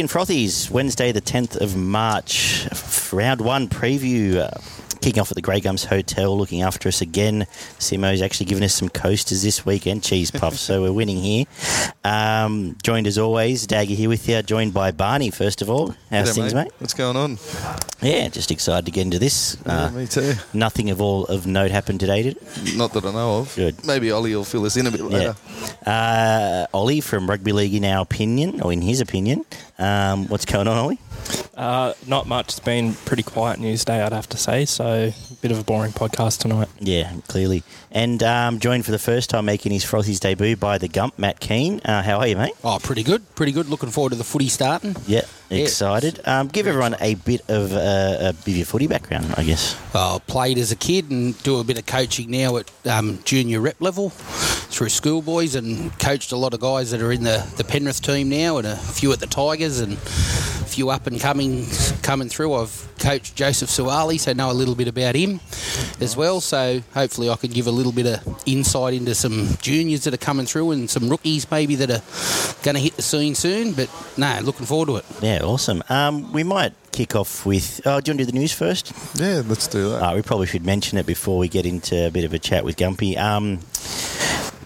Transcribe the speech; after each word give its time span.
And 0.00 0.08
Frothies, 0.08 0.70
Wednesday, 0.70 1.10
the 1.10 1.20
10th 1.20 1.60
of 1.60 1.74
March. 1.74 2.68
Round 3.12 3.40
one 3.40 3.68
preview. 3.68 4.48
Kicking 5.08 5.22
off 5.22 5.30
at 5.30 5.36
the 5.36 5.40
Grey 5.40 5.60
Gums 5.60 5.84
Hotel, 5.86 6.36
looking 6.36 6.60
after 6.60 6.86
us 6.86 7.00
again. 7.00 7.46
Simo's 7.78 8.20
actually 8.20 8.44
given 8.44 8.62
us 8.62 8.74
some 8.74 8.90
coasters 8.90 9.42
this 9.42 9.64
week 9.64 9.86
and 9.86 10.02
cheese 10.02 10.30
puffs, 10.30 10.60
so 10.60 10.82
we're 10.82 10.92
winning 10.92 11.16
here. 11.16 11.46
Um, 12.04 12.76
joined 12.82 13.06
as 13.06 13.16
always, 13.16 13.66
Daggy 13.66 13.96
here 13.96 14.10
with 14.10 14.28
you, 14.28 14.42
joined 14.42 14.74
by 14.74 14.90
Barney, 14.90 15.30
first 15.30 15.62
of 15.62 15.70
all. 15.70 15.94
How's 16.10 16.28
G'day, 16.28 16.34
things, 16.34 16.52
mate? 16.54 16.72
What's 16.78 16.92
going 16.92 17.16
on? 17.16 17.38
Yeah, 18.02 18.28
just 18.28 18.50
excited 18.50 18.84
to 18.84 18.92
get 18.92 19.00
into 19.00 19.18
this. 19.18 19.56
Yeah, 19.64 19.84
Uh, 19.86 19.90
me 19.92 20.06
too. 20.06 20.34
nothing 20.52 20.90
of 20.90 21.00
all 21.00 21.24
of 21.24 21.46
note 21.46 21.70
happened 21.70 22.00
today, 22.00 22.22
did 22.24 22.36
it? 22.36 22.76
Not 22.76 22.92
that 22.92 23.06
I 23.06 23.10
know 23.10 23.38
of. 23.38 23.56
Good. 23.56 23.86
Maybe 23.86 24.10
Ollie 24.10 24.36
will 24.36 24.44
fill 24.44 24.66
us 24.66 24.76
in 24.76 24.86
a 24.88 24.90
bit 24.90 25.00
later. 25.00 25.34
Uh, 25.86 26.66
Ollie 26.74 27.00
from 27.00 27.30
Rugby 27.30 27.52
League, 27.52 27.72
in 27.74 27.86
our 27.86 28.02
opinion, 28.02 28.60
or 28.60 28.74
in 28.74 28.82
his 28.82 29.00
opinion. 29.00 29.46
Um, 29.78 30.28
what's 30.28 30.44
going 30.44 30.68
on, 30.68 30.76
Ollie? 30.76 30.98
Uh, 31.56 31.92
not 32.06 32.26
much. 32.26 32.48
It's 32.48 32.60
been 32.60 32.94
pretty 32.94 33.22
quiet 33.24 33.58
news 33.58 33.84
day, 33.84 34.00
I'd 34.00 34.12
have 34.12 34.28
to 34.28 34.36
say. 34.36 34.64
So, 34.64 34.86
a 34.86 35.34
bit 35.42 35.50
of 35.50 35.58
a 35.58 35.64
boring 35.64 35.92
podcast 35.92 36.38
tonight. 36.40 36.68
Yeah, 36.78 37.12
clearly. 37.26 37.64
And 37.90 38.22
um, 38.22 38.60
joined 38.60 38.84
for 38.84 38.92
the 38.92 38.98
first 38.98 39.28
time 39.30 39.44
making 39.46 39.72
his 39.72 39.84
Frothies 39.84 40.20
debut 40.20 40.56
by 40.56 40.78
the 40.78 40.88
Gump, 40.88 41.18
Matt 41.18 41.40
Keane. 41.40 41.80
Uh, 41.84 42.02
how 42.02 42.18
are 42.18 42.26
you, 42.28 42.36
mate? 42.36 42.52
Oh, 42.62 42.78
pretty 42.80 43.02
good. 43.02 43.34
Pretty 43.34 43.52
good. 43.52 43.68
Looking 43.68 43.90
forward 43.90 44.10
to 44.10 44.16
the 44.16 44.24
footy 44.24 44.48
starting. 44.48 44.94
Yeah, 45.06 45.22
Excited. 45.50 46.20
Um, 46.26 46.48
give 46.48 46.66
everyone 46.66 46.96
a 47.00 47.14
bit 47.14 47.40
of 47.48 47.72
uh, 47.72 48.16
a 48.20 48.32
bit 48.32 48.48
of 48.48 48.56
your 48.56 48.66
footy 48.66 48.86
background, 48.86 49.34
I 49.36 49.44
guess. 49.44 49.78
Uh, 49.94 50.18
played 50.20 50.58
as 50.58 50.72
a 50.72 50.76
kid 50.76 51.10
and 51.10 51.40
do 51.42 51.58
a 51.58 51.64
bit 51.64 51.78
of 51.78 51.86
coaching 51.86 52.30
now 52.30 52.58
at 52.58 52.70
um, 52.86 53.18
junior 53.24 53.60
rep 53.60 53.80
level 53.80 54.10
through 54.10 54.90
schoolboys 54.90 55.54
and 55.54 55.96
coached 55.98 56.32
a 56.32 56.36
lot 56.36 56.52
of 56.52 56.60
guys 56.60 56.90
that 56.90 57.00
are 57.00 57.10
in 57.10 57.24
the, 57.24 57.46
the 57.56 57.64
Penrith 57.64 58.02
team 58.02 58.28
now 58.28 58.58
and 58.58 58.66
a 58.66 58.76
few 58.76 59.10
at 59.12 59.20
the 59.20 59.26
Tigers 59.26 59.80
and 59.80 59.94
a 59.94 59.96
few 59.96 60.90
up 60.90 61.06
and 61.06 61.18
coming 61.18 61.66
coming 62.02 62.28
through. 62.28 62.52
I've 62.54 62.88
coached 62.98 63.34
Joseph 63.34 63.70
Suaalii, 63.70 64.20
so 64.20 64.32
know 64.34 64.50
a 64.50 64.52
little 64.52 64.74
bit 64.74 64.88
about 64.88 65.14
him 65.14 65.40
as 66.00 66.16
well. 66.16 66.40
So 66.40 66.82
hopefully 66.92 67.30
I 67.30 67.36
can 67.36 67.50
give 67.50 67.66
a 67.66 67.70
little 67.70 67.92
bit 67.92 68.06
of 68.06 68.42
insight 68.46 68.94
into 68.94 69.14
some 69.14 69.48
juniors 69.62 70.04
that 70.04 70.12
are 70.12 70.18
coming 70.18 70.46
through 70.46 70.72
and 70.72 70.90
some 70.90 71.08
rookies 71.08 71.50
maybe 71.50 71.74
that 71.76 71.90
are 71.90 72.62
going 72.62 72.74
to 72.74 72.80
hit 72.80 72.96
the 72.96 73.02
scene 73.02 73.34
soon. 73.34 73.72
But 73.72 73.88
no, 74.18 74.38
looking 74.42 74.66
forward 74.66 74.86
to 74.86 74.96
it. 74.96 75.04
Yeah, 75.22 75.37
awesome. 75.42 75.82
Um, 75.88 76.32
we 76.32 76.42
might 76.42 76.72
kick 76.92 77.14
off 77.16 77.44
with. 77.46 77.80
Oh, 77.84 78.00
do 78.00 78.10
you 78.10 78.12
want 78.12 78.20
to 78.20 78.24
do 78.24 78.24
the 78.26 78.32
news 78.38 78.52
first? 78.52 78.92
Yeah, 79.14 79.42
let's 79.46 79.66
do 79.66 79.90
that. 79.90 80.02
Uh, 80.02 80.14
we 80.14 80.22
probably 80.22 80.46
should 80.46 80.64
mention 80.64 80.98
it 80.98 81.06
before 81.06 81.38
we 81.38 81.48
get 81.48 81.66
into 81.66 82.06
a 82.06 82.10
bit 82.10 82.24
of 82.24 82.32
a 82.32 82.38
chat 82.38 82.64
with 82.64 82.76
Gumpy. 82.76 83.16
Um, 83.16 83.60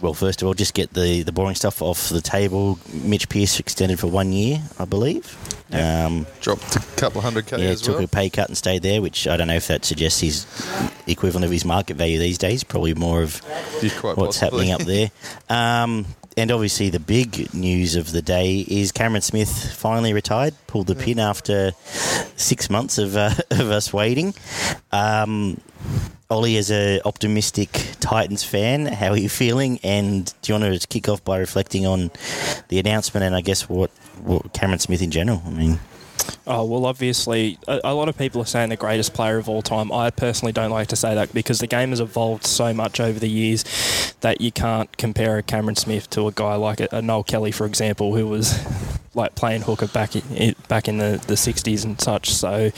well, 0.02 0.14
first 0.14 0.42
of 0.42 0.48
all, 0.48 0.54
just 0.54 0.74
get 0.74 0.92
the, 0.94 1.22
the 1.22 1.30
boring 1.30 1.54
stuff 1.54 1.80
off 1.80 2.08
the 2.08 2.20
table. 2.20 2.78
Mitch 2.92 3.28
Pearce 3.28 3.60
extended 3.60 4.00
for 4.00 4.08
one 4.08 4.32
year, 4.32 4.60
I 4.78 4.84
believe. 4.84 5.36
Um, 5.72 6.26
Dropped 6.40 6.74
a 6.74 6.80
couple 6.96 7.20
hundred 7.20 7.46
K 7.46 7.62
yeah, 7.62 7.70
as 7.70 7.80
took 7.80 7.94
well. 7.94 8.04
a 8.04 8.08
pay 8.08 8.28
cut 8.28 8.48
and 8.48 8.58
stayed 8.58 8.82
there, 8.82 9.00
which 9.00 9.28
I 9.28 9.36
don't 9.36 9.46
know 9.46 9.54
if 9.54 9.68
that 9.68 9.84
suggests 9.84 10.20
his 10.20 10.46
equivalent 11.06 11.44
of 11.44 11.52
his 11.52 11.64
market 11.64 11.96
value 11.96 12.18
these 12.18 12.36
days. 12.36 12.64
Probably 12.64 12.94
more 12.94 13.22
of 13.22 13.36
what's 13.40 13.94
possibly. 14.40 14.66
happening 14.66 14.72
up 14.72 14.80
there. 14.82 15.10
Um, 15.48 16.06
and 16.36 16.50
obviously, 16.50 16.88
the 16.88 17.00
big 17.00 17.52
news 17.54 17.96
of 17.96 18.12
the 18.12 18.22
day 18.22 18.64
is 18.66 18.92
Cameron 18.92 19.22
Smith 19.22 19.74
finally 19.74 20.12
retired, 20.12 20.54
pulled 20.66 20.86
the 20.86 20.94
pin 20.94 21.18
after 21.18 21.72
six 22.36 22.70
months 22.70 22.98
of, 22.98 23.16
uh, 23.16 23.30
of 23.50 23.70
us 23.70 23.92
waiting. 23.92 24.34
Um, 24.92 25.60
Ollie, 26.30 26.56
as 26.56 26.70
a 26.70 27.00
optimistic 27.04 27.68
Titans 28.00 28.42
fan, 28.42 28.86
how 28.86 29.10
are 29.10 29.18
you 29.18 29.28
feeling? 29.28 29.78
And 29.82 30.32
do 30.40 30.52
you 30.52 30.58
want 30.58 30.80
to 30.80 30.88
kick 30.88 31.08
off 31.08 31.22
by 31.22 31.38
reflecting 31.38 31.84
on 31.84 32.10
the 32.68 32.78
announcement 32.78 33.24
and 33.24 33.36
I 33.36 33.42
guess 33.42 33.68
what, 33.68 33.90
what 34.22 34.54
Cameron 34.54 34.78
Smith 34.78 35.02
in 35.02 35.10
general? 35.10 35.42
I 35.44 35.50
mean, 35.50 35.78
Oh, 36.46 36.64
well, 36.64 36.86
obviously, 36.86 37.58
a, 37.68 37.80
a 37.84 37.94
lot 37.94 38.08
of 38.08 38.18
people 38.18 38.42
are 38.42 38.46
saying 38.46 38.70
the 38.70 38.76
greatest 38.76 39.14
player 39.14 39.38
of 39.38 39.48
all 39.48 39.62
time. 39.62 39.92
I 39.92 40.10
personally 40.10 40.52
don't 40.52 40.70
like 40.70 40.88
to 40.88 40.96
say 40.96 41.14
that 41.14 41.32
because 41.32 41.60
the 41.60 41.66
game 41.66 41.90
has 41.90 42.00
evolved 42.00 42.44
so 42.44 42.74
much 42.74 43.00
over 43.00 43.18
the 43.18 43.28
years 43.28 44.14
that 44.20 44.40
you 44.40 44.50
can't 44.50 44.94
compare 44.96 45.38
a 45.38 45.42
Cameron 45.42 45.76
Smith 45.76 46.10
to 46.10 46.26
a 46.26 46.32
guy 46.32 46.54
like 46.56 46.80
a, 46.80 46.88
a 46.92 47.02
Noel 47.02 47.24
Kelly, 47.24 47.52
for 47.52 47.66
example, 47.66 48.14
who 48.16 48.26
was 48.26 48.52
like 49.14 49.34
playing 49.34 49.62
hooker 49.62 49.86
back 49.88 50.16
in, 50.16 50.54
back 50.68 50.88
in 50.88 50.98
the, 50.98 51.22
the 51.26 51.34
60s 51.34 51.84
and 51.84 52.00
such. 52.00 52.30
So 52.30 52.70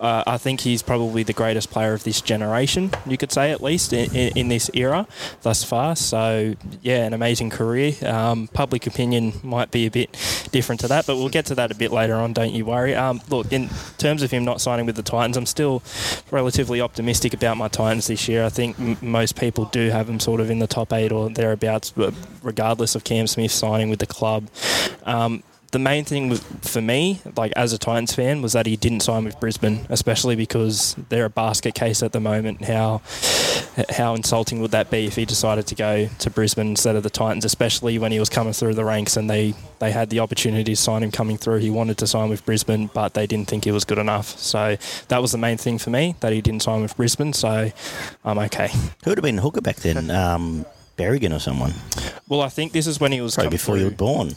uh, 0.00 0.22
I 0.26 0.36
think 0.36 0.60
he's 0.60 0.82
probably 0.82 1.22
the 1.22 1.32
greatest 1.32 1.70
player 1.70 1.94
of 1.94 2.04
this 2.04 2.20
generation, 2.20 2.90
you 3.06 3.16
could 3.16 3.32
say 3.32 3.50
at 3.50 3.62
least, 3.62 3.92
in, 3.92 4.14
in, 4.36 4.48
this 4.48 4.70
era 4.74 5.06
thus 5.42 5.64
far. 5.64 5.96
So, 5.96 6.54
yeah, 6.82 7.04
an 7.04 7.14
amazing 7.14 7.50
career. 7.50 7.94
Um, 8.04 8.48
public 8.48 8.86
opinion 8.86 9.32
might 9.42 9.70
be 9.70 9.86
a 9.86 9.90
bit 9.90 10.10
different 10.52 10.80
to 10.82 10.88
that, 10.88 11.06
but 11.06 11.16
we'll 11.16 11.30
get 11.30 11.46
to 11.46 11.54
that 11.54 11.70
a 11.70 11.74
bit 11.74 11.90
later 11.90 12.14
on, 12.14 12.34
don't 12.34 12.52
you 12.52 12.66
worry. 12.66 12.94
Um, 12.94 13.22
look, 13.30 13.50
in 13.52 13.70
terms 13.96 14.22
of 14.22 14.30
him 14.30 14.44
not 14.44 14.60
signing 14.60 14.84
with 14.84 14.96
the 14.96 15.02
Titans, 15.02 15.36
I'm 15.36 15.46
still 15.46 15.82
relatively 16.30 16.80
optimistic 16.80 17.32
about 17.32 17.56
my 17.56 17.68
Titans 17.68 18.08
this 18.08 18.28
year. 18.28 18.44
I 18.44 18.50
think 18.50 18.78
m- 18.78 18.98
most 19.00 19.36
people 19.36 19.64
do 19.66 19.88
have 19.88 20.08
him 20.08 20.20
sort 20.20 20.40
of 20.40 20.50
in 20.50 20.58
the 20.58 20.66
top 20.66 20.92
eight 20.92 21.12
or 21.12 21.30
thereabouts, 21.30 21.94
regardless 22.42 22.94
of 22.94 23.04
Cam 23.04 23.26
Smith 23.26 23.52
signing 23.52 23.88
with 23.88 24.00
the 24.00 24.06
club. 24.06 24.48
Um, 25.04 25.42
the 25.72 25.78
main 25.78 26.04
thing 26.04 26.34
for 26.36 26.80
me, 26.80 27.20
like 27.36 27.52
as 27.56 27.72
a 27.72 27.78
Titans 27.78 28.14
fan, 28.14 28.42
was 28.42 28.52
that 28.52 28.66
he 28.66 28.76
didn't 28.76 29.00
sign 29.00 29.24
with 29.24 29.40
Brisbane, 29.40 29.86
especially 29.88 30.36
because 30.36 30.94
they're 31.08 31.24
a 31.24 31.30
basket 31.30 31.74
case 31.74 32.02
at 32.02 32.12
the 32.12 32.20
moment. 32.20 32.64
How 32.64 33.00
how 33.88 34.14
insulting 34.14 34.60
would 34.60 34.70
that 34.72 34.90
be 34.90 35.06
if 35.06 35.16
he 35.16 35.24
decided 35.24 35.66
to 35.66 35.74
go 35.74 36.08
to 36.18 36.30
Brisbane 36.30 36.68
instead 36.68 36.94
of 36.94 37.02
the 37.02 37.10
Titans, 37.10 37.44
especially 37.44 37.98
when 37.98 38.12
he 38.12 38.20
was 38.20 38.28
coming 38.28 38.52
through 38.52 38.74
the 38.74 38.84
ranks 38.84 39.16
and 39.16 39.30
they, 39.30 39.54
they 39.78 39.90
had 39.90 40.10
the 40.10 40.20
opportunity 40.20 40.74
to 40.74 40.76
sign 40.76 41.02
him 41.02 41.10
coming 41.10 41.38
through. 41.38 41.58
He 41.58 41.70
wanted 41.70 41.96
to 41.98 42.06
sign 42.06 42.28
with 42.28 42.44
Brisbane, 42.44 42.90
but 42.92 43.14
they 43.14 43.26
didn't 43.26 43.48
think 43.48 43.64
he 43.64 43.72
was 43.72 43.84
good 43.84 43.98
enough. 43.98 44.38
So 44.38 44.76
that 45.08 45.22
was 45.22 45.32
the 45.32 45.38
main 45.38 45.56
thing 45.56 45.78
for 45.78 45.88
me, 45.88 46.16
that 46.20 46.34
he 46.34 46.42
didn't 46.42 46.62
sign 46.62 46.82
with 46.82 46.96
Brisbane. 46.96 47.32
So 47.32 47.72
I'm 48.24 48.38
okay. 48.38 48.68
who 49.04 49.10
would 49.10 49.18
have 49.18 49.22
been 49.22 49.38
hooker 49.38 49.62
back 49.62 49.76
then? 49.76 50.10
Um, 50.10 50.66
Berrigan 50.96 51.34
or 51.34 51.38
someone? 51.38 51.72
Well, 52.28 52.40
I 52.40 52.48
think 52.48 52.72
this 52.72 52.86
is 52.86 53.00
when 53.00 53.12
he 53.12 53.20
was 53.20 53.34
Probably 53.34 53.48
coming 53.48 53.56
before 53.58 53.78
you 53.78 53.84
were 53.86 53.90
born. 53.90 54.28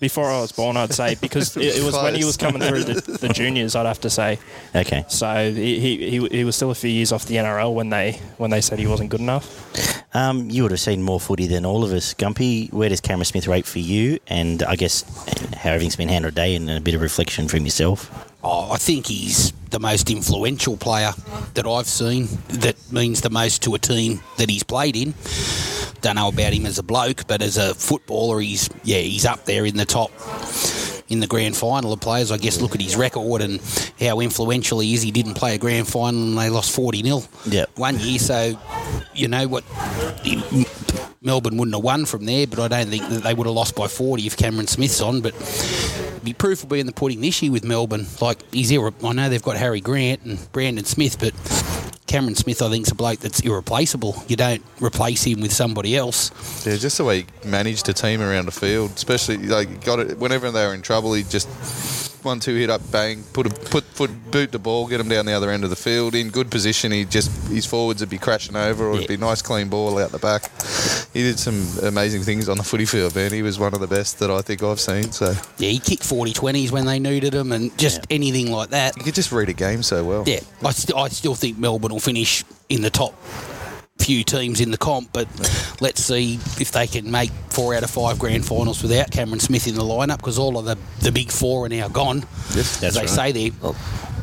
before 0.00 0.30
I 0.30 0.40
was 0.40 0.52
born, 0.52 0.76
I'd 0.76 0.92
say, 0.94 1.16
because 1.16 1.56
it, 1.56 1.78
it 1.78 1.84
was 1.84 1.94
when 1.94 2.14
he 2.14 2.24
was 2.24 2.36
coming 2.36 2.62
through 2.62 2.84
the, 2.84 3.18
the 3.18 3.28
juniors. 3.34 3.74
I'd 3.76 3.86
have 3.86 4.00
to 4.02 4.10
say. 4.10 4.38
Okay. 4.74 5.04
So 5.08 5.52
he, 5.52 5.80
he, 5.80 6.10
he, 6.10 6.28
he 6.28 6.44
was 6.44 6.56
still 6.56 6.70
a 6.70 6.74
few 6.74 6.90
years 6.90 7.12
off 7.12 7.26
the 7.26 7.36
NRL 7.36 7.74
when 7.74 7.90
they 7.90 8.20
when 8.38 8.50
they 8.50 8.60
said 8.60 8.78
he 8.78 8.86
wasn't 8.86 9.10
good 9.10 9.20
enough. 9.20 10.02
Um, 10.14 10.50
you 10.50 10.62
would 10.62 10.72
have 10.72 10.80
seen 10.80 11.02
more 11.02 11.18
footy 11.18 11.46
than 11.46 11.64
all 11.64 11.84
of 11.84 11.92
us. 11.92 12.12
Gumpy, 12.14 12.70
where 12.72 12.88
does 12.88 13.00
Cameron 13.00 13.24
Smith 13.24 13.46
rate 13.46 13.66
for 13.66 13.78
you? 13.78 14.18
And 14.26 14.62
I 14.62 14.76
guess 14.76 15.04
how 15.56 15.70
everything's 15.70 15.96
been 15.96 16.08
handled 16.10 16.32
today 16.34 16.54
and 16.54 16.70
a 16.70 16.80
bit 16.80 16.94
of 16.94 17.00
reflection 17.00 17.48
from 17.48 17.64
yourself. 17.64 18.28
Oh, 18.44 18.72
I 18.72 18.76
think 18.76 19.06
he's 19.06 19.52
the 19.70 19.78
most 19.80 20.10
influential 20.10 20.76
player 20.76 21.12
that 21.54 21.66
I've 21.66 21.86
seen. 21.86 22.28
That 22.48 22.76
means 22.92 23.20
the 23.22 23.30
most 23.30 23.62
to 23.62 23.74
a 23.74 23.78
team 23.78 24.20
that 24.36 24.50
he's 24.50 24.62
played 24.64 24.96
in. 24.96 25.14
Don't 26.02 26.16
know 26.16 26.28
about 26.28 26.52
him 26.52 26.66
as 26.66 26.78
a 26.78 26.82
bloke, 26.82 27.26
but 27.26 27.42
as 27.42 27.56
a 27.56 27.74
footballer, 27.74 28.40
he's 28.40 28.68
yeah, 28.84 28.98
he's 28.98 29.24
up 29.24 29.44
there 29.44 29.64
in 29.64 29.76
the 29.76 29.84
top 29.84 30.10
in 31.08 31.20
the 31.20 31.26
grand 31.26 31.56
final 31.56 31.92
of 31.92 32.00
players. 32.00 32.30
I 32.32 32.38
guess 32.38 32.60
look 32.60 32.74
at 32.74 32.80
his 32.82 32.96
record 32.96 33.40
and 33.42 33.60
how 34.00 34.20
influential 34.20 34.80
he 34.80 34.94
is. 34.94 35.02
He 35.02 35.10
didn't 35.12 35.34
play 35.34 35.54
a 35.54 35.58
grand 35.58 35.86
final 35.88 36.20
and 36.20 36.36
they 36.38 36.48
lost 36.50 36.74
forty 36.74 37.02
0 37.02 37.22
Yep. 37.46 37.70
one 37.78 37.98
year. 38.00 38.18
So 38.18 38.58
you 39.14 39.28
know 39.28 39.46
what. 39.48 39.64
Melbourne 41.24 41.56
wouldn't 41.56 41.76
have 41.76 41.84
won 41.84 42.04
from 42.04 42.24
there, 42.26 42.48
but 42.48 42.58
I 42.58 42.66
don't 42.66 42.88
think 42.90 43.08
that 43.08 43.22
they 43.22 43.32
would 43.32 43.46
have 43.46 43.54
lost 43.54 43.76
by 43.76 43.86
40 43.86 44.26
if 44.26 44.36
Cameron 44.36 44.66
Smith's 44.66 45.00
on. 45.00 45.20
But 45.20 45.34
the 46.24 46.32
proof 46.36 46.62
will 46.62 46.68
be 46.70 46.80
in 46.80 46.86
the 46.86 46.92
pudding 46.92 47.20
this 47.20 47.40
year 47.42 47.52
with 47.52 47.62
Melbourne. 47.64 48.06
Like 48.20 48.42
he's 48.52 48.72
irre- 48.72 48.92
I 49.08 49.12
know 49.12 49.28
they've 49.28 49.40
got 49.40 49.56
Harry 49.56 49.80
Grant 49.80 50.22
and 50.24 50.50
Brandon 50.50 50.84
Smith, 50.84 51.20
but 51.20 51.32
Cameron 52.12 52.34
Smith 52.34 52.60
I 52.60 52.68
think 52.68 52.86
is 52.86 52.92
a 52.92 52.94
bloke 52.94 53.20
that's 53.20 53.40
irreplaceable. 53.40 54.22
You 54.28 54.36
don't 54.36 54.62
replace 54.80 55.22
him 55.22 55.40
with 55.40 55.50
somebody 55.50 55.96
else. 55.96 56.30
Yeah, 56.66 56.76
just 56.76 56.98
the 56.98 57.04
way 57.04 57.24
he 57.42 57.48
managed 57.48 57.88
a 57.88 57.94
team 57.94 58.20
around 58.20 58.44
the 58.44 58.52
field, 58.52 58.90
especially 58.96 59.38
like 59.38 59.82
got 59.82 59.98
it 59.98 60.18
whenever 60.18 60.50
they 60.50 60.66
were 60.66 60.74
in 60.74 60.82
trouble. 60.82 61.14
He 61.14 61.22
just 61.22 61.48
one 62.24 62.40
two 62.40 62.54
hit 62.54 62.70
up, 62.70 62.80
bang, 62.90 63.22
put 63.32 63.46
a 63.46 63.50
put 63.50 63.84
foot 63.84 64.10
boot 64.30 64.52
the 64.52 64.58
ball, 64.58 64.86
get 64.86 65.00
him 65.00 65.08
down 65.08 65.26
the 65.26 65.32
other 65.32 65.50
end 65.50 65.64
of 65.64 65.70
the 65.70 65.76
field 65.76 66.14
in 66.14 66.30
good 66.30 66.50
position. 66.50 66.92
He 66.92 67.04
just 67.04 67.30
his 67.48 67.66
forwards 67.66 68.00
would 68.00 68.10
be 68.10 68.18
crashing 68.18 68.56
over, 68.56 68.86
or 68.86 68.94
it'd 68.96 69.08
be 69.08 69.14
a 69.14 69.18
nice 69.18 69.42
clean 69.42 69.68
ball 69.68 69.98
out 69.98 70.10
the 70.12 70.18
back. 70.18 70.50
He 71.12 71.22
did 71.22 71.38
some 71.38 71.66
amazing 71.82 72.22
things 72.22 72.48
on 72.48 72.56
the 72.56 72.62
footy 72.62 72.84
field, 72.86 73.14
man. 73.14 73.32
He 73.32 73.42
was 73.42 73.58
one 73.58 73.74
of 73.74 73.80
the 73.80 73.86
best 73.86 74.18
that 74.20 74.30
I 74.30 74.40
think 74.42 74.62
I've 74.62 74.80
seen. 74.80 75.12
So 75.12 75.34
Yeah, 75.58 75.68
he 75.70 75.78
kicked 75.78 76.04
40 76.04 76.32
20s 76.32 76.70
when 76.70 76.86
they 76.86 76.98
needed 76.98 77.34
him 77.34 77.52
and 77.52 77.76
just 77.78 78.06
anything 78.10 78.50
like 78.50 78.70
that. 78.70 78.96
you 78.96 79.02
could 79.02 79.14
just 79.14 79.32
read 79.32 79.48
a 79.48 79.52
game 79.52 79.82
so 79.82 80.04
well. 80.04 80.24
Yeah, 80.26 80.40
I, 80.64 80.70
st- 80.70 80.96
I 80.96 81.08
still 81.08 81.34
think 81.34 81.58
Melbourne 81.58 81.92
will 81.92 82.00
finish 82.00 82.44
in 82.68 82.82
the 82.82 82.90
top 82.90 83.14
few 83.98 84.24
teams 84.24 84.60
in 84.60 84.70
the 84.72 84.76
comp, 84.78 85.12
but 85.12 85.28
let's 85.80 86.02
see 86.02 86.34
if 86.58 86.72
they 86.72 86.86
can 86.86 87.10
make 87.10 87.30
four 87.50 87.74
out 87.74 87.84
of 87.84 87.90
five 87.90 88.18
grand 88.18 88.44
finals 88.44 88.82
without 88.82 89.10
Cameron 89.10 89.38
Smith 89.40 89.68
in 89.68 89.74
the 89.76 89.82
lineup 89.82 90.16
because 90.16 90.38
all 90.38 90.58
of 90.58 90.64
the, 90.64 90.76
the 91.00 91.12
big 91.12 91.30
four 91.30 91.66
are 91.66 91.68
now 91.68 91.88
gone. 91.88 92.24
Yes, 92.54 92.82
As 92.82 92.94
they 92.94 93.06
say, 93.06 93.30
they're 93.32 93.72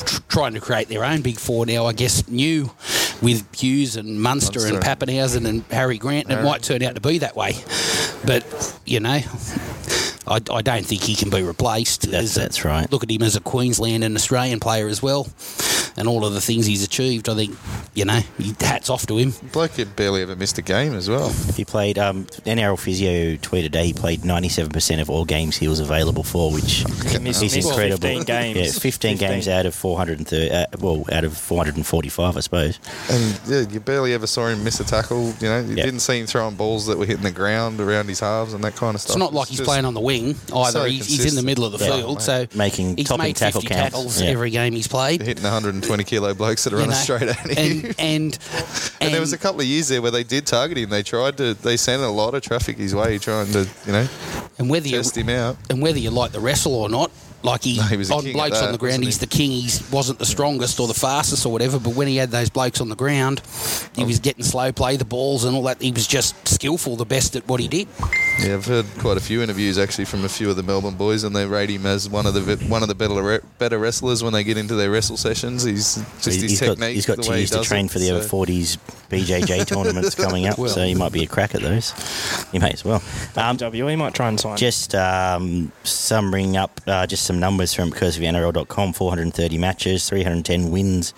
tr- 0.06 0.22
trying 0.28 0.54
to 0.54 0.60
create 0.60 0.90
their 0.90 1.06
own 1.06 1.22
big 1.22 1.38
four 1.38 1.66
now, 1.66 1.86
I 1.86 1.94
guess, 1.94 2.28
new 2.28 2.72
with 3.22 3.54
Hughes 3.56 3.96
and 3.96 4.22
Munster, 4.22 4.60
and 4.66 4.74
Munster. 4.74 5.06
Papenhuyzen 5.06 5.48
and 5.48 5.64
Harry 5.72 5.98
Grant. 5.98 6.30
And 6.30 6.40
it 6.40 6.44
might 6.44 6.62
turn 6.62 6.84
out 6.84 6.96
to 6.96 7.02
be 7.02 7.20
that 7.20 7.36
way. 7.36 7.54
But, 8.26 8.80
you 8.86 9.00
know, 9.00 9.20
I, 10.28 10.36
I 10.52 10.62
don't 10.62 10.86
think 10.86 11.02
he 11.04 11.16
can 11.16 11.30
be 11.30 11.42
replaced. 11.42 12.04
That's- 12.04 12.36
a- 12.36 12.40
that's 12.40 12.64
right. 12.66 12.92
Look 12.92 13.04
at 13.04 13.10
him 13.12 13.24
as 13.24 13.36
a 13.36 13.40
Queensland 13.42 14.04
and 14.04 14.16
Australian 14.16 14.60
player 14.60 14.88
as 14.88 15.02
well, 15.02 15.28
and 15.98 16.08
all 16.08 16.26
of 16.26 16.34
the 16.34 16.42
things 16.42 16.66
he's 16.66 16.84
achieved. 16.84 17.30
I 17.30 17.36
think 17.36 17.56
you 17.96 18.06
know, 18.06 18.22
he- 18.38 18.56
hats 18.60 18.90
off 18.90 19.06
to 19.08 19.18
him. 19.18 19.34
Bloke 19.52 19.72
had 19.72 19.96
barely 19.96 20.22
ever 20.22 20.36
missed 20.36 20.58
a 20.58 20.62
game 20.62 20.94
as 20.94 21.10
well. 21.10 21.30
He 21.56 21.66
played. 21.66 21.98
Um, 21.98 22.26
NRL 22.46 22.78
Physio 22.80 23.36
tweeted 23.38 23.64
today 23.64 23.86
he 23.88 23.94
played 23.94 24.22
97% 24.22 25.02
of 25.02 25.10
all 25.10 25.26
games 25.26 25.58
he 25.58 25.68
was 25.68 25.80
available 25.80 26.24
for, 26.24 26.52
which 26.52 26.84
He 27.12 27.18
missed, 27.20 27.42
is 27.44 27.56
missed 27.56 27.68
incredible. 27.70 27.98
15 28.08 28.24
games. 28.24 28.58
Yeah, 28.58 28.80
15, 28.80 29.18
games 29.18 29.48
out 29.48 29.66
of 29.66 29.74
430. 29.76 30.52
Uh, 30.52 30.66
well, 30.80 31.04
out 31.12 31.24
of 31.24 31.36
445, 31.38 32.38
I 32.38 32.40
suppose. 32.40 32.80
And 33.10 33.40
yeah, 33.48 33.62
you 33.70 33.80
barely 33.80 34.14
ever 34.14 34.28
saw 34.28 34.48
him 34.48 34.64
miss 34.64 34.80
a 34.80 34.84
tackle. 34.86 35.34
You 35.42 35.48
know, 35.50 35.60
you 35.62 35.76
Yeah. 35.76 35.86
didn't 35.86 36.00
see 36.02 36.20
him 36.20 36.28
throwing 36.28 36.56
balls 36.56 36.86
that 36.88 36.98
were 36.98 37.06
hitting 37.06 37.24
the 37.24 37.32
ground 37.32 37.80
around 37.82 38.08
his 38.08 38.20
halves 38.20 38.54
and 38.54 38.64
that 38.64 38.76
kind 38.76 38.96
of 38.96 39.02
stuff. 39.02 39.16
It's 39.16 39.20
not 39.20 39.34
like 39.34 39.48
he's 39.50 39.58
just- 39.60 39.68
playing 39.68 39.86
on 39.86 39.94
the 39.94 40.00
wing 40.00 40.19
either. 40.28 40.72
so 40.72 40.86
he's, 40.86 41.08
he's 41.08 41.26
in 41.26 41.36
the 41.36 41.44
middle 41.44 41.66
of 41.66 41.72
the 41.78 41.84
Yeah. 41.86 41.98
field, 41.98 42.22
so 42.22 42.46
Making 42.56 42.98
he's 42.98 43.08
topping 43.08 43.24
made 43.24 43.36
tackle 43.36 43.62
50 43.62 43.74
counts. 43.76 43.84
tackles 43.96 44.22
Yeah. 44.22 44.30
every 44.30 44.50
game 44.52 44.74
he's 44.74 44.88
played. 44.88 45.22
hitting 45.22 45.44
120 45.44 46.04
kilo 46.04 46.34
blokes 46.34 46.64
that 46.66 46.74
are 46.74 46.78
you 46.78 46.82
running 46.84 46.96
know. 46.96 47.02
straight 47.02 47.22
at 47.24 47.36
him. 47.38 47.50
and, 47.58 47.86
and 47.86 47.96
and 48.00 48.40
And 49.02 49.14
there 49.14 49.22
was 49.22 49.34
a 49.34 49.38
couple 49.38 49.62
of 49.62 49.66
years 49.68 49.88
there 49.88 50.02
where 50.02 50.12
they 50.12 50.24
did 50.24 50.46
target 50.46 50.78
him. 50.78 50.90
They 50.90 51.04
tried 51.04 51.38
to. 51.38 51.54
They 51.54 51.78
sent 51.78 52.02
a 52.04 52.10
lot 52.10 52.34
of 52.36 52.42
traffic 52.42 52.78
his 52.78 52.94
way, 52.94 53.18
trying 53.18 53.52
to, 53.54 53.68
you 53.86 53.92
know, 53.94 54.08
and 54.58 54.70
whether 54.70 54.88
you 54.88 54.98
test 54.98 55.16
him 55.18 55.30
out. 55.30 55.56
and 55.70 55.82
whether 55.82 55.98
you 56.00 56.12
like 56.12 56.32
the 56.32 56.40
wrestle 56.40 56.74
or 56.76 56.90
not, 56.90 57.10
like 57.44 57.64
he, 57.64 57.78
No, 57.78 57.84
he 57.84 57.98
was 57.98 58.12
on 58.12 58.24
king 58.24 58.34
blokes 58.34 58.60
that, 58.60 58.68
on 58.68 58.72
the 58.72 58.78
ground, 58.78 58.92
wasn't 59.00 59.06
he's 59.06 59.20
the 59.20 59.28
king. 59.28 59.52
He 59.52 59.70
wasn't 59.92 60.20
the 60.20 60.26
strongest 60.26 60.80
or 60.80 60.88
the 60.88 60.94
fastest 60.94 61.46
or 61.46 61.52
whatever, 61.52 61.80
but 61.80 61.96
when 61.96 62.08
he 62.08 62.18
had 62.18 62.32
those 62.32 62.50
blokes 62.50 62.82
on 62.82 62.90
the 62.90 62.96
ground, 62.96 63.42
he 63.96 64.04
was 64.04 64.20
getting 64.20 64.44
slow 64.44 64.72
play 64.72 64.98
the 64.98 65.06
balls 65.06 65.46
and 65.46 65.56
all 65.56 65.64
that. 65.64 65.82
He 65.82 65.92
was 65.92 66.08
just 66.08 66.48
skillful, 66.48 66.96
the 66.96 67.06
best 67.06 67.36
at 67.36 67.48
what 67.48 67.60
he 67.60 67.68
did. 67.68 67.88
Yeah, 68.40 68.56
I've 68.56 68.66
heard 68.66 68.86
quite 69.00 69.18
a 69.18 69.22
few 69.22 69.42
interviews 69.42 69.78
actually 69.78 70.06
from 70.06 70.24
a 70.26 70.30
few 70.30 70.50
of 70.50 70.56
the 70.56 70.64
Melbourne 70.64 70.96
boys, 70.96 71.24
and 71.24 71.36
they 71.36 71.46
rate 71.46 71.70
him 71.70 71.86
as 71.86 72.10
one 72.10 72.26
of 72.26 72.34
the 72.34 72.56
one 72.68 72.82
of 72.82 72.88
the 72.90 72.96
better 72.96 73.42
better 73.58 73.78
wrestlers 73.78 74.24
when 74.24 74.34
they 74.34 74.44
get 74.44 74.58
into 74.58 74.76
their 74.76 74.92
wrestle 74.92 75.18
sessions. 75.18 75.64
He's 75.64 75.96
just 75.96 76.26
his 76.26 76.42
he's 76.42 76.60
technique. 76.60 76.80
got, 76.80 76.88
he's 76.90 77.06
got 77.06 77.24
two 77.24 77.36
years 77.36 77.52
to 77.52 77.62
train 77.62 77.86
it, 77.86 77.92
for 77.92 78.00
the 78.00 78.12
over 78.12 78.26
40s 78.26 78.78
BJJ 79.10 79.68
tournaments 79.68 80.16
coming 80.16 80.46
up, 80.48 80.58
Well. 80.58 80.70
so 80.70 80.84
he 80.84 80.96
might 80.96 81.12
be 81.12 81.24
a 81.24 81.28
crack 81.28 81.56
at 81.56 81.62
those. 81.62 81.92
He 82.52 82.60
may 82.60 82.72
as 82.72 82.86
well. 82.86 83.02
Um, 83.36 83.58
WWE 83.58 83.98
might 83.98 84.14
try 84.14 84.30
and 84.30 84.40
sign. 84.40 84.58
Just 84.58 84.94
um, 84.96 85.72
summing 85.84 86.58
up 86.58 86.80
uh, 86.88 87.08
just 87.08 87.26
some 87.30 87.40
numbers 87.40 87.76
from 87.76 87.92
NRL.com 87.92 88.92
430 88.92 89.60
matches, 89.60 90.10
310 90.10 90.72
wins, 90.72 91.14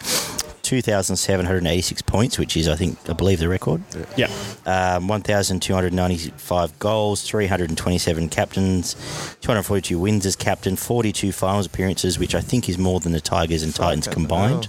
2,786 0.64 2.02
points, 2.02 2.38
which 2.38 2.58
is, 2.58 2.68
I 2.68 2.76
think, 2.76 2.98
I 3.10 3.14
believe 3.14 3.40
the 3.40 3.48
record. 3.48 3.82
yeah. 4.18 4.30
Um, 4.66 5.08
1,295 5.08 6.80
goals, 6.80 7.24
327 7.24 8.28
captains, 8.28 8.96
242 9.40 9.98
wins 9.98 10.26
as 10.26 10.36
captain, 10.36 10.76
42 10.76 11.32
finals 11.32 11.66
appearances, 11.66 12.20
which 12.20 12.36
I 12.36 12.42
think 12.42 12.68
is 12.68 12.78
more 12.78 13.00
than 13.00 13.14
the 13.14 13.22
Tigers 13.22 13.64
and 13.64 13.74
Titans 13.74 14.10
combined, 14.10 14.68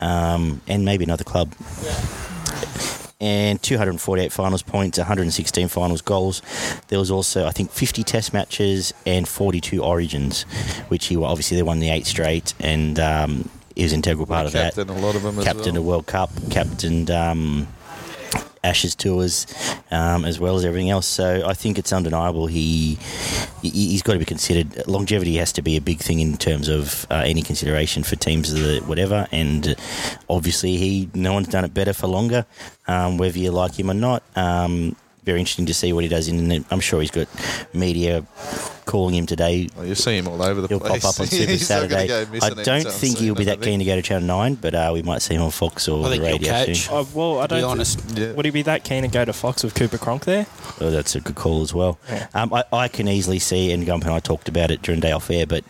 um, 0.00 0.62
and 0.66 0.84
maybe 0.84 1.04
another 1.04 1.22
club. 1.22 1.54
And 3.22 3.62
248 3.62 4.32
finals 4.32 4.62
points, 4.62 4.98
116 4.98 5.68
finals 5.68 6.02
goals. 6.02 6.42
There 6.88 6.98
was 6.98 7.10
also, 7.10 7.46
I 7.46 7.52
think, 7.52 7.70
50 7.70 8.02
test 8.02 8.32
matches 8.32 8.92
and 9.06 9.28
42 9.28 9.82
origins, 9.82 10.42
which 10.88 11.06
he 11.06 11.16
obviously 11.16 11.56
they 11.56 11.62
won 11.62 11.78
the 11.78 11.90
eight 11.90 12.06
straight, 12.06 12.52
and 12.58 12.98
um, 12.98 13.48
an 13.76 13.92
integral 13.92 14.26
part 14.26 14.46
of 14.46 14.52
that 14.52 14.74
captain 14.74 14.88
a 14.88 14.98
lot 14.98 15.14
of 15.14 15.22
them 15.22 15.38
as 15.38 15.44
captained 15.44 15.76
well. 15.76 15.84
a 15.84 15.86
World 15.86 16.06
Cup, 16.06 16.30
captained 16.50 17.10
um, 17.12 17.68
Ashes 18.64 18.94
tours, 18.94 19.46
um, 19.90 20.24
as 20.24 20.38
well 20.38 20.56
as 20.56 20.64
everything 20.64 20.88
else. 20.90 21.06
So 21.06 21.42
I 21.44 21.52
think 21.52 21.78
it's 21.78 21.92
undeniable. 21.92 22.46
He 22.46 22.96
he- 23.60 23.70
he's 23.90 24.02
got 24.02 24.12
to 24.12 24.18
be 24.20 24.24
considered. 24.24 24.86
Longevity 24.86 25.36
has 25.36 25.52
to 25.54 25.62
be 25.62 25.76
a 25.76 25.80
big 25.80 25.98
thing 25.98 26.20
in 26.20 26.36
terms 26.36 26.68
of 26.68 27.06
uh, 27.10 27.22
any 27.26 27.42
consideration 27.42 28.02
for 28.04 28.14
teams 28.16 28.52
of 28.52 28.60
the 28.60 28.80
whatever. 28.86 29.26
And 29.32 29.74
obviously, 30.28 30.76
he 30.76 31.08
no 31.14 31.32
one's 31.32 31.48
done 31.48 31.64
it 31.64 31.74
better 31.74 31.92
for 31.92 32.06
longer, 32.06 32.46
um, 32.86 33.18
whether 33.18 33.38
you 33.38 33.50
like 33.50 33.78
him 33.78 33.90
or 33.90 33.94
not. 33.94 34.22
Um, 34.36 34.94
very 35.24 35.38
interesting 35.40 35.66
to 35.66 35.74
see 35.74 35.92
what 35.92 36.04
he 36.04 36.08
does. 36.08 36.28
In 36.28 36.64
I'm 36.70 36.80
sure 36.80 37.00
he's 37.00 37.10
got 37.10 37.28
media 37.74 38.24
calling 38.92 39.14
him 39.14 39.24
today 39.26 39.68
Oh, 39.78 39.82
you 39.82 39.94
see 39.94 40.16
him 40.18 40.28
all 40.28 40.42
over 40.42 40.60
the 40.60 40.68
place. 40.68 40.80
He'll 40.80 41.00
pop 41.00 41.14
up 41.14 41.20
on 41.20 41.26
Super 41.26 41.50
He's 41.50 41.68
not 41.70 41.88
gonna 41.88 42.06
Saturday. 42.06 42.38
go 42.40 42.46
I 42.46 42.62
don't 42.62 42.92
think 42.92 43.16
he'll 43.18 43.34
be 43.34 43.44
that 43.44 43.62
keen 43.62 43.78
to 43.78 43.84
go 43.86 43.96
to 43.96 44.02
Channel 44.02 44.26
9, 44.26 44.54
but 44.56 44.74
uh, 44.74 44.90
we 44.92 45.02
might 45.02 45.22
see 45.22 45.34
him 45.34 45.42
on 45.42 45.50
Fox 45.50 45.88
or 45.88 46.00
I 46.00 46.02
the 46.02 46.08
think 46.16 46.22
he'll 46.24 46.32
radio 46.34 46.52
coach. 46.66 46.76
soon. 46.82 46.94
Oh, 46.94 47.08
well, 47.14 47.40
I 47.40 47.46
To 47.46 47.60
don't. 47.60 47.70
honest, 47.70 48.00
Yeah. 48.14 48.32
Would 48.32 48.44
he 48.44 48.50
be 48.50 48.62
that 48.62 48.84
keen 48.84 49.02
to 49.02 49.08
go 49.08 49.24
to 49.24 49.32
Fox 49.32 49.64
with 49.64 49.74
Cooper 49.74 49.98
Cronk 49.98 50.24
there? 50.26 50.46
Oh, 50.80 50.90
that's 50.90 51.14
a 51.16 51.20
good 51.20 51.36
call 51.36 51.62
as 51.62 51.72
well. 51.72 51.98
Yeah. 52.08 52.26
Um, 52.34 52.52
I, 52.52 52.64
I 52.72 52.88
can 52.88 53.08
easily 53.08 53.38
see, 53.38 53.72
and 53.72 53.86
Gump 53.86 54.04
and 54.04 54.12
I 54.12 54.20
talked 54.20 54.48
about 54.48 54.70
it 54.70 54.82
during 54.82 55.00
day 55.00 55.12
off 55.12 55.30
air, 55.30 55.46
but 55.46 55.64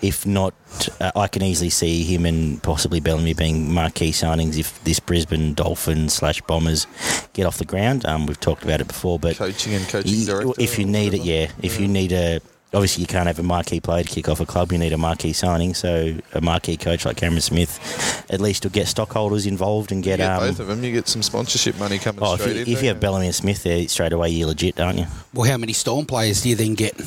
if 0.00 0.24
not, 0.24 0.54
uh, 1.00 1.10
I 1.16 1.26
can 1.28 1.42
easily 1.42 1.70
see 1.70 2.04
him 2.04 2.24
and 2.26 2.62
possibly 2.62 3.00
Bellamy 3.00 3.34
being 3.34 3.72
marquee 3.72 4.12
signings 4.12 4.56
if 4.58 4.82
this 4.84 5.00
Brisbane 5.00 5.54
Dolphins 5.54 6.12
slash 6.14 6.40
Bombers 6.42 6.86
get 7.32 7.46
off 7.46 7.58
the 7.58 7.64
ground. 7.64 8.04
Um, 8.06 8.26
we've 8.26 8.38
talked 8.38 8.62
about 8.62 8.80
it 8.80 8.86
before, 8.86 9.18
but 9.18 9.36
coaching 9.36 9.74
and 9.74 9.88
coaching 9.88 10.12
you- 10.14 10.26
director. 10.26 10.52
if 10.60 10.78
you 10.78 10.84
or 10.84 10.88
need 10.88 11.14
it, 11.14 11.22
yeah. 11.22 11.50
If 11.62 11.80
you 11.80 11.88
need 11.88 12.12
a, 12.12 12.40
obviously 12.74 13.00
you 13.00 13.06
can't 13.06 13.26
have 13.26 13.38
a 13.38 13.42
marquee 13.42 13.80
player 13.80 14.04
to 14.04 14.08
kick 14.08 14.28
off 14.28 14.40
a 14.40 14.46
club. 14.46 14.72
You 14.72 14.78
need 14.78 14.92
a 14.92 14.98
marquee 14.98 15.32
signing. 15.32 15.74
So 15.74 16.14
a 16.34 16.40
marquee 16.40 16.76
coach 16.76 17.04
like 17.04 17.16
Cameron 17.16 17.40
Smith, 17.40 18.26
at 18.30 18.40
least 18.40 18.64
will 18.64 18.70
get 18.70 18.88
stockholders 18.88 19.46
involved 19.46 19.90
and 19.92 20.04
You 20.04 20.12
get. 20.12 20.18
get 20.18 20.30
um, 20.30 20.40
both 20.40 20.60
of 20.60 20.66
them. 20.66 20.82
You 20.84 20.92
get 20.92 21.08
some 21.08 21.22
sponsorship 21.22 21.78
money 21.78 21.98
coming 21.98 22.22
oh, 22.22 22.34
if 22.34 22.40
straight 22.40 22.56
you, 22.56 22.62
in. 22.62 22.68
if 22.68 22.74
don't 22.74 22.82
you 22.82 22.88
have 22.88 23.00
Bellamy 23.00 23.26
and 23.26 23.34
Smith 23.34 23.62
there 23.62 23.86
straight 23.88 24.12
away, 24.12 24.30
you're 24.30 24.48
legit, 24.48 24.78
aren't 24.80 24.98
you? 24.98 25.06
well, 25.34 25.50
how 25.50 25.56
many 25.56 25.72
Storm 25.72 26.06
players 26.06 26.42
do 26.42 26.50
you 26.50 26.56
then 26.56 26.74
get? 26.74 26.98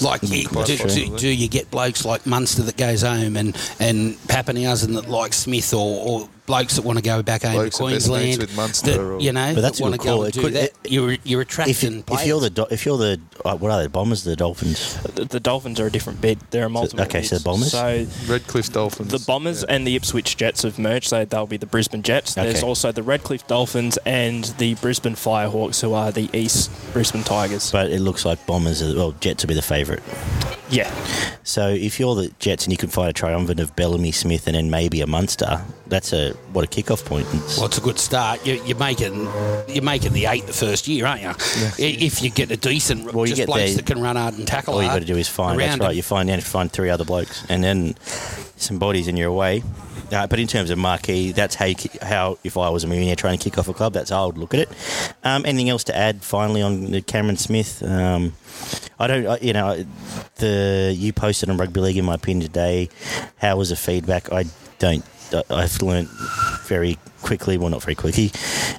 Like, 0.00 0.22
you, 0.22 0.46
do, 0.48 0.76
do, 0.76 1.16
do 1.16 1.28
you 1.28 1.48
get 1.48 1.70
blokes 1.70 2.04
like 2.04 2.26
Munster 2.26 2.62
that 2.62 2.76
goes 2.76 3.02
home 3.02 3.36
and 3.36 3.56
and 3.78 4.14
Papenhuyzen 4.28 4.94
that 4.94 5.08
like 5.08 5.32
Smith 5.32 5.72
or, 5.72 6.22
or 6.22 6.28
blokes 6.46 6.76
that 6.76 6.82
want 6.84 6.98
to 6.98 7.02
go 7.02 7.22
back 7.22 7.42
home 7.42 7.54
Blokes 7.54 7.78
to 7.78 7.84
that 7.86 7.90
best 7.92 8.08
mates 8.10 8.36
Queensland? 8.36 8.40
with 8.40 8.56
Munster 8.56 8.90
that, 8.92 9.00
or- 9.00 9.20
you 9.20 9.32
know, 9.32 9.54
But 9.54 9.60
that's 9.62 9.78
that 9.78 9.84
a 9.84 9.88
want 9.90 10.00
to 10.00 10.06
call. 10.06 10.16
go 10.18 10.22
and 10.24 10.28
It 10.28 10.34
do 10.34 10.40
could- 10.42 10.52
that. 10.54 10.70
you're 10.86 11.16
you're 11.24 11.40
If, 11.42 11.48
attracting 11.48 11.98
if 12.00 12.06
players. 12.06 12.26
you're 12.26 12.40
the 12.40 12.66
if 12.70 12.84
you're 12.86 12.98
the 12.98 13.20
uh, 13.44 13.56
what 13.56 13.70
are 13.70 13.80
they 13.80 13.86
Bombers 13.88 14.24
the 14.24 14.36
Dolphins 14.36 14.96
The, 15.14 15.24
the 15.24 15.40
Dolphins 15.40 15.80
are 15.80 15.86
a 15.86 15.90
different 15.90 16.20
bid. 16.20 16.38
There 16.50 16.64
are 16.64 16.68
multiple. 16.68 17.04
okay, 17.04 17.22
so 17.22 17.36
bids. 17.36 17.44
Bombers? 17.44 17.70
So 17.72 18.06
Redcliffe 18.26 18.72
Dolphins. 18.72 19.10
the 19.10 19.18
Bombers 19.26 19.62
Yeah. 19.62 19.74
and 19.74 19.86
the 19.86 19.96
Ipswich 19.96 20.36
Jets 20.36 20.62
have 20.62 20.78
merged, 20.78 21.08
so 21.08 21.24
they'll 21.24 21.46
be 21.46 21.56
the 21.56 21.66
Brisbane 21.66 22.02
Jets. 22.02 22.34
There's 22.34 22.62
also 22.62 22.92
the 22.92 23.02
Redcliffe 23.02 23.46
Dolphins 23.46 23.98
and 24.04 24.44
the 24.58 24.74
Brisbane 24.74 25.14
Firehawks, 25.14 25.80
who 25.80 25.94
are 25.94 26.12
the 26.12 26.28
East 26.32 26.70
Brisbane 26.92 27.22
Tigers. 27.24 27.70
but 27.70 27.90
it 27.90 28.00
looks 28.00 28.24
like 28.24 28.44
Bombers 28.46 28.82
are, 28.82 28.94
well 28.94 29.14
Jets 29.20 29.42
will 29.44 29.48
be 29.48 29.54
the 29.54 29.62
favourite 29.62 30.00
yeah, 30.70 30.90
so 31.44 31.68
if 31.68 32.00
you're 32.00 32.14
the 32.16 32.32
Jets 32.40 32.64
and 32.64 32.72
you 32.72 32.76
can 32.78 32.88
find 32.88 33.08
a 33.08 33.12
triumvirate 33.12 33.60
of 33.60 33.76
Bellamy 33.76 34.10
Smith 34.12 34.46
and 34.46 34.56
then 34.56 34.70
maybe 34.70 35.00
a 35.02 35.06
Munster 35.06 35.62
that's 35.94 36.12
a 36.12 36.32
what 36.52 36.64
a 36.64 36.68
kickoff 36.68 37.04
point 37.04 37.26
It's- 37.28 37.56
Well, 37.56 37.66
it's 37.66 37.78
a 37.78 37.80
good 37.80 37.98
start. 37.98 38.44
You, 38.46 38.62
you're 38.66 38.76
making 38.76 39.28
you're 39.68 39.82
making 39.82 40.12
the 40.12 40.26
eight 40.26 40.46
the 40.46 40.52
first 40.52 40.88
year, 40.88 41.06
aren't 41.06 41.22
you? 41.22 41.30
If 41.78 42.22
you 42.22 42.30
get 42.30 42.50
a 42.50 42.56
decent, 42.56 43.12
Well, 43.14 43.24
just 43.26 43.46
blokes 43.46 43.62
there- 43.62 43.74
that 43.76 43.86
can 43.86 44.00
run 44.02 44.16
hard 44.16 44.34
and 44.34 44.46
tackle 44.46 44.74
all 44.74 44.82
you 44.82 44.88
got 44.88 44.98
to 44.98 45.04
do 45.04 45.16
is 45.16 45.28
find 45.28 45.58
that's 45.58 45.78
right 45.78 45.88
them. 45.88 45.96
you 45.96 46.02
find 46.02 46.28
then 46.28 46.40
find 46.40 46.70
three 46.70 46.90
other 46.90 47.04
blokes 47.04 47.44
and 47.48 47.62
then 47.62 47.94
some 48.56 48.78
bodies 48.78 49.08
and 49.08 49.18
you're 49.18 49.28
away 49.28 49.62
uh, 50.12 50.26
but 50.26 50.38
in 50.38 50.46
terms 50.46 50.70
of 50.70 50.78
marquee, 50.78 51.32
that's 51.32 51.54
how, 51.54 51.64
you, 51.64 51.74
how 52.02 52.38
if 52.44 52.56
I 52.58 52.68
was 52.68 52.84
a 52.84 52.86
millionaire 52.86 53.16
trying 53.16 53.38
to 53.38 53.42
kick 53.42 53.58
off 53.58 53.68
a 53.68 53.72
club, 53.74 53.94
that's 53.94 54.10
how 54.10 54.24
I 54.24 54.26
would 54.26 54.38
look 54.38 54.52
at 54.54 54.60
it. 54.60 54.68
Um, 55.24 55.44
anything 55.46 55.70
else 55.70 55.82
to 55.84 55.96
add 55.96 56.22
finally 56.22 56.60
on 56.62 56.90
the 56.90 57.00
Cameron 57.00 57.36
Smith? 57.38 57.82
Um, 57.82 58.34
I 58.98 59.06
don't, 59.06 59.26
I, 59.26 59.38
you 59.40 59.52
know, 59.54 59.84
the 60.36 60.94
you 60.96 61.12
posted 61.12 61.48
on 61.50 61.56
Rugby 61.56 61.80
League 61.80 61.96
in 61.96 62.04
my 62.04 62.14
opinion 62.14 62.46
today. 62.46 62.90
How 63.38 63.56
was 63.56 63.70
the 63.70 63.76
feedback? 63.76 64.30
I 64.32 64.44
don't. 64.78 65.04
I've 65.50 65.82
learnt 65.82 66.08
very 66.62 66.98
quickly. 67.22 67.58
Well, 67.58 67.70
not 67.70 67.82
very 67.82 67.94
quickly. 67.94 68.30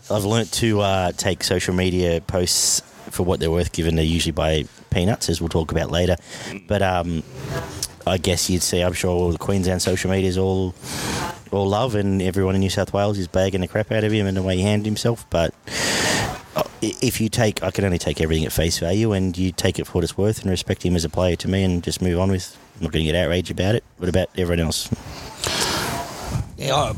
I've 0.09 0.25
learnt 0.25 0.51
to 0.53 0.81
uh, 0.81 1.11
take 1.13 1.43
social 1.43 1.73
media 1.73 2.21
posts 2.21 2.81
for 3.11 3.23
what 3.23 3.39
they're 3.39 3.51
worth, 3.51 3.71
given 3.71 3.95
they're 3.95 4.05
usually 4.05 4.31
by 4.31 4.65
peanuts, 4.89 5.29
as 5.29 5.41
we'll 5.41 5.49
talk 5.49 5.71
about 5.71 5.91
later. 5.91 6.15
But 6.67 6.81
um, 6.81 7.23
I 8.07 8.17
guess 8.17 8.49
you'd 8.49 8.61
see. 8.61 8.81
I'm 8.81 8.93
sure 8.93 9.11
all 9.11 9.31
the 9.31 9.37
Queensland 9.37 9.81
social 9.81 10.09
media 10.09 10.29
is 10.29 10.37
all 10.37 10.75
all 11.51 11.67
love, 11.67 11.95
and 11.95 12.21
everyone 12.21 12.55
in 12.55 12.61
New 12.61 12.69
South 12.69 12.93
Wales 12.93 13.17
is 13.17 13.27
bagging 13.27 13.61
the 13.61 13.67
crap 13.67 13.91
out 13.91 14.03
of 14.03 14.11
him 14.11 14.27
and 14.27 14.35
the 14.35 14.43
way 14.43 14.57
he 14.57 14.63
handled 14.63 14.85
himself. 14.85 15.27
But 15.29 15.53
uh, 16.55 16.63
if 16.81 17.21
you 17.21 17.29
take, 17.29 17.63
I 17.63 17.71
can 17.71 17.85
only 17.85 17.97
take 17.97 18.21
everything 18.21 18.45
at 18.45 18.51
face 18.51 18.79
value, 18.79 19.11
and 19.13 19.37
you 19.37 19.51
take 19.51 19.79
it 19.79 19.87
for 19.87 19.93
what 19.93 20.03
it's 20.03 20.17
worth, 20.17 20.41
and 20.41 20.51
respect 20.51 20.83
him 20.83 20.95
as 20.95 21.05
a 21.05 21.09
player 21.09 21.35
to 21.37 21.47
me, 21.47 21.63
and 21.63 21.83
just 21.83 22.01
move 22.01 22.19
on 22.19 22.31
with. 22.31 22.57
I'm 22.77 22.83
not 22.83 22.91
going 22.91 23.05
to 23.05 23.11
get 23.11 23.23
outraged 23.23 23.51
about 23.51 23.75
it. 23.75 23.85
What 23.97 24.09
about 24.09 24.27
everyone 24.37 24.65
else? 24.65 24.89
Yeah, 26.57 26.75
I, 26.75 26.95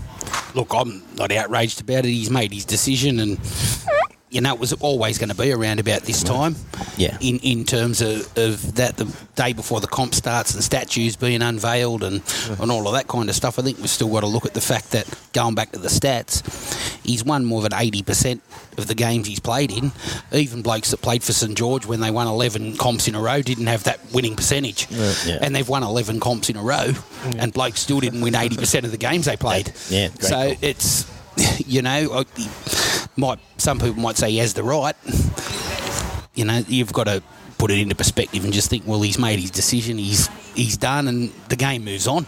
look, 0.54 0.74
I'm 0.74 1.04
not 1.16 1.32
outraged 1.32 1.82
about 1.82 2.06
it. 2.06 2.10
He's 2.10 2.30
made 2.30 2.54
his 2.54 2.66
decision, 2.66 3.20
and 3.20 3.40
you 4.30 4.42
know, 4.42 4.54
it 4.54 4.60
was 4.60 4.74
always 4.74 5.18
going 5.18 5.30
to 5.30 5.36
be 5.36 5.54
around 5.54 5.80
about 5.80 6.02
this 6.02 6.22
time. 6.22 6.56
Yeah. 6.98 7.18
In 7.22 7.40
in 7.40 7.64
terms 7.64 8.02
of, 8.02 8.28
of 8.38 8.76
that, 8.76 8.98
the 8.98 9.06
day 9.36 9.54
before 9.54 9.80
the 9.80 9.88
comp 9.88 10.14
starts 10.14 10.54
and 10.54 10.62
statues 10.64 11.16
being 11.16 11.42
unveiled 11.42 12.04
and, 12.04 12.22
and 12.60 12.70
all 12.72 12.88
of 12.88 12.94
that 12.94 13.08
kind 13.08 13.30
of 13.30 13.36
stuff. 13.36 13.58
I 13.58 13.62
think 13.62 13.78
we've 13.78 13.90
still 13.90 14.12
got 14.12 14.22
to 14.22 14.28
look 14.28 14.46
at 14.46 14.54
the 14.54 14.62
fact 14.62 14.92
that 14.92 15.08
going 15.34 15.56
back 15.56 15.72
to 15.72 15.80
the 15.80 15.88
stats, 15.88 16.44
he's 17.06 17.24
won 17.24 17.46
more 17.46 17.62
than 17.62 17.74
eighty 17.74 18.04
percent 18.04 18.42
of 18.78 18.88
the 18.88 18.96
games 18.96 19.28
he's 19.28 19.40
played 19.40 19.72
in. 19.72 19.92
Even 20.34 20.62
blokes 20.62 20.92
that 20.92 21.02
played 21.02 21.24
for 21.24 21.32
St 21.34 21.56
George 21.58 21.86
when 21.86 22.02
they 22.02 22.12
won 22.12 22.28
eleven 22.28 22.76
comps 22.76 23.08
in 23.08 23.16
a 23.16 23.22
row 23.22 23.42
didn't 23.42 23.68
have 23.68 23.86
that 23.86 24.00
winning 24.14 24.36
percentage, 24.36 24.88
Yeah. 24.92 25.40
and 25.42 25.56
they've 25.56 25.68
won 25.70 25.84
eleven 25.84 26.20
comps 26.20 26.50
in 26.50 26.58
a 26.58 26.62
row, 26.62 26.92
and 27.38 27.54
blokes 27.54 27.80
still 27.80 28.02
didn't 28.02 28.20
win 28.22 28.36
eighty 28.36 28.58
percent 28.58 28.86
of 28.86 28.92
the 28.92 28.98
games 28.98 29.26
they 29.26 29.38
played. 29.38 29.72
Yeah, 29.90 30.10
so 30.20 30.36
call. 30.36 30.56
it's 30.62 31.06
you 31.66 31.82
know, 31.82 32.24
might 33.16 33.40
some 33.58 33.80
people 33.80 34.02
might 34.02 34.18
say 34.18 34.32
he 34.32 34.38
has 34.38 34.54
the 34.54 34.64
right. 34.64 34.96
You 36.36 36.46
know, 36.46 36.64
you've 36.68 36.94
got 36.94 37.06
to 37.06 37.24
put 37.58 37.72
it 37.72 37.80
into 37.80 37.96
perspective 37.96 38.44
and 38.44 38.54
just 38.54 38.70
think, 38.70 38.84
well, 38.86 39.02
he's 39.02 39.18
made 39.18 39.40
his 39.40 39.50
decision, 39.50 39.98
he's 39.98 40.28
he's 40.54 40.78
done, 40.78 41.08
and 41.08 41.32
the 41.50 41.56
game 41.56 41.84
moves 41.84 42.08
on. 42.08 42.28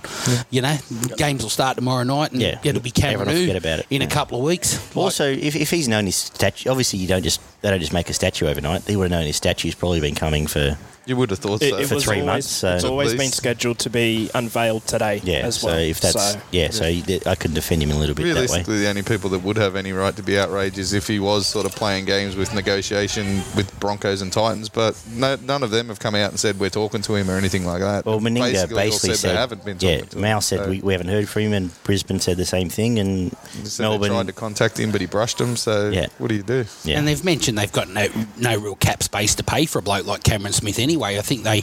You 0.50 0.62
know, 0.64 0.76
games 1.18 1.44
will 1.44 1.50
start 1.52 1.76
tomorrow 1.76 2.04
night, 2.04 2.32
and 2.32 2.42
Yeah. 2.42 2.60
it'll 2.64 2.82
be 2.82 2.90
Cameroon 2.92 3.28
forget 3.28 3.56
about 3.56 3.80
it. 3.80 3.88
in 3.92 4.02
a 4.02 4.08
couple 4.08 4.40
of 4.40 4.44
weeks. 4.44 4.80
Also, 4.96 5.26
if, 5.32 5.56
if 5.56 5.70
he's 5.70 5.88
known 5.88 6.06
his 6.06 6.16
statue, 6.16 6.70
obviously 6.70 6.98
you 7.00 7.08
don't 7.08 7.22
just 7.24 7.40
they 7.62 7.70
don't 7.70 7.80
just 7.80 7.94
make 7.94 8.10
a 8.10 8.14
statue 8.14 8.48
overnight. 8.48 8.86
They 8.86 8.96
would 8.96 9.12
have 9.12 9.20
known 9.20 9.28
his 9.28 9.36
statue's 9.38 9.76
probably 9.76 10.00
been 10.00 10.16
coming 10.16 10.48
for 10.48 10.78
You 11.10 11.16
would 11.16 11.32
have 11.32 11.40
thought 11.40 11.64
It, 11.64 11.72
so. 11.72 11.78
it 11.80 11.88
For 11.88 11.96
was 11.96 12.04
three 12.04 12.18
always, 12.22 12.26
months, 12.28 12.48
so- 12.50 12.76
It's 12.76 12.84
uh, 12.84 12.90
always 12.92 13.16
been 13.16 13.32
scheduled 13.32 13.80
to 13.80 13.90
be 13.90 14.30
unveiled 14.36 14.86
today 14.86 15.22
yeah. 15.24 15.38
as 15.40 15.64
well. 15.64 15.74
So 15.74 15.80
if 15.80 16.00
that's 16.02 16.14
So- 16.34 16.40
yeah, 16.52 16.70
so 16.70 16.86
you- 16.86 17.20
I 17.26 17.34
can 17.34 17.54
defend 17.56 17.82
him 17.82 17.90
a 17.90 17.96
little 17.96 18.14
bit 18.14 18.24
that 18.26 18.36
way. 18.36 18.42
Realistically, 18.42 18.78
the 18.80 18.88
only 18.90 19.02
people 19.02 19.32
that 19.32 19.40
would 19.40 19.58
have 19.58 19.76
any 19.76 19.92
right 19.92 20.16
to 20.16 20.22
be 20.22 20.38
outraged 20.38 20.78
is 20.78 20.94
if 20.94 21.08
he 21.08 21.18
was 21.20 21.48
sort 21.48 21.66
of 21.66 21.74
playing 21.76 22.06
games 22.06 22.36
with 22.36 22.54
negotiation 22.54 23.42
with 23.56 23.78
Broncos 23.80 24.22
and 24.22 24.32
Titans, 24.32 24.70
but 24.70 24.96
no, 25.12 25.36
none 25.44 25.64
of 25.64 25.72
them 25.72 25.88
have 25.88 25.98
come 26.00 26.14
out 26.14 26.30
and 26.30 26.40
said 26.40 26.60
we're 26.60 26.70
talking 26.70 27.02
to 27.02 27.16
him 27.16 27.28
or 27.30 27.38
anything 27.38 27.66
like 27.66 27.80
that. 27.82 28.06
Well, 28.06 28.20
Meninga 28.20 28.52
Basically, 28.52 28.76
basically 28.76 29.10
said, 29.10 29.18
said, 29.18 29.32
they 29.32 29.36
haven't 29.40 29.66
been 29.66 29.78
yeah, 29.80 29.96
talking 29.96 30.10
to 30.10 30.18
Mal 30.20 30.38
him. 30.38 30.42
said 30.42 30.64
So 30.66 30.70
we, 30.70 30.82
we 30.82 30.94
haven't 30.94 31.08
heard 31.08 31.28
from 31.28 31.42
him, 31.42 31.54
and 31.54 31.84
Brisbane 31.84 32.20
said 32.20 32.38
the 32.38 32.46
same 32.46 32.70
thing, 32.70 33.00
and 33.00 33.32
they 33.32 33.70
said 33.70 33.84
Melbourne, 33.84 34.02
they 34.02 34.16
tried 34.16 34.28
to 34.28 34.34
contact 34.34 34.80
him, 34.80 34.92
but 34.92 35.02
he 35.02 35.08
brushed 35.08 35.42
him. 35.42 35.56
So 35.58 35.90
Yeah. 35.90 36.06
what 36.20 36.28
do 36.28 36.36
you 36.36 36.44
do? 36.44 36.66
yeah, 36.84 37.00
And 37.00 37.08
they've 37.08 37.24
mentioned 37.26 37.58
they've 37.58 37.72
got 37.72 37.90
no 37.90 38.08
no 38.38 38.56
real 38.58 38.76
cap 38.76 39.02
space 39.02 39.34
to 39.36 39.44
pay 39.44 39.66
for 39.66 39.80
a 39.80 39.82
bloke 39.82 40.06
like 40.06 40.22
Cameron 40.24 40.54
Smith 40.54 40.78
anyway. 40.78 40.99
I 41.04 41.22
think 41.22 41.44
they 41.44 41.62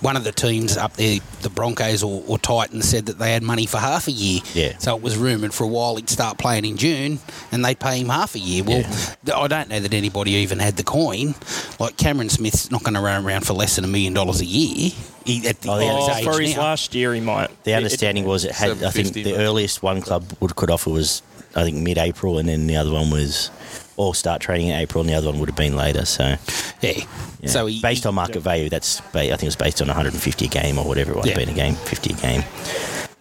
one 0.00 0.16
of 0.16 0.24
the 0.24 0.32
teams 0.32 0.76
up 0.76 0.94
there, 0.94 1.18
the 1.42 1.50
Broncos 1.50 2.02
or, 2.02 2.22
or 2.26 2.38
Titans, 2.38 2.88
said 2.88 3.06
that 3.06 3.18
they 3.18 3.32
had 3.32 3.42
money 3.42 3.66
for 3.66 3.78
half 3.78 4.06
a 4.08 4.12
year. 4.12 4.40
Yeah. 4.54 4.78
So 4.78 4.96
it 4.96 5.02
was 5.02 5.16
rumoured 5.16 5.52
for 5.54 5.64
a 5.64 5.68
while 5.68 5.96
he'd 5.96 6.08
start 6.10 6.38
playing 6.38 6.64
in 6.64 6.76
June, 6.76 7.18
and 7.52 7.64
they'd 7.64 7.78
pay 7.78 7.98
him 8.00 8.08
half 8.08 8.34
a 8.34 8.38
year. 8.38 8.64
Well, 8.64 8.82
th- 8.82 9.36
I 9.36 9.46
don't 9.48 9.68
know 9.68 9.80
that 9.80 9.92
anybody 9.94 10.32
even 10.32 10.58
had 10.58 10.76
the 10.76 10.84
coin. 10.84 11.34
Like 11.80 11.96
Cameron 11.96 12.28
Smith's 12.28 12.70
not 12.70 12.82
going 12.82 12.94
to 12.94 13.00
run 13.00 13.24
around 13.24 13.46
for 13.46 13.52
less 13.52 13.76
than 13.76 13.84
a 13.84 13.88
million 13.88 14.14
dollars 14.14 14.40
a 14.40 14.44
year. 14.46 14.90
He, 15.24 15.46
at 15.48 15.60
the, 15.62 15.70
Oh, 15.70 15.76
at 15.78 15.82
yeah. 16.22 16.28
Oh, 16.28 16.32
for 16.32 16.40
his 16.40 16.54
now. 16.54 16.62
last 16.62 16.94
year, 16.94 17.12
he 17.14 17.20
might. 17.20 17.48
the 17.64 17.70
It- 17.72 17.74
it- 17.74 17.76
understanding 17.78 18.24
was 18.24 18.44
it 18.44 18.52
had. 18.52 18.82
I 18.82 18.90
think 18.90 19.12
the 19.12 19.34
earliest 19.36 19.82
one 19.82 20.00
club 20.00 20.24
would 20.40 20.54
could 20.56 20.70
offer 20.70 20.90
was 20.90 21.22
I 21.54 21.64
think 21.64 21.76
mid-April, 21.78 22.38
and 22.38 22.48
then 22.48 22.66
the 22.66 22.76
other 22.76 22.92
one 22.92 23.10
was 23.10 23.50
all 23.96 24.12
start 24.14 24.40
trading 24.40 24.68
in 24.68 24.76
April, 24.76 25.00
and 25.00 25.08
the 25.10 25.14
other 25.14 25.28
one 25.30 25.38
would 25.40 25.48
have 25.48 25.56
been 25.56 25.76
later. 25.76 26.04
So 26.04 26.36
Yeah. 26.82 26.92
yeah. 27.40 27.48
So 27.48 27.66
he, 27.66 27.80
based 27.80 28.06
on 28.06 28.14
market 28.14 28.40
value, 28.40 28.68
that's 28.68 29.00
I 29.14 29.28
think 29.28 29.42
it 29.42 29.46
was 29.46 29.56
based 29.56 29.80
on 29.82 29.88
150 29.88 30.44
a 30.44 30.48
game 30.48 30.78
or 30.78 30.84
whatever 30.86 31.12
it 31.12 31.16
would 31.16 31.26
have 31.26 31.38
Yeah. 31.38 31.44
been 31.44 31.54
a 31.54 31.56
game, 31.56 31.74
50 31.74 32.12
a 32.12 32.16
game. 32.16 32.44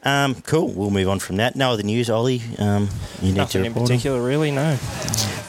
Um, 0.04 0.36
cool. 0.46 0.68
We'll 0.70 0.92
move 0.92 1.10
on 1.10 1.18
from 1.20 1.38
that. 1.38 1.56
No 1.56 1.72
other 1.72 1.82
news, 1.84 2.10
Ollie. 2.12 2.42
Um, 2.60 2.90
you 3.22 3.30
need 3.30 3.34
to 3.34 3.38
Nothing 3.40 3.66
in 3.66 3.68
report 3.72 3.82
on? 3.84 3.88
particular, 3.88 4.22
really. 4.22 4.52
No. 4.52 4.78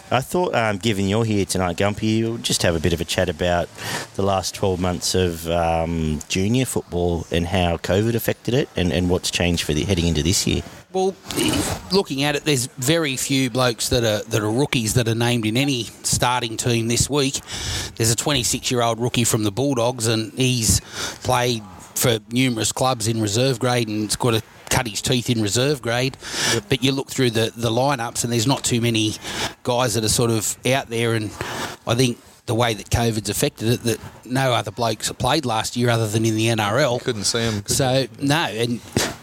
I 0.08 0.20
thought, 0.20 0.54
um, 0.54 0.78
given 0.78 1.08
you're 1.08 1.24
here 1.24 1.44
tonight, 1.44 1.76
Gumpy, 1.76 2.22
we'll 2.22 2.38
just 2.38 2.62
have 2.62 2.76
a 2.76 2.80
bit 2.80 2.92
of 2.92 3.00
a 3.00 3.04
chat 3.04 3.28
about 3.28 3.68
the 4.14 4.22
last 4.22 4.54
12 4.54 4.78
months 4.78 5.16
of 5.16 5.50
um, 5.50 6.20
junior 6.28 6.64
football 6.64 7.26
and 7.32 7.46
how 7.46 7.76
COVID 7.78 8.14
affected 8.14 8.54
it 8.54 8.68
and, 8.76 8.92
and 8.92 9.10
what's 9.10 9.32
changed 9.32 9.64
for 9.64 9.74
the 9.74 9.82
heading 9.82 10.06
into 10.06 10.22
this 10.22 10.46
year. 10.46 10.62
Well, 10.92 11.14
looking 11.90 12.22
at 12.22 12.36
it, 12.36 12.44
there's 12.44 12.66
very 12.78 13.16
few 13.16 13.50
blokes 13.50 13.88
that 13.88 14.04
are 14.04 14.22
that 14.30 14.40
are 14.40 14.50
rookies 14.50 14.94
that 14.94 15.08
are 15.08 15.14
named 15.14 15.44
in 15.44 15.56
any 15.56 15.82
starting 15.82 16.56
team 16.56 16.88
this 16.88 17.10
week. 17.10 17.40
There's 17.96 18.10
a 18.10 18.16
26 18.16 18.70
year 18.70 18.82
old 18.82 19.00
rookie 19.00 19.24
from 19.24 19.42
the 19.42 19.52
Bulldogs, 19.52 20.06
and 20.06 20.32
he's 20.34 20.80
played 21.22 21.62
for 21.96 22.18
numerous 22.30 22.72
clubs 22.72 23.08
in 23.08 23.20
reserve 23.20 23.58
grade 23.58 23.88
and 23.88 24.04
has 24.04 24.16
got 24.16 24.30
to 24.32 24.42
cut 24.70 24.86
his 24.86 25.02
teeth 25.02 25.30
in 25.30 25.42
reserve 25.42 25.82
grade. 25.82 26.16
But 26.68 26.82
you 26.82 26.92
look 26.92 27.08
through 27.10 27.30
the 27.30 27.52
the 27.56 27.70
lineups, 27.70 28.24
and 28.24 28.32
there's 28.32 28.46
not 28.46 28.64
too 28.64 28.80
many 28.80 29.14
guys 29.62 29.94
that 29.94 30.04
are 30.04 30.08
sort 30.08 30.30
of 30.30 30.56
out 30.66 30.88
there. 30.88 31.14
And 31.14 31.30
I 31.86 31.94
think. 31.94 32.18
The 32.46 32.54
way 32.54 32.74
that 32.74 32.90
COVID's 32.90 33.28
affected 33.28 33.66
it, 33.70 33.82
that 33.82 33.98
no 34.24 34.52
other 34.52 34.70
blokes 34.70 35.08
have 35.08 35.18
played 35.18 35.44
last 35.44 35.76
year 35.76 35.90
other 35.90 36.06
than 36.06 36.24
in 36.24 36.36
the 36.36 36.46
NRL. 36.46 37.02
Couldn't 37.02 37.24
see 37.24 37.40
him. 37.40 37.66
So 37.66 38.06
no, 38.20 38.36
and 38.36 38.80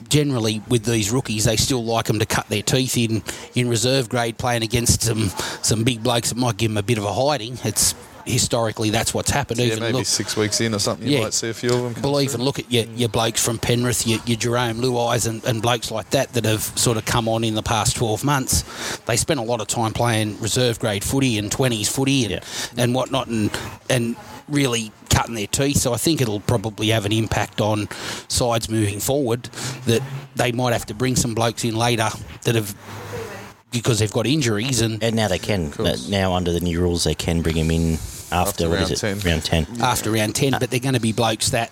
generally 0.09 0.62
with 0.67 0.83
these 0.83 1.09
rookies, 1.09 1.45
they 1.45 1.55
still 1.55 1.85
like 1.85 2.07
them 2.07 2.19
to 2.19 2.25
cut 2.25 2.50
their 2.50 2.62
teeth 2.62 2.97
in 2.97 3.23
in 3.55 3.69
reserve 3.69 4.09
grade, 4.09 4.38
playing 4.38 4.62
against 4.62 5.03
some 5.03 5.29
some 5.62 5.85
big 5.85 6.03
blokes 6.03 6.29
that 6.29 6.38
might 6.38 6.57
give 6.57 6.71
them 6.71 6.77
a 6.77 6.83
bit 6.83 6.97
of 6.97 7.05
a 7.05 7.13
hiding. 7.13 7.57
It's 7.63 7.95
historically 8.25 8.89
that's 8.89 9.13
what's 9.13 9.32
happened. 9.32 9.60
yeah, 9.60 9.65
even 9.68 9.80
maybe 9.80 9.98
look, 9.98 10.06
six 10.06 10.36
weeks 10.38 10.62
in 10.62 10.74
or 10.74 10.80
something, 10.80 11.08
you 11.08 11.18
Yeah. 11.18 11.24
might 11.24 11.34
see 11.34 11.50
a 11.50 11.53
few 11.53 11.70
of 11.74 11.82
them. 11.82 11.94
come 11.94 12.01
believe 12.01 12.30
through. 12.32 12.36
and 12.36 12.44
look 12.44 12.60
at 12.60 12.72
your, 12.72 12.84
mm. 12.86 13.00
your 13.00 13.10
blokes 13.10 13.44
from 13.44 13.60
Penrith, 13.60 14.08
your, 14.08 14.20
your 14.25 14.38
Jarome 14.38 14.80
Luais 14.82 15.27
and, 15.27 15.44
and 15.46 15.62
blokes 15.62 15.92
like 15.92 16.10
that 16.12 16.34
that 16.34 16.46
have 16.46 16.62
sort 16.77 16.98
of 16.98 17.06
come 17.06 17.27
on 17.27 17.44
in 17.44 17.56
the 17.56 17.63
past 17.63 17.96
12 17.96 18.24
months. 18.24 18.63
They 19.06 19.18
spent 19.18 19.39
a 19.39 19.44
lot 19.44 19.62
of 19.62 19.68
time 19.68 19.94
playing 19.94 20.39
reserve 20.39 20.80
grade 20.80 21.03
footy 21.03 21.38
and 21.38 21.51
20s 21.51 21.88
footy 21.88 22.24
and, 22.25 22.32
Yeah. 22.32 22.39
and 22.77 22.94
whatnot 22.96 23.27
and, 23.27 23.51
and 23.89 24.15
really 24.48 24.92
cutting 25.10 25.36
their 25.36 25.48
teeth. 25.48 25.77
So 25.77 25.94
I 25.94 25.98
think 25.98 26.22
it'll 26.22 26.39
probably 26.39 26.89
have 26.89 27.06
an 27.06 27.12
impact 27.12 27.62
on 27.62 27.88
sides 28.27 28.70
moving 28.70 29.00
forward 29.00 29.44
that 29.86 30.01
they 30.36 30.51
might 30.51 30.74
have 30.74 30.86
to 30.88 30.94
bring 30.94 31.15
some 31.15 31.34
blokes 31.36 31.63
in 31.63 31.75
later 31.75 32.10
that 32.44 32.56
have 32.56 32.75
because 33.74 34.00
they've 34.00 34.13
got 34.13 34.25
injuries 34.27 34.82
and 34.82 35.03
And 35.03 35.15
now 35.15 35.27
they 35.27 35.39
can. 35.39 35.74
Now, 36.10 36.34
under 36.34 36.53
the 36.53 36.62
new 36.62 36.80
rules, 36.80 37.03
they 37.03 37.15
can 37.15 37.42
bring 37.42 37.58
him 37.58 37.72
in 37.72 37.98
after, 38.32 38.65
After 38.65 38.70
what 38.70 38.80
round 38.80 38.92
is 38.92 39.03
it? 39.03 39.20
10. 39.22 39.32
Round 39.32 39.44
10. 39.44 39.68
after 39.82 40.12
round 40.12 40.36
10, 40.36 40.53
but 40.60 40.70
they're 40.72 40.80
going 40.80 40.96
to 40.96 41.00
be 41.00 41.12
blokes 41.13 41.50
that, 41.51 41.70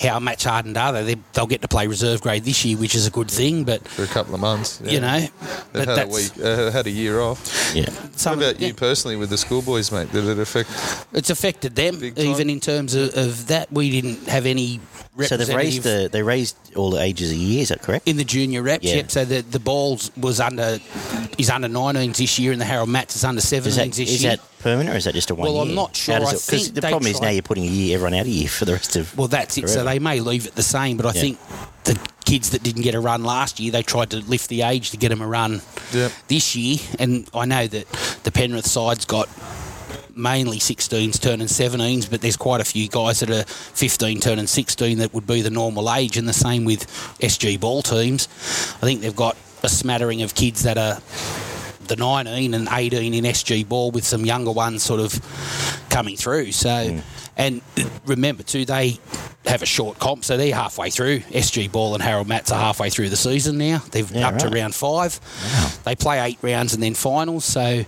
how 0.00 0.18
match 0.18 0.44
hardened 0.44 0.76
are 0.76 0.92
they? 0.92 1.14
they? 1.14 1.20
They'll 1.32 1.46
get 1.46 1.62
to 1.62 1.68
play 1.68 1.86
reserve 1.86 2.20
grade 2.22 2.44
this 2.44 2.64
year, 2.64 2.76
which 2.76 2.94
is 2.94 3.06
a 3.06 3.10
good 3.10 3.30
thing, 3.30 3.64
but, 3.64 3.86
for 3.86 4.02
a 4.02 4.06
couple 4.08 4.34
of 4.34 4.40
months. 4.40 4.80
you 4.84 4.92
yeah. 4.92 5.00
know, 5.00 5.18
They've 5.20 5.30
but 5.72 5.88
had 5.88 5.88
a 5.88 5.94
that's, 5.94 6.36
week, 6.36 6.44
uh, 6.44 6.70
had 6.70 6.86
a 6.86 6.90
year 6.90 7.20
off. 7.20 7.72
Yeah. 7.74 7.88
some, 8.16 8.38
what 8.38 8.48
about 8.50 8.60
yeah, 8.60 8.68
you 8.68 8.74
personally 8.74 9.16
with 9.16 9.30
the 9.30 9.38
schoolboys, 9.38 9.92
mate? 9.92 10.10
Did 10.12 10.26
it 10.26 10.38
affect? 10.38 10.70
It's 11.12 11.30
affected 11.30 11.76
them, 11.76 11.98
Big 12.00 12.16
time. 12.16 12.26
even 12.26 12.50
in 12.50 12.60
terms 12.60 12.94
of, 12.94 13.16
of 13.16 13.46
that. 13.48 13.70
We 13.72 13.90
didn't 13.90 14.26
have 14.28 14.46
any 14.46 14.80
So 15.22 15.36
they've 15.36 15.54
raised 15.54 15.82
the 15.84 16.08
they 16.10 16.22
raised 16.22 16.56
all 16.74 16.90
the 16.90 17.00
ages 17.00 17.30
a 17.30 17.36
year. 17.36 17.62
Is 17.62 17.68
that 17.68 17.82
correct? 17.82 18.08
in 18.08 18.16
the 18.16 18.24
junior 18.24 18.62
reps, 18.62 18.84
Yeah. 18.84 18.96
yep. 18.96 19.10
So 19.10 19.24
the 19.24 19.42
the 19.42 19.60
balls 19.60 20.10
was 20.16 20.40
under, 20.40 20.78
is 21.38 21.50
under 21.50 21.68
19s 21.68 22.16
this 22.16 22.38
year, 22.38 22.50
and 22.52 22.60
the 22.60 22.64
Harold 22.64 22.88
Matts 22.88 23.14
is 23.14 23.24
under 23.24 23.40
17s 23.40 23.66
Is 23.66 23.76
that, 23.76 23.86
this 23.92 23.98
is 23.98 24.22
year. 24.24 24.32
Is 24.32 24.38
that 24.40 24.58
permanent 24.60 24.90
or 24.94 24.96
is 24.98 25.04
that 25.04 25.14
just 25.14 25.30
a 25.30 25.34
one 25.36 25.46
year? 25.48 25.54
Well, 25.54 25.62
I'm 25.62 25.74
not 25.74 25.94
sure. 25.94 26.14
How 26.14 26.20
does 26.20 26.32
I 26.32 26.36
it- 26.36 26.58
'cause 26.58 26.72
the 26.72 26.80
problem 26.80 27.06
is 27.10 27.20
now 27.20 27.28
you're 27.28 27.42
putting 27.42 27.64
a 27.64 27.68
year 27.68 27.94
everyone 27.96 28.14
out 28.14 28.26
a 28.26 28.30
year 28.30 28.48
for 28.48 28.64
the 28.64 28.72
rest 28.72 28.96
of. 28.96 29.16
Well, 29.16 29.28
that's 29.28 29.56
it. 29.56 29.68
So 29.68 29.84
they 29.84 29.98
may 30.00 30.18
leave 30.20 30.46
it 30.46 30.56
the 30.56 30.62
same, 30.64 30.96
but 30.96 31.06
I 31.06 31.12
Yeah. 31.14 31.20
think 31.20 31.38
the 31.84 31.98
kids 32.24 32.50
that 32.50 32.62
didn't 32.62 32.82
get 32.82 32.94
a 32.94 33.00
run 33.00 33.22
last 33.22 33.60
year, 33.60 33.70
they 33.70 33.82
tried 33.82 34.10
to 34.10 34.16
lift 34.16 34.48
the 34.48 34.62
age 34.62 34.90
to 34.90 34.96
get 34.96 35.10
them 35.10 35.20
a 35.20 35.26
run 35.28 35.60
Yep. 35.92 36.10
this 36.28 36.56
year. 36.56 36.78
And 36.98 37.26
I 37.34 37.44
know 37.44 37.66
that 37.68 37.86
the 38.24 38.32
Penrith 38.32 38.66
side's 38.66 39.04
got 39.04 39.28
mainly 40.16 40.58
16s 40.58 41.20
turning 41.20 41.46
17s, 41.46 42.10
but 42.10 42.20
there's 42.20 42.36
quite 42.36 42.60
a 42.60 42.64
few 42.64 42.88
guys 42.88 43.20
that 43.20 43.30
are 43.30 43.44
15 43.44 44.20
turning 44.20 44.46
16 44.46 44.98
that 44.98 45.14
would 45.14 45.26
be 45.26 45.42
the 45.42 45.50
normal 45.50 45.92
age, 45.92 46.16
and 46.16 46.28
the 46.28 46.32
same 46.32 46.64
with 46.64 46.86
SG 47.20 47.58
ball 47.58 47.82
teams. 47.82 48.28
I 48.76 48.86
think 48.86 49.00
they've 49.00 49.14
got 49.14 49.36
a 49.62 49.68
smattering 49.68 50.22
of 50.22 50.34
kids 50.34 50.62
that 50.64 50.78
are 50.78 51.00
the 51.86 51.96
19 51.96 52.54
and 52.54 52.68
18 52.70 53.14
in 53.14 53.24
SG 53.24 53.68
ball 53.68 53.90
with 53.90 54.04
some 54.04 54.24
younger 54.24 54.52
ones 54.52 54.82
sort 54.82 55.00
of 55.00 55.20
coming 55.90 56.16
through. 56.16 56.52
So, 56.52 56.90
hmm. 56.90 56.98
and 57.36 57.62
remember 58.06 58.42
too, 58.42 58.64
they 58.64 58.98
have 59.46 59.62
a 59.62 59.66
short 59.66 59.98
comp, 59.98 60.24
so 60.24 60.36
they're 60.36 60.54
halfway 60.54 60.90
through. 60.90 61.20
SG 61.20 61.70
ball 61.70 61.94
and 61.94 62.02
Harold 62.02 62.28
Matts 62.28 62.50
are 62.50 62.58
halfway 62.58 62.90
through 62.90 63.10
the 63.10 63.16
season 63.16 63.58
now. 63.58 63.82
They've 63.90 64.10
Yeah, 64.10 64.28
up 64.28 64.38
to 64.38 64.48
round 64.48 64.74
five. 64.74 65.20
They 65.84 65.94
play 65.94 66.20
eight 66.20 66.38
rounds 66.42 66.74
and 66.74 66.82
then 66.82 66.94
finals, 66.94 67.44
so 67.44 67.84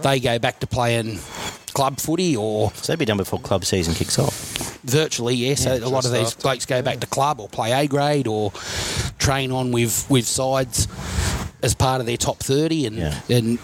they 0.00 0.20
go 0.20 0.38
back 0.38 0.60
to 0.60 0.66
playing 0.66 1.18
club 1.74 1.98
footy 1.98 2.36
or 2.36 2.70
So 2.74 2.92
they'll 2.92 2.98
be 2.98 3.04
done 3.04 3.16
before 3.16 3.38
club 3.40 3.64
season 3.64 3.94
kicks 3.94 4.18
off. 4.18 4.78
virtually, 4.84 5.34
yeah. 5.34 5.54
So 5.54 5.74
a 5.74 5.88
lot 5.88 6.04
of 6.04 6.12
these 6.12 6.28
after. 6.28 6.42
blokes 6.42 6.66
go 6.66 6.82
back 6.82 7.00
to 7.00 7.06
club 7.06 7.40
or 7.40 7.48
play 7.48 7.72
A 7.72 7.86
grade 7.86 8.26
or 8.26 8.50
train 9.18 9.50
on 9.52 9.72
with, 9.72 10.06
with 10.10 10.26
sides 10.26 10.86
as 11.62 11.74
part 11.74 12.00
of 12.00 12.06
their 12.06 12.16
top 12.16 12.38
30 12.38 12.86
and, 12.86 12.96
Yeah. 12.96 13.20
and 13.30 13.58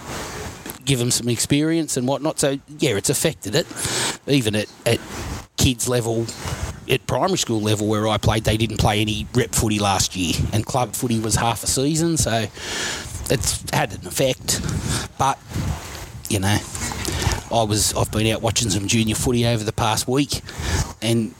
give 0.84 0.98
them 0.98 1.10
some 1.10 1.28
experience 1.28 1.96
and 1.96 2.06
whatnot. 2.08 2.38
So, 2.38 2.58
yeah, 2.78 2.96
it's 2.96 3.10
affected 3.10 3.54
it. 3.54 3.66
Even 4.26 4.54
at, 4.56 4.66
at 4.86 5.00
kids 5.56 5.88
level, 5.88 6.26
at 6.88 7.06
primary 7.06 7.36
school 7.38 7.60
level 7.60 7.88
where 7.88 8.06
I 8.08 8.16
played, 8.16 8.44
they 8.44 8.56
didn't 8.56 8.78
play 8.78 9.00
any 9.00 9.26
rep 9.34 9.54
footy 9.54 9.78
last 9.78 10.16
year, 10.16 10.34
and 10.52 10.64
club 10.64 10.94
footy 10.94 11.18
was 11.20 11.34
half 11.34 11.62
a 11.62 11.66
season. 11.66 12.16
So 12.16 12.46
it's 13.30 13.68
had 13.72 13.92
an 13.94 14.06
effect. 14.06 14.60
But, 15.18 15.38
you 16.30 16.38
know, 16.38 16.56
I 17.52 17.62
was 17.62 17.94
I've 17.94 18.10
been 18.10 18.26
out 18.28 18.42
watching 18.42 18.70
some 18.70 18.86
junior 18.86 19.14
footy 19.14 19.46
over 19.46 19.64
the 19.64 19.72
past 19.72 20.06
week, 20.08 20.40
and 21.02 21.34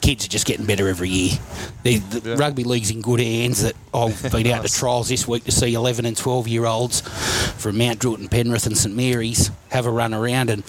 kids 0.00 0.24
are 0.24 0.28
just 0.28 0.46
getting 0.46 0.66
better 0.66 0.88
every 0.88 1.08
year. 1.08 1.38
The, 1.82 1.98
the 1.98 2.30
Yeah. 2.30 2.36
rugby 2.36 2.64
league's 2.64 2.90
in 2.90 3.00
good 3.00 3.20
hands. 3.20 3.62
That 3.62 3.74
I've 3.94 4.20
been 4.32 4.46
out 4.48 4.64
to 4.66 4.72
trials 4.72 5.08
this 5.08 5.26
week 5.26 5.44
to 5.44 5.52
see 5.52 5.74
11 5.74 6.04
and 6.06 6.16
12 6.16 6.48
year 6.48 6.66
olds 6.66 7.00
from 7.00 7.78
Mount 7.78 7.98
Druitt 7.98 8.20
and 8.20 8.30
Penrith 8.30 8.66
and 8.66 8.76
St 8.76 8.94
Mary's 8.94 9.50
have 9.70 9.86
a 9.86 9.90
run 9.90 10.12
around, 10.12 10.50
and 10.50 10.62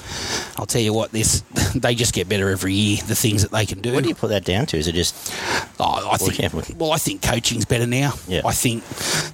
I'll 0.55 0.65
tell 0.65 0.81
you 0.81 0.93
what, 0.93 1.12
this 1.12 1.41
they 1.75 1.93
just 1.93 2.13
get 2.13 2.29
better 2.29 2.50
every 2.50 2.74
year. 2.74 3.00
The 3.05 3.15
things 3.15 3.41
that 3.41 3.51
they 3.51 3.65
can 3.65 3.81
do. 3.81 3.93
What 3.93 4.03
do 4.03 4.10
you 4.10 4.15
put 4.15 4.29
that 4.29 4.45
down 4.45 4.65
to? 4.67 4.77
Is 4.77 4.88
it 4.88 4.93
just 4.95 5.33
Oh, 5.79 6.10
I 6.12 6.17
think. 6.17 6.39
yeah. 6.39 6.50
Well, 6.77 6.91
I 6.93 6.98
think 6.98 7.22
coaching's 7.22 7.65
better 7.65 7.88
now. 7.88 8.13
Yeah. 8.27 8.41
I 8.45 8.53
think 8.53 8.83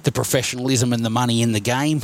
the 0.02 0.10
professionalism 0.12 0.92
and 0.92 1.04
the 1.04 1.10
money 1.10 1.42
in 1.42 1.52
the 1.52 1.60
game 1.60 2.00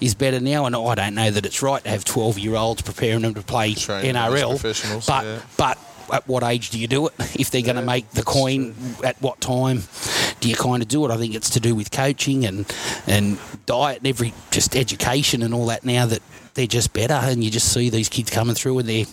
is 0.00 0.14
better 0.14 0.40
now, 0.40 0.64
and 0.64 0.74
I 0.76 0.94
don't 0.94 1.14
know 1.14 1.30
that 1.30 1.44
it's 1.44 1.60
right 1.62 1.82
to 1.84 1.90
have 1.90 2.04
twelve-year-olds 2.04 2.82
preparing 2.82 3.22
them 3.22 3.34
to 3.34 3.42
play 3.42 3.74
Training 3.74 4.14
them 4.14 4.32
as 4.32 4.40
NRL. 4.42 4.50
professionals, 4.50 5.06
but 5.06 5.24
yeah. 5.24 5.38
but 5.58 5.78
at 6.12 6.26
what 6.26 6.42
age 6.42 6.70
do 6.70 6.78
you 6.78 6.86
do 6.86 7.06
it? 7.06 7.14
If 7.38 7.50
they're 7.50 7.62
going 7.62 7.76
to 7.76 7.82
make 7.82 8.10
the 8.10 8.22
coin, 8.22 8.74
at 9.04 9.20
what 9.22 9.40
time 9.40 9.82
do 10.40 10.48
you 10.48 10.56
kind 10.56 10.82
of 10.82 10.88
do 10.88 11.04
it? 11.04 11.10
I 11.10 11.16
think 11.16 11.34
it's 11.34 11.50
to 11.50 11.60
do 11.60 11.74
with 11.74 11.90
coaching 11.90 12.44
and 12.44 12.66
and 13.06 13.38
diet 13.66 13.98
and 13.98 14.06
every 14.06 14.32
just 14.50 14.74
education 14.74 15.42
and 15.42 15.54
all 15.54 15.66
that. 15.66 15.84
Now 15.84 16.06
that 16.06 16.22
they're 16.54 16.66
just 16.66 16.92
better, 16.92 17.14
and 17.14 17.44
you 17.44 17.50
just 17.50 17.72
see 17.72 17.90
these 17.90 18.08
kids 18.08 18.30
coming 18.30 18.54
through 18.54 18.78
and 18.80 18.88
they 18.88 19.06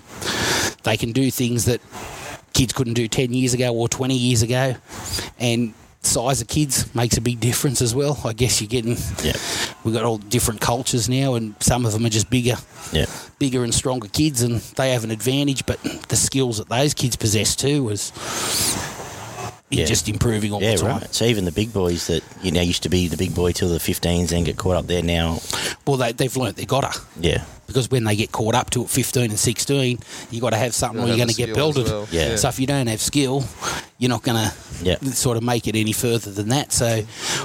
they 0.83 0.97
can 0.97 1.11
do 1.11 1.29
things 1.29 1.65
that 1.65 1.81
kids 2.53 2.73
couldn't 2.73 2.93
do 2.93 3.07
10 3.07 3.33
years 3.33 3.53
ago 3.53 3.75
or 3.75 3.87
20 3.89 4.15
years 4.15 4.41
ago. 4.41 4.75
And 5.37 5.73
size 6.05 6.41
of 6.41 6.47
kids 6.47 6.93
makes 6.95 7.17
a 7.17 7.21
big 7.21 7.39
difference 7.39 7.81
as 7.81 7.93
well. 7.95 8.19
I 8.23 8.33
guess 8.33 8.61
you're 8.61 8.67
getting, 8.67 8.97
yeah, 9.23 9.35
we've 9.83 9.93
got 9.93 10.03
all 10.03 10.17
different 10.17 10.61
cultures 10.61 11.09
now, 11.09 11.35
and 11.35 11.55
some 11.61 11.85
of 11.85 11.91
them 11.93 12.05
are 12.05 12.09
just 12.09 12.29
bigger, 12.29 12.55
yeah, 12.91 13.05
bigger 13.39 13.63
and 13.63 13.73
stronger 13.73 14.07
kids, 14.07 14.41
and 14.41 14.59
they 14.77 14.91
have 14.91 15.03
an 15.03 15.11
advantage. 15.11 15.65
But 15.65 15.81
the 16.09 16.15
skills 16.15 16.57
that 16.57 16.69
those 16.69 16.93
kids 16.93 17.15
possess 17.15 17.55
too 17.55 17.89
is 17.89 18.11
you're 19.69 19.81
Yeah. 19.81 19.85
just 19.87 20.07
improving 20.07 20.51
all 20.53 20.61
yeah, 20.61 20.71
the 20.75 20.77
time. 20.77 21.01
right. 21.01 21.13
So 21.15 21.25
even 21.25 21.45
the 21.45 21.51
big 21.51 21.73
boys 21.73 22.07
that 22.07 22.23
you 22.43 22.51
know 22.51 22.61
used 22.61 22.83
to 22.83 22.89
be 22.89 23.07
the 23.07 23.17
big 23.17 23.33
boy 23.33 23.51
till 23.51 23.69
the 23.69 23.79
15s, 23.79 24.29
then 24.29 24.43
get 24.43 24.57
caught 24.57 24.75
up 24.77 24.87
there 24.87 25.01
now. 25.03 25.39
Well, 25.87 25.97
they, 25.97 26.11
they've 26.11 26.35
learnt 26.37 26.55
they 26.57 26.65
got 26.65 26.93
to. 26.93 27.01
Yeah, 27.19 27.43
Because 27.67 27.89
when 27.89 28.03
they 28.03 28.15
get 28.15 28.31
caught 28.31 28.53
up 28.55 28.69
to 28.71 28.83
at 28.83 28.89
15 28.89 29.31
and 29.31 29.39
16, 29.39 29.99
you 30.31 30.41
got 30.41 30.51
to 30.51 30.57
have 30.57 30.73
something 30.75 31.03
or 31.03 31.07
you're 31.07 31.17
going 31.17 31.29
to 31.29 31.35
get 31.35 31.49
skill 31.49 31.55
belted. 31.73 31.85
well. 31.87 32.07
Yeah. 32.11 32.35
So 32.35 32.49
if 32.49 32.59
you 32.59 32.67
don't 32.67 32.87
have 32.87 33.01
skill, 33.01 33.43
you're 33.97 34.09
not 34.09 34.21
going 34.23 34.37
to 34.37 34.53
Yeah. 34.83 34.97
sort 35.13 35.37
of 35.37 35.43
make 35.43 35.67
it 35.67 35.75
any 35.75 35.93
further 35.93 36.31
than 36.31 36.49
that. 36.49 36.71
So 36.71 37.01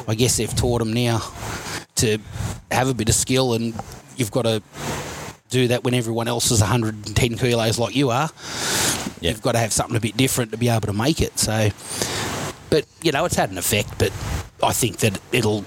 I 0.06 0.14
guess 0.14 0.36
they've 0.36 0.54
taught 0.54 0.80
them 0.80 0.92
now 0.92 1.22
to 1.96 2.18
have 2.70 2.88
a 2.88 2.94
bit 2.94 3.08
of 3.08 3.14
skill, 3.14 3.54
and 3.54 3.74
you've 4.16 4.30
got 4.30 4.42
to 4.42 4.62
do 5.50 5.68
that 5.68 5.84
when 5.84 5.94
everyone 5.94 6.28
else 6.28 6.50
is 6.50 6.60
110 6.60 7.36
kilos 7.36 7.78
like 7.78 7.94
you 7.94 8.10
are. 8.10 8.30
Yeah. 9.20 9.30
You've 9.30 9.42
got 9.42 9.52
to 9.52 9.58
have 9.58 9.72
something 9.72 9.96
a 9.96 10.00
bit 10.00 10.16
different 10.16 10.52
to 10.52 10.56
be 10.56 10.68
able 10.68 10.86
to 10.86 10.92
make 10.92 11.20
it. 11.20 11.38
So, 11.38 11.70
but 12.70 12.86
you 13.02 13.12
know, 13.12 13.24
it's 13.24 13.36
had 13.36 13.50
an 13.50 13.58
effect. 13.58 13.98
But 13.98 14.12
I 14.62 14.72
think 14.72 14.98
that 14.98 15.20
it'll 15.32 15.62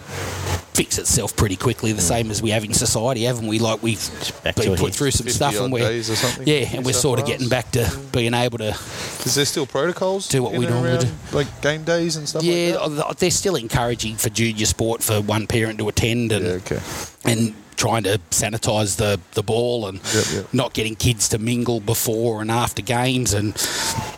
fix 0.73 0.97
itself 0.97 1.35
pretty 1.35 1.55
quickly. 1.55 1.91
The 1.91 2.01
mm. 2.01 2.07
same 2.07 2.31
as 2.31 2.41
we 2.41 2.49
have 2.49 2.63
in 2.63 2.73
society, 2.73 3.23
haven't 3.23 3.47
we? 3.47 3.59
Like 3.59 3.83
we've 3.83 3.99
back 4.43 4.55
been 4.55 4.75
put 4.75 4.93
through 4.93 5.11
some 5.11 5.27
stuff, 5.29 5.59
and 5.59 5.71
we're 5.71 5.87
days 5.87 6.09
or 6.09 6.15
something 6.15 6.47
yeah, 6.47 6.67
and 6.73 6.85
we're 6.85 6.93
sort 6.93 7.19
of 7.19 7.25
getting 7.25 7.49
back 7.49 7.71
to 7.71 7.91
being 8.11 8.33
able 8.33 8.57
to 8.59 8.69
Is 8.69 9.35
there 9.35 9.45
still 9.45 9.65
protocols? 9.65 10.27
Do 10.27 10.43
what 10.43 10.53
we 10.53 10.65
normally 10.65 10.99
do. 10.99 11.11
Like 11.31 11.61
game 11.61 11.83
days 11.83 12.15
and 12.15 12.27
stuff 12.27 12.43
yeah, 12.43 12.77
like 12.77 13.17
they're 13.17 13.31
still 13.31 13.55
encouraging 13.55 14.15
for 14.15 14.29
junior 14.29 14.65
sport 14.65 15.03
for 15.03 15.21
one 15.21 15.47
parent 15.47 15.79
to 15.79 15.89
attend 15.89 16.31
and 16.31 16.45
Yeah, 16.45 16.51
okay. 16.53 16.79
and 17.25 17.53
trying 17.73 18.03
to 18.03 18.19
sanitise 18.29 18.97
the, 18.97 19.19
the 19.33 19.43
ball 19.43 19.87
and 19.87 19.99
Yep, 20.13 20.25
yep. 20.33 20.53
not 20.53 20.73
getting 20.73 20.95
kids 20.95 21.29
to 21.29 21.37
mingle 21.39 21.79
before 21.79 22.41
and 22.41 22.51
after 22.51 22.81
games 22.81 23.33
and 23.33 23.55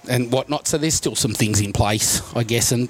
and 0.10 0.32
whatnot. 0.32 0.68
So 0.68 0.78
there's 0.78 0.96
still 0.96 1.16
some 1.16 1.34
things 1.34 1.62
in 1.62 1.74
place, 1.74 2.22
I 2.36 2.44
guess, 2.44 2.72
and 2.72 2.90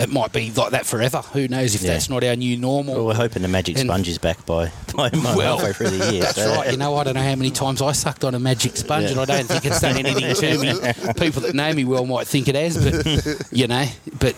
it 0.00 0.10
might 0.10 0.32
be 0.32 0.50
like 0.50 0.70
that 0.72 0.86
forever. 0.86 1.18
Who 1.32 1.46
knows 1.48 1.74
if 1.74 1.82
Yeah. 1.82 1.92
that's 1.92 2.08
not 2.08 2.24
our 2.24 2.36
new 2.36 2.56
normal? 2.56 2.94
well, 2.94 3.06
we're 3.06 3.14
hoping 3.14 3.42
the 3.42 3.48
magic 3.48 3.78
And- 3.78 3.88
sponge 3.88 4.08
is 4.08 4.18
back 4.18 4.44
by 4.46 4.72
by 4.94 5.10
Well, 5.12 5.58
halfway 5.58 5.72
through 5.72 5.96
the 5.98 6.12
year. 6.12 6.22
That's 6.22 6.36
so- 6.36 6.54
right. 6.54 6.70
You 6.70 6.76
know, 6.76 6.96
I 6.96 7.04
don't 7.04 7.14
know 7.14 7.22
how 7.22 7.36
many 7.36 7.50
times 7.50 7.80
I 7.82 7.92
sucked 7.92 8.24
on 8.24 8.34
a 8.34 8.38
magic 8.40 8.76
sponge, 8.76 9.10
and 9.10 9.20
I 9.20 9.24
don't 9.24 9.46
think 9.46 9.64
it's 9.64 9.80
done 9.80 9.96
anything 9.96 10.34
to 10.34 10.58
me. 10.58 11.12
People 11.20 11.42
that 11.42 11.54
know 11.54 11.72
me 11.72 11.84
well 11.84 12.06
might 12.06 12.26
think 12.26 12.48
it 12.48 12.54
has, 12.54 12.76
but 12.76 13.46
you 13.52 13.66
know, 13.66 13.86
but 14.18 14.34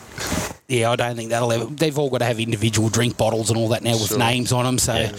yeah, 0.68 0.90
I 0.90 0.96
don't 0.96 1.16
think 1.16 1.30
that'll 1.30 1.52
ever. 1.52 1.64
They've 1.66 1.98
all 1.98 2.08
got 2.08 2.18
to 2.18 2.24
have 2.24 2.40
individual 2.40 2.88
drink 2.88 3.16
bottles 3.18 3.50
and 3.50 3.58
all 3.58 3.68
that 3.70 3.82
now 3.82 3.92
with 3.92 4.08
Sure. 4.08 4.18
names 4.18 4.52
on 4.52 4.64
them, 4.64 4.78
so 4.78 4.94
Yeah. 4.94 5.12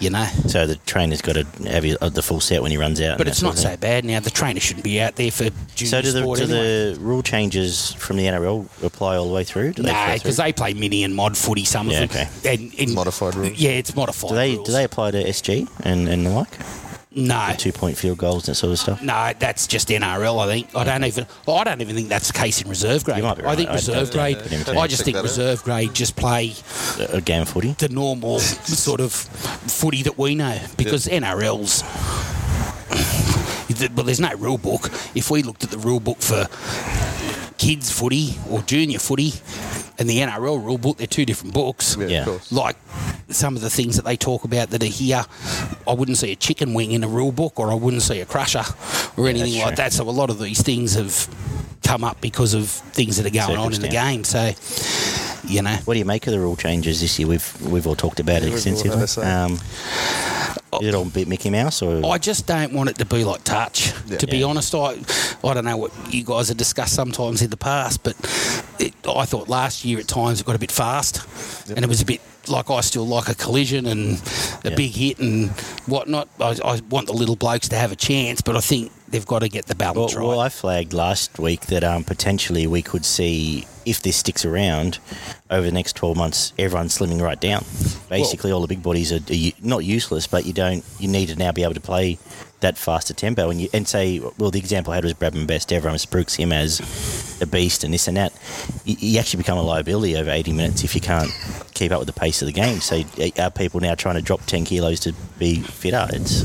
you 0.00 0.10
know. 0.10 0.26
So 0.48 0.66
the 0.66 0.76
trainer's 0.86 1.20
got 1.22 1.34
to 1.34 1.46
have 1.70 1.84
uh, 2.00 2.08
the 2.08 2.22
full 2.22 2.40
set 2.40 2.60
when 2.62 2.70
he 2.72 2.76
runs 2.76 3.00
out. 3.00 3.18
But 3.18 3.28
it's 3.28 3.42
not 3.42 3.56
so 3.58 3.72
of 3.74 3.80
bad 3.80 4.04
now. 4.04 4.18
The 4.20 4.30
trainer 4.30 4.58
shouldn't 4.58 4.82
be 4.84 5.00
out 5.00 5.14
there 5.16 5.30
for 5.30 5.44
junior 5.76 5.90
So 5.90 6.02
do 6.02 6.12
the 6.12 6.20
sport 6.22 6.38
do 6.38 6.44
anyway. 6.46 6.94
the 6.94 7.00
rule 7.00 7.22
changes 7.22 7.92
from 7.98 8.16
the 8.16 8.26
NRL 8.26 8.66
apply 8.82 9.16
all 9.16 9.26
the 9.28 9.32
way 9.34 9.44
through? 9.44 9.74
Do 9.74 9.82
they 9.86 9.92
No, 9.92 10.04
flow 10.06 10.14
because 10.14 10.36
they 10.36 10.52
play 10.52 10.74
mini 10.74 11.04
and 11.04 11.14
mod 11.14 11.36
footy. 11.36 11.64
Some 11.64 11.88
Yeah, 11.90 12.02
of 12.02 12.10
them, 12.12 12.26
okay. 12.44 12.54
and, 12.54 12.74
and 12.78 12.94
Modified 12.94 13.34
rules. 13.34 13.58
Yeah, 13.58 13.70
it's 13.70 13.94
modified. 13.96 14.28
do 14.30 14.34
they 14.36 14.54
rules. 14.54 14.66
do 14.66 14.72
they 14.72 14.84
apply 14.84 15.12
to 15.12 15.24
SG 15.24 15.68
and, 15.84 16.08
and 16.08 16.26
the 16.26 16.30
like? 16.30 16.50
No, 17.18 17.54
Two 17.56 17.72
point 17.72 17.96
field 17.96 18.18
goals 18.18 18.46
and 18.46 18.52
that 18.54 18.58
sort 18.58 18.72
of 18.72 18.78
stuff. 18.78 19.00
No, 19.02 19.32
that's 19.38 19.66
just 19.66 19.88
NRL. 19.88 20.38
I 20.38 20.46
think 20.48 20.76
I 20.76 20.84
don't 20.84 21.02
even. 21.02 21.26
I 21.48 21.64
don't 21.64 21.80
even 21.80 21.96
think 21.96 22.10
that's 22.10 22.26
the 22.30 22.34
case 22.38 22.60
in 22.60 22.68
reserve 22.68 23.04
grade. 23.04 23.16
You 23.16 23.22
might 23.22 23.38
be 23.38 23.44
I 23.44 23.56
think 23.56 23.70
right. 23.70 23.74
I 23.74 23.76
reserve 23.76 24.10
grade. 24.10 24.36
don't 24.36 24.42
put 24.42 24.52
him 24.74 24.78
I 24.78 24.86
just 24.86 25.02
think 25.04 25.14
that 25.14 25.20
out. 25.20 25.24
reserve 25.24 25.62
grade 25.64 25.94
just 25.94 26.14
play 26.14 26.52
A 27.14 27.22
game 27.22 27.40
of 27.40 27.48
footy. 27.48 27.72
the 27.72 27.88
normal 27.88 28.38
sort 28.40 29.00
of 29.00 29.12
footy 29.14 30.02
that 30.02 30.18
we 30.18 30.34
know 30.34 30.58
because 30.76 31.06
NRL's. 31.06 31.82
Well, 33.94 34.04
there's 34.04 34.20
no 34.20 34.32
rule 34.34 34.58
book. 34.58 34.86
If 35.14 35.30
we 35.30 35.42
looked 35.42 35.64
at 35.64 35.70
the 35.70 35.78
rule 35.78 36.00
book 36.00 36.18
for 36.18 36.46
kids 37.58 37.90
footy 37.90 38.34
or 38.50 38.60
junior 38.62 38.98
footy 38.98 39.32
and 39.98 40.08
the 40.08 40.18
NRL 40.18 40.62
rule 40.62 40.78
book, 40.78 40.98
they're 40.98 41.06
two 41.06 41.24
different 41.24 41.54
books. 41.54 41.96
Yeah, 41.98 42.06
Yeah. 42.06 42.18
of 42.20 42.26
course. 42.26 42.52
Like 42.52 42.76
some 43.30 43.56
of 43.56 43.62
the 43.62 43.70
things 43.70 43.96
that 43.96 44.04
they 44.04 44.16
talk 44.16 44.44
about 44.44 44.70
that 44.70 44.82
are 44.82 44.86
here, 44.86 45.24
I 45.88 45.92
wouldn't 45.94 46.18
see 46.18 46.32
a 46.32 46.36
chicken 46.36 46.74
wing 46.74 46.92
in 46.92 47.02
a 47.02 47.08
rule 47.08 47.32
book, 47.32 47.58
or 47.58 47.70
I 47.70 47.74
wouldn't 47.74 48.02
see 48.02 48.20
a 48.20 48.26
crusher 48.26 48.64
or 49.16 49.26
anything 49.28 49.52
that's 49.54 49.64
like 49.64 49.74
true. 49.76 49.84
that. 49.84 49.92
So 49.92 50.08
a 50.08 50.10
lot 50.10 50.28
of 50.30 50.38
these 50.38 50.62
things 50.62 50.94
have 50.94 51.28
come 51.82 52.04
up 52.04 52.20
because 52.20 52.54
of 52.54 52.68
things 52.68 53.16
that 53.16 53.26
are 53.26 53.30
going 53.46 53.58
on 53.58 53.72
in 53.72 53.80
the 53.80 53.88
game. 53.88 54.24
So, 54.24 54.52
you 55.48 55.62
know, 55.62 55.76
What 55.84 55.94
do 55.94 55.98
you 55.98 56.04
make 56.04 56.26
of 56.26 56.32
the 56.32 56.40
rule 56.40 56.56
changes 56.56 57.00
this 57.00 57.18
year? 57.18 57.28
We've 57.28 57.60
we've 57.62 57.86
all 57.86 57.96
talked 57.96 58.20
about 58.20 58.42
it 58.42 58.52
extensively. 58.52 58.98
had. 58.98 59.18
Um, 59.18 59.58
is 60.82 60.88
it 60.88 60.94
all 60.94 61.06
a 61.06 61.10
bit 61.10 61.26
Mickey 61.26 61.48
Mouse 61.48 61.80
or 61.80 62.04
I 62.12 62.18
just 62.18 62.46
don't 62.46 62.72
want 62.72 62.90
it 62.90 62.98
to 62.98 63.06
be 63.06 63.24
like 63.24 63.44
touch. 63.44 63.92
Yeah. 64.08 64.18
To 64.18 64.26
be 64.26 64.38
Yeah. 64.38 64.46
honest, 64.46 64.74
I 64.74 64.96
I 65.44 65.54
don't 65.54 65.64
know 65.64 65.76
what 65.76 65.92
you 66.12 66.22
guys 66.24 66.48
have 66.48 66.56
discussed 66.58 66.92
sometimes 66.94 67.40
in 67.40 67.48
the 67.50 67.56
past, 67.56 68.02
but 68.02 68.14
it, 68.78 68.92
I 69.08 69.24
thought 69.24 69.48
last 69.48 69.84
year 69.84 69.98
at 69.98 70.08
times 70.08 70.40
it 70.40 70.46
got 70.46 70.54
a 70.56 70.58
bit 70.58 70.72
fast, 70.72 71.20
and 71.68 71.78
it 71.82 71.88
was 71.88 72.02
a 72.02 72.04
bit 72.04 72.20
like 72.48 72.70
I 72.70 72.80
still 72.82 73.06
like 73.06 73.28
a 73.28 73.34
collision 73.34 73.86
and 73.86 74.20
a 74.64 74.70
Yeah. 74.70 74.76
big 74.76 74.90
hit 74.92 75.18
and 75.18 75.50
whatnot. 75.86 76.28
I, 76.40 76.56
I 76.64 76.80
want 76.90 77.06
the 77.06 77.14
little 77.14 77.36
blokes 77.36 77.68
to 77.70 77.76
have 77.76 77.90
a 77.92 77.96
chance, 77.96 78.40
but 78.42 78.54
I 78.56 78.60
think 78.60 78.92
they've 79.08 79.26
got 79.26 79.40
to 79.40 79.48
get 79.48 79.66
the 79.66 79.76
Well, 79.78 79.94
balance 79.94 80.14
right. 80.14 80.26
well, 80.26 80.40
I 80.40 80.48
flagged 80.48 80.92
last 80.92 81.38
week 81.38 81.66
that 81.66 81.84
um, 81.84 82.04
potentially 82.04 82.66
we 82.66 82.82
could 82.82 83.04
see 83.04 83.66
if 83.84 84.02
this 84.02 84.16
sticks 84.16 84.44
around 84.44 84.98
over 85.50 85.64
the 85.64 85.72
next 85.72 85.94
12 85.94 86.16
months, 86.16 86.52
everyone 86.58 86.88
slimming 86.88 87.20
right 87.22 87.40
down. 87.40 87.64
Basically, 88.08 88.50
all 88.50 88.60
the 88.60 88.66
big 88.66 88.82
bodies 88.82 89.12
are, 89.12 89.16
are 89.16 89.52
not 89.62 89.84
useless, 89.84 90.26
but 90.26 90.44
you 90.44 90.52
don't. 90.52 90.84
You 90.98 91.08
need 91.08 91.28
to 91.28 91.36
now 91.36 91.52
be 91.52 91.62
able 91.62 91.74
to 91.74 91.80
play 91.80 92.18
that 92.60 92.78
faster 92.78 93.12
tempo 93.12 93.50
and 93.50 93.60
you 93.60 93.68
and 93.72 93.86
say, 93.86 94.18
well, 94.38 94.50
the 94.50 94.58
example 94.58 94.92
I 94.92 94.96
had 94.96 95.04
was 95.04 95.14
Bradman 95.14 95.46
Best. 95.46 95.72
Everyone 95.72 95.98
spruiks 95.98 96.34
him 96.34 96.52
as 96.52 96.80
a 97.40 97.46
beast 97.46 97.84
and 97.84 97.92
this 97.94 98.08
and 98.08 98.16
that. 98.16 98.32
You, 98.84 98.96
you 98.98 99.18
actually 99.20 99.38
become 99.38 99.58
a 99.58 99.62
liability 99.62 100.16
over 100.16 100.30
80 100.30 100.52
minutes 100.52 100.82
if 100.82 100.94
you 100.94 101.00
can't 101.00 101.30
keep 101.74 101.92
up 101.92 101.98
with 102.00 102.06
the 102.06 102.18
pace 102.18 102.42
of 102.42 102.46
the 102.46 102.52
game. 102.52 102.80
So 102.80 103.02
are 103.38 103.50
people 103.50 103.78
now 103.80 103.94
trying 103.94 104.16
to 104.16 104.22
drop 104.22 104.44
10 104.46 104.64
kilos 104.64 105.00
to 105.00 105.12
be 105.38 105.60
fitter? 105.60 106.06
It's 106.10 106.42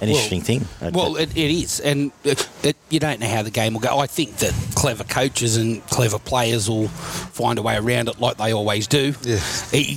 an 0.00 0.08
interesting 0.08 0.40
thing. 0.40 0.66
Well, 0.92 1.16
it, 1.16 1.36
it 1.36 1.50
is, 1.50 1.75
and 1.80 2.10
uh, 2.24 2.30
it, 2.30 2.48
it, 2.62 2.76
you 2.90 2.98
don't 3.00 3.20
know 3.20 3.28
how 3.28 3.42
the 3.42 3.50
game 3.50 3.74
will 3.74 3.80
go. 3.80 3.98
I 3.98 4.06
think 4.06 4.36
that 4.38 4.52
clever 4.74 5.04
coaches 5.04 5.56
and 5.56 5.84
clever 5.88 6.18
players 6.18 6.68
will 6.68 6.88
find 6.88 7.58
a 7.58 7.62
way 7.62 7.76
around 7.76 8.08
it, 8.08 8.20
like 8.20 8.36
they 8.36 8.52
always 8.52 8.86
do. 8.86 9.14
Yeah. 9.22 9.38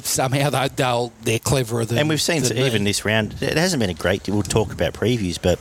Somehow 0.04 0.50
they, 0.50 0.68
they'll 0.70 1.12
they're 1.24 1.40
cleverer 1.40 1.86
than. 1.86 1.98
And 1.98 2.10
we've 2.10 2.22
seen 2.22 2.44
than 2.44 2.58
even 2.58 2.84
this 2.84 3.06
round, 3.06 3.36
it 3.42 3.58
hasn't 3.58 3.80
been 3.80 3.90
a 3.90 3.94
great 3.94 4.24
deal. 4.24 4.36
We'll 4.36 4.44
talk 4.44 4.72
about 4.74 4.94
previews, 4.94 5.40
but 5.42 5.60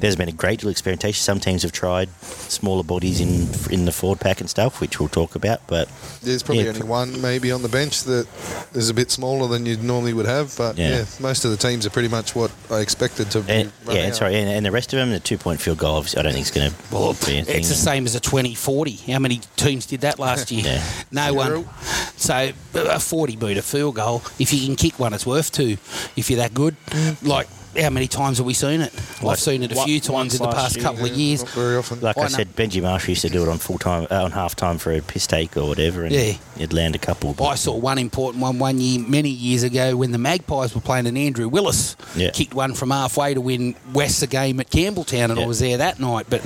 there's 0.00 0.16
been 0.16 0.28
a 0.28 0.32
great 0.32 0.60
deal 0.60 0.68
of 0.68 0.72
experimentation. 0.72 1.20
Some 1.22 1.40
teams 1.40 1.62
have 1.62 1.72
tried 1.72 2.08
smaller 2.22 2.82
bodies 2.82 3.20
in 3.20 3.48
in 3.72 3.84
the 3.84 3.92
forward 3.92 4.20
pack 4.20 4.40
and 4.40 4.48
stuff, 4.48 4.80
which 4.80 4.98
we'll 5.00 5.08
talk 5.08 5.34
about. 5.34 5.66
But 5.66 5.88
There's 6.22 6.42
probably 6.42 6.64
Yeah, 6.64 6.70
only 6.70 6.80
pr- 6.82 6.86
one 6.86 7.20
maybe 7.20 7.52
on 7.52 7.62
the 7.62 7.68
bench 7.68 8.04
that 8.04 8.26
is 8.74 8.90
a 8.90 8.94
bit 8.94 9.10
smaller 9.10 9.48
than 9.48 9.66
you 9.66 9.76
normally 9.76 10.12
would 10.12 10.26
have, 10.26 10.54
but 10.56 10.76
Yeah. 10.78 10.90
yeah. 10.98 11.04
most 11.20 11.44
of 11.44 11.50
the 11.50 11.56
teams 11.56 11.86
are 11.86 11.90
pretty 11.90 12.08
much 12.08 12.34
what 12.34 12.50
I 12.70 12.80
expected 12.80 13.30
to 13.32 13.40
be. 13.40 13.52
and, 13.52 13.72
running 13.86 14.02
yeah, 14.02 14.08
out. 14.08 14.16
sorry, 14.16 14.36
and, 14.36 14.48
and 14.48 14.64
the 14.66 14.70
rest 14.70 14.92
of 14.92 14.98
them, 14.98 15.10
the 15.10 15.20
two 15.20 15.38
point 15.48 15.60
field 15.62 15.78
goal, 15.78 15.96
obviously, 15.96 16.20
I 16.20 16.22
don't 16.24 16.32
think 16.34 16.46
it's 16.46 16.50
going 16.50 16.70
to 16.70 16.76
Well, 16.92 17.14
be 17.26 17.36
anything. 17.38 17.56
it's 17.56 17.70
the 17.70 17.74
same 17.74 18.04
as 18.04 18.14
a 18.14 18.20
20-40. 18.20 19.10
How 19.10 19.18
many 19.18 19.40
teams 19.56 19.86
did 19.86 20.02
that 20.02 20.18
last 20.18 20.50
year? 20.50 20.62
Yeah. 20.62 20.84
No 21.10 21.32
Zero. 21.32 21.60
one. 21.60 21.74
So 22.18 22.50
a 22.74 23.00
40 23.00 23.36
metre 23.36 23.62
field 23.62 23.94
goal, 23.94 24.22
if 24.38 24.52
you 24.52 24.66
can 24.66 24.76
kick 24.76 24.98
one, 24.98 25.14
it's 25.14 25.24
worth 25.24 25.50
two. 25.50 25.78
If 26.16 26.28
you're 26.28 26.40
that 26.40 26.52
good, 26.52 26.76
mm. 26.88 27.26
like 27.26 27.48
how 27.78 27.90
many 27.90 28.08
times 28.08 28.38
have 28.38 28.46
we 28.46 28.54
seen 28.54 28.80
it? 28.80 28.92
Like 29.22 29.32
I've 29.32 29.38
seen 29.40 29.62
it 29.62 29.72
a 29.72 29.74
one- 29.76 29.86
few 29.86 30.00
times 30.00 30.34
in 30.34 30.42
the 30.42 30.52
past 30.52 30.76
year, 30.76 30.84
couple 30.84 31.04
of 31.04 31.12
years. 31.12 31.42
Very 31.42 31.76
often. 31.76 32.00
Like 32.00 32.18
I 32.18 32.22
I, 32.22 32.28
said, 32.28 32.54
Benji 32.56 32.82
Marsh 32.82 33.08
used 33.08 33.22
to 33.22 33.28
do 33.28 33.42
it 33.42 33.48
on 33.48 33.58
full 33.58 33.78
time, 33.78 34.06
uh, 34.10 34.24
on 34.24 34.32
half 34.32 34.54
time 34.56 34.78
for 34.78 34.92
a 34.92 35.00
piss 35.00 35.26
take 35.26 35.56
or 35.56 35.66
whatever, 35.68 36.04
and 36.04 36.14
Yeah. 36.14 36.34
you'd 36.56 36.72
land 36.72 36.94
a 36.94 36.98
couple. 36.98 37.34
I 37.44 37.54
saw 37.54 37.74
one 37.76 37.98
important 37.98 38.42
one 38.42 38.58
one 38.58 38.78
year, 38.78 39.00
many 39.00 39.30
years 39.30 39.62
ago, 39.62 39.96
when 39.96 40.12
the 40.12 40.18
Magpies 40.18 40.74
were 40.74 40.80
playing, 40.80 41.06
and 41.06 41.16
Andrew 41.18 41.48
Willis 41.48 41.96
Yeah. 42.16 42.30
kicked 42.30 42.54
one 42.54 42.74
from 42.74 42.90
halfway 42.90 43.34
to 43.34 43.40
win 43.40 43.74
West 43.92 44.22
a 44.22 44.26
game 44.26 44.60
at 44.60 44.70
Campbelltown, 44.70 45.30
and 45.30 45.38
I 45.40 45.46
was 45.46 45.58
there 45.60 45.76
that 45.78 46.00
night. 46.00 46.26
But 46.28 46.42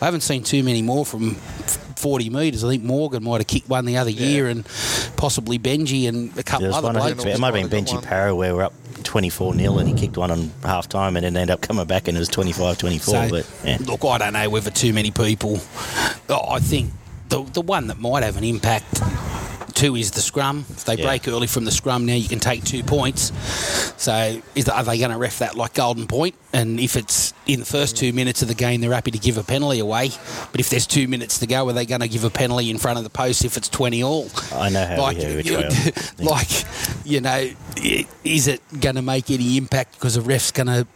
I 0.00 0.04
haven't 0.04 0.22
seen 0.22 0.42
too 0.42 0.62
many 0.62 0.82
more 0.82 1.04
from 1.04 1.36
40 1.96 2.28
metres. 2.30 2.62
I 2.62 2.68
think 2.68 2.84
Morgan 2.84 3.24
might 3.24 3.38
have 3.40 3.46
kicked 3.46 3.68
one 3.68 3.84
the 3.86 3.96
other 3.96 4.10
year, 4.10 4.46
and 4.48 4.64
possibly 5.16 5.58
Benji 5.58 6.06
and 6.08 6.36
a 6.38 6.42
couple 6.42 6.60
There 6.62 6.68
was 6.70 6.76
other 6.84 6.98
one, 6.98 7.14
blokes. 7.14 7.24
it 7.24 7.38
might 7.40 7.54
have 7.54 7.70
been 7.70 7.84
Benji. 7.84 8.02
Parra 8.02 8.34
where 8.34 8.54
we're 8.54 8.62
up 8.64 8.72
24 9.06 9.54
0 9.54 9.78
and 9.78 9.88
he 9.88 9.94
kicked 9.94 10.16
one 10.18 10.30
on 10.30 10.50
half 10.62 10.88
time 10.88 11.16
and 11.16 11.24
then 11.24 11.36
ended 11.36 11.50
up 11.52 11.60
coming 11.62 11.86
back 11.86 12.08
and 12.08 12.16
it 12.16 12.20
was 12.20 12.28
25 12.28 12.76
24. 12.78 13.14
So, 13.14 13.30
But 13.30 13.50
yeah. 13.64 13.78
Look, 13.80 14.04
I 14.04 14.18
don't 14.18 14.32
know 14.34 14.50
whether 14.50 14.70
too 14.70 14.92
many 14.92 15.10
people. 15.10 15.54
I 16.28 16.58
think 16.60 16.90
the 17.28 17.42
the 17.42 17.60
one 17.62 17.86
that 17.86 17.98
might 17.98 18.22
have 18.22 18.36
an 18.36 18.44
impact 18.44 19.00
too 19.76 19.94
is 19.94 20.10
the 20.10 20.20
scrum. 20.20 20.64
If 20.70 20.84
they 20.86 20.96
Yeah. 20.96 21.04
break 21.06 21.28
early 21.28 21.46
from 21.46 21.64
the 21.64 21.70
scrum, 21.70 22.04
now 22.06 22.14
you 22.14 22.28
can 22.28 22.40
take 22.40 22.64
two 22.64 22.82
points. 22.82 23.30
So, 23.96 24.40
is 24.54 24.68
are 24.68 24.82
they 24.82 24.98
going 24.98 25.10
to 25.12 25.18
ref 25.18 25.38
that 25.38 25.56
like 25.56 25.74
golden 25.74 26.06
point? 26.08 26.34
And 26.52 26.80
if 26.80 26.96
it's 26.96 27.32
in 27.46 27.60
the 27.60 27.66
first 27.66 27.96
two 27.96 28.12
minutes 28.12 28.42
of 28.42 28.48
the 28.48 28.54
game, 28.54 28.80
they're 28.80 28.92
happy 28.92 29.10
to 29.12 29.18
give 29.18 29.36
a 29.38 29.44
penalty 29.44 29.78
away. 29.78 30.10
But 30.50 30.60
if 30.60 30.70
there's 30.70 30.86
two 30.86 31.06
minutes 31.06 31.38
to 31.40 31.46
go, 31.46 31.68
are 31.68 31.72
they 31.72 31.86
going 31.86 32.00
to 32.00 32.08
give 32.08 32.24
a 32.24 32.30
penalty 32.30 32.70
in 32.70 32.78
front 32.78 32.98
of 32.98 33.04
the 33.04 33.10
post 33.10 33.44
if 33.44 33.56
it's 33.56 33.68
twenty 33.68 34.02
all? 34.02 34.28
I 34.52 34.70
know 34.70 34.84
how 34.86 34.96
like, 35.02 35.18
which 35.18 35.46
you- 35.46 35.62
like, 36.18 36.48
you 37.04 37.20
know, 37.20 37.50
is 38.24 38.48
it 38.48 38.62
going 38.80 38.96
to 38.96 39.02
make 39.02 39.30
any 39.30 39.56
impact 39.58 39.94
because 39.94 40.16
a 40.16 40.22
ref's 40.22 40.50
going 40.50 40.66
to 40.68 40.86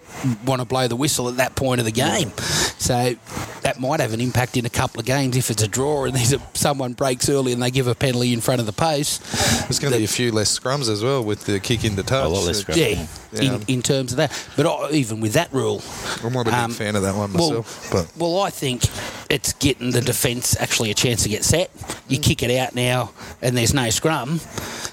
want 0.44 0.60
to 0.60 0.64
blow 0.64 0.86
the 0.88 0.96
whistle 0.96 1.28
at 1.28 1.36
that 1.36 1.54
point 1.56 1.80
of 1.80 1.84
the 1.84 1.92
game? 1.92 2.32
So 2.78 3.14
that 3.62 3.78
might 3.80 4.00
have 4.00 4.12
an 4.12 4.20
impact 4.20 4.56
in 4.56 4.64
a 4.66 4.70
couple 4.70 5.00
of 5.00 5.06
games 5.06 5.36
if 5.36 5.50
it's 5.50 5.62
a 5.62 5.68
draw 5.68 6.04
and 6.04 6.14
there's 6.14 6.32
a, 6.32 6.40
someone 6.54 6.92
breaks 6.94 7.28
early 7.28 7.52
and 7.52 7.62
they 7.62 7.70
give 7.70 7.86
a 7.86 7.94
penalty 7.94 8.32
in 8.32 8.40
front 8.40 8.60
of 8.60 8.66
the 8.66 8.72
post. 8.72 9.22
There's 9.62 9.78
going 9.78 9.92
to 9.92 9.98
be 9.98 10.04
a 10.04 10.08
few 10.08 10.32
less 10.32 10.58
scrums 10.58 10.88
as 10.90 11.02
well 11.02 11.22
with 11.22 11.44
the 11.44 11.60
kick 11.60 11.84
into 11.84 12.02
touch. 12.02 12.24
A 12.24 12.28
lot 12.28 12.44
less 12.44 12.64
scrums. 12.64 12.76
Yeah, 12.76 13.06
Yeah. 13.32 13.54
In, 13.54 13.62
in 13.68 13.82
terms 13.82 14.12
of 14.12 14.16
that. 14.16 14.32
But 14.56 14.66
I, 14.66 14.90
even 14.92 15.20
with 15.20 15.34
that 15.34 15.52
rule, 15.52 15.82
I'm 16.24 16.32
not 16.32 16.42
a 16.42 16.44
big 16.50 16.54
Um, 16.54 16.72
fan 16.72 16.96
of 16.96 17.02
that 17.02 17.14
one 17.14 17.32
well, 17.32 17.48
myself. 17.50 17.88
but 17.92 18.10
well, 18.16 18.40
I 18.40 18.50
think 18.50 18.84
it's 19.28 19.52
getting 19.54 19.90
the 19.92 20.00
defence 20.00 20.56
actually 20.58 20.90
a 20.90 20.94
chance 20.94 21.22
to 21.22 21.28
get 21.28 21.44
set. 21.44 21.70
You 22.08 22.18
Mm. 22.18 22.22
kick 22.24 22.42
it 22.42 22.56
out 22.58 22.74
now, 22.74 23.12
and 23.40 23.56
there's 23.56 23.72
no 23.72 23.88
scrum, 23.90 24.40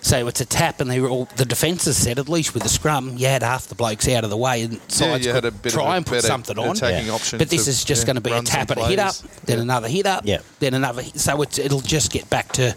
so 0.02 0.28
it's 0.28 0.40
a 0.42 0.46
tap, 0.46 0.80
and 0.82 0.90
they 0.92 1.00
all 1.02 1.28
the 1.38 1.46
defence 1.46 1.88
is 1.88 1.98
set. 1.98 2.20
At 2.20 2.30
least 2.30 2.54
with 2.54 2.62
the 2.64 2.70
scrum, 2.70 3.18
you 3.18 3.26
had 3.28 3.42
half 3.42 3.68
the 3.68 3.76
blokes 3.76 4.08
out 4.08 4.24
of 4.24 4.30
the 4.30 4.38
way, 4.38 4.62
and 4.62 4.74
yeah, 4.74 4.80
sides 5.12 5.26
you 5.26 5.32
could 5.34 5.44
had 5.44 5.54
a 5.54 5.58
bit 5.58 5.74
try 5.74 5.84
of 5.84 5.90
a 5.94 5.96
and 5.98 6.06
put 6.06 6.22
something 6.24 6.58
on. 6.60 6.76
attacking 6.76 7.08
Yeah. 7.08 7.14
option. 7.14 7.38
But 7.40 7.50
this 7.50 7.66
to, 7.66 7.70
is 7.72 7.84
just 7.84 8.02
yeah, 8.04 8.06
going 8.08 8.16
to 8.16 8.22
be 8.22 8.32
a 8.32 8.42
tap 8.42 8.72
and 8.72 8.80
a 8.82 8.86
hit 8.88 9.00
up, 9.00 9.16
then 9.46 9.58
Yeah. 9.58 9.64
another 9.64 9.88
hit 9.88 10.06
up, 10.06 10.22
Yeah. 10.26 10.40
then 10.60 10.74
another. 10.74 11.02
Hit. 11.02 11.20
So 11.20 11.42
it's, 11.42 11.58
it'll 11.60 11.82
just 11.82 12.12
get 12.12 12.30
back 12.30 12.52
to 12.54 12.76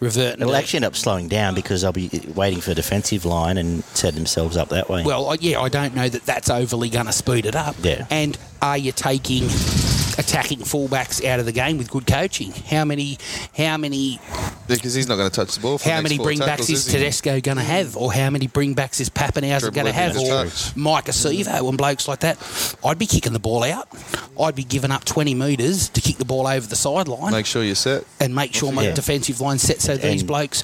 reverting. 0.00 0.40
It'll 0.42 0.56
actually 0.56 0.78
end 0.78 0.84
up 0.86 0.96
slowing 0.96 1.28
down 1.28 1.54
because 1.54 1.82
they'll 1.82 1.92
be 1.92 2.10
waiting 2.34 2.60
for 2.60 2.70
a 2.72 2.74
defensive 2.74 3.24
line 3.24 3.58
and 3.58 3.84
set 3.94 4.14
themselves 4.14 4.56
up 4.56 4.68
that 4.70 4.88
way. 4.88 5.02
Well, 5.04 5.34
yeah, 5.40 5.60
I 5.60 5.68
don't 5.68 5.94
know 5.94 6.08
that 6.08 6.24
that's 6.26 6.50
overly 6.50 6.88
going 6.90 7.06
to 7.06 7.12
speed 7.12 7.46
it 7.46 7.56
up. 7.56 7.76
Yeah. 7.82 8.06
And 8.10 8.36
are 8.62 8.78
you 8.78 8.92
taking 8.92 9.48
attacking 10.18 10.58
fullbacks 10.60 11.24
out 11.24 11.40
of 11.40 11.46
the 11.46 11.52
game 11.52 11.78
with 11.78 11.90
good 11.90 12.06
coaching? 12.06 12.52
How 12.52 12.84
many? 12.84 13.18
How 13.56 13.76
many? 13.76 14.20
because 14.66 14.92
he's 14.92 15.08
not 15.08 15.16
going 15.16 15.30
to 15.30 15.34
touch 15.34 15.54
the 15.54 15.60
ball. 15.60 15.78
For 15.78 15.88
How 15.88 15.96
the 15.96 16.02
next 16.02 16.10
many 16.10 16.16
four 16.18 16.26
bringbacks 16.26 16.46
tackles, 16.46 16.70
is 16.70 16.86
is? 16.86 16.92
Tedesco 16.92 17.40
going 17.40 17.56
to 17.56 17.62
have, 17.64 17.96
or 17.96 18.12
how 18.12 18.28
many 18.28 18.48
bringbacks 18.48 19.00
is 19.00 19.08
Papenhuyzen 19.08 19.60
Dribble 19.60 19.74
going 19.74 19.84
to 19.86 19.90
it 19.90 19.94
have, 19.94 20.16
into 20.16 20.26
or 20.30 20.44
touch. 20.44 20.76
Mike 20.76 21.06
Acevo 21.06 21.68
and 21.68 21.78
blokes 21.78 22.06
like 22.06 22.20
that? 22.20 22.76
I'd 22.84 22.98
be 22.98 23.06
kicking 23.06 23.32
the 23.32 23.38
ball 23.38 23.64
out. 23.64 23.88
I'd 24.38 24.54
be 24.54 24.64
giving 24.64 24.90
up 24.90 25.04
20 25.06 25.34
metres 25.34 25.88
to 25.90 26.00
kick 26.02 26.16
the 26.16 26.26
ball 26.26 26.46
over 26.46 26.66
the 26.66 26.76
sideline 26.76 27.32
Make 27.32 27.46
sure 27.46 27.64
you're 27.64 27.74
set. 27.74 28.04
and 28.20 28.34
make 28.34 28.54
sure 28.54 28.70
my 28.70 28.82
Yeah. 28.88 28.94
defensive 28.94 29.40
line 29.40 29.58
set 29.58 29.80
so 29.80 29.96
these 29.96 30.22
blokes, 30.22 30.62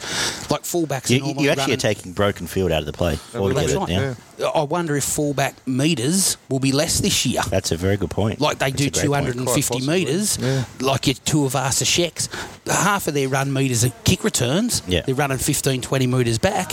like 0.50 0.62
fullbacks, 0.64 1.08
you, 1.08 1.24
are 1.24 1.28
you, 1.28 1.32
actually 1.32 1.46
running- 1.56 1.72
are 1.74 1.76
taking 1.78 2.12
broken 2.12 2.46
field 2.46 2.72
out 2.72 2.80
of 2.80 2.86
the 2.86 2.92
play 2.92 3.18
altogether 3.34 3.78
right, 3.78 3.88
yeah. 3.88 4.14
Uh, 4.40 4.48
I 4.48 4.62
wonder 4.62 4.96
if 4.96 5.04
fullback 5.04 5.54
meters 5.66 6.36
will 6.48 6.58
be 6.60 6.72
less 6.72 7.00
this 7.00 7.24
year. 7.26 7.42
That's 7.50 7.72
a 7.72 7.76
very 7.76 7.96
good 7.96 8.10
point. 8.10 8.40
Like 8.40 8.58
they 8.58 8.70
That's 8.70 8.82
do 9.00 9.06
a 9.06 9.08
great 9.08 9.24
point. 9.24 9.34
250 9.34 9.44
Quite 9.44 9.78
possibly. 9.78 9.86
metres, 10.04 10.38
Yeah. 10.40 10.64
like 10.80 11.06
your 11.06 11.14
Tuivasa 11.16 11.86
Shecks. 11.86 12.28
Half 12.66 13.06
of 13.08 13.14
their 13.14 13.28
run 13.28 13.52
metres 13.52 13.84
are 13.84 13.92
kick 14.04 14.24
returns. 14.24 14.82
Yeah. 14.88 15.02
They're 15.06 15.14
running 15.14 15.38
15, 15.38 15.80
20 15.82 16.06
metres 16.06 16.38
back 16.38 16.72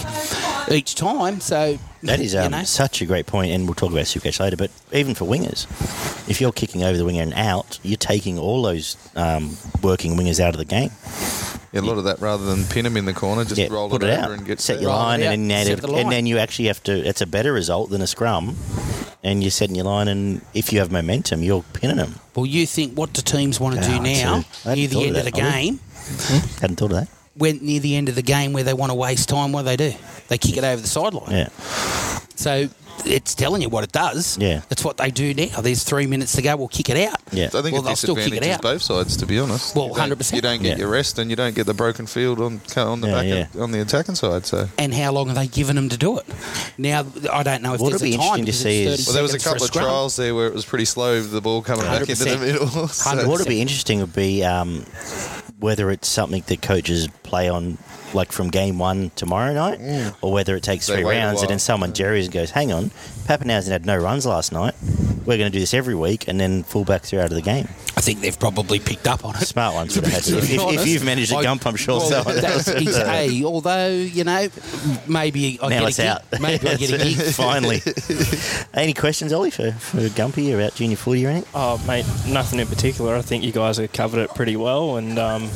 each 0.71 0.95
time. 0.95 1.39
So 1.39 1.77
That 2.03 2.19
is 2.19 2.33
you 2.35 2.39
um, 2.39 2.51
know, 2.51 2.63
such 2.63 3.01
a 3.01 3.05
great 3.05 3.25
point, 3.27 3.51
and 3.51 3.65
we'll 3.65 3.75
talk 3.75 3.91
about 3.91 4.05
Supercoach 4.05 4.39
later. 4.39 4.57
But 4.57 4.71
even 4.91 5.15
for 5.15 5.25
wingers, 5.25 5.65
if 6.29 6.41
you're 6.41 6.51
kicking 6.51 6.83
over 6.83 6.97
the 6.97 7.05
winger 7.05 7.21
and 7.21 7.33
out, 7.33 7.79
you're 7.83 7.97
taking 7.97 8.37
all 8.39 8.61
those 8.63 8.97
um, 9.15 9.55
working 9.81 10.15
wingers 10.15 10.39
out 10.39 10.53
of 10.53 10.57
the 10.57 10.65
game. 10.65 10.91
Yeah, 11.73 11.79
a 11.79 11.87
lot 11.87 11.97
of 11.97 12.03
that 12.03 12.19
rather 12.19 12.43
than 12.45 12.65
pin 12.65 12.83
them 12.83 12.97
in 12.97 13.05
the 13.05 13.13
corner, 13.13 13.45
just 13.45 13.57
yeah, 13.57 13.67
roll 13.71 13.89
put 13.89 14.03
it, 14.03 14.09
it, 14.09 14.19
over 14.19 14.23
out, 14.23 14.31
and 14.31 14.45
get 14.45 14.59
set 14.59 14.75
set. 14.75 14.81
your 14.81 14.91
line, 14.91 15.21
and 15.21 15.49
then, 15.49 15.65
set 15.65 15.79
the 15.79 15.87
line. 15.87 16.01
and 16.03 16.11
then 16.11 16.25
you 16.25 16.37
actually 16.37 16.65
have 16.67 16.83
to. 16.83 16.91
It's 16.91 17.21
a 17.21 17.25
better 17.25 17.53
result 17.53 17.91
than 17.91 18.01
a 18.01 18.07
scrum, 18.07 18.57
and 19.23 19.41
you're 19.41 19.51
setting 19.51 19.75
your 19.75 19.85
line. 19.85 20.09
And 20.09 20.41
if 20.53 20.73
you 20.73 20.79
have 20.79 20.91
momentum, 20.91 21.43
you're 21.43 21.63
pinning 21.73 21.95
them. 21.97 22.15
well, 22.35 22.45
you 22.45 22.65
think 22.67 22.97
what 22.97 23.13
do 23.13 23.21
teams 23.21 23.59
want 23.59 23.75
to 23.75 23.81
Yeah, 23.81 23.97
do 23.99 24.03
now, 24.03 24.43
near 24.73 24.87
the 24.89 25.03
end 25.05 25.15
of 25.17 25.23
that. 25.23 25.33
the 25.33 25.41
I 25.41 25.45
will. 25.45 25.51
game? 25.51 25.79
Hadn't 26.59 26.75
thought 26.75 26.91
of 26.91 26.97
that. 26.97 27.07
When 27.35 27.59
near 27.65 27.79
the 27.79 27.95
end 27.95 28.09
of 28.09 28.15
the 28.15 28.21
game 28.21 28.51
where 28.53 28.63
they 28.63 28.73
want 28.73 28.89
to 28.89 28.95
waste 28.95 29.29
time, 29.29 29.51
what 29.53 29.61
do 29.61 29.65
they 29.67 29.77
do? 29.77 29.93
They 30.27 30.37
kick 30.37 30.57
it 30.57 30.63
over 30.65 30.81
the 30.81 30.87
sideline. 30.87 31.31
Yeah, 31.31 31.47
So 32.35 32.67
it's 33.05 33.33
telling 33.33 33.61
you 33.63 33.69
what 33.69 33.83
it 33.85 33.91
does. 33.93 34.37
Yeah. 34.37 34.61
That's 34.69 34.83
what 34.83 34.97
they 34.97 35.09
do 35.11 35.33
now. 35.33 35.61
There's 35.61 35.83
three 35.83 36.05
minutes 36.07 36.33
to 36.33 36.41
go. 36.41 36.55
We'll 36.57 36.67
kick 36.67 36.89
it 36.89 36.97
out. 37.07 37.15
yeah. 37.31 37.45
I 37.45 37.49
think 37.61 37.71
Well, 37.71 37.81
it 37.81 37.85
they'll 37.85 37.95
still 37.95 38.15
kick 38.15 38.27
it 38.27 38.29
disadvantages 38.41 38.55
out. 38.57 38.61
both 38.61 38.81
sides, 38.83 39.17
to 39.17 39.25
be 39.25 39.39
honest. 39.39 39.75
Well, 39.75 39.87
You 39.87 39.95
don't- 39.95 40.09
100%. 40.09 40.33
You 40.35 40.41
don't 40.41 40.61
get 40.61 40.71
Yeah. 40.73 40.77
your 40.79 40.89
rest, 40.89 41.17
and 41.17 41.29
you 41.29 41.35
don't 41.37 41.55
get 41.55 41.65
the 41.67 41.73
broken 41.73 42.05
field 42.05 42.39
on 42.41 42.61
on 42.77 42.99
the 43.01 43.07
Yeah, 43.07 43.13
back 43.13 43.49
yeah. 43.55 43.61
on 43.61 43.71
the 43.71 43.79
attacking 43.81 44.15
side. 44.15 44.45
So 44.45 44.67
and 44.77 44.93
how 44.93 45.13
long 45.13 45.29
are 45.29 45.33
they 45.33 45.47
giving 45.47 45.77
them 45.77 45.87
to 45.89 45.97
do 45.97 46.17
it? 46.19 46.25
Now, 46.77 47.05
I 47.31 47.43
don't 47.43 47.61
know 47.63 47.73
if 47.73 47.79
What 47.81 47.89
there's 47.91 48.01
would 48.01 48.07
be 48.09 48.15
a 48.15 48.17
time 48.17 48.39
interesting 48.39 48.45
to 48.45 48.53
see 48.53 48.83
it's 48.83 48.99
is- 49.01 49.07
well, 49.07 49.13
there 49.15 49.23
was 49.23 49.33
a 49.33 49.39
seconds 49.39 49.63
for 49.63 49.67
couple 49.69 49.83
of 49.83 49.87
trials 49.89 50.15
there 50.17 50.35
where 50.35 50.47
it 50.47 50.53
was 50.53 50.65
pretty 50.65 50.85
slow, 50.85 51.21
the 51.21 51.41
ball 51.41 51.61
coming 51.61 51.85
back 51.85 52.07
into 52.09 52.25
the 52.25 52.37
middle. 52.37 52.87
So- 52.89 53.15
What 53.27 53.39
would 53.39 53.47
be 53.47 53.61
interesting 53.61 53.99
would 54.01 54.13
be 54.13 54.43
um, 54.43 54.85
whether 55.61 55.89
it's 55.91 56.07
something 56.09 56.43
that 56.47 56.61
coaches 56.61 57.07
play 57.23 57.47
on, 57.47 57.77
like 58.13 58.31
from 58.33 58.49
game 58.49 58.77
one 58.79 59.11
tomorrow 59.15 59.53
night, 59.53 59.79
or 60.21 60.33
whether 60.33 60.55
it 60.57 60.63
takes 60.63 60.87
They 60.87 60.95
three 60.95 61.03
rounds 61.03 61.41
and 61.41 61.49
then 61.51 61.59
someone 61.59 61.93
jerrys 61.93 62.25
and 62.25 62.33
goes, 62.33 62.51
"Hang 62.51 62.73
on, 62.73 62.91
Papenhuyzen 63.25 63.69
had 63.69 63.85
no 63.85 63.95
runs 63.95 64.25
last 64.25 64.51
night. 64.51 64.73
We're 65.25 65.37
going 65.37 65.51
to 65.51 65.55
do 65.55 65.59
this 65.59 65.73
every 65.73 65.95
week," 65.95 66.27
and 66.27 66.39
then 66.39 66.63
fullbacks 66.63 67.15
are 67.15 67.19
out 67.21 67.25
of 67.29 67.35
the 67.35 67.41
game. 67.41 67.67
I 67.97 68.01
think 68.01 68.21
they've 68.21 68.37
probably 68.39 68.79
picked 68.79 69.07
up 69.07 69.23
on 69.25 69.35
it. 69.35 69.39
Smart 69.45 69.75
ones 69.75 69.95
would 69.95 70.05
have 70.05 70.13
had 70.13 70.23
to. 70.23 70.37
If, 70.39 70.49
if, 70.51 70.61
if 70.81 70.87
you've 70.87 71.03
managed 71.05 71.31
to 71.31 71.37
I- 71.37 71.43
gump, 71.43 71.65
I'm 71.67 71.75
sure 71.75 71.97
Well, 71.99 72.09
someone 72.09 72.37
else. 72.43 72.65
that's, 72.65 72.67
it's 72.69 72.97
a, 72.97 73.43
although 73.43 73.89
you 73.89 74.23
know, 74.23 74.47
maybe 75.07 75.59
I 75.61 75.67
Now 75.69 75.79
get 75.81 75.89
it's 75.89 75.99
a 75.99 76.01
gig. 76.01 76.09
out. 76.09 76.41
Maybe 76.41 76.67
I 76.69 76.75
get 76.75 76.91
a 76.93 76.97
gig. 76.97 77.15
Finally. 77.33 77.81
Any 78.73 78.93
questions, 78.93 79.33
Ollie, 79.33 79.51
for, 79.51 79.71
for 79.73 79.97
Gumpy 79.97 80.53
about 80.53 80.75
junior 80.75 80.95
footy 80.97 81.25
or 81.25 81.29
anything? 81.29 81.49
Oh, 81.53 81.81
mate, 81.85 82.05
nothing 82.27 82.59
in 82.59 82.67
particular. 82.67 83.15
I 83.15 83.21
think 83.21 83.43
you 83.43 83.51
guys 83.51 83.77
have 83.77 83.91
covered 83.93 84.19
it 84.21 84.33
pretty 84.33 84.55
well, 84.55 84.97
and 84.97 85.19
um, 85.19 85.49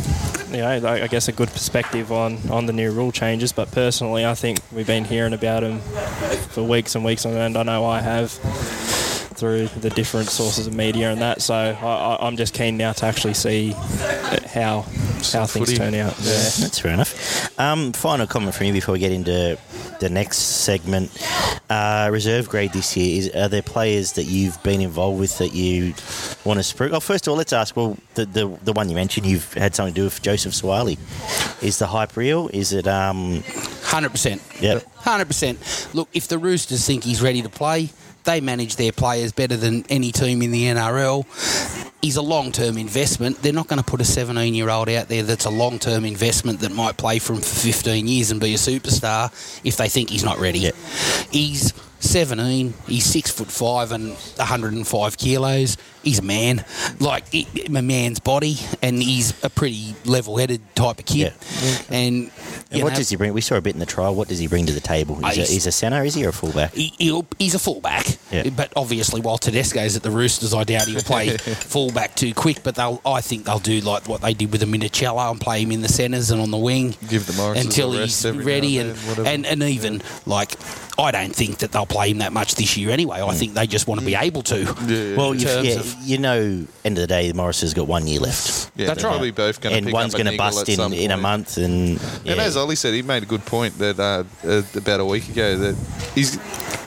you 0.52 0.58
know, 0.58 0.68
I 0.68 1.04
I 1.04 1.08
guess 1.08 1.28
a 1.28 1.32
good 1.32 1.50
perspective 1.50 2.12
on, 2.12 2.38
on 2.52 2.66
the 2.66 2.74
new 2.74 2.92
rule 2.92 3.12
changes. 3.12 3.52
But 3.54 3.72
personally, 3.72 4.26
I 4.26 4.36
think 4.36 4.60
we've 4.72 4.86
been 4.88 5.06
hearing 5.06 5.34
about 5.34 5.62
them 5.62 5.80
for 6.50 6.64
weeks 6.64 6.96
and 6.96 7.04
weeks 7.04 7.26
on 7.26 7.34
end. 7.34 7.58
I 7.58 7.64
know 7.64 7.86
I 7.86 8.02
have 8.02 8.32
through 9.36 9.68
the 9.68 9.90
different 9.90 10.30
sources 10.30 10.68
of 10.68 10.74
media 10.74 11.12
and 11.12 11.22
that. 11.22 11.42
So 11.42 11.54
I, 11.54 11.72
I, 11.72 12.28
I'm 12.28 12.38
just 12.38 12.54
keen 12.54 12.78
now 12.78 12.94
to 12.94 13.06
actually 13.06 13.34
see 13.34 13.72
how 13.72 14.86
how 15.34 15.46
things 15.46 15.70
footy. 15.70 15.76
turn 15.76 15.94
out. 15.96 16.16
Yeah. 16.20 16.34
That's 16.60 16.80
fair 16.80 16.94
enough. 16.94 17.60
Um, 17.60 17.94
final 17.94 18.28
comment 18.28 18.56
from 18.56 18.68
you 18.68 18.74
before 18.74 18.94
we 18.94 19.00
get 19.00 19.12
into 19.12 19.58
the 20.00 20.10
next 20.10 20.38
segment. 20.38 21.12
Uh, 21.70 22.10
reserve 22.12 22.48
grade 22.50 22.72
this 22.74 22.96
year 22.96 23.18
is 23.18 23.30
are 23.36 23.50
there 23.50 23.62
players 23.62 24.14
that 24.14 24.24
you've 24.24 24.62
been 24.64 24.82
involved 24.82 25.20
with 25.20 25.38
that 25.40 25.54
you 25.54 25.94
want 26.44 26.62
to 26.62 26.66
spruik? 26.76 26.92
Oh, 26.92 27.00
first 27.00 27.28
of 27.28 27.32
all, 27.32 27.38
let's 27.38 27.54
ask. 27.54 27.76
Well, 27.76 27.98
the, 28.14 28.26
the 28.26 28.48
the 28.64 28.74
one 28.74 28.90
you 28.90 28.96
mentioned, 28.96 29.26
you've 29.26 29.54
had 29.54 29.76
something 29.76 29.94
to 29.94 30.02
do 30.02 30.04
with 30.06 30.22
Joseph 30.22 30.54
Suaalii. 30.54 30.98
Is 31.64 31.80
the 31.80 31.88
hype 31.88 32.16
real? 32.18 32.50
Is 32.54 32.74
it? 32.74 32.88
Um, 32.88 33.44
Hundred 33.84 34.10
percent. 34.10 34.42
Yep. 34.60 34.84
Hundred 34.96 35.26
percent. 35.26 35.90
Look, 35.94 36.10
if 36.14 36.28
the 36.28 36.38
Roosters 36.38 36.86
think 36.86 37.04
he's 37.04 37.22
ready 37.22 37.42
to 37.42 37.50
play, 37.50 37.90
they 38.26 38.42
manage 38.42 38.76
their 38.76 38.92
players 38.92 39.32
better 39.32 39.56
than 39.56 39.86
any 39.90 40.12
team 40.12 40.42
in 40.42 40.52
the 40.52 40.64
NRL. 40.64 41.26
He's 42.02 42.18
a 42.18 42.22
long-term 42.22 42.78
investment. 42.78 43.42
They're 43.42 43.54
not 43.54 43.68
going 43.68 43.82
to 43.82 43.86
put 43.86 44.00
a 44.02 44.04
17-year-old 44.04 44.90
out 44.90 45.08
there 45.08 45.24
that's 45.24 45.46
a 45.46 45.50
long-term 45.50 46.06
investment 46.06 46.60
that 46.60 46.72
might 46.72 46.98
play 46.98 47.20
for 47.20 47.34
him 47.34 47.40
for 47.40 47.56
15 47.56 48.08
years 48.08 48.32
and 48.32 48.40
be 48.40 48.54
a 48.54 48.58
superstar 48.58 49.32
if 49.64 49.78
they 49.78 49.90
think 49.90 50.10
he's 50.10 50.24
not 50.24 50.38
ready. 50.40 50.60
Yep. 50.60 50.76
He's 51.32 51.74
17. 52.00 52.74
He's 52.88 53.06
six 53.06 53.32
foot 53.32 53.48
five 53.48 53.92
and 53.92 54.10
105 54.10 55.18
kilos. 55.18 55.78
He's 56.06 56.20
a 56.20 56.22
man, 56.22 56.64
like 57.02 57.28
he, 57.30 57.48
a 57.66 57.70
man's 57.82 58.20
body, 58.20 58.56
and 58.82 59.02
he's 59.04 59.34
a 59.44 59.50
pretty 59.50 59.94
level-headed 60.06 60.62
type 60.76 61.00
of 61.00 61.06
kid. 61.06 61.34
And, 61.90 62.32
And 62.72 62.84
what 62.84 62.92
know, 62.94 62.96
does 62.98 63.10
he 63.10 63.16
bring? 63.16 63.34
We 63.34 63.42
saw 63.42 63.56
a 63.56 63.62
bit 63.62 63.74
in 63.74 63.80
the 63.80 63.86
trial. 63.86 64.16
What 64.16 64.28
does 64.28 64.40
he 64.40 64.48
bring 64.48 64.66
to 64.68 64.74
the 64.74 64.80
table? 64.80 65.20
Uh, 65.24 65.30
He's, 65.30 65.38
a, 65.38 65.40
he's- 65.42 65.50
he's 65.52 65.66
a 65.68 65.72
centre, 65.72 66.04
is 66.04 66.14
he, 66.14 66.26
or 66.26 66.30
a 66.30 66.34
fullback? 66.34 66.74
he, 66.74 66.94
he'll, 67.00 67.26
he's 67.40 67.56
a 67.56 67.60
fullback, 67.60 68.06
Yeah. 68.32 68.50
but 68.50 68.72
obviously 68.76 69.20
while 69.20 69.38
Tedesco's 69.38 69.96
at 69.96 70.04
the 70.04 70.12
Roosters, 70.12 70.54
I 70.54 70.64
doubt 70.64 70.88
he'll 70.88 71.02
play 71.02 71.36
fullback 71.38 72.16
too 72.16 72.34
quick. 72.34 72.62
But 72.64 72.76
they'll, 72.76 73.02
I 73.06 73.22
think 73.22 73.46
they'll 73.46 73.60
do 73.60 73.80
like 73.82 74.08
what 74.08 74.22
they 74.22 74.34
did 74.34 74.52
with 74.52 74.62
the 74.62 74.68
Minichiello 74.68 75.32
and 75.32 75.42
play 75.42 75.62
him 75.64 75.72
in 75.72 75.82
the 75.82 75.90
centres 75.90 76.32
and 76.32 76.40
on 76.40 76.52
the 76.52 76.58
wing 76.58 76.96
Give 77.10 77.26
the 77.26 77.34
Morrises 77.34 77.66
until 77.66 77.90
a 77.94 78.02
he's 78.02 78.02
rest 78.02 78.26
every 78.28 78.44
now 78.46 78.50
ready. 78.52 78.78
and 78.80 78.98
And, 79.18 79.28
and 79.28 79.46
and 79.48 79.64
even 79.64 80.02
like 80.28 80.56
I 80.98 81.12
don't 81.12 81.36
think 81.36 81.58
that 81.58 81.72
they'll 81.74 81.86
play 81.86 82.12
him 82.12 82.20
that 82.20 82.32
much 82.32 82.56
this 82.56 82.78
year 82.78 82.90
anyway. 82.92 83.22
I 83.22 83.34
think 83.34 83.54
they 83.54 83.68
just 83.68 83.86
want 83.88 84.00
to 84.00 84.06
be 84.06 84.16
able 84.16 84.44
to. 84.44 84.60
Yeah, 84.88 85.16
Well, 85.18 85.32
in 85.34 85.40
terms 85.40 85.68
yeah, 85.68 85.80
of- 85.80 85.95
you 86.02 86.18
know, 86.18 86.66
end 86.84 86.98
of 86.98 87.02
the 87.02 87.08
day, 87.08 87.32
Morris 87.34 87.62
has 87.62 87.74
got 87.74 87.88
one 87.88 88.08
year 88.08 88.20
left. 88.20 88.72
yeah, 88.76 88.88
That's 88.88 89.02
they're 89.02 89.10
right. 89.10 89.14
probably 89.16 89.32
both 89.32 89.62
going 89.62 89.74
to 89.74 89.78
and 89.78 89.86
pick 89.88 89.94
one's 89.94 90.14
going 90.14 90.28
to 90.28 90.38
bust 90.38 90.70
in, 90.70 90.94
in 90.94 91.12
a 91.12 91.18
month. 91.18 91.58
And, 91.58 92.00
yeah. 92.24 92.34
And 92.34 92.42
as 92.42 92.58
Ollie 92.58 92.76
said, 92.76 92.94
he 92.94 93.02
made 93.02 93.24
a 93.24 93.26
good 93.26 93.46
point 93.46 93.78
that 93.80 94.00
uh, 94.00 94.24
uh, 94.48 94.62
about 94.76 95.00
a 95.00 95.06
week 95.06 95.28
ago 95.30 95.58
that 95.58 95.76
he's 96.14 96.38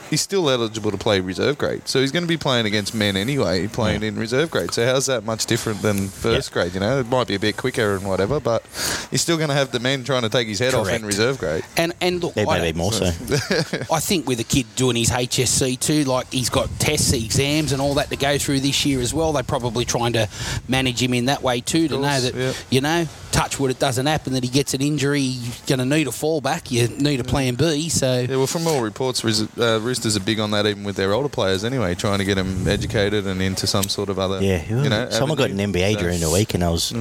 he's 0.09 0.21
still 0.21 0.49
eligible 0.49 0.91
to 0.91 0.97
play 0.97 1.19
reserve 1.19 1.57
grade, 1.57 1.87
so 1.87 1.99
he's 1.99 2.11
going 2.11 2.23
to 2.23 2.27
be 2.27 2.37
playing 2.37 2.65
against 2.65 2.93
men 2.93 3.15
anyway, 3.15 3.67
playing 3.67 4.03
in 4.03 4.17
reserve 4.17 4.51
grade. 4.51 4.71
So 4.73 4.85
how's 4.85 5.05
that 5.07 5.23
much 5.23 5.45
different 5.45 5.81
than 5.81 6.07
first 6.07 6.51
grade? 6.51 6.73
You 6.73 6.79
know, 6.79 6.99
it 6.99 7.07
might 7.07 7.27
be 7.27 7.35
a 7.35 7.39
bit 7.39 7.57
quicker 7.57 7.95
and 7.95 8.05
whatever, 8.07 8.39
but 8.39 8.63
he's 9.11 9.21
still 9.21 9.37
going 9.37 9.49
to 9.49 9.55
have 9.55 9.71
the 9.71 9.79
men 9.79 10.03
trying 10.03 10.23
to 10.23 10.29
take 10.29 10.47
his 10.47 10.59
head 10.59 10.73
off 10.73 10.89
in 10.89 11.05
reserve 11.05 11.37
grade. 11.37 11.63
And 11.77 11.93
and 12.01 12.21
look, 12.21 12.35
It 12.37 12.47
I 12.47 12.59
may 12.59 12.71
be 12.71 12.77
more 12.77 12.93
so. 12.93 13.05
I 13.91 13.99
think 13.99 14.27
with 14.27 14.39
a 14.39 14.43
kid 14.43 14.65
doing 14.75 14.95
his 14.95 15.09
HSC 15.09 15.79
too, 15.79 16.03
like 16.03 16.31
he's 16.31 16.49
got 16.49 16.69
tests, 16.79 17.13
exams, 17.13 17.71
and 17.71 17.81
all 17.81 17.95
that 17.95 18.09
to 18.09 18.15
go 18.15 18.37
through 18.37 18.61
this 18.61 18.85
year 18.85 18.99
as 18.99 19.13
well. 19.13 19.33
They're 19.33 19.43
probably 19.43 19.85
trying 19.85 20.13
to 20.13 20.27
manage 20.67 21.01
him 21.01 21.13
in 21.13 21.25
that 21.25 21.41
way 21.41 21.61
too, 21.61 21.87
to 21.87 21.99
know 21.99 22.21
that 22.21 22.35
yeah. 22.35 22.53
you 22.69 22.81
know, 22.81 23.07
touch 23.31 23.59
wood, 23.59 23.71
it 23.71 23.79
doesn't 23.79 24.05
happen 24.05 24.33
that 24.33 24.43
he 24.43 24.49
gets 24.49 24.73
an 24.73 24.81
injury. 24.81 25.21
You're 25.21 25.53
going 25.67 25.79
to 25.79 25.85
need 25.85 26.07
a 26.07 26.11
fallback. 26.11 26.71
You 26.71 26.87
need 26.87 27.19
a 27.19 27.23
plan 27.23 27.55
B. 27.55 27.89
So 27.89 28.21
Yeah, 28.21 28.37
well, 28.37 28.47
from 28.47 28.67
all 28.67 28.81
reports, 28.81 29.23
Riz- 29.23 29.47
uh, 29.57 29.79
Roosters 29.99 30.15
are 30.15 30.25
big 30.25 30.39
on 30.39 30.51
that, 30.51 30.65
even 30.65 30.85
with 30.85 30.95
their 30.95 31.11
older 31.13 31.27
players 31.27 31.65
anyway, 31.65 31.93
trying 31.93 32.19
to 32.19 32.25
get 32.25 32.35
them 32.35 32.65
educated 32.69 33.27
and 33.27 33.41
into 33.41 33.67
some 33.67 33.83
sort 33.89 34.07
of 34.07 34.17
other. 34.17 34.41
Yeah, 34.41 34.63
you 34.65 34.87
know, 34.89 35.09
someone 35.09 35.37
got 35.37 35.49
an 35.49 35.57
MBA 35.57 35.95
So- 35.95 35.99
during 35.99 36.19
the 36.21 36.29
week, 36.29 36.53
and 36.53 36.63
I 36.63 36.69
was 36.69 36.93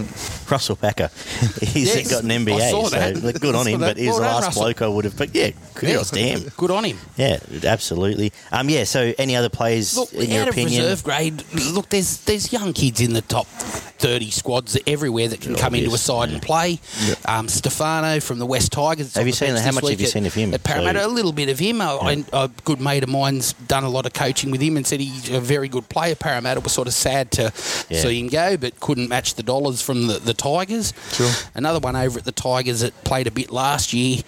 Russell 0.50 0.74
Packer. 0.74 1.08
He's 1.62 1.94
Yes, 1.94 2.10
got 2.10 2.24
an 2.24 2.30
I 2.32 2.38
MBA, 2.38 2.70
saw 2.70 2.88
so 2.88 2.96
that. 2.96 3.22
like, 3.22 3.38
good 3.40 3.54
on 3.54 3.68
him. 3.68 3.80
that. 3.82 3.90
But 3.90 3.96
he's 3.98 4.06
the 4.06 4.10
Well 4.10 4.20
done, 4.20 4.34
last 4.34 4.44
Russell. 4.46 4.62
bloke 4.62 4.82
I 4.82 4.88
would 4.88 5.04
have. 5.04 5.16
But 5.16 5.32
yeah, 5.32 5.50
kudos 5.76 6.10
to 6.10 6.18
him. 6.18 6.50
good 6.56 6.72
on 6.72 6.82
him. 6.82 6.98
Yeah, 7.16 7.38
absolutely. 7.62 8.32
Um, 8.50 8.68
yeah. 8.68 8.82
So, 8.82 9.14
any 9.16 9.36
other 9.36 9.48
players 9.48 9.96
Look, 9.96 10.12
in 10.14 10.30
your 10.30 10.42
out 10.42 10.48
opinion? 10.48 10.80
of 10.82 10.86
reserve 10.90 11.04
grade, 11.04 11.44
look, 11.72 11.88
there's 11.90 12.18
there's 12.22 12.52
young 12.52 12.72
kids 12.72 13.00
in 13.00 13.12
the 13.12 13.22
top 13.22 13.46
30 13.46 14.30
squads 14.32 14.76
everywhere 14.88 15.28
that 15.28 15.40
can 15.40 15.54
come 15.54 15.74
into 15.76 15.94
a 15.94 15.98
side 15.98 16.28
yeah. 16.30 16.34
and 16.34 16.42
play. 16.42 16.80
Um, 17.26 17.46
Stefano 17.48 18.18
from 18.20 18.38
the 18.40 18.46
West 18.46 18.72
Tigers. 18.72 19.14
Have 19.14 19.26
you 19.26 19.32
seen- 19.32 19.54
how 19.54 19.72
much 19.72 19.88
have 19.88 20.00
you 20.00 20.06
seen 20.06 20.26
of 20.26 20.34
him? 20.34 20.52
At 20.54 20.64
Parramatta, 20.64 21.00
So- 21.00 21.06
a 21.06 21.12
little 21.12 21.32
bit 21.32 21.48
of 21.48 21.58
him. 21.60 21.80
A, 21.80 21.96
I- 22.00 22.24
a 22.32 22.48
good 22.64 22.80
mate 22.88 23.02
of 23.02 23.08
mine's 23.10 23.52
done 23.52 23.84
a 23.84 23.88
lot 23.88 24.06
of 24.06 24.12
coaching 24.14 24.50
with 24.50 24.60
him 24.60 24.76
and 24.76 24.86
said 24.86 24.98
he's 25.00 25.28
a 25.30 25.40
very 25.40 25.68
good 25.68 25.88
player. 25.88 26.14
Parramatta 26.14 26.60
was 26.60 26.72
sort 26.72 26.88
of 26.88 26.94
sad 26.94 27.30
to 27.32 27.52
Yeah. 27.90 28.00
see 28.02 28.18
him 28.20 28.28
go, 28.28 28.56
but 28.56 28.80
couldn't 28.80 29.08
match 29.08 29.34
the 29.34 29.42
dollars 29.42 29.82
from 29.82 30.06
the, 30.06 30.18
the 30.18 30.34
Tigers. 30.34 30.94
Sure. 31.12 31.30
Another 31.54 31.78
one 31.80 31.96
over 31.96 32.18
at 32.18 32.24
the 32.24 32.32
Tigers 32.32 32.80
that 32.80 32.92
played 33.04 33.26
a 33.26 33.30
bit 33.30 33.50
last 33.50 33.92
year. 33.92 34.22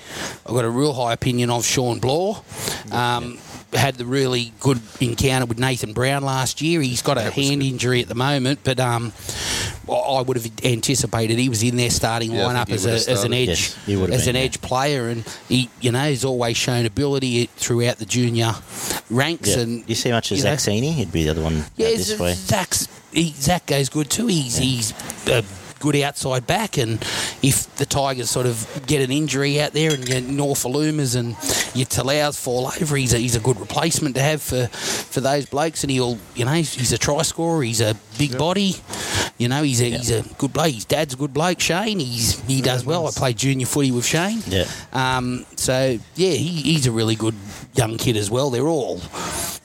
I've 0.46 0.52
got 0.54 0.64
a 0.64 0.70
real 0.70 0.92
high 0.92 1.12
opinion 1.14 1.48
of 1.50 1.64
Shawn 1.64 1.98
Blore. 2.00 2.42
Um, 2.92 3.38
had 3.72 3.94
the 3.96 4.04
really 4.04 4.52
good 4.60 4.80
encounter 5.00 5.46
with 5.46 5.58
Nathan 5.58 5.92
Brown 5.92 6.22
last 6.22 6.60
year. 6.60 6.80
He's 6.80 7.02
got 7.02 7.18
a 7.18 7.30
hand 7.30 7.62
injury 7.62 8.00
at 8.02 8.08
the 8.08 8.14
moment, 8.14 8.60
but 8.64 8.80
um, 8.80 9.12
I- 9.88 9.92
I 9.92 10.22
would 10.22 10.36
have 10.36 10.50
anticipated 10.64 11.38
he 11.38 11.48
was 11.48 11.62
in 11.62 11.76
their 11.76 11.90
starting 11.90 12.32
Yeah, 12.32 12.42
lineup 12.44 12.70
as, 12.70 12.84
a, 12.86 13.10
as 13.10 13.24
an 13.24 13.32
edge 13.32 13.48
Yes, 13.48 13.86
he 13.86 13.96
would 13.96 14.10
have 14.10 14.18
as 14.18 14.26
been, 14.26 14.34
an 14.36 14.40
yeah. 14.40 14.46
edge 14.46 14.60
player, 14.60 15.08
and 15.08 15.24
he 15.48 15.70
you 15.80 15.92
know 15.92 16.04
he's 16.08 16.24
always 16.24 16.56
shown 16.56 16.84
ability 16.86 17.46
throughout 17.56 17.98
the 17.98 18.06
junior 18.06 18.52
ranks. 19.08 19.50
Yeah. 19.56 19.62
And 19.62 19.88
you 19.88 19.94
see 19.94 20.10
much 20.10 20.32
as 20.32 20.38
you 20.38 20.44
know, 20.44 20.56
Zach 20.56 20.58
Cini? 20.72 20.92
He'd 20.92 21.12
be 21.12 21.24
the 21.24 21.30
other 21.30 21.42
one 21.42 21.64
yeah, 21.76 21.88
this 21.88 22.18
way. 22.18 22.34
Zach's, 22.34 22.88
he, 23.12 23.30
Zach 23.30 23.66
goes 23.66 23.88
good 23.88 24.10
too. 24.10 24.26
He's 24.26 24.56
he's 24.56 24.92
a 25.28 25.44
good 25.80 25.96
outside 25.96 26.46
back, 26.46 26.78
and 26.78 27.02
if 27.42 27.74
the 27.76 27.86
Tigers 27.86 28.30
sort 28.30 28.46
of 28.46 28.84
get 28.86 29.02
an 29.02 29.10
injury 29.10 29.60
out 29.60 29.72
there 29.72 29.92
and 29.92 30.08
your 30.08 30.20
Nofoalumas 30.20 31.16
and 31.16 31.30
your 31.74 31.86
Talaus 31.86 32.40
fall 32.40 32.66
over, 32.80 32.96
he's 32.96 33.12
a, 33.12 33.18
he's 33.18 33.34
a 33.34 33.40
good 33.40 33.58
replacement 33.58 34.14
to 34.14 34.22
have 34.22 34.40
for, 34.40 34.68
for 34.68 35.20
those 35.20 35.46
blokes, 35.46 35.82
and 35.82 35.90
he'll 35.90 36.18
you 36.36 36.44
know 36.44 36.52
he's, 36.52 36.92
a 36.92 36.98
try 36.98 37.22
scorer. 37.22 37.62
He's 37.64 37.80
a 37.80 37.96
big 38.18 38.38
body. 38.38 38.76
You 39.38 39.48
know, 39.48 39.62
he's 39.62 39.80
a 39.80 39.86
he's 39.86 40.10
a 40.10 40.22
good 40.36 40.52
bloke. 40.52 40.72
His 40.72 40.84
dad's 40.84 41.14
a 41.14 41.16
good 41.16 41.32
bloke, 41.32 41.60
Shane. 41.60 41.98
He's 41.98 42.38
he 42.42 42.60
does 42.60 42.84
well. 42.84 43.08
I 43.08 43.10
played 43.10 43.38
junior 43.38 43.66
footy 43.66 43.90
with 43.90 44.04
Shane. 44.04 44.42
Yeah. 44.46 44.66
Um, 44.92 45.46
so 45.56 45.98
yeah, 46.14 46.32
he, 46.32 46.62
he's 46.62 46.86
a 46.86 46.92
really 46.92 47.14
good 47.16 47.34
young 47.74 47.96
kid 47.96 48.16
as 48.16 48.30
well. 48.30 48.50
They're 48.50 48.68
all 48.68 49.00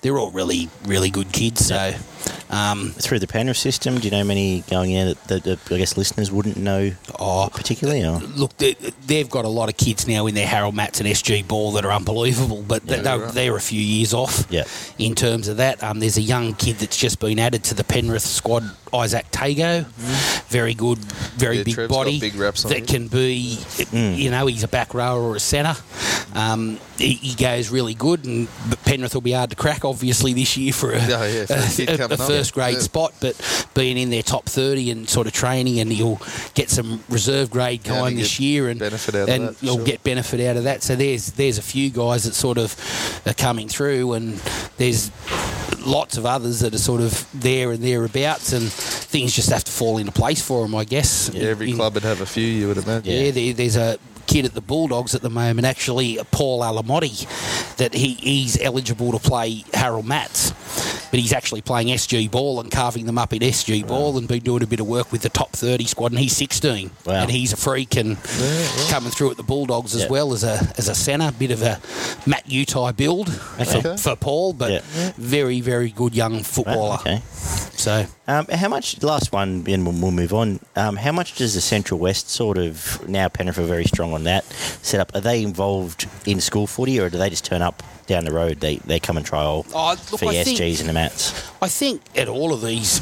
they're 0.02 0.18
all 0.18 0.32
really 0.32 0.70
really 0.86 1.10
good 1.10 1.34
kids. 1.34 1.66
So 1.66 1.94
um, 2.56 2.92
Through 2.92 3.20
the 3.20 3.28
Penrith 3.28 3.58
system, 3.58 4.00
do 4.00 4.08
you 4.08 4.12
know 4.12 4.24
many 4.24 4.62
going 4.70 4.92
in 4.92 5.08
that, 5.10 5.24
that, 5.28 5.44
that 5.44 5.72
I 5.72 5.78
guess 5.78 5.98
listeners 5.98 6.32
wouldn't 6.32 6.58
know 6.58 6.92
oh, 7.20 7.50
particularly? 7.54 8.04
Or? 8.04 8.20
look, 8.20 8.56
they, 8.58 8.74
they've 9.06 9.30
got 9.30 9.46
a 9.46 9.50
lot 9.50 9.70
of 9.70 9.78
kids 9.78 10.08
now 10.08 10.26
in 10.28 10.36
their 10.36 10.48
Harold 10.48 10.76
Matts 10.76 11.00
and 11.00 11.10
SG 11.10 11.48
ball 11.48 11.72
that 11.74 11.86
are 11.86 11.92
unbelievable, 11.92 12.64
but 12.68 12.84
Yeah. 12.86 13.02
they're, 13.02 13.32
they're 13.32 13.56
a 13.56 13.62
few 13.62 13.82
years 13.82 14.14
off. 14.14 14.46
Yeah. 14.50 14.64
In 14.98 15.16
terms 15.16 15.48
of 15.48 15.58
that, 15.58 15.84
um, 15.84 16.00
there's 16.00 16.18
a 16.18 16.22
young 16.22 16.54
kid 16.54 16.78
that's 16.78 16.98
just 16.98 17.20
been 17.20 17.40
added 17.40 17.64
to 17.66 17.74
the 17.76 17.84
Penrith 17.84 18.22
squad, 18.24 18.64
Izack 18.94 19.30
Tago. 19.32 19.86
Very 20.48 20.74
good, 20.74 21.00
very 21.00 21.58
Yeah, 21.58 21.64
big 21.64 21.74
Trev's 21.74 21.90
got 21.92 21.96
body. 22.06 22.20
big 22.20 22.36
reps 22.36 22.64
on 22.66 22.72
that 22.72 22.80
him. 22.80 22.86
can 22.86 23.08
be, 23.10 23.60
you 23.92 24.30
know, 24.32 24.46
he's 24.48 24.64
a 24.64 24.68
back 24.68 24.94
rower 24.94 25.22
or 25.22 25.36
a 25.36 25.40
centre. 25.40 25.76
Um, 26.36 26.80
he, 26.98 27.14
he 27.14 27.34
goes 27.36 27.70
really 27.70 27.94
good, 27.94 28.26
and 28.26 28.48
Penrith 28.84 29.14
will 29.14 29.22
be 29.22 29.32
hard 29.32 29.50
to 29.52 29.56
crack, 29.56 29.86
obviously, 29.86 30.34
this 30.34 30.58
year 30.58 30.74
for 30.74 30.92
a, 30.92 31.00
Yeah, 31.00 31.26
yeah, 31.28 31.46
for 31.46 31.54
a 31.54 32.06
a- 32.12 32.14
a 32.14 32.18
first 32.18 32.54
grade 32.54 32.74
Yeah. 32.76 32.80
spot. 32.82 33.14
But 33.22 33.68
being 33.74 33.98
in 33.98 34.10
their 34.10 34.22
top 34.22 34.46
30 34.46 34.92
and 34.92 35.08
sort 35.10 35.28
of 35.28 35.34
training, 35.34 35.80
and 35.80 35.92
he'll 35.94 36.20
get 36.54 36.70
some 36.70 37.02
reserve 37.10 37.50
grade 37.50 37.82
Yeah, 37.86 38.10
this 38.10 38.38
year, 38.40 38.68
and 38.70 38.80
benefit 38.80 39.16
out 39.16 39.22
of 39.24 39.30
and 39.30 39.56
you'll 39.62 39.78
sure. 39.78 39.86
get 39.86 40.04
benefit 40.04 40.42
out 40.42 40.58
of 40.58 40.66
that. 40.66 40.84
So 40.84 40.96
there's 40.98 41.32
there's 41.34 41.58
a 41.58 41.62
few 41.62 41.90
guys 41.90 42.26
that 42.26 42.36
sort 42.36 42.58
of 42.58 42.76
are 43.26 43.34
coming 43.34 43.70
through, 43.70 44.14
and 44.14 44.34
there's 44.78 45.12
lots 45.86 46.18
of 46.18 46.26
others 46.26 46.60
that 46.60 46.74
are 46.74 46.78
sort 46.80 47.00
of 47.02 47.26
there 47.34 47.72
and 47.72 47.82
thereabouts, 47.82 48.52
and 48.52 48.70
things 48.72 49.34
just 49.34 49.50
have 49.52 49.64
to 49.64 49.72
fall 49.72 49.98
into 50.00 50.12
place 50.12 50.42
for 50.42 50.64
them, 50.64 50.76
I 50.76 50.84
guess. 50.84 51.30
Yeah, 51.34 51.44
every 51.50 51.70
In- 51.70 51.78
club 51.78 51.94
would 51.94 52.04
have 52.04 52.20
a 52.22 52.26
few, 52.26 52.46
you 52.46 52.68
would 52.68 52.78
imagine. 52.78 53.14
yeah, 53.14 53.32
there, 53.32 53.54
there's 53.54 53.78
a 53.78 53.98
kid 54.28 54.46
at 54.46 54.54
the 54.54 54.62
Bulldogs 54.62 55.16
at 55.16 55.22
the 55.22 55.30
moment, 55.30 55.66
actually, 55.66 56.20
Paul 56.32 56.62
Alamoti, 56.62 57.26
that 57.78 57.94
he, 57.94 58.14
he's 58.16 58.60
eligible 58.62 59.12
to 59.12 59.20
play 59.20 59.64
Harold 59.74 60.06
Matts. 60.06 60.54
But 61.12 61.20
he's 61.22 61.32
actually 61.32 61.62
playing 61.62 61.88
SG 61.88 62.30
ball 62.30 62.60
and 62.60 62.70
carving 62.70 63.06
them 63.06 63.18
up 63.18 63.32
in 63.32 63.40
SG 63.40 63.88
ball 63.88 64.18
and 64.18 64.28
been 64.28 64.42
doing 64.44 64.64
a 64.64 64.68
bit 64.68 64.80
of 64.82 64.88
work 64.88 65.12
with 65.14 65.22
the 65.22 65.30
top 65.30 65.52
30 65.52 65.86
squad. 65.86 66.12
And 66.12 66.20
he's 66.20 66.36
16. 66.36 66.92
Wow. 67.06 67.14
And 67.14 67.32
he's 67.32 67.54
a 67.54 67.58
freak 67.58 67.96
and 67.96 68.18
coming 68.90 69.12
through 69.12 69.32
at 69.32 69.38
the 69.38 69.44
Bulldogs 69.44 69.96
as 69.96 70.02
Yeah. 70.04 70.10
well 70.10 70.34
as 70.34 70.44
a 70.44 70.74
as 70.78 70.90
a 70.90 70.96
centre. 70.96 71.32
Bit 71.32 71.52
of 71.52 71.62
a 71.62 71.80
Matt 72.28 72.46
Utai 72.48 72.96
build 72.98 73.30
Okay. 73.60 73.82
for, 73.82 73.98
for 73.98 74.16
Paul, 74.18 74.54
but 74.54 74.72
Yeah. 74.72 75.12
very, 75.16 75.62
very 75.62 75.92
good 75.92 76.16
young 76.16 76.44
footballer. 76.44 76.98
Wow, 76.98 77.02
okay. 77.02 77.22
So 77.76 78.06
Um, 78.28 78.48
how 78.48 78.70
much? 78.70 79.02
Last 79.04 79.32
one, 79.32 79.64
and 79.68 79.86
we'll, 79.86 80.02
we'll 80.02 80.12
move 80.12 80.34
on. 80.34 80.60
Um, 80.76 80.96
how 80.96 81.12
much 81.12 81.36
does 81.36 81.54
the 81.54 81.62
Central 81.62 82.00
West 82.00 82.30
sort 82.30 82.58
of 82.58 83.08
now 83.08 83.28
Penrith 83.30 83.60
are 83.60 83.64
very 83.64 83.86
strong 83.86 84.14
on 84.14 84.24
that 84.24 84.46
setup? 84.82 85.14
Are 85.14 85.22
they 85.22 85.44
involved 85.44 86.08
in 86.26 86.42
school 86.42 86.66
footy, 86.66 87.00
or 87.00 87.10
do 87.10 87.20
they 87.20 87.30
just 87.30 87.46
turn 87.46 87.62
up 87.62 87.84
down 88.08 88.26
the 88.26 88.32
road? 88.32 88.60
They 88.60 88.78
they 88.78 89.00
come 89.00 89.18
and 89.18 89.26
trial 89.26 89.66
Oh, 89.74 89.90
look, 89.92 90.00
for 90.00 90.32
the 90.32 90.40
I 90.40 90.44
think- 90.44 90.60
SGs 90.60 90.80
and 90.80 90.90
the 90.90 90.94
mats. 90.94 91.34
I 91.62 91.68
think 91.68 92.02
at 92.16 92.28
all 92.28 92.54
of 92.54 92.62
these, 92.62 93.02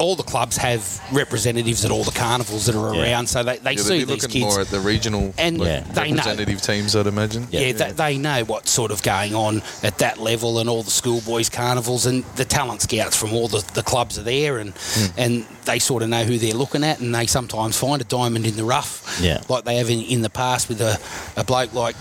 all 0.00 0.16
the 0.16 0.22
clubs 0.24 0.56
have 0.56 1.00
representatives 1.12 1.84
at 1.84 1.90
all 1.90 2.02
the 2.02 2.10
carnivals 2.12 2.66
that 2.66 2.74
are 2.74 2.94
Yeah. 2.94 3.02
around, 3.02 3.28
so 3.28 3.42
they, 3.44 3.58
they 3.58 3.72
Yeah, 3.72 3.82
see 3.82 3.98
these 4.04 4.08
looking 4.24 4.30
kids. 4.42 4.44
more 4.46 4.60
at 4.60 4.68
the 4.68 4.80
regional 4.80 5.32
And 5.38 5.58
like, 5.58 5.68
Yeah. 5.68 5.80
they 5.92 6.10
know. 6.10 6.16
representative 6.16 6.62
teams, 6.62 6.96
I'd 6.96 7.06
imagine. 7.06 7.46
yeah, 7.50 7.72
They, 7.72 7.92
they 7.92 8.16
know 8.18 8.42
what's 8.44 8.70
sort 8.72 8.90
of 8.90 9.02
going 9.02 9.34
on 9.34 9.62
at 9.84 9.98
that 9.98 10.18
level, 10.20 10.58
and 10.58 10.68
all 10.68 10.82
the 10.82 10.90
schoolboys 10.90 11.48
carnivals 11.48 12.06
and 12.06 12.24
the 12.36 12.44
talent 12.44 12.82
scouts 12.82 13.16
from 13.16 13.32
all 13.32 13.46
the, 13.48 13.62
the 13.74 13.82
clubs 13.82 14.18
are 14.18 14.22
there, 14.24 14.58
and 14.58 14.72
Hmm. 14.94 15.06
and 15.16 15.46
they 15.66 15.78
sort 15.78 16.02
of 16.02 16.08
know 16.08 16.24
who 16.24 16.38
they're 16.38 16.54
looking 16.54 16.82
at, 16.82 16.98
and 17.00 17.14
they 17.14 17.26
sometimes 17.26 17.76
find 17.76 18.00
a 18.00 18.04
diamond 18.04 18.46
in 18.46 18.56
the 18.56 18.64
rough, 18.64 19.18
Yeah. 19.22 19.42
like 19.48 19.64
they 19.64 19.76
have 19.76 19.90
in, 19.90 20.00
in 20.02 20.22
the 20.22 20.30
past 20.30 20.68
with 20.68 20.80
a, 20.80 20.98
a 21.36 21.44
bloke 21.44 21.74
like 21.74 21.94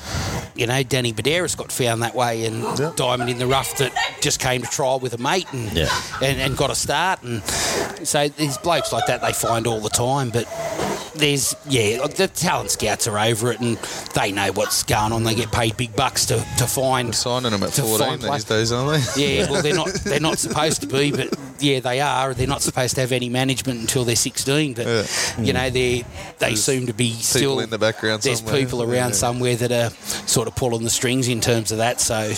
you 0.56 0.66
know 0.66 0.82
Danny 0.84 1.14
Buderus 1.14 1.56
got 1.56 1.72
found 1.72 2.02
that 2.02 2.07
way, 2.16 2.46
and 2.46 2.64
Yeah. 2.80 2.92
diamond 2.96 3.30
in 3.30 3.38
the 3.38 3.48
rough 3.48 3.78
that 3.78 3.92
just 4.22 4.40
came 4.40 4.62
to 4.62 4.68
trial 4.68 5.00
with 5.00 5.14
a 5.14 5.18
mate 5.18 5.48
and 5.52 5.72
Yeah. 5.72 5.90
and, 6.22 6.40
and 6.40 6.58
got 6.58 6.70
a 6.72 6.76
start, 6.76 7.24
and 7.24 7.42
so 8.04 8.28
these 8.30 8.58
blokes 8.58 8.92
like 8.92 9.06
that 9.08 9.22
they 9.22 9.34
find 9.34 9.68
all 9.68 9.80
the 9.82 9.90
time, 9.90 10.30
but 10.30 10.46
there's 11.16 11.56
yeah, 11.68 12.06
the 12.08 12.28
talent 12.28 12.70
scouts 12.72 13.08
are 13.08 13.18
over 13.18 13.52
it 13.52 13.60
and 13.60 13.78
they 14.14 14.32
know 14.32 14.52
what's 14.52 14.84
going 14.84 15.12
on. 15.12 15.24
They 15.24 15.34
get 15.34 15.52
paid 15.52 15.76
big 15.76 15.96
bucks 15.96 16.26
to, 16.28 16.36
to 16.58 16.68
find 16.68 17.14
Signing 17.16 17.52
them 17.52 17.64
at 17.64 17.72
to 17.74 17.82
14 17.82 17.98
find 18.08 18.22
these 18.22 18.46
play- 18.46 18.58
days, 18.60 18.72
aren't 18.72 19.04
they? 19.16 19.38
Yeah, 19.38 19.50
well 19.50 19.62
they're 19.64 19.74
not 19.84 19.88
they're 20.06 20.20
not 20.20 20.38
supposed 20.38 20.82
to 20.82 20.88
be, 20.88 21.12
but 21.12 21.34
yeah, 21.60 21.80
they 21.80 22.00
are. 22.02 22.34
They're 22.34 22.48
not 22.48 22.62
supposed 22.62 22.96
to 22.96 23.02
have 23.02 23.12
any 23.12 23.30
management 23.30 23.80
until 23.80 24.04
they're 24.04 24.16
16, 24.16 24.74
but 24.74 24.86
Yeah. 24.86 25.06
you 25.42 25.54
know 25.54 25.70
they 25.70 26.04
they 26.40 26.48
There's 26.50 26.64
seem 26.64 26.88
to 26.88 26.94
be 26.94 27.12
still 27.14 27.60
in 27.60 27.70
the 27.70 27.78
background 27.80 28.22
There's 28.24 28.40
somewhere. 28.40 28.60
people 28.60 28.82
around 28.84 29.10
Yeah. 29.10 29.16
somewhere 29.26 29.56
that 29.58 29.72
are 29.72 29.92
sort 30.28 30.48
of 30.48 30.56
pulling 30.56 30.84
the 30.84 30.90
strings 30.90 31.28
in 31.28 31.42
terms 31.42 31.72
of 31.72 31.78
that. 31.80 32.00
So 32.02 32.34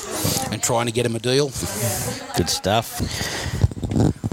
and 0.51 0.62
trying 0.62 0.86
to 0.88 0.91
get 0.91 1.03
them 1.03 1.15
a 1.15 1.19
deal. 1.19 1.51
Good 2.36 2.49
stuff. 2.49 3.01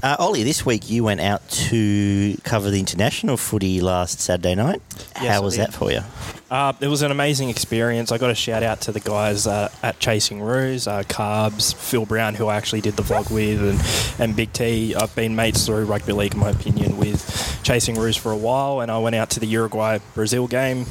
Uh, 0.02 0.14
Ollie, 0.18 0.42
this 0.44 0.64
week 0.64 0.88
you 0.90 1.02
went 1.02 1.20
out 1.20 1.48
to 1.50 2.36
cover 2.44 2.70
the 2.70 2.78
international 2.78 3.36
footy 3.36 3.80
last 3.80 4.20
Saturday 4.20 4.54
night. 4.54 4.80
Yes, 5.20 5.34
How 5.34 5.42
was 5.42 5.56
that 5.56 5.72
for 5.74 5.90
you? 5.90 6.02
Uh, 6.48 6.72
it 6.80 6.86
was 6.86 7.02
an 7.02 7.10
amazing 7.10 7.48
experience. 7.48 8.12
I 8.12 8.18
got 8.18 8.30
a 8.30 8.34
shout 8.34 8.62
out 8.62 8.82
to 8.82 8.92
the 8.92 9.00
guys 9.00 9.48
uh, 9.48 9.68
at 9.82 9.98
Chasing 9.98 10.40
Ruse, 10.40 10.86
uh, 10.86 11.02
Carbs, 11.02 11.74
Phil 11.74 12.06
Brown, 12.06 12.36
who 12.36 12.46
I 12.46 12.54
actually 12.54 12.82
did 12.82 12.94
the 12.94 13.02
vlog 13.02 13.32
with, 13.32 13.60
and, 13.60 14.20
and 14.22 14.36
Big 14.36 14.52
T. 14.52 14.94
I've 14.94 15.12
been 15.16 15.34
mates 15.34 15.66
through 15.66 15.86
rugby 15.86 16.12
league, 16.12 16.34
in 16.34 16.40
my 16.40 16.50
opinion, 16.50 16.98
with 16.98 17.60
Chasing 17.64 17.98
Ruse 17.98 18.16
for 18.16 18.30
a 18.30 18.36
while. 18.36 18.80
And 18.80 18.92
I 18.92 18.98
went 18.98 19.16
out 19.16 19.30
to 19.30 19.40
the 19.40 19.46
Uruguay 19.46 19.98
Brazil 20.14 20.46
game 20.46 20.86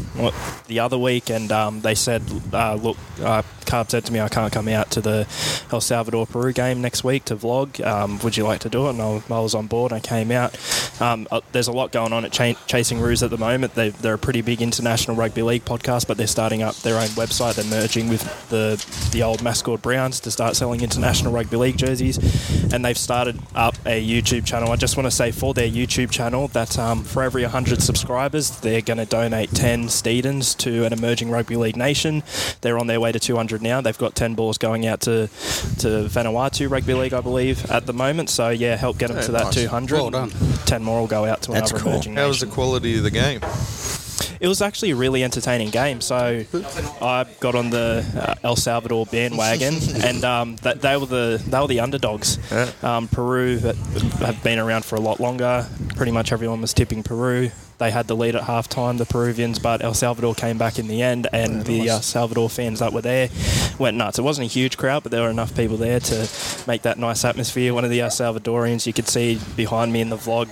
the 0.67 0.81
other 0.81 0.97
week, 0.97 1.29
and 1.29 1.49
um, 1.53 1.79
they 1.79 1.95
said, 1.95 2.21
uh, 2.51 2.75
"Look, 2.75 2.97
uh, 3.21 3.43
Carb 3.63 3.89
said 3.89 4.03
to 4.05 4.13
me, 4.13 4.19
I 4.19 4.27
can't 4.27 4.51
come 4.51 4.67
out 4.67 4.91
to 4.91 5.01
the 5.01 5.25
El 5.71 5.79
Salvador 5.79 6.27
Peru 6.27 6.51
game 6.51 6.81
next 6.81 7.05
week 7.05 7.23
to 7.25 7.35
vlog. 7.37 7.83
Um, 7.85 8.19
would 8.19 8.35
you 8.35 8.43
like 8.43 8.59
to 8.61 8.69
do 8.69 8.87
it?" 8.87 8.89
And 8.89 9.01
I, 9.01 9.23
I 9.29 9.39
was 9.39 9.55
on 9.55 9.67
board. 9.67 9.93
I 9.93 10.01
came 10.01 10.31
out. 10.31 10.53
Um, 10.99 11.29
uh, 11.31 11.39
there's 11.53 11.69
a 11.69 11.71
lot 11.71 11.93
going 11.93 12.11
on 12.11 12.25
at 12.25 12.33
Cha- 12.33 12.59
Chasing 12.67 12.99
Ruse 12.99 13.23
at 13.23 13.29
the 13.29 13.37
moment. 13.37 13.75
They, 13.75 13.91
they're 13.91 14.15
a 14.15 14.19
pretty 14.19 14.41
big 14.41 14.61
international 14.61 15.15
rugby 15.15 15.43
league 15.45 15.63
podcast, 15.63 16.07
but 16.07 16.17
they're 16.17 16.27
starting 16.27 16.61
up 16.61 16.75
their 16.77 16.97
own 16.97 17.07
website. 17.15 17.55
They're 17.55 17.63
merging 17.65 18.09
with 18.09 18.21
the 18.49 18.83
the 19.13 19.23
old 19.23 19.41
Mascot 19.41 19.81
Browns 19.81 20.19
to 20.21 20.31
start 20.31 20.57
selling 20.57 20.81
international 20.81 21.31
rugby 21.31 21.55
league 21.55 21.77
jerseys, 21.77 22.17
and 22.73 22.83
they've 22.83 22.97
started 22.97 23.39
up 23.55 23.75
a 23.85 24.03
YouTube 24.05 24.45
channel. 24.45 24.71
I 24.71 24.75
just 24.75 24.97
want 24.97 25.05
to 25.07 25.11
say 25.11 25.31
for 25.31 25.53
their 25.53 25.69
YouTube 25.69 26.11
channel 26.11 26.49
that 26.49 26.77
um, 26.77 27.03
for 27.05 27.23
every 27.23 27.43
100 27.43 27.81
subscribers, 27.81 28.49
they're 28.59 28.81
going 28.81 28.97
to 28.97 29.05
donate 29.05 29.51
10 29.51 29.85
Steedens 29.85 30.57
to 30.57 30.83
an 30.85 30.91
emerging 30.91 31.29
rugby 31.31 31.55
league 31.55 31.77
nation. 31.77 32.23
They're 32.61 32.77
on 32.77 32.87
their 32.87 32.99
way 32.99 33.11
to 33.13 33.19
200 33.19 33.61
now. 33.61 33.79
They've 33.79 33.97
got 33.97 34.15
10 34.15 34.33
balls 34.35 34.57
going 34.57 34.85
out 34.85 35.01
to 35.01 35.27
to 35.79 35.87
Vanuatu 36.09 36.69
rugby 36.69 36.93
league, 36.93 37.13
I 37.13 37.21
believe, 37.21 37.69
at 37.71 37.85
the 37.85 37.93
moment. 37.93 38.29
So 38.29 38.49
yeah, 38.49 38.75
help 38.75 38.97
get 38.97 39.07
them 39.07 39.17
Yeah, 39.17 39.23
to 39.23 39.31
that 39.33 39.43
nice. 39.45 39.53
200. 39.55 39.95
Well 39.95 40.09
done. 40.09 40.31
10 40.65 40.83
more 40.83 40.99
will 41.01 41.07
go 41.07 41.25
out 41.25 41.41
to 41.43 41.51
That's 41.51 41.69
another 41.71 41.83
cool. 41.83 41.93
emerging 41.93 42.15
How 42.15 42.27
was 42.27 42.39
the 42.39 42.47
quality 42.47 42.97
of 42.97 43.03
the 43.03 43.11
game? 43.11 43.39
It 44.39 44.47
was 44.47 44.61
actually 44.61 44.91
a 44.91 44.95
really 44.95 45.23
entertaining 45.23 45.69
game. 45.69 46.01
So 46.01 46.43
I 47.01 47.25
got 47.39 47.55
on 47.55 47.69
the 47.69 48.05
uh, 48.15 48.35
El 48.43 48.55
Salvador 48.55 49.05
bandwagon, 49.05 49.75
and 50.03 50.23
um, 50.23 50.55
that, 50.57 50.81
they 50.81 50.97
were 50.97 51.05
the 51.05 51.41
they 51.47 51.59
were 51.59 51.67
the 51.67 51.79
underdogs. 51.79 52.37
Yeah. 52.51 52.71
Um, 52.83 53.07
Peru 53.07 53.57
have 53.59 54.41
been 54.43 54.59
around 54.59 54.85
for 54.85 54.95
a 54.95 55.01
lot 55.01 55.19
longer. 55.19 55.67
Pretty 55.95 56.11
much 56.11 56.31
everyone 56.31 56.61
was 56.61 56.73
tipping 56.73 57.03
Peru. 57.03 57.51
They 57.77 57.91
had 57.91 58.07
the 58.07 58.15
lead 58.15 58.35
at 58.37 58.43
halftime, 58.43 58.97
the 58.97 59.05
Peruvians, 59.05 59.59
but 59.59 59.83
El 59.83 59.93
Salvador 59.93 60.33
came 60.33 60.57
back 60.57 60.79
in 60.79 60.87
the 60.87 61.01
end, 61.01 61.27
and 61.33 61.65
the 61.65 61.89
uh, 61.89 61.99
Salvador 61.99 62.49
fans 62.49 62.79
that 62.79 62.93
were 62.93 63.01
there 63.01 63.29
went 63.77 63.97
nuts. 63.97 64.17
It 64.17 64.21
wasn't 64.21 64.45
a 64.49 64.49
huge 64.49 64.77
crowd, 64.77 65.03
but 65.03 65.11
there 65.11 65.23
were 65.23 65.29
enough 65.29 65.53
people 65.55 65.75
there 65.75 65.99
to 65.99 66.29
make 66.67 66.83
that 66.83 66.97
nice 66.97 67.25
atmosphere. 67.25 67.73
One 67.73 67.83
of 67.83 67.89
the 67.89 67.99
El 67.99 68.09
Salvadorians 68.09 68.87
you 68.87 68.93
could 68.93 69.09
see 69.09 69.39
behind 69.57 69.91
me 69.91 69.99
in 69.99 70.09
the 70.09 70.15
vlog 70.15 70.49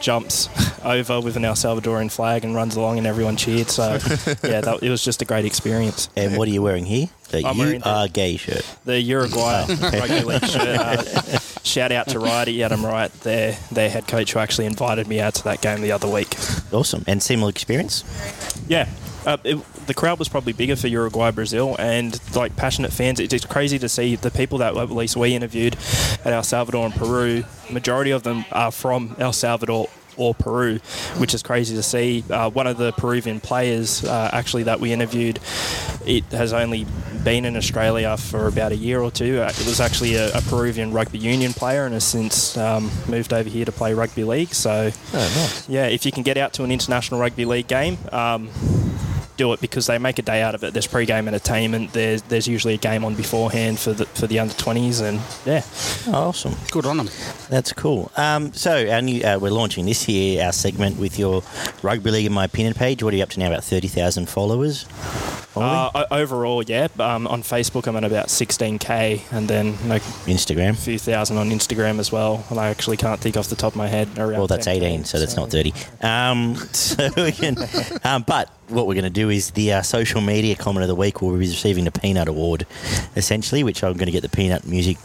jumps 0.00 0.48
over 0.84 1.20
with 1.20 1.36
an 1.36 1.44
El 1.44 1.54
Salvadorian 1.54 2.10
flag 2.10 2.44
and 2.44 2.54
runs 2.54 2.76
along, 2.76 2.98
and 2.98 3.06
everyone 3.06 3.36
cheered. 3.36 3.68
So, 3.70 3.92
yeah, 4.42 4.60
that, 4.60 4.78
it 4.82 4.90
was 4.90 5.02
just 5.04 5.22
a 5.22 5.24
great 5.24 5.44
experience. 5.44 6.08
And 6.16 6.36
what 6.36 6.48
are 6.48 6.50
you 6.50 6.62
wearing 6.62 6.84
here? 6.86 7.08
The 7.30 7.46
I'm 7.46 7.56
You 7.56 7.62
wearing 7.64 7.80
the- 7.80 7.88
Are 7.88 8.08
Gay 8.08 8.36
shirt. 8.36 8.64
The 8.84 9.00
Uruguay 9.00 9.66
rugby 9.68 10.20
league 10.22 10.44
shirt. 10.46 10.78
Uh, 10.78 11.38
shout 11.64 11.92
out 11.92 12.08
to 12.08 12.18
Righty 12.18 12.62
Adam 12.62 12.84
Wright, 12.84 13.12
their 13.20 13.56
their 13.70 13.88
head 13.90 14.06
coach, 14.06 14.32
who 14.32 14.38
actually 14.38 14.66
invited 14.66 15.06
me 15.08 15.20
out 15.20 15.34
to 15.36 15.44
that 15.44 15.60
game 15.62 15.80
the 15.80 15.92
other 15.92 16.08
week. 16.08 16.34
Awesome. 16.72 17.04
And 17.06 17.22
similar 17.22 17.48
experience? 17.50 18.04
Yeah. 18.68 18.88
Uh, 19.24 19.36
it, 19.44 19.56
the 19.86 19.94
crowd 19.94 20.18
was 20.18 20.28
probably 20.28 20.52
bigger 20.52 20.74
for 20.74 20.88
Uruguay, 20.88 21.30
Brazil, 21.30 21.76
and 21.78 22.20
like 22.34 22.56
passionate 22.56 22.92
fans. 22.92 23.20
It's 23.20 23.30
just 23.30 23.48
crazy 23.48 23.78
to 23.78 23.88
see 23.88 24.16
the 24.16 24.32
people 24.32 24.58
that 24.58 24.76
at 24.76 24.90
least 24.90 25.16
we 25.16 25.34
interviewed 25.36 25.76
at 26.24 26.32
El 26.32 26.42
Salvador 26.42 26.86
and 26.86 26.94
Peru. 26.94 27.44
Majority 27.70 28.10
of 28.10 28.24
them 28.24 28.44
are 28.50 28.72
from 28.72 29.14
El 29.20 29.32
Salvador 29.32 29.88
or 30.16 30.34
Peru, 30.34 30.78
which 31.18 31.34
is 31.34 31.42
crazy 31.42 31.74
to 31.76 31.82
see. 31.82 32.24
Uh, 32.30 32.50
one 32.50 32.66
of 32.66 32.76
the 32.76 32.92
Peruvian 32.92 33.40
players, 33.40 34.04
uh, 34.04 34.30
actually, 34.32 34.64
that 34.64 34.80
we 34.80 34.92
interviewed, 34.92 35.38
it 36.06 36.24
has 36.32 36.52
only 36.52 36.86
been 37.24 37.44
in 37.44 37.56
Australia 37.56 38.16
for 38.16 38.48
about 38.48 38.72
a 38.72 38.76
year 38.76 39.00
or 39.00 39.10
two. 39.10 39.40
Uh, 39.40 39.48
it 39.48 39.66
was 39.66 39.80
actually 39.80 40.14
a, 40.16 40.32
a 40.36 40.40
Peruvian 40.42 40.92
rugby 40.92 41.18
union 41.18 41.52
player 41.52 41.84
and 41.84 41.94
has 41.94 42.04
since 42.04 42.56
um, 42.56 42.90
moved 43.08 43.32
over 43.32 43.48
here 43.48 43.64
to 43.64 43.72
play 43.72 43.94
rugby 43.94 44.24
league. 44.24 44.54
So, 44.54 44.90
yeah, 45.68 45.86
if 45.86 46.04
you 46.04 46.12
can 46.12 46.22
get 46.22 46.36
out 46.36 46.52
to 46.54 46.64
an 46.64 46.70
international 46.72 47.20
rugby 47.20 47.44
league 47.44 47.68
game, 47.68 47.98
um, 48.10 48.48
do 49.36 49.52
it 49.52 49.60
because 49.60 49.86
they 49.86 49.98
make 49.98 50.18
a 50.18 50.22
day 50.22 50.42
out 50.42 50.54
of 50.54 50.62
it. 50.64 50.72
There's 50.72 50.86
pre-game 50.86 51.28
entertainment. 51.28 51.92
There's 51.92 52.22
there's 52.22 52.46
usually 52.48 52.74
a 52.74 52.78
game 52.78 53.04
on 53.04 53.14
beforehand 53.14 53.78
for 53.78 53.92
the 53.92 54.06
for 54.06 54.26
the 54.26 54.38
under 54.38 54.54
20s, 54.54 55.02
and 55.02 55.20
yeah, 55.46 55.62
Oh, 56.14 56.28
awesome. 56.28 56.54
Good 56.70 56.86
on 56.86 56.96
them. 56.98 57.08
That's 57.48 57.72
cool. 57.72 58.10
Um, 58.16 58.52
so 58.52 58.88
our 58.90 59.02
new, 59.02 59.22
uh, 59.22 59.38
we're 59.40 59.50
launching 59.50 59.86
this 59.86 60.08
year 60.08 60.44
our 60.44 60.52
segment 60.52 60.98
with 60.98 61.18
your 61.18 61.42
rugby 61.82 62.10
league 62.10 62.26
in 62.26 62.32
my 62.32 62.44
opinion 62.44 62.74
page. 62.74 63.02
What 63.02 63.14
are 63.14 63.16
you 63.16 63.22
up 63.22 63.30
to 63.30 63.38
now? 63.40 63.48
About 63.48 63.64
thirty 63.64 63.88
thousand 63.88 64.28
followers. 64.28 64.86
Uh, 65.54 66.06
overall, 66.10 66.62
yeah. 66.62 66.88
Um, 66.98 67.26
on 67.26 67.42
Facebook, 67.42 67.86
I'm 67.86 67.94
at 67.96 68.04
about 68.04 68.28
16k, 68.28 69.20
and 69.32 69.46
then 69.48 69.72
like, 69.86 70.00
a 70.00 70.30
Instagram. 70.30 70.76
few 70.82 70.98
thousand 70.98 71.36
on 71.36 71.50
Instagram 71.50 71.98
as 71.98 72.10
well. 72.10 72.42
And 72.48 72.58
I 72.58 72.68
actually 72.68 72.96
can't 72.96 73.20
think 73.20 73.36
off 73.36 73.48
the 73.48 73.56
top 73.56 73.74
of 73.74 73.76
my 73.76 73.86
head. 73.86 74.08
Around 74.18 74.38
Well, 74.38 74.46
that's 74.46 74.66
10K, 74.66 74.76
18, 74.76 75.04
so 75.04 75.18
that's 75.18 75.36
not 75.36 75.50
30. 75.50 75.74
Um, 76.00 76.54
so 76.72 77.10
we 77.18 77.32
can, 77.32 77.56
um, 78.02 78.24
but 78.26 78.50
what 78.68 78.86
we're 78.86 78.94
going 78.94 79.04
to 79.04 79.10
do 79.10 79.28
is 79.28 79.50
the 79.50 79.72
uh, 79.74 79.82
social 79.82 80.20
media 80.20 80.54
comment 80.56 80.82
of 80.82 80.88
the 80.88 80.94
week 80.94 81.20
will 81.20 81.32
be 81.32 81.38
receiving 81.38 81.84
the 81.84 81.90
Peanut 81.92 82.28
Award, 82.28 82.66
essentially, 83.16 83.62
which 83.64 83.84
I'm 83.84 83.92
going 83.94 84.06
to 84.06 84.12
get 84.12 84.22
the 84.22 84.28
Peanut 84.28 84.66
music, 84.66 84.96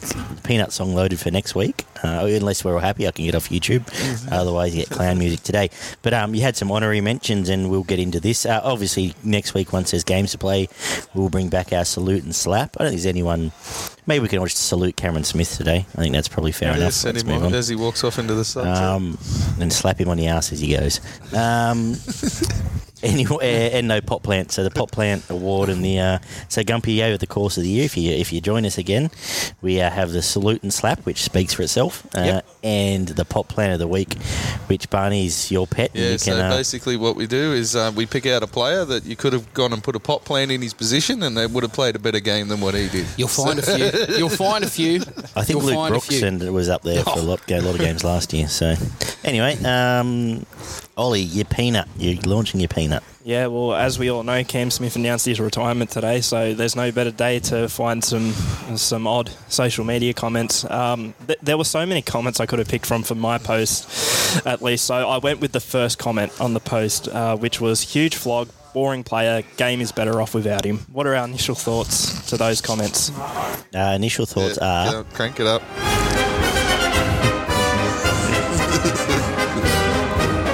Peanut 0.43 0.72
song 0.72 0.93
loaded 0.96 1.20
for 1.20 1.32
next 1.32 1.54
week. 1.56 1.84
Uh, 2.04 2.26
unless 2.30 2.63
we're 2.63 2.74
all 2.74 2.80
happy, 2.80 3.08
I 3.08 3.12
can 3.12 3.26
get 3.26 3.36
off 3.36 3.50
YouTube. 3.50 3.84
Otherwise, 4.32 4.76
you 4.76 4.84
get 4.84 4.89
clown 4.91 5.17
music 5.17 5.41
today. 5.41 5.70
But 6.02 6.13
um, 6.13 6.34
you 6.36 6.41
had 6.41 6.56
some 6.56 6.72
honorary 6.72 7.02
mentions, 7.02 7.50
and 7.50 7.70
we'll 7.70 7.84
get 7.84 8.00
into 8.00 8.20
this. 8.20 8.46
Uh, 8.46 8.62
obviously, 8.63 9.13
next 9.24 9.54
week, 9.54 9.74
once 9.74 9.91
there's 9.91 10.04
games 10.04 10.32
to 10.32 10.38
play, 10.38 10.70
we'll 11.13 11.30
bring 11.30 11.50
back 11.50 11.74
our 11.74 11.84
salute 11.86 12.24
and 12.24 12.34
slap. 12.36 12.78
I 12.80 12.84
don't 12.84 12.91
think 12.91 13.02
there's 13.02 13.06
anyone. 13.13 13.52
Maybe 14.06 14.22
we 14.24 14.30
can 14.30 14.39
all 14.39 14.46
just 14.46 14.65
salute 14.67 14.96
Cameron 14.96 15.26
Smith 15.26 15.58
today. 15.58 15.86
I 15.96 16.02
think 16.02 16.13
that's 16.13 16.30
probably 16.30 16.54
fair 16.54 16.72
Yeah, 16.72 16.78
enough. 16.78 16.93
send 16.93 17.15
Let's 17.15 17.24
him 17.28 17.34
move 17.34 17.41
on 17.43 17.48
on. 17.48 17.54
as 17.56 17.67
he 17.67 17.76
walks 17.76 18.04
off 18.06 18.20
into 18.20 18.36
the 18.36 18.46
sunset. 18.46 18.78
Um, 18.82 19.17
and 19.60 19.74
slap 19.74 20.00
him 20.00 20.08
on 20.08 20.15
the 20.17 20.28
ass 20.28 20.54
as 20.54 20.60
he 20.62 20.74
goes. 20.78 21.02
Um, 21.34 21.96
anyway, 23.08 23.72
and 23.74 23.88
no 23.88 24.02
pot 24.02 24.24
plant. 24.24 24.52
So 24.52 24.63
the 24.63 24.72
pot 24.72 24.91
plant 24.91 25.30
award 25.30 25.70
and 25.70 25.84
the 25.84 26.00
uh, 26.00 26.20
so 26.50 26.62
Gumpy 26.63 27.02
over 27.02 27.17
the 27.17 27.28
course 27.28 27.58
of 27.58 27.63
the 27.63 27.70
year, 27.70 27.86
if 27.86 27.98
you 27.98 28.12
if 28.12 28.32
you 28.34 28.41
join 28.41 28.65
us 28.65 28.78
again, 28.78 29.10
we 29.62 29.82
uh, 29.82 29.89
have 29.89 30.12
the 30.12 30.22
salute 30.22 30.63
and 30.63 30.74
slap, 30.74 31.00
which 31.06 31.24
speaks 31.24 31.54
for 31.54 31.63
itself, 31.63 32.06
uh, 32.15 32.22
Yep. 32.24 32.46
And 32.67 33.08
the 33.08 33.23
pot 33.23 33.47
plant 33.47 33.71
of 33.71 33.80
the 33.80 33.88
week, 33.88 34.17
which 34.67 34.89
Barney's 34.89 35.49
your 35.49 35.65
pet. 35.65 35.91
Yeah, 35.93 36.12
you 36.12 36.17
so 36.17 36.34
can, 36.34 36.41
uh, 36.41 36.49
basically 36.49 36.97
what 36.97 37.15
we 37.15 37.25
do 37.25 37.53
is 37.53 37.77
uh, 37.77 37.93
we 37.95 38.06
pick 38.06 38.25
out 38.25 38.43
a 38.43 38.47
player 38.47 38.84
that 38.84 39.06
you 39.06 39.15
could 39.15 39.32
have 39.32 39.53
gone 39.53 39.71
and 39.71 39.82
put 39.82 39.95
a 39.95 39.99
pot 39.99 40.25
plant 40.25 40.51
in 40.51 40.62
his 40.62 40.73
position 40.73 41.23
and 41.23 41.38
they 41.38 41.47
would 41.47 41.63
have 41.63 41.71
played 41.71 41.95
a 41.95 41.99
better 41.99 42.19
game 42.19 42.49
than 42.49 42.60
what 42.60 42.73
he 42.75 42.89
did. 42.89 43.06
You'll 43.15 43.30
find 43.30 43.58
a 43.58 43.62
few. 43.62 44.15
You'll 44.17 44.27
find 44.27 44.65
a 44.65 44.69
few. 44.69 44.97
I 45.36 45.45
think 45.45 45.62
You'll 45.62 45.62
Luke 45.62 45.88
Brooks 45.88 46.08
few. 46.08 46.27
and 46.27 46.53
was 46.53 46.67
up 46.67 46.82
there 46.82 47.03
for 47.03 47.19
a 47.19 47.21
lot, 47.21 47.49
a 47.49 47.62
lot 47.62 47.75
of 47.75 47.80
games 47.80 48.03
last 48.03 48.34
year. 48.34 48.49
So, 48.49 48.75
anyway, 49.23 49.58
um, 49.63 50.45
Ollie, 50.97 51.21
your 51.21 51.45
peanut, 51.45 51.88
you're 51.97 52.19
launching 52.23 52.60
your 52.60 52.67
peanut. 52.67 53.01
Yeah, 53.28 53.48
well, 53.48 53.74
as 53.76 54.00
we 54.00 54.10
all 54.10 54.24
know, 54.24 54.42
Cam 54.46 54.72
Smith 54.72 54.96
announced 54.96 55.26
his 55.26 55.42
retirement 55.42 55.90
today, 55.92 56.22
so 56.22 56.54
there's 56.54 56.78
no 56.78 56.94
better 56.94 57.12
day 57.12 57.40
to 57.40 57.68
find 57.68 58.02
some 58.02 58.32
some 58.78 59.06
odd 59.06 59.30
social 59.50 59.84
media 59.84 60.13
comments. 60.13 60.63
Um, 60.63 61.13
th- 61.28 61.38
there 61.44 61.58
were 61.58 61.66
so 61.66 61.86
many 61.86 62.02
comments 62.02 62.40
I 62.40 62.46
could 62.46 62.60
have 62.60 62.70
picked 62.70 62.86
from 62.86 63.04
for 63.04 63.16
my 63.16 63.38
post, 63.38 64.48
at 64.48 64.62
least. 64.62 64.86
So 64.86 64.96
I 64.96 65.18
went 65.18 65.42
with 65.42 65.52
the 65.52 65.60
first 65.60 66.00
comment 66.00 66.32
on 66.40 66.54
the 66.54 66.62
post, 66.62 67.10
uh, 67.10 67.36
which 67.36 67.60
was 67.60 67.82
huge 67.82 68.16
flog, 68.16 68.48
boring 68.74 69.04
player, 69.04 69.44
game 69.58 69.82
is 69.82 69.92
better 69.92 70.22
off 70.22 70.34
without 70.34 70.63
him. 70.63 70.86
What 70.94 71.06
are 71.06 71.13
our 71.13 71.26
initial 71.26 71.56
thoughts 71.56 72.30
to 72.30 72.38
those 72.38 72.62
comments? 72.62 73.12
Uh, 73.76 73.92
initial 73.94 74.26
thoughts 74.26 74.58
Yeah, 74.62 74.84
are 74.84 74.86
get 74.86 74.96
up, 74.96 75.13
crank 75.13 75.40
it 75.42 75.48
up. 75.48 75.62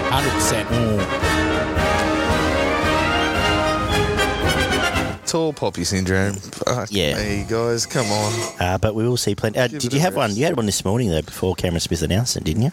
Hundred 0.09 0.31
percent. 0.31 1.22
Tall 5.33 5.51
poppy 5.51 5.83
syndrome. 5.83 6.35
Fuck 6.35 6.89
Yeah. 6.91 7.15
me, 7.17 7.43
guys, 7.49 7.87
come 7.87 8.05
on. 8.05 8.33
Uh, 8.59 8.77
but 8.77 8.93
we 8.93 9.01
will 9.03 9.17
see 9.17 9.33
plenty. 9.33 9.57
Uh, 9.57 9.67
Give 9.67 9.81
did 9.81 9.87
it 9.87 9.93
you 9.95 9.99
a 9.99 10.03
have 10.03 10.15
one? 10.15 10.27
rest. 10.29 10.37
You 10.37 10.45
had 10.45 10.55
one 10.55 10.67
this 10.67 10.85
morning 10.85 11.09
though, 11.09 11.23
before 11.23 11.55
Cameron 11.55 11.79
Smith 11.79 12.03
announced 12.03 12.37
it, 12.37 12.43
didn't 12.43 12.61
you? 12.61 12.71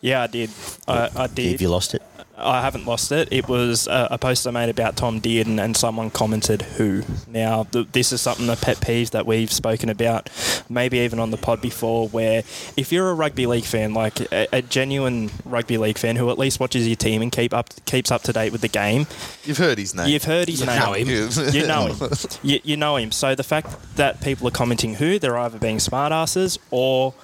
Yeah, 0.00 0.22
I 0.22 0.26
did. 0.26 0.50
I, 0.88 1.10
I 1.14 1.26
did. 1.28 1.52
Have 1.52 1.60
you 1.60 1.68
lost 1.68 1.94
it? 1.94 2.02
I 2.42 2.60
haven't 2.62 2.86
lost 2.86 3.12
it. 3.12 3.28
It 3.32 3.48
was 3.48 3.86
a, 3.86 4.08
a 4.12 4.18
post 4.18 4.46
I 4.46 4.50
made 4.50 4.68
about 4.68 4.96
Tom 4.96 5.20
Dearden, 5.20 5.62
and 5.62 5.76
someone 5.76 6.10
commented 6.10 6.62
who. 6.62 7.02
Now, 7.26 7.64
th- 7.64 7.88
this 7.92 8.12
is 8.12 8.20
something 8.20 8.46
the 8.46 8.56
pet 8.56 8.80
peeve 8.80 9.10
that 9.12 9.26
we've 9.26 9.50
spoken 9.52 9.88
about, 9.88 10.28
maybe 10.68 10.98
even 10.98 11.18
on 11.18 11.30
the 11.30 11.36
pod 11.36 11.60
before, 11.60 12.08
where 12.08 12.42
if 12.76 12.92
you're 12.92 13.10
a 13.10 13.14
rugby 13.14 13.46
league 13.46 13.64
fan, 13.64 13.94
like 13.94 14.20
a, 14.32 14.48
a 14.52 14.62
genuine 14.62 15.30
rugby 15.44 15.78
league 15.78 15.98
fan 15.98 16.16
who 16.16 16.30
at 16.30 16.38
least 16.38 16.60
watches 16.60 16.86
your 16.86 16.96
team 16.96 17.22
and 17.22 17.30
keep 17.32 17.52
up 17.54 17.70
keeps 17.84 18.10
up 18.10 18.22
to 18.22 18.32
date 18.32 18.52
with 18.52 18.60
the 18.60 18.68
game, 18.68 19.06
You've 19.44 19.58
heard 19.58 19.78
his 19.78 19.94
name. 19.94 20.08
you've 20.08 20.24
heard 20.24 20.48
his 20.48 20.60
You 20.60 20.66
name. 20.66 20.78
know 20.80 20.92
him. 20.92 21.08
You 21.52 21.66
know 21.66 21.86
him. 21.86 22.10
You, 22.42 22.60
you 22.64 22.76
know 22.76 22.96
him. 22.96 23.12
So 23.12 23.34
the 23.34 23.42
fact 23.44 23.68
that 23.96 24.20
people 24.20 24.48
are 24.48 24.52
commenting 24.52 24.94
who, 24.94 25.18
they're 25.18 25.36
either 25.38 25.58
being 25.58 25.76
smartasses 25.78 26.58
or 26.70 27.14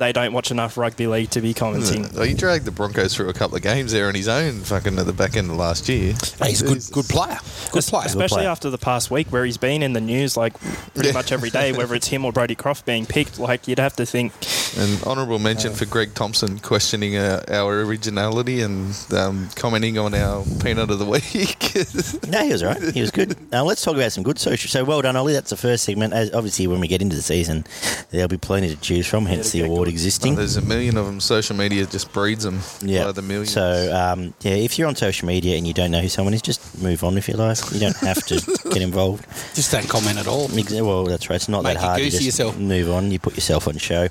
they 0.00 0.12
don't 0.12 0.32
watch 0.32 0.50
enough 0.50 0.76
rugby 0.76 1.06
league 1.06 1.30
to 1.30 1.40
be 1.40 1.54
commenting. 1.54 2.10
Well, 2.14 2.24
he 2.24 2.34
dragged 2.34 2.64
the 2.64 2.70
Broncos 2.72 3.14
through 3.14 3.28
a 3.28 3.32
couple 3.34 3.56
of 3.56 3.62
games 3.62 3.92
there 3.92 4.08
on 4.08 4.14
his 4.14 4.26
own, 4.26 4.60
fucking 4.62 4.98
at 4.98 5.06
the 5.06 5.12
back 5.12 5.36
end 5.36 5.50
of 5.50 5.56
last 5.56 5.88
year. 5.88 6.14
He's 6.42 6.62
a 6.62 6.66
good, 6.66 6.82
good 6.90 7.04
player. 7.04 7.38
Good 7.70 7.84
player. 7.84 8.06
Especially 8.06 8.38
player. 8.38 8.48
after 8.48 8.70
the 8.70 8.78
past 8.78 9.10
week 9.10 9.28
where 9.28 9.44
he's 9.44 9.58
been 9.58 9.82
in 9.82 9.92
the 9.92 10.00
news 10.00 10.36
like 10.36 10.58
pretty 10.94 11.10
Yeah. 11.10 11.12
much 11.14 11.30
every 11.32 11.50
day, 11.50 11.72
whether 11.72 11.94
it's 11.94 12.08
him 12.08 12.24
or 12.24 12.32
Brodie 12.32 12.54
Croft 12.54 12.86
being 12.86 13.04
picked, 13.06 13.38
like 13.38 13.68
you'd 13.68 13.78
have 13.78 13.94
to 13.96 14.06
think 14.06 14.32
And 14.78 15.02
honourable 15.04 15.38
mention 15.38 15.72
for 15.72 15.84
Greg 15.84 16.14
Thompson 16.14 16.58
questioning 16.60 17.16
uh, 17.16 17.42
our 17.48 17.80
originality 17.82 18.60
and 18.62 18.94
um, 19.12 19.48
commenting 19.56 19.98
on 19.98 20.14
our 20.14 20.44
peanut 20.62 20.90
of 20.90 20.98
the 20.98 21.04
week. 21.04 21.56
No, 22.30 22.44
he 22.44 22.52
was 22.52 22.62
right. 22.62 22.80
He 22.94 23.00
was 23.00 23.10
good. 23.10 23.36
Now 23.50 23.64
let's 23.64 23.82
talk 23.82 23.94
about 23.96 24.12
some 24.12 24.22
good 24.22 24.38
social. 24.38 24.68
So 24.68 24.84
well 24.84 25.02
done, 25.02 25.16
Ollie. 25.16 25.32
That's 25.32 25.50
the 25.50 25.56
first 25.56 25.84
segment. 25.84 26.12
As 26.12 26.32
obviously, 26.32 26.66
when 26.68 26.78
we 26.80 26.86
get 26.88 27.02
into 27.02 27.16
the 27.16 27.22
season, 27.22 27.64
there'll 28.10 28.28
be 28.28 28.36
plenty 28.38 28.68
to 28.68 28.76
choose 28.80 29.06
from. 29.06 29.26
Hence 29.26 29.50
the 29.50 29.62
award 29.62 29.86
good. 29.86 29.92
existing. 29.92 30.34
There's 30.36 30.56
a 30.56 30.62
million 30.62 30.96
of 30.96 31.06
them. 31.06 31.18
Social 31.20 31.56
media 31.56 31.86
just 31.86 32.12
breeds 32.12 32.44
them 32.44 32.60
Yeah. 32.82 33.04
by 33.04 33.12
the 33.12 33.22
millions. 33.22 33.52
So 33.52 33.92
um, 33.94 34.34
yeah, 34.42 34.52
if 34.54 34.78
you're 34.78 34.86
on 34.88 34.94
social 34.96 35.26
media 35.26 35.56
and 35.56 35.66
you 35.66 35.74
don't 35.74 35.90
know 35.90 36.00
who 36.00 36.08
someone 36.08 36.34
is, 36.34 36.42
just 36.42 36.80
move 36.80 37.02
on 37.02 37.18
if 37.18 37.28
you 37.28 37.34
like. 37.34 37.58
You 37.72 37.80
don't 37.80 37.96
have 37.96 38.24
to 38.26 38.34
get 38.70 38.82
involved. 38.82 39.24
Just 39.54 39.72
don't 39.72 39.88
comment 39.88 40.18
at 40.18 40.26
all. 40.28 40.48
Well, 40.48 41.04
that's 41.04 41.28
right. 41.30 41.36
It's 41.36 41.48
not 41.48 41.62
Make 41.64 41.74
that 41.74 41.80
you 41.82 41.86
hard. 41.86 41.98
You 42.00 42.04
goosey 42.06 42.24
just 42.24 42.38
yourself. 42.38 42.58
move 42.58 42.90
on. 42.90 43.10
You 43.10 43.18
put 43.18 43.34
yourself 43.34 43.66
on 43.66 43.76
show. 43.78 44.08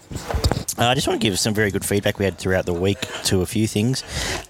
Uh, 0.80 0.86
I 0.86 0.96
just 0.96 1.10
want 1.10 1.20
to 1.20 1.28
give 1.28 1.38
some 1.38 1.54
very 1.54 1.72
good 1.72 1.84
feedback 1.84 2.20
we 2.20 2.26
had 2.26 2.38
throughout 2.38 2.66
the 2.66 2.74
week 2.74 3.02
to 3.26 3.42
a 3.42 3.46
few 3.46 3.68
things. 3.68 4.02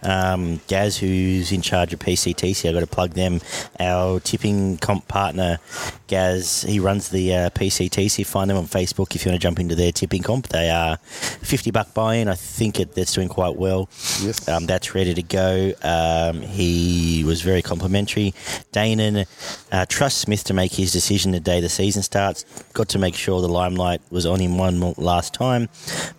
Um, 0.03 0.61
Gaz, 0.67 0.95
who's 0.95 1.51
in 1.51 1.63
charge 1.63 1.91
of 1.91 1.97
PCTC, 1.97 2.69
I've 2.69 2.75
got 2.75 2.81
to 2.81 2.87
plug 2.87 3.13
them. 3.13 3.41
Our 3.79 4.19
tipping 4.19 4.77
comp 4.77 5.07
partner, 5.07 5.57
Gaz, 6.05 6.61
he 6.61 6.79
runs 6.79 7.09
the 7.09 7.33
uh, 7.33 7.49
PCTC. 7.49 8.27
Find 8.27 8.47
them 8.47 8.57
on 8.57 8.65
Facebook 8.65 9.15
if 9.15 9.25
you 9.25 9.31
want 9.31 9.41
to 9.41 9.43
jump 9.43 9.59
into 9.59 9.73
their 9.73 9.91
tipping 9.91 10.21
comp. 10.21 10.49
They 10.49 10.69
are 10.69 10.97
50 10.97 11.71
buck 11.71 11.95
buy 11.95 12.15
in. 12.15 12.27
I 12.27 12.35
think 12.35 12.79
it, 12.79 12.93
that's 12.93 13.13
doing 13.13 13.27
quite 13.27 13.55
well. 13.55 13.89
Yes. 14.21 14.47
Um, 14.47 14.67
that's 14.67 14.93
ready 14.93 15.15
to 15.15 15.23
go. 15.23 15.73
Um, 15.81 16.43
he 16.43 17.23
was 17.25 17.41
very 17.41 17.63
complimentary. 17.63 18.35
Danon 18.71 19.25
uh, 19.71 19.87
trusts 19.87 20.21
Smith 20.21 20.43
to 20.43 20.53
make 20.53 20.73
his 20.73 20.93
decision 20.93 21.31
the 21.31 21.39
day 21.39 21.59
the 21.59 21.69
season 21.69 22.03
starts. 22.03 22.45
Got 22.73 22.89
to 22.89 22.99
make 22.99 23.15
sure 23.15 23.41
the 23.41 23.49
limelight 23.49 24.01
was 24.11 24.27
on 24.27 24.39
him 24.39 24.59
one 24.59 24.77
more 24.77 24.93
last 24.95 25.33
time. 25.33 25.69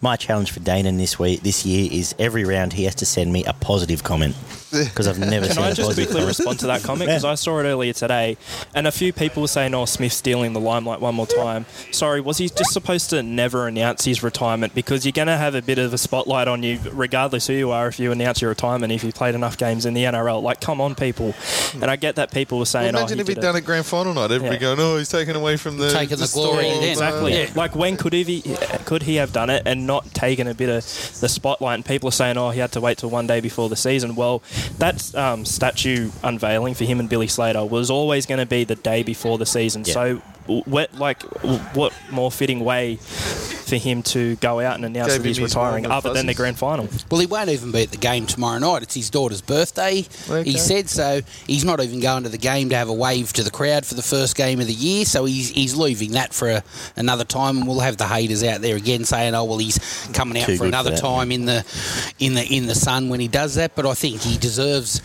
My 0.03 0.17
challenge 0.17 0.51
for 0.51 0.61
Danon 0.61 0.97
this 0.97 1.19
week, 1.19 1.43
this 1.43 1.67
year, 1.67 1.87
is 1.93 2.15
every 2.19 2.45
round 2.45 2.73
he 2.73 2.85
has 2.85 2.95
to 2.97 3.07
send 3.07 3.35
me 3.35 3.45
a 3.45 3.53
positive 3.53 4.03
comment 4.03 4.35
because 4.73 5.07
I've 5.07 5.19
never 5.19 5.45
Can 5.47 5.57
seen 5.57 5.65
I 5.65 5.69
a 5.69 5.75
just 5.75 5.89
positive 5.89 6.07
quickly 6.07 6.21
comment. 6.21 6.39
respond 6.39 6.59
to 6.61 6.67
that 6.69 6.83
comment? 6.83 7.09
Because 7.11 7.25
I 7.27 7.35
saw 7.35 7.59
it 7.59 7.65
earlier 7.65 7.93
today, 7.93 8.39
and 8.75 8.87
a 8.87 8.93
few 8.93 9.13
people 9.13 9.43
were 9.43 9.49
saying, 9.49 9.75
"Oh, 9.75 9.85
Smith's 9.85 10.17
stealing 10.17 10.55
the 10.55 10.61
limelight 10.61 11.01
one 11.03 11.15
more 11.15 11.27
time." 11.27 11.67
Sorry, 11.91 12.23
was 12.23 12.39
he 12.39 12.49
just 12.49 12.73
supposed 12.73 13.11
to 13.11 13.23
never 13.23 13.67
announce 13.69 14.07
his 14.07 14.23
retirement? 14.23 14.75
Because 14.75 15.05
you're 15.05 15.13
going 15.13 15.29
to 15.29 15.37
have 15.37 15.55
a 15.55 15.61
bit 15.61 15.77
of 15.79 15.93
a 15.93 15.99
spotlight 15.99 16.49
on 16.49 16.63
you, 16.63 16.79
regardless 16.93 17.49
who 17.49 17.53
you 17.53 17.71
are, 17.71 17.89
if 17.89 18.01
you 18.01 18.11
announce 18.11 18.41
your 18.41 18.49
retirement. 18.49 18.93
If 18.95 19.05
you 19.05 19.13
played 19.13 19.35
enough 19.35 19.59
games 19.59 19.85
in 19.85 19.93
the 19.93 20.05
NRL, 20.05 20.41
like, 20.43 20.63
come 20.63 20.81
on, 20.81 20.95
people. 20.95 21.35
And 21.75 21.85
I 21.91 21.97
get 21.97 22.17
that 22.17 22.31
people 22.31 22.59
were 22.59 22.65
saying, 22.65 22.95
Well, 22.95 23.03
"Oh, 23.03 23.07
imagine 23.07 23.19
he 23.19 23.21
if 23.23 23.29
he'd 23.29 23.35
did 23.35 23.41
done 23.43 23.57
it." 23.57 23.59
it 23.59 23.65
grand 23.67 23.85
final 23.85 24.15
night. 24.15 24.31
Everybody 24.31 24.55
Yeah. 24.55 24.61
going, 24.77 24.81
oh, 24.81 24.97
he's 24.97 25.11
taken 25.11 25.37
away 25.37 25.59
from 25.59 25.77
the 25.77 25.91
Taking 25.93 26.17
the 26.17 26.31
glory 26.33 26.65
stall, 26.71 26.81
then. 26.81 26.91
Exactly. 26.91 27.47
Like 27.55 27.77
when 27.77 27.99
could 27.99 28.15
he 28.15 28.41
could 28.87 29.03
he 29.03 29.17
have 29.17 29.33
done 29.35 29.51
it 29.51 29.65
and 29.67 29.90
not 29.95 30.03
taken 30.15 30.47
a 30.47 30.55
bit 30.55 30.69
of 30.69 30.85
the 31.21 31.29
spotlight? 31.29 31.75
And 31.75 31.85
people 31.85 32.09
are 32.09 32.19
saying, 32.23 32.37
"Oh, 32.39 32.51
he 32.51 32.61
had 32.61 32.73
to 32.73 32.81
wait 32.81 32.99
till 32.99 33.11
one 33.11 33.27
day 33.27 33.41
before 33.41 33.69
the 33.69 33.77
season." 33.77 34.15
Well, 34.15 34.43
that 34.79 35.15
um, 35.15 35.45
statue 35.45 36.11
unveiling 36.23 36.75
for 36.75 36.85
him 36.85 37.01
and 37.01 37.09
Billy 37.09 37.27
Slater 37.27 37.65
was 37.65 37.91
always 37.91 38.27
going 38.27 38.41
to 38.41 38.47
be 38.47 38.65
the 38.65 38.77
day 38.77 39.03
before 39.03 39.37
the 39.39 39.47
season. 39.47 39.85
Yeah. 39.85 39.95
So, 39.95 40.23
what 40.51 40.95
like 40.95 41.23
what 41.75 41.93
more 42.11 42.31
fitting 42.31 42.61
way 42.61 42.97
for 42.97 43.77
him 43.77 44.03
to 44.03 44.35
go 44.37 44.59
out 44.61 44.75
and 44.75 44.85
announce 44.85 45.17
that 45.17 45.25
he's 45.25 45.37
his 45.37 45.51
retiring, 45.55 45.85
warm 45.85 45.85
and 45.85 45.93
other 45.93 46.13
than 46.13 46.27
the 46.27 46.35
grand 46.35 46.59
final? 46.59 46.89
Well, 47.11 47.21
he 47.21 47.27
won't 47.27 47.49
even 47.51 47.71
be 47.71 47.83
at 47.85 47.91
the 47.93 47.97
game 47.97 48.27
tomorrow 48.27 48.59
night. 48.59 48.83
It's 48.83 48.95
his 48.95 49.11
daughter's 49.11 49.41
birthday. 49.41 50.05
Okay. 50.29 50.43
He 50.51 50.59
said 50.59 50.89
so. 50.89 51.21
He's 51.47 51.65
not 51.65 51.81
even 51.81 52.01
going 52.01 52.25
to 52.25 52.29
the 52.29 52.39
game 52.39 52.69
to 52.71 52.77
have 52.77 52.89
a 52.89 52.93
wave 52.93 53.33
to 53.35 53.43
the 53.45 53.51
crowd 53.51 53.87
for 53.87 53.95
the 53.95 54.03
first 54.03 54.37
game 54.37 54.61
of 54.61 54.67
the 54.67 54.73
year. 54.73 55.05
So 55.05 55.25
he's 55.25 55.51
he's 55.51 55.77
leaving 55.77 56.13
that 56.13 56.35
for 56.35 56.51
a, 56.51 56.65
another 56.97 57.25
time, 57.25 57.59
and 57.59 57.67
we'll 57.69 57.81
have 57.81 57.97
the 57.97 58.07
haters 58.07 58.43
out 58.43 58.61
there 58.61 58.77
again 58.77 59.05
saying, 59.05 59.35
"Oh, 59.35 59.45
well, 59.45 59.59
he's 59.59 59.79
coming 60.13 60.41
out 60.43 60.47
Too 60.47 60.57
for 60.57 60.65
another 60.65 60.91
for 60.91 60.97
that, 60.97 61.03
time 61.03 61.31
in 61.33 61.45
the 61.45 61.65
in 62.19 62.35
the 62.35 62.45
in 62.45 62.67
the 62.67 62.75
sun 62.75 63.09
when 63.09 63.21
he 63.21 63.29
does 63.29 63.55
that." 63.55 63.77
But 63.77 63.87
I 63.87 63.95
think 63.95 64.21
he 64.21 64.37
deserves 64.37 65.01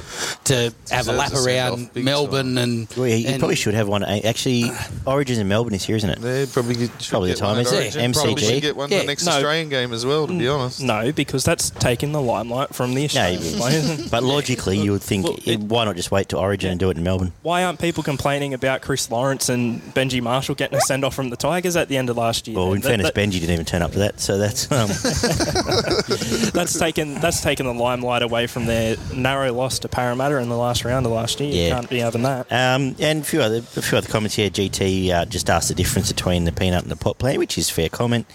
to 0.46 0.74
have 0.90 1.08
a 1.08 1.12
lap 1.12 1.34
around 1.34 1.78
send-off, 1.78 1.96
Melbourne 1.96 2.58
and, 2.58 2.88
Well, 2.98 3.06
he, 3.06 3.18
he 3.24 3.28
and- 3.28 3.40
probably 3.40 3.56
should 3.56 3.74
have 3.76 3.88
one. 3.88 4.04
Uh, 4.04 4.20
Actually, 4.24 4.72
Origins 5.36 5.42
in 5.42 5.48
Melbourne 5.48 5.74
this 5.74 5.90
year, 5.90 5.98
is 5.98 6.04
here, 6.04 6.12
isn't 6.12 6.24
it? 6.26 6.46
They 6.46 6.46
probably 6.52 6.76
get, 6.76 7.02
should 7.02 7.10
Probably 7.10 7.32
the 7.32 7.38
time, 7.38 7.50
one 7.50 7.58
at 7.60 7.66
isn't 7.68 7.78
it? 7.78 7.96
Origin. 7.96 8.14
Probably 8.14 8.34
MCG. 8.36 8.50
should 8.54 8.62
get 8.62 8.76
one 8.76 8.92
Yeah. 8.92 9.00
the 9.00 9.06
next 9.06 9.26
No. 9.26 9.32
Australian 9.34 9.70
game 9.70 9.94
as 9.94 10.06
well, 10.06 10.28
to 10.28 10.38
be 10.38 10.48
honest. 10.48 10.82
No, 10.82 11.12
because 11.12 11.44
that's 11.44 11.70
taking 11.72 12.12
the 12.12 12.22
limelight 12.22 12.74
from 12.74 12.94
the 12.94 13.06
Australian 13.06 13.42
No, 13.42 13.48
Australian 13.66 13.86
players. 13.98 14.10
but 14.12 14.24
logically, 14.24 14.78
you 14.80 14.92
would 14.92 15.02
think 15.04 15.26
Well, 15.26 15.38
it- 15.46 15.60
why 15.60 15.86
not 15.86 15.96
just 15.96 16.12
wait 16.12 16.30
to 16.30 16.38
Origin 16.38 16.72
and 16.72 16.80
do 16.80 16.90
it 16.90 16.98
in 16.98 17.04
Melbourne? 17.04 17.34
Why 17.42 17.64
aren't 17.64 17.80
people 17.80 18.04
complaining 18.04 18.54
about 18.54 18.82
Chris 18.82 19.10
Lawrence 19.10 19.50
and 19.50 19.82
Benji 19.94 20.22
Marshall 20.22 20.56
getting 20.56 20.78
a 20.78 20.82
send 20.82 21.04
off 21.04 21.14
from 21.14 21.30
the 21.30 21.38
Tigers 21.38 21.76
at 21.76 21.88
the 21.90 21.98
end 21.98 22.10
of 22.10 22.18
last 22.18 22.48
year? 22.48 22.58
Well, 22.58 22.74
in 22.74 22.82
That- 22.82 22.88
fairness, 22.90 23.06
that- 23.08 23.16
Benji 23.16 23.34
didn't 23.40 23.52
even 23.52 23.66
turn 23.66 23.82
up 23.82 23.94
for 23.94 24.00
that, 24.00 24.20
so 24.20 24.38
that's 24.38 24.72
um, 24.72 24.90
that's 26.54 26.78
taken 26.78 27.16
that's 27.16 27.42
taken 27.42 27.66
the 27.66 27.74
limelight 27.74 28.22
away 28.22 28.48
from 28.48 28.66
their 28.66 28.96
narrow 29.14 29.52
loss 29.54 29.80
to 29.80 29.88
Parramatta 29.90 30.38
in 30.38 30.50
the 30.50 30.58
last 30.58 30.86
round 30.86 31.06
of 31.06 31.12
last 31.12 31.40
year. 31.40 31.50
You 31.52 31.62
Yeah. 31.64 31.70
can't 31.76 31.90
be 31.90 32.00
having 32.00 32.24
that. 32.24 32.52
Um, 32.52 32.96
and 33.00 33.22
a 33.22 33.26
few 33.26 33.42
other 33.42 33.58
a 33.58 33.82
few 33.82 33.98
other 33.98 34.08
comments 34.08 34.36
here. 34.36 34.50
GT 34.50 35.12
uh, 35.12 35.25
just 35.30 35.50
asked 35.50 35.68
the 35.70 35.76
difference 35.76 36.12
between 36.12 36.46
the 36.46 36.52
peanut 36.52 36.84
and 36.84 36.92
the 36.92 36.96
pot 36.96 37.18
plant, 37.18 37.38
which 37.40 37.58
is 37.58 37.70
a 37.70 37.74
fair 37.74 37.90
comment. 37.90 38.26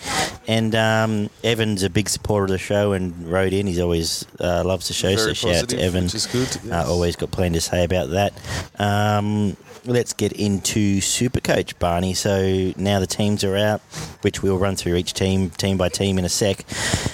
And 0.47 0.75
um, 0.75 1.31
Evan's 1.45 1.83
a 1.83 1.91
big 1.91 2.09
supporter 2.09 2.45
of 2.45 2.51
the 2.51 2.59
show 2.59 2.93
and 2.93 3.31
wrote 3.31 3.53
in. 3.53 3.67
He's 3.67 3.81
always 3.81 4.25
uh, 4.41 4.63
loves 4.65 4.89
the 4.89 4.95
show, 4.95 5.15
Very 5.17 5.19
so 5.19 5.33
shout 5.35 5.51
out 5.51 5.55
to 5.71 5.77
positive, 5.77 5.81
Evan. 5.81 6.05
which 6.05 6.15
is 6.15 6.27
good, 6.27 6.49
yes. 6.65 6.71
Uh, 6.71 6.85
always 6.91 7.17
got 7.17 7.31
plenty 7.31 7.55
to 7.55 7.61
say 7.61 7.85
about 7.85 8.11
that. 8.11 8.33
Um, 8.79 9.57
let's 9.87 10.13
get 10.13 10.33
into 10.33 10.99
Supercoach, 11.01 11.79
Barney. 11.79 12.15
So 12.15 12.73
now 12.77 13.01
the 13.01 13.07
teams 13.07 13.45
are 13.45 13.57
out, 13.57 13.81
which 14.23 14.43
we'll 14.43 14.59
run 14.59 14.77
through 14.77 14.97
each 14.97 15.15
team, 15.15 15.51
team 15.51 15.77
by 15.77 15.89
team, 15.89 16.19
in 16.19 16.25
a 16.25 16.29
sec. 16.29 16.65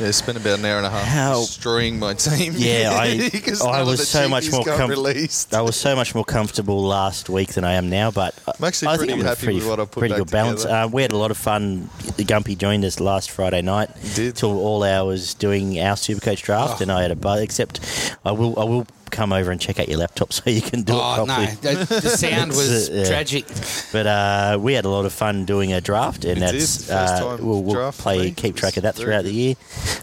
Yeah, 0.01 0.11
been 0.27 0.37
about 0.37 0.59
an 0.59 0.65
hour 0.65 0.79
and 0.79 0.87
a 0.87 0.91
half 0.91 1.07
How- 1.07 1.41
destroying 1.41 1.99
my 1.99 2.15
team. 2.15 2.55
Yeah, 2.57 2.91
I- 2.95 3.31
I 3.67 3.83
was 3.83 4.09
so 4.09 4.29
much 4.29 4.51
more 4.51 4.65
com- 4.65 4.91
I 4.91 5.61
was 5.61 5.77
so 5.77 5.95
much 5.95 6.15
more 6.15 6.25
comfortable 6.25 6.83
last 6.83 7.29
week 7.29 7.53
than 7.55 7.65
I 7.65 7.75
am 7.75 7.91
now, 7.91 8.11
but 8.11 8.35
I'm 8.47 8.65
actually 8.65 8.89
I 8.89 8.97
pretty 8.97 9.21
happy 9.21 9.56
what 9.65 9.81
I 9.81 9.85
put 9.85 9.99
pretty 10.01 10.13
back 10.15 10.19
good 10.19 10.31
balance. 10.31 10.65
Uh, 10.65 10.89
we 10.93 11.03
had 11.03 11.13
a 11.13 11.17
lot 11.17 11.31
of 11.31 11.37
fun. 11.37 11.89
Gumpy 12.19 12.57
joined 12.59 12.85
us 12.85 13.01
last 13.01 13.31
Friday 13.31 13.63
night 13.63 13.89
till 14.35 14.59
all 14.59 14.83
hours 14.83 15.35
doing 15.35 15.79
our 15.81 15.95
Supercoach 15.97 16.43
draft, 16.43 16.81
Oh. 16.81 16.83
and 16.83 16.93
I 16.93 17.03
had 17.03 17.11
a 17.11 17.17
buzz. 17.17 17.41
Except 17.41 17.81
I 18.25 18.33
will 18.33 18.59
I 18.59 18.65
will 18.65 18.87
come 19.11 19.33
over 19.33 19.51
and 19.51 19.61
check 19.61 19.79
out 19.81 19.89
your 19.89 19.99
laptop 19.99 20.33
so 20.33 20.49
you 20.51 20.61
can 20.63 20.83
do 20.83 20.93
it 20.93 20.97
Oh 20.97 21.25
properly. 21.25 21.47
no, 21.47 21.85
the, 21.85 22.01
the 22.01 22.09
sound 22.17 22.51
was 22.53 22.91
uh, 22.91 22.93
yeah. 22.93 23.05
tragic. 23.05 23.45
But 23.93 24.07
uh, 24.07 24.59
we 24.61 24.75
had 24.75 24.85
a 24.85 24.89
lot 24.89 25.05
of 25.05 25.13
fun 25.13 25.45
doing 25.45 25.73
a 25.73 25.81
draft, 25.81 26.25
and 26.25 26.41
We 26.41 26.47
did. 26.47 26.53
that's 26.55 26.91
uh, 26.91 27.39
we'll, 27.41 27.63
we'll 27.63 27.93
play 27.93 28.31
keep 28.31 28.57
track 28.57 28.77
of 28.77 28.83
that 28.83 28.97
very 28.97 29.07
throughout 29.07 29.25
the 29.25 29.33
year. 29.33 29.55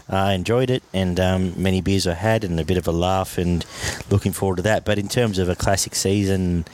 I 0.08 0.32
enjoyed 0.32 0.70
it, 0.70 0.82
and 0.92 1.18
um, 1.20 1.54
many 1.62 1.80
beers 1.80 2.06
I 2.06 2.14
had, 2.14 2.44
and 2.44 2.58
a 2.60 2.64
bit 2.64 2.76
of 2.76 2.86
a 2.88 2.92
laugh, 2.92 3.38
and 3.38 3.64
looking 4.10 4.32
forward 4.32 4.56
to 4.56 4.62
that. 4.62 4.84
But 4.84 4.98
in 4.98 5.08
terms 5.08 5.38
of 5.38 5.48
a 5.48 5.54
classic 5.56 5.94
season 5.94 6.64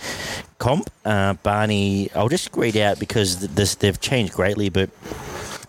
comp, 0.59 0.91
uh, 1.05 1.35
Barney, 1.35 2.11
I'll 2.14 2.28
just 2.28 2.55
read 2.57 2.76
out 2.76 2.99
because 2.99 3.41
this, 3.55 3.74
they've 3.76 4.01
changed 4.01 4.33
greatly, 4.35 4.68
but. 4.68 4.91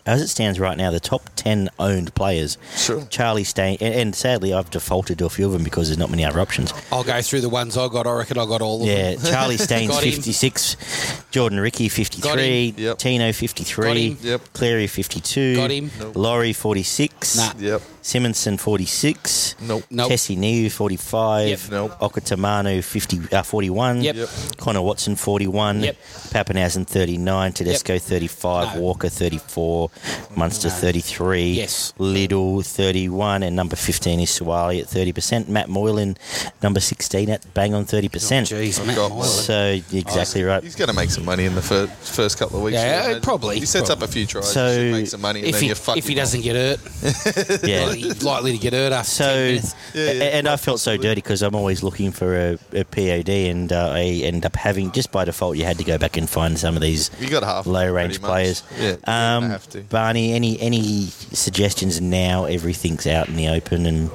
As 0.05 0.21
it 0.21 0.27
stands 0.29 0.59
right 0.59 0.77
now, 0.77 0.89
the 0.91 0.99
top 0.99 1.29
10 1.35 1.69
owned 1.77 2.13
players. 2.15 2.57
Sure. 2.75 3.05
Charlie 3.09 3.43
Stain, 3.43 3.77
and, 3.81 3.93
and 3.93 4.15
sadly, 4.15 4.53
I've 4.53 4.69
defaulted 4.71 5.19
to 5.19 5.25
a 5.25 5.29
few 5.29 5.45
of 5.45 5.51
them 5.51 5.63
because 5.63 5.87
there's 5.89 5.97
not 5.99 6.09
many 6.09 6.25
other 6.25 6.39
options. 6.39 6.73
I'll 6.91 7.03
go 7.03 7.21
through 7.21 7.41
the 7.41 7.49
ones 7.49 7.77
I 7.77 7.87
got. 7.87 8.07
I 8.07 8.11
reckon 8.13 8.37
I 8.39 8.45
got 8.47 8.61
all 8.61 8.81
of 8.81 8.87
Yeah, 8.87 9.13
them. 9.13 9.19
Yeah, 9.23 9.31
Charlie 9.31 9.57
Staines 9.57 9.91
Got 9.91 10.03
him. 10.03 10.11
56, 10.13 11.21
Jordan 11.29 11.59
Riki 11.59 11.87
Got 11.87 11.93
53, 11.95 12.69
him. 12.69 12.75
Yep. 12.77 12.97
Tino 12.97 13.27
Got 13.27 13.35
53, 13.35 14.09
him. 14.09 14.17
Yep. 14.21 14.41
Cleary 14.53 14.87
52, 14.87 15.55
Got 15.55 15.71
him. 15.71 15.91
Nope. 15.99 16.15
Laurie 16.15 16.53
46, 16.53 17.37
Nah. 17.37 17.53
Yep. 17.59 17.81
Simonson, 18.03 18.57
46. 18.57 19.55
Nope. 19.61 19.83
Nope. 19.91 20.11
Tesi 20.11 20.35
Niu, 20.35 20.71
45. 20.71 21.47
Yep. 21.49 21.59
Nope. 21.69 21.91
Okatamanu, 21.99 22.83
50, 22.83 23.35
uh, 23.35 23.43
41. 23.43 24.01
Yep. 24.01 24.15
Yep. 24.15 24.29
Connor 24.57 24.81
Watson, 24.81 25.15
41. 25.15 25.83
Yep. 25.83 25.95
Papenhuyzen, 26.31 26.87
39. 26.87 27.53
Tedesco, 27.53 27.99
35. 27.99 28.75
No. 28.75 28.81
Walker, 28.81 29.07
34. 29.07 29.90
Munster, 30.35 30.69
33. 30.69 31.51
Yes. 31.51 31.93
Little, 31.97 32.61
31. 32.61 33.43
And 33.43 33.55
number 33.55 33.75
15 33.75 34.19
is 34.19 34.29
Suaalii 34.29 34.81
at 34.81 34.87
30%. 34.87 35.47
Matt 35.49 35.69
Moylan, 35.69 36.17
number 36.63 36.79
16 36.79 37.29
at 37.29 37.53
bang 37.53 37.73
on 37.73 37.85
30%. 37.85 38.09
Jeez, 38.09 38.85
Matt 38.85 38.95
God. 38.95 39.11
Moylan. 39.11 39.27
So, 39.27 39.79
exactly 39.91 40.43
right. 40.43 40.63
He's 40.63 40.75
going 40.75 40.87
to 40.89 40.95
make 40.95 41.09
some 41.11 41.25
money 41.25 41.45
in 41.45 41.55
the 41.55 41.61
first, 41.61 41.91
first 42.15 42.37
couple 42.39 42.57
of 42.57 42.63
weeks. 42.63 42.75
Yeah, 42.75 42.81
I 42.81 43.05
imagine. 43.05 43.21
probably, 43.21 43.59
He 43.59 43.65
sets 43.65 43.89
probably. 43.89 44.03
up 44.03 44.09
a 44.09 44.11
few 44.13 44.25
tries. 44.25 44.45
So- 44.51 44.61
So, 44.61 44.75
should 44.75 44.91
make 44.91 45.07
some 45.07 45.21
money, 45.21 45.39
and 45.39 45.47
If 45.49 45.53
then 45.55 45.61
he, 45.63 45.67
you 45.69 45.75
fuck 45.75 45.97
if 45.97 46.07
he 46.07 46.13
doesn't 46.15 46.41
get 46.41 46.55
hurt, 46.55 46.79
Yeah. 47.63 47.85
likely, 47.87 48.09
likely 48.21 48.51
to 48.53 48.57
get 48.57 48.73
hurt 48.73 48.91
after 48.93 49.09
So, 49.11 49.23
10. 49.57 49.63
Yeah, 49.93 50.11
yeah. 50.11 50.23
and 50.37 50.47
I 50.47 50.55
felt 50.55 50.79
so 50.79 50.97
dirty 50.97 51.15
because 51.15 51.41
I'm 51.41 51.55
always 51.55 51.83
looking 51.83 52.11
for 52.11 52.35
a, 52.37 52.57
a 52.73 52.83
POD, 52.85 53.29
and 53.49 53.73
uh, 53.73 53.89
I 53.93 54.01
end 54.23 54.45
up 54.45 54.55
having 54.55 54.91
just 54.91 55.11
by 55.11 55.25
default 55.25 55.57
you 55.57 55.65
had 55.65 55.77
to 55.79 55.83
go 55.83 55.97
back 55.97 56.15
and 56.15 56.29
find 56.29 56.57
some 56.59 56.75
of 56.75 56.81
these 56.81 57.09
You 57.19 57.27
got 57.29 57.43
half. 57.43 57.65
low 57.65 57.91
range 57.91 58.21
players. 58.21 58.63
Yeah, 58.79 58.87
you're 58.89 58.97
um, 59.07 59.49
have 59.49 59.67
to. 59.71 59.80
Barney, 59.89 60.33
any 60.33 60.59
any 60.59 61.07
suggestions 61.07 61.99
now? 62.01 62.45
Everything's 62.45 63.07
out 63.07 63.27
in 63.27 63.35
the 63.35 63.47
open, 63.49 63.85
and 63.85 64.09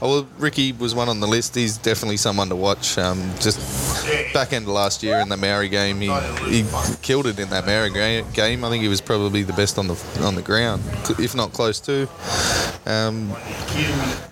Oh, 0.00 0.08
well, 0.08 0.28
Riki 0.38 0.70
was 0.72 0.94
one 0.94 1.08
on 1.08 1.18
the 1.18 1.26
list. 1.26 1.56
He's 1.56 1.76
definitely 1.76 2.18
someone 2.18 2.48
to 2.50 2.56
watch. 2.56 2.96
Um, 2.98 3.18
just 3.40 3.58
back 4.32 4.52
end 4.52 4.66
of 4.66 4.70
last 4.72 5.02
year 5.02 5.18
in 5.18 5.28
the 5.28 5.36
Maori 5.36 5.68
game, 5.68 6.00
he, 6.00 6.08
he 6.48 6.64
killed 7.02 7.26
it 7.26 7.40
in 7.40 7.50
that 7.50 7.66
Maori 7.66 7.90
ga- 7.90 8.22
game. 8.32 8.64
I 8.64 8.68
think 8.68 8.82
he 8.82 8.88
was 8.88 9.00
probably 9.00 9.42
the 9.42 9.52
best 9.54 9.76
on 9.76 9.88
the 9.88 10.00
on 10.20 10.36
the 10.36 10.42
ground, 10.42 10.84
if 11.18 11.34
not 11.34 11.52
close 11.52 11.80
to. 11.80 12.02
Um, 12.86 13.32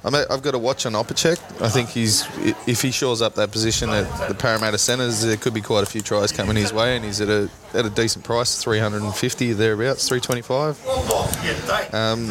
I 0.04 0.24
I've 0.30 0.42
got 0.42 0.52
to 0.52 0.58
watch 0.58 0.86
on 0.86 0.92
Opacic. 0.92 1.38
I 1.60 1.68
think 1.68 1.88
he's 1.88 2.24
if 2.68 2.80
he 2.82 2.92
shores 2.92 3.20
up 3.20 3.34
that 3.34 3.50
position 3.50 3.90
at 3.90 4.28
the 4.28 4.34
Parramatta 4.34 4.78
Centres, 4.78 5.22
there 5.22 5.36
could 5.36 5.52
be 5.54 5.60
quite 5.60 5.82
a 5.82 5.86
few 5.86 6.00
tries 6.00 6.30
coming 6.30 6.54
his 6.56 6.72
way, 6.72 6.94
and 6.96 7.04
he's 7.04 7.20
at 7.20 7.28
a 7.28 7.50
at 7.74 7.84
a 7.84 7.90
decent 7.90 8.24
price, 8.24 8.62
three 8.62 8.78
hundred 8.78 9.02
and 9.02 9.14
fifty 9.14 9.52
thereabouts, 9.52 10.08
three 10.08 10.20
twenty 10.20 10.42
five. 10.74 11.94
Um, 11.94 12.28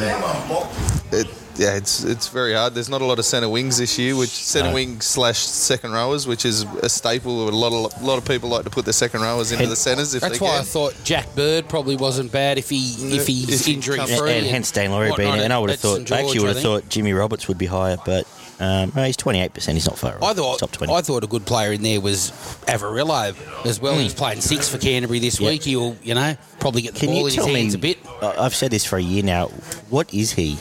it, 1.12 1.26
yeah, 1.56 1.74
it's 1.76 2.04
it's 2.04 2.28
very 2.28 2.52
hard. 2.52 2.74
There's 2.74 2.90
not 2.90 3.00
a 3.00 3.04
lot 3.06 3.18
of 3.18 3.24
centre 3.24 3.48
wings 3.48 3.78
this 3.78 3.98
year, 3.98 4.14
which 4.14 4.28
centre 4.28 4.68
No. 4.68 4.74
wing 4.74 5.00
slash 5.00 5.38
second 5.38 5.92
rowers, 5.92 6.26
which 6.26 6.44
is 6.44 6.64
a 6.82 6.88
staple. 6.88 7.48
A 7.48 7.50
lot 7.50 7.72
of 7.72 8.02
a 8.02 8.04
lot 8.04 8.18
of 8.18 8.26
people 8.26 8.50
like 8.50 8.64
to 8.64 8.70
put 8.70 8.84
their 8.84 8.92
second 8.92 9.22
rowers 9.22 9.52
into 9.52 9.62
And 9.64 9.72
the 9.72 9.76
centres 9.76 10.12
That's 10.12 10.38
they 10.38 10.44
why 10.44 10.58
I 10.58 10.62
thought 10.62 10.94
Jack 11.04 11.34
Bird 11.34 11.66
probably 11.68 11.96
wasn't 11.96 12.30
bad 12.30 12.58
if 12.58 12.68
he 12.68 12.94
if 13.16 13.26
he's 13.26 13.62
If 13.62 13.68
injury 13.68 13.96
comes- 13.96 14.10
and, 14.10 14.20
free. 14.20 14.32
and 14.32 14.46
hence 14.46 14.70
Dan 14.70 14.90
Laurie 14.90 15.12
being. 15.16 15.28
whatnot 15.28 15.44
And 15.44 15.52
I 15.52 15.58
would 15.58 15.70
have 15.70 15.80
thought, 15.80 15.96
St. 15.96 16.12
I 16.12 16.20
actually 16.20 16.40
would 16.40 16.48
have 16.54 16.60
thought 16.62 16.88
Jimmy 16.90 17.14
Roberts 17.14 17.48
would 17.48 17.58
be 17.58 17.66
higher, 17.66 17.96
but 18.04 18.26
um, 18.58 18.92
no, 18.96 19.04
he's 19.04 19.16
28. 19.16 19.52
percent 19.54 19.76
He's 19.76 19.86
not 19.86 19.98
far. 19.98 20.14
I 20.22 20.30
off. 20.30 20.36
thought 20.36 20.58
top 20.60 20.70
20. 20.72 20.92
I 20.92 21.00
thought 21.02 21.24
a 21.24 21.26
good 21.26 21.44
player 21.46 21.72
in 21.72 21.82
there 21.82 22.00
was 22.00 22.30
Averillo 22.66 23.34
as 23.66 23.80
well. 23.80 23.98
He's 23.98 24.14
playing 24.14 24.40
six 24.40 24.68
for 24.68 24.78
Canterbury 24.78 25.18
this 25.18 25.38
Hmm. 25.38 25.44
Yeah. 25.44 25.50
week. 25.50 25.64
He'll 25.64 25.96
you 26.02 26.14
know 26.14 26.36
probably 26.60 26.82
get 26.82 26.94
the 26.94 27.00
Can 27.00 27.08
ball 27.08 27.14
you 27.16 27.20
in 27.20 27.26
his 27.26 27.34
tell 27.36 27.46
me? 27.48 27.54
hands 27.60 27.74
a 27.74 27.78
bit. 27.78 27.98
I- 28.22 28.34
I've 28.44 28.54
said 28.54 28.70
this 28.70 28.84
for 28.84 28.96
a 28.96 29.02
year 29.02 29.22
now. 29.22 29.48
What 29.90 30.12
is 30.12 30.32
he? 30.32 30.52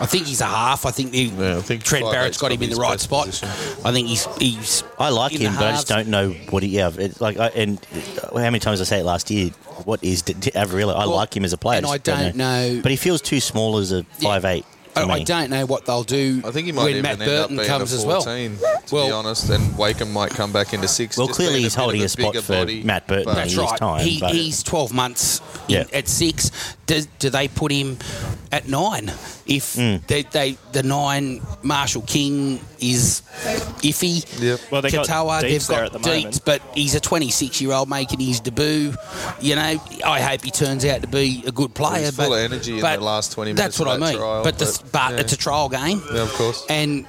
I 0.00 0.06
think 0.06 0.26
he's 0.26 0.40
a 0.40 0.46
half. 0.46 0.84
I 0.84 0.90
think, 0.90 1.12
the, 1.12 1.24
Yeah, 1.24 1.58
I 1.58 1.60
think 1.60 1.84
Trent 1.84 2.04
five 2.04 2.12
Barrett's 2.12 2.28
eight's 2.30 2.38
got 2.38 2.50
him 2.52 2.62
in 2.62 2.70
the 2.70 2.76
right 2.76 2.98
spot. 2.98 3.26
position. 3.26 3.48
I 3.84 3.92
think 3.92 4.08
he's 4.08 4.26
he's. 4.38 4.82
I 4.98 5.10
like 5.10 5.32
in 5.34 5.42
him, 5.42 5.54
but 5.54 5.64
I 5.66 5.72
just 5.72 5.86
don't 5.88 6.08
know 6.08 6.30
what 6.50 6.62
he. 6.62 6.70
Yeah, 6.70 6.90
it's 6.96 7.20
like 7.20 7.36
I, 7.38 7.48
and 7.48 7.78
uh, 8.22 8.28
how 8.38 8.44
many 8.44 8.58
times 8.58 8.80
I 8.80 8.84
say 8.84 9.00
it 9.00 9.04
last 9.04 9.30
year. 9.30 9.50
What 9.84 10.02
is 10.04 10.22
D- 10.22 10.34
D- 10.34 10.50
Averillo? 10.52 10.94
I 10.94 11.06
Well, 11.06 11.16
like 11.16 11.36
him 11.36 11.44
as 11.44 11.52
a 11.52 11.56
player, 11.58 11.78
and 11.78 11.86
I 11.86 11.98
just 11.98 12.04
don't 12.04 12.36
know- 12.36 12.80
But 12.82 12.90
he 12.90 12.96
feels 12.96 13.20
too 13.20 13.40
small 13.40 13.78
as 13.78 13.90
a 13.92 14.04
five 14.20 14.44
eight. 14.44 14.64
I, 14.94 15.02
I 15.04 15.22
don't 15.22 15.50
know 15.50 15.64
what 15.66 15.86
they'll 15.86 16.02
do 16.04 16.42
I 16.44 16.50
think 16.50 16.66
he 16.66 16.72
might 16.72 16.84
when 16.84 16.90
even 16.90 17.02
Matt 17.02 17.12
end 17.12 17.22
up 17.22 17.26
Burton 17.28 17.56
being 17.56 17.68
comes 17.68 17.92
a 17.92 17.96
as 17.96 18.04
well. 18.04 18.22
14, 18.22 18.58
to 18.58 18.94
Well- 18.94 19.06
be 19.06 19.12
honest, 19.12 19.50
and 19.50 19.76
Wakeham 19.78 20.12
might 20.12 20.30
come 20.30 20.52
back 20.52 20.74
into 20.74 20.88
six. 20.88 21.16
Well, 21.16 21.28
clearly 21.28 21.60
he's 21.62 21.74
bit 21.74 21.80
holding 21.82 22.02
a 22.02 22.04
a 22.04 22.08
spot 22.08 22.36
for 22.36 22.52
body, 22.52 22.82
Matt 22.82 23.06
Burton 23.06 23.34
That's 23.34 23.56
a 23.56 23.60
right. 23.60 23.78
time, 23.78 24.04
he, 24.04 24.18
he's 24.30 24.62
12 24.62 24.92
months 24.92 25.40
in, 25.68 25.86
at 25.92 26.08
six. 26.08 26.50
Do, 27.00 27.08
do 27.18 27.30
they 27.30 27.48
put 27.48 27.72
him 27.72 27.98
at 28.50 28.68
nine? 28.68 29.10
If 29.46 29.74
Hmm. 29.74 29.96
they, 30.06 30.22
they 30.22 30.56
the 30.72 30.82
nine 30.82 31.40
Marshall 31.62 32.02
King 32.02 32.60
is 32.80 33.22
iffy. 33.80 34.24
Yep. 34.40 34.60
Well, 34.70 34.82
they 34.82 34.90
got 34.90 35.06
Katoa, 35.06 35.40
Dietz 35.40 35.66
they've 35.66 35.76
there 35.76 35.86
got 35.88 35.94
at 35.96 36.02
the 36.02 36.08
Dietz, 36.10 36.24
moment. 36.24 36.44
but 36.44 36.62
he's 36.74 36.94
a 36.94 37.00
26 37.00 37.60
year 37.60 37.72
old 37.72 37.88
making 37.88 38.20
his 38.20 38.40
debut. 38.40 38.92
You 39.40 39.56
know, 39.56 39.80
I 40.04 40.20
hope 40.20 40.42
he 40.44 40.50
turns 40.50 40.84
out 40.84 41.02
to 41.02 41.08
be 41.08 41.42
a 41.46 41.50
good 41.52 41.74
player. 41.74 42.04
He's 42.06 42.16
but, 42.16 42.26
of 42.30 42.32
energy 42.38 42.74
in 42.74 42.80
the 42.80 42.98
last 43.00 43.32
20 43.32 43.52
minutes. 43.54 43.78
That's 43.78 43.78
minutes 43.80 43.80
what 43.80 43.88
I 43.88 43.94
of 43.94 44.00
that 44.00 44.06
mean. 44.06 44.18
trial, 44.18 44.44
but 44.44 44.58
the, 44.58 44.64
but, 44.84 44.92
but 44.92 45.12
yeah. 45.14 45.20
it's 45.20 45.32
a 45.32 45.36
trial 45.36 45.68
game. 45.68 46.02
Yeah, 46.12 46.22
of 46.22 46.32
course. 46.34 46.64
And 46.68 47.06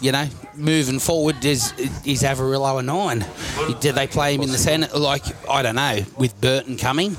you 0.00 0.12
know, 0.12 0.28
moving 0.54 0.98
forward, 1.00 1.44
is 1.44 1.72
is 2.04 2.22
Averillo 2.22 2.78
a 2.78 2.82
nine? 2.82 3.24
Did 3.80 3.94
they 3.96 4.06
play 4.06 4.34
him 4.34 4.42
in 4.42 4.50
the 4.50 4.58
centre? 4.58 4.96
Like 4.96 5.24
I 5.48 5.62
don't 5.62 5.76
know. 5.76 6.04
With 6.18 6.38
Burton 6.40 6.76
coming, 6.76 7.12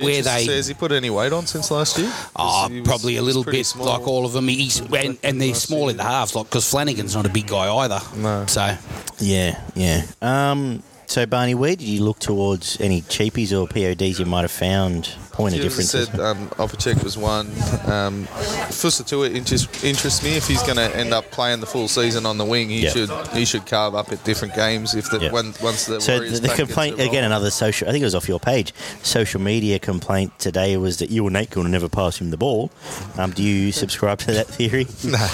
where 0.00 0.18
Interesting 0.18 0.22
to 0.22 0.22
see, 0.40 0.46
they 0.46 0.56
has 0.56 0.66
he 0.68 0.74
put 0.74 0.92
any 1.00 1.10
weight 1.10 1.32
on 1.32 1.46
since 1.46 1.70
last 1.70 1.98
year? 1.98 2.12
oh, 2.36 2.68
He 2.68 2.80
was- 2.80 2.88
probably 2.88 3.16
a 3.16 3.22
little 3.22 3.42
bit 3.44 3.66
small. 3.66 3.86
like 3.86 4.06
all 4.06 4.24
of 4.26 4.32
them. 4.32 4.48
He's 4.48 4.80
and, 4.80 5.18
and 5.22 5.40
they're 5.40 5.54
small 5.54 5.88
in 5.88 5.96
the 5.96 6.04
halves, 6.04 6.34
like 6.34 6.46
because 6.46 6.68
Flanagan's 6.68 7.14
not 7.16 7.26
a 7.26 7.30
big 7.30 7.46
guy 7.48 7.72
either. 7.74 8.00
No. 8.16 8.44
So 8.46 8.76
Yeah, 9.18 9.60
yeah. 9.74 10.02
Um, 10.22 10.82
so 11.06 11.26
Barney, 11.26 11.54
where 11.54 11.74
did 11.76 11.86
you 11.88 12.04
look 12.04 12.18
towards 12.20 12.80
any 12.80 13.02
cheapies 13.02 13.52
or 13.52 13.66
PODs 13.66 14.18
you 14.20 14.26
might 14.26 14.42
have 14.42 14.50
found? 14.52 15.10
Point 15.32 15.54
of 15.54 15.60
Yeah, 15.60 15.66
as 15.66 15.72
I 15.72 15.82
differences. 15.82 16.08
said, 16.08 16.20
um, 16.20 16.48
Opacic 16.58 17.02
was 17.04 17.16
one. 17.16 17.46
Um, 17.90 18.26
Fusitu'a 18.70 19.34
interest, 19.34 19.84
interests 19.84 20.22
me. 20.22 20.36
If 20.36 20.46
he's 20.46 20.62
going 20.62 20.76
to 20.76 20.94
end 20.96 21.14
up 21.14 21.30
playing 21.30 21.60
the 21.60 21.66
full 21.66 21.88
season 21.88 22.26
on 22.26 22.36
the 22.36 22.44
wing, 22.44 22.68
he 22.68 22.80
Yeah. 22.82 22.90
should 22.90 23.10
he 23.32 23.44
should 23.44 23.64
carve 23.66 23.94
up 23.94 24.12
at 24.12 24.22
different 24.24 24.54
games. 24.54 24.94
If 24.94 25.08
the 25.10 25.18
Yeah. 25.20 25.30
when, 25.32 25.54
once 25.62 25.84
the 25.86 26.00
So 26.00 26.14
Warriors 26.14 26.40
the, 26.40 26.48
the 26.48 26.54
complaint 26.54 27.00
again, 27.00 27.24
another 27.24 27.50
social. 27.50 27.88
I 27.88 27.92
think 27.92 28.02
it 28.02 28.06
was 28.06 28.14
off 28.14 28.28
your 28.28 28.40
page. 28.40 28.74
Social 29.02 29.40
media 29.40 29.78
complaint 29.78 30.38
today 30.38 30.76
was 30.76 30.98
that 30.98 31.10
you 31.10 31.24
and 31.26 31.34
Nate 31.34 31.50
going 31.50 31.66
to 31.66 31.70
never 31.70 31.88
pass 31.88 32.18
him 32.20 32.30
the 32.30 32.36
ball. 32.36 32.70
Um, 33.16 33.30
do 33.30 33.42
you 33.42 33.72
subscribe 33.72 34.18
to 34.20 34.32
that 34.32 34.46
theory? 34.46 34.86
No, 35.04 35.26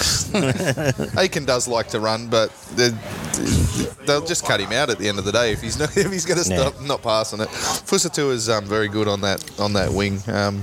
Aiken 1.20 1.44
does 1.44 1.66
like 1.68 1.88
to 1.88 2.01
run, 2.01 2.28
but 2.28 2.51
they'll 4.07 4.24
just 4.24 4.44
cut 4.44 4.61
him 4.61 4.72
out 4.72 4.90
at 4.90 4.99
the 4.99 5.09
end 5.09 5.18
of 5.18 5.24
the 5.24 5.32
day 5.32 5.53
if 5.53 5.61
he's 5.61 5.78
not 5.78 5.97
if 5.97 6.11
he's 6.11 6.24
going 6.24 6.38
to 6.38 6.44
stop 6.44 6.80
not 6.82 7.03
passing 7.03 7.40
it. 7.40 7.49
Fusitu'a 7.49 8.30
is 8.32 8.49
um, 8.49 8.64
very 8.64 8.88
good 8.88 9.09
on 9.09 9.20
that 9.22 9.42
on 9.61 9.72
that 9.74 9.90
wing. 9.97 10.20
Um, 10.28 10.62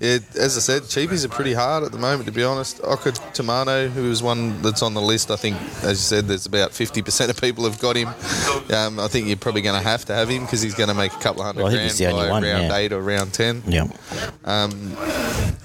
yeah, 0.00 0.18
as 0.36 0.56
I 0.56 0.60
said, 0.60 0.82
cheapies 0.82 1.24
are 1.24 1.28
pretty 1.28 1.52
hard 1.52 1.82
at 1.82 1.90
the 1.90 1.98
moment, 1.98 2.26
to 2.26 2.32
be 2.32 2.44
honest. 2.44 2.80
Oka 2.84 3.10
Tamano, 3.34 3.90
who 3.90 4.10
is 4.10 4.22
one 4.22 4.62
that's 4.62 4.80
on 4.80 4.94
the 4.94 5.00
list, 5.00 5.30
I 5.30 5.36
think, 5.36 5.56
as 5.82 5.90
you 5.90 5.96
said, 5.96 6.26
there's 6.26 6.46
about 6.46 6.70
50% 6.70 7.28
of 7.28 7.40
people 7.40 7.64
have 7.64 7.80
got 7.80 7.96
him. 7.96 8.08
Um, 8.72 9.00
I 9.00 9.08
think 9.08 9.26
you're 9.26 9.36
probably 9.36 9.62
going 9.62 9.80
to 9.80 9.86
have 9.86 10.04
to 10.04 10.14
have 10.14 10.28
him 10.28 10.44
because 10.44 10.62
he's 10.62 10.74
going 10.74 10.88
to 10.88 10.94
make 10.94 11.12
a 11.12 11.18
couple 11.18 11.42
of 11.42 11.46
hundred 11.46 11.62
Well, 11.64 11.66
I 11.66 11.70
think 11.70 11.80
grand 11.80 11.90
he's 11.90 11.98
the 11.98 12.06
only 12.06 12.26
by 12.26 12.30
one, 12.30 12.42
round 12.44 12.68
yeah. 12.68 12.76
eight 12.76 12.92
or 12.92 13.00
round 13.00 13.34
10. 13.34 13.64
Yeah. 13.66 13.88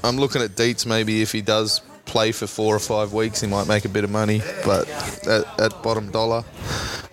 I'm 0.03 0.17
looking 0.17 0.41
at 0.41 0.55
Dietz 0.55 0.85
maybe 0.85 1.21
if 1.21 1.31
he 1.31 1.41
does 1.41 1.81
play 2.05 2.31
for 2.31 2.47
four 2.47 2.75
or 2.75 2.79
five 2.79 3.13
weeks, 3.13 3.41
he 3.41 3.47
might 3.47 3.67
make 3.67 3.85
a 3.85 3.89
bit 3.89 4.03
of 4.03 4.09
money, 4.09 4.41
but 4.65 4.89
at, 5.27 5.61
at 5.61 5.83
bottom 5.83 6.11
dollar. 6.11 6.43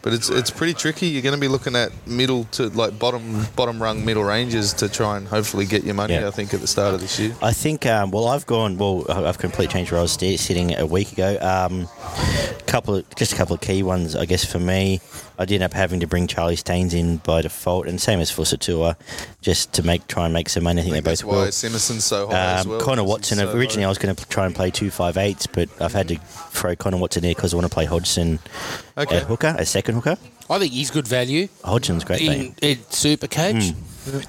But 0.03 0.15
it's 0.15 0.31
it's 0.31 0.51
pretty 0.51 0.75
tricky. 0.75 1.09
You're 1.09 1.23
going 1.23 1.35
to 1.35 1.41
be 1.41 1.49
looking 1.49 1.77
at 1.77 1.93
middle 2.07 2.45
to 2.53 2.69
like 2.71 2.99
bottom 2.99 3.45
bottom 3.55 3.83
rung 3.83 4.05
middle 4.05 4.25
ranges 4.25 4.73
to 4.75 4.89
try 4.89 5.17
and 5.19 5.29
hopefully 5.29 5.67
get 5.67 5.85
your 5.85 5.95
money. 5.95 6.15
Yeah. 6.15 6.29
I 6.29 6.31
think 6.31 6.55
at 6.55 6.61
the 6.61 6.67
start 6.67 6.95
of 6.95 7.01
this 7.01 7.19
year. 7.19 7.35
I 7.43 7.53
think. 7.53 7.85
Um, 7.87 8.11
well, 8.11 8.29
I've 8.29 8.47
gone. 8.47 8.79
Well, 8.79 9.05
I've 9.11 9.39
completely 9.39 9.73
changed 9.73 9.93
where 9.93 9.99
I 9.99 10.03
was 10.03 10.13
sitting 10.13 10.75
a 10.77 10.87
week 10.87 11.13
ago. 11.13 11.37
Um, 11.41 11.87
couple 12.67 12.95
of 12.97 13.15
just 13.17 13.33
a 13.33 13.37
couple 13.37 13.55
of 13.55 13.61
key 13.61 13.83
ones, 13.83 14.15
I 14.17 14.25
guess, 14.27 14.45
for 14.45 14.59
me. 14.59 15.01
I 15.39 15.45
did 15.45 15.57
end 15.57 15.65
up 15.65 15.73
having 15.73 16.01
to 16.01 16.07
bring 16.07 16.27
Charlie 16.27 16.57
Staines 16.57 16.95
in 16.95 17.17
by 17.19 17.43
default, 17.43 17.87
and 17.87 18.01
same 18.01 18.21
as 18.21 18.31
Fusitu'a, 18.31 18.95
just 19.41 19.73
to 19.75 19.83
make 19.83 20.07
try 20.07 20.25
and 20.25 20.33
make 20.35 20.49
some 20.49 20.65
money. 20.65 20.81
I 20.81 20.85
think, 20.85 20.93
I 20.93 20.97
think 20.97 21.05
they 21.05 21.11
that's 21.11 21.23
both 21.23 21.31
why 21.33 21.37
will. 21.45 21.53
So 21.53 22.29
high 22.29 22.37
as 22.55 22.65
Um, 22.67 22.73
well. 22.73 22.81
Connor 22.81 23.05
Watson. 23.05 23.39
so 23.39 23.51
originally, 23.53 23.83
low. 23.83 23.89
I 23.89 23.91
was 23.91 23.99
going 23.99 24.15
to 24.15 24.29
try 24.29 24.47
and 24.47 24.55
play 24.55 24.71
two 24.71 24.91
five 24.91 25.17
eights, 25.17 25.47
but 25.47 25.69
I've 25.81 25.93
had 25.93 26.09
to 26.09 26.17
throw 26.17 26.77
Connor 26.77 26.99
Watson 26.99 27.25
in 27.25 27.31
because 27.33 27.53
I 27.53 27.57
want 27.57 27.69
to 27.69 27.75
play 27.75 27.87
Hodgson 27.87 28.39
Okay. 28.97 29.17
at 29.19 29.23
hooker, 29.25 29.55
a 29.59 29.67
second 29.67 29.95
hooker. 29.97 30.17
I 30.49 30.59
think 30.59 30.73
he's 30.73 30.91
good 30.91 31.07
value 31.07 31.47
Hodgson's 31.65 32.05
great. 32.05 32.27
mate. 32.27 32.55
in, 32.61 32.71
in 32.71 32.79
Super 32.91 33.29
Coach. 33.29 33.73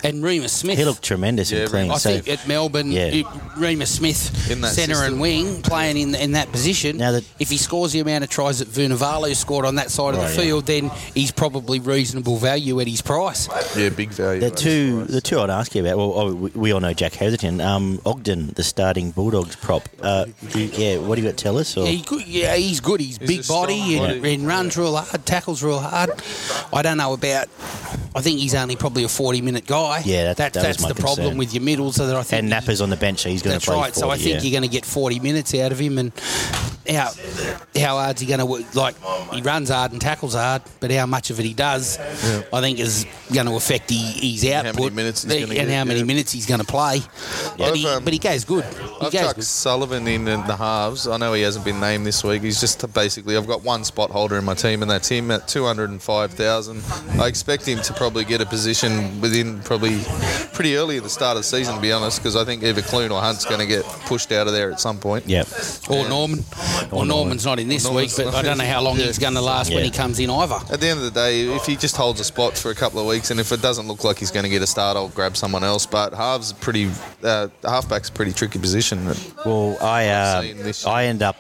And 0.03 0.23
Reimis 0.23 0.49
Smith. 0.49 0.77
He 0.77 0.85
looked 0.85 1.03
tremendous 1.03 1.51
Yeah, 1.51 1.61
and 1.61 1.69
clean. 1.69 1.91
I 1.91 1.97
so 1.97 2.09
think 2.11 2.27
at 2.27 2.47
Melbourne, 2.47 2.91
Yeah. 2.91 3.05
it- 3.05 3.25
Reimis 3.57 3.87
Smith, 3.87 4.49
In 4.51 4.61
that 4.61 4.73
centre 4.73 4.95
system. 4.95 5.13
and 5.13 5.21
wing, 5.21 5.61
playing 5.61 5.97
in 5.97 6.15
in 6.15 6.31
that 6.33 6.51
position. 6.51 6.97
Now 6.97 7.11
that- 7.13 7.23
if 7.39 7.49
he 7.49 7.57
scores 7.57 7.91
the 7.91 7.99
amount 7.99 8.23
of 8.23 8.29
tries 8.29 8.59
that 8.59 8.71
Vunivalu 8.71 9.35
scored 9.35 9.65
on 9.65 9.75
that 9.75 9.91
side 9.91 10.13
of 10.13 10.19
Right, 10.19 10.29
the 10.29 10.35
yeah. 10.35 10.41
field, 10.41 10.65
then 10.65 10.91
he's 11.13 11.31
probably 11.31 11.79
reasonable 11.79 12.37
value 12.37 12.79
at 12.79 12.87
his 12.87 13.01
price. 13.01 13.47
yeah, 13.77 13.89
big 13.89 14.09
value. 14.11 14.39
The 14.41 14.51
two, 14.51 15.03
this 15.05 15.11
the 15.15 15.21
two 15.21 15.39
I'd 15.39 15.49
ask 15.49 15.73
you 15.75 15.81
about. 15.85 15.97
Well, 15.97 16.13
oh, 16.15 16.33
we, 16.33 16.49
we 16.51 16.71
all 16.73 16.79
know 16.79 16.93
Jack 16.93 17.13
Hetherington. 17.15 17.61
Um, 17.61 17.99
Ogden, 18.05 18.53
the 18.55 18.63
starting 18.63 19.11
Bulldogs 19.11 19.55
prop. 19.55 19.87
Uh, 20.01 20.25
yeah, 20.55 20.97
what 20.97 21.15
do 21.15 21.21
you 21.21 21.27
got 21.27 21.37
to 21.37 21.43
tell 21.43 21.57
us? 21.57 21.75
Or 21.77 21.85
Yeah, 21.85 21.91
he 21.91 22.01
good, 22.01 22.27
yeah, 22.27 22.55
he's 22.55 22.79
good. 22.79 22.99
He's, 22.99 23.17
He's 23.17 23.27
big 23.27 23.45
a 23.45 23.47
body 23.47 23.97
and, 23.97 24.25
and 24.25 24.47
runs 24.47 24.75
real 24.77 24.95
hard, 24.95 25.25
tackles 25.25 25.61
real 25.63 25.79
hard. 25.79 26.11
I 26.73 26.81
don't 26.81 26.97
know 26.97 27.13
about 27.13 27.47
I 28.13 28.19
think 28.21 28.39
he's 28.39 28.53
only 28.55 28.75
probably 28.75 29.03
a 29.05 29.07
40 29.09 29.41
minute 29.61 29.67
guy. 29.67 30.01
Yeah, 30.05 30.25
that- 30.25 30.37
That- 30.37 30.53
that 30.53 30.63
that's 30.63 30.81
my 30.81 30.89
the 30.89 30.95
problem 30.95 31.37
with 31.37 31.53
your 31.53 31.63
middle. 31.63 31.91
So 31.91 32.07
that 32.07 32.15
I 32.15 32.23
think 32.23 32.43
And 32.43 32.51
Napa's 32.51 32.81
on 32.81 32.89
the 32.89 32.97
bench, 32.97 33.19
so 33.19 33.29
he's 33.29 33.41
going 33.41 33.59
to 33.59 33.65
That's 33.65 33.65
play. 33.65 33.75
right. 33.75 33.95
so 33.95 34.09
I 34.09 34.17
think 34.17 34.35
yeah. 34.35 34.41
you're 34.41 34.59
going 34.59 34.69
to 34.69 34.73
get 34.73 34.85
40 34.85 35.19
minutes 35.19 35.53
out 35.55 35.71
of 35.71 35.79
him, 35.79 35.97
and 35.97 36.11
how 36.89 37.11
how 37.79 37.97
hard's 37.97 38.21
he 38.21 38.27
going 38.27 38.39
to 38.39 38.45
work? 38.45 38.75
Like 38.75 38.95
he 39.31 39.41
runs 39.41 39.69
hard 39.69 39.91
and 39.91 40.01
tackles 40.01 40.33
hard, 40.33 40.61
but 40.79 40.91
how 40.91 41.05
much 41.05 41.29
of 41.29 41.39
it 41.39 41.45
he 41.45 41.53
does, 41.53 41.97
I 42.51 42.61
think, 42.61 42.79
is 42.79 43.05
going 43.33 43.45
to 43.45 43.55
affect 43.55 43.89
he, 43.89 44.31
his 44.31 44.45
output 44.51 44.75
many 44.75 44.95
minutes 44.95 45.23
he's 45.23 45.33
gonna 45.33 45.43
and 45.45 45.53
get, 45.53 45.69
how 45.69 45.85
many 45.85 45.99
yeah. 45.99 46.05
minutes 46.05 46.31
he's 46.31 46.45
going 46.45 46.59
to 46.59 46.65
play. 46.65 47.01
But, 47.57 47.75
he, 47.75 47.87
um, 47.87 48.03
but 48.03 48.13
he 48.13 48.19
goes 48.19 48.43
good. 48.45 48.65
He 48.65 48.79
I've 48.95 49.11
goes 49.11 49.21
chucked 49.21 49.35
good. 49.35 49.45
Sullivan 49.45 50.07
in 50.07 50.27
in 50.27 50.45
the 50.47 50.55
halves. 50.55 51.07
I 51.07 51.17
know 51.17 51.33
he 51.33 51.43
hasn't 51.43 51.65
been 51.65 51.79
named 51.79 52.05
this 52.05 52.23
week. 52.23 52.41
He's 52.41 52.59
just 52.59 52.91
basically 52.93 53.37
I've 53.37 53.47
got 53.47 53.63
one 53.63 53.83
spot 53.83 54.09
holder 54.09 54.37
in 54.37 54.43
my 54.45 54.53
team, 54.55 54.81
and 54.81 54.89
that's 54.91 55.07
him 55.07 55.31
at 55.31 55.47
two 55.47 55.65
hundred 55.65 55.89
and 55.91 56.01
five 56.01 56.33
thousand. 56.33 56.83
I 57.19 57.27
expect 57.27 57.65
him 57.67 57.81
to 57.81 57.93
probably 57.93 58.25
get 58.25 58.41
a 58.41 58.45
position 58.45 59.21
within 59.21 59.50
probably 59.59 59.99
pretty 60.53 60.75
early 60.77 60.97
at 60.97 61.03
the 61.03 61.09
start 61.09 61.35
of 61.37 61.41
the 61.43 61.47
season, 61.47 61.75
to 61.75 61.81
be 61.81 61.91
honest, 61.91 62.19
because 62.19 62.35
I 62.35 62.45
think 62.45 62.63
either 62.63 62.81
Clune 62.81 63.11
or 63.11 63.21
Hunt's 63.21 63.45
going 63.45 63.59
to 63.59 63.65
get 63.65 63.83
pushed 63.83 64.31
out 64.31 64.47
of 64.47 64.53
there 64.53 64.71
at 64.71 64.79
some 64.79 64.97
point. 64.97 65.27
Yep. 65.27 65.47
Or 65.89 66.07
Norman. 66.07 66.43
Or 66.91 67.05
Norman's 67.05 67.45
not 67.45 67.59
in 67.59 67.67
this 67.67 67.83
Norman's 67.83 68.17
week, 68.17 68.25
but 68.27 68.35
I 68.35 68.41
don't 68.41 68.57
know 68.57 68.65
how 68.65 68.81
long 68.81 68.97
Yeah. 68.97 69.05
he's 69.05 69.19
going 69.19 69.33
to 69.35 69.41
last 69.41 69.73
when 69.73 69.83
he 69.83 69.91
comes 69.91 70.19
in 70.19 70.29
either. 70.29 70.59
At 70.71 70.79
the 70.79 70.87
end 70.87 70.99
of 70.99 71.05
the 71.05 71.11
day, 71.11 71.41
if 71.55 71.65
he 71.65 71.75
just 71.75 71.95
holds 71.97 72.19
a 72.19 72.23
spot 72.23 72.57
for 72.57 72.71
a 72.71 72.75
couple 72.75 72.99
of 72.99 73.05
weeks, 73.05 73.31
and 73.31 73.39
if 73.39 73.51
it 73.51 73.61
doesn't 73.61 73.87
look 73.87 74.03
like 74.03 74.17
he's 74.17 74.31
going 74.31 74.43
to 74.43 74.49
get 74.49 74.61
a 74.61 74.67
start, 74.67 74.97
I'll 74.97 75.09
grab 75.09 75.35
someone 75.37 75.63
else. 75.63 75.85
But 75.85 76.13
halves 76.13 76.51
a 76.51 76.55
pretty, 76.55 76.89
uh, 77.23 77.47
halfback's 77.63 78.09
a 78.09 78.11
pretty 78.11 78.33
tricky 78.33 78.59
position. 78.59 79.05
Well, 79.45 79.77
I 79.81 80.07
uh, 80.09 80.43
I 80.87 81.05
end 81.05 81.21
up 81.21 81.37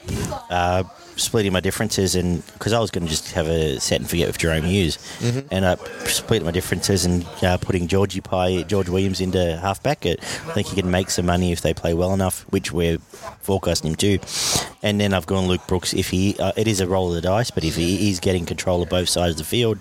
uh, 0.49 0.83
splitting 1.21 1.53
my 1.53 1.59
differences, 1.59 2.15
and 2.15 2.45
because 2.53 2.73
I 2.73 2.79
was 2.79 2.91
going 2.91 3.03
to 3.05 3.09
just 3.09 3.31
have 3.33 3.47
a 3.47 3.79
set 3.79 3.99
and 4.01 4.09
forget 4.09 4.27
with 4.27 4.37
Jahrome 4.37 4.63
Hughes, 4.65 4.97
Mm-hmm. 5.21 5.53
end 5.53 5.65
up 5.65 5.79
splitting 6.05 6.45
my 6.45 6.51
differences 6.51 7.05
and 7.05 7.25
uh, 7.43 7.57
putting 7.57 7.87
Georgie 7.87 8.21
Pie, 8.21 8.63
George 8.63 8.89
Williams 8.89 9.21
into 9.21 9.57
halfback. 9.57 10.05
I 10.05 10.15
think 10.53 10.67
he 10.67 10.75
can 10.81 10.89
make 10.89 11.09
some 11.09 11.25
money 11.27 11.51
if 11.51 11.61
they 11.61 11.73
play 11.73 11.93
well 11.93 12.13
enough, 12.13 12.41
which 12.51 12.71
we're 12.71 12.97
forecasting 13.41 13.91
him 13.91 13.95
to. 13.97 14.19
And 14.83 14.99
then 14.99 15.13
I've 15.13 15.27
gone 15.27 15.47
Luke 15.47 15.65
Brooks. 15.67 15.93
If 15.93 16.09
he, 16.09 16.35
uh, 16.39 16.53
it 16.57 16.67
is 16.67 16.81
a 16.81 16.87
roll 16.87 17.09
of 17.09 17.15
the 17.15 17.21
dice, 17.21 17.51
but 17.51 17.63
if 17.63 17.75
he, 17.75 17.97
he's 17.97 18.19
getting 18.19 18.45
control 18.45 18.81
of 18.81 18.89
both 18.89 19.09
sides 19.09 19.31
of 19.33 19.37
the 19.37 19.43
field, 19.43 19.77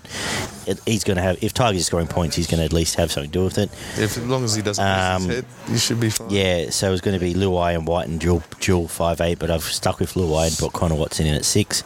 he's 0.85 1.03
going 1.03 1.17
to 1.17 1.23
have. 1.23 1.43
If 1.43 1.53
Tigers 1.53 1.85
scoring 1.85 2.07
points, 2.07 2.35
he's 2.35 2.47
going 2.47 2.59
to 2.59 2.65
at 2.65 2.73
least 2.73 2.95
have 2.95 3.11
something 3.11 3.31
to 3.31 3.37
do 3.39 3.43
with 3.43 3.57
it. 3.57 3.69
If 3.97 4.17
as 4.17 4.25
long 4.25 4.43
as 4.43 4.55
he 4.55 4.61
doesn't 4.61 4.83
Um, 4.83 5.27
miss 5.27 5.35
his 5.35 5.35
head, 5.35 5.45
he 5.71 5.77
should 5.77 5.99
be 5.99 6.09
fine. 6.09 6.29
Yeah, 6.29 6.69
so 6.69 6.87
it 6.87 6.91
was 6.91 7.01
going 7.01 7.17
to 7.19 7.23
be 7.23 7.33
Luai 7.33 7.75
and 7.75 7.87
White 7.87 8.07
and 8.07 8.19
dual 8.19 8.43
dual 8.59 8.87
five 8.87 9.21
eight, 9.21 9.39
but 9.39 9.49
I've 9.51 9.63
stuck 9.63 9.99
with 9.99 10.13
Luai 10.13 10.47
and 10.47 10.57
put 10.57 10.73
Connor 10.73 10.95
Watson 10.95 11.25
in 11.25 11.33
at 11.35 11.45
six. 11.45 11.83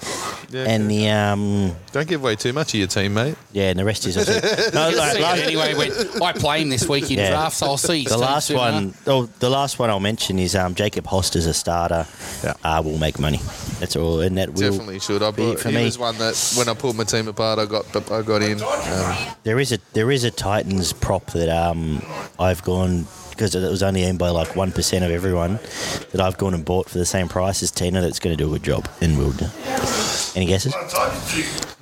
Yeah, 0.52 0.66
and 0.68 0.90
the 0.90 1.10
um 1.10 1.76
Don't 1.92 2.08
give 2.08 2.22
away 2.22 2.36
too 2.36 2.54
much 2.54 2.74
of 2.74 2.80
your 2.80 2.88
team, 2.88 3.14
mate. 3.16 3.36
yeah, 3.52 3.70
and 3.72 3.80
the 3.80 3.86
rest 3.86 4.06
is 4.06 4.16
no, 4.74 4.90
like, 4.90 5.20
last- 5.20 5.42
anyway, 5.42 5.74
when 5.74 6.22
I 6.24 6.32
play 6.34 6.62
him 6.62 6.70
this 6.70 6.88
week 6.88 7.10
in 7.12 7.18
Yeah. 7.18 7.32
draft, 7.32 7.58
so 7.58 7.66
I'll 7.66 7.78
see. 7.78 8.04
his 8.04 8.12
the 8.12 8.18
last 8.18 8.48
soon 8.48 8.58
one. 8.58 8.74
enough. 8.76 9.08
Oh, 9.08 9.26
the 9.40 9.50
last 9.50 9.80
one 9.80 9.90
I'll 9.90 10.00
mention 10.00 10.40
is 10.40 10.56
um 10.56 10.76
Jacob 10.76 11.06
Hoster's 11.08 11.46
a 11.46 11.54
starter. 11.54 12.06
Yeah. 12.44 12.54
uh, 12.64 12.82
will 12.86 12.98
make 12.98 13.20
money. 13.20 13.40
That's 13.80 13.96
all, 13.96 14.22
and 14.22 14.38
that 14.38 14.54
will 14.54 14.62
Definitely 14.62 15.00
should. 15.00 15.22
I 15.24 15.32
be 15.32 15.44
brought, 15.44 15.60
for 15.60 15.70
he 15.70 15.76
me. 15.76 15.84
was 15.86 15.98
one 16.00 16.18
that 16.20 16.54
when 16.58 16.70
I 16.70 16.74
pulled 16.74 16.96
my 16.96 17.04
team 17.04 17.28
apart, 17.28 17.60
I 17.60 17.66
got 17.66 17.86
I 18.12 18.22
got 18.22 18.42
in. 18.42 18.60
Um, 18.76 19.36
There 19.44 19.60
is 19.60 19.72
a 19.72 19.80
there 19.94 20.12
is 20.12 20.24
a 20.24 20.32
Titans 20.32 20.94
prop 20.94 21.28
that 21.32 21.50
um 21.50 22.02
I've 22.40 22.64
gone 22.64 23.06
because 23.30 23.54
it 23.56 23.70
was 23.70 23.84
only 23.84 24.06
owned 24.06 24.18
by 24.20 24.30
like 24.30 24.56
one 24.56 24.72
percent 24.72 25.04
of 25.06 25.12
everyone 25.12 25.60
that 26.12 26.22
I've 26.22 26.38
gone 26.38 26.54
and 26.54 26.64
bought 26.64 26.90
for 26.90 26.98
the 26.98 27.06
same 27.06 27.28
price 27.28 27.62
as 27.64 27.72
Tina. 27.72 28.02
That's 28.02 28.20
going 28.20 28.36
to 28.36 28.42
do 28.44 28.50
a 28.50 28.54
good 28.58 28.64
job 28.64 28.88
and 29.02 29.18
will. 29.18 29.34
Any 30.36 30.46
guesses? 30.48 30.74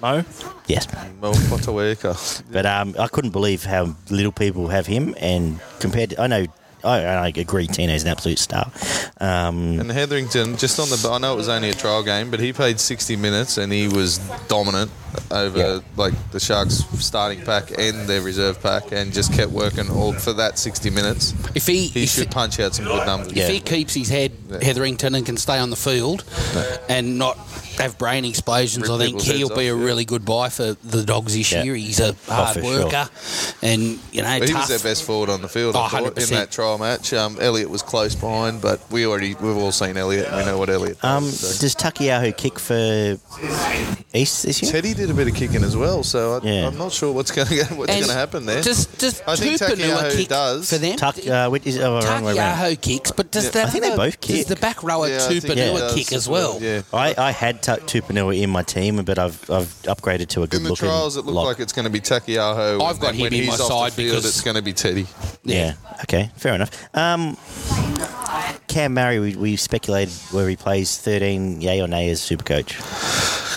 Mo? 0.01 0.23
Yes. 0.67 0.87
well, 1.21 1.33
Fotuaika. 1.33 2.43
But 2.51 2.65
um, 2.65 2.95
I 2.99 3.07
couldn't 3.07 3.31
believe 3.31 3.63
how 3.63 3.95
little 4.09 4.31
people 4.31 4.67
have 4.67 4.85
him, 4.85 5.15
and 5.19 5.59
compared 5.79 6.11
to, 6.11 6.21
I 6.21 6.27
know, 6.27 6.45
I, 6.83 7.03
I 7.05 7.27
agree, 7.27 7.67
Tino's 7.67 8.03
an 8.03 8.09
absolute 8.09 8.39
star. 8.39 8.71
Um, 9.19 9.79
And 9.79 9.91
Hetherington, 9.91 10.57
just 10.57 10.79
on 10.79 10.89
the, 10.89 11.09
I 11.09 11.17
know 11.17 11.33
it 11.33 11.37
was 11.37 11.49
only 11.49 11.69
a 11.69 11.73
trial 11.73 12.03
game, 12.03 12.29
but 12.31 12.39
he 12.39 12.51
played 12.53 12.79
60 12.79 13.15
minutes 13.15 13.57
and 13.57 13.71
he 13.71 13.87
was 13.87 14.17
dominant 14.47 14.91
over 15.31 15.57
Yeah. 15.57 15.79
like 15.95 16.13
the 16.31 16.39
Sharks 16.39 16.83
starting 16.99 17.41
pack 17.45 17.71
and 17.77 18.07
their 18.09 18.21
reserve 18.21 18.61
pack, 18.61 18.91
and 18.91 19.13
just 19.13 19.31
kept 19.33 19.51
working 19.51 19.89
all 19.91 20.11
for 20.13 20.33
that 20.33 20.57
60 20.57 20.89
minutes. 20.89 21.33
If 21.55 21.67
he, 21.67 21.87
He 21.87 22.03
if, 22.03 22.09
should 22.09 22.31
punch 22.31 22.59
out 22.59 22.73
some 22.75 22.85
good 22.85 23.05
numbers. 23.05 23.31
Yeah. 23.33 23.43
if 23.43 23.49
he 23.51 23.59
keeps 23.59 23.93
his 23.93 24.09
head, 24.09 24.31
Hetherington, 24.61 25.13
and 25.15 25.25
can 25.25 25.37
stay 25.37 25.59
on 25.59 25.69
the 25.69 25.75
field 25.75 26.23
and 26.89 27.17
not 27.17 27.37
have 27.77 27.97
brain 27.97 28.25
explosions, 28.25 28.87
Rip 28.87 28.91
I 28.91 28.97
think 29.05 29.21
he'll 29.21 29.49
be 29.49 29.53
off, 29.53 29.59
a 29.59 29.63
yeah. 29.65 29.71
really 29.71 30.05
good 30.05 30.25
buy 30.25 30.49
for 30.49 30.73
the 30.83 31.03
Dogs 31.03 31.33
this 31.33 31.51
Yeah. 31.51 31.63
year. 31.63 31.75
He's 31.75 31.99
a 31.99 32.15
hard 32.27 32.55
for 32.55 32.61
sure. 32.63 32.85
worker, 32.85 33.09
and 33.61 33.99
you 34.11 34.21
know, 34.21 34.39
But 34.39 34.47
he 34.49 34.53
was 34.55 34.67
their 34.67 34.79
best 34.79 35.03
forward 35.03 35.29
on 35.29 35.41
the 35.41 35.49
field 35.49 35.75
Oh, 35.75 35.87
thought, 35.87 36.17
in 36.17 36.29
that 36.29 36.51
trial 36.51 36.77
match. 36.77 37.13
Um, 37.13 37.37
Elliot 37.41 37.69
was 37.69 37.81
close 37.81 38.15
behind, 38.15 38.61
but 38.61 38.79
we 38.91 39.05
already 39.05 39.33
we've 39.35 39.57
all 39.57 39.71
seen 39.71 39.97
Elliot. 39.97 40.27
and 40.27 40.37
We 40.37 40.45
know 40.45 40.57
what 40.57 40.69
Elliot 40.69 40.99
does. 41.01 41.11
um, 41.11 41.29
so. 41.29 41.59
does 41.61 41.75
Taukeiaho 41.75 42.35
kick 42.37 42.59
for 42.59 43.17
East 44.13 44.43
this 44.43 44.61
year? 44.61 44.71
Teddy 44.71 44.93
did 44.93 45.09
a 45.09 45.13
bit 45.13 45.27
of 45.27 45.35
kicking 45.35 45.63
as 45.63 45.75
well, 45.75 46.03
so 46.03 46.37
I, 46.43 46.45
Yeah. 46.47 46.67
I'm 46.67 46.77
not 46.77 46.91
sure 46.91 47.11
what's 47.11 47.31
going 47.31 47.47
to 47.47 47.63
what's 47.75 47.91
going 47.91 48.03
to 48.07 48.13
happen 48.13 48.45
there. 48.45 48.61
Does 48.61 48.85
does 48.85 49.21
I 49.27 49.35
think 49.35 49.59
Tupouniua 49.59 50.11
Taukeiaho 50.11 50.27
does. 50.27 50.69
for 50.69 50.77
them? 50.77 50.95
Tuck, 50.97 51.17
uh, 51.27 51.49
which 51.49 51.65
is 51.65 51.77
oh, 51.79 51.99
wrong 52.01 52.23
way 52.23 52.77
kicks, 52.81 53.11
but 53.11 53.31
does 53.31 53.45
Yeah. 53.45 53.51
that 53.51 53.67
I 53.67 53.69
think 53.69 53.83
they 53.83 53.91
other- 53.91 53.97
both 53.97 54.19
Does 54.21 54.37
kick. 54.37 54.47
the 54.47 54.55
back 54.55 54.83
rower 54.83 55.07
Yeah, 55.07 55.15
I 55.25 55.33
Tupouniua 55.33 55.55
he 55.73 55.79
does 55.79 55.93
kick 55.95 56.13
as 56.13 56.27
well? 56.29 56.59
Yeah. 56.61 56.81
I, 56.93 57.15
I 57.17 57.31
had 57.31 57.61
Tu 57.62 57.62
Tupouniua 57.63 58.39
in 58.39 58.49
my 58.49 58.63
team, 58.63 59.03
but 59.03 59.17
I've 59.19 59.49
I've 59.49 59.67
upgraded 59.83 60.27
to 60.29 60.43
a 60.43 60.47
good 60.47 60.57
In 60.57 60.63
the 60.63 60.69
looking 60.69 60.87
trials, 60.87 61.17
it 61.17 61.25
looked 61.25 61.35
lock. 61.35 61.45
like 61.47 61.59
it's 61.59 61.73
going 61.73 61.85
to 61.85 61.91
be 61.91 61.99
Taukeiaho. 61.99 62.81
I've 62.81 62.99
got 62.99 63.15
him 63.15 63.21
when 63.23 63.33
in 63.33 63.39
he's 63.43 63.47
my 63.47 63.53
off 63.65 63.71
side 63.71 63.93
field, 63.93 64.11
because- 64.11 64.25
it's 64.25 64.41
going 64.41 64.55
to 64.55 64.61
be 64.61 64.73
Teddy. 64.73 65.07
Yeah. 65.43 65.73
Okay. 66.01 66.31
Fair 66.37 66.53
enough. 66.55 66.71
Um, 66.95 67.37
Cam 68.67 68.93
Murray, 68.93 69.19
we, 69.19 69.35
we 69.35 69.55
speculated 69.55 70.13
where 70.31 70.47
he 70.49 70.55
plays 70.55 70.97
13 70.97 71.61
yay 71.61 71.81
or 71.81 71.87
nay 71.87 72.09
as 72.09 72.21
super 72.21 72.43
coach. 72.43 72.75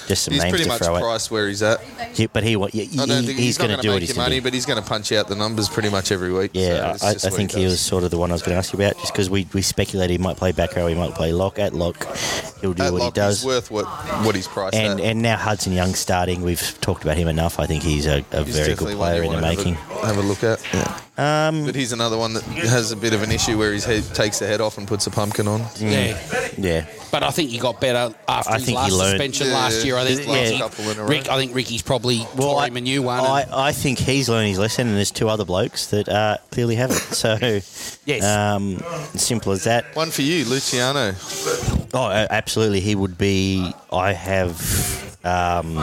Just 0.06 0.24
some 0.24 0.34
He's 0.34 0.42
names 0.42 0.50
pretty 0.52 0.64
to 0.64 0.68
much 0.70 0.82
throw 0.82 0.96
at. 0.96 1.02
priced 1.02 1.30
where 1.30 1.48
he's 1.48 1.62
at. 1.62 1.80
Yeah, 2.14 2.26
but 2.32 2.44
he, 2.44 2.54
wa- 2.56 2.68
yeah, 2.72 2.84
he, 2.84 2.98
I 2.98 3.06
don't 3.06 3.24
think 3.24 3.38
he's 3.38 3.56
he's, 3.56 3.58
not 3.58 3.66
going 3.66 3.76
to 3.78 3.82
do 3.82 3.88
what 3.88 3.94
make 3.94 4.00
he's 4.02 4.08
you 4.10 4.14
going 4.14 4.24
money, 4.26 4.36
to 4.36 4.40
do. 4.40 4.44
but 4.44 4.54
he's 4.54 4.66
going 4.66 4.82
to 4.82 4.88
punch 4.88 5.10
out 5.12 5.26
the 5.28 5.34
numbers 5.34 5.68
pretty 5.68 5.88
much 5.90 6.12
every 6.12 6.32
week. 6.32 6.52
Yeah, 6.54 6.92
it's 6.94 7.02
I, 7.02 7.08
I 7.08 7.12
what 7.12 7.20
think 7.34 7.50
he, 7.52 7.62
does. 7.62 7.72
was 7.72 7.80
sort 7.80 8.04
of 8.04 8.10
the 8.12 8.18
one 8.18 8.30
I 8.30 8.34
was 8.34 8.42
going 8.42 8.52
to 8.54 8.58
ask 8.58 8.72
you 8.72 8.78
about, 8.78 8.96
just 9.00 9.12
because 9.12 9.28
we, 9.28 9.46
we 9.52 9.62
speculated 9.62 10.12
he 10.12 10.18
might 10.18 10.36
play 10.36 10.52
back 10.52 10.76
row, 10.76 10.86
he 10.86 10.94
might 10.94 11.14
play 11.14 11.32
lock. 11.32 11.58
At 11.58 11.74
lock, 11.74 12.06
he'll 12.60 12.72
do 12.72 12.82
At 12.84 12.92
what 12.92 13.00
lock, 13.00 13.14
he 13.14 13.20
does. 13.20 13.38
He's 13.40 13.46
worth 13.46 13.70
what 13.70 13.86
what 14.24 14.34
he's 14.36 14.46
priced 14.48 14.74
and 14.76 15.00
at. 15.00 15.06
and 15.06 15.22
now 15.22 15.36
Hudson 15.36 15.72
Young 15.72 15.94
starting. 15.94 16.42
We've 16.42 16.80
talked 16.80 17.02
about 17.02 17.16
him 17.16 17.28
enough. 17.28 17.58
I 17.58 17.66
think 17.66 17.82
he's 17.82 18.06
a, 18.06 18.24
a 18.32 18.44
He's 18.44 18.54
very 18.54 18.68
definitely 18.68 18.92
good 18.94 18.98
one 18.98 19.08
player 19.08 19.22
you 19.24 19.30
in 19.30 19.36
the 19.36 19.42
wanna 19.42 19.46
have 19.48 19.54
a- 19.54 19.56
making. 19.58 19.74
Have 19.74 20.16
a, 20.18 20.22
look 20.22 20.44
at. 20.44 21.02
Yeah. 21.18 21.48
Um, 21.48 21.64
But 21.64 21.74
he's 21.74 21.92
another 21.92 22.18
one 22.18 22.34
that 22.34 22.42
has 22.44 22.92
a 22.92 22.96
bit 22.96 23.14
of 23.14 23.22
an 23.22 23.32
issue 23.32 23.56
where 23.58 23.72
his 23.72 23.84
head 23.84 24.04
takes 24.14 24.38
the 24.38 24.46
head 24.46 24.60
off 24.60 24.76
and 24.78 24.86
puts 24.86 25.06
a 25.06 25.10
pumpkin 25.10 25.48
on. 25.48 25.62
Yeah. 25.78 26.18
yeah, 26.58 26.86
But 27.10 27.22
I 27.22 27.30
think 27.30 27.50
he 27.50 27.58
got 27.58 27.80
better 27.80 28.14
after 28.28 28.50
I 28.50 28.54
his 28.56 28.64
think 28.66 28.78
he 28.78 28.82
last 28.82 28.92
learned- 28.92 29.10
suspension 29.12 29.46
Yeah, 29.48 29.54
last 29.54 29.84
year. 29.84 29.96
I 29.96 30.04
think 30.04 30.18
his 30.18 30.28
last 30.28 30.46
Ricky, 30.50 30.58
couple 30.58 30.90
in 30.90 30.98
a 30.98 31.02
row. 31.02 31.08
Rick, 31.08 31.28
I 31.30 31.36
think 31.38 31.54
Ricky's 31.54 31.82
probably 31.82 32.18
well, 32.36 32.52
taught 32.54 32.64
I, 32.64 32.66
him 32.68 32.76
a 32.76 32.80
new 32.82 33.02
one. 33.02 33.20
I, 33.20 33.46
I 33.50 33.72
think 33.72 33.98
he's 33.98 34.28
learned 34.28 34.48
his 34.48 34.58
lesson, 34.58 34.88
and 34.88 34.96
there's 34.96 35.10
two 35.10 35.28
other 35.28 35.44
blokes 35.44 35.86
that 35.88 36.08
uh, 36.08 36.36
clearly 36.50 36.74
haven't. 36.76 36.96
So, 37.16 37.36
Yes. 38.04 38.22
um, 38.24 38.78
simple 39.14 39.52
as 39.52 39.64
that. 39.64 39.96
One 39.96 40.10
for 40.10 40.22
you, 40.22 40.44
Luciano. 40.44 41.14
Oh, 41.94 42.08
absolutely. 42.30 42.80
He 42.80 42.94
would 42.94 43.16
be. 43.16 43.72
I 43.92 44.12
have. 44.12 45.15
Um, 45.26 45.78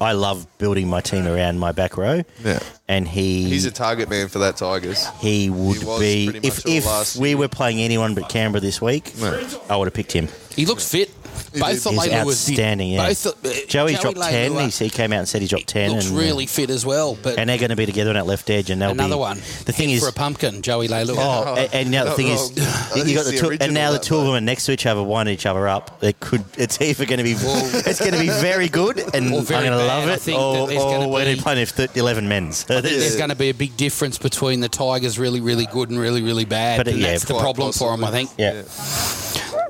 I 0.00 0.12
love 0.12 0.46
building 0.58 0.88
my 0.88 1.00
team 1.00 1.26
around 1.26 1.58
my 1.58 1.72
back 1.72 1.96
row. 1.96 2.22
Yeah. 2.44 2.60
And 2.88 3.08
he 3.08 3.44
He's 3.48 3.64
a 3.64 3.70
target 3.70 4.08
man 4.08 4.28
for 4.28 4.38
that 4.40 4.56
Tigers. 4.56 5.06
he 5.20 5.50
would 5.50 5.78
He 5.78 5.84
was 5.84 6.00
be 6.00 6.30
pretty 6.30 6.46
if 6.46 6.64
all 6.66 6.72
if 6.72 6.86
last 6.86 7.16
we 7.16 7.34
were 7.34 7.48
playing 7.48 7.80
anyone 7.80 8.14
but 8.14 8.28
Canberra 8.28 8.60
this 8.60 8.80
week, 8.80 9.12
Yeah. 9.16 9.42
I 9.68 9.76
would 9.76 9.86
have 9.86 9.94
picked 9.94 10.12
him. 10.12 10.28
he 10.54 10.64
looks 10.66 10.88
fit. 10.88 11.10
Both 11.34 11.52
did. 11.52 11.60
of 11.60 11.70
He's 11.70 11.84
Leilua's 11.84 12.06
did. 12.06 12.12
outstanding. 12.14 12.88
Yeah. 12.90 13.08
Both, 13.08 13.26
uh, 13.26 13.48
Joey 13.68 13.92
Joey 13.94 13.94
dropped 13.94 14.16
ten. 14.22 14.52
Leilua 14.52 14.78
He, 14.78 14.84
he 14.84 14.90
came 14.90 15.12
out 15.12 15.18
and 15.20 15.28
said 15.28 15.42
he 15.42 15.48
dropped 15.48 15.66
ten. 15.68 15.92
looks 15.92 16.08
and, 16.08 16.18
really 16.18 16.46
fit 16.46 16.70
as 16.70 16.84
well. 16.86 17.16
But 17.20 17.38
and 17.38 17.48
they're 17.50 17.58
going 17.58 17.70
to 17.70 17.76
be 17.76 17.86
together 17.86 18.10
on 18.10 18.14
that 18.14 18.26
left 18.26 18.48
edge, 18.50 18.70
and 18.70 18.80
they'll 18.80 18.90
another 18.92 19.16
be 19.16 19.20
one. 19.20 19.36
The 19.38 19.72
thing 19.72 19.88
Head 19.90 19.96
is, 19.96 20.02
for 20.02 20.08
a 20.08 20.12
pumpkin, 20.12 20.62
Joey 20.62 20.88
Leilua. 20.88 21.14
Oh, 21.18 21.54
and, 21.56 21.74
and 21.74 21.90
now 21.90 22.04
the 22.04 22.12
thing 22.12 22.28
is, 22.28 22.52
Oh, 22.94 23.02
you 23.04 23.14
got 23.14 23.24
the 23.24 23.32
he's 23.32 23.40
two, 23.40 23.50
and 23.60 23.74
now 23.74 23.90
original, 23.90 23.92
the 23.92 23.98
two 24.00 24.14
of 24.16 24.20
that 24.22 24.26
them 24.26 24.34
are 24.36 24.40
next 24.40 24.66
to 24.66 24.72
each 24.72 24.86
other, 24.86 25.02
winding 25.02 25.34
each 25.34 25.46
other 25.46 25.66
up. 25.68 26.02
It 26.02 26.18
could, 26.20 26.44
it's 26.56 26.80
either 26.80 27.06
going 27.06 27.18
to 27.18 27.24
be, 27.24 27.32
it's 27.32 28.00
going 28.00 28.12
to 28.12 28.20
be 28.20 28.28
very 28.28 28.68
good, 28.68 28.98
and 29.14 29.32
Or 29.32 29.38
I'm 29.40 29.44
going 29.44 29.64
to 29.64 29.70
bad. 29.70 29.86
love 29.86 30.08
I 30.08 30.12
it, 30.14 30.20
think 30.20 30.40
or, 30.40 30.54
that 30.58 30.66
there's 30.68 30.82
or 30.82 30.92
gonna 30.92 31.08
we're 31.08 31.34
be- 31.34 31.40
playing 31.40 31.60
with 31.60 31.96
11 31.96 32.28
men's. 32.28 32.64
There's 32.64 33.16
going 33.16 33.30
to 33.30 33.36
be 33.36 33.50
a 33.50 33.54
big 33.54 33.76
difference 33.76 34.18
between 34.18 34.60
the 34.60 34.68
Tigers 34.68 35.18
really, 35.18 35.40
really 35.40 35.66
good 35.66 35.90
and 35.90 35.98
really, 35.98 36.22
really 36.22 36.44
bad. 36.44 36.78
But, 36.78 36.88
and 36.88 36.98
yeah, 36.98 37.08
that's 37.12 37.24
the 37.24 37.34
quite 37.34 37.42
problem 37.42 37.72
for 37.72 37.90
them, 37.90 38.04
I 38.04 38.10
think. 38.10 38.30
yeah. 38.38 38.62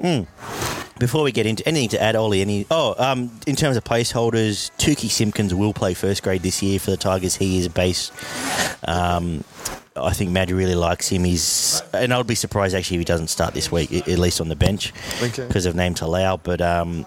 Mm. 0.02 0.26
Before 0.98 1.24
we 1.24 1.32
get 1.32 1.46
into 1.46 1.66
anything 1.66 1.88
to 1.90 2.02
add, 2.02 2.14
Ollie, 2.14 2.40
any 2.40 2.66
oh, 2.70 2.94
um, 2.98 3.30
in 3.46 3.56
terms 3.56 3.76
of 3.76 3.82
placeholders, 3.82 4.70
Tuki 4.78 5.10
Simpkins 5.10 5.52
will 5.52 5.72
play 5.72 5.92
first 5.92 6.22
grade 6.22 6.42
this 6.42 6.62
year 6.62 6.78
for 6.78 6.90
the 6.90 6.96
Tigers. 6.96 7.34
He 7.34 7.58
is 7.58 7.68
base. 7.68 8.12
Um, 8.86 9.42
I 9.96 10.12
think 10.12 10.30
Maddie 10.32 10.54
really 10.54 10.74
likes 10.74 11.08
him. 11.08 11.22
He's 11.22 11.80
and 11.92 12.12
I 12.12 12.18
would 12.18 12.26
be 12.26 12.34
surprised 12.34 12.74
actually 12.74 12.96
if 12.96 13.00
he 13.02 13.04
doesn't 13.04 13.28
start 13.28 13.54
this 13.54 13.70
week, 13.70 13.92
at 13.92 14.18
least 14.18 14.40
on 14.40 14.48
the 14.48 14.56
bench, 14.56 14.92
Okay. 15.22 15.46
because 15.46 15.66
of 15.66 15.76
name 15.76 15.94
to 15.94 16.04
allow. 16.06 16.36
But 16.36 16.60
um, 16.60 16.98
You 16.98 17.04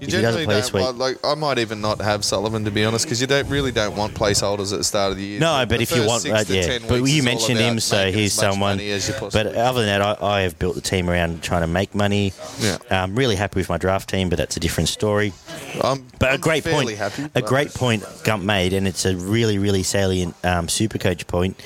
he 0.00 0.06
doesn't 0.06 0.20
generally 0.20 0.44
play 0.44 0.54
don't 0.54 0.62
this 0.62 0.72
week. 0.72 0.98
like 0.98 1.18
I 1.24 1.36
might 1.36 1.58
even 1.58 1.80
not 1.80 2.00
have 2.00 2.24
Sullivan 2.24 2.64
to 2.64 2.72
be 2.72 2.84
honest 2.84 3.04
because 3.04 3.20
you 3.20 3.28
don't 3.28 3.48
really 3.48 3.70
don't 3.70 3.96
want 3.96 4.14
placeholders 4.14 4.72
at 4.72 4.78
the 4.78 4.84
start 4.84 5.12
of 5.12 5.16
the 5.18 5.22
year. 5.24 5.38
No, 5.38 5.64
but 5.68 5.80
if 5.80 5.94
you 5.94 6.04
want, 6.04 6.26
uh, 6.28 6.42
yeah. 6.48 6.80
But 6.88 7.04
you 7.04 7.22
mentioned 7.22 7.60
him, 7.60 7.78
so 7.78 8.10
he's 8.10 8.32
someone. 8.32 8.78
money 8.78 8.90
as 8.90 9.08
you 9.08 9.14
But 9.20 9.54
other 9.54 9.84
than 9.84 10.00
that, 10.00 10.02
I, 10.20 10.26
I 10.26 10.40
have 10.40 10.58
built 10.58 10.74
the 10.74 10.80
team 10.80 11.08
around 11.08 11.40
trying 11.40 11.60
to 11.62 11.68
make 11.68 11.94
money. 11.94 12.32
Yeah. 12.58 12.78
I'm 12.90 13.14
really 13.14 13.36
happy 13.36 13.60
with 13.60 13.68
my 13.68 13.78
draft 13.78 14.08
team, 14.10 14.28
but 14.28 14.38
that's 14.38 14.56
a 14.56 14.60
different 14.60 14.88
story. 14.88 15.32
I'm, 15.80 16.04
But 16.18 16.30
a 16.30 16.32
I'm 16.32 16.40
great 16.40 16.64
point, 16.64 16.90
Happy, 16.90 17.26
a 17.36 17.42
great 17.42 17.72
point 17.72 18.04
Gump 18.24 18.42
made, 18.42 18.72
and 18.72 18.88
it's 18.88 19.04
a 19.04 19.14
really, 19.16 19.58
really 19.58 19.84
salient 19.84 20.34
um, 20.44 20.68
super 20.68 20.98
coach 20.98 21.26
point. 21.28 21.60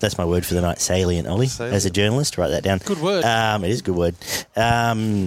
That's 0.00 0.18
my 0.18 0.24
word 0.24 0.44
for 0.44 0.54
the 0.54 0.60
night, 0.60 0.80
salient, 0.80 1.26
Ollie. 1.28 1.46
Salient. 1.46 1.74
As 1.74 1.86
a 1.86 1.90
journalist, 1.90 2.36
write 2.38 2.48
that 2.48 2.62
down. 2.62 2.78
Good 2.78 3.00
word. 3.00 3.24
Um, 3.24 3.64
it 3.64 3.70
is 3.70 3.80
a 3.80 3.82
good 3.84 3.96
word. 3.96 4.14
Um, 4.56 5.26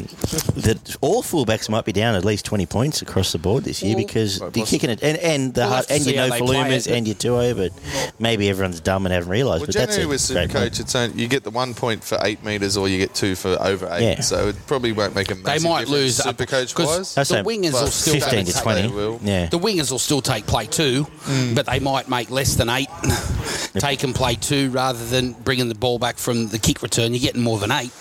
that 0.56 0.96
all 1.02 1.24
fullbacks 1.24 1.70
might 1.70 1.86
be 1.86 1.92
down 1.94 2.16
at 2.16 2.24
least 2.26 2.46
20 2.46 2.66
points 2.66 3.02
across 3.02 3.32
the 3.32 3.38
board 3.38 3.64
this 3.64 3.82
year 3.82 3.96
Well, 3.96 4.06
because 4.06 4.38
Quite 4.40 4.54
they're 4.54 4.66
kicking 4.66 4.90
it, 4.90 5.02
and 5.04 5.18
and 5.18 5.54
the 5.54 5.62
We'll 5.62 5.70
hard, 5.70 5.78
have 5.78 5.88
to 5.88 5.94
and 5.96 6.06
you 6.06 6.12
see 6.12 6.18
how 6.18 6.28
know 6.28 6.34
they 6.34 6.40
Falumas 6.42 6.92
and 6.92 7.08
your 7.08 7.16
Tuo, 7.16 7.54
but 7.56 7.72
maybe 8.20 8.50
everyone's 8.50 8.80
dumb 8.80 9.06
and 9.06 9.14
haven't 9.14 9.30
realised. 9.30 9.62
Well, 9.62 9.68
but 9.68 9.76
that's 9.76 9.96
generally 9.96 10.06
a 10.06 10.18
with 10.18 10.28
great 10.28 10.50
point. 10.52 10.74
Supercoach, 10.74 10.80
it's 10.80 10.96
only, 10.96 11.22
you 11.22 11.28
get 11.28 11.44
the 11.44 11.50
one 11.52 11.74
point 11.74 12.04
for 12.04 12.18
eight 12.24 12.44
meters, 12.44 12.78
or 12.78 12.88
you 12.88 12.98
get 12.98 13.14
two 13.16 13.36
for 13.36 13.58
over 13.62 13.88
eight. 13.92 14.04
Yeah. 14.04 14.22
So 14.22 14.48
it 14.50 14.56
probably 14.68 14.92
won't 14.92 15.16
make 15.16 15.32
a 15.32 15.36
They 15.36 15.42
might 15.60 15.86
difference 15.86 15.90
lose 15.90 16.20
up- 16.20 16.38
Supercoach 16.38 16.74
'cause 16.76 16.88
wise. 16.98 17.16
That's 17.16 17.30
the 17.30 17.38
wingers 17.44 17.74
will 17.74 17.88
still 17.88 18.14
15 18.20 18.46
to 18.46 18.54
take- 18.54 18.62
20. 18.64 19.20
Yeah. 19.24 19.46
The 19.48 19.60
wingers 19.60 19.92
will 19.92 20.00
still 20.00 20.22
take 20.22 20.46
play 20.48 20.66
two, 20.66 21.08
Mm. 21.26 21.56
but 21.56 21.66
they 21.66 21.80
might 21.80 22.10
make 22.10 22.30
less 22.30 22.56
than 22.56 22.70
eight. 22.70 22.88
take 23.80 24.04
and 24.04 24.16
play 24.16 24.36
two 24.36 24.47
rather 24.52 25.04
than 25.06 25.34
bringing 25.34 25.70
the 25.70 25.76
ball 25.76 26.00
back 26.00 26.18
from 26.18 26.48
the 26.48 26.60
kick 26.60 26.82
return. 26.82 27.14
You're 27.14 27.22
getting 27.22 27.42
more 27.44 27.60
than 27.60 27.72
eight 27.72 27.92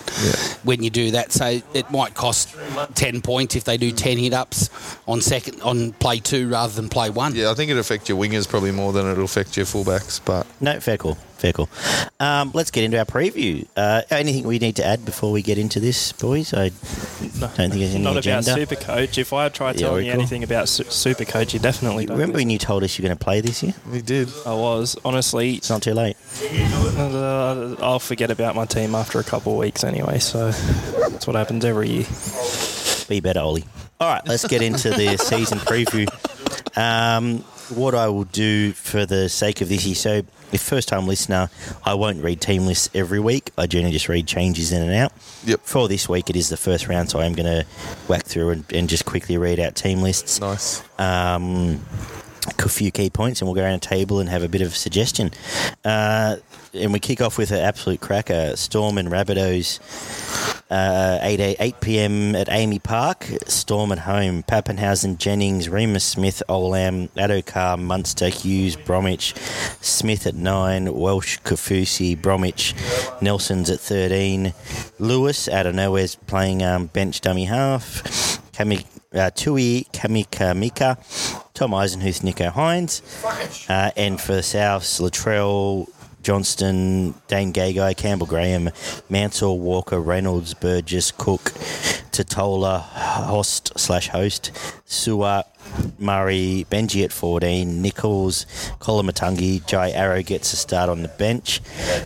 when 0.64 0.82
you 0.82 0.90
do 0.90 1.10
that. 1.12 1.32
So 1.32 1.60
it 1.74 1.90
might 1.90 2.14
cost 2.14 2.54
ten 2.94 3.20
points 3.20 3.56
if 3.56 3.64
they 3.64 3.76
do 3.76 3.90
ten 3.92 4.18
hit 4.18 4.32
ups 4.32 4.70
on 5.06 5.20
second 5.20 5.60
on 5.62 5.92
play 5.92 6.18
two 6.20 6.48
rather 6.48 6.72
than 6.72 6.88
play 6.88 7.10
one. 7.10 7.34
Yeah, 7.34 7.50
I 7.50 7.54
think 7.54 7.70
it 7.70 7.76
affects 7.76 8.08
your 8.08 8.18
wingers 8.18 8.48
probably 8.48 8.72
more 8.72 8.92
than 8.92 9.06
it'll 9.10 9.24
affect 9.24 9.56
your 9.56 9.66
fullbacks. 9.66 10.20
But 10.24 10.46
No, 10.60 10.80
fair 10.80 10.96
call. 10.96 11.18
Fair 11.38 11.52
call. 11.52 11.68
Um, 12.18 12.50
let's 12.54 12.70
get 12.70 12.84
into 12.84 12.98
our 12.98 13.04
preview. 13.04 13.66
Uh, 13.76 14.02
anything 14.10 14.46
we 14.46 14.58
need 14.58 14.76
to 14.76 14.84
add 14.86 15.04
before 15.04 15.30
we 15.32 15.42
get 15.42 15.58
into 15.58 15.80
this, 15.80 16.12
boys? 16.12 16.54
I 16.54 16.70
don't 16.70 17.50
think 17.52 17.74
there's 17.74 17.94
any 17.94 18.02
Not 18.04 18.16
agenda. 18.16 18.52
about 18.54 18.68
Supercoach. 18.68 19.18
If 19.18 19.32
I 19.34 19.48
tried 19.50 19.74
Yeah, 19.74 19.80
telling 19.88 19.94
very 19.96 20.06
you 20.06 20.12
cool. 20.12 20.20
anything 20.22 20.42
about 20.44 20.68
Su- 20.70 20.84
Supercoach, 20.84 21.52
you 21.52 21.58
definitely 21.58 22.06
don't. 22.06 22.16
Remember 22.16 22.38
when 22.38 22.48
you 22.48 22.56
told 22.56 22.82
us 22.84 22.98
you're 22.98 23.06
going 23.06 23.16
to 23.18 23.22
play 23.22 23.42
this 23.42 23.62
year? 23.62 23.74
We 23.92 24.00
did. 24.00 24.30
I 24.46 24.54
was 24.54 24.96
honestly. 25.04 25.54
It's 25.56 25.68
not 25.68 25.82
too 25.82 25.92
late. 25.92 26.16
Uh, 26.96 27.76
I'll 27.80 27.98
forget 27.98 28.30
about 28.30 28.54
my 28.54 28.64
team 28.64 28.94
after 28.94 29.18
a 29.18 29.24
couple 29.24 29.52
of 29.52 29.58
weeks 29.58 29.84
anyway. 29.84 30.18
So 30.18 30.50
that's 30.52 31.26
what 31.26 31.36
happens 31.36 31.64
every 31.66 31.90
year. 31.90 32.06
Be 33.08 33.20
better, 33.20 33.40
Ollie. 33.40 33.64
All 34.00 34.08
right, 34.12 34.26
let's 34.26 34.46
get 34.46 34.62
into 34.62 34.90
the 34.90 35.16
season 35.18 35.58
preview. 35.58 36.06
Um, 36.76 37.44
what 37.70 37.94
I 37.94 38.08
will 38.08 38.24
do 38.24 38.72
for 38.72 39.06
the 39.06 39.28
sake 39.28 39.60
of 39.60 39.68
this 39.68 39.84
year, 39.84 39.94
so 39.94 40.22
if 40.52 40.60
first 40.60 40.88
time 40.88 41.06
listener, 41.06 41.50
I 41.84 41.94
won't 41.94 42.22
read 42.22 42.40
team 42.40 42.66
lists 42.66 42.88
every 42.94 43.20
week. 43.20 43.50
I 43.58 43.66
generally 43.66 43.92
just 43.92 44.08
read 44.08 44.26
changes 44.26 44.72
in 44.72 44.82
and 44.82 44.92
out. 44.92 45.12
Yep. 45.44 45.60
For 45.62 45.88
this 45.88 46.08
week, 46.08 46.30
it 46.30 46.36
is 46.36 46.48
the 46.48 46.56
first 46.56 46.88
round, 46.88 47.10
so 47.10 47.20
I'm 47.20 47.34
going 47.34 47.46
to 47.46 47.66
whack 48.08 48.24
through 48.24 48.50
and, 48.50 48.72
and 48.72 48.88
just 48.88 49.04
quickly 49.04 49.36
read 49.38 49.58
out 49.58 49.74
team 49.74 50.02
lists. 50.02 50.40
Nice. 50.40 50.82
um, 50.98 51.84
a 52.58 52.68
few 52.68 52.90
key 52.90 53.10
points, 53.10 53.40
and 53.40 53.48
we'll 53.48 53.56
go 53.56 53.62
around 53.62 53.74
a 53.74 53.78
table 53.78 54.20
and 54.20 54.28
have 54.28 54.42
a 54.42 54.48
bit 54.48 54.62
of 54.62 54.76
suggestion. 54.76 55.30
Uh, 55.84 56.36
and 56.74 56.92
we 56.92 57.00
kick 57.00 57.20
off 57.20 57.38
with 57.38 57.50
an 57.50 57.58
absolute 57.58 58.00
cracker: 58.00 58.54
Storm 58.56 58.98
and 58.98 59.08
Rabbitohs. 59.08 59.80
Uh, 60.68 61.18
8, 61.22 61.38
8, 61.40 61.56
8 61.60 61.80
p.m. 61.80 62.34
at 62.34 62.48
AAMI 62.48 62.82
Park. 62.82 63.26
Storm 63.46 63.92
at 63.92 64.00
home. 64.00 64.42
Papenhuyzen, 64.42 65.16
Jennings, 65.16 65.68
Reimis 65.68 66.02
Smith, 66.02 66.42
Olam, 66.48 67.08
Addo-Carr, 67.10 67.76
Munster, 67.76 68.28
Hughes, 68.28 68.74
Bromwich. 68.74 69.34
Smith 69.80 70.26
at 70.26 70.34
9. 70.34 70.92
Welch, 70.92 71.42
Kafusi, 71.44 72.20
Bromwich. 72.20 72.74
Nelson's 73.20 73.70
at 73.70 73.78
13. 73.78 74.54
Lewis 74.98 75.48
out 75.48 75.66
of 75.66 75.74
nowhere's 75.74 76.16
playing 76.16 76.64
um, 76.64 76.86
bench 76.86 77.20
dummy 77.20 77.44
half. 77.44 78.42
Kami, 78.52 78.86
uh, 79.14 79.30
Tui, 79.30 79.86
Kamikamica, 79.92 80.96
Tom 81.54 81.72
Eisenhuth, 81.72 82.24
Nico 82.24 82.50
Hines. 82.50 83.02
Uh, 83.68 83.90
and 83.96 84.20
for 84.20 84.32
the 84.34 84.40
Souths, 84.40 85.00
Latrell, 85.00 85.86
Johnston, 86.26 87.14
Dane 87.28 87.52
Gagai, 87.52 87.96
Campbell 87.96 88.26
Graham, 88.26 88.70
Mansell, 89.08 89.60
Walker, 89.60 90.00
Reynolds, 90.00 90.54
Burgess, 90.54 91.12
Cook, 91.12 91.52
Tatola, 92.10 92.80
host 92.80 93.78
slash 93.78 94.08
host, 94.08 94.50
Suwa, 94.88 95.44
Murray, 95.98 96.66
Benji 96.70 97.04
at 97.04 97.12
14, 97.12 97.80
Nichols, 97.80 98.46
Koloamatangi, 98.80 99.66
Jai 99.66 99.90
Arrow 99.90 100.22
gets 100.22 100.52
a 100.52 100.56
start 100.56 100.88
on 100.88 101.02
the 101.02 101.08
bench. 101.08 101.60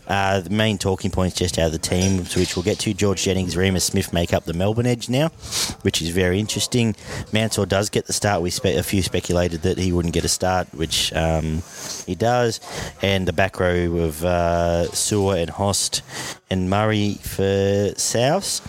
Uh, 0.06 0.40
the 0.40 0.50
main 0.50 0.78
talking 0.78 1.10
points 1.10 1.36
just 1.36 1.58
out 1.58 1.66
of 1.66 1.72
the 1.72 1.78
team, 1.78 2.18
which 2.36 2.56
we'll 2.56 2.62
get 2.62 2.78
to. 2.80 2.94
George 2.94 3.22
Jennings, 3.22 3.54
Reimis 3.54 3.82
Smith 3.82 4.12
make 4.12 4.32
up 4.32 4.44
the 4.44 4.52
Melbourne 4.52 4.86
edge 4.86 5.08
now, 5.08 5.28
which 5.82 6.00
is 6.02 6.10
very 6.10 6.38
interesting. 6.38 6.94
Mansell 7.32 7.66
does 7.66 7.90
get 7.90 8.06
the 8.06 8.12
start. 8.12 8.42
We 8.42 8.50
spe- 8.50 8.66
a 8.66 8.82
few 8.82 9.02
speculated 9.02 9.62
that 9.62 9.78
he 9.78 9.92
wouldn't 9.92 10.14
get 10.14 10.24
a 10.24 10.28
start, 10.28 10.68
which 10.74 11.12
um, 11.12 11.62
he 12.06 12.14
does. 12.14 12.60
And 13.02 13.26
the 13.26 13.32
back 13.32 13.58
row 13.58 13.96
of 13.98 14.24
uh, 14.24 14.90
Sewer 14.92 15.36
and 15.36 15.50
Host 15.50 16.02
and 16.50 16.68
Murray 16.68 17.14
for 17.14 17.92
Souths. 17.96 18.60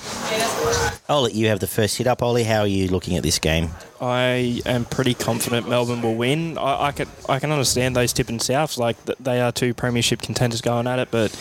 I'll 1.10 1.24
let 1.24 1.34
you 1.34 1.48
have 1.48 1.60
the 1.60 1.68
first 1.68 1.98
hit 1.98 2.08
up, 2.08 2.22
Ollie. 2.22 2.44
How 2.44 2.62
are 2.62 2.68
you 2.68 2.88
looking 2.88 3.18
at 3.18 3.24
this 3.24 3.40
game? 3.40 3.70
I 4.00 4.62
am 4.66 4.86
pretty 4.86 5.14
confident 5.14 5.70
Melbourne 5.70 6.02
will 6.02 6.16
win. 6.16 6.58
I, 6.58 6.88
I 6.88 6.92
can 6.92 7.08
I 7.30 7.40
can 7.40 7.52
understand 7.52 7.96
those 7.96 8.14
tipping 8.14 8.40
Souths 8.40 8.78
like 8.78 8.98
they 9.06 9.42
are 9.42 9.52
two 9.52 9.74
premiership 9.76 10.22
contenders 10.22 10.62
going 10.62 10.88
at 10.88 10.98
it, 10.98 11.10
but 11.12 11.32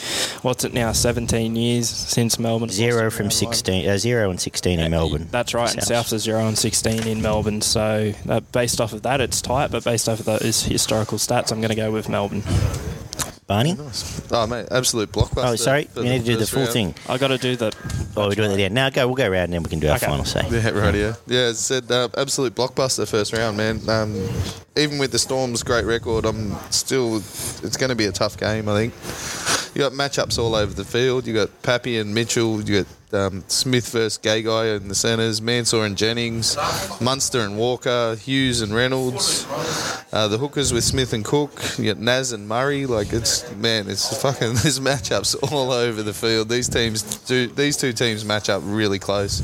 what's 0.42 0.64
it 0.64 0.74
now? 0.74 0.92
Seventeen 0.92 1.56
years 1.56 1.88
since 1.88 2.38
Melbourne 2.38 2.68
Zero 2.68 3.10
from 3.10 3.30
16, 3.30 3.88
uh, 3.88 3.96
zero 3.96 4.28
and 4.28 4.40
16 4.40 4.78
in 4.78 4.90
Melbourne. 4.90 5.28
That's 5.30 5.54
right, 5.54 5.72
and 5.72 5.82
Souths. 5.82 6.08
Souths 6.08 6.12
are 6.12 6.18
zero 6.18 6.46
and 6.46 6.58
sixteen 6.58 7.06
in 7.06 7.22
Melbourne. 7.22 7.62
So 7.62 8.12
uh, 8.28 8.40
based 8.40 8.80
off 8.80 8.92
of 8.92 9.02
that, 9.02 9.20
it's 9.20 9.40
tight. 9.40 9.70
But 9.70 9.84
based 9.84 10.08
off 10.08 10.20
of 10.20 10.26
those 10.26 10.64
historical 10.64 11.16
stats, 11.16 11.52
I'm 11.52 11.60
going 11.60 11.70
to 11.70 11.76
go 11.76 11.90
with 11.90 12.08
Melbourne. 12.10 12.42
Barney? 13.50 13.76
Oh 14.30 14.46
mate, 14.46 14.68
absolute 14.70 15.10
blockbuster. 15.10 15.44
Oh, 15.52 15.56
sorry. 15.56 15.84
for 15.84 16.02
We 16.02 16.08
need 16.08 16.20
to 16.20 16.24
do 16.24 16.36
the 16.36 16.46
full 16.46 16.62
round. 16.62 16.72
thing. 16.72 16.94
I 17.08 17.18
got 17.18 17.28
to 17.28 17.38
do 17.38 17.56
that. 17.56 17.74
Oh, 18.16 18.28
we're 18.28 18.36
doing 18.36 18.52
it 18.52 18.54
again. 18.54 18.72
Now 18.74 18.90
go. 18.90 19.08
We'll 19.08 19.16
go 19.16 19.28
around 19.28 19.44
and 19.44 19.54
then 19.54 19.62
we 19.64 19.68
can 19.70 19.80
do 19.80 19.88
our 19.88 19.96
Okay. 19.96 20.06
final 20.06 20.24
say. 20.24 20.46
Yeah, 20.48 20.68
right. 20.70 20.94
Yeah, 20.94 21.14
yeah. 21.26 21.40
As 21.50 21.58
I 21.58 21.80
said, 21.80 21.90
uh, 21.90 22.08
absolute 22.16 22.54
blockbuster 22.54 23.08
first 23.08 23.32
round, 23.32 23.56
man. 23.56 23.80
Um, 23.88 24.14
even 24.76 24.98
with 24.98 25.10
the 25.10 25.18
Storm's 25.18 25.64
great 25.64 25.84
record, 25.84 26.26
I'm 26.26 26.54
still. 26.70 27.16
It's 27.16 27.76
going 27.76 27.90
to 27.90 27.96
be 27.96 28.04
a 28.06 28.12
tough 28.12 28.36
game, 28.38 28.68
I 28.68 28.74
think. 28.88 28.94
You 29.74 29.80
got 29.80 29.92
matchups 29.92 30.38
all 30.38 30.54
over 30.54 30.72
the 30.72 30.84
field. 30.84 31.26
You 31.26 31.34
got 31.34 31.62
Pappy 31.62 31.98
and 31.98 32.14
Mitchell. 32.14 32.60
You 32.62 32.84
got 32.84 32.86
um, 33.14 33.44
Smith 33.48 33.88
versus 33.90 34.18
Gagai 34.18 34.76
in 34.76 34.88
the 34.88 34.94
centres. 34.94 35.40
Mansell 35.40 35.82
and 35.82 35.96
Jennings. 35.96 36.56
Munster 37.00 37.40
and 37.40 37.58
Walker. 37.58 38.16
Hughes 38.16 38.60
and 38.60 38.74
Reynolds. 38.74 39.46
Uh, 40.12 40.28
the 40.28 40.38
hookers 40.38 40.72
with 40.72 40.84
Smith 40.84 41.12
and 41.12 41.24
Cook. 41.24 41.52
You 41.78 41.92
got 41.92 41.98
Naz 41.98 42.32
and 42.32 42.48
Murray. 42.48 42.86
Like 42.86 43.12
it's 43.12 43.50
man, 43.54 43.88
it's 43.88 44.20
fucking. 44.22 44.54
There's 44.54 44.80
matchups 44.80 45.52
all 45.52 45.72
over 45.86 46.02
the 46.02 46.14
field. 46.14 46.48
These 46.48 46.68
teams 46.68 47.02
do. 47.20 47.46
These 47.46 47.76
two 47.76 47.92
teams 47.92 48.24
match 48.24 48.48
up 48.48 48.62
really 48.64 48.98
close. 48.98 49.42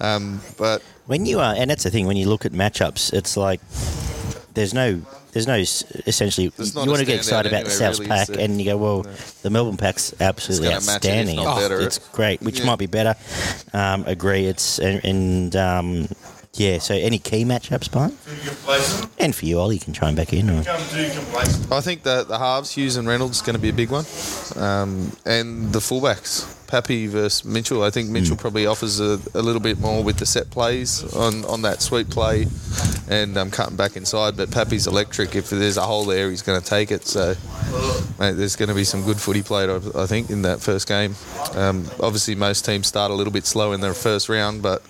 Um, 0.00 0.40
but 0.56 0.82
When 1.06 1.26
you 1.26 1.40
are, 1.40 1.54
and 1.56 1.70
that's 1.70 1.82
the 1.84 1.90
thing. 1.90 2.06
When 2.06 2.16
you 2.16 2.28
look 2.28 2.44
at 2.44 2.52
matchups, 2.52 3.12
it's 3.12 3.36
like 3.36 3.60
there's 4.54 4.74
no, 4.74 5.02
there's 5.32 5.46
no. 5.46 5.54
Essentially, 5.56 6.48
There's 6.56 6.74
you 6.74 6.80
want 6.86 6.98
to 6.98 7.04
get 7.04 7.16
excited 7.16 7.52
about 7.52 7.64
the 7.64 7.70
anyway, 7.70 7.78
South 7.92 7.98
really, 7.98 8.08
pack, 8.08 8.26
so- 8.28 8.34
and 8.34 8.58
you 8.60 8.64
go, 8.64 8.76
well, 8.76 9.06
the 9.42 9.50
Melbourne 9.50 9.76
pack's 9.76 10.14
absolutely 10.20 10.68
It's 10.68 10.86
gonna 10.86 10.94
match 10.96 11.04
it, 11.04 11.08
if 11.08 11.14
outstanding. 11.28 11.36
not 11.36 11.70
Oh, 11.70 11.78
it's 11.80 11.98
great, 11.98 12.40
which 12.42 12.60
Yeah. 12.60 12.66
might 12.66 12.78
be 12.78 12.86
better. 12.86 13.14
Um, 13.72 14.04
agree. 14.06 14.46
It's 14.46 14.78
and, 14.78 15.04
and 15.04 15.56
um, 15.56 16.08
yeah. 16.54 16.78
So 16.78 16.94
any 16.94 17.18
key 17.18 17.44
matchups, 17.44 17.90
Barn? 17.90 18.16
And 19.18 19.34
for 19.34 19.46
you, 19.46 19.58
Ollie, 19.58 19.76
you 19.76 19.80
can 19.80 19.92
chime 19.92 20.14
back 20.14 20.32
in. 20.32 20.48
Or, 20.50 20.62
I 21.70 21.80
think 21.80 22.02
that 22.04 22.26
the 22.28 22.38
halves, 22.38 22.70
Hughes 22.72 22.96
and 22.96 23.06
Reynolds, 23.08 23.36
is 23.38 23.42
going 23.42 23.54
to 23.56 23.60
be 23.62 23.68
a 23.68 23.72
big 23.72 23.90
one, 23.90 24.04
um, 24.56 25.12
and 25.26 25.72
the 25.72 25.78
fullbacks, 25.80 26.44
Pappy 26.68 27.06
versus 27.06 27.44
Mitchell. 27.44 27.82
I 27.82 27.90
think 27.90 28.10
Mitchell 28.10 28.36
probably 28.36 28.66
offers 28.66 29.00
a, 29.00 29.18
a 29.34 29.42
little 29.42 29.60
bit 29.60 29.80
more 29.80 30.04
with 30.04 30.18
the 30.18 30.26
set 30.26 30.50
plays 30.50 31.02
on, 31.14 31.44
on 31.46 31.62
that 31.62 31.82
sweep 31.82 32.10
play, 32.10 32.46
and 33.08 33.36
um, 33.36 33.50
cutting 33.50 33.76
back 33.76 33.96
inside. 33.96 34.36
But 34.36 34.50
Pappy's 34.50 34.86
electric. 34.86 35.34
If 35.34 35.50
there's 35.50 35.78
a 35.78 35.82
hole 35.82 36.04
there, 36.04 36.30
he's 36.30 36.42
going 36.42 36.60
to 36.60 36.66
take 36.66 36.92
it. 36.92 37.06
So, 37.06 37.34
mate, 38.20 38.32
there's 38.32 38.54
going 38.54 38.68
to 38.68 38.74
be 38.74 38.84
some 38.84 39.02
good 39.02 39.18
footy 39.18 39.42
played. 39.42 39.70
I 39.70 40.02
I 40.02 40.06
think 40.06 40.30
in 40.30 40.42
that 40.42 40.60
first 40.60 40.86
game. 40.86 41.16
Um, 41.54 41.90
obviously, 42.00 42.34
most 42.34 42.64
teams 42.64 42.86
start 42.86 43.10
a 43.10 43.14
little 43.14 43.32
bit 43.32 43.46
slow 43.46 43.72
in 43.72 43.80
their 43.80 43.94
first 43.94 44.28
round, 44.28 44.62
but 44.62 44.84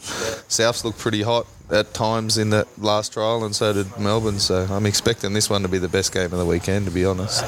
Souths 0.49 0.85
look 0.85 0.99
pretty 0.99 1.23
hot 1.23 1.47
at 1.71 1.93
times 1.95 2.39
in 2.39 2.51
that 2.51 2.67
last 2.79 3.13
trial, 3.13 3.45
and 3.45 3.55
so 3.55 3.73
did 3.73 3.99
Melbourne. 3.99 4.39
So 4.39 4.67
I'm 4.71 4.87
expecting 4.87 5.33
this 5.33 5.51
one 5.51 5.63
to 5.63 5.69
be 5.69 5.79
the 5.79 5.89
best 5.89 6.13
game 6.13 6.33
of 6.33 6.39
the 6.39 6.47
weekend, 6.47 6.87
to 6.87 6.91
be 6.91 7.05
honest. 7.05 7.43
uh, 7.43 7.47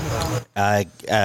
uh, 0.56 0.82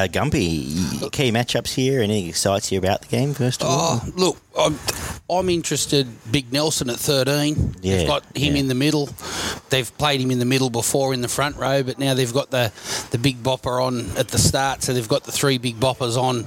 Gumpy, 0.07 1.11
key 1.11 1.31
matchups 1.31 1.73
here. 1.73 2.01
Anything 2.01 2.29
excites 2.29 2.71
you 2.71 2.77
about 2.77 3.01
the 3.01 3.07
game? 3.07 3.33
First 3.33 3.61
of 3.61 3.67
all, 3.69 4.01
Oh, 4.01 4.09
look, 4.15 4.37
I'm, 4.57 4.79
I'm 5.29 5.49
interested. 5.49 6.07
Big 6.31 6.51
Nelson 6.53 6.89
at 6.89 6.97
13. 6.97 7.75
Yeah, 7.81 7.97
They've 7.97 8.07
got 8.07 8.23
him 8.35 8.53
yeah. 8.55 8.61
in 8.61 8.67
the 8.67 8.75
middle. 8.75 9.09
They've 9.69 9.97
played 9.97 10.21
him 10.21 10.31
in 10.31 10.39
the 10.39 10.45
middle 10.45 10.69
before 10.69 11.13
in 11.13 11.21
the 11.21 11.27
front 11.27 11.57
row, 11.57 11.83
but 11.83 11.99
now 11.99 12.13
they've 12.13 12.31
got 12.33 12.51
the 12.51 12.71
the 13.11 13.17
big 13.17 13.43
bopper 13.43 13.83
on 13.83 14.09
at 14.17 14.29
the 14.29 14.37
start. 14.37 14.83
So 14.83 14.93
they've 14.93 15.07
got 15.07 15.23
the 15.23 15.31
three 15.31 15.57
big 15.57 15.79
boppers 15.79 16.17
on. 16.17 16.45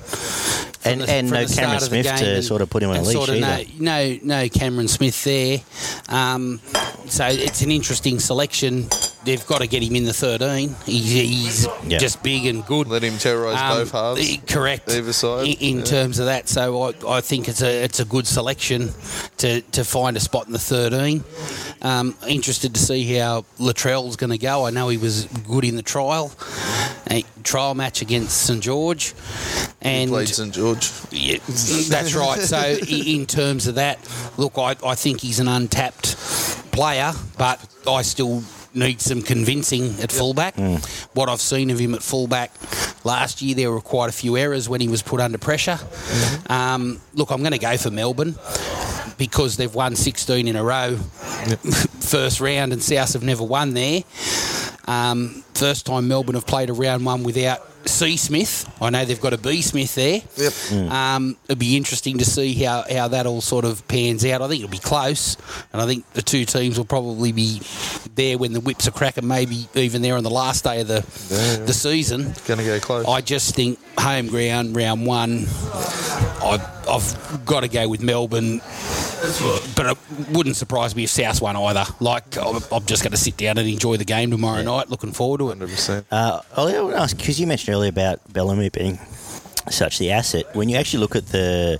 And- 0.84 1.00
the- 1.00 1.10
and 1.10 1.30
no 1.30 1.46
Cameron 1.46 1.80
Smith 1.80 2.06
to 2.06 2.34
and- 2.36 2.44
sort 2.44 2.62
of 2.62 2.70
put 2.70 2.82
him 2.82 2.90
on 2.90 2.96
a 2.98 3.02
leash 3.02 3.12
sort 3.12 3.28
of 3.30 3.34
either. 3.36 3.64
no, 3.78 4.18
no, 4.22 4.40
no 4.42 4.48
Cameron 4.48 4.88
Smith 4.88 5.22
there. 5.24 5.60
Um, 6.08 6.60
so 7.08 7.26
it's 7.26 7.62
an 7.62 7.70
interesting 7.70 8.20
selection. 8.20 8.88
They've 9.24 9.44
got 9.46 9.60
to 9.60 9.66
get 9.66 9.82
him 9.82 9.96
in 9.96 10.04
the 10.04 10.12
13. 10.12 10.74
He's, 10.86 11.10
he's 11.10 11.66
Yeah. 11.86 11.98
just 11.98 12.22
big 12.22 12.46
and 12.46 12.64
good. 12.64 12.86
Let 12.86 13.02
him 13.02 13.18
terrorise 13.18 13.60
Um, 13.60 13.78
both 13.78 13.90
halves. 13.92 14.38
Correct. 14.46 14.90
Either 14.90 15.12
side. 15.12 15.46
In, 15.48 15.52
in 15.54 15.78
Yeah. 15.78 15.84
terms 15.84 16.18
of 16.18 16.26
that, 16.26 16.48
so 16.48 16.82
I, 16.82 17.16
I 17.16 17.20
think 17.20 17.48
it's 17.48 17.60
a 17.60 17.82
it's 17.84 18.00
a 18.00 18.04
good 18.04 18.26
selection 18.26 18.92
to, 19.38 19.60
to 19.60 19.84
find 19.84 20.16
a 20.16 20.20
spot 20.20 20.46
in 20.46 20.52
the 20.52 20.58
13. 20.58 21.24
Um, 21.82 22.14
interested 22.26 22.74
to 22.74 22.80
see 22.80 23.16
how 23.16 23.44
Latrell's 23.58 24.16
going 24.16 24.30
to 24.30 24.38
go. 24.38 24.64
I 24.66 24.70
know 24.70 24.88
he 24.88 24.96
was 24.96 25.24
good 25.46 25.64
in 25.64 25.76
the 25.76 25.82
trial, 25.82 26.32
a 27.10 27.24
trial 27.42 27.74
match 27.74 28.00
against 28.02 28.36
St 28.44 28.62
George, 28.62 29.14
and 29.82 30.10
Played 30.10 30.28
St 30.28 30.54
George. 30.54 30.90
yeah, 31.10 31.38
that's 31.46 32.14
right. 32.14 32.40
So 32.40 32.58
in 32.88 33.26
terms 33.26 33.66
of 33.66 33.74
that, 33.74 33.98
look, 34.36 34.56
I, 34.58 34.76
I 34.84 34.94
think 34.94 35.20
he's 35.20 35.38
an 35.40 35.48
untapped 35.48 36.16
player, 36.72 37.12
but 37.36 37.60
I 37.86 38.02
still 38.02 38.42
need 38.74 39.00
some 39.00 39.22
convincing 39.22 39.98
at 40.00 40.12
fullback. 40.12 40.56
What 41.14 41.28
I've 41.28 41.40
seen 41.40 41.70
of 41.70 41.78
him 41.78 41.94
at 41.94 42.02
fullback 42.02 42.52
last 43.04 43.40
year, 43.42 43.54
there 43.54 43.70
were 43.70 43.80
quite 43.80 44.08
a 44.08 44.12
few 44.12 44.36
errors 44.36 44.68
when 44.68 44.80
he 44.80 44.88
was 44.88 45.02
put 45.02 45.20
under 45.20 45.38
pressure. 45.38 45.78
Um, 46.48 47.00
look, 47.14 47.30
I'm 47.30 47.40
going 47.40 47.52
to 47.52 47.58
go 47.58 47.76
for 47.76 47.90
Melbourne 47.90 48.34
because 49.16 49.56
they've 49.56 49.74
won 49.74 49.96
16 49.96 50.46
in 50.46 50.56
a 50.56 50.62
row, 50.62 50.96
first 52.00 52.40
round, 52.40 52.72
and 52.72 52.82
South 52.82 53.12
have 53.14 53.22
never 53.22 53.42
won 53.42 53.74
there. 53.74 54.02
Um, 54.86 55.44
first 55.58 55.86
time 55.86 56.08
Melbourne 56.08 56.34
have 56.34 56.46
played 56.46 56.70
a 56.70 56.72
round 56.72 57.04
one 57.04 57.22
without 57.24 57.60
C. 57.86 58.16
Smith. 58.16 58.70
I 58.80 58.90
know 58.90 59.04
they've 59.04 59.20
got 59.20 59.32
a 59.32 59.38
B. 59.38 59.62
Smith 59.62 59.94
there. 59.94 60.20
Yep. 60.36 60.90
Um, 60.92 61.36
it'd 61.44 61.58
be 61.58 61.76
interesting 61.76 62.18
to 62.18 62.24
see 62.24 62.54
how, 62.54 62.84
how 62.90 63.08
that 63.08 63.26
all 63.26 63.40
sort 63.40 63.64
of 63.64 63.86
pans 63.88 64.24
out. 64.26 64.42
I 64.42 64.48
think 64.48 64.62
it'll 64.62 64.70
be 64.70 64.78
close, 64.78 65.36
and 65.72 65.80
I 65.80 65.86
think 65.86 66.10
the 66.12 66.22
two 66.22 66.44
teams 66.44 66.76
will 66.76 66.84
probably 66.84 67.32
be 67.32 67.60
there 68.14 68.36
when 68.36 68.52
the 68.52 68.60
whips 68.60 68.86
are 68.88 68.92
cracking, 68.92 69.26
maybe 69.26 69.68
even 69.74 70.02
there 70.02 70.16
on 70.16 70.24
the 70.24 70.30
last 70.30 70.64
day 70.64 70.80
of 70.80 70.88
the 70.88 71.00
the 71.66 71.72
season. 71.72 72.34
Going 72.46 72.58
to 72.58 72.64
go 72.64 72.78
close. 72.80 73.06
I 73.06 73.20
just 73.20 73.54
think 73.54 73.78
home 73.98 74.26
ground, 74.28 74.76
round 74.76 75.06
one, 75.06 75.46
I, 75.48 76.58
I've 76.88 77.44
got 77.46 77.60
to 77.60 77.68
go 77.68 77.88
with 77.88 78.02
Melbourne. 78.02 78.60
But 79.74 79.86
it 79.86 79.98
wouldn't 80.30 80.54
surprise 80.54 80.94
me 80.94 81.02
if 81.04 81.10
South 81.10 81.40
won 81.42 81.56
either. 81.56 81.84
Like, 81.98 82.36
I'm 82.36 82.62
I'm 82.70 82.84
just 82.86 83.02
going 83.02 83.10
to 83.10 83.16
sit 83.16 83.36
down 83.36 83.58
and 83.58 83.68
enjoy 83.68 83.96
the 83.96 84.04
game 84.04 84.30
tomorrow 84.30 84.62
night. 84.62 84.90
Looking 84.90 85.10
forward 85.10 85.38
to 85.38 85.47
it. 85.47 85.47
100%. 85.48 86.04
Uh, 86.10 86.40
I 86.56 86.60
want 86.60 86.94
to 86.94 87.00
ask 87.00 87.16
because 87.16 87.40
you 87.40 87.46
mentioned 87.46 87.74
earlier 87.74 87.90
about 87.90 88.20
Bellamy 88.32 88.68
being 88.70 88.98
such 89.70 89.98
the 89.98 90.10
asset. 90.12 90.44
When 90.54 90.68
you 90.68 90.76
actually 90.76 91.00
look 91.00 91.14
at 91.16 91.26
the 91.26 91.78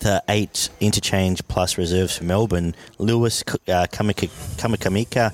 the 0.00 0.22
eight 0.28 0.68
interchange 0.80 1.46
plus 1.48 1.78
reserves 1.78 2.16
for 2.18 2.24
Melbourne, 2.24 2.74
Lewis, 2.98 3.42
uh, 3.46 3.86
Kamika, 3.90 4.28
Kamikamica, 4.56 5.32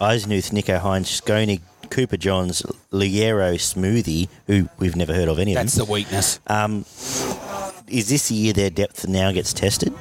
Eisenhuth, 0.00 0.52
Nico 0.52 0.78
Hines, 0.78 1.08
Skonig, 1.20 1.60
Cooper 1.90 2.16
Johns, 2.16 2.62
Liero, 2.92 3.54
Smoothie, 3.54 4.28
who 4.46 4.68
we've 4.78 4.96
never 4.96 5.14
heard 5.14 5.28
of 5.28 5.38
any 5.38 5.52
of 5.52 5.56
That's 5.56 5.74
them. 5.74 5.86
the 5.86 5.92
weakness. 5.92 6.40
Is 7.88 8.08
this 8.08 8.28
the 8.28 8.34
year 8.34 8.52
their 8.52 8.70
depth 8.70 9.06
now 9.06 9.30
gets 9.32 9.52
tested? 9.52 9.94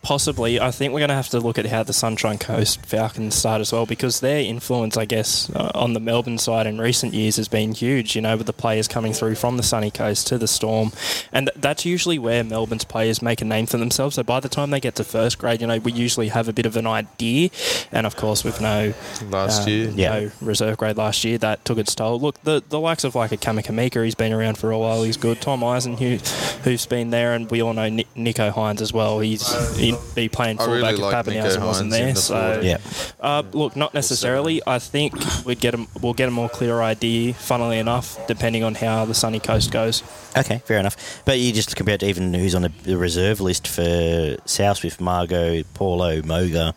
Possibly. 0.00 0.60
I 0.60 0.70
think 0.70 0.92
we're 0.92 1.00
going 1.00 1.08
to 1.08 1.14
have 1.14 1.28
to 1.30 1.40
look 1.40 1.58
at 1.58 1.66
how 1.66 1.82
the 1.82 1.92
Sunshine 1.92 2.38
Coast 2.38 2.86
Falcons 2.86 3.34
start 3.34 3.60
as 3.60 3.72
well 3.72 3.84
because 3.84 4.20
their 4.20 4.40
influence, 4.40 4.96
I 4.96 5.04
guess, 5.04 5.50
uh, 5.50 5.72
on 5.74 5.92
the 5.92 6.00
Melbourne 6.00 6.38
side 6.38 6.66
in 6.66 6.80
recent 6.80 7.14
years 7.14 7.36
has 7.36 7.48
been 7.48 7.72
huge, 7.72 8.14
you 8.14 8.22
know, 8.22 8.36
with 8.36 8.46
the 8.46 8.52
players 8.52 8.88
coming 8.88 9.12
through 9.12 9.34
from 9.34 9.56
the 9.56 9.62
sunny 9.62 9.90
coast 9.90 10.26
to 10.28 10.38
the 10.38 10.46
Storm. 10.48 10.92
And 11.32 11.48
th- 11.48 11.60
that's 11.60 11.84
usually 11.84 12.18
where 12.18 12.44
Melbourne's 12.44 12.84
players 12.84 13.20
make 13.20 13.42
a 13.42 13.44
name 13.44 13.66
for 13.66 13.76
themselves. 13.76 14.14
So 14.14 14.22
by 14.22 14.40
the 14.40 14.48
time 14.48 14.70
they 14.70 14.80
get 14.80 14.94
to 14.94 15.04
first 15.04 15.36
grade, 15.38 15.60
you 15.60 15.66
know, 15.66 15.78
we 15.78 15.92
usually 15.92 16.28
have 16.28 16.48
a 16.48 16.52
bit 16.52 16.64
of 16.64 16.76
an 16.76 16.86
idea. 16.86 17.50
And 17.90 18.06
of 18.06 18.16
course, 18.16 18.44
with 18.44 18.60
no 18.60 18.94
Last 19.28 19.62
um, 19.62 19.68
year. 19.68 19.90
Yeah. 19.90 20.20
no 20.20 20.30
reserve 20.40 20.78
grade 20.78 20.96
last 20.96 21.24
year, 21.24 21.38
that 21.38 21.64
took 21.64 21.76
its 21.76 21.94
toll. 21.94 22.20
Look, 22.20 22.40
the, 22.44 22.62
the 22.66 22.80
likes 22.80 23.04
of 23.04 23.14
like 23.14 23.32
a 23.32 23.36
Kamikamica, 23.36 24.04
he's 24.04 24.14
been 24.14 24.32
around 24.32 24.58
for 24.58 24.70
a 24.70 24.78
while. 24.78 25.02
He's 25.02 25.16
good. 25.16 25.40
Tom 25.40 25.62
Eisen, 25.64 25.96
who, 25.96 26.16
who's 26.62 26.86
been 26.86 27.10
there, 27.10 27.34
and 27.34 27.50
we 27.50 27.60
all 27.60 27.72
know 27.74 27.88
Ni- 27.88 28.06
Nico 28.14 28.50
Hines 28.50 28.80
as 28.80 28.92
well. 28.92 29.20
He's 29.20 29.48
he, 29.76 29.97
he 30.14 30.28
playing 30.28 30.60
I 30.60 30.64
really 30.66 30.96
fullback 30.96 31.26
like 31.26 31.26
if 31.26 31.34
Nico 31.34 31.46
Papenhuyzen 31.48 31.66
wasn't 31.66 31.92
Hines 31.92 31.92
there. 31.92 32.12
the 32.12 32.20
So. 32.20 32.60
Yeah. 32.62 32.78
uh, 33.20 33.42
look, 33.52 33.76
not 33.76 33.94
necessarily. 33.94 34.60
I 34.66 34.78
think 34.78 35.14
we'd 35.44 35.60
get 35.60 35.74
a, 35.74 35.86
we'll 36.00 36.14
get 36.14 36.28
a 36.28 36.32
more 36.32 36.48
clear 36.48 36.80
idea. 36.80 37.34
Funnily 37.34 37.78
enough, 37.78 38.18
depending 38.26 38.64
on 38.64 38.74
how 38.74 39.04
the 39.04 39.14
sunny 39.14 39.40
coast 39.40 39.70
goes. 39.70 40.02
Okay, 40.36 40.58
fair 40.64 40.78
enough. 40.78 41.22
But 41.24 41.38
you 41.38 41.52
just 41.52 41.74
compare 41.76 41.94
it 41.94 42.00
to 42.00 42.06
even 42.06 42.34
who's 42.34 42.54
on 42.54 42.62
the, 42.62 42.72
the 42.82 42.96
reserve 42.96 43.40
list 43.40 43.66
for 43.68 44.36
South 44.44 44.82
with 44.84 45.00
Margot, 45.00 45.62
Paulo, 45.74 46.22
Moga, 46.22 46.74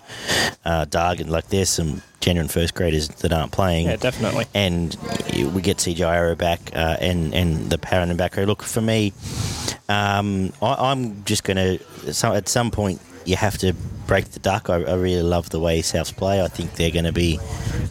uh, 0.66 0.86
Dargan. 0.86 1.30
Like 1.30 1.48
there's 1.48 1.70
some 1.70 2.02
genuine 2.22 2.48
first 2.48 2.76
graders 2.76 3.08
that 3.08 3.34
aren't 3.34 3.52
playing. 3.52 3.88
Yeah, 3.88 3.96
definitely. 3.98 4.46
And 4.54 4.96
we 5.54 5.62
get 5.62 5.78
CJ 5.78 6.02
Arrow 6.02 6.36
back 6.36 6.72
uh, 6.74 6.98
and 7.02 7.34
and 7.34 7.70
the 7.70 7.78
Parent 7.78 8.12
and 8.12 8.18
back 8.18 8.38
row. 8.38 8.44
Look 8.44 8.64
for 8.64 8.82
me, 8.82 9.14
um, 9.90 10.54
I, 10.62 10.92
I'm 10.92 11.24
just 11.26 11.44
going 11.44 11.58
to. 11.58 12.14
So 12.14 12.34
at 12.34 12.48
some 12.48 12.72
point, 12.72 13.02
you 13.26 13.36
have 13.36 13.58
to 13.60 13.74
break 14.08 14.26
the 14.32 14.40
duck. 14.40 14.70
I, 14.70 14.76
I 14.76 14.96
really 14.96 15.24
love 15.24 15.50
the 15.50 15.60
way 15.60 15.82
Souths 15.82 16.16
play. 16.16 16.44
I 16.44 16.48
think 16.48 16.76
they're 16.76 16.92
going 16.92 17.06
to 17.06 17.14
be. 17.14 17.40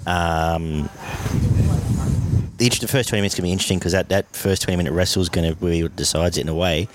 Um, 0.07 0.89
the 2.59 2.69
first 2.69 3.09
20 3.09 3.23
minutes 3.23 3.35
going 3.35 3.43
to 3.43 3.43
be 3.43 3.53
interesting 3.53 3.79
because 3.79 3.93
that, 3.93 4.11
that 4.11 4.27
first 4.37 4.63
20 4.63 4.77
minute 4.77 4.93
wrestle 4.93 5.23
is 5.23 5.31
going 5.31 5.49
to 5.49 5.59
be 5.59 5.83
what 5.83 5.97
decides 5.97 6.37
it 6.37 6.43
in 6.43 6.49
a 6.49 6.55
way. 6.55 6.89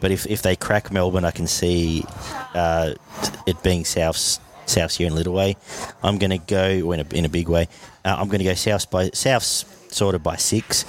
But 0.00 0.10
if, 0.10 0.26
if 0.26 0.42
they 0.42 0.56
crack 0.56 0.90
Melbourne, 0.90 1.24
I 1.24 1.30
can 1.30 1.46
see 1.46 2.04
uh, 2.54 2.94
it 3.46 3.62
being 3.62 3.84
South's, 3.84 4.40
South's 4.66 4.96
here 4.96 5.06
in 5.06 5.12
a 5.12 5.16
little 5.16 5.34
way. 5.34 5.56
I'm 6.02 6.18
going 6.18 6.30
to 6.30 6.38
go 6.38 6.90
in 6.90 7.00
a, 7.00 7.14
in 7.14 7.24
a 7.24 7.28
big 7.28 7.48
way. 7.48 7.68
Uh, 8.04 8.16
I'm 8.18 8.26
going 8.26 8.40
to 8.40 8.44
go 8.44 8.54
South's 8.54 8.86
by 8.86 9.10
South's 9.10 9.64
sort 9.92 10.14
of 10.14 10.22
by 10.22 10.36
six. 10.36 10.84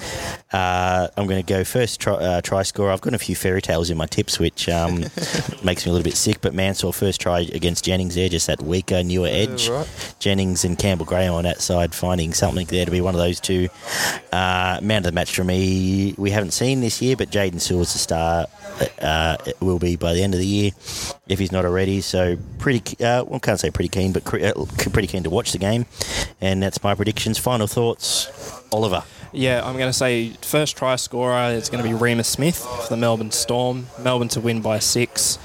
Uh, 0.52 1.08
I'm 1.16 1.26
going 1.26 1.44
to 1.44 1.48
go 1.52 1.64
first 1.64 2.00
try, 2.00 2.14
uh, 2.14 2.40
try 2.40 2.62
score. 2.62 2.90
I've 2.90 3.00
got 3.00 3.14
a 3.14 3.18
few 3.18 3.34
fairy 3.34 3.60
tales 3.62 3.90
in 3.90 3.96
my 3.96 4.06
tips, 4.06 4.38
which 4.38 4.68
um, 4.68 5.00
makes 5.64 5.84
me 5.84 5.90
a 5.90 5.92
little 5.92 6.02
bit 6.02 6.14
sick. 6.16 6.40
But 6.40 6.54
Mansell 6.54 6.92
first 6.92 7.20
try 7.20 7.40
against 7.40 7.84
Jennings 7.84 8.14
there, 8.14 8.28
just 8.28 8.46
that 8.46 8.62
weaker, 8.62 9.02
newer 9.02 9.28
edge. 9.28 9.68
right. 9.68 10.16
Jennings 10.18 10.64
and 10.64 10.78
Campbell 10.78 11.06
Graham 11.06 11.34
on 11.34 11.44
that 11.44 11.60
side, 11.60 11.94
finding 11.94 12.32
something 12.32 12.66
there 12.66 12.84
to 12.84 12.90
be 12.90 13.00
one 13.00 13.14
of 13.14 13.20
those 13.20 13.40
two. 13.40 13.68
Uh, 14.32 14.78
man 14.82 14.98
of 14.98 15.04
the 15.04 15.12
match 15.12 15.34
for 15.34 15.44
me, 15.44 16.14
we 16.16 16.30
haven't 16.30 16.52
seen 16.52 16.80
this 16.80 17.00
year, 17.02 17.16
but 17.16 17.30
Jaden 17.30 17.60
Sewell's 17.60 17.92
the 17.92 17.98
star. 17.98 18.46
Uh, 19.00 19.36
it 19.46 19.60
will 19.60 19.78
be 19.78 19.96
by 19.96 20.14
the 20.14 20.22
end 20.22 20.34
of 20.34 20.40
the 20.40 20.46
year 20.46 20.70
if 21.28 21.38
he's 21.38 21.52
not 21.52 21.64
already. 21.64 22.00
So 22.00 22.36
pretty, 22.58 22.96
uh, 23.04 23.24
well, 23.24 23.40
can't 23.40 23.60
say 23.60 23.70
pretty 23.70 23.88
keen, 23.88 24.12
but 24.12 24.24
cre- 24.24 24.44
uh, 24.44 24.64
pretty 24.76 25.06
keen 25.08 25.22
to 25.24 25.30
watch 25.30 25.52
the 25.52 25.58
game. 25.58 25.86
And 26.40 26.62
that's 26.62 26.82
my 26.82 26.94
predictions. 26.94 27.38
Final 27.38 27.66
thoughts, 27.66 28.26
Oliver. 28.74 29.04
Yeah, 29.32 29.64
I'm 29.64 29.76
going 29.76 29.88
to 29.88 29.92
say 29.92 30.30
first 30.42 30.76
try 30.76 30.96
scorer 30.96 31.52
is 31.52 31.68
going 31.68 31.82
to 31.82 31.88
be 31.88 31.96
Reimis 31.96 32.26
Smith 32.26 32.58
for 32.58 32.88
the 32.88 32.96
Melbourne 32.96 33.30
Storm. 33.30 33.86
Melbourne 34.00 34.28
to 34.28 34.40
win 34.40 34.60
by 34.62 34.80
six. 34.80 35.38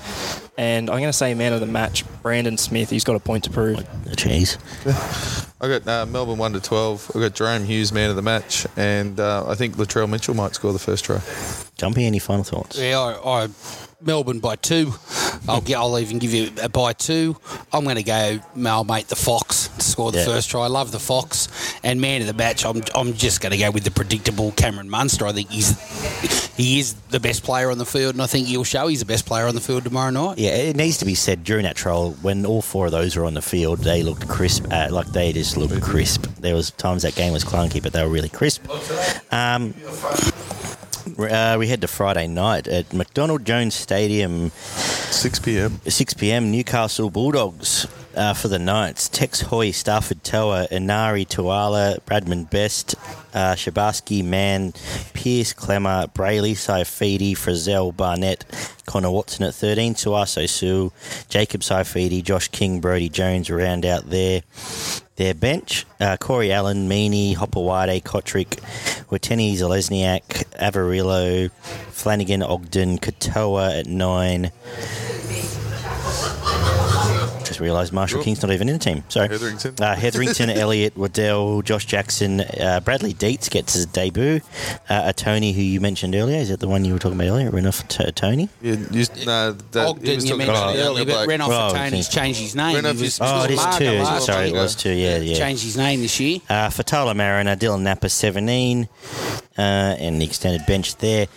And 0.57 0.89
I'm 0.89 0.97
going 0.97 1.09
to 1.09 1.13
say 1.13 1.33
man 1.35 1.53
of 1.53 1.59
the 1.59 1.67
match, 1.67 2.03
Brandon 2.21 2.57
Smith. 2.57 2.89
He's 2.89 3.03
got 3.03 3.15
a 3.15 3.19
point 3.19 3.45
to 3.45 3.49
prove. 3.49 3.77
Jeez. 4.07 4.57
I 5.61 5.67
got 5.67 5.87
uh, 5.87 6.05
Melbourne 6.05 6.37
1 6.37 6.53
to 6.53 6.59
12. 6.59 7.11
I 7.15 7.19
got 7.19 7.33
Jahrome 7.33 7.65
Hughes, 7.65 7.93
man 7.93 8.09
of 8.09 8.15
the 8.15 8.21
match. 8.21 8.65
And 8.75 9.19
uh, 9.19 9.45
I 9.47 9.55
think 9.55 9.75
Latrell 9.75 10.09
Mitchell 10.09 10.33
might 10.33 10.55
score 10.55 10.73
the 10.73 10.79
first 10.79 11.05
try. 11.05 11.21
Jumpy, 11.77 12.05
any 12.05 12.19
final 12.19 12.43
thoughts? 12.43 12.77
Yeah, 12.77 12.99
I, 12.99 13.43
I 13.43 13.47
Melbourne 14.01 14.39
by 14.39 14.55
two. 14.55 14.93
I'll 15.47 15.61
get. 15.61 15.77
I'll 15.77 15.97
even 15.99 16.19
give 16.19 16.33
you 16.33 16.51
a 16.61 16.69
by 16.69 16.93
two. 16.93 17.35
I'm 17.73 17.83
going 17.83 17.95
to 17.97 18.03
go 18.03 18.39
mate 18.55 19.07
the 19.07 19.15
Fox 19.15 19.67
to 19.67 19.81
score 19.83 20.11
the 20.11 20.19
Yeah. 20.19 20.25
first 20.25 20.49
try. 20.49 20.61
I 20.63 20.67
love 20.67 20.91
the 20.91 20.99
Fox 20.99 21.47
and 21.83 21.99
man 21.99 22.21
of 22.21 22.27
the 22.27 22.33
match. 22.33 22.65
I'm. 22.65 22.81
I'm 22.95 23.13
just 23.13 23.41
going 23.41 23.51
to 23.51 23.57
go 23.57 23.71
with 23.71 23.83
the 23.83 23.91
predictable 23.91 24.51
Cameron 24.53 24.89
Munster. 24.89 25.25
I 25.27 25.33
think 25.33 25.49
he's 25.49 25.77
he 26.55 26.79
is 26.79 26.93
the 27.09 27.19
best 27.19 27.43
player 27.43 27.71
on 27.71 27.77
the 27.77 27.85
field, 27.85 28.15
and 28.15 28.21
I 28.21 28.27
think 28.27 28.47
he'll 28.47 28.63
show 28.63 28.87
he's 28.87 28.99
the 28.99 29.05
best 29.05 29.25
player 29.25 29.47
on 29.47 29.55
the 29.55 29.61
field 29.61 29.83
tomorrow 29.83 30.11
night. 30.11 30.37
Yeah, 30.37 30.51
it 30.55 30.75
needs 30.75 30.97
to 30.99 31.05
be 31.05 31.15
said 31.15 31.43
during 31.43 31.63
that 31.63 31.75
trial 31.75 32.11
when 32.21 32.45
all 32.45 32.61
four 32.61 32.85
of 32.85 32.91
those 32.91 33.15
were 33.17 33.25
on 33.25 33.33
the 33.33 33.41
field, 33.41 33.79
they 33.79 34.03
looked 34.03 34.27
crisp. 34.27 34.65
Uh, 34.71 34.87
like 34.91 35.07
they 35.07 35.33
just 35.33 35.57
looked 35.57 35.81
crisp. 35.81 36.25
There 36.39 36.55
was 36.55 36.71
times 36.71 37.03
that 37.03 37.15
game 37.15 37.33
was 37.33 37.43
clunky, 37.43 37.81
but 37.81 37.93
they 37.93 38.03
were 38.03 38.09
really 38.09 38.29
crisp. 38.29 38.65
Um, 39.31 39.73
uh, 41.19 41.57
we 41.59 41.67
head 41.67 41.81
to 41.81 41.87
Friday 41.87 42.27
night 42.27 42.67
at 42.67 42.93
McDonald 42.93 43.45
Jones 43.45 43.75
Stadium, 43.75 44.51
6 44.51 45.39
p.m. 45.39 45.81
6 45.85 46.13
p.m. 46.13 46.51
Newcastle 46.51 47.09
Bulldogs 47.09 47.87
uh, 48.15 48.33
for 48.33 48.47
the 48.47 48.59
Knights. 48.59 49.09
Tex 49.09 49.41
Hoy, 49.41 49.71
Stafford 49.71 50.23
Toa, 50.23 50.67
Enari 50.71 51.27
Tuala, 51.27 51.99
Bradman 52.05 52.49
Best, 52.49 52.95
uh, 53.33 53.53
Shabaski, 53.53 54.23
Mann, 54.23 54.73
Pearce, 55.13 55.53
Klemmer, 55.53 56.11
Brailey, 56.13 56.53
Saifiti, 56.53 57.33
Frizzell, 57.33 57.95
Barnett, 57.95 58.45
Connor 58.85 59.11
Watson 59.11 59.45
at 59.45 59.53
13, 59.53 59.95
Suaso 59.95 60.47
Sue, 60.47 60.91
Jacob 61.29 61.61
Saifiti, 61.61 62.23
Josh 62.23 62.47
King, 62.47 62.79
Brody 62.81 63.09
Jones 63.09 63.49
round 63.49 63.85
out 63.85 64.09
there. 64.09 64.41
Their 65.17 65.33
bench, 65.33 65.85
uh, 65.99 66.15
Corey 66.17 66.51
Allen, 66.51 66.87
Meany, 66.87 67.35
Hopoate, 67.35 68.01
Kotrick, 68.03 68.61
Wateni, 69.09 69.53
Zalesniak, 69.53 70.45
Averillo, 70.57 71.51
Flanagan, 71.91 72.41
Ogden, 72.41 72.97
Katoa 72.99 73.81
at 73.81 73.85
9. 73.85 74.51
Just 77.59 77.65
realised 77.65 77.91
Marshall 77.91 78.19
Oop. 78.19 78.25
King's 78.25 78.41
not 78.41 78.51
even 78.51 78.69
in 78.69 78.77
the 78.77 78.83
team. 78.83 79.03
So 79.09 79.27
Hetherington. 79.27 79.75
Uh, 79.81 79.93
Hetherington, 79.93 80.49
Elliott, 80.63 80.95
Waddell, 80.97 81.61
Josh 81.61 81.85
Jackson, 81.85 82.39
uh, 82.41 82.79
Bradley 82.83 83.11
Dietz 83.11 83.49
gets 83.49 83.73
his 83.73 83.85
debut. 83.85 84.39
Uh, 84.89 85.01
a 85.07 85.13
Tony, 85.13 85.51
who 85.51 85.61
you 85.61 85.81
mentioned 85.81 86.15
earlier, 86.15 86.37
is 86.37 86.47
that 86.49 86.61
the 86.61 86.69
one 86.69 86.85
you 86.85 86.93
were 86.93 86.99
talking 86.99 87.19
about 87.19 87.27
earlier? 87.27 87.51
Renouf 87.51 87.85
T- 87.89 88.09
Tony? 88.13 88.47
Yeah, 88.61 88.75
you, 88.91 89.05
no, 89.25 89.51
that, 89.51 89.87
Ogden, 89.87 90.05
you 90.05 90.37
mentioned 90.37 90.41
about 90.43 90.75
earlier, 90.75 90.83
younger 90.83 91.05
but 91.05 91.25
bloke. 91.25 91.29
Renoff 91.29 91.49
Oh, 91.69 91.73
Tony's 91.75 92.07
okay. 92.07 92.21
changed 92.21 92.39
his 92.39 92.55
name. 92.55 92.77
Renoff 92.77 92.95
He 92.95 93.01
was 93.01 93.19
Oh, 93.21 93.43
it 93.43 93.51
is 93.51 93.59
two. 93.77 93.91
last 93.91 94.25
Sorry, 94.25 94.49
it 94.49 94.53
was 94.53 94.75
two. 94.75 94.91
Yeah, 94.93 95.17
yeah. 95.17 95.35
Changed 95.37 95.63
his 95.63 95.75
name 95.75 95.99
this 95.99 96.17
year. 96.19 96.39
Uh, 96.49 96.69
Fatala 96.69 97.13
Mariner, 97.13 97.57
Dylan 97.57 97.81
Napa, 97.81 98.07
17, 98.07 98.87
uh, 99.57 99.61
and 99.61 100.21
the 100.21 100.25
extended 100.25 100.65
bench 100.65 100.95
there. 100.97 101.27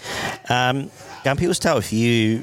Um, 0.48 0.90
Gumpy, 1.24 1.42
we'll 1.42 1.54
start 1.54 1.76
with 1.76 1.92
you. 1.92 2.42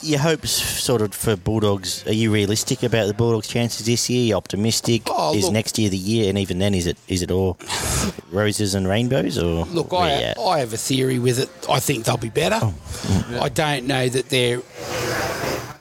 Your 0.00 0.20
hopes, 0.20 0.50
sort 0.50 1.02
of, 1.02 1.12
for 1.12 1.34
Bulldogs. 1.34 2.06
Are 2.06 2.12
you 2.12 2.32
realistic 2.32 2.84
about 2.84 3.08
the 3.08 3.14
Bulldogs' 3.14 3.48
chances 3.48 3.84
this 3.84 4.08
year? 4.08 4.26
You 4.26 4.34
optimistic? 4.36 5.02
Oh, 5.06 5.34
is 5.34 5.44
look- 5.44 5.52
next 5.52 5.76
year 5.76 5.90
the 5.90 5.96
year? 5.96 6.28
And 6.28 6.38
even 6.38 6.60
then, 6.60 6.72
is 6.72 6.86
it 6.86 6.96
is 7.08 7.22
it 7.22 7.32
all 7.32 7.58
roses 8.30 8.76
and 8.76 8.86
rainbows? 8.86 9.38
Or 9.38 9.64
Look, 9.66 9.92
I. 9.92 10.34
I 10.40 10.60
have 10.60 10.72
a 10.72 10.76
theory 10.76 11.18
with 11.18 11.40
it. 11.40 11.50
I 11.68 11.80
think 11.80 12.04
they'll 12.04 12.16
be 12.16 12.28
better. 12.30 12.60
I 13.40 13.48
don't 13.48 13.86
know 13.88 14.08
that 14.08 14.28
they're. 14.28 14.62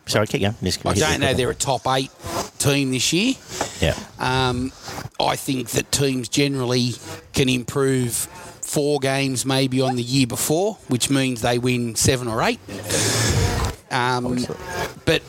sorry, 0.07 0.25
keep 0.25 0.41
going. 0.41 0.55
I 0.83 0.93
don't 0.95 1.19
know 1.19 1.33
they're 1.35 1.51
a 1.51 1.55
top 1.55 1.85
eight 1.87 2.09
team 2.57 2.89
this 2.89 3.13
year. 3.13 3.35
Yeah, 3.81 3.95
Um, 4.17 4.71
I 5.19 5.35
think 5.35 5.69
that 5.71 5.91
teams 5.91 6.27
generally 6.29 6.93
can 7.33 7.49
improve 7.49 8.27
four 8.75 8.99
games 8.99 9.45
maybe 9.45 9.79
on 9.79 9.95
the 9.95 10.03
year 10.03 10.27
before, 10.27 10.73
which 10.89 11.09
means 11.09 11.39
they 11.41 11.57
win 11.57 11.95
seven 11.95 12.27
or 12.27 12.43
eight. 12.43 12.59
Um, 13.89 14.37
but 15.05 15.23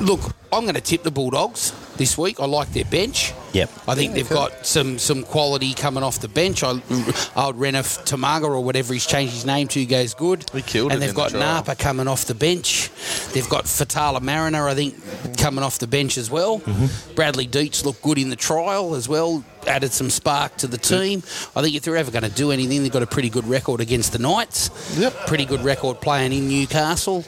look, 0.00 0.20
I'm 0.50 0.62
going 0.62 0.74
to 0.74 0.80
tip 0.80 1.02
the 1.02 1.10
Bulldogs 1.10 1.74
this 1.98 2.16
week. 2.16 2.40
I 2.40 2.46
like 2.46 2.70
their 2.70 2.86
bench. 2.86 3.34
Yep. 3.52 3.70
I 3.88 3.94
think 3.94 4.14
they've 4.14 4.28
got 4.28 4.66
some 4.66 4.98
some 4.98 5.22
quality 5.22 5.74
coming 5.74 6.02
off 6.02 6.18
the 6.20 6.28
bench. 6.28 6.62
I, 6.62 6.70
old 7.36 7.56
Renif 7.58 8.04
Tamaga 8.06 8.44
or 8.44 8.60
whatever 8.60 8.92
he's 8.92 9.06
changed 9.06 9.32
his 9.34 9.46
name 9.46 9.68
to 9.68 9.84
goes 9.86 10.14
good. 10.14 10.48
He 10.52 10.62
killed 10.62 10.92
and 10.92 11.00
they've 11.00 11.10
in 11.10 11.14
the 11.14 11.20
got 11.20 11.30
trial. 11.30 11.42
Napa 11.42 11.74
coming 11.76 12.08
off 12.08 12.26
the 12.26 12.34
bench. 12.34 12.90
They've 13.32 13.48
got 13.48 13.64
Faitala-Mariner, 13.64 14.68
I 14.68 14.74
think, 14.74 15.38
coming 15.38 15.64
off 15.64 15.78
the 15.78 15.86
bench 15.86 16.18
as 16.18 16.30
well. 16.30 16.60
Mm-hmm. 16.60 17.14
Bradley 17.14 17.46
Dietz 17.46 17.84
looked 17.84 18.02
good 18.02 18.18
in 18.18 18.30
the 18.30 18.36
trial 18.36 18.94
as 18.94 19.08
well. 19.08 19.44
Added 19.66 19.92
some 19.92 20.08
spark 20.08 20.56
to 20.58 20.66
the 20.66 20.78
team. 20.78 21.22
I 21.54 21.62
think 21.62 21.74
if 21.74 21.82
they're 21.82 21.96
ever 21.96 22.10
going 22.10 22.22
to 22.24 22.30
do 22.30 22.52
anything, 22.52 22.82
they've 22.82 22.92
got 22.92 23.02
a 23.02 23.06
pretty 23.06 23.28
good 23.28 23.46
record 23.46 23.80
against 23.80 24.12
the 24.12 24.18
Knights. 24.18 24.70
Yep. 24.98 25.26
Pretty 25.26 25.44
good 25.44 25.60
record 25.62 26.00
playing 26.00 26.32
in 26.32 26.48
Newcastle. 26.48 27.24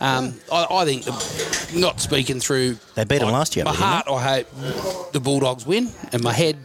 Um, 0.00 0.34
I, 0.50 0.66
I 0.70 0.84
think, 0.86 1.06
not 1.78 2.00
speaking 2.00 2.40
through 2.40 2.78
They 2.94 3.04
beat 3.04 3.20
'em 3.20 3.30
last 3.30 3.56
year, 3.56 3.64
My 3.64 3.74
heart, 3.74 4.06
I 4.08 4.44
hope 4.44 5.12
the 5.12 5.20
Bulldogs 5.20 5.61
win. 5.66 5.90
And 6.12 6.22
my 6.22 6.32
head, 6.32 6.56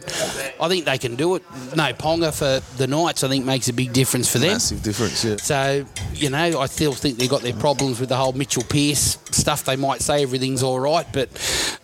I 0.60 0.68
think 0.68 0.84
they 0.84 0.98
can 0.98 1.16
do 1.16 1.34
it. 1.36 1.42
No 1.76 1.92
Ponga 1.92 2.32
for 2.32 2.60
the 2.76 2.86
Knights, 2.86 3.24
I 3.24 3.28
think 3.28 3.44
makes 3.44 3.68
a 3.68 3.72
big 3.72 3.92
difference 3.92 4.30
for 4.30 4.38
them. 4.38 4.52
Massive 4.52 4.82
difference, 4.82 5.24
yeah. 5.24 5.36
So, 5.36 5.84
you 6.14 6.30
know, 6.30 6.60
I 6.60 6.66
still 6.66 6.92
think 6.92 7.18
they've 7.18 7.28
got 7.28 7.42
their 7.42 7.54
problems 7.54 8.00
with 8.00 8.08
the 8.08 8.16
whole 8.16 8.32
Mitchell 8.32 8.64
Pearce 8.64 9.18
stuff. 9.30 9.64
They 9.64 9.76
might 9.76 10.00
say 10.00 10.22
everything's 10.22 10.62
all 10.62 10.80
right, 10.80 11.06
but 11.12 11.28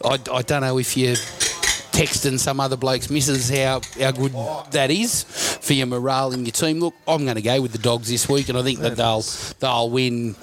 I, 0.04 0.18
I 0.32 0.42
don't 0.42 0.62
know 0.62 0.78
if 0.78 0.96
you 0.96 1.14
texting 1.92 2.38
some 2.40 2.58
other 2.58 2.76
bloke's 2.76 3.08
missus 3.08 3.48
how, 3.50 3.80
how 4.00 4.10
good 4.10 4.32
that 4.72 4.90
is 4.90 5.22
for 5.60 5.74
your 5.74 5.86
morale 5.86 6.32
in 6.32 6.44
your 6.44 6.52
team. 6.52 6.80
Look, 6.80 6.94
I'm 7.06 7.24
going 7.24 7.36
to 7.36 7.42
go 7.42 7.62
with 7.62 7.72
the 7.72 7.78
Dogs 7.78 8.08
this 8.08 8.28
week, 8.28 8.48
and 8.48 8.58
I 8.58 8.62
think 8.62 8.80
that 8.80 8.96
they'll 8.96 9.22
they'll 9.60 9.90
win. 9.90 10.34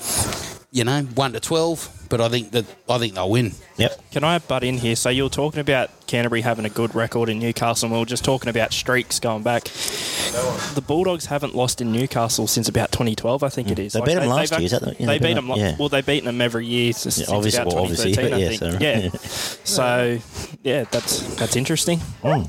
You 0.73 0.85
know, 0.85 1.01
one 1.01 1.33
to 1.33 1.41
twelve, 1.41 1.89
but 2.11 2.21
I 2.21 2.29
think 2.29 2.51
that 2.51 2.65
I 2.87 2.99
think 2.99 3.15
they'll 3.15 3.29
win. 3.29 3.53
yep. 3.77 3.99
Can 4.11 4.23
I 4.23 4.37
butt 4.37 4.63
in 4.63 4.77
here? 4.77 4.95
So 4.95 5.09
you 5.09 5.23
were 5.23 5.29
talking 5.29 5.59
about 5.61 5.89
Canterbury 6.05 6.41
having 6.41 6.65
a 6.65 6.69
good 6.69 6.93
record 6.93 7.29
in 7.29 7.39
Newcastle, 7.39 7.87
and 7.87 7.93
we 7.93 7.99
were 7.99 8.05
just 8.05 8.23
talking 8.23 8.49
about 8.49 8.73
streaks 8.73 9.19
going 9.19 9.41
back. 9.43 9.63
The 9.63 10.83
Bulldogs 10.85 11.25
haven't 11.25 11.55
lost 11.55 11.81
in 11.81 11.91
Newcastle 11.91 12.45
since 12.47 12.67
about 12.69 12.91
2012, 12.91 13.43
I 13.43 13.49
think 13.49 13.71
it 13.71 13.79
is. 13.79 13.93
They 13.93 14.01
beat 14.01 14.17
'em 14.17 14.27
last 14.27 14.51
they've- 14.51 14.59
year, 14.59 14.65
is 14.65 14.71
that 14.71 14.81
the- 14.81 14.95
yeah, 14.99 15.05
they 15.05 15.05
they 15.05 15.19
beat 15.19 15.27
beat 15.29 15.37
'em- 15.37 15.47
them. 15.47 15.57
yeah. 15.57 15.75
Well, 15.79 15.89
they've 15.89 16.05
beaten 16.05 16.25
them 16.25 16.41
every 16.41 16.65
year 16.67 16.93
since, 16.93 17.17
Yeah, 17.17 17.25
since 17.25 17.35
obviously- 17.35 17.61
about 17.61 17.73
well, 17.73 17.83
obviously, 17.83 18.11
2013, 18.13 18.59
but 18.59 18.81
I 18.81 18.85
yeah, 18.85 18.99
think. 18.99 19.21
so- 19.63 19.97
Yeah. 20.11 20.19
So 20.19 20.19
yeah, 20.63 20.83
that's 20.91 21.19
that's 21.37 21.55
interesting. 21.55 21.99
Hmm. 22.23 22.43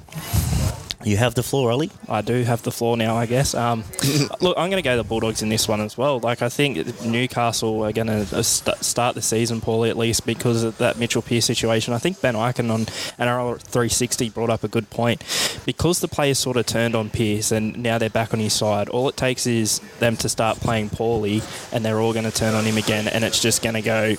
You 1.04 1.16
have 1.16 1.34
the 1.34 1.42
floor, 1.42 1.72
Ollie. 1.72 1.90
I 2.08 2.20
do 2.22 2.42
have 2.44 2.62
the 2.62 2.70
floor 2.70 2.96
now, 2.96 3.16
I 3.16 3.26
guess. 3.26 3.54
Um, 3.54 3.84
look, 4.40 4.56
I'm 4.56 4.70
going 4.70 4.82
to 4.82 4.82
go 4.82 4.96
the 4.96 5.02
Bulldogs 5.04 5.42
in 5.42 5.48
this 5.48 5.66
one 5.66 5.80
as 5.80 5.98
well. 5.98 6.20
Like, 6.20 6.42
I 6.42 6.48
think 6.48 7.02
Newcastle 7.04 7.82
are 7.82 7.92
going 7.92 8.06
to 8.06 8.42
st- 8.44 8.76
start 8.84 9.14
the 9.14 9.22
season 9.22 9.60
poorly, 9.60 9.90
at 9.90 9.96
least 9.96 10.24
because 10.26 10.62
of 10.62 10.78
that 10.78 10.98
Mitchell 10.98 11.22
Pearce 11.22 11.44
situation. 11.44 11.92
I 11.92 11.98
think 11.98 12.20
Ben 12.20 12.34
Ikin 12.34 12.70
on 12.70 12.84
NRL 12.86 13.60
360 13.60 14.28
brought 14.30 14.50
up 14.50 14.62
a 14.64 14.68
good 14.68 14.90
point. 14.90 15.22
Because 15.66 16.00
the 16.00 16.08
players 16.08 16.38
sort 16.38 16.56
of 16.56 16.66
turned 16.66 16.94
on 16.94 17.10
Pearce 17.10 17.50
and 17.52 17.82
now 17.82 17.98
they're 17.98 18.08
back 18.10 18.32
on 18.32 18.40
his 18.40 18.52
side, 18.52 18.88
all 18.88 19.08
it 19.08 19.16
takes 19.16 19.46
is 19.46 19.80
them 19.98 20.16
to 20.18 20.28
start 20.28 20.58
playing 20.58 20.90
poorly 20.90 21.42
and 21.72 21.84
they're 21.84 21.98
all 22.00 22.12
going 22.12 22.24
to 22.24 22.30
turn 22.30 22.54
on 22.54 22.64
him 22.64 22.76
again, 22.76 23.08
and 23.08 23.24
it's 23.24 23.40
just 23.40 23.62
going 23.62 23.74
to 23.74 23.82
go. 23.82 24.14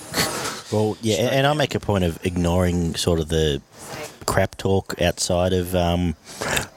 Well, 0.72 0.96
yeah, 1.02 1.16
and- 1.16 1.30
and 1.34 1.46
I 1.46 1.52
make 1.54 1.74
a 1.74 1.80
point 1.80 2.04
of 2.04 2.18
ignoring 2.26 2.94
sort 2.96 3.20
of 3.20 3.28
the 3.28 3.60
crap 4.24 4.56
talk 4.56 5.00
outside 5.00 5.52
of 5.52 5.74
um, 5.74 6.14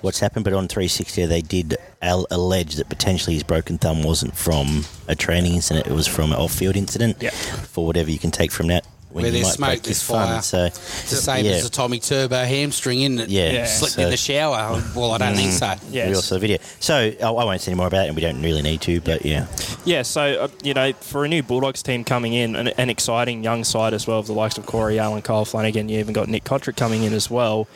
what's 0.02 0.20
happened. 0.20 0.43
But 0.43 0.54
on 0.54 0.68
360, 0.68 1.26
they 1.26 1.41
did 1.41 1.78
al- 2.02 2.28
allege 2.32 2.76
that 2.76 2.89
potentially 2.89 3.34
his 3.34 3.43
broken 3.43 3.78
thumb 3.78 4.04
wasn't 4.04 4.36
from 4.36 4.86
a 5.08 5.16
training 5.16 5.56
incident; 5.56 5.88
it 5.88 5.93
was 5.93 6.08
from 6.08 6.32
an 6.32 6.38
off-field 6.38 6.76
incident. 6.76 7.18
Yeah. 7.22 7.32
For 7.32 7.86
whatever 7.86 8.12
you 8.12 8.20
can 8.20 8.32
take 8.32 8.52
from 8.52 8.68
that, 8.68 8.86
when 9.18 9.24
Where 9.24 9.32
you 9.34 9.43
there's 9.43 9.45
might 9.45 9.53
smoke, 9.55 9.70
break 9.70 9.84
there's 9.84 10.09
your 10.09 10.18
thumb. 10.20 10.28
fire. 10.30 10.41
So 10.41 10.65
It's 10.65 11.09
the 11.09 11.15
same 11.18 11.45
yeah. 11.45 11.51
as 11.53 11.63
the 11.63 11.70
Tommy 11.70 11.99
Turbo 11.99 12.43
hamstring, 12.43 13.01
isn't 13.01 13.20
it? 13.20 13.30
Yeah. 13.30 13.65
Slipped 13.65 13.95
so- 13.95 14.01
in 14.03 14.09
the 14.11 14.18
shower. 14.18 14.82
Well, 14.95 15.11
I 15.11 15.18
don't 15.18 15.36
think 15.36 15.51
so. 15.51 15.74
Yeah, 15.89 16.07
We 16.09 16.15
also 16.15 16.36
the 16.36 16.39
video. 16.39 16.57
So 16.80 16.95
I 16.95 17.15
I 17.20 17.30
won't 17.32 17.59
say 17.61 17.72
any 17.72 17.78
more 17.78 17.88
about 17.88 18.05
it, 18.05 18.07
and 18.07 18.15
we 18.15 18.22
don't 18.22 18.41
really 18.41 18.61
need 18.61 18.82
to. 18.82 19.01
But 19.01 19.26
yeah, 19.26 19.47
Yeah, 19.86 20.03
so 20.03 20.22
uh, 20.22 20.47
you 20.63 20.74
know, 20.74 20.93
for 20.93 21.26
a 21.26 21.28
new 21.28 21.43
Bulldogs 21.43 21.82
team 21.84 22.03
coming 22.03 22.34
in, 22.34 22.55
an, 22.55 22.68
an 22.70 22.89
exciting 22.89 23.43
young 23.43 23.63
side 23.63 23.93
as 23.93 24.05
well, 24.07 24.20
of 24.20 24.28
the 24.28 24.34
likes 24.34 24.57
of 24.57 24.65
Corey 24.65 24.99
Allan, 24.99 25.22
Kyle 25.24 25.43
Flanagan. 25.45 25.89
You 25.89 25.99
even 25.99 26.13
got 26.13 26.28
Nick 26.30 26.43
Cotric 26.43 26.76
coming 26.78 27.03
in 27.03 27.13
as 27.13 27.30
well. 27.30 27.68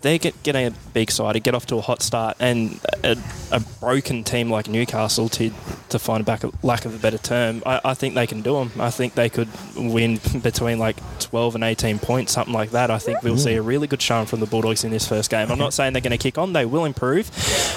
They're 0.00 0.18
get, 0.18 0.40
getting 0.44 0.66
a 0.66 0.70
big 0.94 1.10
side 1.10 1.32
to 1.32 1.40
get 1.40 1.54
off 1.56 1.66
to 1.66 1.76
a 1.76 1.80
hot 1.80 2.02
start, 2.02 2.36
and 2.38 2.78
a, 3.02 3.16
a 3.50 3.60
broken 3.80 4.24
team 4.24 4.50
like 4.50 4.68
Newcastle 4.68 5.28
to 5.30 5.50
to 5.88 5.98
find 5.98 6.20
a 6.20 6.24
back, 6.24 6.42
lack 6.62 6.84
of 6.84 6.94
a 6.94 6.98
better 6.98 7.18
term. 7.18 7.62
I, 7.64 7.80
I 7.84 7.94
think 7.94 8.14
they 8.14 8.26
can 8.26 8.42
do 8.42 8.54
them. 8.54 8.72
I 8.78 8.90
think 8.90 9.14
they 9.14 9.28
could 9.28 9.48
win 9.76 10.20
between 10.42 10.78
like 10.78 10.96
12 11.20 11.54
and 11.54 11.64
18 11.64 11.98
points, 11.98 12.32
something 12.32 12.52
like 12.52 12.70
that. 12.70 12.90
I 12.90 12.98
think 12.98 13.22
we'll 13.22 13.38
see 13.38 13.54
a 13.54 13.62
really 13.62 13.86
good 13.86 14.02
showing 14.02 14.26
from 14.26 14.40
the 14.40 14.46
Bulldogs 14.46 14.84
in 14.84 14.90
this 14.90 15.08
first 15.08 15.30
game. 15.30 15.50
I'm 15.50 15.58
not 15.58 15.72
saying 15.72 15.92
they're 15.92 16.02
going 16.02 16.10
to 16.12 16.18
kick 16.18 16.38
on; 16.38 16.52
they 16.52 16.66
will 16.66 16.84
improve. 16.84 17.28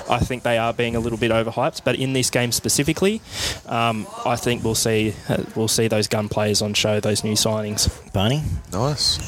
I 0.09 0.19
think 0.19 0.43
they 0.43 0.57
are 0.57 0.73
being 0.73 0.95
a 0.95 0.99
little 0.99 1.17
bit 1.17 1.31
overhyped, 1.31 1.83
but 1.83 1.95
in 1.95 2.13
this 2.13 2.29
game 2.29 2.51
specifically, 2.51 3.21
um, 3.67 4.07
I 4.25 4.35
think 4.35 4.63
we'll 4.63 4.75
see 4.75 5.13
uh, 5.29 5.43
we'll 5.55 5.67
see 5.67 5.87
those 5.87 6.07
gun 6.07 6.29
players 6.29 6.61
on 6.61 6.73
show, 6.73 6.99
those 6.99 7.23
new 7.23 7.33
signings. 7.33 7.89
Barney. 8.13 8.43
Nice. 8.73 9.19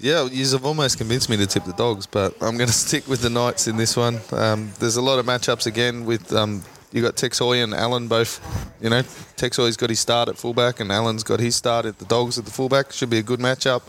Yeah, 0.00 0.28
you've 0.30 0.64
almost 0.64 0.96
convinced 0.96 1.28
me 1.28 1.36
to 1.38 1.46
tip 1.46 1.64
the 1.64 1.72
dogs, 1.72 2.06
but 2.06 2.34
I'm 2.40 2.56
going 2.56 2.68
to 2.68 2.72
stick 2.72 3.08
with 3.08 3.20
the 3.20 3.30
Knights 3.30 3.66
in 3.66 3.76
this 3.76 3.96
one. 3.96 4.20
Um, 4.32 4.72
there's 4.78 4.96
a 4.96 5.02
lot 5.02 5.18
of 5.18 5.26
matchups 5.26 5.57
again 5.66 6.04
with 6.04 6.32
um, 6.32 6.62
you 6.92 7.02
got 7.02 7.16
Tex 7.16 7.38
Hoy 7.38 7.62
and 7.62 7.74
Allan 7.74 8.08
both. 8.08 8.40
You 8.80 8.90
know, 8.90 9.02
Tex 9.38 9.56
Hoy's 9.56 9.76
got 9.76 9.88
his 9.88 10.00
start 10.00 10.28
at 10.28 10.36
fullback, 10.36 10.80
and 10.80 10.90
Allan's 10.90 11.22
got 11.22 11.38
his 11.38 11.54
start 11.54 11.86
at 11.86 11.98
the 11.98 12.04
Dogs 12.04 12.38
at 12.38 12.44
the 12.44 12.50
fullback. 12.50 12.92
Should 12.92 13.10
be 13.10 13.18
a 13.18 13.22
good 13.22 13.40
matchup. 13.40 13.82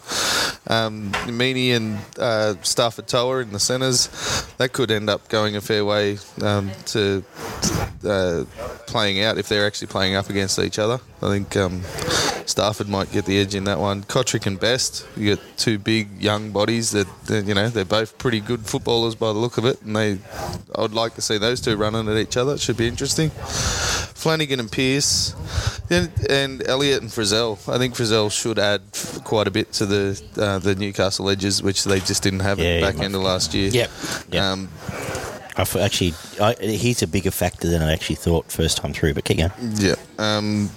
Um, 0.69 1.11
Meany 1.25 1.71
and 1.71 1.97
uh, 2.17 2.53
Starford 2.61 3.07
To'a 3.07 3.41
in 3.41 3.51
the 3.51 3.59
centres. 3.59 4.07
That 4.57 4.73
could 4.73 4.91
end 4.91 5.09
up 5.09 5.27
going 5.27 5.55
a 5.55 5.61
fair 5.61 5.83
way 5.83 6.19
um, 6.41 6.69
to 6.87 7.23
uh, 8.05 8.45
playing 8.85 9.23
out 9.23 9.37
if 9.37 9.49
they're 9.49 9.65
actually 9.65 9.87
playing 9.87 10.15
up 10.15 10.29
against 10.29 10.59
each 10.59 10.77
other. 10.77 10.99
I 11.21 11.29
think 11.29 11.57
um, 11.57 11.81
Starford 12.45 12.87
might 12.87 13.11
get 13.11 13.25
the 13.25 13.39
edge 13.39 13.55
in 13.55 13.63
that 13.65 13.79
one. 13.79 14.03
Cotric 14.03 14.45
and 14.45 14.59
Best, 14.59 15.05
you 15.17 15.35
get 15.35 15.39
two 15.57 15.79
big 15.79 16.21
young 16.21 16.51
bodies 16.51 16.91
that, 16.91 17.07
that 17.25 17.45
you 17.45 17.53
know 17.53 17.69
they're 17.69 17.85
both 17.85 18.17
pretty 18.17 18.39
good 18.39 18.65
footballers 18.65 19.15
by 19.15 19.27
the 19.27 19.39
look 19.39 19.57
of 19.57 19.65
it, 19.65 19.81
and 19.81 19.95
they 19.95 20.19
I 20.75 20.81
would 20.81 20.93
like 20.93 21.15
to 21.15 21.21
see 21.21 21.37
those 21.37 21.59
two 21.59 21.75
running 21.75 22.07
at 22.07 22.17
each 22.17 22.37
other. 22.37 22.53
It 22.53 22.59
should 22.59 22.77
be 22.77 22.87
interesting. 22.87 23.31
Flanagan 24.19 24.59
and 24.59 24.71
Pearce, 24.71 25.33
and, 25.89 26.11
and 26.29 26.67
Elliott 26.67 27.01
and 27.01 27.09
Frizell. 27.11 27.57
I 27.73 27.77
think 27.77 27.95
Frizell 27.95 28.31
should 28.31 28.59
add 28.59 28.81
quite 29.23 29.47
a 29.47 29.51
bit 29.51 29.71
to 29.73 29.85
the 29.85 30.21
uh, 30.37 30.59
the 30.59 30.75
Newcastle 30.75 31.29
edges, 31.29 31.61
which 31.63 31.83
they 31.83 31.99
just 31.99 32.23
didn't 32.23 32.41
have 32.41 32.59
Yeah, 32.59 32.65
at 32.65 32.75
the 32.75 32.81
back 32.93 33.03
end 33.03 33.15
of 33.15 33.21
last 33.21 33.53
year. 33.53 33.69
Yep. 33.69 33.91
Yep. 34.31 34.41
Um, 34.43 34.69
I 35.55 35.61
f- 35.63 35.75
actually, 35.75 36.13
I, 36.39 36.53
he's 36.61 37.01
a 37.01 37.07
bigger 37.07 37.31
factor 37.31 37.67
than 37.69 37.81
I 37.81 37.91
actually 37.91 38.15
thought 38.15 38.51
first 38.51 38.77
time 38.77 38.93
through. 38.93 39.13
But 39.13 39.25
keep 39.25 39.37
going. 39.37 39.51
Yeah. 39.75 39.95
Um, 40.17 40.69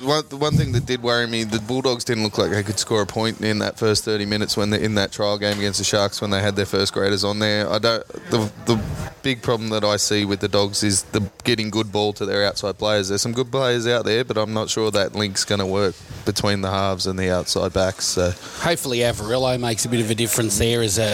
one, 0.00 0.24
the 0.28 0.36
one 0.36 0.54
thing 0.54 0.72
that 0.72 0.86
did 0.86 1.02
worry 1.02 1.26
me, 1.26 1.44
the 1.44 1.58
Bulldogs 1.58 2.04
didn't 2.04 2.24
look 2.24 2.38
like 2.38 2.50
they 2.50 2.62
could 2.62 2.78
score 2.78 3.02
a 3.02 3.06
point 3.06 3.40
in 3.40 3.58
that 3.60 3.78
first 3.78 4.04
30 4.04 4.26
minutes 4.26 4.56
when 4.56 4.70
they're 4.70 4.80
in 4.80 4.94
that 4.96 5.12
trial 5.12 5.38
game 5.38 5.58
against 5.58 5.78
the 5.78 5.84
Sharks 5.84 6.20
when 6.20 6.30
they 6.30 6.40
had 6.40 6.56
their 6.56 6.66
first 6.66 6.92
graders 6.92 7.24
on 7.24 7.38
there. 7.38 7.70
I 7.70 7.78
don't. 7.78 8.06
The, 8.30 8.50
the 8.66 8.80
big 9.22 9.42
problem 9.42 9.70
that 9.70 9.84
I 9.84 9.96
see 9.96 10.24
with 10.24 10.40
the 10.40 10.48
Dogs 10.48 10.82
is 10.82 11.02
the 11.04 11.28
getting 11.44 11.70
good 11.70 11.90
ball 11.90 12.12
to 12.14 12.26
their 12.26 12.44
outside 12.46 12.78
players. 12.78 13.08
There's 13.08 13.22
some 13.22 13.32
good 13.32 13.50
players 13.50 13.86
out 13.86 14.04
there, 14.04 14.24
but 14.24 14.36
I'm 14.36 14.52
not 14.52 14.70
sure 14.70 14.90
that 14.90 15.14
link's 15.14 15.44
going 15.44 15.58
to 15.58 15.66
work 15.66 15.94
between 16.24 16.60
the 16.60 16.70
halves 16.70 17.06
and 17.06 17.18
the 17.18 17.30
outside 17.30 17.72
backs. 17.72 18.04
So 18.04 18.32
Hopefully, 18.60 18.98
Averillo 18.98 19.58
makes 19.58 19.84
a 19.84 19.88
bit 19.88 20.00
of 20.00 20.10
a 20.10 20.14
difference 20.14 20.58
there 20.58 20.82
as 20.82 20.98
a 20.98 21.12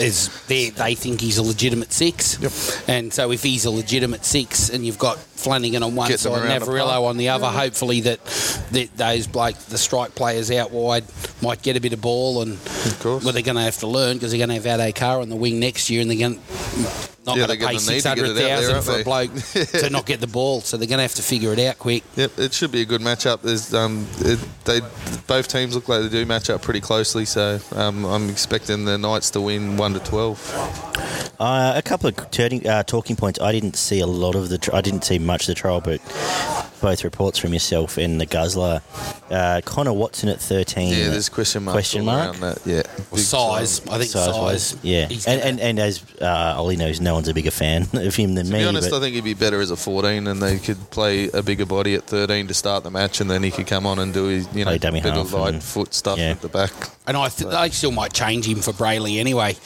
as 0.00 0.30
they 0.48 0.70
they 0.70 0.94
think 0.94 1.20
he's 1.20 1.38
a 1.38 1.42
legitimate 1.42 1.92
six. 1.92 2.38
Yep. 2.40 2.52
And 2.88 3.12
so 3.12 3.30
if 3.30 3.42
he's 3.42 3.64
a 3.64 3.70
legitimate 3.70 4.24
six, 4.24 4.68
and 4.68 4.84
you've 4.84 4.98
got 4.98 5.18
Flanagan 5.18 5.82
on 5.82 5.94
one 5.94 6.08
Get 6.08 6.20
side 6.20 6.44
and 6.44 6.62
Averillo 6.62 7.04
on 7.04 7.16
the 7.16 7.28
other, 7.28 7.46
hopefully 7.46 8.00
that, 8.02 8.15
that 8.72 8.88
those 8.96 9.26
bloke 9.26 9.56
the 9.56 9.78
strike 9.78 10.14
players 10.14 10.50
out 10.50 10.70
wide 10.70 11.04
might 11.42 11.62
get 11.62 11.76
a 11.76 11.80
bit 11.80 11.92
of 11.92 12.00
ball 12.00 12.42
and 12.42 12.52
Of 12.54 12.98
course. 13.00 13.24
well 13.24 13.32
they're 13.32 13.42
going 13.42 13.56
to 13.56 13.62
have 13.62 13.78
to 13.78 13.86
learn 13.86 14.16
because 14.16 14.30
they're 14.32 14.44
going 14.46 14.60
to 14.60 14.68
have 14.68 14.80
Addo-Carr 14.80 15.20
on 15.20 15.28
the 15.28 15.36
wing 15.36 15.60
next 15.60 15.90
year 15.90 16.00
and 16.00 16.10
they're 16.10 16.18
going 16.18 16.40
not 17.26 17.36
Yeah, 17.36 17.46
going 17.46 17.58
to 17.58 17.66
pay 17.66 17.72
gonna 17.72 17.72
need 17.74 17.80
six 17.80 18.02
to 18.04 18.08
get 18.14 18.18
it 18.18 18.26
hundred 18.26 18.30
out 18.30 18.34
there, 18.36 18.56
thousand 18.56 18.74
aren't 18.74 18.84
for 18.86 19.00
a 19.00 19.04
bloke 19.04 19.70
to 19.82 19.90
not 19.96 20.06
get 20.06 20.20
the 20.20 20.26
ball, 20.26 20.60
so 20.60 20.76
they're 20.76 20.86
going 20.88 20.98
to 20.98 21.02
have 21.02 21.14
to 21.14 21.22
figure 21.22 21.52
it 21.52 21.58
out 21.58 21.78
quick. 21.78 22.04
Yep, 22.16 22.38
it 22.38 22.52
should 22.54 22.70
be 22.72 22.82
a 22.82 22.84
good 22.84 23.00
matchup. 23.00 23.42
There's 23.42 23.74
um, 23.74 24.06
it, 24.20 24.38
they 24.64 24.80
both 25.26 25.48
teams 25.48 25.74
look 25.74 25.88
like 25.88 26.02
they 26.02 26.08
do 26.08 26.24
match 26.26 26.48
up 26.50 26.62
pretty 26.62 26.80
closely, 26.80 27.24
so 27.24 27.58
um, 27.74 28.04
I'm 28.04 28.30
expecting 28.30 28.84
the 28.84 28.96
Knights 28.98 29.30
to 29.32 29.40
win 29.40 29.76
one 29.76 29.92
to 29.94 30.00
twelve. 30.00 30.40
Uh, 31.38 31.74
a 31.76 31.82
couple 31.82 32.08
of 32.08 32.30
turning, 32.30 32.66
uh, 32.66 32.82
talking 32.82 33.14
points. 33.14 33.38
I 33.40 33.52
didn't 33.52 33.76
see 33.76 34.00
a 34.00 34.06
lot 34.06 34.34
of 34.34 34.48
the. 34.48 34.56
Tr- 34.58 34.74
I 34.74 34.80
didn't 34.80 35.02
see 35.04 35.18
much 35.18 35.42
of 35.42 35.46
the 35.48 35.54
trial, 35.54 35.80
but 35.82 36.00
both 36.80 37.04
reports 37.04 37.38
from 37.38 37.52
yourself 37.52 37.98
and 37.98 38.18
the 38.20 38.24
Guzzler. 38.26 38.80
Uh, 39.30 39.60
Connor 39.64 39.92
Watson 39.92 40.28
at 40.30 40.40
thirteen. 40.40 40.94
Yeah, 40.96 41.10
there's 41.10 41.28
question 41.28 41.64
marks 41.64 41.74
Question 41.74 42.04
mark? 42.06 42.36
that. 42.36 42.60
Yeah, 42.64 42.82
Big 43.10 43.18
size, 43.18 43.86
I 43.88 43.98
think 43.98 44.10
size. 44.10 44.24
Size-wise, 44.26 44.76
yeah. 44.82 45.08
And, 45.26 45.42
and 45.42 45.60
and 45.60 45.78
as 45.78 46.02
uh, 46.22 46.54
Ollie 46.56 46.76
knows, 46.76 47.00
no 47.00 47.15
one's 47.16 47.28
a 47.28 47.34
bigger 47.34 47.50
fan 47.50 47.82
of 47.94 48.14
him 48.14 48.34
than 48.34 48.46
To 48.46 48.52
me. 48.52 48.58
be 48.60 48.64
honest, 48.64 48.90
but 48.90 48.98
I 48.98 49.00
think 49.00 49.14
he'd 49.16 49.24
be 49.24 49.34
better 49.34 49.60
as 49.60 49.70
a 49.70 49.76
14, 49.76 50.26
and 50.28 50.40
they 50.40 50.58
could 50.58 50.78
play 50.90 51.28
a 51.30 51.42
bigger 51.42 51.66
body 51.66 51.94
at 51.94 52.04
13 52.04 52.46
to 52.46 52.54
start 52.54 52.84
the 52.84 52.90
match, 52.90 53.20
and 53.20 53.30
then 53.30 53.42
he 53.42 53.50
could 53.50 53.66
come 53.66 53.86
on 53.86 53.98
and 53.98 54.14
do 54.14 54.24
his 54.26 54.48
you 54.54 54.64
know 54.64 54.78
dummy 54.78 55.00
bit 55.00 55.14
of 55.16 55.32
light 55.32 55.54
and- 55.54 55.62
foot 55.62 55.92
stuff 55.92 56.18
yeah. 56.18 56.30
at 56.30 56.40
the 56.42 56.48
back. 56.48 56.72
And 57.06 57.16
I 57.16 57.28
th- 57.28 57.50
they 57.50 57.70
still 57.70 57.92
might 57.92 58.12
change 58.12 58.46
him 58.48 58.60
for 58.60 58.72
Brailey 58.72 59.18
anyway. 59.18 59.56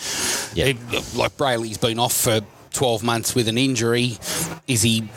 Yeah. 0.55 0.67
He- 0.73 1.19
like 1.19 1.37
Brailey's 1.37 1.79
been 1.79 1.99
off 1.99 2.13
for 2.15 2.41
12 2.73 3.03
months 3.03 3.35
with 3.35 3.49
an 3.49 3.59
injury. 3.59 4.17
Is 4.69 4.83
he 4.83 5.09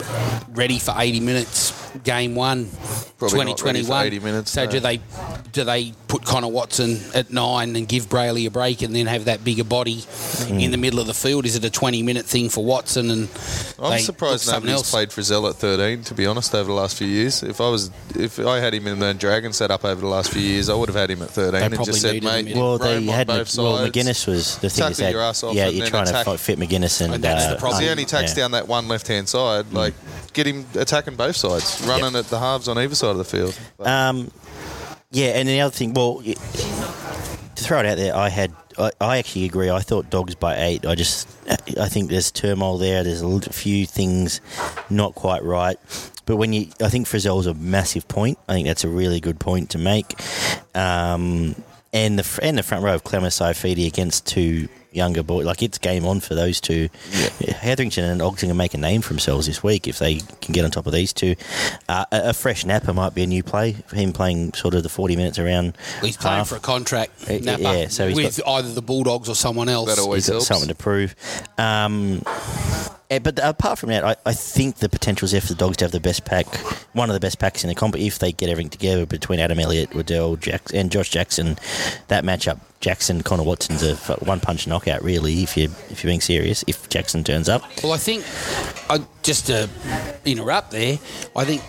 ready 0.49 0.79
for 0.79 0.93
80 0.97 1.19
minutes? 1.19 1.71
Game 2.03 2.33
one, 2.33 2.69
Probably 3.31 3.51
not 3.51 3.61
ready 3.61 3.79
2021. 3.83 4.01
for 4.01 4.05
80 4.07 4.19
minutes, 4.19 4.51
So 4.51 4.65
no. 4.65 4.71
do 4.71 4.79
they 4.79 4.99
do 5.51 5.63
they 5.63 5.93
put 6.07 6.25
Connor 6.25 6.47
Watson 6.47 6.99
at 7.13 7.31
nine 7.31 7.75
and 7.75 7.87
give 7.87 8.07
Brailey 8.09 8.45
a 8.47 8.51
break 8.51 8.81
and 8.81 8.95
then 8.95 9.05
have 9.07 9.25
that 9.25 9.43
bigger 9.43 9.63
body 9.63 9.97
Mm. 9.97 10.61
in 10.63 10.71
the 10.71 10.77
middle 10.77 10.99
of 10.99 11.07
the 11.07 11.13
field? 11.13 11.45
Is 11.45 11.55
it 11.55 11.63
a 11.63 11.69
20 11.69 12.01
minute 12.03 12.25
thing 12.25 12.49
for 12.49 12.63
Watson? 12.65 13.09
And 13.11 13.29
I'm 13.81 13.99
surprised 13.99 14.47
nobody's 14.47 14.75
else? 14.75 14.91
played 14.91 15.09
Frizell 15.09 15.49
at 15.49 15.55
13. 15.57 16.03
To 16.05 16.13
be 16.13 16.25
honest, 16.25 16.53
over 16.55 16.67
the 16.67 16.73
last 16.73 16.97
few 16.97 17.07
years, 17.07 17.43
if 17.43 17.61
I 17.61 17.69
was 17.69 17.91
if 18.15 18.39
I 18.39 18.59
had 18.59 18.73
him 18.73 18.87
in 18.87 18.99
the 18.99 19.13
Dragon 19.13 19.53
set 19.53 19.71
up 19.71 19.85
over 19.85 20.01
the 20.01 20.07
last 20.07 20.31
few 20.31 20.41
years, 20.41 20.69
I 20.69 20.73
would 20.75 20.89
have 20.89 20.95
had 20.95 21.09
him 21.11 21.21
at 21.21 21.29
13 21.29 21.61
and 21.61 21.85
just 21.85 22.01
said, 22.01 22.13
needed 22.13 22.27
him 22.29 22.45
mate, 22.45 22.51
in. 22.53 22.57
well, 22.59 22.77
they 22.77 23.01
had 23.05 23.27
both 23.27 23.55
Mc- 23.55 23.63
well 23.63 23.77
sides. 23.77 23.91
McGuinness 23.91 24.27
was 24.27 24.57
the 24.57 24.69
thing 24.69 24.91
is 24.91 24.97
that 24.97 25.11
your 25.11 25.21
ass 25.21 25.43
off 25.43 25.53
yeah, 25.55 25.67
you're 25.67 25.87
trying 25.87 26.07
attack. 26.07 26.25
to 26.25 26.37
fit 26.37 26.59
McGuinness 26.59 27.01
and, 27.01 27.13
And 27.15 27.23
that's 27.23 27.45
uh, 27.45 27.53
the 27.53 27.59
problem. 27.59 27.81
He 27.83 27.89
only 27.89 28.05
tacks 28.05 28.31
yeah. 28.31 28.43
down 28.43 28.51
that 28.51 28.67
one 28.67 28.87
left-hand 28.87 29.27
side. 29.29 29.71
Like, 29.73 29.93
get 30.33 30.47
him 30.47 30.65
attacking 30.75 31.15
both 31.15 31.35
sides, 31.35 31.83
running 31.87 32.15
at 32.15 32.25
the 32.27 32.39
halves 32.39 32.67
on 32.67 32.77
either 32.77 32.95
side 32.95 33.12
of 33.13 33.17
the 33.19 33.25
field. 33.25 33.57
Um, 33.79 34.31
yeah, 35.11 35.37
and 35.37 35.47
the 35.47 35.61
other 35.61 35.71
thing, 35.71 35.93
well, 35.93 36.21
to 36.21 36.35
throw 37.55 37.79
it 37.79 37.85
out 37.85 37.97
there, 37.97 38.15
I 38.15 38.29
had, 38.29 38.53
I, 38.77 38.91
I 38.99 39.17
actually 39.17 39.45
agree. 39.45 39.69
I 39.69 39.79
thought 39.79 40.09
dogs 40.09 40.35
by 40.35 40.57
eight. 40.57 40.85
I 40.85 40.95
just, 40.95 41.27
I 41.79 41.87
think 41.87 42.09
there's 42.09 42.31
turmoil 42.31 42.77
there. 42.77 43.03
There's 43.03 43.21
a 43.21 43.39
few 43.53 43.85
things 43.85 44.41
not 44.89 45.15
quite 45.15 45.43
right. 45.43 45.77
But 46.25 46.37
when 46.37 46.53
you, 46.53 46.67
I 46.81 46.89
think 46.89 47.07
Frizell's 47.07 47.47
a 47.47 47.53
massive 47.53 48.07
point. 48.07 48.39
I 48.47 48.53
think 48.53 48.67
that's 48.67 48.83
a 48.83 48.89
really 48.89 49.19
good 49.19 49.39
point 49.39 49.71
to 49.71 49.77
make. 49.77 50.15
Um, 50.73 51.55
and 51.91 52.17
the 52.17 52.39
and 52.41 52.57
the 52.57 52.63
front 52.63 52.83
row 52.83 52.95
of 52.95 53.03
Klemmer 53.03 53.27
Saifiti 53.27 53.85
against 53.87 54.25
two 54.25 54.67
younger 54.95 55.23
boy. 55.23 55.43
like 55.43 55.61
it's 55.63 55.77
game 55.77 56.05
on 56.05 56.19
for 56.19 56.35
those 56.35 56.61
two. 56.61 56.89
Hetherington 57.47 58.03
and 58.05 58.21
Ogden 58.21 58.49
can 58.49 58.57
make 58.57 58.73
a 58.73 58.77
name 58.77 59.01
for 59.01 59.09
themselves 59.09 59.47
this 59.47 59.63
week 59.63 59.87
if 59.87 59.99
they 59.99 60.15
can 60.41 60.53
get 60.53 60.65
on 60.65 60.71
top 60.71 60.85
of 60.87 60.93
these 60.93 61.13
two. 61.13 61.35
Uh, 61.89 62.05
a, 62.11 62.29
a 62.29 62.33
fresh 62.33 62.65
Napa 62.65 62.93
might 62.93 63.13
be 63.15 63.23
a 63.23 63.27
new 63.27 63.43
play. 63.43 63.75
Him 63.91 64.13
playing 64.13 64.53
sort 64.53 64.73
of 64.75 64.83
the 64.83 64.89
forty 64.89 65.15
minutes 65.15 65.39
around. 65.39 65.77
He's 66.01 66.17
playing 66.17 66.37
half. 66.39 66.49
for 66.49 66.55
a 66.55 66.59
contract, 66.59 67.11
Uh, 67.29 67.37
Napa, 67.41 67.61
yeah, 67.61 67.87
so 67.87 68.07
he's 68.07 68.15
with 68.15 68.41
either 68.45 68.71
the 68.73 68.81
Bulldogs 68.81 69.29
or 69.29 69.35
someone 69.35 69.69
else. 69.69 69.89
That 69.95 70.01
always 70.01 70.25
He's 70.25 70.29
got 70.29 70.33
helps. 70.35 70.47
something 70.47 70.69
to 70.69 70.75
prove. 70.75 71.15
Um, 71.57 72.21
eh, 73.09 73.19
but 73.19 73.39
apart 73.41 73.79
from 73.79 73.89
that, 73.89 74.03
I, 74.03 74.15
I 74.25 74.33
think 74.33 74.77
the 74.77 74.89
potential 74.89 75.25
is 75.25 75.31
there 75.31 75.41
for 75.41 75.47
the 75.47 75.55
Dogs 75.55 75.77
to 75.77 75.85
have 75.85 75.91
the 75.91 75.99
best 75.99 76.25
pack, 76.25 76.47
one 76.93 77.09
of 77.09 77.13
the 77.13 77.19
best 77.19 77.39
packs 77.39 77.63
in 77.63 77.67
the 77.69 77.75
comp. 77.75 77.95
If 77.97 78.19
they 78.19 78.31
get 78.31 78.49
everything 78.49 78.69
together 78.69 79.05
between 79.05 79.39
Adam 79.39 79.59
Elliott, 79.59 79.93
Waddell, 79.95 80.35
Jack, 80.37 80.61
and 80.73 80.91
Josh 80.91 81.09
Jackson, 81.09 81.57
that 82.07 82.23
matchup, 82.23 82.59
Jackson, 82.83 83.21
Connor 83.23 83.43
Watson's 83.43 83.81
a 83.81 83.95
one 84.25 84.41
punch 84.41 84.67
knockout. 84.67 85.01
Really, 85.03 85.41
if 85.41 85.55
you 85.55 85.71
if 85.89 86.03
you're 86.03 86.09
being 86.11 86.19
serious, 86.21 86.65
if 86.67 86.89
Jackson 86.89 87.23
turns 87.23 87.47
up, 87.47 87.63
Well, 87.81 87.93
I 87.93 87.97
think, 87.97 88.25
I, 88.89 88.99
just 89.23 89.47
to 89.47 89.69
interrupt 90.25 90.71
there, 90.71 90.99
I 91.33 91.45
think 91.45 91.61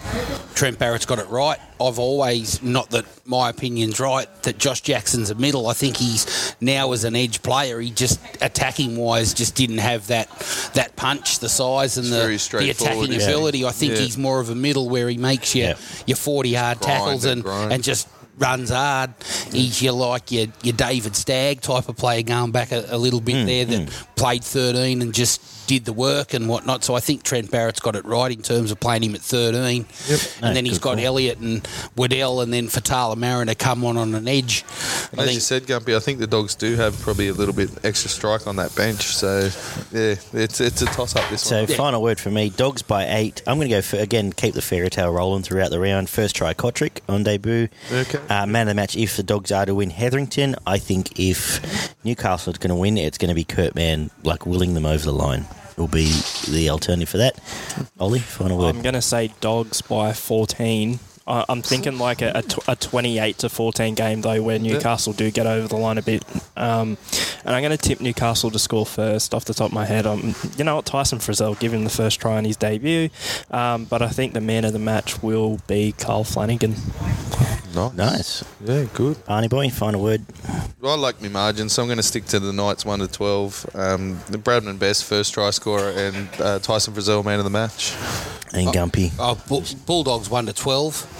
Trent 0.56 0.76
Barrett's 0.78 1.06
got 1.06 1.20
it 1.20 1.28
right. 1.28 1.58
I've 1.80 1.98
always, 1.98 2.62
not 2.62 2.90
that 2.90 3.04
my 3.26 3.50
opinion's 3.50 3.98
right, 4.00 4.26
that 4.42 4.58
Josh 4.58 4.80
Jackson's 4.80 5.30
a 5.30 5.34
middle. 5.36 5.66
I 5.68 5.72
think 5.72 5.96
he's 5.96 6.54
now 6.60 6.92
as 6.92 7.04
an 7.04 7.14
edge 7.14 7.42
player, 7.42 7.78
he 7.80 7.90
just 7.90 8.20
attacking 8.40 8.96
wise 8.96 9.34
just 9.34 9.54
didn't 9.54 9.78
have 9.78 10.08
that 10.08 10.28
that 10.74 10.96
punch, 10.96 11.38
the 11.38 11.48
size 11.48 11.96
and 11.96 12.06
It's 12.12 12.48
the, 12.48 12.58
the 12.58 12.70
attacking 12.70 13.12
yeah. 13.12 13.18
ability. 13.22 13.64
I 13.64 13.70
think 13.70 13.92
Yeah. 13.92 13.98
he's 14.00 14.18
more 14.18 14.40
of 14.40 14.50
a 14.50 14.54
middle 14.56 14.88
where 14.88 15.08
he 15.08 15.16
makes 15.16 15.54
your 15.54 15.68
Yeah. 15.70 15.74
your 16.06 16.16
forty 16.16 16.50
yard 16.50 16.80
Grind 16.80 16.98
tackles 16.98 17.24
and 17.24 17.32
and 17.34 17.42
grind. 17.44 17.72
and 17.72 17.84
just 17.84 18.08
runs 18.38 18.70
hard. 18.70 19.14
He's 19.50 19.80
your 19.82 19.92
like 19.92 20.30
your, 20.32 20.46
your 20.62 20.74
David 20.76 21.14
Stagg 21.16 21.60
type 21.60 21.88
of 21.88 21.96
player 21.96 22.22
going 22.22 22.50
back 22.50 22.72
a, 22.72 22.84
a 22.88 22.98
little 22.98 23.20
bit 23.20 23.40
hmm. 23.40 23.46
there 23.46 23.64
that 23.64 23.88
hmm. 23.88 24.14
played 24.16 24.44
13 24.44 25.02
and 25.02 25.14
just 25.14 25.40
did 25.66 25.84
the 25.84 25.92
work 25.92 26.34
and 26.34 26.48
whatnot. 26.48 26.84
So 26.84 26.94
I 26.94 27.00
think 27.00 27.22
Trent 27.22 27.50
Barrett's 27.50 27.80
got 27.80 27.96
it 27.96 28.04
right 28.04 28.30
in 28.30 28.42
terms 28.42 28.70
of 28.70 28.80
playing 28.80 29.02
him 29.02 29.14
at 29.14 29.20
13. 29.20 29.86
No, 30.10 30.16
And 30.42 30.56
then 30.56 30.64
he's 30.64 30.78
got 30.78 30.96
call. 30.96 31.04
Elliott 31.04 31.38
and 31.38 31.66
Waddell 31.96 32.40
and 32.40 32.52
then 32.52 32.68
Faitala-Mariner 32.68 33.54
come 33.54 33.84
on 33.84 33.96
on 33.96 34.14
an 34.14 34.28
edge. 34.28 34.64
I 34.66 35.22
As 35.22 35.24
think 35.26 35.32
you 35.34 35.40
said, 35.40 35.62
Gumpy, 35.64 35.96
I 35.96 36.00
think 36.00 36.18
the 36.18 36.26
Dogs 36.26 36.54
do 36.54 36.76
have 36.76 36.98
probably 37.00 37.28
a 37.28 37.32
little 37.32 37.54
bit 37.54 37.70
extra 37.84 38.10
strike 38.10 38.46
on 38.46 38.56
that 38.56 38.74
bench. 38.74 39.02
So, 39.04 39.50
yeah, 39.92 40.14
it's 40.32 40.60
it's 40.60 40.82
a 40.82 40.86
toss 40.86 41.16
up 41.16 41.28
this 41.30 41.42
So 41.42 41.58
one. 41.58 41.66
final 41.66 42.02
word 42.02 42.18
for 42.20 42.30
me: 42.30 42.50
dogs 42.50 42.82
by 42.82 43.06
eight. 43.06 43.42
I'm 43.46 43.56
going 43.58 43.68
to 43.68 43.74
go 43.74 43.82
for 43.82 43.96
again. 43.96 44.32
Keep 44.32 44.54
the 44.54 44.62
fairy 44.62 44.90
tale 44.90 45.12
rolling 45.12 45.42
throughout 45.42 45.70
the 45.70 45.80
round. 45.80 46.08
First 46.08 46.36
try, 46.36 46.54
Cotric 46.54 47.00
on 47.08 47.22
debut. 47.22 47.68
Okay. 47.92 48.18
Uh, 48.28 48.46
man 48.46 48.62
of 48.62 48.68
the 48.68 48.74
match. 48.74 48.96
If 48.96 49.16
the 49.16 49.22
dogs 49.22 49.52
are 49.52 49.66
to 49.66 49.74
win 49.74 49.90
Hetherington, 49.90 50.56
I 50.66 50.78
think 50.78 51.18
if 51.18 51.94
Newcastle 52.04 52.52
is 52.52 52.58
going 52.58 52.70
to 52.70 52.74
win, 52.76 52.96
it's 52.98 53.18
going 53.18 53.28
to 53.30 53.34
be 53.34 53.44
Kurt 53.44 53.74
Mann 53.74 54.10
like 54.22 54.46
willing 54.46 54.74
them 54.74 54.86
over 54.86 55.04
the 55.04 55.12
line. 55.12 55.46
Will 55.76 55.88
be 55.88 56.06
the 56.48 56.70
alternative 56.70 57.08
for 57.08 57.18
that. 57.18 57.38
Ollie, 57.98 58.20
final 58.20 58.58
word. 58.58 58.76
I'm 58.76 58.82
going 58.82 58.94
to 58.94 59.02
say 59.02 59.32
dogs 59.40 59.82
by 59.82 60.12
14. 60.12 61.00
I- 61.26 61.44
I'm 61.48 61.62
thinking 61.62 61.98
like 61.98 62.20
a, 62.22 62.32
a, 62.34 62.42
tw- 62.42 62.68
a 62.68 62.76
28 62.76 63.38
to 63.38 63.48
14 63.48 63.94
game 63.94 64.20
though, 64.20 64.42
where 64.42 64.58
Newcastle 64.58 65.12
do 65.12 65.30
get 65.30 65.46
over 65.46 65.66
the 65.68 65.76
line 65.76 65.96
a 65.98 66.02
bit. 66.02 66.22
Um, 66.56 66.98
and 67.44 67.54
I'm 67.54 67.62
going 67.62 67.76
to 67.76 67.78
tip 67.78 68.00
Newcastle 68.00 68.50
to 68.50 68.58
score 68.58 68.84
first 68.86 69.34
off 69.34 69.44
the 69.44 69.54
top 69.54 69.66
of 69.68 69.72
my 69.72 69.84
head. 69.86 70.06
Um, 70.06 70.34
you 70.56 70.64
know 70.64 70.76
what, 70.76 70.86
Tyson 70.86 71.18
Frizell 71.18 71.58
give 71.58 71.72
him 71.72 71.84
the 71.84 71.90
first 71.90 72.20
try 72.20 72.36
on 72.36 72.44
his 72.44 72.56
debut, 72.56 73.08
um, 73.50 73.84
but 73.86 74.02
I 74.02 74.08
think 74.08 74.34
the 74.34 74.40
man 74.40 74.64
of 74.64 74.72
the 74.72 74.78
match 74.78 75.22
will 75.22 75.60
be 75.66 75.92
Kyle 75.92 76.24
Flanagan. 76.24 76.74
nice. 77.74 77.92
Nice, 77.94 78.44
Yeah, 78.64 78.84
good. 78.94 79.24
Barney 79.24 79.48
boy. 79.48 79.68
Final 79.70 80.02
word. 80.02 80.24
Well, 80.80 80.92
I 80.92 80.96
like 80.96 81.20
my 81.20 81.28
margin, 81.28 81.68
so 81.68 81.82
I'm 81.82 81.88
going 81.88 81.96
to 81.96 82.02
stick 82.04 82.24
to 82.26 82.38
the 82.38 82.52
Knights 82.52 82.84
1 82.84 82.98
to 83.00 83.08
12. 83.08 83.66
Um, 83.74 84.20
the 84.28 84.38
Bradman 84.38 84.78
Best 84.78 85.04
first 85.04 85.34
try 85.34 85.50
scorer 85.50 85.90
and 85.90 86.28
uh, 86.40 86.58
Tyson 86.60 86.94
Frizell 86.94 87.24
man 87.24 87.38
of 87.38 87.44
the 87.44 87.50
match. 87.50 87.94
And 88.52 88.68
Gumpy. 88.68 89.10
oh, 89.18 89.42
Bull- 89.48 89.64
Bulldogs 89.86 90.30
1 90.30 90.46
to 90.46 90.52
12. 90.52 91.13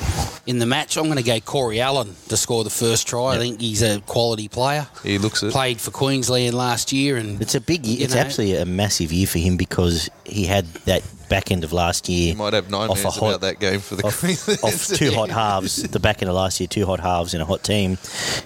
In 0.47 0.59
the 0.59 0.67
match, 0.67 0.99
I'm 0.99 1.05
going 1.05 1.17
to 1.17 1.23
go 1.23 1.41
Corey 1.41 1.81
Allan 1.81 2.15
to 2.29 2.37
score 2.37 2.65
the 2.65 2.71
first 2.71 3.07
try. 3.09 3.35
I 3.35 3.39
think 3.39 3.63
he's 3.63 3.81
a 3.83 4.01
quality 4.03 4.49
player. 4.49 4.87
He 5.03 5.17
looks 5.17 5.43
it. 5.43 5.53
Played 5.53 5.81
for 5.81 5.91
Queensland 5.91 6.55
last 6.55 6.93
year, 6.93 7.17
and 7.17 7.41
It's 7.41 7.55
a 7.55 7.61
big. 7.63 7.87
year. 7.87 8.05
It's 8.05 8.15
know. 8.15 8.21
absolutely 8.21 8.57
a 8.59 8.67
massive 8.67 9.11
year 9.11 9.27
for 9.27 9.39
him 9.39 9.57
because 9.57 10.11
he 10.27 10.45
had 10.45 10.67
that 10.85 11.03
back 11.31 11.51
end 11.51 11.65
of 11.65 11.73
last 11.73 12.11
year. 12.11 12.35
He 12.35 12.39
might 12.39 12.53
have 12.53 12.69
nine 12.71 12.91
off 12.91 13.03
a 13.03 13.11
hot- 13.11 13.29
about 13.29 13.41
that 13.41 13.59
game 13.59 13.81
for 13.81 13.97
the 13.97 14.05
off, 14.07 14.21
Queensland. 14.21 14.61
off 14.63 14.87
two 14.89 15.13
hot 15.13 15.31
halves, 15.31 15.77
the 15.83 15.99
back 15.99 16.21
end 16.21 16.29
of 16.29 16.37
last 16.37 16.61
year, 16.61 16.67
two 16.67 16.85
hot 16.85 17.01
halves 17.01 17.33
in 17.33 17.41
a 17.41 17.47
hot 17.47 17.63
team. 17.65 17.97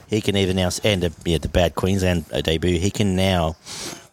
He 0.06 0.20
can 0.20 0.36
even 0.36 0.54
now 0.54 0.70
and 0.84 1.02
a, 1.02 1.10
yeah, 1.24 1.38
the 1.38 1.48
bad 1.48 1.74
Queensland 1.74 2.26
uh, 2.32 2.42
debut. 2.42 2.78
He 2.78 2.92
can 2.92 3.16
now 3.16 3.56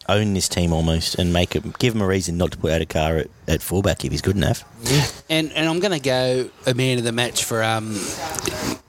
own 0.08 0.34
this 0.34 0.48
team 0.48 0.72
almost 0.72 1.16
and 1.16 1.32
make 1.32 1.56
it 1.56 1.78
give 1.78 1.94
him 1.94 2.02
a 2.02 2.06
reason 2.06 2.36
not 2.38 2.52
to 2.52 2.58
put 2.58 2.72
out 2.72 2.80
a 2.80 2.86
car 2.86 3.16
at, 3.16 3.28
at 3.48 3.62
fullback 3.62 4.04
if 4.04 4.12
he's 4.12 4.22
good 4.22 4.36
enough. 4.36 4.64
Yeah. 4.82 5.04
and 5.30 5.52
and 5.52 5.68
I'm 5.68 5.80
going 5.80 5.92
to 5.92 6.04
go 6.04 6.48
a 6.66 6.74
man 6.74 6.98
of 6.98 7.04
the 7.04 7.12
match 7.12 7.44
for 7.44 7.62
um, 7.62 7.98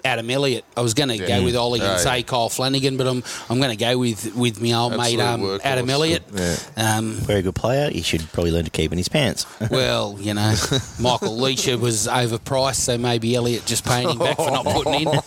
Adam 0.06 0.30
Elliott. 0.30 0.64
I 0.76 0.82
was 0.82 0.94
going 0.94 1.10
to 1.10 1.16
Yeah. 1.18 1.28
go 1.40 1.44
with 1.44 1.56
Ollie 1.56 1.80
and 1.80 1.90
Oh, 1.90 1.98
say 1.98 2.18
yeah. 2.18 2.24
Kyle 2.24 2.50
Flanagan, 2.50 2.98
but 2.98 3.08
I'm 3.08 3.24
I'm 3.50 3.58
going 3.60 3.72
to 3.76 3.84
go 3.84 3.98
with 3.98 4.36
with 4.36 4.62
my 4.62 4.74
old 4.74 4.96
mate 4.98 5.20
um. 5.20 5.60
Adam 5.64 5.90
Elliott. 5.90 6.24
Yeah. 6.34 6.56
Um, 6.76 7.14
Very 7.14 7.42
good 7.42 7.56
player. 7.56 7.90
He 7.90 8.02
should 8.02 8.22
probably 8.34 8.52
learn 8.52 8.66
to 8.66 8.70
keep 8.72 8.92
in 8.92 8.98
his 8.98 9.10
pants. 9.10 9.46
well, 9.72 10.18
you 10.20 10.34
know, 10.34 10.54
Michael 11.00 11.38
Leisha 11.40 11.80
was 11.80 12.08
overpriced, 12.08 12.76
so 12.76 12.98
maybe 12.98 13.34
Elliott 13.36 13.66
just 13.66 13.86
paying 13.86 14.10
him 14.10 14.18
back 14.20 14.36
for 14.38 14.52
not 14.52 14.66
putting 14.66 14.94
in. 14.94 15.04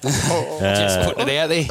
just 0.00 1.08
putting 1.08 1.28
it 1.28 1.36
out 1.36 1.48
there. 1.48 1.64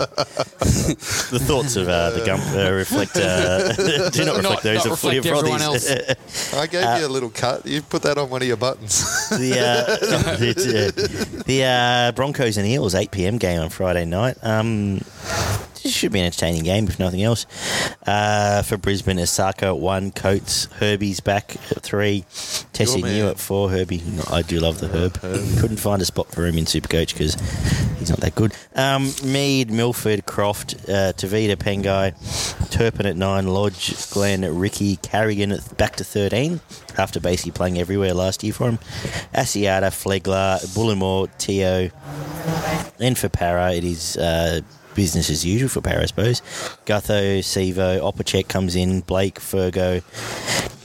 the 1.32 1.40
thoughts 1.42 1.76
of 1.76 1.88
uh, 1.88 2.12
the 2.12 2.24
gump 2.26 2.44
uh, 2.54 2.72
reflect 2.72 3.16
uh, 3.18 3.31
do 4.12 4.26
not 4.26 4.38
reflect 4.38 4.44
Not- 4.44 4.64
those 4.64 4.76
not 4.78 4.86
of 4.86 4.92
reflect 4.92 5.26
everyone 5.26 5.62
frothies. 5.62 6.54
I 6.58 6.68
gave 6.68 7.00
you 7.02 7.08
a 7.08 7.10
little 7.10 7.30
cut. 7.30 7.66
You 7.66 7.82
put 7.82 8.02
that 8.04 8.18
on 8.18 8.30
one 8.30 8.42
of 8.42 8.48
your 8.48 8.58
buttons. 8.58 9.30
the 9.30 9.60
uh, 9.60 10.38
it's, 10.40 10.66
uh, 10.68 11.44
the 11.46 11.64
uh, 11.64 12.12
Broncos 12.14 12.58
and 12.58 12.68
Eels 12.68 12.96
8 12.96 13.12
p.m. 13.12 13.38
game 13.38 13.62
on 13.62 13.70
Friday 13.70 14.06
night. 14.06 14.38
Um, 14.42 15.02
this 15.84 15.94
should 15.94 16.12
be 16.12 16.20
an 16.20 16.26
entertaining 16.26 16.64
game, 16.64 16.88
if 16.88 17.00
nothing 17.00 17.24
else. 17.24 17.46
Uh, 18.06 18.62
for 18.64 18.78
Brisbane, 18.78 19.18
Isaako 19.18 19.64
at 19.64 19.78
one, 19.78 20.12
Coates, 20.12 20.66
Herbie's 20.80 21.20
back 21.20 21.56
at 21.72 21.82
three, 21.82 22.26
Tesi 22.74 23.04
Niu 23.04 23.28
at 23.28 23.40
four. 23.40 23.70
Herbie, 23.70 24.02
I 24.30 24.42
do 24.42 24.60
love 24.60 24.80
the 24.80 24.88
Herb. 24.88 25.20
Couldn't 25.60 25.78
find 25.78 26.02
a 26.02 26.06
spot 26.06 26.32
for 26.32 26.46
him 26.46 26.58
in 26.58 26.66
Supercoach 26.66 27.14
because 27.14 27.36
he's 28.00 28.10
not 28.10 28.20
that 28.20 28.36
good. 28.36 28.54
Um, 28.76 29.12
Mead, 29.24 29.72
Milford, 29.72 30.26
Croft, 30.26 30.76
uh, 30.88 31.14
Tevita, 31.14 31.56
Pangai, 31.56 32.70
Turpin 32.72 33.06
at 33.06 33.18
nine, 33.18 33.48
Lodge, 33.48 34.10
Glenn, 34.12 34.42
Riki, 34.58 34.98
Carrigan 34.98 35.52
at 35.52 35.78
back 35.78 35.96
to 35.98 36.04
13 36.04 36.60
after 36.98 37.20
basically 37.20 37.52
playing 37.52 37.80
everywhere 37.80 38.14
last 38.14 38.44
year 38.44 38.54
for 38.54 38.70
him. 38.70 38.78
Asiata, 39.34 39.90
Flegler, 39.92 40.60
Bullimore, 40.76 41.30
Tio. 41.38 41.90
Then 42.98 43.16
for 43.16 43.30
Para, 43.30 43.74
it 43.74 43.84
is 43.84 44.18
uh, 44.18 44.62
business 45.02 45.32
as 45.32 45.44
usual 45.44 45.68
for 45.68 45.82
Para, 45.82 46.04
I 46.04 46.06
suppose. 46.06 46.42
Gutho, 46.86 47.40
Sivo, 47.40 48.00
Opacic 48.00 48.48
comes 48.48 48.76
in, 48.76 49.00
Blake, 49.02 49.40
Fergo, 49.40 49.98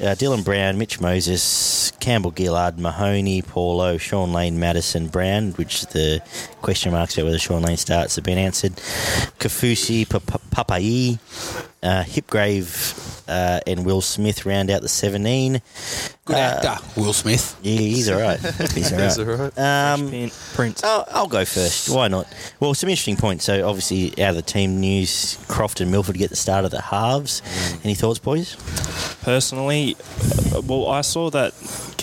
uh, 0.00 0.14
Dylan 0.14 0.42
Brown, 0.42 0.78
Mitch 0.78 1.02
Moses, 1.02 1.90
Campbell 2.00 2.32
Gillard, 2.34 2.78
Mahoney, 2.78 3.42
Paulo, 3.42 3.98
Shaun 3.98 4.32
Lane, 4.32 4.58
Matterson, 4.58 5.08
Brown, 5.08 5.50
which 5.52 5.82
the 5.88 6.22
question 6.62 6.92
marks 6.92 7.14
about 7.18 7.26
whether 7.26 7.38
Shaun 7.38 7.60
Lane 7.60 7.76
starts 7.76 8.16
have 8.16 8.24
been 8.24 8.38
answered. 8.38 8.72
Kafusi, 9.38 10.08
Pa- 10.08 10.20
Pa- 10.20 10.64
Papai, 10.64 11.18
uh, 11.82 12.02
Hipgrave, 12.04 12.95
uh, 13.28 13.60
and 13.66 13.84
Will 13.84 14.00
Smith 14.00 14.46
round 14.46 14.70
out 14.70 14.82
the 14.82 14.88
17. 14.88 15.60
Good 16.24 16.34
Uh, 16.36 16.38
actor, 16.38 17.00
Will 17.00 17.12
Smith. 17.12 17.56
Yeah, 17.62 17.78
he's 17.78 18.08
all 18.10 18.20
right. 18.20 18.38
He's 18.72 18.92
all 18.92 18.98
right. 18.98 19.06
Is 19.06 19.18
it? 19.18 19.58
Um, 19.58 20.30
Prince. 20.54 20.82
I'll, 20.82 21.06
I'll 21.10 21.26
go 21.28 21.44
first. 21.44 21.88
Why 21.88 22.08
not? 22.08 22.26
Well, 22.60 22.74
some 22.74 22.88
interesting 22.90 23.16
points. 23.16 23.44
So, 23.44 23.66
obviously, 23.68 24.10
out 24.22 24.30
of 24.30 24.36
the 24.36 24.42
team 24.42 24.80
news, 24.80 25.38
Croft 25.48 25.80
and 25.80 25.90
Milford 25.90 26.16
get 26.18 26.30
the 26.30 26.36
start 26.36 26.64
of 26.64 26.70
the 26.72 26.80
halves. 26.80 27.42
Any 27.84 27.94
thoughts, 27.94 28.18
boys? 28.18 28.56
Personally, 29.22 29.96
uh, 30.54 30.62
well, 30.62 30.88
I 30.88 31.00
saw 31.02 31.30
that 31.30 31.52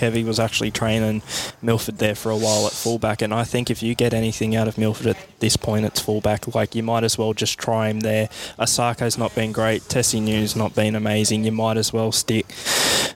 Kevy 0.04 0.26
was 0.26 0.38
actually 0.38 0.70
training 0.70 1.22
Milford 1.62 1.98
there 1.98 2.14
for 2.14 2.30
a 2.30 2.36
while 2.36 2.68
at 2.68 2.74
fullback, 2.74 3.22
and 3.22 3.34
I 3.34 3.46
think 3.46 3.72
if 3.72 3.82
you 3.82 3.96
get 3.96 4.14
anything 4.14 4.54
out 4.54 4.68
of 4.68 4.78
Milford 4.78 5.08
at 5.08 5.40
this 5.40 5.56
point, 5.56 5.86
it's 5.86 6.02
fullback. 6.02 6.54
Like 6.54 6.76
you 6.76 6.84
might 6.84 7.06
as 7.06 7.18
well 7.18 7.34
just 7.34 7.58
try 7.58 7.88
him 7.88 8.02
there. 8.02 8.28
Isaako's 8.60 9.18
not 9.18 9.34
been 9.34 9.54
great. 9.54 9.84
Tesi 9.84 10.22
Niu's 10.22 10.58
not 10.58 10.76
been 10.76 10.96
amazing. 10.96 11.46
You 11.46 11.54
might 11.54 11.78
as 11.78 11.94
well 11.94 12.12
stick 12.12 12.48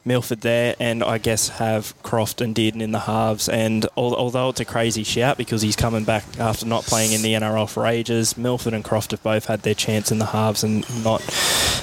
Milford 0.05 0.41
there, 0.41 0.77
and 0.79 1.03
I 1.03 1.17
guess 1.17 1.49
have 1.49 1.93
Croft 2.03 2.39
and 2.39 2.55
Dearden 2.55 2.81
in 2.81 2.93
the 2.93 2.99
halves. 2.99 3.49
And 3.49 3.83
al- 3.97 4.15
although 4.15 4.47
it's 4.47 4.61
a 4.61 4.65
crazy 4.65 5.03
shout 5.03 5.37
because 5.37 5.61
he's 5.63 5.75
coming 5.75 6.05
back 6.05 6.23
after 6.39 6.65
not 6.65 6.85
playing 6.85 7.11
in 7.11 7.21
the 7.21 7.33
NRL 7.33 7.69
for 7.69 7.85
ages, 7.85 8.37
Milford 8.37 8.73
and 8.73 8.85
Croft 8.85 9.11
have 9.11 9.23
both 9.23 9.47
had 9.47 9.63
their 9.63 9.73
chance 9.75 10.09
in 10.09 10.19
the 10.19 10.27
halves 10.27 10.63
and 10.63 10.85
not 11.03 11.21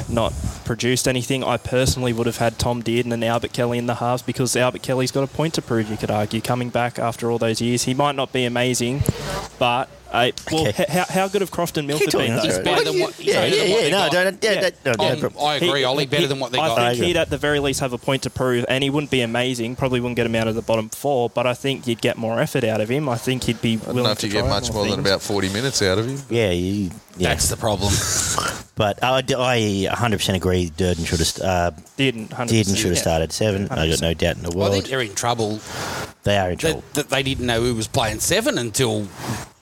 not 0.08 0.32
produced 0.64 1.06
anything. 1.06 1.44
I 1.44 1.56
personally 1.56 2.12
would 2.12 2.26
have 2.26 2.38
had 2.38 2.58
Tom 2.58 2.82
Dearden 2.82 3.12
and 3.12 3.24
Albert 3.24 3.52
Kelly 3.52 3.78
in 3.78 3.86
the 3.86 3.96
halves 3.96 4.22
because 4.22 4.56
Albert 4.56 4.82
Kelly's 4.82 5.10
got 5.10 5.24
a 5.24 5.26
point 5.26 5.54
to 5.54 5.62
prove. 5.62 5.90
You 5.90 5.96
could 5.96 6.10
argue 6.10 6.40
coming 6.40 6.70
back 6.70 6.98
after 6.98 7.30
all 7.30 7.38
those 7.38 7.60
years, 7.60 7.84
he 7.84 7.94
might 7.94 8.16
not 8.16 8.32
be 8.32 8.44
amazing, 8.44 9.02
but. 9.58 9.88
Uh, 10.14 10.30
well, 10.52 10.68
Okay. 10.68 10.82
h- 10.84 10.88
how, 10.88 11.04
how 11.08 11.28
good 11.28 11.40
have 11.42 11.50
Croft 11.50 11.76
and 11.76 11.86
Milford 11.88 12.12
been? 12.12 12.34
that's 12.34 12.44
He's 12.46 12.58
better 12.60 12.84
than 12.84 13.00
what. 13.00 13.18
Yeah, 13.18 13.40
better 13.40 13.56
yeah, 13.56 13.62
than 13.62 13.70
yeah. 13.70 13.88
No, 13.90 14.08
don't, 14.10 14.44
yeah, 14.44 14.52
Yeah. 14.52 14.60
that- 14.60 14.84
no, 14.84 14.92
no 14.98 15.12
Um, 15.12 15.20
problem. 15.20 15.44
I 15.44 15.54
agree, 15.56 15.78
He- 15.80 15.84
Ollie. 15.84 16.06
Better 16.06 16.22
he- 16.22 16.26
than 16.28 16.38
what 16.40 16.52
they 16.52 16.58
I 16.58 16.68
got. 16.68 16.78
I 16.78 16.92
think 16.94 17.04
he'd 17.06 17.16
at 17.16 17.30
the 17.30 17.36
very 17.38 17.58
least 17.60 17.80
have 17.80 17.92
a 17.92 17.98
point 17.98 18.22
to 18.22 18.30
prove, 18.30 18.64
and 18.68 18.84
he 18.84 18.90
wouldn't 18.90 19.10
be 19.10 19.20
amazing. 19.22 19.76
Probably 19.76 20.00
wouldn't 20.00 20.16
get 20.16 20.26
him 20.26 20.34
out 20.36 20.46
of 20.48 20.54
the 20.54 20.62
bottom 20.62 20.88
four, 20.88 21.28
but 21.30 21.46
I 21.46 21.54
think 21.54 21.86
you'd 21.86 22.00
get 22.00 22.16
more 22.16 22.40
effort 22.40 22.64
out 22.64 22.80
of 22.80 22.88
him. 22.88 23.08
I 23.08 23.16
think 23.16 23.44
he'd 23.44 23.60
be 23.60 23.72
I 23.72 23.76
don't 23.76 23.86
willing 23.88 24.04
know 24.04 24.10
if 24.12 24.18
to 24.18 24.26
you 24.28 24.32
get 24.32 24.46
much 24.46 24.72
more 24.72 24.84
more 24.84 24.90
than 24.96 25.00
about 25.00 25.20
40 25.20 25.48
minutes 25.48 25.82
out 25.82 25.98
of 25.98 26.06
him. 26.08 26.22
Yeah, 26.30 26.50
you, 26.50 26.90
yeah. 27.18 27.30
That's 27.30 27.48
the 27.48 27.56
problem. 27.56 27.92
but 28.76 29.02
I, 29.02 29.18
I 29.18 29.88
100% 29.90 30.34
agree 30.34 30.70
Dearden 30.76 31.06
should 31.06 31.18
have 31.20 31.74
uh, 31.74 31.80
Didn't 31.96 32.30
100%. 32.30 32.76
Should 32.76 32.90
have 32.90 32.98
started 32.98 33.32
seven. 33.32 33.68
I 33.70 33.88
got 33.88 34.00
no 34.00 34.14
doubt 34.14 34.36
in 34.36 34.42
the 34.42 34.50
Well, 34.56 34.68
I 34.68 34.70
think 34.70 34.84
world. 34.84 34.90
they're 34.90 35.00
in 35.00 35.14
trouble 35.14 35.60
They 36.24 36.36
are 36.38 36.50
in 36.50 36.58
trouble. 36.58 36.82
that 36.94 37.08
they 37.10 37.22
didn't 37.22 37.46
know 37.46 37.60
who 37.62 37.74
was 37.74 37.86
playing 37.88 38.20
seven 38.20 38.58
until 38.58 39.06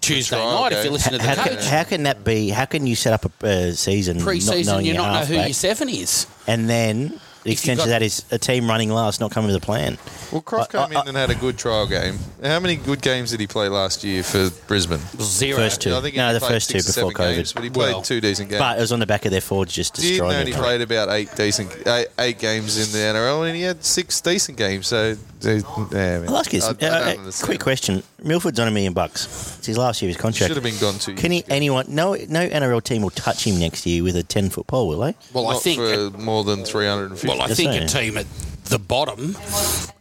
Tuesday 0.03 0.37
trial 0.37 0.63
night. 0.63 0.73
If 0.73 0.85
you 0.85 0.91
listen 0.91 1.13
to 1.13 1.19
the 1.19 1.25
How 1.25 1.45
can, 1.45 1.59
how 1.59 1.85
can 1.85 2.03
that 2.03 2.25
be? 2.25 2.51
How 2.51 2.67
can 2.67 2.87
you 2.87 2.95
set 2.97 3.13
up 3.13 3.25
a 3.43 3.71
uh, 3.71 3.73
season 3.73 4.19
not 4.19 4.25
pre-season, 4.25 4.73
knowing 4.73 4.87
you 4.87 4.95
not 4.95 5.13
know 5.13 5.27
who 5.27 5.35
halfback, 5.35 5.47
your 5.49 5.55
seven 5.55 5.89
is. 5.89 6.27
and 6.47 6.69
then 6.69 7.21
the 7.45 7.53
extension 7.53 7.79
got- 7.79 7.85
of 7.85 7.89
that 7.91 8.03
is 8.03 8.25
a 8.31 8.39
team 8.39 8.69
running 8.69 8.91
last, 8.91 9.21
not 9.21 9.31
coming 9.31 9.49
with 9.53 9.57
a 9.63 9.65
plan. 9.65 9.99
Well, 10.31 10.43
Croft 10.43 10.75
I- 10.75 10.87
came 10.89 10.97
I- 10.97 11.01
in 11.03 11.09
and 11.09 11.17
had 11.17 11.31
a 11.31 11.35
good 11.35 11.59
trial 11.59 11.87
game. 11.87 12.19
How 12.43 12.61
many 12.61 12.77
good 12.77 13.01
games 13.03 13.31
did 13.31 13.41
he 13.41 13.47
play 13.47 13.69
last 13.69 14.05
year 14.05 14.23
for 14.23 14.51
Brisbane? 14.67 15.01
Zero. 15.21 15.57
First 15.59 15.81
two. 15.81 15.95
I 15.97 16.01
think 16.01 16.15
he 16.15 16.19
No, 16.21 16.33
the 16.33 16.41
played 16.41 16.53
first 16.53 16.71
two 16.71 16.81
six 16.81 16.97
or 16.97 17.01
before 17.07 17.11
seven 17.13 17.33
COVID. 17.33 17.37
Games, 17.37 17.53
but 17.53 17.65
he 17.65 17.71
played 17.71 17.93
Well, 17.95 18.03
two 18.03 18.21
decent 18.21 18.49
games. 18.49 18.61
But 18.61 18.79
it 18.79 18.81
was 18.81 18.93
on 18.93 19.01
the 19.01 19.07
back 19.07 19.25
of 19.25 19.31
their 19.31 19.41
forwards 19.41 19.73
just 19.73 19.95
Dearden 19.95 20.01
destroying 20.09 20.37
only 20.37 20.53
it. 20.53 20.59
played 20.59 20.81
about 20.81 21.09
eight 21.11 21.29
decent, 21.37 21.71
eight, 21.87 22.09
eight 22.19 22.39
games 22.39 22.79
in 22.79 22.93
the 22.93 22.99
NRL, 23.07 23.43
and 23.47 23.57
he 23.57 23.63
had 23.63 23.85
six 23.85 24.21
decent 24.21 24.57
games. 24.59 24.87
So, 24.87 25.17
yeah, 25.43 25.61
man. 25.91 26.29
I'll 26.29 26.39
ask 26.39 26.53
you 26.53 26.61
this. 26.61 26.69
I- 26.69 26.69
I 26.69 26.73
uh, 26.73 26.75
don't 26.75 26.93
uh, 26.93 27.21
understand. 27.21 27.45
quick 27.47 27.61
question. 27.61 28.03
Milford's 28.23 28.61
on 28.61 28.69
a 28.69 28.71
million 28.71 28.93
bucks. 28.93 29.57
It's 29.59 29.67
his 29.67 29.77
last 29.79 30.01
year 30.01 30.09
of 30.11 30.15
his 30.17 30.23
contract. 30.23 30.49
Should 30.49 30.57
have 30.57 30.63
been 30.65 30.79
gone 30.79 30.99
two. 30.99 31.15
Can 31.15 31.33
he, 31.33 31.39
ago. 31.41 31.47
anyone, 31.51 31.87
no, 31.89 32.15
no 32.29 32.49
NRL 32.49 32.81
team 32.83 33.03
will 33.03 33.11
touch 33.11 33.45
him 33.47 33.59
next 33.59 33.85
year 33.85 34.03
with 34.05 34.15
a 34.17 34.23
10 34.23 34.49
foot 34.51 34.67
pole, 34.69 34.87
will 34.89 35.01
they? 35.01 35.15
well, 35.33 35.49
I 35.49 35.55
Not 35.55 35.63
think. 35.63 35.81
for 35.81 36.11
more 36.19 36.45
than 36.45 36.65
350. 36.65 37.27
Well, 37.35 37.43
I 37.43 37.49
Just 37.49 37.61
think 37.61 37.73
saying. 37.73 37.83
a 37.85 37.89
team 37.89 38.19
at 38.19 38.27
the 38.65 38.79
bottom, 38.79 39.37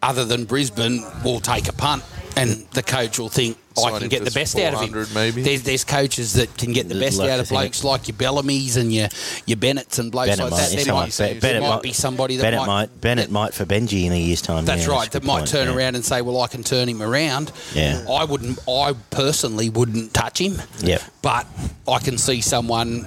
other 0.02 0.24
than 0.26 0.46
Brisbane, 0.46 1.04
will 1.24 1.40
take 1.40 1.68
a 1.68 1.74
punt, 1.74 2.04
and 2.38 2.66
the 2.72 2.84
coach 2.84 3.20
will 3.20 3.30
think. 3.30 3.58
I 3.82 3.98
can 4.00 4.10
get 4.10 4.26
the 4.26 4.32
best 4.32 4.60
out 4.60 4.74
of 4.74 4.82
him. 4.82 5.08
maybe. 5.16 5.44
There's, 5.44 5.64
there's 5.64 5.86
coaches 5.86 6.34
that 6.34 6.58
can 6.58 6.74
get 6.74 6.90
the 6.90 6.94
There's 6.94 7.12
best 7.12 7.20
like 7.20 7.30
out 7.30 7.40
of 7.40 7.48
think- 7.48 7.62
blokes 7.62 7.84
like 7.86 8.08
your 8.10 8.18
Bellamy's 8.18 8.76
and 8.76 8.94
your 8.94 9.08
your 9.46 9.56
Bennett's 9.56 9.98
and 9.98 10.12
blokes 10.12 10.28
Bennett 10.36 10.52
like 10.52 10.52
might. 10.52 10.70
that. 10.72 10.84
There 10.86 10.94
might, 10.94 11.06
Be- 11.06 11.12
there 11.24 11.40
Bennett 11.40 11.62
might 11.64 11.82
be 11.82 11.94
somebody 11.94 12.36
that 12.36 12.44
Bennett 12.44 12.68
might, 12.68 13.00
Bennett 13.02 13.32
might 13.32 13.54
for 13.54 13.66
Benji 13.66 14.04
in 14.06 14.12
a 14.12 14.18
year's 14.20 14.42
time. 14.42 14.66
That's 14.66 14.86
yeah, 14.88 14.92
right. 14.94 15.08
a 15.08 15.12
That 15.12 15.24
might 15.24 15.38
point, 15.40 15.48
turn 15.52 15.68
yeah. 15.70 15.76
around 15.76 15.96
and 15.96 16.04
say, 16.04 16.22
"Well, 16.22 16.42
I 16.42 16.48
can 16.48 16.64
turn 16.64 16.90
him 16.90 17.02
around." 17.02 17.54
Yeah. 17.74 18.04
I 18.12 18.26
wouldn't. 18.26 18.60
I 18.68 18.94
personally 19.10 19.70
wouldn't 19.70 20.14
touch 20.14 20.40
him. 20.42 20.62
Yep. 20.82 21.02
But 21.22 21.48
I 21.88 22.00
can 22.00 22.18
see 22.18 22.42
someone 22.42 23.06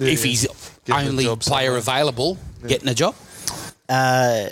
if 0.00 0.22
he's 0.22 0.46
Getting 0.84 1.06
a 1.06 1.10
only 1.10 1.24
player 1.24 1.38
somewhere. 1.40 1.76
available 1.76 2.38
getting 2.68 2.88
a 2.88 2.94
job. 2.94 3.16
Uh, 3.88 4.48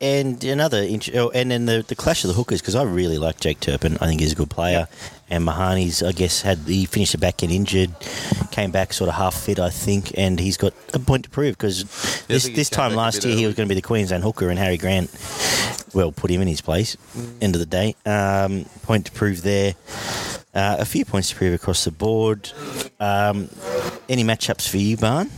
and 0.00 0.42
another, 0.44 0.82
int- 0.82 1.14
oh, 1.14 1.30
and 1.30 1.50
then 1.50 1.64
the, 1.66 1.84
the 1.86 1.94
clash 1.94 2.24
of 2.24 2.28
the 2.28 2.34
hookers 2.34 2.60
because 2.60 2.74
I 2.74 2.82
really 2.82 3.16
like 3.16 3.40
Jake 3.40 3.60
Turpin. 3.60 3.96
I 4.00 4.06
think 4.06 4.20
he's 4.20 4.32
a 4.32 4.36
good 4.36 4.50
player. 4.50 4.86
And 5.30 5.44
Mahoney's, 5.44 6.02
I 6.02 6.12
guess, 6.12 6.42
had 6.42 6.58
he 6.58 6.84
finished 6.84 7.12
the 7.12 7.18
back 7.18 7.42
end 7.42 7.50
injured, 7.50 7.90
came 8.50 8.70
back 8.70 8.92
sort 8.92 9.08
of 9.08 9.14
half 9.14 9.34
fit, 9.34 9.58
I 9.58 9.70
think, 9.70 10.12
and 10.18 10.38
he's 10.38 10.58
got 10.58 10.74
a 10.92 10.98
point 10.98 11.24
to 11.24 11.30
prove 11.30 11.56
because 11.56 11.84
this, 12.26 12.44
think 12.44 12.56
this 12.56 12.68
time 12.68 12.90
back 12.90 12.96
a 12.96 12.98
last 12.98 13.22
bit 13.22 13.28
year 13.28 13.36
he 13.36 13.42
early. 13.44 13.46
was 13.46 13.54
going 13.54 13.66
to 13.66 13.74
be 13.74 13.80
the 13.80 13.86
Queensland 13.86 14.22
hooker, 14.22 14.50
and 14.50 14.58
Harry 14.58 14.76
Grant, 14.76 15.10
well, 15.94 16.12
put 16.12 16.30
him 16.30 16.42
in 16.42 16.48
his 16.48 16.60
place. 16.60 16.96
Mm. 17.16 17.42
End 17.42 17.54
of 17.54 17.60
the 17.60 17.66
day, 17.66 17.96
um, 18.04 18.66
point 18.82 19.06
to 19.06 19.12
prove 19.12 19.40
there. 19.42 19.74
Uh, 20.54 20.76
a 20.78 20.84
few 20.84 21.06
points 21.06 21.30
to 21.30 21.36
prove 21.36 21.54
across 21.54 21.84
the 21.84 21.90
board. 21.90 22.52
Um, 23.00 23.48
any 24.10 24.22
matchups 24.24 24.68
for 24.68 24.76
you, 24.76 24.98
Barn? 24.98 25.30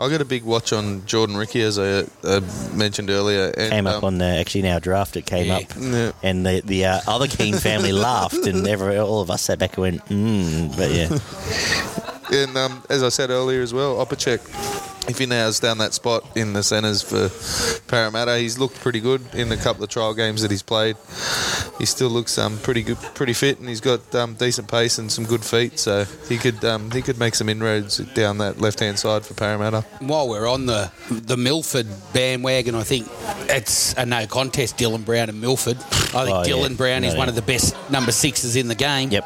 I 0.00 0.08
got 0.08 0.22
a 0.22 0.24
big 0.24 0.44
watch 0.44 0.72
on 0.72 1.04
Jordan 1.04 1.36
Riki, 1.36 1.60
as 1.60 1.78
I 1.78 2.04
uh, 2.24 2.40
mentioned 2.72 3.10
earlier. 3.10 3.52
And, 3.56 3.70
Came 3.70 3.86
up 3.86 3.96
um, 3.98 4.04
on 4.04 4.18
the, 4.18 4.24
actually 4.24 4.62
in 4.62 4.66
our 4.72 4.80
draft. 4.80 5.14
It 5.16 5.26
came 5.26 5.46
Yeah. 5.48 5.56
up, 5.58 5.64
Yeah. 5.78 6.12
and 6.22 6.46
the 6.46 6.62
the 6.64 6.84
uh, 6.86 7.00
other 7.06 7.28
Keane 7.28 7.58
family 7.58 7.92
laughed, 8.10 8.46
and 8.46 8.66
every, 8.66 8.96
all 8.96 9.20
of 9.20 9.30
us 9.30 9.42
sat 9.42 9.58
back 9.58 9.74
and 9.76 9.82
went, 9.82 10.04
mm, 10.06 10.74
but 10.76 10.90
yeah, 10.90 11.18
And 12.46 12.56
um, 12.56 12.82
as 12.88 13.02
I 13.02 13.08
said 13.10 13.28
earlier 13.30 13.60
as 13.60 13.74
well, 13.74 13.96
Opacek, 14.04 14.40
if 15.08 15.18
he 15.18 15.26
nails 15.26 15.60
down 15.60 15.78
that 15.78 15.94
spot 15.94 16.24
in 16.36 16.52
the 16.52 16.62
centres 16.62 17.02
for 17.02 17.28
Parramatta, 17.88 18.38
he's 18.38 18.58
looked 18.58 18.76
pretty 18.80 19.00
good 19.00 19.22
in 19.34 19.50
a 19.52 19.56
couple 19.56 19.82
of 19.82 19.90
trial 19.90 20.14
games 20.14 20.42
that 20.42 20.50
he's 20.50 20.62
played. 20.62 20.96
He 21.78 21.86
still 21.86 22.10
looks 22.10 22.36
um, 22.38 22.58
pretty 22.58 22.82
good, 22.82 22.98
pretty 23.14 23.32
fit, 23.32 23.58
and 23.58 23.68
he's 23.68 23.80
got 23.80 24.14
um, 24.14 24.34
decent 24.34 24.68
pace 24.68 24.98
and 24.98 25.10
some 25.10 25.24
good 25.24 25.44
feet. 25.44 25.78
So 25.78 26.04
he 26.28 26.36
could 26.36 26.64
um, 26.64 26.90
he 26.90 27.02
could 27.02 27.18
make 27.18 27.34
some 27.34 27.48
inroads 27.48 27.98
down 28.14 28.38
that 28.38 28.60
left 28.60 28.80
hand 28.80 28.98
side 28.98 29.24
for 29.24 29.34
Parramatta. 29.34 29.82
While 30.00 30.28
we're 30.28 30.48
on 30.48 30.66
the 30.66 30.90
the 31.10 31.36
Milford 31.36 31.86
bandwagon, 32.12 32.74
I 32.74 32.82
think 32.82 33.08
it's 33.48 33.94
a 33.94 34.04
no 34.06 34.26
contest. 34.26 34.76
Dylan 34.78 35.04
Brown 35.04 35.28
and 35.28 35.40
Milford. 35.40 35.78
I 35.78 36.24
think 36.24 36.30
Oh, 36.30 36.42
yeah. 36.44 36.52
Dylan 36.52 36.76
Brown 36.76 37.04
is 37.04 37.14
No, 37.14 37.18
one 37.20 37.28
of 37.28 37.34
the 37.34 37.42
best 37.42 37.74
number 37.90 38.12
sixes 38.12 38.56
in 38.56 38.68
the 38.68 38.74
game. 38.74 39.10
Yep. 39.10 39.24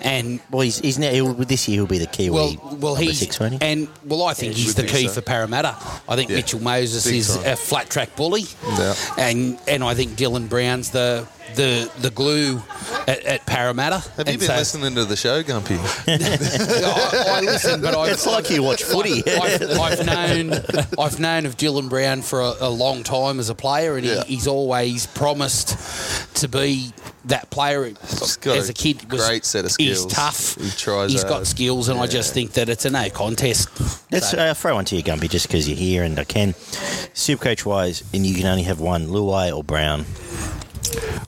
And 0.00 0.40
well, 0.50 0.62
he's, 0.62 0.78
he's 0.78 0.98
now 0.98 1.10
he'll, 1.10 1.32
this 1.34 1.66
year 1.68 1.76
he'll 1.78 1.86
be 1.86 1.98
the 1.98 2.06
Kiwi. 2.06 2.30
well, 2.30 2.54
well, 2.78 2.94
number 2.94 3.02
he's 3.02 3.18
six, 3.18 3.40
won't 3.40 3.54
he? 3.54 3.58
and 3.62 3.88
well, 4.04 4.24
I 4.24 4.34
think 4.34 4.52
Yeah, 4.52 4.58
he's 4.62 4.74
the 4.74 4.82
think 4.82 4.92
key 5.08 5.14
for 5.14 5.20
Parramatta. 5.22 5.74
I 6.08 6.16
think 6.16 6.30
Yeah. 6.30 6.36
Mitchell 6.36 6.60
Moses 6.60 7.04
Big 7.04 7.14
is 7.16 7.36
time. 7.36 7.46
a 7.52 7.56
flat 7.56 7.90
track 7.90 8.16
bully, 8.16 8.46
Yeah. 8.78 8.94
and 9.18 9.58
and 9.68 9.82
I 9.84 9.94
think 9.94 10.16
Dylan 10.16 10.48
Brown's 10.48 10.90
the 10.90 11.26
the 11.56 11.90
the 12.00 12.10
glue 12.10 12.62
at, 13.08 13.24
at 13.24 13.46
Parramatta. 13.46 13.98
Have 14.16 14.26
you 14.28 14.32
And 14.32 14.38
been 14.38 14.48
so- 14.48 14.54
listening 14.56 14.94
to 14.94 15.04
the 15.04 15.16
show, 15.16 15.42
Gumpy? 15.42 15.78
I, 16.08 17.38
I 17.38 17.40
listen, 17.40 17.80
but 17.82 17.94
I, 17.94 18.10
it's 18.10 18.26
like 18.26 18.48
you 18.50 18.62
watch 18.62 18.82
footy. 18.84 19.22
I've, 19.28 19.62
I've 19.78 20.06
known 20.06 20.52
I've 20.98 21.18
known 21.18 21.46
of 21.46 21.56
Dylan 21.56 21.88
Brown 21.88 22.22
for 22.22 22.40
a, 22.40 22.54
a 22.60 22.68
long 22.70 23.02
time 23.02 23.38
as 23.40 23.48
a 23.50 23.54
player, 23.54 23.96
and 23.96 24.06
Yeah. 24.06 24.22
he, 24.24 24.34
he's 24.36 24.46
always 24.46 25.06
promised 25.06 26.34
to 26.36 26.48
be 26.48 26.92
that 27.24 27.50
player. 27.50 27.90
got 27.90 28.46
as 28.56 28.68
a 28.68 28.70
a 28.70 28.74
kid, 28.74 29.10
was, 29.10 29.26
great 29.26 29.44
set 29.44 29.64
of 29.64 29.72
skills. 29.72 30.04
He's 30.04 30.12
tough. 30.12 30.54
He 30.60 30.70
tries 30.70 31.10
He's 31.10 31.24
got 31.24 31.32
hard. 31.32 31.46
skills, 31.46 31.88
and 31.88 31.98
I 31.98 32.06
just 32.06 32.32
think 32.34 32.52
that 32.52 32.68
it's 32.68 32.84
a 32.84 32.90
no 32.90 33.08
contest. 33.10 33.68
Let's 34.12 34.30
So- 34.30 34.38
uh, 34.38 34.54
throw 34.54 34.74
one 34.74 34.84
to 34.86 34.96
you, 34.96 35.02
Gumpy, 35.02 35.28
just 35.28 35.48
because 35.48 35.68
you're 35.68 35.76
here 35.78 36.04
and 36.04 36.18
I 36.18 36.24
can. 36.24 36.52
Supercoach 36.52 37.64
wise, 37.64 38.04
and 38.12 38.24
you 38.26 38.34
can 38.36 38.46
only 38.46 38.62
have 38.64 38.78
one, 38.80 39.08
Luai 39.08 39.56
or 39.56 39.64
Brown. 39.64 40.04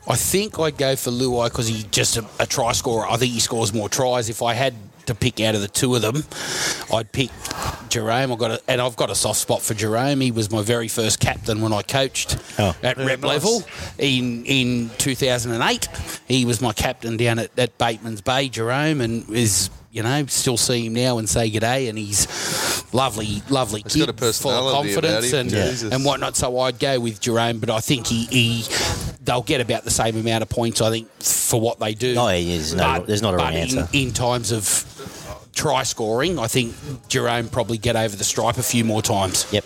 I 0.08 0.16
think 0.16 0.58
I'd 0.58 0.76
go 0.78 0.96
for 0.96 1.10
Luai 1.10 1.46
because 1.50 1.68
he's 1.68 1.84
just 1.84 2.16
a, 2.16 2.24
a 2.38 2.46
try 2.46 2.72
scorer. 2.72 3.06
I 3.08 3.16
think 3.16 3.32
he 3.32 3.40
scores 3.40 3.72
more 3.74 3.88
tries. 3.88 4.28
If 4.28 4.42
I 4.42 4.54
had 4.54 4.74
to 5.06 5.14
pick 5.14 5.40
out 5.40 5.54
of 5.54 5.60
the 5.62 5.68
two 5.68 5.94
of 5.94 6.02
them, 6.02 6.16
I'd 6.92 7.10
pick 7.12 7.30
Jarome. 7.88 8.32
I 8.32 8.36
got 8.36 8.50
a, 8.50 8.62
and 8.68 8.80
I've 8.80 8.96
got 8.96 9.10
a 9.10 9.14
soft 9.14 9.38
spot 9.40 9.62
for 9.62 9.74
Jarome. 9.74 10.22
He 10.22 10.30
was 10.30 10.50
my 10.50 10.62
very 10.62 10.88
first 10.88 11.18
captain 11.20 11.60
when 11.62 11.72
I 11.72 11.82
coached 11.82 12.36
Oh. 12.58 12.74
at 12.82 12.98
Yeah, 12.98 13.06
rep 13.06 13.20
nice. 13.20 13.28
level 13.44 13.62
in 13.98 14.44
in 14.44 14.90
2008. 14.98 15.88
He 16.26 16.44
was 16.44 16.60
my 16.60 16.72
captain 16.72 17.16
down 17.16 17.38
at, 17.38 17.58
at 17.58 17.76
Bateman's 17.78 18.20
Bay, 18.20 18.48
Jerome, 18.48 19.00
and 19.00 19.28
is 19.30 19.70
you 19.98 20.04
know 20.04 20.24
still 20.26 20.56
see 20.56 20.86
him 20.86 20.94
now 20.94 21.18
and 21.18 21.28
say 21.28 21.50
g'day. 21.50 21.88
And 21.88 21.98
he's 21.98 22.84
lovely, 22.94 23.42
lovely 23.50 23.82
He's 23.82 23.94
kid, 23.94 24.06
got 24.06 24.10
a 24.10 24.12
full 24.32 24.50
of 24.52 24.74
personality 24.74 24.92
about 24.94 25.02
confidence 25.02 25.32
him, 25.32 25.40
and 25.40 25.50
Jesus. 25.50 25.92
and 25.92 26.04
whatnot. 26.04 26.36
So 26.36 26.58
I'd 26.60 26.78
go 26.78 27.00
with 27.00 27.20
Jarome, 27.20 27.58
but 27.60 27.68
I 27.70 27.80
think 27.80 28.06
he, 28.06 28.24
he 28.26 28.64
they'll 29.24 29.42
get 29.42 29.60
about 29.60 29.82
the 29.84 29.90
same 29.90 30.16
amount 30.16 30.42
of 30.42 30.48
points. 30.48 30.80
I 30.80 30.90
think 30.90 31.08
for 31.20 31.60
what 31.60 31.80
they 31.80 31.94
do. 31.94 32.12
Yeah, 32.12 32.32
there's 32.32 32.74
no- 32.74 33.04
there's 33.04 33.22
not 33.22 33.34
a 33.34 33.36
but 33.38 33.42
wrong 33.44 33.52
in, 33.54 33.60
answer. 33.62 33.88
in 33.92 34.12
times 34.12 34.52
of 34.52 35.17
try 35.54 35.82
scoring. 35.82 36.38
I 36.38 36.46
think 36.46 36.72
Jarome 37.08 37.50
probably 37.50 37.78
get 37.78 37.96
over 37.96 38.16
the 38.16 38.24
stripe 38.24 38.58
a 38.58 38.62
few 38.62 38.84
more 38.84 39.02
times. 39.02 39.46
Yep. 39.52 39.64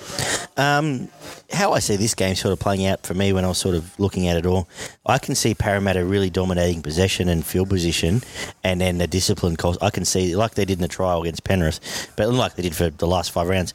Um, 0.56 1.09
how 1.52 1.72
I 1.72 1.80
see 1.80 1.96
this 1.96 2.14
game 2.14 2.34
sort 2.34 2.52
of 2.52 2.59
playing 2.59 2.86
out 2.86 3.04
for 3.04 3.14
me 3.14 3.32
when 3.32 3.44
I 3.44 3.48
was 3.48 3.59
sort 3.59 3.74
of 3.74 3.98
looking 3.98 4.28
at 4.28 4.36
it 4.36 4.46
all, 4.46 4.68
I 5.04 5.18
can 5.18 5.34
see 5.34 5.54
Parramatta 5.54 6.04
really 6.04 6.30
dominating 6.30 6.82
possession 6.82 7.28
and 7.28 7.44
field 7.44 7.68
position, 7.68 8.22
and 8.64 8.80
then 8.80 8.98
the 8.98 9.06
discipline 9.06 9.56
cost. 9.56 9.82
I 9.82 9.90
can 9.90 10.04
see 10.04 10.34
like 10.34 10.54
they 10.54 10.64
did 10.64 10.78
in 10.78 10.82
the 10.82 10.88
trial 10.88 11.22
against 11.22 11.44
Penrith, 11.44 12.12
but 12.16 12.32
like 12.32 12.54
they 12.54 12.62
did 12.62 12.74
for 12.74 12.90
the 12.90 13.06
last 13.06 13.30
five 13.32 13.48
rounds. 13.48 13.74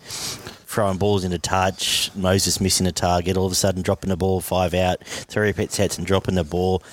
Throwing 0.67 0.97
balls 0.97 1.23
into 1.23 1.39
touch, 1.39 2.11
Moses 2.13 2.59
missing 2.59 2.87
a 2.87 2.91
target, 2.91 3.37
all 3.37 3.45
of 3.45 3.51
a 3.53 3.55
sudden 3.55 3.81
dropping 3.81 4.09
the 4.09 4.17
ball 4.17 4.41
five 4.41 4.73
out, 4.73 5.01
three 5.05 5.47
repeat 5.47 5.71
sets 5.71 5.97
and 5.97 6.05
dropping 6.05 6.35
the 6.35 6.43
ball. 6.43 6.83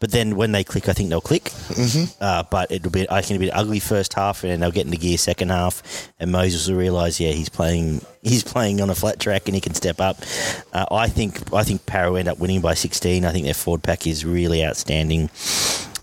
But 0.00 0.12
then 0.12 0.36
when 0.36 0.52
they 0.52 0.62
click, 0.62 0.86
I 0.88 0.92
think 0.92 1.08
they'll 1.08 1.22
click. 1.22 1.44
Mm-hmm. 1.44 2.22
Uh, 2.22 2.44
but 2.50 2.70
it'll 2.70 2.90
be, 2.90 3.08
I 3.10 3.22
think 3.22 3.36
it'll 3.36 3.46
be 3.46 3.48
an 3.48 3.56
ugly 3.56 3.80
first 3.80 4.12
half, 4.12 4.44
and 4.44 4.52
then 4.52 4.60
they'll 4.60 4.70
get 4.70 4.84
into 4.84 4.98
gear 4.98 5.16
second 5.16 5.48
half, 5.48 6.12
and 6.20 6.30
Moses 6.30 6.68
will 6.68 6.76
realise, 6.76 7.18
yeah, 7.18 7.32
he's 7.32 7.48
playing, 7.48 8.04
he's 8.22 8.44
playing 8.44 8.82
on 8.82 8.90
a 8.90 8.94
flat 8.94 9.18
track, 9.18 9.46
and 9.46 9.54
he 9.54 9.62
can 9.62 9.74
step 9.74 9.98
up. 9.98 10.18
Uh, 10.72 10.84
I 10.90 11.08
think, 11.08 11.52
I 11.54 11.64
think 11.64 11.82
will 11.90 12.18
end 12.18 12.28
up 12.28 12.38
winning 12.38 12.60
by 12.60 12.74
16. 12.74 13.24
I 13.24 13.32
think 13.32 13.44
their 13.44 13.54
forward 13.54 13.82
pack 13.82 14.06
is 14.06 14.26
really 14.26 14.64
outstanding. 14.64 15.30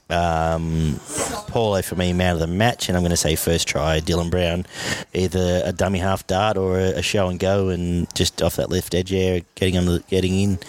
Um, 0.10 1.00
Paulo 1.48 1.82
for 1.82 1.96
me, 1.96 2.14
man 2.14 2.34
of 2.34 2.40
the 2.40 2.48
match, 2.48 2.90
and 2.90 2.98
I'm 2.98 3.04
going 3.04 3.12
to 3.12 3.18
say 3.18 3.36
first 3.36 3.68
try, 3.68 4.00
Dylan 4.00 4.32
Brown, 4.32 4.66
either 5.14 5.62
a 5.64 5.72
dummy 5.72 6.00
half 6.00 6.26
dart 6.28 6.58
or 6.58 6.80
a, 6.80 6.98
a 6.98 7.02
show 7.02 7.28
and 7.28 7.40
go, 7.40 7.70
and 7.70 8.14
just 8.16 8.42
off 8.42 8.56
that 8.56 8.70
left 8.70 8.94
edge 8.96 9.12
there, 9.12 9.42
getting 9.56 10.04
getting 10.10 10.34
in. 10.34 10.60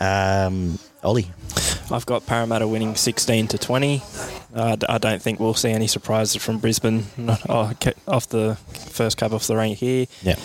Um, 0.00 0.78
Ollie, 1.02 1.30
I've 1.90 2.04
got 2.04 2.26
Parramatta 2.26 2.68
winning 2.68 2.94
16 2.94 3.48
to 3.48 3.58
20. 3.58 4.02
Uh, 4.54 4.76
I 4.88 4.98
don't 4.98 5.22
think 5.22 5.40
we'll 5.40 5.54
see 5.54 5.70
any 5.70 5.86
surprises 5.86 6.42
from 6.42 6.58
Brisbane 6.58 7.06
Not- 7.16 7.40
oh, 7.48 7.72
off 8.06 8.28
the 8.28 8.56
first 8.90 9.16
cab 9.16 9.32
off 9.32 9.46
the 9.46 9.56
rank 9.56 9.78
here. 9.78 10.06
yeah, 10.22 10.36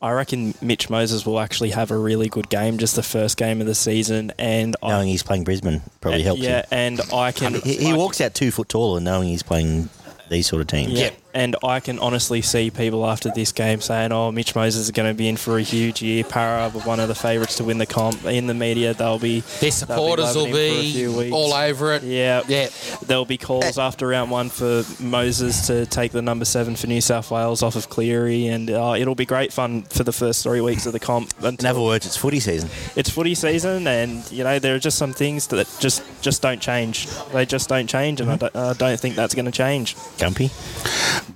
I 0.00 0.12
reckon 0.12 0.54
Mitch 0.62 0.88
Moses 0.88 1.26
will 1.26 1.38
actually 1.40 1.70
have 1.70 1.90
a 1.90 1.98
really 1.98 2.28
good 2.28 2.48
game, 2.48 2.78
just 2.78 2.96
the 2.96 3.02
first 3.02 3.36
game 3.36 3.60
of 3.60 3.66
the 3.66 3.74
season, 3.74 4.32
and 4.38 4.74
I, 4.82 4.88
knowing 4.88 5.08
he's 5.08 5.22
playing 5.22 5.44
Brisbane 5.44 5.82
probably 6.00 6.22
helps. 6.22 6.40
yeah, 6.40 6.60
him. 6.60 6.64
and 6.70 7.00
I 7.12 7.32
can. 7.32 7.54
He, 7.54 7.76
he 7.76 7.90
I- 7.92 7.96
walks 7.96 8.20
out 8.20 8.32
two 8.34 8.50
foot 8.50 8.68
taller 8.70 9.00
knowing 9.00 9.28
he's 9.28 9.42
playing 9.42 9.88
these 10.30 10.46
sort 10.46 10.62
of 10.62 10.68
teams. 10.68 10.92
Yeah, 10.92 11.10
and 11.34 11.56
I 11.62 11.80
can 11.80 11.98
honestly 11.98 12.40
see 12.42 12.70
people 12.70 13.06
after 13.06 13.30
this 13.34 13.52
game 13.52 13.80
saying, 13.80 14.12
"Oh, 14.12 14.30
Mitch 14.32 14.54
Moses 14.54 14.82
is 14.82 14.90
going 14.90 15.08
to 15.08 15.14
be 15.14 15.28
in 15.28 15.36
for 15.36 15.58
a 15.58 15.62
huge 15.62 16.00
year. 16.02 16.24
Para 16.24 16.70
were 16.72 16.80
one 16.80 17.00
of 17.00 17.08
the 17.08 17.14
favourites 17.14 17.56
to 17.56 17.64
win 17.64 17.78
the 17.78 17.86
comp." 17.86 18.24
In 18.24 18.46
the 18.46 18.54
media, 18.54 18.94
they'll 18.94 19.18
be 19.18 19.40
Their 19.60 19.70
supporters 19.70 20.34
will 20.34 20.46
loving 20.46 20.54
him 20.54 20.74
for 20.74 20.80
a 20.80 20.92
few 20.92 21.20
be 21.22 21.30
all 21.32 21.52
over 21.52 21.92
it. 21.94 22.02
Yeah, 22.02 22.42
Yeah. 22.48 22.68
There'll 23.06 23.24
be 23.24 23.36
calls 23.38 23.78
after 23.78 24.06
round 24.08 24.30
one 24.30 24.48
for 24.50 24.84
Moses 25.00 25.66
to 25.66 25.86
take 25.86 26.12
the 26.12 26.22
number 26.22 26.44
seven 26.44 26.76
for 26.76 26.86
New 26.86 27.00
South 27.00 27.30
Wales 27.30 27.62
off 27.62 27.76
of 27.76 27.88
Cleary, 27.90 28.46
and 28.46 28.70
uh, 28.70 28.94
it'll 28.96 29.14
be 29.14 29.26
great 29.26 29.52
fun 29.52 29.82
for 29.82 30.04
the 30.04 30.12
first 30.12 30.42
three 30.42 30.60
weeks 30.60 30.86
of 30.86 30.92
the 30.92 31.00
comp. 31.00 31.32
In 31.42 31.66
other 31.66 31.80
words, 31.80 32.06
it's 32.06 32.16
footy 32.16 32.40
season. 32.40 32.70
it's 32.96 33.10
footy 33.10 33.34
season, 33.34 33.86
and 33.86 34.30
you 34.30 34.44
know 34.44 34.58
there 34.58 34.74
are 34.74 34.78
just 34.78 34.98
some 34.98 35.12
things 35.12 35.48
that 35.48 35.66
just 35.80 36.02
just 36.22 36.42
don't 36.42 36.60
change. 36.60 37.08
They 37.32 37.44
just 37.46 37.68
don't 37.68 37.86
change, 37.86 38.20
and 38.20 38.30
I 38.30 38.36
don't, 38.36 38.56
I 38.56 38.72
don't 38.74 38.98
think 39.00 39.16
that's 39.16 39.34
going 39.34 39.46
to 39.46 39.52
change. 39.52 39.96
Gumpy. 40.18 40.50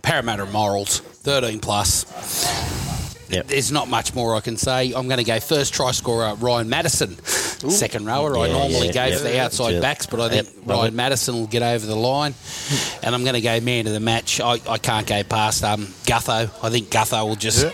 Parramatta 0.02 0.46
morals, 0.46 1.00
13 1.22 1.60
plus. 1.60 3.07
Yep. 3.30 3.46
There's 3.48 3.70
not 3.72 3.88
much 3.88 4.14
more 4.14 4.34
I 4.34 4.40
can 4.40 4.56
say. 4.56 4.92
I'm 4.92 5.06
going 5.08 5.18
to 5.18 5.24
go 5.24 5.38
first 5.40 5.74
try 5.74 5.90
scorer 5.92 6.34
Ryan 6.36 6.68
Matterson, 6.68 7.16
second 7.24 8.06
rower. 8.06 8.36
I 8.38 8.48
normally 8.50 8.86
yeah, 8.86 8.92
go 8.92 9.04
yeah. 9.06 9.16
for 9.16 9.22
the 9.24 9.40
outside 9.40 9.70
Yeah. 9.74 9.80
backs, 9.80 10.06
but 10.06 10.20
I 10.20 10.28
think 10.28 10.46
Yep, 10.46 10.54
Ryan 10.66 10.86
it. 10.88 10.94
Matterson 10.94 11.34
will 11.34 11.46
get 11.46 11.62
over 11.62 11.86
the 11.86 11.96
line. 11.96 12.34
And 13.02 13.14
I'm 13.14 13.22
going 13.22 13.34
to 13.34 13.40
go 13.40 13.60
man 13.60 13.86
of 13.86 13.92
the 13.92 14.00
match. 14.00 14.40
I, 14.40 14.58
I 14.68 14.78
can't 14.78 15.06
go 15.06 15.22
past 15.24 15.64
um, 15.64 15.86
Gutho. 16.04 16.50
I 16.62 16.70
think 16.70 16.88
Gutho 16.88 17.26
will 17.28 17.36
just, 17.36 17.66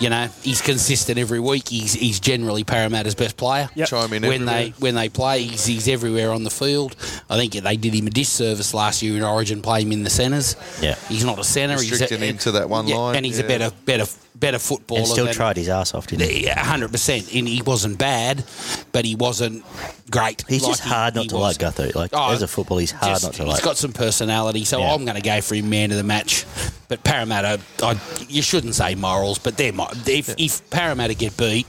you 0.00 0.10
know, 0.10 0.28
he's 0.42 0.60
consistent 0.60 1.18
every 1.18 1.40
week. 1.40 1.68
He's 1.68 1.92
he's 1.92 2.20
generally 2.20 2.64
Parramatta's 2.64 3.14
best 3.14 3.36
player. 3.36 3.68
Yep. 3.74 3.88
Chime 3.88 4.12
in 4.12 4.22
When 4.22 4.32
everywhere. 4.42 4.54
they 4.64 4.70
when 4.78 4.94
they 4.94 5.08
play, 5.08 5.42
he's, 5.42 5.64
he's 5.66 5.88
everywhere 5.88 6.32
on 6.32 6.44
the 6.44 6.50
field. 6.50 6.96
I 7.28 7.36
think 7.36 7.52
they 7.52 7.76
did 7.76 7.94
him 7.94 8.06
a 8.06 8.10
disservice 8.10 8.74
last 8.74 9.02
year 9.02 9.16
in 9.16 9.22
Origin, 9.22 9.62
play 9.62 9.82
him 9.82 9.92
in 9.92 10.02
the 10.04 10.10
centres. 10.10 10.56
Yeah. 10.80 10.96
he's 11.08 11.24
not 11.24 11.38
a 11.38 11.44
centre. 11.44 11.74
He's 11.80 11.90
Restricting 11.90 12.22
a, 12.22 12.26
him 12.26 12.38
to 12.38 12.52
that 12.52 12.68
one 12.68 12.86
yeah, 12.88 12.96
line, 12.96 13.16
and 13.16 13.26
he's 13.26 13.38
a 13.38 13.42
yeah. 13.42 13.48
better 13.48 13.70
better 13.84 14.06
better 14.34 14.58
footballer. 14.90 15.00
And 15.00 15.08
still 15.08 15.24
than, 15.26 15.34
tried 15.34 15.56
his 15.56 15.68
ass 15.68 15.94
off, 15.94 16.06
didn't 16.06 16.30
he? 16.30 16.46
Hundred 16.48 16.90
percent. 16.92 17.34
And 17.34 17.48
he 17.48 17.62
wasn't 17.62 17.98
bad, 17.98 18.44
but 18.92 19.04
he 19.04 19.14
wasn't 19.14 19.64
great. 20.10 20.44
He's 20.48 20.62
like 20.62 20.72
just 20.72 20.82
he- 20.84 20.90
hard 20.90 21.14
not 21.14 21.22
he 21.22 21.28
to 21.28 21.36
was. 21.36 21.60
like 21.60 21.74
Gutho. 21.74 21.94
Like 21.94 22.10
Oh, 22.12 22.32
as 22.32 22.42
a 22.42 22.48
footballer, 22.48 22.80
he's 22.80 22.90
hard 22.92 23.12
Just- 23.12 23.24
not 23.24 23.32
to 23.34 23.42
He's 23.42 23.48
like. 23.48 23.56
He's 23.60 23.64
got 23.64 23.76
some 23.78 23.92
personality, 23.92 24.64
so 24.64 24.80
Yeah. 24.80 24.92
I'm 24.92 25.04
going 25.04 25.16
to 25.16 25.22
go 25.22 25.40
for 25.40 25.54
him 25.54 25.70
man 25.70 25.90
of 25.90 25.96
the 25.96 26.04
match. 26.04 26.44
But 26.88 27.04
Parramatta, 27.04 27.60
I, 27.84 27.96
you 28.28 28.42
shouldn't 28.42 28.74
say 28.74 28.96
morals, 28.96 29.38
but 29.38 29.56
they're 29.56 29.72
mo- 29.72 29.90
if, 30.06 30.34
if 30.38 30.68
Parramatta 30.70 31.14
get 31.14 31.36
beat, 31.36 31.68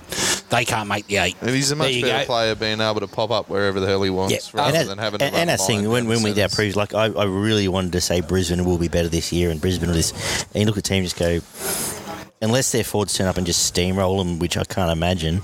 they 0.49 0.65
can't 0.65 0.89
make 0.89 1.06
the 1.06 1.18
eight. 1.18 1.35
And 1.41 1.52
he's 1.52 1.69
a 1.72 1.76
much 1.76 1.93
better 2.02 2.22
go. 2.22 2.26
player 2.26 2.56
being 2.56 2.81
able 2.81 3.02
to 3.02 3.07
pop 3.07 3.30
up 3.30 3.48
wherever 3.48 3.80
the 3.80 3.85
hell 3.85 4.02
he 4.02 4.10
wants 4.10 4.52
Yeah. 4.52 4.60
rather 4.61 4.77
and, 4.80 4.89
than 4.89 4.98
that, 4.98 5.03
having 5.03 5.19
to 5.19 5.26
and, 5.26 5.34
run 5.34 5.41
and 5.41 5.49
that's 5.52 5.68
the 5.68 5.73
thing 5.76 5.89
when, 5.89 6.07
when 6.07 6.23
we 6.23 6.34
did 6.34 6.41
our 6.41 6.49
centres. 6.49 6.73
previews, 6.73 6.76
like 6.76 6.95
I, 6.95 7.06
I 7.06 7.26
really 7.26 7.68
wanted 7.68 7.91
to 7.91 8.02
say 8.02 8.22
Brisbane 8.22 8.65
will 8.65 8.80
be 8.80 8.88
better 8.88 9.10
this 9.10 9.31
year, 9.31 9.52
and 9.52 9.61
Brisbane 9.61 9.89
will 9.89 9.95
this. 9.95 10.11
And 10.56 10.61
you 10.61 10.65
look 10.65 10.77
at 10.80 10.85
teams, 10.85 11.14
just 11.14 11.19
go 11.19 11.39
unless 12.41 12.72
their 12.72 12.84
forwards 12.84 13.13
turn 13.13 13.27
up 13.27 13.38
and 13.38 13.45
just 13.45 13.73
steamroll 13.73 14.18
them, 14.18 14.39
which 14.39 14.57
I 14.57 14.63
can't 14.63 14.91
imagine. 14.91 15.41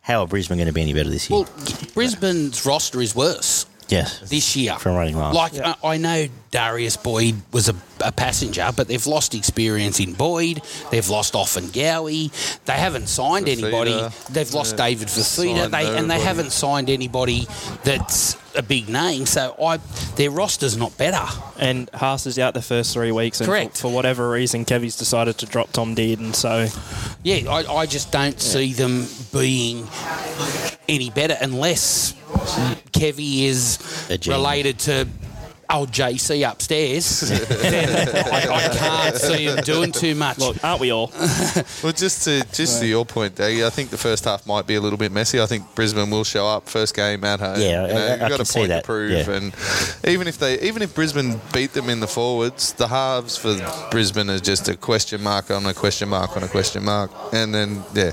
How 0.00 0.20
are 0.20 0.26
Brisbane 0.26 0.58
going 0.58 0.68
to 0.68 0.72
be 0.72 0.82
any 0.82 0.94
better 0.94 1.10
this 1.10 1.28
year? 1.28 1.40
Well, 1.40 1.48
Brisbane's 1.94 2.64
roster 2.64 3.00
is 3.00 3.14
worse. 3.14 3.66
Yes. 3.88 4.18
this 4.28 4.56
year. 4.56 4.74
From 4.74 4.96
running 4.96 5.16
last. 5.16 5.34
Like, 5.34 5.60
I, 5.64 5.92
I 5.92 5.96
know 5.96 6.26
Darius 6.50 6.96
Boyd 6.96 7.36
was 7.52 7.68
a, 7.68 7.74
a 8.04 8.10
passenger, 8.10 8.70
but 8.74 8.88
they've 8.88 9.06
lost 9.06 9.32
experience 9.34 10.00
in 10.00 10.12
Boyd. 10.12 10.60
They've 10.90 11.08
lost 11.08 11.34
Ofahengaue. 11.34 12.64
They 12.64 12.72
haven't 12.72 13.06
signed 13.08 13.48
anybody. 13.48 13.96
They've 14.30 14.52
lost 14.52 14.72
Yeah. 14.72 14.86
David 14.88 15.08
Fifita. 15.08 15.70
They, 15.70 15.96
and 15.96 16.10
they 16.10 16.18
haven't 16.20 16.50
signed 16.50 16.90
anybody 16.90 17.46
that's 17.84 18.34
a 18.56 18.62
big 18.62 18.88
name. 18.88 19.26
So 19.26 19.54
I, 19.62 19.78
their 20.16 20.30
roster's 20.30 20.76
not 20.76 20.96
better. 20.96 21.24
And 21.58 21.90
Haas 21.94 22.26
is 22.26 22.38
out 22.38 22.54
the 22.54 22.62
first 22.62 22.92
three 22.92 23.12
weeks, 23.12 23.40
and 23.40 23.48
Correct. 23.48 23.76
For, 23.76 23.88
for 23.88 23.92
whatever 23.94 24.30
reason, 24.30 24.64
Kevy's 24.64 24.96
decided 24.96 25.38
to 25.38 25.46
drop 25.46 25.72
Tom 25.72 25.94
Dearden. 25.94 26.34
So 26.34 26.66
Yeah, 27.22 27.50
I, 27.50 27.72
I 27.72 27.86
just 27.86 28.12
don't 28.12 28.40
see 28.40 28.72
them 28.72 29.06
being 29.32 29.86
any 30.88 31.10
better 31.10 31.36
unless 31.40 32.12
Kevy 32.92 33.42
is 33.44 33.78
related 34.26 34.78
to 34.80 35.08
old 35.70 35.90
JC 35.90 36.48
upstairs. 36.50 37.20
then 37.20 38.16
I, 38.32 38.40
I 38.54 38.76
can't 38.76 39.16
see 39.16 39.44
him 39.46 39.56
doing 39.64 39.92
too 39.92 40.14
much. 40.14 40.38
look, 40.38 40.62
aren't 40.64 40.80
we 40.80 40.90
all? 40.92 41.12
Well, 41.82 41.92
just 41.92 42.24
to 42.24 42.42
just 42.52 42.80
to 42.80 42.86
your 42.86 43.04
point, 43.04 43.36
Daggy, 43.36 43.64
I 43.64 43.70
think 43.70 43.90
the 43.90 43.96
first 43.98 44.24
half 44.24 44.46
might 44.46 44.66
be 44.66 44.74
a 44.76 44.80
little 44.80 44.98
bit 44.98 45.12
messy. 45.12 45.40
I 45.40 45.46
think 45.46 45.74
Brisbane 45.74 46.10
will 46.10 46.24
show 46.24 46.46
up 46.46 46.68
first 46.68 46.94
game 46.94 47.22
at 47.24 47.40
home. 47.40 47.60
Yeah, 47.60 47.86
you 47.86 47.92
know, 47.94 48.00
I- 48.00 48.06
I 48.06 48.10
you've 48.10 48.18
got 48.20 48.30
can 48.32 48.40
a 48.40 48.44
see 48.44 48.58
point 48.60 48.68
that, 48.70 48.80
to 48.82 48.86
prove, 48.86 49.10
yeah. 49.10 49.30
and 49.30 49.54
even 50.06 50.26
if 50.28 50.38
they 50.38 50.58
even 50.60 50.82
if 50.82 50.94
Brisbane 50.94 51.40
beat 51.52 51.72
them 51.72 51.88
in 51.90 52.00
the 52.00 52.06
forwards, 52.06 52.72
the 52.74 52.88
halves 52.88 53.36
for 53.36 53.54
Brisbane 53.90 54.28
is 54.30 54.40
just 54.40 54.68
a 54.68 54.76
question 54.76 55.22
mark 55.22 55.50
on 55.50 55.66
a 55.66 55.74
question 55.74 56.08
mark 56.08 56.36
on 56.36 56.42
a 56.42 56.48
question 56.48 56.84
mark, 56.84 57.10
and 57.32 57.54
then 57.54 57.82
yeah, 57.94 58.10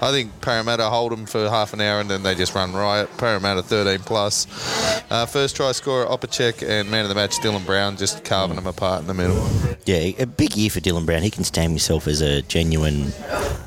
I 0.00 0.10
think 0.10 0.40
Parramatta 0.40 0.84
hold 0.88 1.12
them 1.12 1.26
for 1.26 1.48
half 1.48 1.72
an 1.72 1.80
hour 1.80 2.00
and 2.00 2.10
then 2.10 2.22
they 2.22 2.34
just 2.34 2.54
run 2.54 2.72
riot. 2.72 3.08
Parramatta 3.18 3.62
13 3.62 4.00
plus. 4.00 4.46
Uh, 5.10 5.26
first 5.26 5.56
try 5.56 5.72
scorer 5.72 6.06
Opacic 6.06 6.66
and 6.66 6.90
man 6.92 7.02
of 7.04 7.08
the 7.08 7.14
match 7.14 7.38
Dylan 7.38 7.64
Brown 7.66 7.96
just 7.96 8.22
carving 8.24 8.56
them 8.56 8.66
apart 8.66 9.00
in 9.00 9.06
the 9.08 9.14
middle. 9.14 9.44
Yeah, 9.86 10.12
a 10.22 10.26
big 10.26 10.56
year 10.56 10.70
for 10.70 10.78
Dylan 10.80 11.04
Brown. 11.06 11.22
He 11.22 11.30
can 11.30 11.42
stand 11.42 11.70
himself 11.70 12.06
as 12.06 12.20
a 12.20 12.42
genuine 12.42 13.12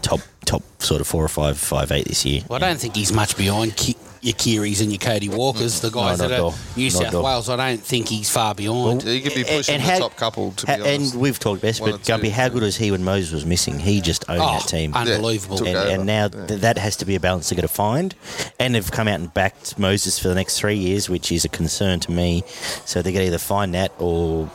top 0.02 0.22
top 0.46 0.62
sort 0.82 1.02
of 1.02 1.08
four 1.08 1.24
or 1.26 1.28
five 1.28 1.58
five 1.58 1.92
eight 1.92 2.06
this 2.08 2.24
year. 2.24 2.44
Well, 2.48 2.64
I 2.64 2.68
don't 2.68 2.80
think 2.80 2.96
he's 2.96 3.12
much 3.12 3.36
behind 3.36 3.76
Ki- 3.76 3.98
your 4.26 4.34
Kiris 4.34 4.82
and 4.82 4.92
your 4.92 4.98
Cody 5.00 5.30
Walkers, 5.30 5.82
the 5.82 5.90
guys 5.92 6.18
No, 6.20 6.28
that 6.28 6.34
at 6.34 6.40
are. 6.42 6.54
New 6.76 6.86
Not 6.86 6.92
South 6.92 7.14
all. 7.14 7.24
Wales. 7.24 7.48
I 7.50 7.56
don't 7.56 7.80
think 7.82 8.08
he's 8.10 8.30
far 8.30 8.56
behind. 8.56 9.04
He 9.04 9.22
could 9.22 9.36
be 9.36 9.44
pushing 9.44 9.76
and 9.76 9.84
the 9.84 9.88
how- 9.88 10.00
top 10.00 10.16
couple 10.18 10.52
to 10.54 10.66
be 10.66 10.72
honest. 10.74 11.14
and 11.14 11.22
we've 11.22 11.38
talked 11.40 11.62
best, 11.62 11.80
One 11.80 11.92
but. 11.92 12.02
Gumpy, 12.02 12.32
how 12.32 12.50
good 12.50 12.64
was 12.64 12.76
he 12.76 12.90
when 12.92 13.04
Moses 13.04 13.32
was 13.32 13.46
missing? 13.46 13.80
He 13.80 14.02
just 14.02 14.28
owned 14.28 14.42
Oh, 14.42 14.58
that 14.60 14.68
team. 14.68 14.94
unbelievable. 14.96 15.58
Took 15.60 15.68
and, 15.68 15.78
and 15.78 16.06
now 16.06 16.30
Yeah. 16.34 16.46
th- 16.48 16.62
that 16.62 16.78
has 16.80 16.96
to 16.98 17.06
be 17.06 17.16
a 17.16 17.20
balance 17.20 17.50
they've 17.50 17.56
got 17.58 17.62
to 17.62 17.68
find. 17.68 18.16
And 18.60 18.74
they've 18.76 18.92
come 18.92 19.08
out 19.08 19.20
and 19.20 19.34
backed 19.34 19.78
Moses 19.78 20.18
for 20.20 20.28
the 20.28 20.36
next 20.36 20.58
three 20.60 20.76
years, 20.78 21.08
which 21.10 21.32
is 21.32 21.46
a 21.46 21.50
concern 21.50 22.00
to 22.02 22.12
me. 22.12 22.44
So 22.86 23.02
they're 23.02 23.14
going 23.14 23.24
to 23.26 23.28
either 23.28 23.38
find 23.38 23.74
that 23.76 23.92
or 24.00 24.50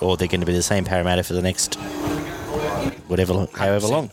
or 0.00 0.16
they're 0.18 0.28
going 0.28 0.40
to 0.40 0.46
be 0.46 0.52
the 0.52 0.62
same 0.62 0.84
Parramatta 0.84 1.22
for 1.24 1.32
the 1.32 1.42
next 1.42 1.76
whatever, 3.08 3.46
however 3.54 3.86
long. 3.86 4.10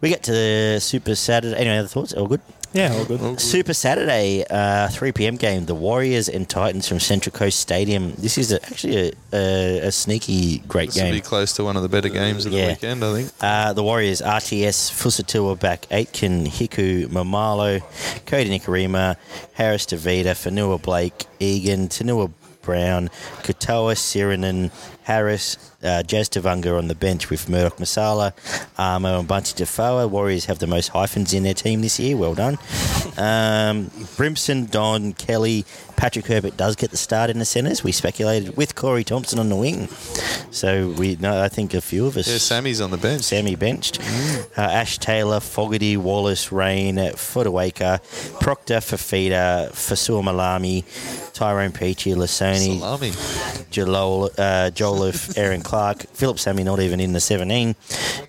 We 0.00 0.08
get 0.08 0.22
to 0.24 0.32
the 0.32 0.78
Super 0.80 1.14
Saturday. 1.14 1.56
Any 1.56 1.70
other 1.78 1.88
thoughts? 1.88 2.12
All 2.12 2.26
good? 2.26 2.40
Yeah, 2.74 2.94
all 2.94 3.04
good. 3.04 3.38
Super 3.40 3.74
Saturday, 3.74 4.44
uh, 4.48 4.88
3 4.88 5.12
p.m. 5.12 5.36
game. 5.36 5.66
The 5.66 5.74
Warriors 5.74 6.28
and 6.28 6.48
Titans 6.48 6.88
from 6.88 7.00
Central 7.00 7.32
Coast 7.32 7.60
Stadium. 7.60 8.14
This 8.14 8.38
is 8.38 8.50
a, 8.52 8.62
actually 8.64 9.08
a, 9.08 9.12
a, 9.32 9.78
a 9.88 9.92
sneaky 9.92 10.58
great 10.60 10.86
game. 10.90 10.94
This 10.94 10.96
will 10.96 11.02
game. 11.10 11.14
be 11.14 11.20
close 11.20 11.52
to 11.54 11.64
one 11.64 11.76
of 11.76 11.82
the 11.82 11.88
better 11.90 12.08
games 12.08 12.46
of 12.46 12.52
the 12.52 12.58
Yeah. 12.58 12.68
weekend, 12.68 13.04
I 13.04 13.12
think. 13.14 13.32
Uh, 13.40 13.72
the 13.74 13.82
Warriors, 13.82 14.22
RTS, 14.22 14.90
Fusitu'a 14.90 15.58
back, 15.60 15.86
Aitken, 15.90 16.46
Hiku, 16.46 17.08
Mamalo, 17.08 17.80
Kodi 18.26 18.48
Nikorima, 18.48 19.16
Harris 19.52 19.84
DeVita, 19.84 20.32
Fonua-Blake, 20.32 21.26
Egan, 21.40 21.88
Tanua 21.88 22.30
Brown, 22.62 23.08
Katoa, 23.42 23.94
Sironen, 23.96 24.70
Harris, 25.02 25.58
uh, 25.82 26.02
Jazz 26.02 26.28
Tevaga 26.28 26.76
on 26.78 26.88
the 26.88 26.94
bench 26.94 27.30
with 27.30 27.48
Murdoch-Masila, 27.48 28.32
Armo, 28.76 29.18
and 29.18 29.28
Bunty 29.28 29.54
Defoa. 29.54 30.08
Warriors 30.08 30.46
have 30.46 30.58
the 30.58 30.66
most 30.66 30.88
hyphens 30.88 31.32
in 31.34 31.42
their 31.42 31.54
team 31.54 31.80
this 31.80 31.98
year. 31.98 32.16
Well 32.16 32.34
done. 32.34 32.58
Um, 33.16 33.90
Brimson, 34.16 34.70
Don, 34.70 35.12
Kelly, 35.12 35.64
Patrick 35.96 36.26
Herbert 36.26 36.56
does 36.56 36.74
get 36.76 36.90
the 36.90 36.96
start 36.96 37.30
in 37.30 37.38
the 37.38 37.44
centres. 37.44 37.84
We 37.84 37.92
speculated 37.92 38.56
with 38.56 38.74
Corey 38.74 39.04
Thompson 39.04 39.38
on 39.38 39.48
the 39.48 39.56
wing. 39.56 39.88
So 40.50 40.90
we 40.98 41.16
know, 41.16 41.40
I 41.40 41.48
think 41.48 41.74
a 41.74 41.80
few 41.80 42.06
of 42.06 42.16
us. 42.16 42.28
Yeah, 42.28 42.38
Sammy's 42.38 42.80
on 42.80 42.90
the 42.90 42.96
bench. 42.96 43.22
Sammy 43.22 43.54
benched. 43.54 44.00
Uh, 44.56 44.62
Ash 44.62 44.98
Taylor, 44.98 45.40
Fogarty, 45.40 45.96
Wallace, 45.96 46.50
Rain, 46.50 46.96
Fodawaker, 46.96 48.00
Proctor, 48.40 48.78
Fifita, 48.78 49.70
Fasua 49.70 50.22
Malami, 50.22 50.84
Tyrone 51.32 51.72
Peachey, 51.72 52.14
Lasoni, 52.14 52.78
Salami. 52.78 53.12
Joel, 53.70 54.30
uh, 54.38 54.70
Aaron 55.36 55.62
Clark, 55.72 56.02
Phillip 56.12 56.38
Sami 56.38 56.64
not 56.64 56.80
even 56.80 57.00
in 57.00 57.14
the 57.14 57.20
17. 57.20 57.74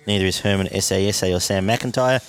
Neither 0.06 0.24
is 0.24 0.40
Herman 0.40 0.66
SASA 0.68 1.30
or 1.36 1.40
Sam 1.40 1.66
McIntyre. 1.66 2.22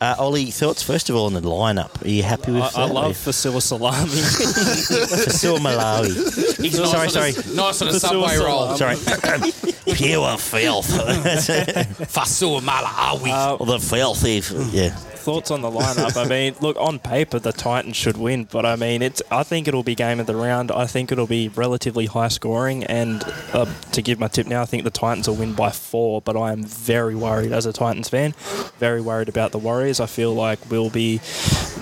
Uh, 0.00 0.14
Ollie, 0.18 0.46
thoughts 0.46 0.82
first 0.82 1.10
of 1.10 1.16
all 1.16 1.26
on 1.26 1.34
the 1.34 1.42
lineup. 1.42 2.02
Are 2.02 2.08
you 2.08 2.22
happy 2.22 2.52
with 2.52 2.62
I, 2.62 2.84
I 2.84 2.86
that? 2.86 2.94
love 2.94 3.12
Fasua 3.12 3.60
Salami. 3.60 4.06
Fasua 4.08 5.58
Malawi. 5.58 6.58
He's 6.58 6.78
nice 6.78 6.90
sorry, 6.90 7.10
sorry. 7.10 7.32
A, 7.32 7.54
nice 7.54 7.82
on 7.82 7.88
a 7.88 7.92
The 7.92 8.00
subway 8.00 8.38
roll. 8.38 8.74
Sorry. 8.76 8.96
Pure 9.94 10.38
filth. 10.38 10.88
Fasua 12.08 12.60
Malawi. 12.62 13.28
Uh, 13.28 13.62
the 13.62 13.78
filthy. 13.78 14.40
Yeah. 14.74 14.98
Thoughts 15.26 15.50
on 15.50 15.60
the 15.60 15.70
lineup? 15.70 16.16
I 16.16 16.28
mean, 16.28 16.54
look, 16.60 16.76
on 16.78 17.00
paper 17.00 17.40
the 17.40 17.52
Titans 17.52 17.96
should 17.96 18.16
win, 18.16 18.44
but 18.44 18.64
I 18.64 18.76
mean, 18.76 19.02
it's. 19.02 19.20
I 19.28 19.42
think 19.42 19.66
it'll 19.66 19.82
be 19.82 19.96
game 19.96 20.20
of 20.20 20.26
the 20.26 20.36
round. 20.36 20.70
I 20.70 20.86
think 20.86 21.10
it'll 21.10 21.26
be 21.26 21.48
relatively 21.48 22.06
high 22.06 22.28
scoring, 22.28 22.84
and 22.84 23.24
uh, 23.52 23.66
to 23.90 24.02
give 24.02 24.20
my 24.20 24.28
tip 24.28 24.46
now, 24.46 24.62
I 24.62 24.66
think 24.66 24.84
the 24.84 24.90
Titans 24.90 25.28
will 25.28 25.34
win 25.34 25.52
by 25.52 25.70
four. 25.70 26.22
But 26.22 26.36
I 26.36 26.52
am 26.52 26.62
very 26.62 27.16
worried 27.16 27.50
as 27.50 27.66
a 27.66 27.72
Titans 27.72 28.08
fan, 28.08 28.34
very 28.78 29.00
worried 29.00 29.28
about 29.28 29.50
the 29.50 29.58
Warriors. 29.58 29.98
I 29.98 30.06
feel 30.06 30.32
like 30.32 30.60
we'll 30.70 30.90
be 30.90 31.20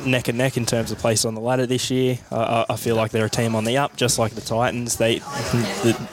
neck 0.07 0.29
and 0.29 0.39
neck 0.39 0.57
in 0.57 0.65
terms 0.65 0.91
of 0.91 0.99
place 0.99 1.27
on 1.27 1.35
the 1.35 1.41
ladder 1.41 1.66
this 1.66 1.91
year. 1.91 2.19
Uh, 2.31 2.65
I 2.69 2.77
feel 2.77 2.97
like 2.97 3.11
they're 3.11 3.27
a 3.27 3.31
team 3.31 3.55
on 3.55 3.65
the 3.65 3.77
up, 3.77 3.95
just 3.97 4.19
like 4.19 4.33
the 4.33 4.41
Titans. 4.41 4.97
They 4.97 5.21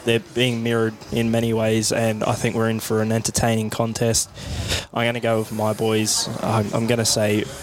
they're 0.04 0.20
being 0.34 0.64
mirrored 0.64 0.96
in 1.14 1.32
many 1.32 1.54
ways, 1.54 1.94
and 1.94 2.26
I 2.26 2.34
think 2.34 2.56
we're 2.56 2.70
in 2.70 2.82
for 2.82 3.02
an 3.02 3.14
entertaining 3.14 3.70
contest. 3.70 4.30
I'm 4.94 5.06
going 5.06 5.14
to 5.14 5.22
go 5.22 5.40
with 5.40 5.54
my 5.54 5.72
boys. 5.72 6.28
I'm, 6.44 6.74
I'm 6.74 6.88
going 6.88 7.00
to 7.00 7.06
say 7.06 7.21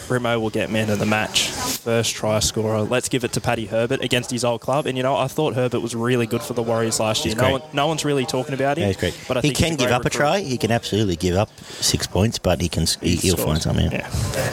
Remo 0.08 0.38
will 0.38 0.50
get 0.50 0.70
man 0.70 0.90
of 0.90 0.98
the 0.98 1.06
match, 1.06 1.48
first 1.50 2.14
try 2.14 2.38
scorer. 2.40 2.82
Let's 2.82 3.08
give 3.08 3.24
it 3.24 3.32
to 3.32 3.40
Paddy 3.40 3.66
Herbert 3.66 4.02
against 4.02 4.30
his 4.30 4.44
old 4.44 4.60
club. 4.60 4.86
And 4.86 4.96
you 4.96 5.02
know, 5.02 5.16
I 5.16 5.28
thought 5.28 5.54
Herbert 5.54 5.80
was 5.80 5.94
really 5.94 6.26
good 6.26 6.42
for 6.42 6.54
the 6.54 6.62
Warriors 6.62 7.00
last 7.00 7.24
year. 7.24 7.34
No 7.34 7.52
one, 7.52 7.62
no 7.72 7.86
one's 7.86 8.04
really 8.04 8.26
talking 8.26 8.54
about 8.54 8.78
him. 8.78 8.82
Yeah, 8.82 8.88
he's 8.88 8.96
great. 8.96 9.18
But 9.28 9.38
I 9.38 9.40
he 9.40 9.50
can 9.50 9.76
give 9.76 9.90
up 9.90 10.04
a 10.04 10.10
try. 10.10 10.40
He 10.40 10.58
can 10.58 10.70
absolutely 10.70 11.16
give 11.16 11.36
up 11.36 11.50
six 11.80 12.06
points, 12.06 12.38
but 12.38 12.60
he 12.60 12.68
can 12.68 12.86
he, 13.00 13.16
he'll 13.16 13.36
Scores. 13.36 13.46
find 13.46 13.62
something. 13.62 13.90
Yeah, 13.92 14.08
Yeah. 14.34 14.52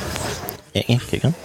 yeah, 0.74 0.84
yeah 0.88 0.98
keep 1.00 1.22
going. 1.22 1.36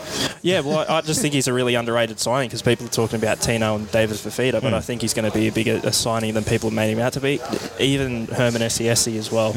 Yeah, 0.43 0.61
well, 0.61 0.85
I 0.89 0.99
I 0.99 1.01
just 1.03 1.20
think 1.20 1.35
he's 1.35 1.49
a 1.49 1.53
really 1.53 1.74
underrated 1.74 2.19
signing 2.19 2.49
because 2.49 2.62
people 2.62 2.87
are 2.87 2.91
talking 2.91 3.16
about 3.23 3.41
Tino 3.41 3.77
and 3.77 3.91
David 3.93 4.16
Fifita, 4.16 4.61
but 4.61 4.74
I 4.74 4.81
think 4.81 5.03
he's 5.03 5.15
going 5.15 5.31
to 5.31 5.37
be 5.37 5.49
a 5.49 5.53
bigger 5.53 5.81
a 5.85 5.93
signing 5.93 6.35
than 6.35 6.45
people 6.45 6.70
made 6.70 6.91
him 6.93 6.99
out 6.99 7.12
to 7.15 7.20
be. 7.20 7.41
Even 7.78 8.27
Herman 8.27 8.62
Siesi 8.62 9.16
as 9.19 9.31
well. 9.31 9.53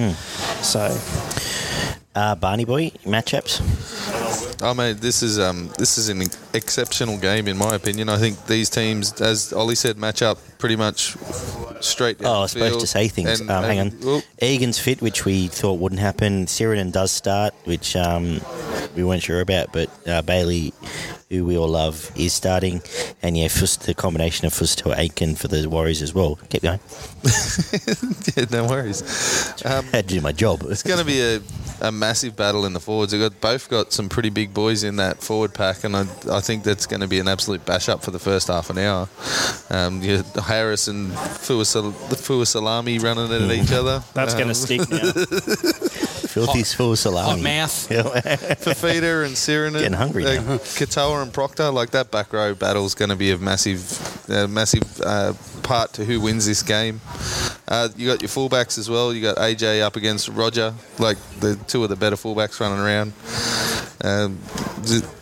So 0.61 0.95
Uh, 2.15 2.35
Barney 2.35 2.63
Boy 2.65 2.91
matchups. 3.05 3.59
Oh 4.63 4.73
mean, 4.73 4.97
this 4.97 5.21
is 5.21 5.39
um, 5.39 5.69
this 5.77 5.97
is 5.97 6.07
an 6.09 6.21
exceptional 6.53 7.17
game 7.17 7.47
in 7.49 7.57
my 7.57 7.75
opinion. 7.75 8.07
I 8.07 8.17
think 8.17 8.45
these 8.45 8.69
teams, 8.69 9.19
as 9.21 9.51
Ollie 9.51 9.75
said, 9.75 9.97
match 9.97 10.21
up 10.21 10.37
pretty 10.57 10.77
much 10.77 11.17
straight. 11.81 12.17
Oh, 12.23 12.31
I 12.33 12.39
was 12.41 12.51
supposed 12.51 12.79
to 12.79 12.87
say 12.87 13.09
things. 13.09 13.41
And- 13.41 13.51
um, 13.51 13.63
hang 13.65 13.79
on. 13.81 13.99
well, 14.01 14.23
Egan's 14.41 14.79
fit, 14.79 15.01
which 15.01 15.25
we 15.25 15.47
thought 15.49 15.79
wouldn't 15.79 15.99
happen. 15.99 16.45
Sironen 16.45 16.93
does 16.93 17.11
start, 17.11 17.53
which 17.65 17.95
um, 17.97 18.39
we 18.95 19.03
weren't 19.03 19.23
sure 19.23 19.41
about, 19.41 19.73
but 19.73 19.89
uh, 20.07 20.21
Bailey, 20.21 20.73
who 21.33 21.45
we 21.45 21.57
all 21.57 21.67
love, 21.67 22.11
is 22.15 22.33
starting. 22.33 22.81
And 23.21 23.37
yeah, 23.37 23.47
Fus- 23.47 23.77
the 23.77 23.93
combination 23.93 24.45
of 24.47 24.53
Fuster 24.53 24.83
to 24.83 24.99
Aitken 24.99 25.35
for 25.35 25.47
the 25.47 25.67
Warriors 25.69 26.01
as 26.01 26.13
well. 26.13 26.37
Keep 26.49 26.61
going. 26.63 26.79
yeah, 28.35 28.45
no 28.51 28.67
worries. 28.67 29.01
Um, 29.65 29.85
had 29.85 30.07
to 30.09 30.15
do 30.15 30.21
my 30.21 30.31
job. 30.31 30.63
It's 30.69 30.83
going 30.83 30.99
to 30.99 31.05
be 31.05 31.21
a, 31.21 31.41
a 31.81 31.91
massive 31.91 32.35
battle 32.35 32.65
in 32.65 32.73
the 32.73 32.79
forwards. 32.79 33.11
They've 33.11 33.21
got 33.21 33.39
both 33.41 33.69
got 33.69 33.91
some 33.93 34.09
pretty 34.09 34.29
big 34.29 34.53
boys 34.53 34.83
in 34.83 34.97
that 34.97 35.21
forward 35.21 35.53
pack, 35.53 35.83
and 35.83 35.95
I, 35.95 36.01
I 36.31 36.39
think 36.41 36.63
that's 36.63 36.85
going 36.85 37.01
to 37.01 37.07
be 37.07 37.19
an 37.19 37.27
absolute 37.27 37.65
bash 37.65 37.89
up 37.89 38.03
for 38.03 38.11
the 38.11 38.19
first 38.19 38.47
half 38.47 38.69
an 38.69 38.77
hour. 38.77 39.07
Um, 39.69 40.01
you 40.01 40.17
had 40.17 40.25
Harris 40.43 40.87
and 40.87 41.11
Fuasal- 41.11 41.93
the 42.09 42.15
Fuasalami 42.15 43.01
running 43.01 43.31
at 43.31 43.51
each 43.51 43.71
other. 43.71 44.03
that's 44.13 44.33
going 44.33 44.49
Um, 44.49 44.49
to 44.49 44.55
stick 44.55 44.81
now. 44.89 44.99
Filthy 46.33 46.63
full 46.63 46.89
Hot 46.89 46.97
salami. 46.97 47.41
mouth. 47.41 47.71
Fifita 47.89 49.25
and 49.25 49.35
Sironen, 49.35 49.73
Getting 49.79 49.93
hungry 49.93 50.25
uh, 50.25 50.41
now. 50.41 50.57
Katoa 50.57 51.21
and 51.21 51.31
Proctor, 51.33 51.69
like 51.69 51.91
that 51.91 52.09
back 52.11 52.33
row 52.33 52.55
battle 52.55 52.85
is 52.85 52.95
going 52.95 53.09
to 53.09 53.15
be 53.15 53.31
a 53.31 53.37
massive, 53.37 54.29
uh, 54.29 54.47
massive 54.47 55.01
uh, 55.01 55.33
part 55.61 55.93
to 55.93 56.05
who 56.05 56.19
wins 56.19 56.45
this 56.45 56.63
game. 56.63 57.01
Uh, 57.67 57.89
you 57.95 58.07
got 58.07 58.21
your 58.21 58.29
fullbacks 58.29 58.77
as 58.77 58.89
well. 58.89 59.13
You 59.13 59.21
got 59.21 59.37
AJ 59.37 59.81
up 59.81 59.95
against 59.95 60.27
Roger, 60.29 60.73
like 60.99 61.17
the 61.39 61.55
two 61.67 61.83
of 61.83 61.89
the 61.89 61.95
better 61.95 62.15
fullbacks 62.15 62.59
running 62.59 62.79
around. 62.79 63.13
Um, 64.03 64.39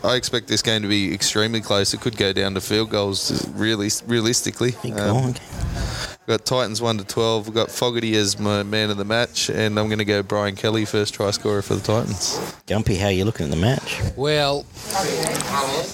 I 0.03 0.15
expect 0.15 0.47
this 0.47 0.61
game 0.61 0.81
to 0.81 0.87
be 0.87 1.13
extremely 1.13 1.61
close. 1.61 1.93
It 1.93 2.01
could 2.01 2.17
go 2.17 2.33
down 2.33 2.55
to 2.55 2.61
field 2.61 2.89
goals, 2.89 3.47
really, 3.49 3.89
realistically. 4.07 4.75
Um. 4.97 5.35
We've 6.27 6.37
got 6.37 6.45
Titans 6.45 6.81
1 6.81 6.99
to 6.99 7.03
12. 7.03 7.47
We've 7.47 7.55
got 7.55 7.71
Fogarty 7.71 8.15
as 8.15 8.39
my 8.39 8.61
man 8.61 8.91
of 8.91 8.97
the 8.97 9.03
match, 9.05 9.49
and 9.49 9.79
I'm 9.79 9.87
going 9.87 9.97
to 9.99 10.05
go 10.05 10.21
Brian 10.21 10.55
Kelly, 10.55 10.85
first 10.85 11.15
try 11.15 11.31
scorer 11.31 11.63
for 11.63 11.73
the 11.73 11.81
Titans. 11.81 12.37
Gumpy, 12.67 12.97
how 12.99 13.07
are 13.07 13.11
you 13.11 13.25
looking 13.25 13.45
at 13.47 13.49
the 13.49 13.57
match? 13.57 13.99
Well, 14.15 14.63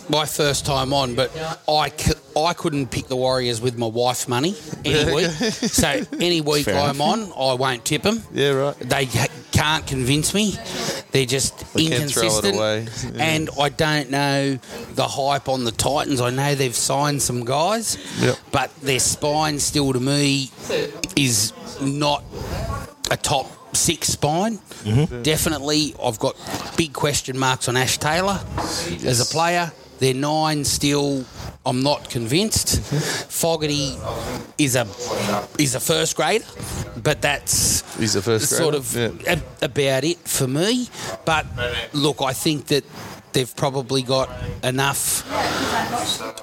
my 0.09 0.25
first 0.25 0.65
time 0.65 0.91
on, 0.91 1.15
but 1.15 1.31
I, 1.69 1.89
c- 1.95 2.11
I 2.45 2.53
couldn't 2.53 2.87
pick 2.91 3.07
the 3.07 3.15
Warriors 3.15 3.59
with 3.61 3.77
my 3.77 3.87
wife's 3.87 4.27
money 4.27 4.55
any 4.85 5.13
week. 5.13 5.31
So 5.77 6.01
any 6.19 6.41
week 6.41 6.67
I'm 6.67 7.01
on, 7.01 7.31
I 7.37 7.53
won't 7.53 7.83
tip 7.85 8.01
them. 8.03 8.23
Yeah, 8.33 8.51
right. 8.51 8.79
They 8.79 9.05
ha- 9.05 9.27
can't 9.51 9.85
convince 9.87 10.33
me. 10.33 10.55
They're 11.11 11.25
just 11.25 11.73
They 11.73 11.87
can't 11.87 12.11
throw 12.11 12.23
it 12.23 12.45
inconsistent. 12.45 13.15
Yeah. 13.15 13.23
And 13.23 13.49
I 13.59 13.69
don't 13.69 14.09
know 14.09 14.59
the 14.95 15.07
hype 15.07 15.47
on 15.49 15.63
the 15.63 15.71
Titans. 15.71 16.21
I 16.21 16.29
know 16.29 16.55
they've 16.55 16.75
signed 16.75 17.21
some 17.21 17.43
guys, 17.45 17.97
Yep. 18.21 18.37
but 18.51 18.75
their 18.81 18.99
spine 18.99 19.59
still 19.59 19.93
to 19.93 19.99
me 19.99 20.51
is 21.15 21.53
not 21.81 22.23
a 23.11 23.17
top 23.17 23.47
six 23.75 24.07
spine. 24.09 24.57
Mm-hmm. 24.83 25.21
Definitely, 25.23 25.95
I've 26.03 26.19
got 26.19 26.35
big 26.77 26.93
question 26.93 27.37
marks 27.37 27.67
on 27.67 27.77
Ash 27.77 27.97
Taylor 27.97 28.39
as 29.05 29.19
a 29.21 29.25
player. 29.25 29.71
Their 29.99 30.13
nine 30.13 30.63
still, 30.63 31.25
I'm 31.65 31.81
not 31.81 32.09
convinced. 32.09 32.79
Fogarty 33.31 33.95
is 34.57 34.75
a 34.75 34.87
is 35.57 35.75
a 35.75 35.79
first 35.79 36.15
grader, 36.15 36.45
but 37.03 37.21
that's 37.21 37.81
He's 37.97 38.15
a 38.15 38.21
first 38.21 38.49
sort 38.49 38.75
grader, 38.75 38.77
of 38.77 39.21
yeah. 39.25 39.39
a- 39.61 39.65
about 39.65 40.03
it 40.03 40.17
for 40.19 40.47
me. 40.47 40.87
But 41.25 41.45
look, 41.93 42.21
I 42.21 42.33
think 42.33 42.67
that 42.67 42.83
they've 43.33 43.55
probably 43.55 44.03
got 44.03 44.29
enough. 44.63 45.23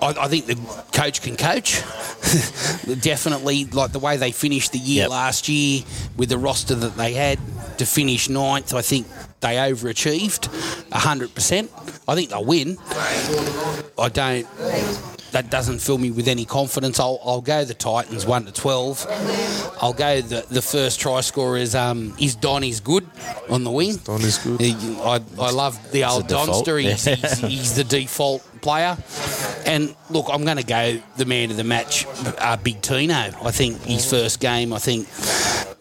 I, 0.03 0.15
I 0.21 0.29
think 0.29 0.47
the 0.47 0.57
coach 0.93 1.23
can 1.23 1.37
coach. 1.37 1.81
Definitely, 3.01 3.65
like 3.67 3.93
the 3.93 3.99
way 3.99 4.17
they 4.17 4.33
finished 4.33 4.73
the 4.73 4.79
year 4.79 5.03
Yep. 5.03 5.11
last 5.11 5.49
year 5.49 5.83
with 6.17 6.29
the 6.29 6.39
roster 6.39 6.75
that 6.75 6.97
they 6.97 7.13
had 7.13 7.39
to 7.79 7.87
finish 7.87 8.29
ninth, 8.29 8.75
I 8.75 8.83
think 8.83 9.07
they 9.45 9.57
overachieved 9.57 10.49
100%. 10.91 11.69
I 12.09 12.15
think 12.15 12.31
they'll 12.31 12.45
win. 12.45 12.79
I 13.99 14.09
don't. 14.11 14.47
That 15.33 15.51
doesn't 15.51 15.81
fill 15.81 15.99
me 15.99 16.11
with 16.11 16.29
any 16.29 16.45
confidence. 16.45 16.99
I'll, 16.99 17.21
I'll 17.25 17.41
go 17.41 17.65
the 17.65 17.75
Titans 17.75 18.25
one 18.25 18.45
to 18.47 18.53
twelve. 18.53 19.05
I'll 19.83 19.93
go 19.93 20.21
the 20.21 20.47
the 20.49 20.63
first 20.63 21.01
try 21.01 21.21
scorer 21.23 21.57
is 21.59 21.75
um 21.75 22.15
is 22.21 22.37
Donny's 22.37 22.79
good 22.81 23.05
on 23.51 23.65
the 23.65 23.71
wing. 23.71 23.97
Donny's 23.97 24.39
good. 24.39 24.61
He- 24.61 24.75
I, 25.03 25.21
I 25.39 25.51
love 25.51 25.77
the 25.91 26.05
old 26.05 26.29
Donster. 26.29 26.79
He's, 26.79 27.05
he's, 27.05 27.39
he's 27.39 27.75
the 27.75 27.83
default 27.85 28.47
player. 28.65 28.97
And 29.67 29.95
look, 30.11 30.27
I'm 30.29 30.45
going 30.45 30.57
to 30.57 30.65
go 30.65 31.01
the 31.17 31.25
man 31.25 31.51
of 31.51 31.57
the 31.57 31.65
match, 31.65 32.07
uh, 32.39 32.57
Big 32.57 32.83
Tino. 32.83 33.15
I 33.15 33.51
think 33.51 33.81
his 33.83 34.09
first 34.09 34.41
game. 34.41 34.73
I 34.73 34.79
think 34.79 35.07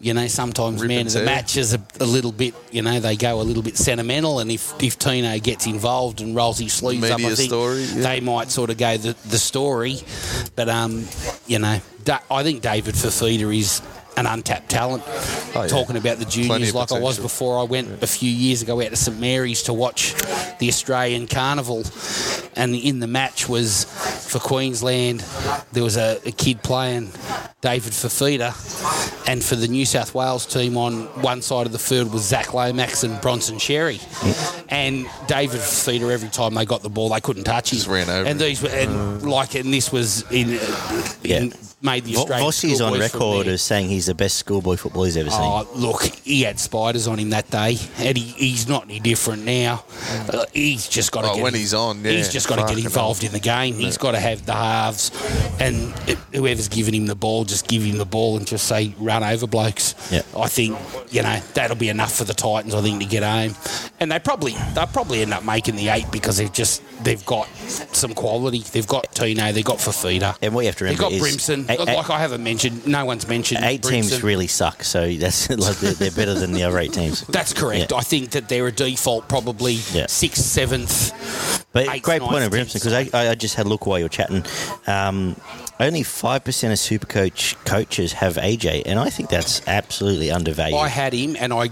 you 0.00 0.12
know 0.12 0.26
sometimes 0.26 0.82
Rip 0.82 0.88
man 0.88 1.06
of 1.06 1.12
the 1.14 1.24
match 1.24 1.56
is 1.56 1.74
a, 1.74 1.80
a 1.98 2.04
little 2.04 2.32
bit. 2.32 2.54
You 2.70 2.82
know 2.82 3.00
they 3.00 3.16
go 3.16 3.40
a 3.40 3.42
little 3.42 3.62
bit 3.62 3.76
sentimental, 3.76 4.38
and 4.38 4.50
if 4.50 4.80
if 4.82 4.98
Tino 4.98 5.38
gets 5.38 5.66
involved 5.66 6.20
and 6.20 6.36
rolls 6.36 6.58
his 6.58 6.72
sleeves 6.72 7.10
up, 7.10 7.20
I 7.20 7.34
think 7.34 7.50
story, 7.50 7.82
yeah. 7.82 8.02
they 8.02 8.20
might 8.20 8.50
sort 8.50 8.70
of 8.70 8.78
go 8.78 8.96
the 8.96 9.16
the 9.28 9.38
story. 9.38 9.98
But 10.54 10.68
um, 10.68 11.06
you 11.46 11.58
know, 11.58 11.80
Da- 12.04 12.20
I 12.30 12.42
think 12.42 12.62
David 12.62 12.94
Fifita 12.94 13.56
is. 13.56 13.82
An 14.16 14.26
untapped 14.26 14.68
talent. 14.68 15.02
Oh, 15.06 15.62
yeah. 15.62 15.66
Talking 15.66 15.96
about 15.96 16.18
the 16.18 16.24
juniors, 16.24 16.74
like 16.74 16.92
I 16.92 17.00
was 17.00 17.18
before, 17.18 17.58
I 17.58 17.64
went 17.64 18.02
a 18.02 18.06
few 18.06 18.30
years 18.30 18.62
ago 18.62 18.80
out 18.80 18.90
to 18.90 18.96
St 18.96 19.18
Mary's 19.18 19.64
to 19.64 19.72
watch 19.72 20.14
the 20.58 20.68
Australian 20.68 21.26
Carnival, 21.26 21.84
and 22.54 22.74
in 22.76 23.00
the 23.00 23.08
match 23.08 23.48
was 23.48 23.84
for 24.30 24.38
Queensland. 24.38 25.20
There 25.72 25.82
was 25.82 25.96
a, 25.96 26.20
a 26.24 26.30
kid 26.30 26.62
playing 26.62 27.10
David 27.60 27.92
Fifita, 27.92 28.52
and 29.28 29.42
for 29.42 29.56
the 29.56 29.66
New 29.66 29.84
South 29.84 30.14
Wales 30.14 30.46
team 30.46 30.76
on 30.76 31.06
one 31.22 31.42
side 31.42 31.66
of 31.66 31.72
the 31.72 31.78
field 31.78 32.12
was 32.12 32.22
Zach 32.22 32.54
Lomax 32.54 33.02
and 33.02 33.20
Bronson 33.20 33.56
Xerri, 33.56 34.00
and 34.68 35.06
David 35.26 35.60
Fifita 35.60 36.10
every 36.12 36.28
time 36.28 36.54
they 36.54 36.64
got 36.64 36.82
the 36.82 36.90
ball 36.90 37.08
they 37.08 37.20
couldn't 37.20 37.44
touch 37.44 37.72
him. 37.72 37.78
Just 37.78 37.88
ran 37.88 38.08
over 38.08 38.28
And 38.28 38.38
these 38.38 38.62
were 38.62 38.68
and 38.68 39.22
like 39.28 39.54
and 39.56 39.72
this 39.74 39.90
was 39.90 40.22
in, 40.30 40.60
Yeah. 41.22 41.48
In 41.84 41.90
made 41.90 42.04
the 42.04 42.14
Vo- 42.14 42.20
Australian 42.22 42.48
Vossi's 42.48 42.80
on 42.80 42.98
record 42.98 43.46
there. 43.46 43.54
as 43.54 43.62
saying 43.62 43.88
he's 43.88 44.06
the 44.06 44.14
best 44.14 44.36
schoolboy 44.38 44.76
football 44.76 45.04
he's 45.04 45.16
ever 45.16 45.30
seen. 45.30 45.40
Oh, 45.40 45.68
look, 45.74 46.02
he 46.02 46.42
had 46.42 46.58
spiders 46.58 47.06
on 47.06 47.18
him 47.18 47.30
that 47.30 47.50
day, 47.50 47.76
and 47.98 48.16
he, 48.16 48.24
he's 48.24 48.66
not 48.68 48.84
any 48.84 49.00
different 49.00 49.44
now. 49.44 49.84
Uh, 50.32 50.46
he's 50.52 50.88
just 50.88 51.12
got 51.12 51.22
to 51.22 51.30
Oh, 51.30 51.34
get. 51.36 51.42
when 51.42 51.54
he's 51.54 51.74
on, 51.74 52.02
he's 52.02 52.32
just 52.32 52.48
got 52.48 52.56
to 52.56 52.62
get 52.62 52.68
fucking 52.70 52.84
involved 52.84 53.24
in 53.24 53.32
the 53.32 53.40
game. 53.40 53.74
He's 53.74 53.98
got 53.98 54.12
to 54.12 54.20
have 54.20 54.44
the 54.46 54.54
halves, 54.54 55.10
and 55.60 55.92
whoever's 56.34 56.68
giving 56.68 56.94
him 56.94 57.06
the 57.06 57.14
ball, 57.14 57.44
just 57.44 57.68
give 57.68 57.82
him 57.82 57.98
the 57.98 58.04
ball 58.06 58.36
and 58.36 58.46
just 58.46 58.66
say 58.66 58.94
run 58.98 59.22
over 59.22 59.46
blokes. 59.46 59.94
Yeah. 60.10 60.22
I 60.36 60.48
think 60.48 60.78
you 61.10 61.22
know 61.22 61.38
that'll 61.54 61.76
be 61.76 61.88
enough 61.90 62.14
for 62.14 62.24
the 62.24 62.34
Titans. 62.34 62.74
I 62.74 62.80
think 62.80 63.00
to 63.00 63.06
get 63.06 63.22
home, 63.22 63.54
and 64.00 64.10
they 64.10 64.18
probably 64.18 64.54
they'll 64.74 64.86
probably 64.86 65.20
end 65.22 65.34
up 65.34 65.44
making 65.44 65.76
the 65.76 65.88
eight 65.90 66.06
because 66.10 66.38
they've 66.38 66.52
just 66.52 66.82
they've 67.04 67.24
got 67.26 67.46
some 67.68 68.14
quality. 68.14 68.60
They've 68.60 68.86
got 68.86 69.12
Tino, 69.14 69.52
they've 69.52 69.64
got 69.64 69.78
Fifita. 69.78 70.36
And 70.40 70.54
we 70.54 70.66
have 70.66 70.76
to 70.76 70.84
remember 70.84 71.10
They've 71.10 71.20
remember 71.20 71.24
got 71.24 71.28
is 71.28 71.36
Brimson. 71.46 71.73
Eight- 71.80 71.96
like 71.96 72.10
I 72.10 72.18
haven't 72.18 72.42
mentioned, 72.44 72.86
no 72.86 73.04
one's 73.04 73.26
mentioned. 73.28 73.64
Eight 73.64 73.82
teams 73.82 74.22
really 74.22 74.46
suck, 74.46 74.84
so 74.84 75.10
that's 75.12 75.48
like 75.66 75.76
they're, 75.76 75.92
they're 75.94 76.10
better 76.10 76.34
than 76.34 76.52
the 76.52 76.64
other 76.64 76.78
eight 76.78 76.92
teams. 76.92 77.22
That's 77.26 77.52
correct. 77.52 77.90
Yeah. 77.92 77.98
I 77.98 78.02
think 78.02 78.30
that 78.30 78.48
they're 78.48 78.66
a 78.66 78.72
default 78.72 79.28
probably 79.28 79.74
Yeah. 79.92 80.06
sixth, 80.06 80.42
seventh. 80.44 81.12
But 81.72 81.88
eighth, 81.88 82.02
great 82.02 82.20
point 82.22 82.34
on 82.34 82.40
ninth, 82.40 82.52
Brimson 82.52 82.74
because 82.74 82.92
I. 82.92 83.08
I 83.12 83.30
I 83.30 83.34
just 83.34 83.54
had 83.56 83.66
a 83.66 83.68
look 83.68 83.86
while 83.86 83.98
you 83.98 84.04
were 84.04 84.08
chatting. 84.08 84.44
Um, 84.86 85.34
only 85.80 86.04
five 86.04 86.44
percent 86.44 86.72
of 86.72 86.78
Supercoach 86.78 87.56
coaches 87.64 88.12
have 88.12 88.36
AJ, 88.36 88.82
and 88.86 88.96
I 88.98 89.10
think 89.10 89.28
that's 89.28 89.66
absolutely 89.66 90.30
undervalued. 90.30 90.78
I 90.78 90.86
had 90.88 91.12
him 91.12 91.36
and 91.38 91.52
I 91.52 91.68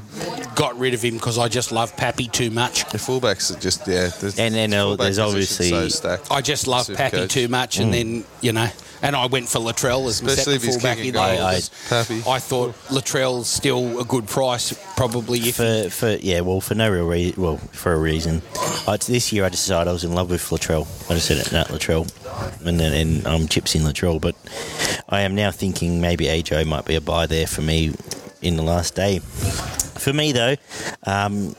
got 0.56 0.76
rid 0.78 0.92
of 0.94 1.02
him 1.02 1.14
because 1.14 1.38
I 1.38 1.46
just 1.48 1.70
love 1.70 1.96
Pappy 1.96 2.26
too 2.26 2.50
much. 2.50 2.84
The 2.90 2.98
fullbacks 2.98 3.54
are 3.56 3.60
just 3.60 3.86
yeah. 3.86 4.10
And 4.42 4.54
then, 4.54 4.70
there's 4.96 5.18
obviously- 5.20 5.88
so. 5.90 6.18
I 6.30 6.40
just 6.40 6.66
love 6.66 6.86
Supercoach. 6.86 6.96
Pappy 6.96 7.26
too 7.28 7.46
much, 7.48 7.78
and 7.78 7.94
then 7.94 8.24
you 8.40 8.52
know, 8.52 8.68
and 9.02 9.14
I 9.16 9.26
went 9.26 9.48
for 9.48 9.58
Latrell 9.58 10.06
as 10.08 10.22
my 10.22 10.30
second 10.30 10.54
if 10.54 10.62
fullback 10.64 10.98
in 10.98 11.12
goals. 11.12 11.70
there. 11.88 11.98
I- 12.26 12.34
I 12.34 12.38
thought 12.38 12.74
Latrell's 12.88 13.48
still 13.48 13.98
a 14.00 14.04
good 14.04 14.26
price, 14.28 14.72
probably 14.96 15.38
if 15.40 15.56
for 15.56 15.90
for 15.90 16.10
yeah, 16.16 16.40
well, 16.40 16.60
for 16.60 16.74
no 16.74 16.88
real 16.90 17.06
reason. 17.06 17.42
Well, 17.42 17.56
for 17.72 17.92
a 17.92 17.98
reason. 17.98 18.42
It's 18.88 19.06
this 19.06 19.32
year, 19.32 19.44
I 19.44 19.48
decided 19.48 19.88
I 19.88 19.92
was 19.92 20.04
in 20.04 20.12
love 20.14 20.30
with 20.30 20.42
Latrell. 20.50 20.86
I 21.10 21.14
just 21.14 21.26
said 21.26 21.38
it, 21.38 21.52
not 21.52 21.68
Latrell, 21.68 22.10
and 22.66 22.78
then 22.80 22.92
and 22.92 23.26
um, 23.26 23.48
chips 23.48 23.74
in 23.74 23.82
Latrell. 23.82 24.20
But 24.20 24.34
I 25.08 25.20
am 25.22 25.34
now 25.34 25.50
thinking 25.50 26.00
maybe 26.00 26.26
AJ 26.26 26.66
might 26.66 26.84
be 26.84 26.94
a 26.94 27.00
buy 27.00 27.26
there 27.26 27.46
for 27.46 27.60
me 27.62 27.92
in 28.40 28.56
the 28.56 28.62
last 28.62 28.94
day. 28.94 29.18
For 29.18 30.12
me 30.12 30.32
though, 30.32 30.56
um, 31.04 31.54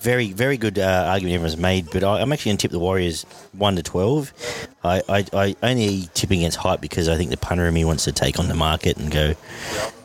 very 0.00 0.32
very 0.32 0.56
good 0.56 0.78
uh, 0.78 1.04
argument 1.08 1.34
everyone's 1.34 1.56
made, 1.56 1.90
but 1.90 2.02
I, 2.02 2.20
I'm 2.20 2.32
actually 2.32 2.50
going 2.50 2.58
to 2.58 2.62
tip 2.62 2.72
the 2.72 2.78
Warriors 2.78 3.24
one 3.52 3.76
to 3.76 3.82
twelve. 3.82 4.32
I, 4.82 5.02
I, 5.08 5.26
I 5.32 5.56
only 5.62 6.08
tip 6.14 6.30
against 6.30 6.56
hype 6.56 6.80
because 6.80 7.08
I 7.08 7.16
think 7.16 7.30
the 7.30 7.36
punter 7.36 7.66
in 7.66 7.74
me 7.74 7.84
wants 7.84 8.04
to 8.04 8.12
take 8.12 8.38
on 8.38 8.48
the 8.48 8.54
market 8.54 8.96
and 8.96 9.10
go. 9.10 9.34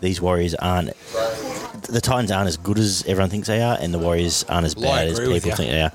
These 0.01 0.21
Warriors 0.21 0.53
aren't 0.55 0.91
the 1.87 2.01
Titans 2.01 2.31
aren't 2.31 2.47
as 2.47 2.57
good 2.57 2.77
as 2.77 3.03
everyone 3.07 3.29
thinks 3.29 3.47
they 3.47 3.61
are, 3.61 3.77
and 3.79 3.93
the 3.93 3.99
Warriors 3.99 4.43
aren't 4.45 4.65
as 4.65 4.75
bad 4.75 5.07
as 5.07 5.19
people 5.19 5.39
think 5.39 5.69
they 5.69 5.81
are. 5.81 5.91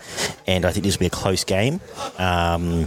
And 0.46 0.64
I 0.64 0.72
think 0.72 0.84
this 0.84 0.96
will 0.96 1.00
be 1.00 1.06
a 1.06 1.10
close 1.10 1.44
game. 1.44 1.80
Um, 2.18 2.86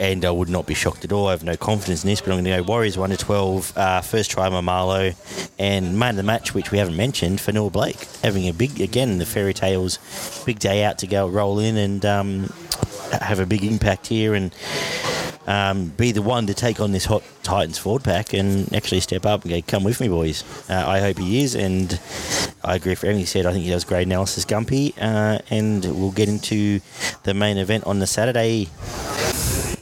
and 0.00 0.24
I 0.24 0.30
would 0.30 0.48
not 0.48 0.66
be 0.66 0.74
shocked 0.74 1.04
at 1.04 1.12
all. 1.12 1.28
I 1.28 1.32
have 1.32 1.44
no 1.44 1.56
confidence 1.56 2.04
in 2.04 2.10
this, 2.10 2.20
but 2.20 2.30
I'm 2.30 2.42
going 2.42 2.44
to 2.44 2.62
go 2.62 2.62
Warriors 2.62 2.96
1 2.96 3.10
to 3.10 3.16
12. 3.16 3.76
Uh, 3.76 4.00
first 4.00 4.30
try, 4.30 4.48
Mamalo. 4.48 5.14
And 5.58 5.98
man 5.98 6.10
of 6.10 6.16
the 6.16 6.22
match, 6.22 6.54
which 6.54 6.70
we 6.70 6.78
haven't 6.78 6.96
mentioned, 6.96 7.40
for 7.40 7.52
Noah 7.52 7.70
Blake. 7.70 8.06
Having 8.22 8.48
a 8.48 8.52
big, 8.52 8.80
again, 8.80 9.18
the 9.18 9.26
fairy 9.26 9.54
tales, 9.54 9.98
big 10.44 10.58
day 10.58 10.84
out 10.84 10.98
to 10.98 11.06
go 11.06 11.28
roll 11.28 11.58
in 11.58 11.76
and 11.76 12.04
um, 12.04 12.52
have 13.12 13.40
a 13.40 13.46
big 13.46 13.64
impact 13.64 14.06
here 14.06 14.34
and 14.34 14.54
um, 15.48 15.86
be 15.88 16.12
the 16.12 16.22
one 16.22 16.46
to 16.46 16.54
take 16.54 16.78
on 16.78 16.92
this 16.92 17.06
hot 17.06 17.22
Titans 17.42 17.78
forward 17.78 18.04
pack 18.04 18.34
and 18.34 18.70
actually 18.74 19.00
step 19.00 19.24
up 19.24 19.42
and 19.42 19.50
go, 19.50 19.62
come 19.66 19.82
with 19.82 20.00
me, 20.00 20.06
boys. 20.08 20.44
Uh, 20.68 20.84
I 20.86 21.00
hope 21.00 21.18
he 21.18 21.42
is, 21.42 21.54
and 21.54 21.98
I 22.62 22.76
agree 22.76 22.92
with 22.92 23.02
everything 23.02 23.20
he 23.20 23.24
said. 23.24 23.46
I 23.46 23.52
think 23.52 23.64
he 23.64 23.70
does 23.70 23.84
great 23.84 24.06
analysis, 24.06 24.44
Gumpy. 24.44 24.92
Uh, 25.00 25.38
and 25.50 25.84
we'll 25.86 26.12
get 26.12 26.28
into 26.28 26.80
the 27.22 27.32
main 27.32 27.56
event 27.56 27.84
on 27.84 27.98
the 27.98 28.06
Saturday. 28.06 28.68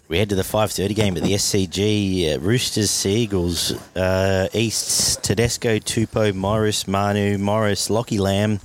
We 0.08 0.18
head 0.18 0.28
to 0.28 0.36
the 0.36 0.42
5.30 0.42 0.94
game 0.94 1.16
at 1.16 1.24
the 1.24 1.32
SCG. 1.32 2.36
Uh, 2.36 2.38
Roosters, 2.38 2.92
Seagulls, 2.92 3.72
uh, 3.96 4.46
East, 4.52 5.24
Tedesco, 5.24 5.80
Tupou, 5.80 6.32
Morris, 6.32 6.86
Manu, 6.86 7.38
Morris, 7.38 7.90
Lockie 7.90 8.20
Lam 8.20 8.60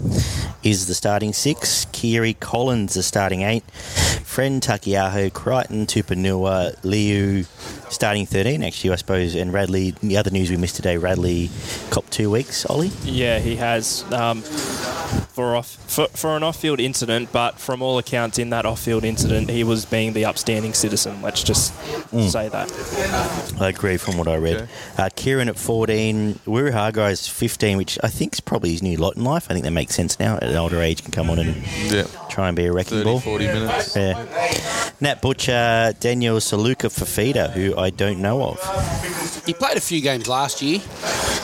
is 0.62 0.86
the 0.86 0.94
starting 0.94 1.34
six. 1.34 1.88
Kiri 1.92 2.36
Collins, 2.36 2.94
the 2.94 3.02
starting 3.02 3.42
eight. 3.42 3.64
Friend, 3.72 4.62
Taukeiaho, 4.62 5.34
Crichton, 5.34 5.88
Tupouniua, 5.88 6.76
Liu, 6.84 7.46
starting 7.92 8.26
13, 8.26 8.64
actually, 8.64 8.92
I 8.92 8.96
suppose. 8.96 9.36
And 9.36 9.54
Radley, 9.54 9.92
the 10.02 10.18
other 10.18 10.32
news 10.32 10.50
we 10.50 10.58
missed 10.58 10.76
today, 10.76 10.98
Radley 10.98 11.50
cop 11.92 12.10
two 12.10 12.32
weeks, 12.32 12.66
Ollie. 12.66 12.92
Yeah, 13.04 13.40
he 13.40 13.56
has. 13.58 14.04
Um, 14.12 14.42
for 15.32 15.56
off 15.56 15.68
for, 15.92 16.08
for 16.10 16.36
an 16.38 16.44
off-field 16.44 16.80
incident, 16.80 17.32
but 17.32 17.58
from 17.60 17.82
all 17.82 17.98
accounts, 17.98 18.38
in 18.40 18.50
that 18.52 18.66
off-field 18.66 19.04
incident, 19.04 19.50
he 19.50 19.64
was 19.64 19.86
being 19.86 20.14
the 20.14 20.26
upstanding 20.26 20.74
citizen. 20.74 21.22
Let's 21.22 21.44
just 21.44 21.74
say 22.32 22.48
that. 22.50 23.56
I 23.60 23.70
agree 23.70 23.98
from 23.98 24.18
what 24.18 24.28
I 24.28 24.36
read. 24.38 24.56
Okay. 24.56 24.68
Uh, 24.98 25.10
Kieran 25.16 25.50
at 25.50 25.58
14, 25.60 26.36
Wuru 26.46 26.72
Hargreaves 26.72 27.28
15, 27.28 27.78
which 27.78 27.98
I 28.04 28.08
think 28.08 28.34
is 28.34 28.40
probably 28.40 28.72
his 28.72 28.82
new 28.84 28.98
lot 28.98 29.18
in 29.18 29.24
life. 29.24 29.48
I 29.50 29.54
think 29.54 29.66
that 29.66 29.72
makes 29.72 29.96
sense 29.96 30.18
now. 30.20 30.36
At 30.36 30.44
an 30.44 30.56
older 30.56 30.82
age, 30.82 31.02
can 31.04 31.12
come 31.12 31.30
on 31.30 31.40
and 31.40 31.56
Yeah. 31.92 32.04
try 32.30 32.48
and 32.48 32.56
be 32.56 32.66
a 32.66 32.72
wrecking 32.72 33.00
30, 33.00 33.04
ball. 33.04 33.20
40 33.20 33.48
minutes. 33.48 33.96
Yeah. 33.96 34.24
Nat 35.02 35.22
Butcher, 35.22 35.94
Daniel 36.00 36.38
Suluka-Fifita, 36.38 37.52
who 37.52 37.76
I 37.82 37.90
don't 37.90 38.20
know 38.20 38.44
of. 38.44 39.44
He 39.46 39.54
played 39.54 39.78
a 39.78 39.82
few 39.82 40.02
games 40.02 40.28
last 40.28 40.62
year. 40.62 40.80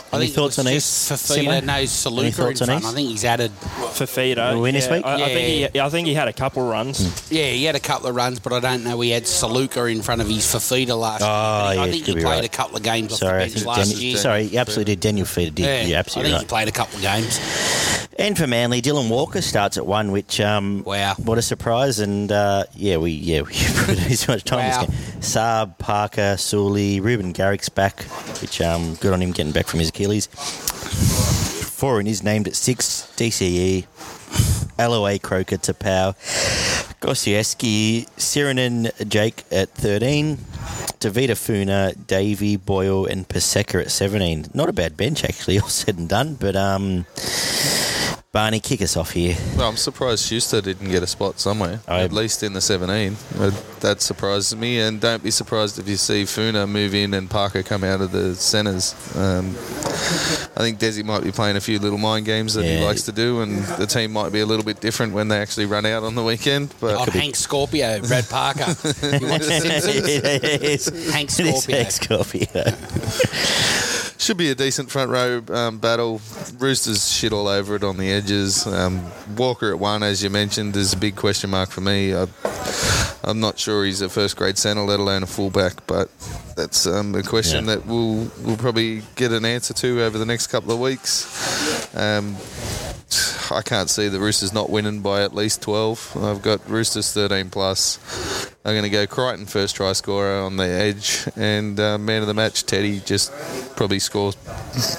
I 0.10 0.18
Any 0.18 0.26
think 0.28 0.36
thoughts 0.36 0.58
on 0.60 0.66
just 0.66 1.12
East, 1.12 1.12
Fifita 1.12 1.44
Simo? 1.44 1.64
knows 1.66 2.06
Any 2.08 2.16
Suluka 2.16 2.26
in 2.28 2.32
thoughts 2.32 2.62
on 2.62 2.68
front. 2.68 2.86
I 2.86 2.92
think 2.92 3.10
he's 3.10 3.26
added. 3.26 3.52
Fifita, 3.60 4.50
Will 4.52 4.56
we 4.58 4.62
win 4.64 4.76
this 4.76 4.88
yeah, 4.88 4.94
week? 4.96 5.06
I, 5.06 5.14
I 5.16 5.26
think 5.34 5.74
he, 5.74 5.80
I 5.82 5.90
think 5.90 6.08
he 6.08 6.14
had 6.14 6.28
a 6.30 6.34
couple 6.34 6.64
of 6.64 6.70
runs. 6.70 7.30
Yeah, 7.32 7.48
he 7.48 7.66
had 7.66 7.76
a 7.76 7.80
couple 7.80 8.08
of 8.08 8.16
runs, 8.16 8.40
but 8.40 8.54
I 8.54 8.60
don't 8.62 8.84
know. 8.86 9.00
He 9.02 9.10
had 9.10 9.24
Suluka 9.24 9.92
in 9.92 10.02
front 10.02 10.22
of 10.22 10.28
his 10.28 10.46
Fifita 10.46 10.98
last 10.98 11.22
Oh, 11.24 11.72
year. 11.74 11.82
I 11.82 11.86
yeah, 11.86 11.92
think 11.92 12.06
he 12.06 12.14
played 12.14 12.24
right. 12.24 12.46
a 12.46 12.50
couple 12.50 12.78
of 12.78 12.84
games 12.84 13.18
Sorry, 13.18 13.32
I 13.44 13.46
the 13.48 13.52
bench 13.52 13.54
think 13.56 13.66
last 13.66 13.90
Daniel, 13.90 14.00
year. 14.02 14.18
sorry, 14.18 14.48
he 14.48 14.58
absolutely 14.58 14.96
did. 14.96 15.00
Daniel 15.02 15.26
Fifita 15.26 15.56
did. 15.56 15.66
Yeah, 15.66 15.82
You're 15.84 16.00
I 16.00 16.04
think 16.04 16.26
right. 16.28 16.40
he 16.42 16.46
played 16.46 16.68
a 16.70 16.72
couple 16.72 16.96
of 16.98 17.02
games. 17.02 17.40
And 18.20 18.36
for 18.36 18.48
Manly, 18.48 18.82
Dylan 18.82 19.10
Walker 19.10 19.42
starts 19.44 19.78
at 19.78 19.86
one, 19.86 20.12
which 20.12 20.40
um, 20.42 20.84
Wow. 20.84 21.14
what 21.18 21.38
a 21.38 21.42
surprise! 21.44 22.00
And 22.00 22.32
uh, 22.32 22.64
yeah, 22.76 22.98
we 22.98 23.12
yeah 23.12 23.42
we 23.44 23.52
put 23.54 24.00
so 24.18 24.32
much 24.34 24.44
time. 24.44 24.72
Wow. 24.72 24.86
this 24.86 24.88
game. 25.14 25.20
Saab, 25.22 25.78
Parker, 25.78 26.27
Sully, 26.36 27.00
Reuben 27.00 27.32
Garrick's 27.32 27.70
back, 27.70 28.04
which 28.42 28.60
um, 28.62 28.96
good 28.96 29.14
on 29.14 29.22
him 29.22 29.32
getting 29.32 29.54
back 29.54 29.68
from 29.68 29.80
his 29.80 29.90
Achilles. 29.90 30.28
Foreign 30.28 32.08
is 32.08 32.24
named 32.24 32.48
at 32.48 32.56
six. 32.56 33.12
DCE, 33.16 33.86
LOA 34.80 35.20
Croker 35.20 35.58
to 35.58 35.74
Pow, 35.74 36.12
Gosieski, 37.02 38.08
Sironen 38.18 38.92
Jake 39.08 39.44
at 39.52 39.70
thirteen. 39.70 40.40
Davida 41.00 41.38
Funa, 41.38 41.94
Davey, 41.94 42.58
Boyle, 42.58 43.06
and 43.06 43.28
Paseka 43.28 43.82
at 43.82 43.92
17. 43.92 44.48
Not 44.56 44.68
a 44.68 44.74
bad 44.74 44.98
bench, 44.98 45.24
actually, 45.24 45.60
all 45.62 45.70
said 45.70 46.00
and 46.00 46.10
done. 46.10 46.34
But 46.34 46.56
um, 46.56 47.06
Barney, 48.38 48.60
kick 48.60 48.84
us 48.84 48.96
off 48.96 49.14
here. 49.14 49.36
Well, 49.58 49.68
I'm 49.68 49.78
surprised 49.78 50.24
Schuster 50.24 50.62
didn't 50.62 50.90
get 50.92 51.02
a 51.02 51.08
spot 51.08 51.40
somewhere, 51.40 51.80
I- 51.88 52.02
at 52.04 52.14
least 52.14 52.44
in 52.44 52.54
the 52.54 52.62
17. 52.62 53.18
Uh, 53.40 53.50
That 53.80 54.00
surprises 54.02 54.56
me, 54.56 54.80
and 54.80 55.02
don't 55.02 55.24
be 55.24 55.32
surprised 55.32 55.80
if 55.80 55.88
you 55.88 55.98
see 55.98 56.26
Funa 56.26 56.68
move 56.68 56.94
in 56.94 57.14
and 57.16 57.28
Parker 57.30 57.64
come 57.64 57.84
out 57.84 58.00
of 58.02 58.12
the 58.12 58.36
centres. 58.36 58.94
Um, 59.16 59.56
I 60.56 60.60
think 60.62 60.80
Desi 60.80 61.04
might 61.04 61.24
be 61.24 61.32
playing 61.32 61.58
a 61.58 61.62
few 61.62 61.80
little 61.80 61.98
mind 61.98 62.26
games 62.28 62.54
that 62.56 62.64
he 62.66 62.84
likes 62.84 63.04
to 63.04 63.12
do, 63.12 63.42
and 63.42 63.64
the 63.80 63.86
team 63.88 64.12
might 64.14 64.32
be 64.32 64.42
a 64.42 64.46
little 64.46 64.66
bit 64.66 64.82
different 64.82 65.14
when 65.14 65.28
they 65.30 65.40
actually 65.40 65.66
run 65.66 65.86
out 65.88 66.04
on 66.04 66.14
the 66.14 66.24
weekend. 66.24 66.74
But 66.80 66.96
On 66.96 67.08
Hank 67.08 67.36
Scorpio, 67.36 68.02
Brad 68.02 68.28
Parker. 68.30 68.66
you 68.68 69.28
watch 69.30 69.42
The 69.46 70.80
Simpsons? 70.84 71.12
Hank 71.14 71.30
Scorpio. 71.32 71.76
Hank 71.76 71.92
Scorpio. 71.92 72.64
Should 74.20 74.38
be 74.38 74.50
a 74.50 74.56
decent 74.56 74.90
front 74.90 75.12
row 75.12 75.44
um, 75.56 75.78
battle. 75.78 76.20
Roosters 76.58 77.08
shit 77.14 77.32
all 77.32 77.48
over 77.48 77.76
it 77.76 77.84
on 77.84 77.98
the 77.98 78.10
Um, 78.32 79.10
Walker 79.36 79.72
at 79.72 79.80
one, 79.80 80.04
as 80.04 80.24
you 80.24 80.30
mentioned, 80.30 80.76
is 80.76 80.94
a 80.94 80.98
big 80.98 81.16
question 81.16 81.50
mark 81.50 81.70
for 81.70 81.82
me. 81.82 82.14
I, 82.14 82.28
I'm 83.24 83.40
not 83.40 83.60
sure 83.60 83.86
he's 83.86 84.02
a 84.02 84.10
first 84.10 84.38
grade 84.38 84.58
centre, 84.58 84.82
let 84.82 85.00
alone 85.00 85.24
a 85.24 85.28
fullback, 85.28 85.86
but 85.88 86.10
that's 86.56 86.86
um, 86.88 87.14
a 87.16 87.24
question 87.24 87.66
Yeah. 87.66 87.76
that 87.76 87.86
we'll, 87.86 88.30
we'll 88.44 88.58
probably 88.58 89.02
get 89.16 89.32
an 89.32 89.46
answer 89.46 89.74
to 89.76 90.04
over 90.04 90.18
the 90.18 90.26
next 90.26 90.48
couple 90.48 90.72
of 90.72 90.80
weeks. 90.80 91.96
Um, 91.96 92.36
I 93.50 93.62
can't 93.62 93.90
see 93.90 94.08
the 94.10 94.20
Roosters 94.20 94.54
not 94.54 94.70
winning 94.70 95.02
by 95.02 95.24
at 95.24 95.34
least 95.34 95.62
12. 95.62 96.18
I've 96.22 96.42
got 96.42 96.70
Roosters 96.70 97.14
13 97.14 97.50
plus. 97.50 97.98
I'm 98.68 98.74
going 98.74 98.84
to 98.84 98.90
go 98.90 99.08
Crichton 99.08 99.46
first 99.46 99.78
try 99.78 99.94
scorer 99.94 100.42
on 100.42 100.58
the 100.58 100.66
edge, 100.68 101.26
and 101.38 101.80
uh, 101.80 101.98
man 101.98 102.20
of 102.22 102.28
the 102.28 102.34
match 102.34 102.66
Teddy 102.66 103.00
just 103.00 103.32
probably 103.78 104.00
scores 104.00 104.36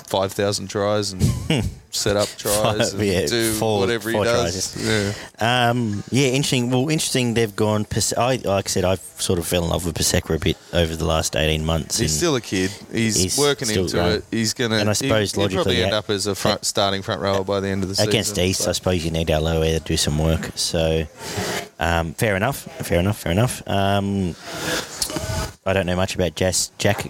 5,000 0.08 0.68
tries 0.68 1.12
and 1.12 1.22
set 1.90 2.16
up 2.16 2.28
tries 2.38 2.94
and 2.94 3.02
Yeah, 3.04 3.26
do 3.26 3.52
four- 3.52 3.80
whatever 3.80 4.08
he 4.10 4.16
does. 4.16 4.72
tries. 4.72 5.12
Yeah. 5.38 5.68
Um, 5.70 6.02
yeah, 6.10 6.28
interesting. 6.28 6.70
Well, 6.70 6.88
interesting. 6.88 7.34
They've 7.34 7.54
gone. 7.54 7.86
I, 8.16 8.36
like 8.36 8.66
I 8.66 8.68
said, 8.68 8.84
I've 8.84 9.00
sort 9.18 9.38
of 9.38 9.46
fell 9.46 9.64
in 9.64 9.70
love 9.70 9.84
with 9.84 9.96
Paseka 9.96 10.36
a 10.36 10.38
bit 10.38 10.56
over 10.72 10.96
the 10.96 11.04
last 11.04 11.36
eighteen 11.36 11.64
months. 11.66 11.98
He's 11.98 12.16
still 12.16 12.36
a 12.36 12.40
kid. 12.40 12.70
He's, 12.90 13.16
He's 13.16 13.38
working 13.38 13.68
into 13.70 14.14
it. 14.14 14.24
He's 14.30 14.54
going 14.54 14.70
to. 14.70 14.78
And 14.78 14.88
I 14.88 14.94
suppose 14.94 15.32
he'll, 15.32 15.42
logically, 15.42 15.62
probably 15.64 15.82
end 15.82 15.92
up 15.92 16.08
as 16.08 16.26
a 16.26 16.34
front, 16.34 16.64
starting 16.64 17.02
front 17.02 17.20
rower 17.20 17.44
by 17.44 17.60
the 17.60 17.68
end 17.68 17.82
of 17.82 17.88
the 17.90 17.96
season. 17.96 18.08
against 18.08 18.38
East, 18.38 18.66
I 18.66 18.72
suppose 18.72 19.04
you 19.04 19.10
need 19.10 19.30
Aloe 19.30 19.60
to 19.62 19.80
do 19.80 19.96
some 19.98 20.18
work. 20.18 20.52
So, 20.54 21.06
um, 21.78 22.14
fair 22.14 22.36
enough. 22.36 22.62
Fair 22.86 23.00
enough. 23.00 23.18
Fair 23.18 23.32
enough. 23.32 23.62
Um, 23.66 24.34
I 25.66 25.72
don't 25.72 25.86
know 25.86 25.96
much 25.96 26.14
about 26.14 26.34
Jack 26.34 26.56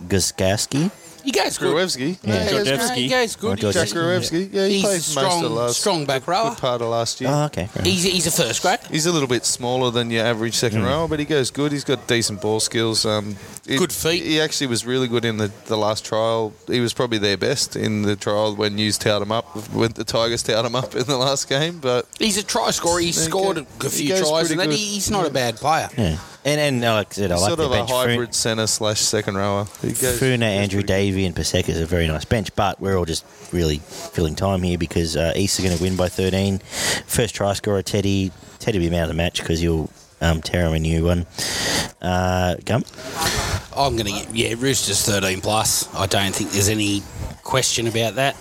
Gosiewski. 0.08 0.90
He 1.24 1.30
goes 1.32 1.58
good. 1.58 1.74
Gruevski. 1.74 2.18
Yeah. 2.22 2.44
He 2.44 2.50
goes- 2.50 2.66
Georgievski. 2.68 2.94
He 2.94 3.08
goes 3.08 3.36
good. 3.36 3.64
Or 3.64 3.72
Jack 3.72 3.88
Georgievski. 3.88 3.92
Gruevski. 3.94 4.52
Yeah, 4.54 4.66
he 4.66 4.72
He's 4.74 4.82
played 4.82 4.90
a 4.92 4.96
most 4.96 5.10
strong- 5.10 5.44
of 5.44 5.50
last 5.52 5.80
strong 5.80 6.04
back 6.06 6.24
good- 6.24 6.30
rower. 6.32 6.50
Good 6.50 6.58
part 6.58 6.82
of 6.82 6.88
last 6.88 7.20
year. 7.20 7.30
Oh, 7.32 7.44
okay. 7.44 7.66
fair. 7.66 7.82
He's, 7.82 8.02
he's 8.04 8.26
a 8.26 8.30
first 8.30 8.62
grade. 8.62 8.78
He's 8.90 9.06
a 9.06 9.12
little 9.12 9.28
bit 9.28 9.44
smaller 9.44 9.90
than 9.90 10.10
your 10.10 10.24
average 10.24 10.54
second 10.54 10.84
rower, 10.84 11.08
but 11.08 11.18
he 11.18 11.24
goes 11.24 11.50
good. 11.50 11.72
He's 11.72 11.84
got 11.84 12.06
decent 12.06 12.40
ball 12.40 12.60
skills. 12.60 13.04
Um, 13.04 13.36
it- 13.66 13.78
Good 13.78 13.92
feet. 13.92 14.22
He 14.24 14.40
actually 14.40 14.68
was 14.68 14.86
really 14.86 15.08
good 15.08 15.24
in 15.24 15.36
the, 15.36 15.50
the 15.66 15.76
last 15.76 16.04
trial. 16.04 16.52
He 16.66 16.80
was 16.80 16.92
probably 16.94 17.18
their 17.18 17.36
best 17.36 17.76
in 17.76 18.02
the 18.02 18.16
trial 18.16 18.54
when 18.54 18.74
News 18.76 18.96
towed 18.98 19.22
him 19.22 19.32
up, 19.32 19.44
when 19.72 19.92
the 19.92 20.04
Tigers 20.04 20.42
towed 20.42 20.64
him 20.64 20.74
up 20.74 20.94
in 20.94 21.04
the 21.04 21.16
last 21.18 21.48
game. 21.48 21.78
But 21.78 22.06
He's 22.18 22.38
a 22.38 22.42
try 22.42 22.70
scorer. 22.70 23.00
He's 23.00 23.16
There 23.16 23.24
scored 23.26 23.56
go. 23.78 23.86
a 23.86 23.90
few 23.90 24.16
tries, 24.16 24.50
and 24.50 24.58
then 24.60 24.70
he's 24.70 25.10
not 25.10 25.26
a 25.26 25.30
bad 25.30 25.56
player. 25.56 25.88
Yeah. 25.96 26.18
And 26.48 26.60
and 26.60 26.84
uh, 26.84 26.94
like 26.94 27.08
I 27.08 27.12
said, 27.14 27.30
I 27.30 27.34
like 27.36 27.46
sort 27.46 27.58
the 27.58 27.64
of 27.66 27.70
a 27.72 27.74
bench. 27.74 27.90
hybrid 27.90 28.34
centre 28.34 28.66
slash 28.66 29.00
second 29.00 29.36
rower. 29.36 29.66
He 29.82 29.88
goes, 29.88 30.18
Funa, 30.18 30.46
Andrew 30.46 30.80
pretty 30.80 30.86
good. 30.86 30.86
Davey, 30.86 31.24
and 31.26 31.34
Paseka 31.36 31.68
is 31.68 31.80
a 31.80 31.86
very 31.86 32.06
nice 32.08 32.24
bench, 32.24 32.54
but 32.56 32.80
we're 32.80 32.96
all 32.96 33.04
just 33.04 33.24
really 33.52 33.78
filling 33.78 34.34
time 34.34 34.62
here 34.62 34.78
because 34.78 35.16
uh, 35.16 35.32
East 35.36 35.60
are 35.60 35.62
going 35.62 35.76
to 35.76 35.82
win 35.82 35.96
by 35.96 36.08
13. 36.08 36.58
First 37.06 37.34
try 37.34 37.52
scorer, 37.52 37.82
Teddy. 37.82 38.32
Teddy 38.60 38.78
will 38.78 38.86
be 38.86 38.90
man 38.90 39.02
of 39.02 39.08
the 39.08 39.14
match 39.14 39.40
because 39.40 39.62
you'll 39.62 39.90
um, 40.20 40.40
tear 40.40 40.66
him 40.66 40.74
a 40.74 40.78
new 40.78 41.04
one. 41.04 41.26
Uh, 42.00 42.56
Gum? 42.64 42.82
I'm 43.76 43.96
going 43.96 44.06
to 44.06 44.12
get, 44.12 44.34
yeah, 44.34 44.54
Roosters 44.58 45.04
13 45.04 45.40
plus. 45.40 45.94
I 45.94 46.06
don't 46.06 46.34
think 46.34 46.50
there's 46.50 46.68
any 46.68 47.02
question 47.44 47.86
about 47.86 48.14
that. 48.16 48.36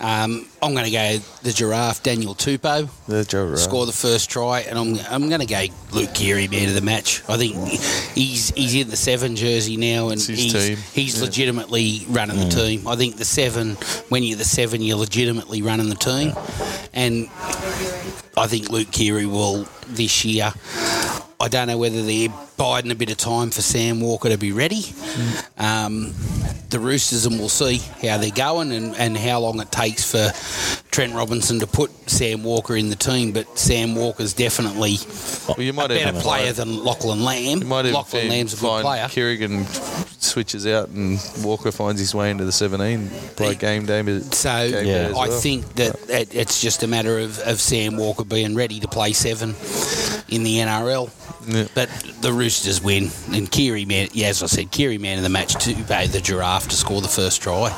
Um, 0.00 0.46
I'm 0.62 0.74
going 0.74 0.84
to 0.84 0.92
go 0.92 1.18
the 1.42 1.50
giraffe, 1.50 2.04
Daniel 2.04 2.36
Tupou. 2.36 2.88
The 3.08 3.36
Rowe. 3.36 3.56
Score 3.56 3.84
the 3.84 3.92
first 3.92 4.30
try, 4.30 4.60
and 4.60 4.78
I'm 4.78 4.96
I'm 5.10 5.28
going 5.28 5.40
to 5.40 5.46
go 5.46 5.64
Luke 5.90 6.14
Keary 6.14 6.46
man 6.46 6.68
of 6.68 6.76
the 6.76 6.80
match. 6.80 7.20
I 7.28 7.36
think 7.36 7.56
he's 8.14 8.50
he's 8.50 8.74
in 8.76 8.88
the 8.88 8.96
seven 8.96 9.34
jersey 9.34 9.76
now, 9.76 10.10
and 10.10 10.20
he's 10.20 10.52
team. 10.52 10.78
he's 10.92 11.18
Yeah. 11.18 11.24
legitimately 11.24 12.06
running 12.08 12.38
the 12.38 12.44
mm. 12.44 12.54
team. 12.54 12.86
I 12.86 12.94
think 12.94 13.16
the 13.16 13.24
seven, 13.24 13.74
when 14.08 14.22
you're 14.22 14.38
the 14.38 14.44
seven, 14.44 14.82
you're 14.82 14.98
legitimately 14.98 15.62
running 15.62 15.88
the 15.88 15.96
team, 15.96 16.32
and 16.92 17.28
I 18.36 18.46
think 18.46 18.70
Luke 18.70 18.92
Keary 18.92 19.26
will 19.26 19.66
this 19.88 20.24
year. 20.24 20.52
I 21.42 21.48
don't 21.48 21.66
know 21.66 21.76
whether 21.76 22.02
they're 22.02 22.28
biding 22.56 22.92
a 22.92 22.94
bit 22.94 23.10
of 23.10 23.16
time 23.16 23.50
for 23.50 23.62
Sam 23.62 24.00
Walker 24.00 24.28
to 24.28 24.38
be 24.38 24.52
ready. 24.52 24.84
Um, 25.58 26.14
the 26.70 26.78
Roosters, 26.78 27.26
and 27.26 27.36
we'll 27.38 27.48
see 27.48 27.78
how 28.06 28.16
they're 28.18 28.30
going 28.30 28.70
and, 28.70 28.94
and 28.96 29.16
how 29.18 29.40
long 29.40 29.60
it 29.60 29.70
takes 29.72 30.08
for 30.10 30.30
Trent 30.92 31.14
Robinson 31.14 31.58
to 31.58 31.66
put 31.66 31.90
Sam 32.08 32.44
Walker 32.44 32.76
in 32.76 32.90
the 32.90 32.96
team. 32.96 33.32
But 33.32 33.58
Sam 33.58 33.96
Walker's 33.96 34.32
definitely 34.34 34.98
Well, 35.48 35.60
you 35.60 35.72
a 35.72 35.88
better 35.88 36.12
player 36.20 36.52
find- 36.52 36.56
than 36.56 36.84
Lachlan 36.84 37.24
Lam. 37.24 37.58
You 37.58 37.66
might 37.66 37.86
Lachlan 37.86 38.28
Lam's 38.28 38.52
a 38.54 38.56
good 38.56 38.62
find 38.68 38.82
player. 38.84 39.08
Kerrigan 39.10 39.66
switches 39.66 40.64
out 40.66 40.88
and 40.90 41.18
Walker 41.42 41.72
finds 41.72 42.00
his 42.00 42.14
way 42.14 42.30
into 42.30 42.44
the 42.44 42.52
17 42.52 43.10
by 43.36 43.54
game 43.54 43.84
day. 43.84 44.00
So 44.30 44.70
game 44.70 44.86
Yeah. 44.86 44.92
day 44.92 45.04
as 45.06 45.16
I 45.16 45.28
well. 45.28 45.40
think 45.40 45.74
that 45.74 45.96
it, 46.08 46.34
it's 46.34 46.60
just 46.62 46.84
a 46.84 46.86
matter 46.86 47.18
of, 47.18 47.38
of 47.40 47.60
Sam 47.60 47.96
Walker 47.96 48.24
being 48.24 48.54
ready 48.54 48.78
to 48.80 48.88
play 48.88 49.12
seven 49.12 49.50
in 50.28 50.44
the 50.44 50.58
NRL. 50.60 51.10
Yeah. 51.46 51.66
But 51.74 51.88
the 52.20 52.32
Roosters 52.32 52.82
win, 52.82 53.10
and 53.32 53.50
Keary 53.50 53.84
man, 53.84 54.08
yeah, 54.12 54.28
as 54.28 54.42
I 54.42 54.46
said, 54.46 54.70
Keary 54.70 54.98
man 54.98 55.18
of 55.18 55.24
the 55.24 55.30
match 55.30 55.54
to 55.64 55.74
pay 55.84 56.06
the 56.06 56.20
giraffe 56.20 56.68
to 56.68 56.76
score 56.76 57.00
the 57.00 57.08
first 57.08 57.42
try. 57.42 57.68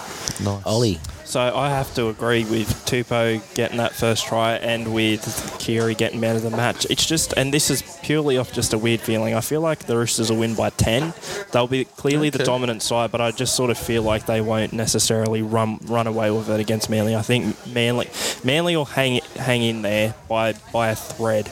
Nice. 0.43 0.63
Ollie. 0.65 1.01
So 1.35 1.41
I 1.41 1.69
have 1.69 1.93
to 1.97 2.11
agree 2.11 2.45
with 2.45 2.69
Tupou 2.87 3.43
getting 3.57 3.79
that 3.79 3.93
first 3.93 4.25
try 4.25 4.53
and 4.53 4.95
with 4.95 5.57
Keary 5.59 5.97
getting 5.97 6.21
man 6.21 6.37
of 6.37 6.43
the 6.43 6.51
match. 6.51 6.87
It's 6.89 7.05
just, 7.05 7.35
and 7.37 7.53
this 7.53 7.71
is 7.71 7.83
purely 8.05 8.39
off 8.39 8.53
just 8.53 8.73
a 8.73 8.79
weird 8.79 9.01
feeling. 9.01 9.35
I 9.35 9.41
feel 9.41 9.61
like 9.61 9.81
the 9.87 9.97
Roosters 9.97 10.31
will 10.31 10.39
win 10.39 10.55
by 10.55 10.71
10. 10.71 11.13
They'll 11.51 11.67
be 11.67 11.87
clearly 11.87 12.31
the 12.31 12.45
dominant 12.45 12.83
side, 12.83 13.11
but 13.11 13.21
I 13.21 13.33
just 13.33 13.57
sort 13.57 13.73
of 13.73 13.79
feel 13.79 14.05
like 14.05 14.27
they 14.27 14.41
won't 14.41 14.73
necessarily 14.73 15.43
run 15.43 15.81
run 15.87 16.07
away 16.07 16.31
with 16.31 16.49
it 16.51 16.61
against 16.61 16.89
Manly. 16.89 17.17
I 17.17 17.23
think 17.23 17.57
Manly 17.67 18.11
Manly 18.45 18.77
will 18.77 18.85
hang 18.85 19.21
hang 19.35 19.65
in 19.65 19.83
there 19.83 20.15
by 20.29 20.53
by 20.73 20.91
a 20.91 20.95
thread. 20.95 21.51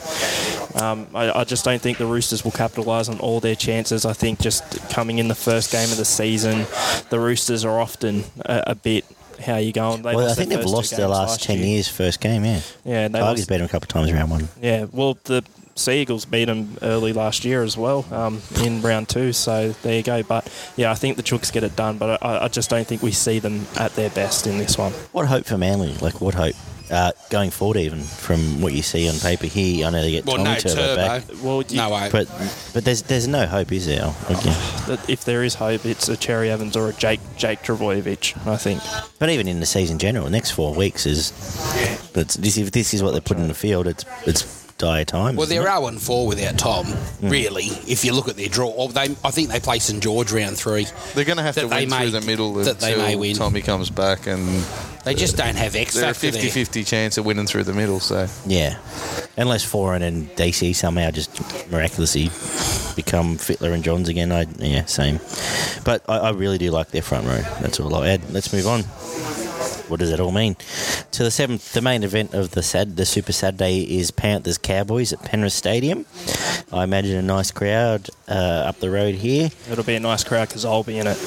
Um, 0.81 1.07
I, 1.13 1.41
I 1.41 1.43
just 1.43 1.65
don't 1.65 1.81
think 1.81 1.97
the 1.97 2.05
Roosters 2.05 2.45
will 2.45 2.51
capitalise 2.51 3.09
on 3.09 3.19
all 3.19 3.41
their 3.41 3.55
chances. 3.55 4.05
I 4.05 4.13
think 4.13 4.39
just 4.39 4.63
coming 4.89 5.19
in 5.19 5.27
the 5.27 5.35
first 5.35 5.73
game 5.73 5.91
of 5.91 5.97
the 5.97 6.05
season, 6.05 6.67
the 7.09 7.19
Roosters 7.19 7.65
are 7.65 7.81
often 7.81 8.23
a, 8.45 8.63
a 8.67 8.75
bit 8.75 9.03
how 9.43 9.57
you 9.57 9.71
going. 9.73 10.01
They 10.01 10.15
Well, 10.15 10.29
I 10.29 10.33
think 10.33 10.49
they've 10.49 10.65
lost 10.65 10.91
their 10.91 10.99
games 11.07 11.11
last 11.11 11.43
ten 11.43 11.57
year. 11.59 11.67
years 11.67 11.87
first 11.87 12.19
game. 12.19 12.43
Yeah, 12.45 12.61
Yeah, 12.85 13.07
they 13.07 13.19
Tigers 13.19 13.39
lost, 13.39 13.49
beat 13.49 13.57
them 13.57 13.65
a 13.65 13.69
couple 13.69 13.85
of 13.85 13.89
times 13.89 14.11
round 14.13 14.31
one. 14.31 14.49
yeah. 14.61 14.85
Well, 14.91 15.17
the 15.25 15.43
Sea 15.75 16.01
Eagles 16.01 16.25
beat 16.25 16.45
them 16.45 16.77
early 16.83 17.13
last 17.13 17.43
year 17.45 17.63
as 17.63 17.75
well 17.75 18.05
um, 18.11 18.41
in 18.63 18.81
round 18.83 19.09
two. 19.09 19.33
So 19.33 19.71
there 19.81 19.95
you 19.97 20.03
go. 20.03 20.21
But 20.21 20.47
yeah, 20.75 20.91
I 20.91 20.95
think 20.95 21.17
the 21.17 21.23
Chooks 21.23 21.51
get 21.51 21.63
it 21.63 21.75
done. 21.75 21.97
But 21.97 22.21
I, 22.23 22.45
I 22.45 22.47
just 22.47 22.69
don't 22.69 22.85
think 22.87 23.01
we 23.01 23.11
see 23.11 23.39
them 23.39 23.65
at 23.77 23.95
their 23.95 24.11
best 24.11 24.45
in 24.45 24.57
this 24.59 24.77
one. 24.77 24.91
What 25.13 25.27
hope 25.27 25.45
for 25.45 25.57
Manly? 25.57 25.95
Like 25.95 26.21
what 26.21 26.35
hope 26.35 26.55
uh, 26.93 27.11
going 27.29 27.49
forward? 27.49 27.77
Even 27.77 28.01
from 28.01 28.61
what 28.61 28.73
you 28.73 28.81
see 28.83 29.09
on 29.09 29.15
paper 29.19 29.47
here, 29.47 29.85
I 29.87 29.89
know 29.89 30.01
they 30.01 30.11
get 30.11 30.25
Well, 30.25 30.37
Tommy 30.37 30.49
no 30.51 30.55
Turbo, 30.59 30.75
turbo. 30.75 30.95
back, 30.95 31.23
Well, 31.43 31.61
you, 31.63 31.77
No 31.77 31.89
way. 31.89 32.09
but 32.11 32.27
but 32.73 32.85
there's 32.85 33.01
there's 33.03 33.27
no 33.27 33.45
hope, 33.47 33.71
is 33.71 33.85
there? 33.87 34.05
Like, 34.29 34.45
yeah. 34.45 34.97
if 35.07 35.25
there 35.25 35.43
is 35.43 35.55
hope, 35.55 35.85
it's 35.85 36.07
a 36.09 36.15
Cherry 36.15 36.49
Evans 36.49 36.77
or 36.77 36.89
a 36.89 36.93
Jake 36.93 37.19
Jake 37.37 37.61
Trbojevic. 37.63 38.47
I 38.47 38.57
think. 38.57 38.81
But 39.19 39.29
even 39.29 39.47
in 39.47 39.59
the 39.59 39.65
season 39.65 39.97
general, 39.99 40.25
the 40.25 40.31
next 40.31 40.51
four 40.51 40.73
weeks 40.73 41.05
is. 41.05 41.31
That's, 42.13 42.35
this, 42.35 42.57
if 42.57 42.71
this 42.71 42.93
is 42.93 43.01
what 43.01 43.11
they 43.13 43.19
put 43.19 43.37
in 43.37 43.47
the 43.47 43.53
field, 43.53 43.87
it's 43.87 44.05
it's 44.25 44.63
dire 44.77 45.05
times. 45.05 45.37
Well, 45.37 45.43
isn't 45.45 45.55
they're 45.55 45.67
it? 45.67 45.71
0 45.77 45.87
and 45.87 46.01
4 46.01 46.27
without 46.27 46.57
Tom, 46.57 46.85
Hmm. 46.85 47.29
really, 47.29 47.65
if 47.87 48.03
you 48.03 48.11
look 48.13 48.27
at 48.27 48.35
their 48.37 48.49
draw. 48.49 48.67
Or 48.69 48.89
they, 48.89 49.15
I 49.23 49.31
think 49.31 49.49
they 49.49 49.59
play 49.59 49.79
St 49.79 50.01
George 50.01 50.31
round 50.31 50.57
three. 50.57 50.87
They're 51.13 51.25
going 51.25 51.37
to 51.37 51.43
have 51.43 51.55
to 51.55 51.67
they 51.67 51.81
win 51.81 51.89
may- 51.89 51.97
through 52.01 52.19
the 52.19 52.21
middle 52.21 52.53
that 52.55 52.79
they 52.79 52.95
may 52.97 53.15
win. 53.15 53.35
Tommy 53.35 53.61
comes 53.61 53.89
back, 53.89 54.27
and 54.27 54.63
They 55.03 55.15
just 55.15 55.35
don't 55.35 55.55
have 55.55 55.75
X 55.75 55.95
they're 55.95 56.11
a 56.11 56.13
factor 56.13 56.31
there. 56.31 56.41
50-50 56.41 56.87
chance 56.87 57.17
of 57.17 57.25
winning 57.25 57.45
through 57.45 57.65
the 57.65 57.73
middle. 57.73 57.99
So 57.99 58.27
Yeah, 58.45 58.77
unless 59.37 59.69
Foran 59.69 60.01
and 60.01 60.29
DC 60.29 60.73
somehow 60.75 61.11
just 61.11 61.29
miraculously 61.69 62.25
become 62.95 63.37
Fittler 63.37 63.73
and 63.73 63.83
Johns 63.83 64.07
again. 64.07 64.31
I 64.31 64.45
yeah, 64.59 64.85
same. 64.85 65.19
But 65.83 66.03
I, 66.07 66.17
I 66.19 66.29
really 66.31 66.57
do 66.57 66.71
like 66.71 66.89
their 66.89 67.01
front 67.01 67.27
row. 67.27 67.41
That's 67.61 67.79
all 67.79 67.93
I'll 67.93 68.03
add. 68.03 68.21
Let's 68.31 68.53
move 68.53 68.67
on. 68.67 68.83
What 69.93 69.99
does 69.99 70.09
it 70.09 70.19
all 70.19 70.31
mean? 70.31 70.55
To 71.11 71.23
the 71.23 71.29
seventh, 71.29 71.73
the 71.73 71.81
main 71.81 72.01
event 72.01 72.33
of 72.33 72.49
the 72.49 72.63
sad, 72.63 72.95
the 72.95 73.05
Super 73.05 73.31
Saturday 73.31 73.81
is 73.99 74.09
Panthers 74.09 74.57
Cowboys 74.57 75.13
at 75.13 75.21
Penrith 75.21 75.53
Stadium. 75.53 76.07
I 76.71 76.83
imagine 76.83 77.15
a 77.15 77.21
nice 77.21 77.51
crowd 77.51 78.09
uh, 78.27 78.65
up 78.65 78.79
the 78.79 78.89
road 78.89 79.13
here. 79.13 79.51
It'll 79.69 79.83
be 79.83 79.93
a 79.93 79.99
nice 79.99 80.23
crowd 80.23 80.47
because 80.47 80.65
I'll 80.65 80.81
be 80.81 80.97
in 80.97 81.05
it. 81.05 81.17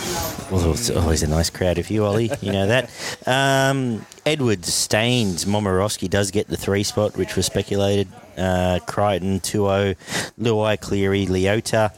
Well, 0.51 0.73
it's 0.73 0.91
always 0.91 1.23
a 1.23 1.29
nice 1.29 1.49
crowd 1.49 1.79
if 1.79 1.93
you, 1.93 2.05
Ollie. 2.05 2.33
You 2.41 2.51
know 2.51 2.67
that. 2.67 2.91
Um, 3.27 4.07
Edwards, 4.25 4.73
Staines, 4.73 5.45
Momirovski 5.45 6.09
does 6.09 6.31
get 6.31 6.49
the 6.49 6.57
three 6.57 6.83
spot, 6.83 7.17
which 7.17 7.37
was 7.37 7.47
speculated. 7.47 8.09
Uh, 8.37 8.79
Crichton, 8.87 9.41
2 9.41 9.59
Luai, 10.39 10.81
Cleary, 10.81 11.27
Leota, 11.27 11.91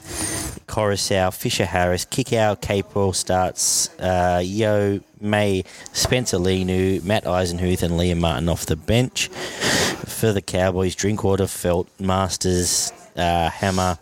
Koroisau, 0.68 1.32
Fisher 1.32 1.64
Harris, 1.64 2.04
Kikau, 2.04 2.60
Capel 2.60 3.12
starts, 3.12 3.88
uh, 3.98 4.40
Yeo, 4.44 5.00
May, 5.20 5.64
Spencer 5.92 6.36
Leniu, 6.36 7.02
Matt 7.02 7.24
Eisenhuth, 7.24 7.82
and 7.82 7.94
Liam 7.94 8.18
Martin 8.18 8.48
off 8.48 8.66
the 8.66 8.76
bench. 8.76 9.28
For 9.28 10.32
the 10.32 10.42
Cowboys, 10.42 10.94
Drinkwater, 10.94 11.44
Feldt, 11.44 11.88
Masters, 11.98 12.92
uh, 13.16 13.50
Hammer, 13.50 13.98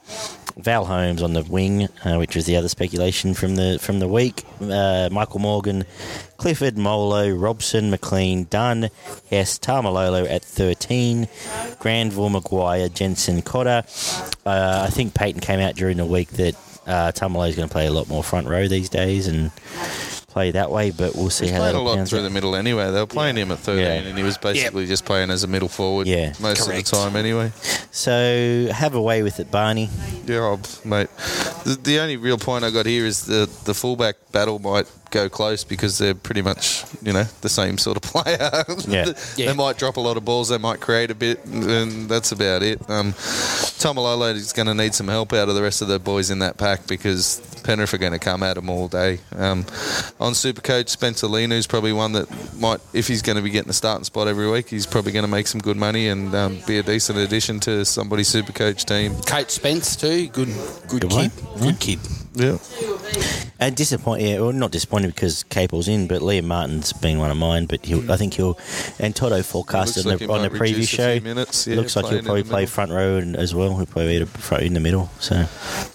Val 0.57 0.87
Holmes 0.87 1.23
on 1.23 1.35
the 1.35 1.43
wing, 1.43 1.89
uh, 2.05 2.16
which 2.16 2.35
was 2.35 2.47
the 2.47 2.57
other 2.57 2.69
speculation 2.69 3.35
from 3.35 3.57
the 3.57 3.78
from 3.81 3.99
the 3.99 4.09
week. 4.09 4.45
Uh, 4.61 5.09
Michael 5.12 5.41
Morgan, 5.41 5.85
Clifford, 6.39 6.78
Molo, 6.78 7.28
Robson, 7.31 7.91
McLean, 7.91 8.45
Dunn, 8.45 8.89
Hess, 9.28 9.59
Taumalolo 9.59 10.28
at 10.28 10.43
13, 10.43 11.28
Granville, 11.78 12.31
Maguire, 12.31 12.89
Jensen, 12.89 13.43
Cotter. 13.43 13.85
Uh, 14.47 14.85
I 14.87 14.91
think 14.91 15.12
Payten 15.12 15.43
came 15.43 15.61
out 15.61 15.74
during 15.74 15.99
the 15.99 16.07
week 16.07 16.31
that 16.31 16.55
uh, 16.87 17.12
Taumalolo 17.12 17.51
is 17.51 17.57
going 17.57 17.69
to 17.69 17.73
play 17.73 17.87
a 17.87 17.93
lot 17.93 18.09
more 18.09 18.24
front 18.24 18.49
row 18.49 18.66
these 18.66 18.89
days 18.89 19.27
and 19.27 19.51
play 20.37 20.51
that 20.51 20.71
way, 20.71 20.91
but 20.91 21.17
we'll 21.17 21.31
see 21.31 21.47
he's 21.47 21.53
how 21.55 21.63
that 21.63 21.71
playing 21.73 21.87
a 21.87 21.89
lot 22.01 22.07
through 22.07 22.19
out. 22.19 22.23
the 22.25 22.29
middle 22.31 22.55
anyway. 22.57 22.91
They 22.91 23.01
were 23.01 23.07
playing 23.07 23.37
him 23.37 23.51
at 23.51 23.59
13, 23.61 23.83
Yeah. 23.83 23.93
and 24.11 24.19
he 24.19 24.23
was 24.23 24.37
basically 24.37 24.85
just 24.85 25.07
playing 25.07 25.31
as 25.31 25.45
a 25.45 25.47
middle 25.47 25.67
forward 25.69 26.07
Yeah. 26.07 26.35
most 26.41 26.67
Correct. 26.67 26.93
of 26.93 26.99
the 27.01 27.05
time 27.05 27.17
anyway. 27.17 27.53
So 27.91 28.69
have 28.71 28.95
a 28.95 29.01
way 29.01 29.23
with 29.23 29.41
it, 29.41 29.51
Barney. 29.51 29.89
Yeah, 30.27 30.41
I'll- 30.41 30.61
mate. 30.85 31.09
The, 31.65 31.79
the 31.83 32.01
only 32.01 32.19
real 32.19 32.37
point 32.37 32.65
I 32.65 32.71
got 32.71 32.85
here 32.85 33.07
is 33.07 33.25
the 33.25 33.49
the 33.65 33.73
fullback 33.73 34.17
battle 34.31 34.59
might 34.59 34.87
go 35.11 35.28
close 35.28 35.65
because 35.65 35.99
they're 35.99 36.15
pretty 36.15 36.43
much 36.43 36.85
you 37.03 37.12
know 37.12 37.24
the 37.41 37.49
same 37.49 37.78
sort 37.78 37.97
of 37.97 38.03
player. 38.03 38.51
Yeah. 38.87 39.12
they 39.37 39.53
might 39.55 39.78
drop 39.78 39.97
a 39.97 40.01
lot 40.01 40.16
of 40.16 40.24
balls. 40.24 40.49
They 40.49 40.59
might 40.59 40.81
create 40.81 41.11
a 41.11 41.15
bit, 41.15 41.45
and 41.45 42.09
that's 42.09 42.33
about 42.33 42.62
it. 42.62 42.78
Um, 42.89 43.12
Taumalolo 43.12 44.35
is 44.35 44.53
going 44.53 44.66
to 44.66 44.74
need 44.74 44.95
some 44.95 45.09
help 45.09 45.33
out 45.33 45.49
of 45.49 45.55
the 45.55 45.62
rest 45.62 45.83
of 45.83 45.89
the 45.89 45.99
boys 45.99 46.31
in 46.31 46.39
that 46.41 46.57
pack 46.57 46.87
because 46.87 47.41
Penrith 47.65 47.93
are 47.95 47.99
going 47.99 48.12
to 48.12 48.19
come 48.19 48.43
at 48.43 48.57
him 48.57 48.70
all 48.70 48.89
day. 48.89 49.19
Um, 49.35 49.61
on 50.20 50.33
Supercoach, 50.33 50.89
Spencer 50.89 51.27
Leniu's 51.27 51.66
probably 51.66 51.93
one 51.93 52.12
that 52.12 52.28
might, 52.59 52.81
if 52.93 53.09
he's 53.09 53.23
going 53.23 53.37
to 53.37 53.43
be 53.43 53.51
getting 53.51 53.70
a 53.70 53.74
starting 53.74 54.05
spot 54.05 54.28
every 54.28 54.49
week, 54.51 54.69
he's 54.69 54.87
probably 54.87 55.12
going 55.12 55.24
to 55.24 55.31
make 55.31 55.47
some 55.47 55.61
good 55.61 55.77
money 55.77 56.09
and 56.09 56.35
um, 56.35 56.59
be 56.66 56.78
a 56.78 56.83
decent 56.83 57.19
addition 57.19 57.59
to 57.61 57.85
somebody's 57.85 58.33
Supercoach 58.33 58.85
team. 58.85 59.15
Kate 59.27 59.51
Spence, 59.51 59.97
too. 59.97 60.28
Good 60.28 60.49
good 60.89 61.03
Good 61.03 61.11
kid. 61.11 61.31
one. 61.33 61.61
Good 61.61 61.81
kid. 61.81 61.99
Yeah. 62.37 62.59
And 63.59 63.75
disappointed, 63.75 64.29
yeah, 64.29 64.41
well, 64.41 64.53
not 64.53 64.71
disappointed 64.71 65.15
because 65.15 65.43
Capel's 65.45 65.89
in, 65.89 66.07
but 66.09 66.21
Liam 66.21 66.45
Martin's 66.45 66.93
been 66.93 67.19
one 67.19 67.31
of 67.31 67.39
mine. 67.39 67.65
But 67.65 67.87
he'll, 67.87 68.13
I 68.13 68.19
think 68.19 68.35
he'll, 68.35 68.59
and 68.99 69.17
To'o 69.17 69.43
forecasted 69.43 70.05
Looks 70.05 70.21
like 70.21 70.21
on 70.21 70.27
the, 70.29 70.33
on 70.35 70.43
the 70.43 70.51
might 70.51 70.59
previous 70.59 70.77
reduce 70.77 70.93
a 70.93 70.97
show. 70.97 71.13
few 71.15 71.21
minutes, 71.23 71.67
yeah, 71.67 71.77
looks 71.77 71.97
like 71.97 72.05
he'll 72.05 72.09
playing 72.11 72.19
in 72.19 72.25
probably 72.27 72.43
the 72.43 72.49
play 72.51 72.61
middle. 72.63 72.73
front 72.75 72.91
row 72.93 73.17
and, 73.17 73.35
as 73.35 73.55
well. 73.55 73.75
He'll 73.79 73.87
probably 73.87 74.19
be 74.19 74.25
front 74.27 74.65
in 74.65 74.75
the 74.75 74.81
middle. 74.81 75.09
So 75.21 75.47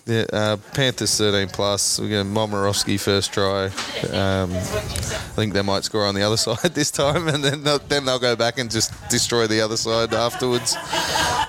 Yeah, 0.07 0.25
uh, 0.33 0.57
Panthers 0.73 1.15
13 1.15 1.49
plus. 1.49 1.99
We 1.99 2.09
got 2.09 2.25
Momirovski 2.25 2.99
first 2.99 3.31
try. 3.31 3.65
Um, 4.11 4.51
I 4.53 5.33
think 5.35 5.53
they 5.53 5.61
might 5.61 5.83
score 5.83 6.05
on 6.05 6.15
the 6.15 6.23
other 6.23 6.37
side 6.37 6.73
this 6.73 6.89
time, 6.89 7.27
and 7.27 7.43
then 7.43 7.63
they'll, 7.63 7.77
then 7.77 8.05
they'll 8.05 8.17
go 8.17 8.35
back 8.35 8.57
and 8.57 8.71
just 8.71 8.91
destroy 9.09 9.45
the 9.45 9.61
other 9.61 9.77
side 9.77 10.15
afterwards. 10.15 10.75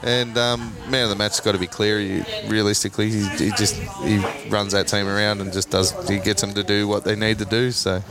And 0.03 0.37
um, 0.37 0.75
man 0.91 1.05
of 1.05 1.11
the 1.11 1.17
match's 1.17 1.41
got 1.41 1.53
to 1.53 1.59
be 1.59 1.67
clear. 1.67 1.99
He, 2.01 2.23
realistically, 2.49 3.09
he, 3.09 3.27
he 3.39 3.51
just 3.53 3.77
he 4.03 4.19
runs 4.49 4.75
that 4.83 4.97
team 4.97 5.07
around 5.07 5.41
and 5.41 5.53
just 5.53 5.71
does. 5.71 5.93
He 6.09 6.19
gets 6.19 6.41
them 6.41 6.55
to 6.55 6.63
do 6.63 6.89
what 6.89 7.05
they 7.05 7.17
need 7.17 7.39
to 7.39 7.45
do. 7.45 7.71
So 7.71 8.03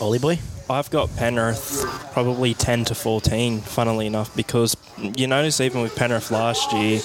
Ollie 0.00 0.18
boy, 0.18 0.38
I've 0.70 0.90
got 0.90 1.14
Penrith 1.16 1.84
probably 2.12 2.54
10 2.54 2.86
to 2.86 2.94
14, 2.94 3.60
funnily 3.60 4.06
enough, 4.06 4.34
because 4.36 4.76
you 5.16 5.26
notice 5.26 5.60
even 5.60 5.82
with 5.82 5.94
Penrith 5.96 6.30
last 6.30 6.72
year, 6.72 7.00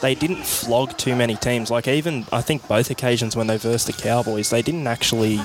they 0.00 0.14
didn't 0.14 0.44
flog 0.44 0.96
too 0.96 1.16
many 1.16 1.36
teams. 1.36 1.70
Like, 1.70 1.88
even 1.88 2.26
I 2.32 2.42
think 2.42 2.66
both 2.68 2.90
occasions 2.90 3.36
when 3.36 3.48
they 3.48 3.56
versed 3.56 3.86
the 3.86 3.92
Cowboys, 3.92 4.50
they 4.50 4.62
didn't 4.62 4.86
actually 4.86 5.40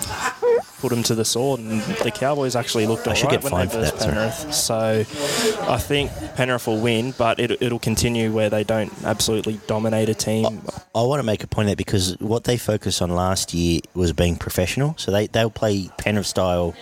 put 0.80 0.90
them 0.90 1.04
to 1.04 1.16
the 1.16 1.26
sword, 1.26 1.60
and 1.60 1.82
the 1.82 2.12
Cowboys 2.12 2.56
actually 2.56 2.86
looked 2.88 3.08
I 3.08 3.14
should 3.14 3.26
alright 3.28 3.44
when 3.44 3.52
they 3.52 3.58
fined 3.58 3.72
for 3.72 3.80
versed 3.80 4.00
that, 4.00 4.02
sorry. 4.02 4.14
Penrith. 4.14 4.54
So 4.54 5.72
I 5.72 5.78
think 5.78 6.12
Penrith 6.36 6.68
will 6.68 6.80
win, 6.80 7.14
but 7.18 7.40
it, 7.40 7.62
it'll 7.62 7.80
continue 7.80 8.32
where 8.32 8.50
they 8.50 8.64
don't 8.64 8.92
absolutely 9.04 9.60
dominate 9.68 10.10
a 10.10 10.14
team. 10.14 10.62
I 10.94 11.02
want 11.02 11.20
to 11.20 11.24
make 11.24 11.44
a 11.44 11.48
point 11.48 11.68
of 11.68 11.72
that 11.72 11.78
because 11.78 12.18
what 12.20 12.44
they 12.44 12.58
focused 12.58 13.02
on 13.02 13.10
last 13.10 13.54
year 13.54 13.82
was 13.94 14.14
being 14.14 14.36
professional. 14.36 14.96
So 14.98 15.12
they 15.12 15.28
they'll 15.28 15.50
play 15.50 15.90
Penrith 15.98 16.28
style, 16.28 16.76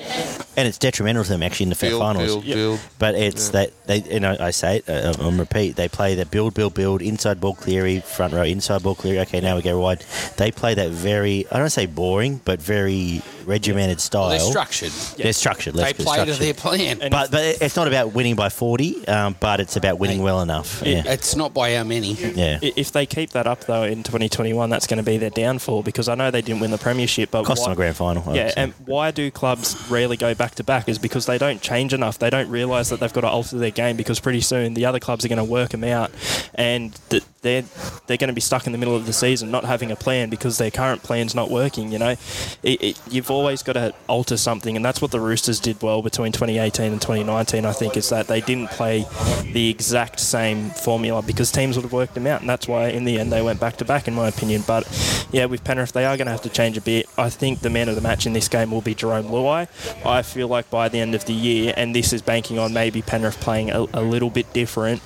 and 0.58 0.68
it's 0.68 0.78
detrimental 0.78 1.24
to 1.24 1.30
them 1.30 1.44
actually 1.44 1.66
in 1.66 1.70
the 1.70 1.76
build, 1.76 2.02
finals. 2.02 2.26
build, 2.28 2.46
Yep. 2.46 2.56
build. 2.56 2.80
But 3.00 3.16
it's 3.16 3.50
that 3.50 3.72
they, 3.88 4.02
you 4.02 4.20
know, 4.20 4.36
I 4.40 4.52
say 4.52 4.78
it 4.78 4.90
uh, 4.90 5.14
on 5.20 5.38
repeat. 5.38 5.76
They 5.76 5.88
play 5.88 6.16
that 6.16 6.32
build, 6.32 6.54
build, 6.54 6.74
build, 6.74 7.02
inside 7.02 7.40
ball 7.40 7.56
Cleary, 7.56 8.00
front 8.02 8.34
row, 8.34 8.44
inside 8.44 8.84
ball 8.84 8.96
Cleary. 8.96 9.20
Okay, 9.20 9.42
now 9.42 9.56
we 9.56 9.62
go 9.62 9.80
wide. 9.80 10.04
They 10.38 10.52
play 10.52 10.74
that 10.74 10.90
very, 10.92 11.46
I 11.52 11.60
don't 11.60 11.70
say 11.70 11.86
boring, 11.86 12.42
but 12.44 12.62
very 12.62 13.22
regimented 13.46 13.85
style. 14.02 14.30
They're 14.30 14.40
structured. 14.40 14.92
They're 15.18 15.34
structured. 15.34 15.74
They 15.76 15.82
Let's 15.84 15.98
go 15.98 16.04
play 16.04 16.26
to 16.26 16.34
their 16.34 16.54
plan. 16.54 17.02
And 17.02 17.12
But 17.12 17.32
but 17.32 17.62
it's 17.62 17.76
not 17.76 17.88
about 17.88 18.14
winning 18.14 18.36
by 18.36 18.50
forty. 18.50 19.08
Um, 19.08 19.36
but 19.40 19.60
it's 19.60 19.76
about 19.76 20.00
winning 20.00 20.18
Hey. 20.18 20.24
well 20.24 20.42
enough. 20.42 20.82
It- 20.84 21.06
Yeah, 21.06 21.12
It's 21.14 21.36
not 21.36 21.54
by 21.54 21.76
how 21.76 21.84
many. 21.84 22.14
yeah. 22.14 22.60
If 22.62 22.92
they 22.92 23.06
keep 23.06 23.32
that 23.32 23.48
up 23.48 23.66
though 23.66 23.84
in 23.84 24.04
2021, 24.04 24.70
that's 24.70 24.88
going 24.88 24.98
to 24.98 25.04
be 25.04 25.18
their 25.18 25.30
downfall 25.30 25.84
because 25.84 26.08
I 26.10 26.16
know 26.16 26.32
they 26.32 26.42
didn't 26.42 26.62
win 26.62 26.72
the 26.72 26.78
premiership, 26.78 27.32
but 27.32 27.44
Cost 27.46 27.62
why- 27.62 27.66
them 27.66 27.74
a 27.74 27.76
grand 27.76 27.96
final. 27.96 28.24
I 28.30 28.34
Yeah, 28.36 28.52
and 28.58 28.74
why 28.86 29.12
do 29.12 29.30
clubs 29.32 29.76
rarely 29.90 30.18
go 30.18 30.34
back 30.34 30.56
to 30.56 30.64
back? 30.64 30.88
Is 30.90 30.98
because 31.00 31.26
they 31.26 31.38
don't 31.38 31.62
change 31.62 31.94
enough. 31.94 32.18
They 32.20 32.30
don't 32.30 32.50
realise 32.50 32.90
that 32.90 33.00
they've 33.00 33.12
got 33.14 33.22
to 33.22 33.28
alter 33.30 33.58
their 33.58 33.72
game 33.72 33.96
because 33.98 34.20
pretty 34.20 34.42
soon 34.42 34.74
the 34.74 34.86
other 34.86 35.00
clubs 35.00 35.24
are 35.26 35.28
going 35.28 35.38
to 35.38 35.44
work 35.44 35.70
them 35.70 35.84
out, 35.84 36.12
and 36.54 36.94
th- 37.10 37.24
they're 37.42 37.64
they're 38.08 38.18
going 38.18 38.28
to 38.30 38.34
be 38.34 38.42
stuck 38.42 38.66
in 38.66 38.72
the 38.72 38.78
middle 38.78 38.96
of 38.96 39.06
the 39.06 39.14
season 39.14 39.52
not 39.52 39.66
having 39.66 39.92
a 39.92 39.96
plan 39.96 40.30
because 40.30 40.58
their 40.58 40.72
current 40.72 41.04
plan's 41.04 41.36
not 41.36 41.50
working. 41.52 41.92
You 41.92 42.00
know, 42.00 42.16
it, 42.64 42.82
it, 42.84 43.00
you've 43.10 43.30
always 43.32 43.62
got 43.64 43.75
to 43.76 43.94
alter 44.08 44.38
something, 44.38 44.76
and 44.76 44.84
that's 44.84 45.02
what 45.02 45.12
the 45.12 45.20
Roosters 45.20 45.60
did 45.60 45.82
well 45.82 46.02
between 46.02 46.32
2018 46.32 46.92
and 46.92 47.02
2019. 47.02 47.66
I 47.66 47.72
think 47.72 47.96
is 47.96 48.10
that 48.10 48.28
they 48.28 48.42
didn't 48.42 48.72
play 48.72 49.06
the 49.54 49.70
exact 49.70 50.20
same 50.20 50.70
formula 50.72 51.22
because 51.22 51.52
teams 51.52 51.76
would 51.76 51.84
have 51.84 51.94
worked 51.94 52.16
them 52.16 52.28
out, 52.28 52.42
and 52.42 52.50
that's 52.50 52.68
why 52.68 52.90
in 52.90 53.06
the 53.06 53.20
end 53.20 53.32
they 53.32 53.42
went 53.42 53.60
back 53.60 53.78
to 53.78 53.86
back, 53.86 54.08
in 54.08 54.14
my 54.14 54.28
opinion. 54.28 54.64
But 54.66 54.88
yeah, 55.32 55.46
with 55.46 55.64
Penrith, 55.64 55.92
they 55.92 56.06
are 56.06 56.18
going 56.18 56.26
to 56.26 56.32
have 56.32 56.42
to 56.44 56.50
change 56.50 56.78
a 56.78 56.82
bit. 56.82 57.08
I 57.18 57.30
think 57.30 57.60
the 57.60 57.70
man 57.70 57.90
of 57.90 57.96
the 57.96 58.02
match 58.02 58.26
in 58.26 58.34
this 58.34 58.48
game 58.48 58.72
will 58.72 58.82
be 58.82 58.96
Jarome 58.96 59.30
Luai. 59.30 59.68
I 60.06 60.22
feel 60.22 60.48
like 60.48 60.70
by 60.70 60.90
the 60.90 61.00
end 61.00 61.16
of 61.16 61.26
the 61.26 61.34
year, 61.34 61.74
and 61.78 61.96
this 61.96 62.14
is 62.14 62.22
banking 62.22 62.60
on 62.60 62.74
maybe 62.74 63.02
Penrith 63.02 63.40
playing 63.40 63.72
a, 63.72 63.86
a 63.94 64.02
little 64.02 64.30
bit 64.30 64.52
different, 64.54 65.02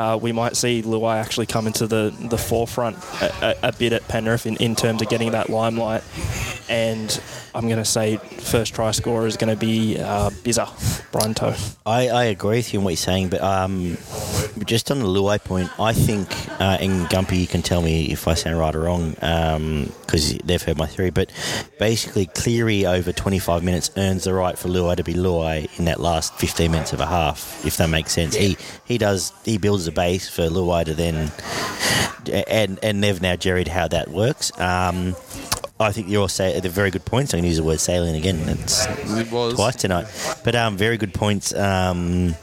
uh, 0.00 0.16
we 0.16 0.32
might 0.32 0.56
see 0.56 0.82
Luai 0.82 1.16
actually 1.16 1.44
come 1.44 1.66
into 1.66 1.86
the, 1.86 2.14
the 2.18 2.38
forefront 2.38 2.96
a, 3.20 3.50
a, 3.64 3.68
a 3.68 3.72
bit 3.72 3.92
at 3.92 4.08
Penrith 4.08 4.46
in, 4.46 4.56
in 4.56 4.74
terms 4.74 5.02
of 5.02 5.10
getting 5.10 5.32
that 5.32 5.50
limelight. 5.50 6.02
And 6.70 7.20
I'm 7.54 7.66
going 7.66 7.76
to 7.76 7.84
say 7.84 8.16
first 8.16 8.74
try 8.74 8.92
scorer 8.92 9.26
is 9.26 9.36
going 9.36 9.52
to 9.52 9.60
be 9.60 9.98
uh, 9.98 10.30
Bizza, 10.30 11.04
Brian 11.12 11.34
To'o. 11.34 11.54
I, 11.84 12.08
I 12.08 12.24
agree 12.24 12.58
with 12.58 12.72
you 12.72 12.78
in 12.78 12.84
what 12.84 12.92
you're 12.92 12.96
saying, 12.96 13.28
but 13.28 13.42
um, 13.42 13.98
just 14.64 14.90
on 14.90 15.00
the 15.00 15.06
Luai 15.06 15.42
point, 15.42 15.68
I 15.78 15.92
think, 15.92 16.30
uh, 16.60 16.78
and 16.80 17.06
Gumpy, 17.08 17.38
you 17.38 17.46
can 17.46 17.60
tell 17.60 17.82
me 17.82 18.10
if 18.10 18.26
I 18.26 18.34
sound 18.34 18.58
right 18.58 18.74
or 18.74 18.80
wrong, 18.80 19.10
because 19.10 20.38
they've 20.38 20.62
heard 20.62 20.78
my 20.78 20.86
theory, 20.86 21.10
but 21.10 21.30
basically 21.78 22.26
Cleary 22.26 22.86
over 22.86 23.12
25 23.12 23.62
minutes 23.62 23.90
earns 23.98 24.24
the 24.24 24.32
right 24.32 24.56
for 24.56 24.68
Luai 24.68 24.96
to 24.96 25.04
be 25.04 25.14
Luai 25.14 25.68
in 25.78 25.84
that 25.86 26.00
last 26.00 26.34
15 26.36 26.70
minutes 26.70 26.92
of 26.94 27.00
a 27.00 27.06
half, 27.06 27.66
if 27.66 27.76
that 27.76 27.90
makes 27.90 28.12
sense. 28.12 28.34
He 28.34 28.56
he 28.86 28.96
does, 28.96 29.32
he 29.44 29.58
builds 29.58 29.88
a 29.90 29.92
base 29.92 30.28
for 30.28 30.42
Luai 30.48 30.84
to 30.86 30.94
then, 30.94 31.30
and, 32.48 32.78
and 32.82 33.02
they've 33.02 33.20
now 33.20 33.36
jerried 33.36 33.68
how 33.68 33.88
that 33.88 34.08
works. 34.08 34.58
Um, 34.58 35.14
I 35.78 35.92
think 35.92 36.08
you're 36.08 36.28
say 36.28 36.60
they're 36.60 36.70
very 36.70 36.90
good 36.90 37.04
points. 37.06 37.32
I'm 37.32 37.38
going 37.38 37.44
to 37.44 37.48
use 37.48 37.56
the 37.56 37.64
word 37.64 37.80
sailing 37.80 38.14
again. 38.14 38.36
It's 38.48 38.84
It 38.86 39.30
was. 39.32 39.54
twice 39.54 39.76
tonight. 39.76 40.06
But 40.44 40.54
um, 40.54 40.76
very 40.76 40.98
good 40.98 41.14
points. 41.14 41.54
Um, 41.54 42.34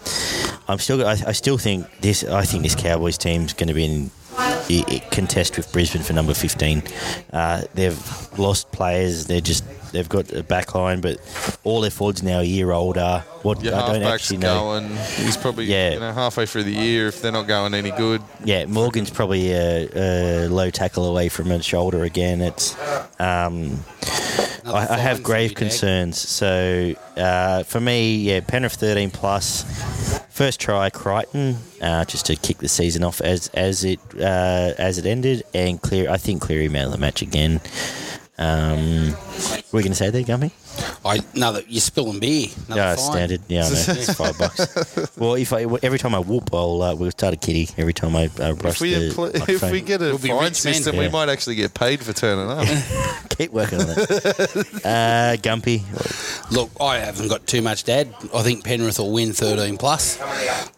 I'm 0.67 0.79
still. 0.79 1.05
I, 1.05 1.11
I 1.27 1.31
still 1.33 1.57
think 1.59 1.85
this. 2.01 2.23
I 2.23 2.45
think 2.45 2.63
this 2.63 2.73
Cowboys 2.75 3.17
team's 3.17 3.53
going 3.53 3.67
to 3.67 3.75
be 3.75 3.85
in 3.85 4.11
i- 4.39 4.83
i- 4.87 5.03
contest 5.11 5.55
with 5.55 5.71
Brisbane 5.71 6.01
for 6.01 6.13
number 6.13 6.33
15. 6.33 6.81
Uh, 7.31 7.61
they've 7.75 8.39
lost 8.39 8.71
players. 8.71 9.27
They're 9.27 9.39
just. 9.41 9.63
They've 9.91 10.07
got 10.09 10.31
a 10.33 10.43
back 10.43 10.75
line, 10.75 11.01
but 11.01 11.17
all 11.63 11.81
their 11.81 11.91
forwards 11.91 12.21
now 12.23 12.39
a 12.39 12.43
year 12.43 12.71
older. 12.71 13.23
What 13.43 13.63
Your 13.63 13.75
I 13.75 13.79
don't 13.79 14.01
halfback's 14.01 14.23
actually 14.23 14.37
know. 14.37 14.59
going. 14.61 14.89
He's 15.15 15.37
probably 15.37 15.65
Yeah. 15.65 15.93
you 15.93 15.99
know 15.99 16.11
halfway 16.13 16.45
through 16.45 16.63
the 16.63 16.73
year 16.73 17.07
if 17.07 17.21
they're 17.21 17.31
not 17.31 17.47
going 17.47 17.73
any 17.73 17.91
good. 17.91 18.21
Yeah, 18.43 18.65
Morgan's 18.65 19.09
probably 19.09 19.51
a, 19.51 19.89
a 19.95 20.47
low 20.49 20.69
tackle 20.69 21.05
away 21.05 21.29
from 21.29 21.51
a 21.51 21.61
shoulder 21.61 22.03
again. 22.03 22.41
It's. 22.41 22.75
Um, 23.19 23.83
I, 24.65 24.85
I 24.95 24.97
have 24.97 25.23
grave 25.23 25.51
you, 25.51 25.55
Dag. 25.55 25.57
concerns. 25.57 26.19
So 26.19 26.93
uh, 27.15 27.63
for 27.63 27.79
me, 27.79 28.17
yeah, 28.17 28.41
Penrith 28.41 28.73
13 28.75 29.11
plus. 29.11 29.63
First 30.29 30.59
try, 30.59 30.89
Crichton, 30.91 31.57
uh, 31.81 32.05
just 32.05 32.25
to 32.27 32.35
kick 32.35 32.57
the 32.57 32.67
season 32.67 33.03
off 33.03 33.21
as 33.21 33.47
as 33.55 33.83
it 33.83 33.99
uh, 34.19 34.73
as 34.77 34.97
it 34.99 35.05
ended, 35.07 35.43
and 35.53 35.81
clear. 35.81 36.11
I 36.11 36.17
think 36.17 36.41
Cleary 36.43 36.69
man 36.69 36.85
of 36.85 36.91
the 36.91 36.97
match 36.99 37.21
again. 37.23 37.59
Um, 38.39 39.13
were 39.71 39.79
you 39.79 39.83
going 39.83 39.89
to 39.89 39.95
say 39.95 40.11
there, 40.11 40.21
Gummy? 40.23 40.51
I 41.03 41.21
another 41.33 41.61
you're 41.67 41.81
spilling 41.81 42.19
beer. 42.19 42.49
Another 42.67 42.81
Yeah, 42.81 42.95
fine. 42.95 43.11
standard. 43.11 43.41
Yeah, 43.47 43.65
I 43.65 43.69
know. 43.69 43.75
It's 43.87 44.13
five 44.13 44.37
bucks. 44.37 45.17
Well, 45.17 45.33
if 45.35 45.51
I 45.53 45.63
every 45.81 45.97
time 45.97 46.13
I 46.13 46.19
whoop, 46.19 46.53
I'll 46.53 46.81
uh, 46.83 46.93
we'll 46.95 47.09
start 47.11 47.33
a 47.33 47.37
kitty. 47.37 47.69
Every 47.77 47.93
time 47.93 48.15
I 48.15 48.25
uh, 48.39 48.53
brush 48.53 48.75
If 48.75 48.81
we, 48.81 48.93
the 48.93 49.09
impl- 49.09 49.29
if 49.33 49.39
microphone. 49.39 49.71
we 49.71 49.81
get 49.81 50.01
a 50.01 50.05
We'll 50.05 50.17
be 50.19 50.27
fine 50.29 50.37
rich 50.43 50.63
men. 50.65 50.73
system, 50.75 50.97
we 50.97 51.05
Yeah. 51.05 51.09
might 51.11 51.29
actually 51.29 51.55
get 51.55 51.73
paid 51.73 51.99
for 52.03 52.13
turning 52.13 52.47
up. 52.49 52.67
keep 53.29 53.51
working 53.51 53.81
on 53.81 53.89
it. 53.89 53.99
uh, 54.85 55.35
Gumpy, 55.41 55.81
Look, 56.51 56.69
I 56.79 56.99
haven't 56.99 57.29
got 57.29 57.47
too 57.47 57.63
much 57.63 57.85
to 57.85 57.91
add. 57.93 58.13
I 58.35 58.43
think 58.43 58.63
Penrith 58.63 58.99
will 58.99 59.11
win 59.11 59.33
13 59.33 59.77
plus. 59.77 60.19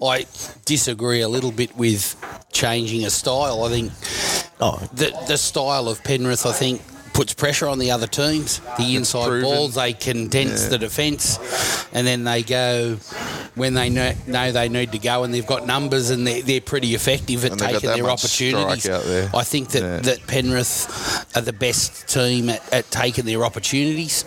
I 0.01 0.25
disagree 0.65 1.19
a 1.21 1.27
little 1.29 1.51
bit 1.51 1.75
with 1.75 2.15
changing 2.53 3.03
a 3.05 3.09
style. 3.09 3.63
I 3.65 3.69
think 3.69 3.91
oh, 4.61 4.77
the 4.93 5.11
the 5.27 5.37
style 5.37 5.89
of 5.89 6.01
Penrith, 6.05 6.45
I 6.45 6.53
think, 6.53 6.81
puts 7.13 7.33
pressure 7.33 7.67
on 7.67 7.79
the 7.79 7.91
other 7.91 8.07
teams. 8.07 8.59
The 8.77 8.95
inside 8.95 9.41
balls, 9.41 9.75
they 9.75 9.93
condense 9.93 10.65
the 10.67 10.77
defence, 10.77 11.37
and 11.93 12.05
then 12.05 12.23
they 12.23 12.43
go 12.43 12.97
when 13.55 13.73
they 13.73 13.89
know, 13.89 14.13
know 14.25 14.51
they 14.51 14.69
need 14.69 14.91
to 14.93 14.99
go, 14.99 15.23
and 15.23 15.33
they've 15.33 15.45
got 15.45 15.65
numbers, 15.65 16.09
and 16.11 16.25
they're, 16.25 16.41
they're 16.41 16.61
pretty 16.61 16.95
effective 16.95 17.43
at 17.43 17.51
And 17.51 17.59
they've 17.59 17.71
got 17.73 17.81
taking 17.81 17.89
their 18.03 18.09
opportunities. 18.09 18.85
I 19.33 19.43
think 19.43 19.69
that, 19.69 19.81
Yeah. 19.81 19.99
that 19.99 20.27
Penrith 20.27 21.27
are 21.35 21.41
the 21.41 21.51
best 21.53 22.07
team 22.07 22.49
at, 22.49 22.73
at 22.73 22.89
taking 22.91 23.25
their 23.25 23.43
opportunities 23.43 24.23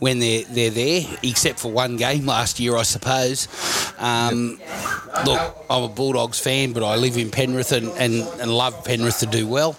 when 0.00 0.18
they're 0.18 0.42
they're 0.44 0.70
there, 0.70 1.02
except 1.22 1.60
for 1.60 1.70
one 1.70 1.96
game 1.96 2.26
last 2.26 2.58
year, 2.58 2.76
I 2.76 2.82
suppose. 2.82 3.46
Um, 3.98 4.58
Look, 5.26 5.64
I'm 5.68 5.82
a 5.82 5.88
Bulldogs 5.90 6.40
fan, 6.40 6.72
but 6.72 6.82
I 6.82 6.96
live 6.96 7.18
in 7.18 7.30
Penrith 7.30 7.70
and, 7.72 7.88
and, 7.98 8.26
and 8.40 8.50
love 8.50 8.82
Penrith 8.82 9.18
to 9.18 9.26
do 9.26 9.46
well. 9.46 9.76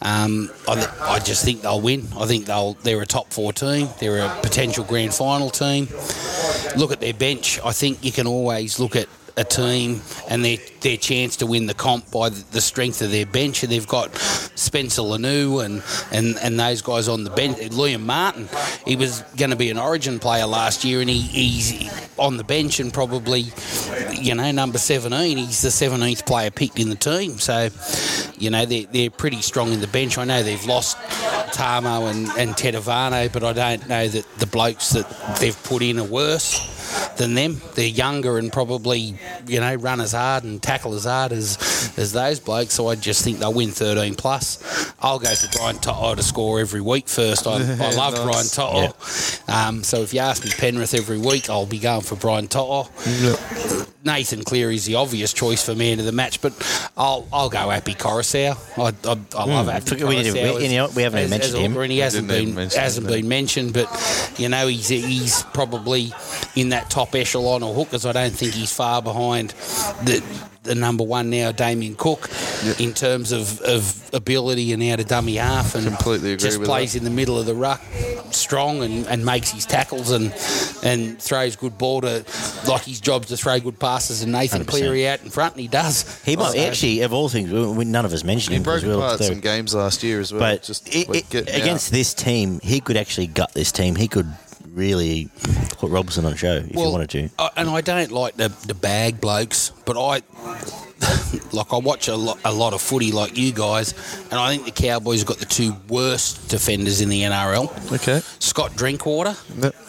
Um, 0.00 0.50
I, 0.66 0.88
I 1.02 1.18
just 1.18 1.44
think 1.44 1.64
they'll 1.68 1.80
win. 1.80 2.08
I 2.16 2.26
think 2.26 2.46
they'll 2.46 2.74
they're 2.82 3.02
a 3.02 3.06
top 3.06 3.32
four 3.32 3.52
team. 3.52 3.88
They're 4.00 4.24
a 4.24 4.40
potential 4.40 4.84
grand 4.84 5.12
final 5.12 5.50
team. 5.50 5.88
Look 6.76 6.92
at 6.92 7.00
their 7.00 7.14
bench. 7.14 7.60
I 7.64 7.72
think 7.72 8.02
you 8.04 8.12
can 8.12 8.26
always 8.26 8.80
look 8.80 8.96
at 8.96 9.08
a 9.38 9.44
team 9.44 10.02
and 10.28 10.44
their 10.44 10.58
their 10.80 10.96
chance 10.96 11.36
to 11.36 11.46
win 11.46 11.66
the 11.66 11.74
comp 11.74 12.10
by 12.10 12.28
the, 12.28 12.60
strength 12.60 13.02
of 13.02 13.10
their 13.10 13.26
bench. 13.26 13.62
And 13.62 13.72
they've 13.72 13.86
got 13.86 14.14
Spencer 14.16 15.02
Leniu 15.02 15.64
and, 15.64 15.82
and, 16.12 16.36
and 16.38 16.58
those 16.58 16.82
guys 16.82 17.08
on 17.08 17.24
the 17.24 17.30
bench. 17.30 17.58
Liam 17.58 18.02
Martin, 18.02 18.48
he 18.84 18.96
was 18.96 19.22
going 19.36 19.50
to 19.50 19.56
be 19.56 19.70
an 19.70 19.78
Origin 19.78 20.18
player 20.18 20.46
last 20.46 20.84
year, 20.84 21.00
and 21.00 21.08
he, 21.08 21.20
he's 21.20 22.08
on 22.18 22.36
the 22.36 22.44
bench 22.44 22.80
and 22.80 22.92
probably, 22.92 23.46
you 24.12 24.34
know, 24.34 24.50
number 24.50 24.78
17. 24.78 25.38
He's 25.38 25.62
the 25.62 25.68
17th 25.68 26.26
player 26.26 26.50
picked 26.50 26.78
in 26.78 26.90
the 26.90 26.96
team. 26.96 27.38
So, 27.38 27.68
you 28.38 28.50
know, 28.50 28.64
they're, 28.66 28.86
they're 28.86 29.10
pretty 29.10 29.40
strong 29.40 29.72
in 29.72 29.80
the 29.80 29.86
bench. 29.88 30.18
I 30.18 30.24
know 30.24 30.42
they've 30.42 30.64
lost 30.66 30.96
Tamo 31.52 32.06
and, 32.06 32.28
and 32.38 32.54
Tetevano, 32.54 33.32
but 33.32 33.44
I 33.44 33.52
don't 33.52 33.88
know 33.88 34.08
that 34.08 34.26
the 34.38 34.46
blokes 34.46 34.90
that 34.90 35.08
they've 35.40 35.60
put 35.64 35.82
in 35.82 35.98
are 35.98 36.04
worse 36.04 36.77
than 37.16 37.34
them. 37.34 37.60
They're 37.74 37.86
younger 37.86 38.38
and 38.38 38.52
probably, 38.52 39.14
you 39.46 39.60
know, 39.60 39.74
run 39.74 40.00
as 40.00 40.12
hard 40.12 40.44
and 40.44 40.62
tackle 40.62 40.94
as 40.94 41.04
hard 41.04 41.32
as, 41.32 41.92
as 41.96 42.12
those 42.12 42.40
blokes. 42.40 42.74
So 42.74 42.88
I 42.88 42.94
just 42.94 43.24
think 43.24 43.38
they'll 43.38 43.52
win 43.54 43.70
13 43.70 44.14
plus. 44.14 44.92
I'll 45.00 45.18
go 45.18 45.32
for 45.34 45.48
Brian 45.56 45.76
To'o 45.78 46.14
to 46.14 46.22
score 46.22 46.60
every 46.60 46.80
week 46.80 47.08
first. 47.08 47.46
I, 47.46 47.52
I 47.56 47.90
love 47.94 48.14
Nice. 48.14 48.56
Brian 48.56 48.92
To'o. 48.92 49.52
Um, 49.52 49.82
so 49.82 50.02
if 50.02 50.12
you 50.14 50.20
ask 50.20 50.44
me 50.44 50.50
Penrith 50.50 50.94
every 50.94 51.18
week, 51.18 51.48
I'll 51.50 51.66
be 51.66 51.78
going 51.78 52.02
for 52.02 52.16
Brian 52.16 52.48
To'o. 52.48 52.88
Nathan 54.04 54.42
Cleary's 54.44 54.86
the 54.86 54.94
obvious 54.94 55.32
choice 55.32 55.64
for 55.64 55.74
man 55.74 55.98
of 55.98 56.06
the 56.06 56.12
match, 56.12 56.40
but 56.40 56.52
I'll 56.96 57.26
I'll 57.32 57.50
go 57.50 57.68
Happy 57.68 57.94
Koroisau. 57.94 58.56
I, 58.78 59.10
I, 59.10 59.18
I 59.36 59.44
love 59.44 59.66
Happy 59.66 59.84
forget 59.86 60.06
we 60.08 60.22
didn't- 60.22 60.34
Koroisau 60.36 60.56
we- 60.56 60.66
you 60.68 60.76
know, 60.76 60.88
we 60.94 61.02
haven't 61.02 61.24
as- 61.24 61.30
mentioned 61.30 61.54
as 61.56 61.60
him. 61.60 61.76
and 61.76 61.92
he 61.92 61.98
hasn't 61.98 62.28
been 62.28 62.54
mention 62.54 62.80
hasn't 62.80 63.06
him, 63.06 63.12
been 63.12 63.28
mentioned, 63.28 63.72
but 63.74 64.34
you 64.38 64.48
know 64.48 64.66
he's 64.68 64.88
he's 64.88 65.42
probably 65.52 66.12
in 66.54 66.70
that 66.70 66.77
top 66.90 67.14
echelon 67.14 67.62
of 67.62 67.74
hookers. 67.74 68.06
I 68.06 68.12
don't 68.12 68.32
think 68.34 68.54
he's 68.54 68.72
far 68.72 69.02
behind 69.02 69.50
the 70.04 70.22
the 70.64 70.74
number 70.74 71.02
one 71.04 71.30
now, 71.30 71.50
Damien 71.50 71.94
Cook, 71.94 72.28
in 72.78 72.92
terms 72.92 73.32
of, 73.32 73.58
of 73.62 74.10
ability 74.12 74.74
and 74.74 74.82
out 74.82 75.00
of 75.00 75.06
dummy 75.06 75.36
half, 75.36 75.74
and 75.74 75.86
Completely 75.86 76.32
agree 76.34 76.44
just 76.48 76.58
with 76.58 76.68
plays 76.68 76.92
that. 76.92 76.98
in 76.98 77.04
the 77.04 77.10
middle 77.10 77.38
of 77.38 77.46
the 77.46 77.54
ruck, 77.54 77.80
strong 78.32 78.82
and, 78.82 79.06
and 79.06 79.24
makes 79.24 79.50
his 79.50 79.64
tackles 79.64 80.10
and 80.10 80.26
and 80.82 81.18
throws 81.22 81.56
good 81.56 81.78
ball 81.78 82.02
to 82.02 82.22
like 82.68 82.82
his 82.84 83.00
job's 83.00 83.28
to 83.28 83.36
throw 83.38 83.58
good 83.60 83.78
passes 83.78 84.22
and 84.22 84.30
Nathan 84.32 84.62
100%. 84.64 84.66
Cleary 84.68 85.08
out 85.08 85.22
in 85.22 85.30
front, 85.30 85.54
and 85.54 85.62
he 85.62 85.68
does. 85.68 86.20
he 86.24 86.36
might 86.36 86.52
So- 86.52 86.58
actually 86.58 87.00
of 87.00 87.14
all 87.14 87.28
things. 87.30 87.50
we- 87.50 87.64
we- 87.66 87.84
None 87.86 88.04
of 88.04 88.12
us 88.12 88.22
mentioned 88.22 88.50
He 88.52 88.56
him 88.58 88.62
broke 88.64 88.82
because 88.82 88.96
we 88.96 89.02
apart 89.02 89.24
some 89.24 89.40
games 89.40 89.74
last 89.74 90.02
year 90.02 90.20
as 90.20 90.32
well. 90.32 90.40
But 90.40 90.64
just 90.64 90.86
i- 90.94 91.06
like, 91.08 91.24
i- 91.24 91.30
getting 91.30 91.54
against 91.54 91.88
out. 91.88 91.92
this 91.96 92.12
team, 92.12 92.60
he 92.62 92.80
could 92.80 92.98
actually 92.98 93.28
gut 93.28 93.52
this 93.54 93.72
team. 93.72 93.94
He 93.96 94.06
could 94.08 94.30
really 94.78 95.28
put 95.78 95.90
Robertson 95.90 96.24
on 96.24 96.34
show 96.36 96.54
if 96.54 96.72
you 96.72 96.78
wanted 96.90 97.10
to. 97.10 97.28
I- 97.38 97.50
and 97.56 97.68
I 97.68 97.80
don't 97.80 98.12
like 98.12 98.36
the, 98.36 98.48
the 98.66 98.74
bag 98.74 99.20
blokes, 99.20 99.72
but 99.84 99.96
I 99.98 100.22
like 101.52 101.72
I 101.72 101.78
watch 101.78 102.08
a 102.08 102.14
lot, 102.16 102.38
a 102.44 102.52
lot 102.52 102.72
of 102.74 102.80
footy 102.80 103.12
like 103.12 103.36
you 103.36 103.52
guys, 103.52 103.92
and 104.30 104.34
I 104.34 104.50
think 104.56 104.64
the 104.64 104.70
Cowboys 104.82 105.20
have 105.20 105.28
got 105.28 105.38
the 105.38 105.44
two 105.46 105.74
worst 105.88 106.48
defenders 106.48 107.00
in 107.00 107.08
the 107.08 107.22
NRL. 107.22 107.92
Okay. 107.94 108.20
Scott 108.38 108.74
Drinkwater 108.76 109.36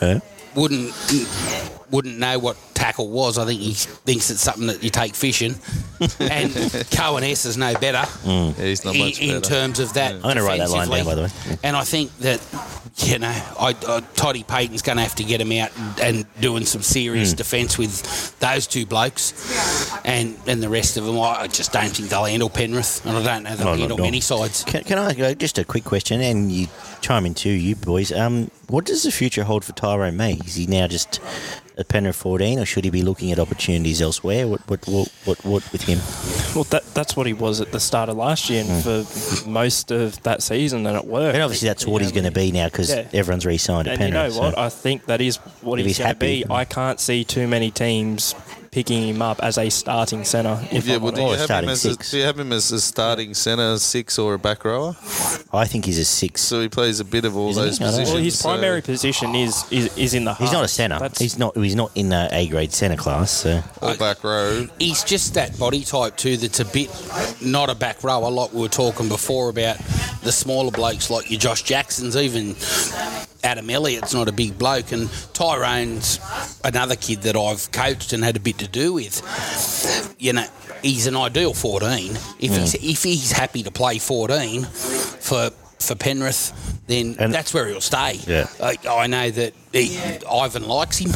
Yeah. 0.01 0.19
wouldn't 0.55 0.91
wouldn't 1.91 2.17
know 2.17 2.39
what 2.39 2.57
tackle 2.73 3.09
was. 3.09 3.37
I 3.37 3.45
think 3.45 3.59
he 3.61 3.73
thinks 3.73 4.29
it's 4.29 4.41
something 4.41 4.67
that 4.67 4.83
you 4.83 4.89
take 4.89 5.15
fishing. 5.15 5.51
and 5.99 6.51
Coen 6.91 7.27
Hess 7.27 7.43
is 7.45 7.57
no 7.57 7.73
better 7.73 8.09
Yeah, 8.23 8.51
he's 8.53 8.85
not 8.85 8.95
in, 8.95 9.01
much 9.01 9.19
in 9.21 9.29
better. 9.29 9.41
terms 9.41 9.79
of 9.79 9.93
that. 9.93 10.13
I'm 10.15 10.21
going 10.21 10.37
to 10.37 10.43
write 10.43 10.59
that 10.59 10.69
line 10.69 10.89
down, 10.89 11.05
by 11.05 11.15
the 11.15 11.23
way. 11.23 11.29
And 11.63 11.75
I 11.75 11.83
think 11.83 12.15
that, 12.19 12.41
you 12.97 13.19
know, 13.19 13.27
I, 13.27 13.75
I, 13.87 13.99
Toddy 14.15 14.43
Payten's 14.43 14.81
going 14.81 14.95
to 14.97 15.03
have 15.03 15.15
to 15.15 15.23
get 15.23 15.41
him 15.41 15.51
out 15.51 15.71
and, 15.77 15.99
and 15.99 16.25
doing 16.39 16.65
some 16.65 16.81
serious 16.81 17.33
mm. 17.33 17.37
defence 17.37 17.77
with 17.77 18.39
those 18.39 18.65
two 18.65 18.85
blokes. 18.85 19.33
And, 20.05 20.37
and 20.47 20.63
the 20.63 20.69
rest 20.69 20.95
of 20.97 21.05
them, 21.05 21.19
I 21.19 21.39
I 21.41 21.47
just 21.47 21.71
don't 21.71 21.89
think 21.89 22.09
they'll 22.09 22.25
handle 22.25 22.49
Penrith. 22.49 23.05
And 23.05 23.17
I 23.17 23.23
don't 23.23 23.43
know 23.43 23.55
they'll 23.55 23.65
No, 23.65 23.75
handle 23.75 23.97
many 23.97 24.21
sides. 24.21 24.63
Can, 24.63 24.83
can 24.83 24.97
I 24.97 25.13
go 25.13 25.29
uh, 25.29 25.33
just 25.33 25.57
a 25.57 25.63
quick 25.65 25.83
question, 25.83 26.21
and 26.21 26.51
you 26.51 26.67
chime 27.01 27.25
in 27.25 27.33
too, 27.33 27.49
you 27.49 27.75
boys. 27.75 28.11
Um, 28.11 28.49
what 28.67 28.85
does 28.85 29.03
the 29.03 29.11
future 29.11 29.43
hold 29.43 29.63
for 29.65 29.73
Tyrone 29.73 30.17
May? 30.17 30.33
Is 30.45 30.55
he 30.55 30.65
now 30.65 30.87
just 30.87 31.19
a 31.79 31.83
Penrith 31.85 32.17
14, 32.17 32.59
or 32.59 32.65
should 32.65 32.83
he 32.83 32.89
be 32.89 33.01
looking 33.01 33.31
at 33.31 33.39
opportunities 33.39 34.01
elsewhere? 34.01 34.47
What 34.47 34.67
what 34.69 34.85
what 34.85 35.07
what, 35.23 35.45
what 35.45 35.71
with 35.71 35.83
him? 35.83 35.99
Well, 36.53 36.65
that, 36.65 36.83
that's 36.93 37.15
what 37.15 37.25
he 37.25 37.33
was 37.33 37.61
at 37.61 37.71
the 37.71 37.79
start 37.79 38.09
of 38.09 38.17
last 38.17 38.49
year 38.49 38.65
and 38.67 38.83
hmm. 38.83 39.03
for 39.03 39.49
most 39.49 39.89
of 39.89 40.21
that 40.23 40.43
season, 40.43 40.85
and 40.85 40.97
it 40.97 41.05
worked. 41.05 41.35
And 41.35 41.43
obviously, 41.43 41.69
that's 41.69 41.87
what 41.87 42.01
he's 42.01 42.11
going 42.11 42.25
to 42.25 42.31
be 42.31 42.51
now 42.51 42.65
because 42.65 42.89
Yeah. 42.89 43.07
everyone's 43.13 43.45
re-signed 43.45 43.87
at 43.87 43.93
And 43.93 44.09
you 44.09 44.13
know 44.13 44.29
what? 44.31 44.55
so- 44.55 44.61
I 44.61 44.69
think 44.69 45.05
that 45.05 45.21
is 45.21 45.37
what 45.61 45.79
he's, 45.79 45.87
he's 45.87 45.97
going 45.99 46.07
to 46.07 46.07
happy. 46.15 46.41
be. 46.41 46.43
Hmm. 46.43 46.51
I 46.51 46.65
can't 46.65 46.99
see 46.99 47.23
too 47.23 47.47
many 47.47 47.71
teams 47.71 48.35
picking 48.71 49.07
him 49.07 49.21
up 49.21 49.41
as 49.41 49.57
a 49.57 49.69
starting 49.69 50.23
centre. 50.23 50.59
If 50.71 50.85
Yeah, 50.85 50.95
I'm 50.97 51.01
well, 51.01 51.11
do 51.11 51.21
you, 51.21 51.29
have 51.31 51.39
starting 51.41 51.69
him 51.69 51.73
as 51.73 51.85
a, 51.85 51.91
six. 51.93 52.11
do 52.11 52.17
you 52.17 52.23
have 52.23 52.37
him 52.39 52.51
as 52.53 52.71
a 52.71 52.79
starting 52.79 53.33
centre, 53.33 53.77
six, 53.79 54.19
or 54.19 54.35
a 54.35 54.39
back 54.39 54.63
rower? 54.63 54.95
I 55.51 55.65
think 55.65 55.85
he's 55.85 55.97
a 55.97 56.05
six. 56.05 56.41
So 56.41 56.61
he 56.61 56.69
plays 56.69 56.99
a 56.99 57.05
bit 57.05 57.25
of 57.25 57.35
all 57.35 57.49
Isn't 57.49 57.63
those 57.63 57.77
he? 57.79 57.83
I 57.85 57.87
don't 57.87 57.91
know. 57.93 57.97
positions. 57.99 58.13
well, 58.15 58.23
his 58.23 58.39
so- 58.39 58.49
primary 58.49 58.81
position 58.81 59.35
is, 59.35 59.65
is 59.71 59.97
is 59.97 60.13
in 60.13 60.25
the. 60.25 60.33
He's 60.35 60.51
not 60.51 60.63
a 60.63 60.67
centre. 60.67 60.99
He's 61.17 61.37
not. 61.39 61.55
He's 61.57 61.75
not 61.75 61.91
in 61.95 62.09
the 62.09 62.29
A 62.31 62.47
grade 62.47 62.71
centre 62.73 62.97
class. 62.97 63.31
So 63.31 63.61
or 63.81 63.95
back 63.95 64.23
row. 64.23 64.67
He's 64.79 65.03
just 65.03 65.33
that 65.33 65.57
body 65.57 65.83
type 65.83 66.15
too 66.17 66.37
that's 66.37 66.59
a 66.59 66.65
bit 66.65 66.89
not 67.41 67.69
a 67.69 67.75
back 67.75 68.03
rower 68.03 68.29
like 68.29 68.53
we 68.53 68.61
were 68.61 68.67
talking 68.67 69.07
before 69.09 69.49
about 69.49 69.77
the 70.23 70.31
smaller 70.31 70.69
blokes 70.71 71.09
like 71.09 71.29
your 71.31 71.39
Josh 71.39 71.63
Jacksons, 71.63 72.15
even 72.15 72.55
Adam 73.43 73.69
Elliott's 73.69 74.13
not 74.13 74.27
a 74.27 74.31
big 74.31 74.57
bloke, 74.57 74.91
and 74.91 75.09
Tyrone's 75.33 76.19
another 76.63 76.95
kid 76.95 77.21
that 77.23 77.35
I've 77.35 77.71
coached 77.71 78.13
and 78.13 78.23
had 78.23 78.35
a 78.35 78.39
bit 78.39 78.57
to 78.59 78.67
do 78.67 78.93
with. 78.93 79.21
You 80.19 80.33
know, 80.33 80.45
he's 80.81 81.07
an 81.07 81.15
ideal 81.15 81.53
14. 81.53 82.11
If 82.39 82.55
he's 82.55 82.73
if 82.75 83.03
he's 83.03 83.31
happy 83.31 83.63
to 83.63 83.71
play 83.71 83.99
14 83.99 84.63
for 84.65 85.51
for 85.79 85.95
Penrith, 85.95 86.51
then 86.87 87.15
And- 87.19 87.33
that's 87.33 87.53
where 87.53 87.65
he'll 87.67 87.79
stay. 87.79 88.19
Yeah. 88.27 88.47
I, 88.61 88.77
I 88.89 89.07
know 89.07 89.29
that 89.31 89.53
he, 89.73 89.97
Ivan 90.29 90.67
likes 90.67 90.97
him 90.97 91.11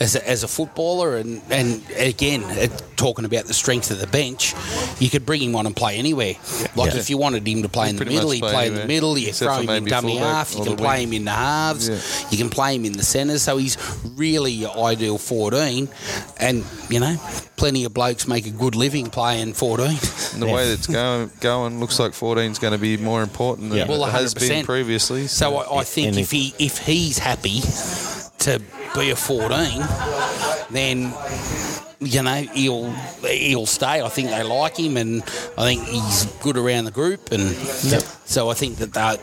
as 0.00 0.16
a, 0.16 0.28
as 0.28 0.42
a 0.42 0.48
footballer, 0.48 1.16
and 1.16 1.40
and 1.50 1.82
again, 1.96 2.42
uh, 2.42 2.66
talking 2.96 3.24
about 3.24 3.44
the 3.44 3.54
strength 3.54 3.90
of 3.90 4.00
the 4.00 4.06
bench, 4.06 4.54
you 4.98 5.08
could 5.10 5.24
bring 5.24 5.40
him 5.42 5.54
on 5.56 5.66
and 5.66 5.76
play 5.76 5.96
anywhere. 5.96 6.34
Like 6.74 6.92
Yeah. 6.94 6.98
if 7.00 7.10
you 7.10 7.18
wanted 7.18 7.46
him 7.46 7.62
to 7.62 7.68
play 7.68 7.90
in 7.90 7.96
the 7.96 8.00
pretty 8.04 8.14
middle, 8.16 8.28
much 8.30 8.34
he 8.36 8.40
play 8.40 8.52
play 8.52 8.66
in 8.68 8.74
the 8.74 8.86
middle. 8.86 9.16
You 9.18 9.28
except 9.28 9.52
throw 9.52 9.62
him 9.62 9.70
in 9.70 9.84
dummy 9.84 10.16
half. 10.16 10.54
You 10.56 10.64
can 10.64 10.76
play 10.76 10.98
wing. 11.00 11.08
him 11.08 11.12
in 11.14 11.24
the 11.26 11.30
halves. 11.30 11.88
Yeah. 11.88 12.28
You 12.30 12.38
can 12.38 12.50
play 12.50 12.74
him 12.76 12.84
in 12.84 12.94
the 12.94 13.02
centres. 13.04 13.42
So 13.42 13.56
he's 13.58 13.76
really 14.16 14.52
your 14.52 14.76
ideal 14.76 15.18
14, 15.18 15.88
and 16.38 16.64
you 16.88 17.00
know, 17.00 17.16
plenty 17.56 17.84
of 17.84 17.94
blokes 17.94 18.26
make 18.26 18.46
a 18.46 18.50
good 18.50 18.74
living 18.74 19.06
playing 19.10 19.52
14. 19.54 19.86
And 19.86 20.42
the 20.42 20.46
Yeah. 20.46 20.54
way 20.54 20.68
that's 20.70 20.86
going, 20.88 21.30
going 21.40 21.80
looks 21.80 21.98
like 22.00 22.12
14 22.14 22.50
is 22.50 22.58
going 22.58 22.72
to 22.72 22.78
be 22.78 22.96
more 22.96 23.22
important 23.22 23.68
than 23.70 23.78
Yeah. 23.78 23.86
Well, 23.88 24.04
it 24.04 24.10
has 24.10 24.34
been 24.34 24.64
previously. 24.64 25.28
So 25.28 25.56
I, 25.58 25.80
I 25.80 25.84
think 25.84 26.16
if 26.16 26.30
he 26.32 26.54
if 26.58 26.78
he's 26.78 27.18
happy 27.18 27.60
to 28.38 28.60
be 28.94 29.10
a 29.10 29.16
14, 29.16 29.82
then 30.70 31.12
you 32.00 32.22
know 32.22 32.34
he'll 32.52 32.90
he'll 33.22 33.66
stay. 33.66 34.02
I 34.02 34.08
think 34.08 34.28
they 34.28 34.42
like 34.42 34.76
him, 34.76 34.96
and 34.96 35.22
I 35.56 35.64
think 35.64 35.84
he's 35.84 36.26
good 36.42 36.56
around 36.56 36.84
the 36.84 36.90
group, 36.90 37.32
and 37.32 37.42
so 38.24 38.48
I 38.50 38.54
think 38.54 38.78
that 38.78 38.92
that 38.94 39.20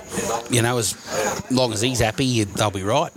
you 0.51 0.61
know 0.61 0.77
as 0.77 0.95
long 1.51 1.73
as 1.73 1.81
he's 1.81 1.99
happy, 1.99 2.43
they'll 2.43 2.71
be 2.71 2.83
right. 2.83 3.11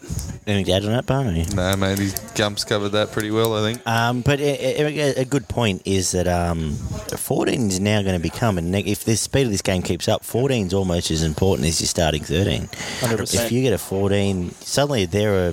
anything 0.46 0.66
to 0.66 0.72
add 0.72 0.84
on 0.84 0.92
that, 0.92 1.06
Barney? 1.06 1.46
no, 1.54 1.76
mate, 1.76 1.98
his 1.98 2.14
Gumps 2.34 2.64
covered 2.64 2.90
that 2.90 3.12
pretty 3.12 3.30
well, 3.30 3.54
I 3.56 3.60
think. 3.72 3.86
Um, 3.86 4.20
but 4.22 4.40
a, 4.40 4.82
a, 4.82 5.20
a 5.22 5.24
good 5.24 5.48
point 5.48 5.82
is 5.84 6.10
that 6.12 6.26
um, 6.28 6.72
14 6.74 7.68
is 7.68 7.80
now 7.80 8.02
going 8.02 8.14
to 8.14 8.22
become, 8.22 8.58
a 8.58 8.60
neg- 8.60 8.88
if 8.88 9.04
the 9.04 9.16
speed 9.16 9.46
of 9.46 9.52
this 9.52 9.62
game 9.62 9.82
keeps 9.82 10.08
up, 10.08 10.24
14 10.24 10.66
is 10.66 10.74
almost 10.74 11.10
as 11.10 11.22
important 11.22 11.68
as 11.68 11.80
your 11.80 11.88
starting 11.88 12.22
13. 12.22 12.62
100%. 12.66 13.44
If 13.46 13.52
you 13.52 13.62
get 13.62 13.72
a 13.72 13.78
14, 13.78 14.50
suddenly 14.60 15.06
they're 15.06 15.50
a 15.50 15.52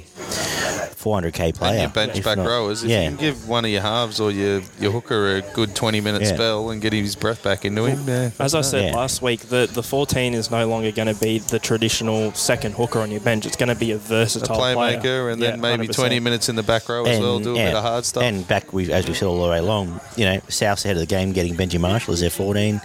400k 1.01 1.55
player. 1.55 1.71
And 1.71 1.79
your 1.81 1.89
bench 1.89 2.23
back 2.23 2.37
not- 2.37 2.47
rowers, 2.47 2.83
if 2.83 2.89
yeah. 2.89 3.01
you 3.03 3.07
can 3.09 3.17
give 3.17 3.47
one 3.47 3.65
of 3.65 3.71
your 3.71 3.81
halves 3.81 4.19
or 4.19 4.31
your, 4.31 4.61
your 4.79 4.91
hooker 4.91 5.37
a 5.37 5.41
good 5.41 5.75
20 5.75 5.99
minute 6.01 6.21
Yeah. 6.21 6.33
spell 6.35 6.69
and 6.69 6.81
get 6.81 6.93
his 6.93 7.15
breath 7.15 7.43
back 7.43 7.65
into 7.65 7.85
him, 7.85 8.07
yeah. 8.07 8.31
As 8.39 8.53
I 8.53 8.61
said 8.61 8.85
Yeah. 8.91 8.95
last 8.97 9.21
week, 9.21 9.41
the, 9.41 9.67
the 9.71 9.83
14 9.83 10.20
is 10.21 10.49
no 10.51 10.67
longer 10.67 10.91
going 10.91 11.13
to 11.13 11.19
be 11.19 11.39
the 11.39 11.59
traditional 11.59 12.31
second 12.33 12.73
hooker 12.75 12.99
on 12.99 13.11
your 13.11 13.21
bench. 13.21 13.45
It's 13.45 13.55
going 13.57 13.69
to 13.69 13.75
be 13.75 13.91
a 13.91 13.95
a 13.95 13.97
versatile 13.97 14.57
playmaker 14.57 15.01
player. 15.01 15.29
and 15.29 15.41
then 15.41 15.55
Yeah, 15.55 15.61
maybe 15.61 15.87
100%. 15.87 15.95
20 15.95 16.19
minutes 16.21 16.49
in 16.49 16.55
the 16.55 16.63
back 16.63 16.87
row 16.87 17.05
as 17.05 17.19
well, 17.19 17.39
do 17.39 17.51
a 17.51 17.55
bit 17.55 17.75
of 17.75 17.83
hard 17.83 18.05
stuff. 18.05 18.23
And 18.23 18.47
back, 18.47 18.71
we 18.73 18.91
as 18.91 19.07
we 19.07 19.13
said 19.13 19.27
all 19.27 19.41
the 19.43 19.49
way 19.49 19.57
along, 19.59 19.99
you 20.15 20.25
know, 20.25 20.39
South's 20.47 20.85
ahead 20.85 20.95
of 20.97 21.01
the 21.01 21.05
game 21.05 21.31
getting 21.33 21.55
Benji 21.55 21.79
Marshall 21.79 22.13
as 22.13 22.19
their 22.21 22.29
14. 22.29 22.81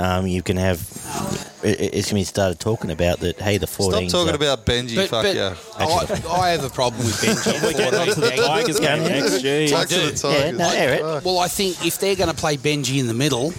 Um, 0.00 0.26
you 0.26 0.42
can 0.42 0.56
have, 0.56 0.80
it's 1.62 1.90
going 1.90 2.02
to 2.02 2.14
be 2.14 2.24
started 2.24 2.60
talking 2.60 2.90
about 2.90 3.20
that, 3.20 3.40
hey, 3.40 3.56
the 3.58 3.66
14. 3.66 4.08
Stop 4.08 4.20
talking 4.26 4.34
about 4.34 4.66
Benji, 4.66 4.96
But, 4.96 5.08
fuck 5.08 5.24
but 5.24 5.34
yeah. 5.36 5.54
I, 5.76 6.40
I 6.42 6.48
have 6.50 6.64
a 6.64 6.70
problem 6.70 7.04
with 7.04 7.16
Benji. 7.20 7.62
We're 7.62 7.72
getting 7.72 7.98
onto 8.00 8.20
the 8.20 8.30
Tigers 8.30 8.80
game 8.80 9.02
next. 9.04 9.40
Gee. 9.40 9.70
Back 9.70 9.88
do. 9.88 10.12
Yeah, 10.24 10.50
no, 10.52 10.70
air 10.70 11.20
well, 11.24 11.38
I 11.38 11.48
think 11.48 11.84
if 11.86 11.98
they're 11.98 12.16
going 12.16 12.30
to 12.30 12.36
play 12.36 12.56
Benji 12.56 12.98
in 12.98 13.06
the 13.06 13.14
middle, 13.14 13.52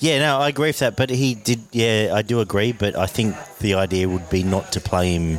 Yeah, 0.00 0.18
no, 0.20 0.38
I 0.38 0.48
agree 0.48 0.68
with 0.70 0.78
that. 0.78 0.96
But 0.96 1.10
he 1.10 1.34
did, 1.34 1.60
yeah, 1.72 2.09
I 2.10 2.22
do 2.22 2.40
agree. 2.40 2.72
But 2.72 2.96
I 2.96 3.06
think 3.06 3.36
the 3.58 3.74
idea 3.74 4.08
would 4.08 4.28
be 4.30 4.42
not 4.42 4.72
to 4.72 4.80
play 4.80 5.14
him. 5.14 5.32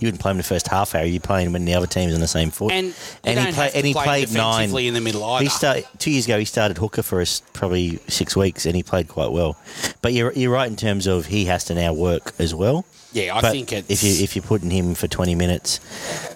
You 0.00 0.06
wouldn't 0.06 0.20
play 0.20 0.30
him 0.30 0.36
the 0.38 0.42
first 0.42 0.68
half 0.68 0.94
hour. 0.94 1.04
You 1.04 1.20
play 1.20 1.44
him 1.44 1.52
when 1.52 1.64
the 1.64 1.74
other 1.74 1.86
team's 1.86 2.14
on 2.14 2.20
the 2.20 2.28
same 2.28 2.50
foot. 2.50 2.72
and, 2.72 2.94
and 3.24 3.38
he, 3.38 3.52
play, 3.52 3.70
and 3.74 3.86
he 3.86 3.92
play 3.92 4.04
played 4.04 4.32
nine. 4.32 4.74
in 4.76 4.94
the 4.94 5.00
middle 5.00 5.24
either. 5.24 5.44
He 5.44 5.50
started 5.50 5.86
two 5.98 6.10
years 6.10 6.24
ago. 6.26 6.38
He 6.38 6.44
started 6.44 6.78
hooker 6.78 7.02
for 7.02 7.20
us 7.20 7.42
probably 7.52 7.98
six 8.08 8.36
weeks, 8.36 8.66
and 8.66 8.74
he 8.76 8.82
played 8.82 9.08
quite 9.08 9.30
well. 9.32 9.56
But 10.02 10.12
you're 10.12 10.32
you're 10.32 10.52
right 10.52 10.68
in 10.68 10.76
terms 10.76 11.06
of 11.06 11.26
he 11.26 11.44
has 11.46 11.64
to 11.64 11.74
now 11.74 11.92
work 11.92 12.32
as 12.38 12.54
well. 12.54 12.84
yeah, 13.12 13.34
I 13.36 13.40
but 13.40 13.52
think 13.52 13.72
it's. 13.72 13.90
if 13.90 14.02
you 14.02 14.22
if 14.24 14.36
you're 14.36 14.42
putting 14.44 14.70
him 14.70 14.94
for 14.94 15.06
20 15.08 15.34
minutes, 15.34 15.80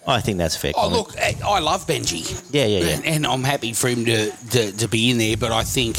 I 0.07 0.21
think 0.21 0.39
that's 0.39 0.57
fair. 0.57 0.73
Oh, 0.77 0.89
comment. 0.89 0.97
look, 1.09 1.19
I 1.19 1.37
I 1.45 1.59
love 1.61 1.87
Benji. 1.87 2.45
Yeah, 2.51 2.67
yeah, 2.67 2.79
yeah. 2.81 2.95
And, 2.97 3.07
and 3.07 3.27
I'm 3.27 3.45
happy 3.45 3.73
for 3.73 3.89
him 3.89 4.05
to, 4.07 4.31
to, 4.51 4.73
to 4.73 4.89
be 4.89 5.11
in 5.11 5.19
there, 5.19 5.37
but 5.37 5.53
I 5.53 5.65
think 5.65 5.99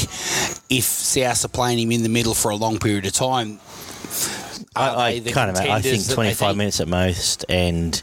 if 0.70 0.84
South 0.84 1.44
are 1.44 1.48
playing 1.48 1.80
him 1.80 1.92
in 1.92 2.02
the 2.02 2.08
middle 2.08 2.32
for 2.32 2.50
a 2.50 2.56
long 2.56 2.78
period 2.78 3.04
of 3.04 3.12
time, 3.12 3.58
I, 4.76 4.88
I 4.88 5.12
they 5.14 5.20
the 5.20 5.32
kind 5.32 5.50
of 5.50 5.56
I 5.56 5.80
think 5.80 6.08
25 6.08 6.56
minutes 6.56 6.80
at 6.80 6.86
most, 6.86 7.44
and 7.48 8.00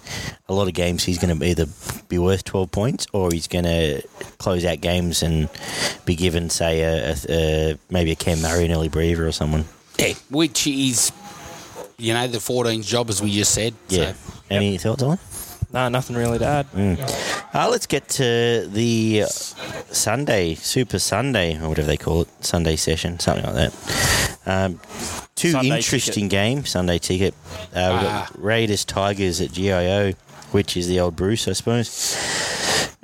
a 0.50 0.54
lot 0.54 0.68
of 0.68 0.74
games 0.74 1.04
he's 1.04 1.18
going 1.18 1.38
to 1.38 1.46
either 1.46 1.66
be 2.10 2.18
worth 2.18 2.44
12 2.44 2.72
points 2.72 3.08
or 3.14 3.32
he's 3.32 3.48
going 3.48 3.64
to 3.64 4.02
close 4.38 4.66
out 4.66 4.82
games 4.82 5.24
and 5.24 5.50
be 6.06 6.16
given, 6.16 6.50
say, 6.50 6.82
a, 6.82 7.14
a, 7.14 7.16
a 7.30 7.78
maybe 7.90 8.12
a 8.12 8.16
Cam 8.16 8.42
Murray, 8.42 8.66
an 8.66 8.72
early 8.72 8.90
breather 8.90 9.26
or 9.26 9.32
someone. 9.32 9.66
Yeah, 9.98 10.14
which 10.30 10.68
is, 10.68 11.12
you 11.98 12.14
know, 12.14 12.28
the 12.28 12.38
14's 12.38 12.86
job, 12.86 13.10
as 13.10 13.22
we 13.22 13.32
just 13.32 13.54
said. 13.54 13.74
Yeah. 13.88 14.12
So. 14.12 14.34
Any 14.50 14.78
thoughts 14.78 15.04
on 15.04 15.14
it? 15.14 15.20
No, 15.74 15.90
nothing 15.90 16.16
really 16.16 16.40
to 16.40 16.46
add. 16.46 16.66
Uh, 17.54 17.68
let's 17.70 17.88
get 17.88 18.08
to 18.10 18.68
the 18.72 19.24
Sunday, 19.92 20.56
Super 20.56 20.98
Sunday, 21.00 21.58
or 21.60 21.68
whatever 21.70 21.88
they 21.88 21.98
call 21.98 22.22
it, 22.22 22.30
Sunday 22.40 22.76
session, 22.78 23.20
something 23.20 23.46
like 23.46 23.56
that. 23.72 24.40
Um, 24.46 24.80
two 25.36 25.52
Sunday 25.52 25.76
interesting 25.76 26.30
games, 26.30 26.70
Sunday 26.70 27.00
ticket. 27.00 27.34
Uh, 27.76 28.00
we've 28.00 28.10
Ah. 28.10 28.30
got 28.32 28.42
Raiders 28.44 28.86
Tigers 28.86 29.42
at 29.42 29.52
GIO, 29.52 30.14
which 30.52 30.78
is 30.78 30.88
the 30.88 31.00
old 31.02 31.16
Bruce, 31.18 31.48
I 31.50 31.54
suppose. 31.54 32.16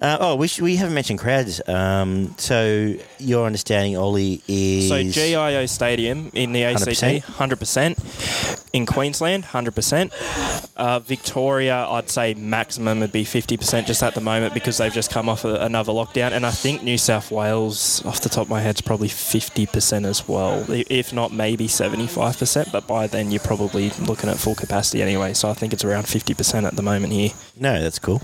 Uh, 0.04 0.18
oh, 0.20 0.36
we, 0.36 0.50
sh- 0.50 0.60
we 0.60 0.76
haven't 0.76 0.94
mentioned 0.94 1.18
crowds. 1.18 1.62
Um, 1.66 2.36
so 2.38 2.94
your 3.20 3.46
understanding, 3.46 3.96
Ollie, 3.96 4.44
is 4.50 4.90
So 4.90 5.02
GIO 5.02 5.66
Stadium 5.66 6.30
in 6.34 6.52
the 6.52 6.66
ACT, 6.66 6.82
100%? 6.82 7.24
100%. 7.24 8.60
In 8.74 8.86
Queensland, 8.86 9.46
100%. 9.46 10.74
Uh, 10.76 11.00
Victoria, 11.00 11.88
I'd 11.88 12.10
say 12.10 12.34
maximum 12.34 13.00
would 13.00 13.14
be 13.14 13.24
50% 13.24 13.86
just 13.86 14.04
at 14.04 14.14
the 14.14 14.20
moment 14.20 14.54
because 14.54 14.78
they've 14.78 14.92
just 14.92 15.10
come 15.10 15.30
off 15.30 15.46
a, 15.46 15.56
another 15.56 15.94
lockdown. 15.94 16.32
And 16.32 16.46
I 16.46 16.52
think 16.52 16.84
New 16.84 16.98
South 16.98 17.32
Wales, 17.32 18.04
off 18.06 18.20
the 18.20 18.30
top 18.30 18.44
of 18.44 18.50
my 18.50 18.60
head, 18.60 18.76
is 18.76 18.82
probably 18.82 19.08
50% 19.08 20.06
as 20.06 20.28
well. 20.28 20.66
If 20.70 21.14
not, 21.14 21.32
maybe 21.32 21.68
75%. 21.68 22.74
But 22.74 22.88
by 22.88 23.08
then, 23.08 23.32
you're 23.32 23.40
probably 23.40 23.92
looking 24.02 24.30
at 24.30 24.38
full 24.38 24.56
capacity 24.56 25.02
anyway. 25.02 25.34
So 25.34 25.50
I 25.50 25.54
think 25.54 25.72
it's 25.72 25.86
around 25.86 26.04
50% 26.06 26.66
at 26.68 26.76
the 26.76 26.82
moment 26.82 27.14
here. 27.14 27.30
No, 27.58 27.82
that's 27.82 28.00
cool. 28.00 28.22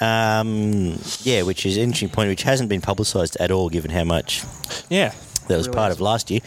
Um, 0.00 0.98
yeah, 1.24 1.42
which 1.42 1.66
is 1.66 1.76
an 1.76 1.84
interesting 1.84 2.08
point, 2.08 2.28
which 2.28 2.42
hasn't 2.42 2.68
been 2.68 2.80
publicised 2.80 3.36
at 3.36 3.50
all, 3.50 3.68
given 3.68 3.90
how 3.90 4.04
much 4.04 4.44
Yeah. 4.88 5.12
That 5.48 5.56
was 5.56 5.66
Really 5.66 5.76
part 5.76 5.90
is. 5.90 5.96
of 5.96 6.00
last 6.00 6.30
year. 6.30 6.40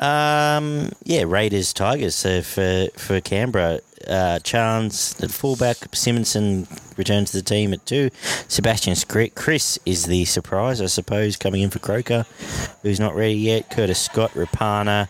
Um, 0.00 0.90
yeah, 1.04 1.24
Raiders, 1.26 1.72
Tigers. 1.72 2.14
So 2.14 2.42
for 2.42 2.88
for 2.96 3.20
Canberra, 3.20 3.80
uh, 4.08 4.38
Charnze 4.42 5.22
at 5.22 5.30
fullback, 5.30 5.76
Simonsson 5.92 6.66
returns 6.96 7.30
to 7.32 7.38
the 7.38 7.42
team 7.42 7.72
at 7.72 7.84
two. 7.86 8.10
Sebastian 8.48 8.94
Kris 9.34 9.78
is 9.86 10.04
the 10.06 10.24
surprise, 10.24 10.80
I 10.80 10.86
suppose, 10.86 11.36
coming 11.36 11.62
in 11.62 11.70
for 11.70 11.78
Croker, 11.78 12.26
who's 12.82 13.00
not 13.00 13.14
ready 13.14 13.34
yet. 13.34 13.70
Curtis 13.70 14.00
Scott, 14.00 14.30
Rapana, 14.32 15.08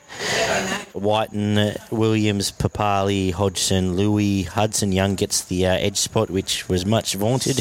Wighton, 0.94 1.76
Williams, 1.90 2.52
Papalii, 2.52 3.32
Hodgson, 3.32 3.96
Louis, 3.96 4.42
Hudson 4.42 4.92
Young 4.92 5.14
gets 5.14 5.42
the 5.42 5.66
uh, 5.66 5.72
edge 5.74 5.96
spot, 5.96 6.30
which 6.30 6.68
was 6.68 6.84
much 6.84 7.14
vaunted. 7.14 7.58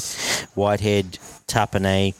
Whitehead, 0.55 1.19
Tapine, 1.47 2.13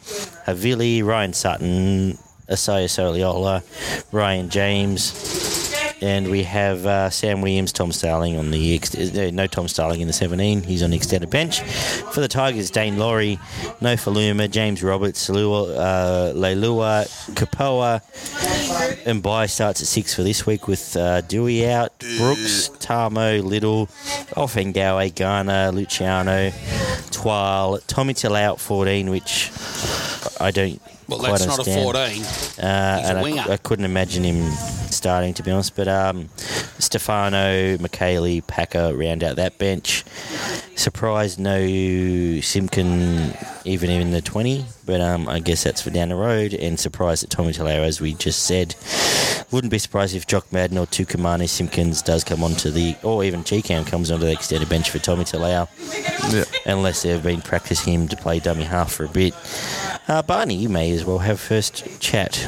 Havili, 0.46 1.04
Ryan 1.04 1.34
Sutton, 1.34 2.18
Asaya 2.50 2.86
Soliola, 2.86 3.64
Ryan 4.12 4.50
James, 4.50 5.76
and 6.02 6.30
we 6.30 6.44
have 6.44 6.86
uh, 6.86 7.10
Sam 7.10 7.42
Williams, 7.42 7.72
Tom 7.74 7.92
Starling 7.92 8.38
on 8.38 8.52
the 8.52 8.76
ex- 8.76 8.96
uh, 8.96 9.32
no 9.34 9.48
Tom 9.48 9.68
Starling 9.68 10.02
in 10.02 10.08
the 10.08 10.14
17. 10.14 10.64
He's 10.64 10.82
on 10.82 10.92
the 10.92 10.96
extended 10.98 11.30
bench 11.30 11.62
for 11.62 12.22
the 12.22 12.28
Tigers. 12.28 12.72
Daine 12.72 12.98
Laurie, 12.98 13.38
Nofoaluma, 13.82 14.50
James 14.50 14.82
Roberts, 14.82 15.30
Lua, 15.30 15.76
uh, 15.76 16.34
Leilua, 16.34 17.06
Kapoa, 17.34 18.02
and 19.06 19.22
Mbye 19.24 19.50
starts 19.50 19.82
at 19.82 19.88
six 19.88 20.14
for 20.14 20.24
this 20.24 20.46
week 20.46 20.68
with 20.68 20.96
uh, 20.96 21.22
Dewey 21.22 21.68
out, 21.70 21.98
Brooks, 22.18 22.70
Tamo, 22.80 23.40
Little, 23.40 23.88
Ofahengaue, 24.38 25.14
Garner, 25.16 25.72
Luciano, 25.72 26.52
Twal, 27.12 27.80
Tommy 27.88 28.14
Till 28.14 28.36
out 28.36 28.60
14, 28.60 29.10
which 29.10 29.52
I 30.40 30.52
don't 30.52 30.82
Well, 31.10 31.20
quite 31.20 31.40
that's 31.40 31.46
not 31.46 31.68
a 31.68 31.84
14. 31.84 32.24
Uh, 32.24 32.32
a 32.60 32.66
and 33.08 33.18
I, 33.18 33.22
winger. 33.22 33.46
I 33.50 33.58
couldn't 33.58 33.86
imagine 33.86 34.24
him 34.24 34.52
starting, 34.92 35.34
to 35.36 35.44
be 35.44 35.52
honest. 35.52 35.76
But 35.76 35.88
um, 35.88 36.30
Stefano, 36.80 37.78
McKaylee, 37.78 38.46
Packer 38.46 38.94
round 38.96 39.24
out 39.24 39.38
that 39.38 39.58
bench. 39.58 40.04
Surprised 40.76 41.40
no 41.40 41.60
Simkin 41.60 43.36
even 43.66 43.90
in 43.90 44.12
the 44.12 44.22
20, 44.22 44.66
but 44.86 45.02
um, 45.02 45.28
I 45.28 45.40
guess 45.40 45.64
that's 45.64 45.82
for 45.82 45.90
down 45.90 46.10
the 46.10 46.16
road. 46.16 46.54
And 46.54 46.80
surprised 46.80 47.24
that 47.24 47.30
Tommy 47.30 47.52
Talero, 47.54 47.84
as 47.86 48.00
we 48.02 48.14
just 48.14 48.46
said. 48.46 48.76
Wouldn't 49.52 49.72
be 49.72 49.80
surprised 49.80 50.16
if 50.16 50.28
Jock 50.28 50.52
Madden 50.54 50.78
or 50.78 50.86
Tukamani 50.86 51.50
Simpkins 51.50 52.04
does 52.04 52.24
come 52.24 52.44
onto 52.44 52.70
the, 52.70 52.96
or 53.02 53.24
even 53.24 53.44
G-Cam 53.44 53.84
comes 53.84 54.12
onto 54.12 54.26
the 54.26 54.32
extended 54.32 54.70
bench 54.70 54.92
for 54.92 55.00
Tommy 55.00 55.24
Talau, 55.24 55.68
Yeah. 56.32 56.44
unless 56.72 57.02
they've 57.02 57.22
been 57.24 57.42
practicing 57.42 57.94
him 57.94 58.08
to 58.10 58.16
play 58.16 58.40
dummy 58.40 58.64
half 58.64 58.92
for 58.92 59.06
a 59.06 59.10
bit. 59.10 59.34
Uh, 60.08 60.22
Barney, 60.22 60.56
you 60.56 60.70
may 60.70 60.92
as 60.92 61.04
well 61.04 61.18
have 61.20 61.40
first 61.40 62.00
chat. 62.00 62.48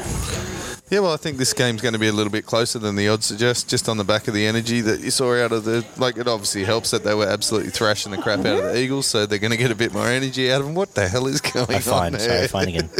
Yeah, 0.92 1.00
well, 1.00 1.14
I 1.14 1.16
think 1.16 1.38
this 1.38 1.54
game's 1.54 1.80
going 1.80 1.94
to 1.94 1.98
be 1.98 2.08
a 2.08 2.12
little 2.12 2.30
bit 2.30 2.44
closer 2.44 2.78
than 2.78 2.96
the 2.96 3.08
odds 3.08 3.24
suggest, 3.24 3.66
just 3.70 3.88
on 3.88 3.96
the 3.96 4.04
back 4.04 4.28
of 4.28 4.34
the 4.34 4.46
energy 4.46 4.82
that 4.82 5.00
you 5.00 5.10
saw 5.10 5.34
out 5.42 5.50
of 5.50 5.64
the. 5.64 5.86
Like, 5.96 6.18
it 6.18 6.28
obviously 6.28 6.64
helps 6.64 6.90
that 6.90 7.02
they 7.02 7.14
were 7.14 7.24
absolutely 7.24 7.70
thrashing 7.70 8.12
the 8.12 8.18
crap 8.18 8.40
out 8.40 8.58
of 8.58 8.64
the 8.64 8.78
Eagles, 8.78 9.06
so 9.06 9.24
they're 9.24 9.38
going 9.38 9.52
to 9.52 9.56
get 9.56 9.70
a 9.70 9.74
bit 9.74 9.94
more 9.94 10.06
energy 10.06 10.52
out 10.52 10.60
of 10.60 10.66
them. 10.66 10.74
What 10.74 10.94
the 10.94 11.08
hell 11.08 11.28
is 11.28 11.40
going 11.40 11.64
on? 11.64 11.72
I 11.72 11.76
on 11.76 11.80
find, 11.80 12.14
there? 12.14 12.46
sorry, 12.46 12.46
fine 12.48 12.68
again. 12.68 12.90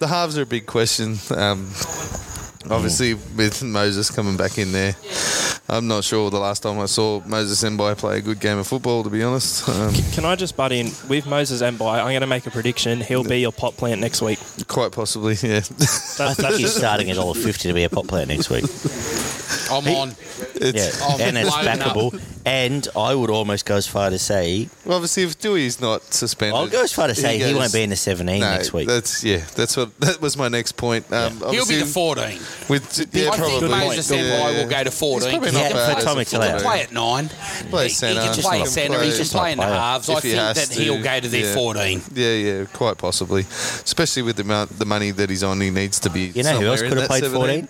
the 0.00 0.06
halves 0.08 0.36
are 0.36 0.42
a 0.42 0.46
big 0.46 0.66
question. 0.66 1.18
Um, 1.30 1.70
obviously, 2.70 3.14
with 3.14 3.62
Moses 3.62 4.10
coming 4.10 4.36
back 4.36 4.58
in 4.58 4.72
there, 4.72 4.94
I'm 5.68 5.86
not 5.86 6.04
sure 6.04 6.30
the 6.30 6.38
last 6.38 6.62
time 6.62 6.78
I 6.78 6.86
saw 6.86 7.22
Moses 7.26 7.62
Mbye 7.62 7.96
play 7.96 8.18
a 8.18 8.20
good 8.20 8.38
game 8.40 8.58
of 8.58 8.66
football, 8.66 9.02
to 9.02 9.10
be 9.10 9.22
honest. 9.22 9.68
Um, 9.68 9.92
Can 10.12 10.24
I 10.24 10.36
just 10.36 10.56
butt 10.56 10.72
in 10.72 10.90
with 11.08 11.26
Moses 11.26 11.62
Mbye? 11.62 11.98
I'm 11.98 12.08
going 12.10 12.20
to 12.20 12.26
make 12.26 12.46
a 12.46 12.50
prediction. 12.50 13.00
He'll 13.00 13.24
be 13.24 13.40
your 13.40 13.52
pot 13.52 13.76
plant 13.76 14.00
next 14.00 14.20
week. 14.22 14.38
quite 14.68 14.92
possibly, 14.92 15.34
yeah. 15.42 15.60
That's, 15.60 16.20
I 16.20 16.34
think 16.34 16.56
he's 16.56 16.74
starting 16.74 17.10
at 17.10 17.18
all 17.18 17.34
fifty 17.34 17.68
to 17.68 17.74
be 17.74 17.84
a 17.84 17.88
pot 17.88 18.06
player 18.06 18.26
next 18.26 18.50
week. 18.50 18.64
I'm 19.70 19.86
on. 19.88 20.10
it's, 20.56 20.98
Yeah, 21.00 21.06
I'm 21.06 21.20
and 21.20 21.38
it's 21.38 21.50
blown 21.50 21.80
up. 21.80 21.96
backable. 21.96 22.20
And 22.46 22.86
I 22.94 23.14
would 23.14 23.30
almost 23.30 23.64
go 23.64 23.76
as 23.76 23.86
far 23.86 24.10
to 24.10 24.18
say 24.18 24.68
well, 24.84 24.96
Obviously, 24.96 25.22
if 25.22 25.38
Dewey's 25.38 25.80
not 25.80 26.02
suspended, 26.12 26.54
I'll 26.54 26.68
go 26.68 26.82
as 26.82 26.92
far 26.92 27.06
to 27.08 27.14
say 27.14 27.34
he, 27.38 27.40
goes- 27.40 27.54
won't 27.54 27.72
be 27.72 27.82
in 27.82 27.88
the 27.90 27.96
seventeen 27.96 28.40
No, 28.40 28.50
next 28.50 28.72
week. 28.74 28.86
That's 28.86 29.24
yeah. 29.24 29.44
That's 29.56 29.76
what 29.78 29.98
that 30.00 30.20
was 30.20 30.36
my 30.36 30.48
next 30.48 30.72
point. 30.76 31.10
Um, 31.10 31.38
He'll 31.38 31.40
be 31.52 31.58
obviously 31.58 31.76
the 31.78 31.86
14. 31.86 32.38
With 32.68 33.08
yeah, 33.12 33.30
I 33.30 33.36
probably. 33.36 33.58
think 33.60 33.70
Moses 33.70 34.08
point. 34.08 34.22
Mbye 34.22 34.54
will 34.62 34.70
go 34.70 34.84
to 34.84 34.90
14. 34.90 35.30
probably 35.30 35.50
He 35.50 35.56
not 35.56 35.62
can 35.66 35.72
bad 35.72 35.84
play- 35.84 35.96
as 35.96 36.02
a 36.02 36.06
Tommy 36.06 36.24
he 36.24 36.64
play 36.64 36.82
at 36.82 36.92
nine. 36.92 37.28
Play 37.70 37.84
he, 37.84 37.88
centre. 37.90 38.20
he 38.20 38.26
can 38.26 38.34
Just 38.36 38.48
play 38.48 38.58
not 38.60 38.68
centre. 38.68 38.96
play- 38.96 39.04
He 39.04 39.10
can 39.10 39.18
just 39.18 39.32
play 39.32 39.52
in 39.52 39.58
the 39.58 39.64
halves. 39.64 40.08
I 40.08 40.20
think 40.20 40.34
that 40.36 40.56
to, 40.56 40.80
he'll 40.80 41.02
go 41.02 41.20
to 41.20 41.28
their 41.28 41.44
yeah. 41.46 41.54
14. 41.54 42.02
Yeah, 42.14 42.32
yeah, 42.32 42.64
quite 42.72 42.96
possibly. 42.98 43.42
Especially 43.42 44.22
with 44.22 44.36
the 44.36 44.42
amount, 44.42 44.78
the 44.78 44.86
money 44.86 45.10
that 45.10 45.28
he's 45.30 45.42
on, 45.42 45.60
he 45.60 45.70
needs 45.70 46.00
to 46.00 46.10
be. 46.10 46.32
you 46.34 46.42
know 46.42 46.58
who 46.58 46.66
else 46.66 46.82
could 46.82 46.96
have 46.96 47.08
played 47.08 47.26
fourteen? 47.26 47.68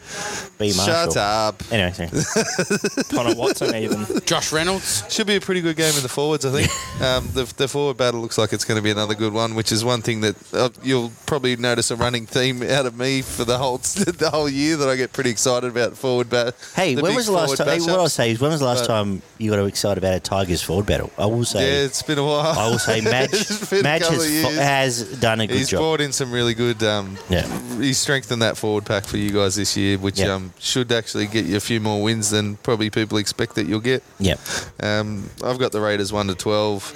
B 0.58 0.72
Marshall. 0.76 0.84
Shut 1.12 1.16
up. 1.16 1.62
Anyway, 1.72 1.92
sorry. 1.92 3.04
Connor 3.10 3.34
Watson 3.34 3.74
even. 3.74 4.06
Josh 4.24 4.52
Reynolds. 4.52 5.02
Should 5.12 5.26
be 5.26 5.36
a 5.36 5.40
pretty 5.40 5.60
good 5.60 5.76
game 5.76 5.94
in 5.96 6.02
the 6.02 6.08
forwards, 6.08 6.44
I 6.46 6.50
think. 6.52 6.70
um, 7.02 7.28
the, 7.32 7.52
the 7.56 7.66
forward 7.68 7.96
battle 7.96 8.20
looks 8.20 8.38
like 8.38 8.52
it's 8.52 8.64
going 8.64 8.76
to 8.76 8.82
be 8.82 8.90
another 8.90 9.14
good 9.14 9.32
one, 9.32 9.54
which 9.54 9.72
is 9.72 9.84
one 9.84 10.02
thing 10.02 10.20
that 10.20 10.36
uh, 10.54 10.68
you'll 10.82 11.10
probably 11.26 11.56
notice 11.56 11.90
a 11.90 11.96
running 11.96 12.26
theme 12.26 12.62
out 12.62 12.86
of 12.86 12.96
me 12.96 13.22
for 13.22 13.44
the 13.44 13.58
whole 13.58 13.78
the 13.78 14.30
whole 14.32 14.48
year 14.48 14.73
that 14.76 14.88
I 14.88 14.96
get 14.96 15.12
pretty 15.12 15.30
excited 15.30 15.70
about 15.70 15.96
forward 15.96 16.28
bat. 16.30 16.54
Hey, 16.74 16.96
when 16.96 17.14
was 17.14 17.26
the 17.26 17.32
last 17.32 17.56
time? 17.56 17.66
Hey, 17.68 17.80
what 17.80 17.98
I'll 18.00 18.08
say 18.08 18.30
is, 18.32 18.40
when 18.40 18.50
was 18.50 18.60
the 18.60 18.66
last 18.66 18.82
But- 18.82 18.86
time 18.88 19.22
you 19.38 19.50
got 19.50 19.64
excited 19.66 19.98
about 19.98 20.14
a 20.14 20.20
Tigers 20.20 20.62
forward 20.62 20.86
battle? 20.86 21.10
I 21.18 21.26
will 21.26 21.44
say, 21.44 21.60
Yeah, 21.80 21.84
it's 21.86 22.02
been 22.02 22.18
a 22.18 22.24
while. 22.24 22.58
I 22.58 22.68
will 22.68 22.78
say, 22.78 23.00
Madge, 23.02 23.30
has, 23.30 23.50
of 23.62 23.68
fo- 23.68 23.76
years. 23.76 24.56
has 24.58 25.20
done 25.20 25.40
a 25.40 25.46
good 25.46 25.56
He's 25.56 25.68
job. 25.68 25.78
He's 25.78 25.84
brought 25.84 26.00
in 26.00 26.12
some 26.12 26.30
really 26.32 26.54
good. 26.54 26.82
Um, 26.82 27.16
Yeah. 27.28 27.46
He's 27.78 27.98
strengthened 27.98 28.42
that 28.42 28.56
forward 28.56 28.84
pack 28.86 29.04
for 29.04 29.16
you 29.16 29.30
guys 29.30 29.56
this 29.56 29.76
year, 29.76 29.98
which 29.98 30.18
Yeah. 30.20 30.34
um, 30.34 30.52
should 30.58 30.92
actually 30.92 31.26
get 31.26 31.44
you 31.46 31.56
a 31.56 31.60
few 31.60 31.80
more 31.80 32.02
wins 32.02 32.30
than 32.30 32.56
probably 32.58 32.90
people 32.90 33.18
expect 33.18 33.54
that 33.56 33.66
you'll 33.66 33.80
get. 33.80 34.02
Yeah, 34.18 34.34
Um, 34.80 35.30
I've 35.42 35.58
got 35.58 35.72
the 35.72 35.80
Raiders 35.80 36.12
one 36.12 36.26
to 36.28 36.34
twelve. 36.34 36.92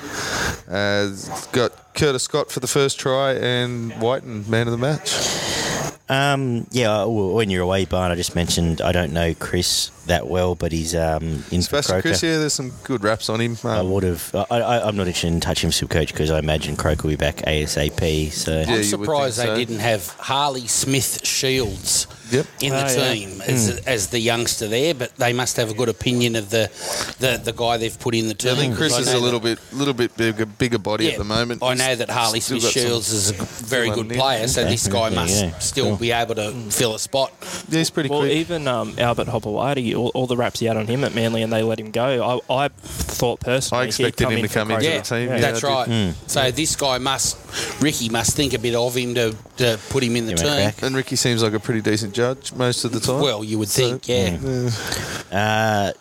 Uh, 0.70 1.08
got 1.52 1.72
Curtis 1.98 2.22
Scott 2.22 2.50
for 2.50 2.60
the 2.60 2.66
first 2.66 2.98
try 2.98 3.32
and 3.32 4.00
Wighton 4.00 4.48
man 4.48 4.66
of 4.68 4.72
the 4.72 4.78
match. 4.78 5.12
Um, 6.10 6.66
yeah, 6.70 7.04
well, 7.04 7.34
when 7.34 7.50
you're 7.50 7.62
away, 7.64 7.84
Barn, 7.84 8.10
I 8.10 8.14
just 8.14 8.34
mentioned 8.34 8.80
I 8.80 8.92
don't 8.92 9.12
know 9.12 9.34
Kris 9.34 9.90
that 10.06 10.26
well, 10.26 10.54
but 10.54 10.72
he's 10.72 10.94
um, 10.94 11.44
in 11.50 11.60
for 11.60 11.62
Sebastian 11.62 11.92
Croker. 11.96 12.08
Kris, 12.08 12.22
yeah, 12.22 12.38
there's 12.38 12.54
some 12.54 12.72
good 12.84 13.04
raps 13.04 13.28
on 13.28 13.40
him. 13.40 13.58
I 13.62 13.78
Um, 13.78 13.92
would 13.92 14.04
have. 14.04 14.34
I, 14.34 14.44
I, 14.60 14.88
I'm 14.88 14.96
not 14.96 15.06
interested 15.06 15.26
in 15.28 15.40
touching 15.40 15.70
him 15.70 15.88
coach 15.88 16.12
because 16.12 16.30
I 16.30 16.38
imagine 16.38 16.76
Croker 16.76 17.02
will 17.02 17.10
be 17.10 17.16
back 17.16 17.36
ASAP. 17.38 18.30
So 18.32 18.60
Yeah, 18.60 18.76
I'm 18.76 18.84
surprised 18.84 19.38
they 19.38 19.44
so. 19.46 19.56
didn't 19.56 19.80
have 19.80 20.08
Harley 20.18 20.66
Smith 20.66 21.26
Shields 21.26 22.06
Yep. 22.30 22.46
in 22.60 22.70
the 22.70 22.76
Oh, 22.84 22.86
yeah. 22.96 23.12
team 23.14 23.40
as, 23.42 23.70
hmm. 23.80 23.88
as 23.88 24.06
the 24.08 24.18
youngster 24.20 24.68
there, 24.68 24.94
but 24.94 25.14
they 25.16 25.32
must 25.32 25.56
have 25.56 25.70
a 25.70 25.74
good 25.74 25.88
opinion 25.88 26.36
of 26.36 26.50
the 26.50 26.70
the, 27.18 27.40
the 27.42 27.52
guy 27.52 27.76
they've 27.76 27.98
put 27.98 28.14
in 28.14 28.28
the 28.28 28.34
team. 28.34 28.52
I 28.52 28.56
think 28.56 28.76
Kris 28.76 28.92
I 28.94 29.00
is 29.00 29.12
a 29.12 29.18
little 29.18 29.40
that- 29.40 29.58
bit, 29.70 29.72
little 29.76 29.94
bit 29.94 30.16
bigger, 30.16 30.46
bigger 30.46 30.78
body 30.78 31.06
yeah, 31.06 31.12
at 31.12 31.18
the 31.18 31.24
moment. 31.24 31.62
I 31.62 31.74
know 31.74 31.94
that 31.94 32.10
Harley 32.10 32.40
Still 32.40 32.60
Smith 32.60 32.72
Shields 32.72 33.10
is 33.12 33.30
a 33.30 33.34
very 33.64 33.90
good 33.90 34.08
player, 34.10 34.46
so 34.48 34.62
Okay. 34.62 34.70
this 34.70 34.86
guy 34.88 35.08
Yeah, 35.08 35.14
must 35.14 35.42
yeah. 35.42 35.58
still 35.58 35.86
Cool. 35.88 35.96
be 35.96 36.12
able 36.12 36.34
to 36.36 36.50
hmm. 36.52 36.68
fill 36.68 36.94
a 36.94 36.98
spot. 36.98 37.32
Yeah, 37.70 37.78
he's 37.78 37.90
pretty 37.90 38.08
Well, 38.08 38.20
quick. 38.20 38.32
even 38.32 38.68
um, 38.68 38.94
Albert 38.98 39.28
Hopoate, 39.28 39.94
all, 39.96 40.08
all 40.14 40.26
the 40.26 40.36
raps 40.36 40.60
he 40.60 40.66
had 40.66 40.76
on 40.76 40.86
him 40.86 41.04
at 41.04 41.14
Manly, 41.14 41.42
and 41.42 41.52
they 41.52 41.62
let 41.62 41.78
him 41.80 41.90
go. 41.90 42.42
I, 42.48 42.64
I 42.64 42.68
thought 42.68 43.40
personally 43.40 43.84
I 43.84 43.86
expected 43.86 44.20
he'd 44.20 44.24
come 44.24 44.32
him 44.32 44.38
in 44.44 44.48
to 44.48 44.54
come 44.54 44.70
into 44.70 44.84
Yeah, 44.84 44.98
the 44.98 45.04
team. 45.04 45.28
Yeah. 45.28 45.38
that's 45.40 45.64
I 45.64 45.68
did. 45.68 45.74
right. 45.90 46.12
Hmm. 46.14 46.26
So 46.28 46.50
this 46.50 46.76
guy 46.76 46.98
must, 46.98 47.36
Ricky 47.82 48.08
must 48.08 48.36
think 48.36 48.52
a 48.54 48.58
bit 48.58 48.74
of 48.74 48.94
him 48.96 49.14
to, 49.14 49.34
to 49.58 49.78
put 49.90 50.02
him 50.04 50.16
in 50.16 50.26
the 50.26 50.34
Give 50.34 50.42
team. 50.44 50.72
And 50.82 50.94
Ricky 50.96 51.16
seems 51.16 51.42
like 51.42 51.52
a 51.54 51.60
pretty 51.60 51.80
decent 51.80 52.14
judge 52.18 52.52
most 52.52 52.84
of 52.84 52.90
the 52.90 52.98
time. 52.98 53.20
Well, 53.20 53.44
you 53.44 53.60
would 53.60 53.68
think, 53.68 54.08
yeah. 54.08 54.36
Uh, 55.30 55.92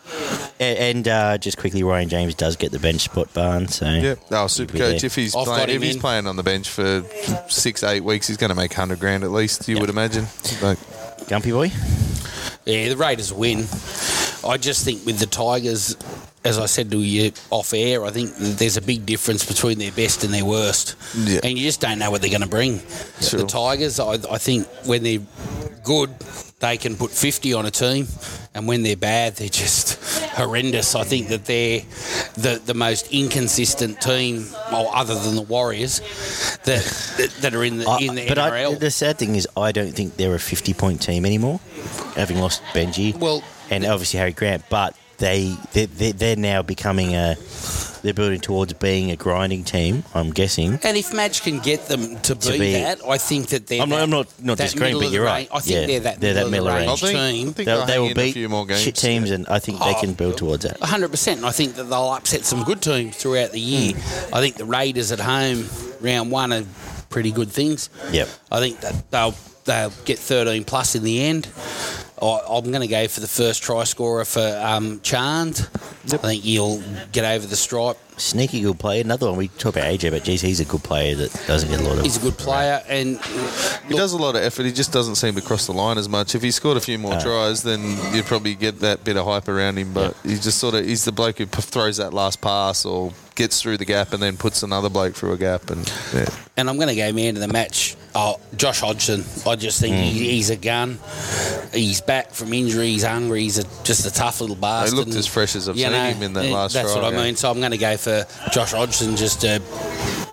and 0.59 1.07
uh, 1.07 1.37
just 1.37 1.59
quickly, 1.59 1.83
Ryan 1.83 2.09
James 2.09 2.33
does 2.33 2.55
get 2.55 2.71
the 2.71 2.79
bench 2.79 3.01
spot, 3.01 3.31
Barn. 3.35 3.67
So 3.67 3.85
Yeah, 3.87 4.15
oh, 4.31 4.47
super 4.47 4.75
coach. 4.79 5.03
If 5.03 5.13
he's 5.13 5.35
I've 5.35 5.45
playing, 5.45 5.69
if 5.69 5.81
he's 5.83 5.95
in. 5.95 6.01
playing 6.01 6.25
on 6.25 6.35
the 6.35 6.41
bench 6.41 6.69
for 6.69 7.03
six, 7.49 7.83
eight 7.83 8.03
weeks, 8.03 8.27
he's 8.27 8.37
going 8.37 8.49
to 8.49 8.55
make 8.55 8.73
hundred 8.73 8.99
grand 8.99 9.23
at 9.23 9.29
least. 9.31 9.67
You 9.67 9.79
would 9.79 9.91
imagine. 9.91 10.23
Like, 10.59 10.79
Gumpy 11.27 11.51
boy. 11.51 11.71
Yeah, 12.65 12.89
the 12.89 12.97
Raiders 12.97 13.31
win. 13.31 13.59
I 14.43 14.57
just 14.57 14.83
think 14.83 15.05
with 15.05 15.19
the 15.19 15.27
Tigers, 15.27 15.95
as 16.47 16.57
I 16.57 16.65
said 16.65 16.89
to 16.91 16.99
you 16.99 17.31
off 17.49 17.73
air, 17.73 18.05
I 18.05 18.11
think 18.11 18.33
there's 18.37 18.77
a 18.77 18.81
big 18.81 19.05
difference 19.05 19.45
between 19.45 19.77
their 19.79 19.91
best 19.91 20.23
and 20.23 20.33
their 20.33 20.45
worst. 20.45 20.95
Yeah. 21.15 21.39
And 21.43 21.57
you 21.57 21.63
just 21.65 21.81
don't 21.81 21.99
know 21.99 22.09
what 22.11 22.21
they're 22.21 22.29
going 22.29 22.41
to 22.41 22.47
bring. 22.47 22.79
Sure. 23.21 23.39
The 23.41 23.45
Tigers, 23.45 23.99
I, 23.99 24.13
I 24.13 24.37
think 24.37 24.67
when 24.85 25.03
they're 25.03 25.19
good, 25.83 26.09
they 26.59 26.77
can 26.77 26.95
put 26.95 27.11
50 27.11 27.53
on 27.53 27.65
a 27.65 27.71
team. 27.71 28.07
And 28.55 28.67
when 28.67 28.81
they're 28.81 28.95
bad, 28.97 29.35
they're 29.35 29.49
just 29.49 29.99
horrendous. 30.33 30.95
I 30.95 31.03
think 31.03 31.27
that 31.27 31.45
they're 31.45 31.81
the, 32.35 32.59
the 32.65 32.73
most 32.73 33.11
inconsistent 33.13 34.01
team, 34.01 34.47
well, 34.71 34.89
other 34.93 35.13
than 35.13 35.35
the 35.35 35.43
Warriors, 35.43 35.99
that 36.65 36.83
that, 37.17 37.29
that 37.41 37.53
are 37.53 37.63
in 37.63 37.77
the, 37.77 37.85
I- 37.87 37.99
in 37.99 38.15
the 38.15 38.27
but 38.27 38.39
I, 38.39 38.49
NRL. 38.49 38.79
the 38.79 38.89
sad 38.89 39.19
thing 39.19 39.35
is, 39.35 39.47
I 39.55 39.71
don't 39.71 39.91
think 39.91 40.15
they're 40.17 40.33
a 40.33 40.39
50 40.39 40.73
point 40.73 41.01
team 41.03 41.23
anymore, 41.25 41.59
having 42.15 42.39
lost 42.39 42.63
Benji. 42.73 43.15
Well, 43.15 43.43
and 43.69 43.85
obviously 43.85 44.17
Harry 44.17 44.31
Grant, 44.33 44.63
but 44.69 44.95
they 45.19 45.55
they 45.73 45.85
they- 45.85 46.11
they're 46.11 46.35
now 46.35 46.61
becoming 46.61 47.15
a. 47.15 47.35
They're 48.03 48.13
building 48.13 48.39
towards 48.39 48.71
being 48.73 49.09
a 49.09 49.15
grinding 49.15 49.63
team. 49.63 50.03
I'm 50.13 50.29
guessing. 50.29 50.79
And 50.83 50.95
if 50.95 51.13
Madge 51.13 51.41
can 51.41 51.59
get 51.59 51.87
them 51.87 52.17
to 52.21 52.35
be, 52.35 52.57
be- 52.59 52.71
that, 52.73 52.99
I 53.05 53.17
think 53.17 53.47
that 53.47 53.65
they're. 53.67 53.81
I'm 53.81 53.89
not- 53.89 53.95
that- 53.97 54.03
I'm 54.03 54.09
not- 54.11 54.27
not 54.43 54.57
disagreeing, 54.59 54.99
but 54.99 55.11
you're 55.11 55.25
right. 55.25 55.49
I 55.51 55.59
think 55.59 55.75
Yeah, 55.75 55.87
they're 55.87 55.99
that 56.01 56.19
they're 56.21 56.33
that 56.35 56.49
middle, 56.49 56.67
middle 56.67 56.89
of 56.91 56.99
the 57.01 57.07
range. 57.07 57.15
Range 57.15 57.17
think, 57.17 57.35
team. 57.47 57.53
think 57.53 57.65
They'll, 57.65 57.77
they'll 57.77 57.85
they 57.87 57.93
hang 57.93 58.01
will 58.01 58.07
in 58.11 58.17
a 58.19 58.23
beat 58.23 58.33
few 58.33 58.49
more 58.49 58.65
games. 58.67 58.81
shit 58.81 58.95
teams, 58.95 59.31
and 59.31 59.47
I 59.47 59.57
think 59.59 59.79
they 59.79 59.95
Oh. 59.95 59.99
can 59.99 60.13
build 60.13 60.37
towards 60.37 60.63
that. 60.63 60.79
100%. 60.79 61.43
I 61.43 61.51
think 61.51 61.75
that 61.75 61.85
they'll 61.85 62.11
upset 62.13 62.45
some 62.45 62.63
good 62.63 62.81
teams 62.81 63.17
throughout 63.17 63.51
the 63.51 63.59
year. 63.59 63.93
Hmm. 63.93 64.35
I 64.35 64.41
think 64.41 64.55
the 64.57 64.65
Raiders 64.65 65.11
at 65.11 65.19
home, 65.19 65.67
round 65.99 66.29
one, 66.31 66.53
are 66.53 66.63
pretty 67.09 67.31
good 67.31 67.51
things. 67.51 67.89
Yep. 68.11 68.29
I 68.51 68.59
think 68.59 68.79
that 68.81 69.09
they'll 69.11 69.33
they'll 69.67 69.91
get 70.05 70.17
13 70.17 70.63
plus 70.63 70.95
in 70.95 71.03
the 71.03 71.21
end. 71.21 71.47
I, 72.19 72.39
I'm 72.49 72.65
going 72.71 72.81
to 72.81 72.87
go 72.87 73.07
for 73.07 73.19
the 73.19 73.27
first 73.27 73.61
try 73.61 73.83
scorer 73.83 74.25
for 74.25 74.59
um, 74.63 74.99
Chand. 75.01 75.69
I 76.05 76.17
think 76.17 76.43
he'll 76.43 76.81
get 77.11 77.23
over 77.23 77.45
the 77.45 77.55
stripe. 77.55 77.97
Sneaky 78.17 78.61
good 78.61 78.79
player. 78.79 79.01
Another 79.03 79.27
one 79.27 79.37
we 79.37 79.49
talk 79.49 79.75
about 79.75 79.85
AJ, 79.85 80.09
but 80.09 80.23
geez, 80.23 80.41
he's 80.41 80.59
a 80.59 80.65
good 80.65 80.83
player 80.83 81.13
that 81.13 81.31
doesn't 81.45 81.69
get 81.69 81.79
a 81.79 81.83
lot 81.83 81.99
of. 81.99 82.03
He's 82.03 82.17
a 82.17 82.19
good 82.19 82.35
player, 82.39 82.81
and 82.89 83.19
He 83.87 83.95
does 83.95 84.13
a 84.13 84.17
lot 84.17 84.35
of 84.35 84.41
effort. 84.41 84.63
He 84.63 84.71
just 84.71 84.91
doesn't 84.91 85.15
seem 85.15 85.35
to 85.35 85.41
cross 85.41 85.67
the 85.67 85.73
line 85.73 85.99
as 85.99 86.09
much. 86.09 86.33
If 86.33 86.41
he 86.41 86.49
scored 86.49 86.77
a 86.77 86.79
few 86.79 86.97
more 86.97 87.13
No. 87.13 87.19
tries, 87.19 87.61
then 87.61 87.95
you'd 88.15 88.25
probably 88.25 88.55
get 88.55 88.79
that 88.79 89.03
bit 89.03 89.17
of 89.17 89.25
hype 89.27 89.47
around 89.47 89.77
him. 89.77 89.93
But 89.93 90.17
he's 90.23 90.43
just 90.43 90.57
sort 90.57 90.73
of 90.73 90.85
he's 90.85 91.05
the 91.05 91.11
bloke 91.11 91.37
who 91.37 91.45
throws 91.45 91.97
that 91.97 92.11
last 92.11 92.41
pass 92.41 92.85
or 92.85 93.13
gets 93.35 93.61
through 93.61 93.77
the 93.77 93.85
gap 93.85 94.13
and 94.13 94.23
then 94.23 94.35
puts 94.35 94.63
another 94.63 94.89
bloke 94.89 95.13
through 95.13 95.33
a 95.33 95.37
gap. 95.37 95.69
And 95.69 95.87
yeah. 96.15 96.25
and 96.57 96.67
I'm 96.71 96.77
going 96.77 96.87
to 96.87 96.95
go 96.95 97.13
man 97.13 97.35
of 97.35 97.41
the 97.41 97.47
match. 97.47 97.95
Oh, 98.19 98.39
Josh 98.55 98.79
Hodgson. 98.79 99.23
I 99.45 99.55
just 99.55 99.79
think 99.79 99.95
he, 99.95 100.31
he's 100.31 100.49
a 100.49 100.55
gun. 100.55 100.97
He's 101.71 102.01
back 102.01 102.31
from 102.31 102.51
injury. 102.51 102.87
He's 102.87 103.03
hungry. 103.03 103.41
He's 103.41 103.59
a, 103.59 103.83
just 103.83 104.07
a 104.07 104.11
tough 104.11 104.41
little 104.41 104.55
bastard. 104.55 104.97
He 104.97 105.05
looked 105.05 105.15
as 105.15 105.27
fresh 105.27 105.55
as 105.55 105.69
I've 105.69 105.75
You 105.75 105.83
seen 105.83 105.91
know, 105.91 106.03
him 106.03 106.23
in 106.23 106.33
that 106.33 106.45
eh, 106.45 106.51
last 106.51 106.73
That's 106.73 106.93
try, 106.93 107.03
what 107.03 107.13
I 107.13 107.15
mean. 107.15 107.35
So 107.35 107.51
I'm 107.51 107.59
going 107.59 107.73
to 107.73 107.77
go 107.77 107.95
for 107.95 108.25
Josh 108.51 108.71
Hodgson 108.71 109.17
just 109.17 109.41
to 109.41 109.61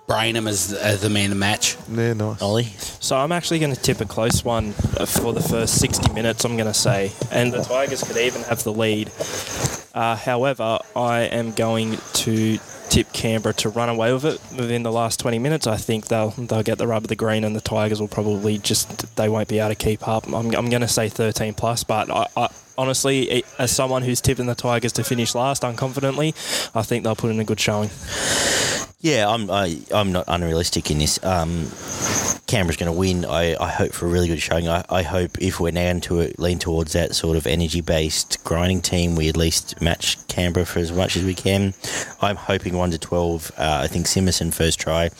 Brainham 0.06 0.48
as, 0.48 0.73
as 0.73 1.02
the 1.02 1.11
man 1.11 1.28
to 1.28 1.35
match. 1.35 1.77
Yeah, 1.90 2.15
nice. 2.15 2.40
Ollie. 2.40 2.73
So 2.78 3.16
I'm 3.16 3.32
actually 3.32 3.59
going 3.59 3.74
to 3.74 3.81
tip 3.81 4.01
a 4.01 4.06
close 4.06 4.43
one 4.43 4.73
uh, 4.97 5.05
for 5.05 5.35
the 5.35 5.43
first 5.43 5.78
60 5.78 6.11
minutes, 6.15 6.43
I'm 6.47 6.56
going 6.56 6.73
to 6.73 6.73
say. 6.73 7.12
And 7.31 7.52
the 7.52 7.61
Tigers 7.62 8.02
could 8.02 8.16
even 8.16 8.44
have 8.44 8.65
the 8.65 8.73
lead. 8.73 9.11
Uh, 9.93 10.16
however, 10.16 10.78
I 10.97 11.20
am 11.24 11.52
going 11.52 11.98
to 12.15 12.59
tip 12.95 13.12
Canberra 13.12 13.53
to 13.53 13.69
run 13.69 13.89
away 13.89 14.12
with 14.12 14.25
it 14.25 14.41
within 14.57 14.85
the 14.85 14.93
last 14.93 15.19
20 15.19 15.41
minutes. 15.41 15.66
I 15.66 15.77
think 15.77 16.07
they'll 16.07 16.31
they'll 16.31 16.62
get 16.62 16.79
the 16.79 16.87
rub 16.87 17.03
of 17.03 17.09
the 17.09 17.16
green, 17.16 17.43
and 17.43 17.57
the 17.57 17.61
Tigers 17.61 18.01
will 18.01 18.07
probably 18.07 18.57
just 18.57 19.16
they 19.16 19.29
won't 19.29 19.49
be 19.49 19.59
able 19.59 19.71
to 19.71 19.75
keep 19.75 20.07
up. 20.07 20.29
I'm, 20.29 20.55
I'm 20.55 20.71
going 20.71 20.81
to 20.81 20.87
say 20.87 21.09
13 21.09 21.55
plus, 21.55 21.83
but 21.83 22.09
I, 22.09 22.29
I, 22.37 22.49
honestly, 22.77 23.45
as 23.59 23.71
someone 23.71 24.03
who's 24.03 24.21
tipping 24.21 24.47
the 24.47 24.55
Tigers 24.55 24.93
to 24.93 25.05
finish 25.05 25.35
last 25.35 25.63
unconfidently, 25.63 26.35
I 26.75 26.83
think 26.83 27.05
they'll 27.05 27.17
put 27.17 27.31
in 27.31 27.41
a 27.41 27.45
good 27.45 27.61
showing. 27.61 27.91
Yeah, 29.05 29.29
I'm 29.29 29.51
I, 29.51 29.79
I'm 29.95 30.13
not 30.13 30.25
unrealistic 30.29 30.91
in 30.91 30.97
this. 30.97 31.23
Um, 31.23 31.69
Canberra's 32.47 32.79
going 32.79 32.91
to 32.91 32.99
win. 32.99 33.27
I, 33.27 33.55
I 33.63 33.69
hope 33.69 33.93
for 33.93 34.07
a 34.07 34.09
really 34.09 34.29
good 34.29 34.41
showing. 34.41 34.67
I, 34.67 34.83
I 34.89 35.03
hope 35.03 35.39
if 35.43 35.61
we're 35.61 35.73
now 35.73 35.99
to 35.99 36.21
it, 36.21 36.39
lean 36.39 36.59
towards 36.59 36.95
that 36.95 37.15
sort 37.15 37.37
of 37.37 37.47
energy 37.47 37.83
based 37.83 38.43
grinding 38.45 38.81
team, 38.81 39.15
we 39.15 39.29
at 39.29 39.37
least 39.37 39.81
match 39.83 40.27
Canberra 40.29 40.65
for 40.65 40.79
as 40.79 40.91
much 40.91 41.17
as 41.17 41.25
we 41.25 41.35
can. 41.35 41.75
I'm 42.23 42.37
hoping 42.37 42.79
one 42.79 42.93
to 42.93 42.99
twelve. 42.99 43.53
Uh, 43.59 43.81
I 43.83 43.89
think 43.89 44.07
Simonsson 44.07 44.55
first 44.55 44.81
try. 44.81 45.11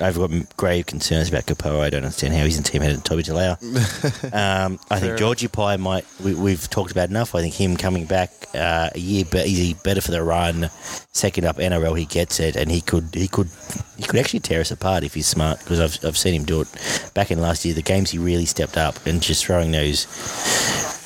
I've 0.00 0.16
got 0.16 0.56
grave 0.56 0.86
concerns 0.86 1.28
about 1.28 1.44
Capoe. 1.44 1.82
I 1.82 1.90
don't 1.90 2.04
understand 2.04 2.32
how 2.32 2.44
he's 2.44 2.56
in 2.56 2.64
team 2.64 2.80
head 2.80 2.92
of 2.92 3.04
Toby 3.04 3.22
Talau. 3.22 4.32
um, 4.34 4.78
I 4.90 4.98
think 4.98 5.18
Georgie 5.18 5.48
Pye 5.48 5.76
might. 5.76 6.06
We, 6.24 6.34
we've 6.34 6.70
talked 6.70 6.90
about 6.96 7.10
enough. 7.10 7.34
I 7.34 7.42
think 7.42 7.54
him 7.54 7.76
coming 7.76 8.06
back 8.06 8.30
uh, 8.54 8.90
a 8.94 8.98
year, 8.98 9.24
but 9.30 9.46
is 9.46 9.58
he 9.58 9.74
better 9.84 10.00
for 10.00 10.10
the 10.10 10.22
run? 10.22 10.70
Second 11.12 11.44
up 11.44 11.56
NRL, 11.56 11.98
he 11.98 12.06
gets 12.06 12.40
it, 12.40 12.56
and 12.56 12.70
he 12.70 12.80
could 12.80 13.08
he 13.12 13.28
could 13.28 13.50
he 13.96 14.04
could 14.04 14.18
actually 14.18 14.40
tear 14.40 14.60
us 14.60 14.70
apart 14.70 15.04
if 15.04 15.14
he's 15.14 15.26
smart 15.26 15.58
because 15.60 15.80
I've, 15.80 16.04
I've 16.04 16.16
seen 16.16 16.34
him 16.34 16.44
do 16.44 16.62
it 16.62 16.68
back 17.14 17.30
in 17.30 17.40
last 17.40 17.64
year. 17.64 17.74
The 17.74 17.82
games 17.82 18.10
he 18.10 18.18
really 18.18 18.46
stepped 18.46 18.76
up 18.76 19.04
and 19.06 19.20
just 19.20 19.44
throwing 19.44 19.72
those. 19.72 20.06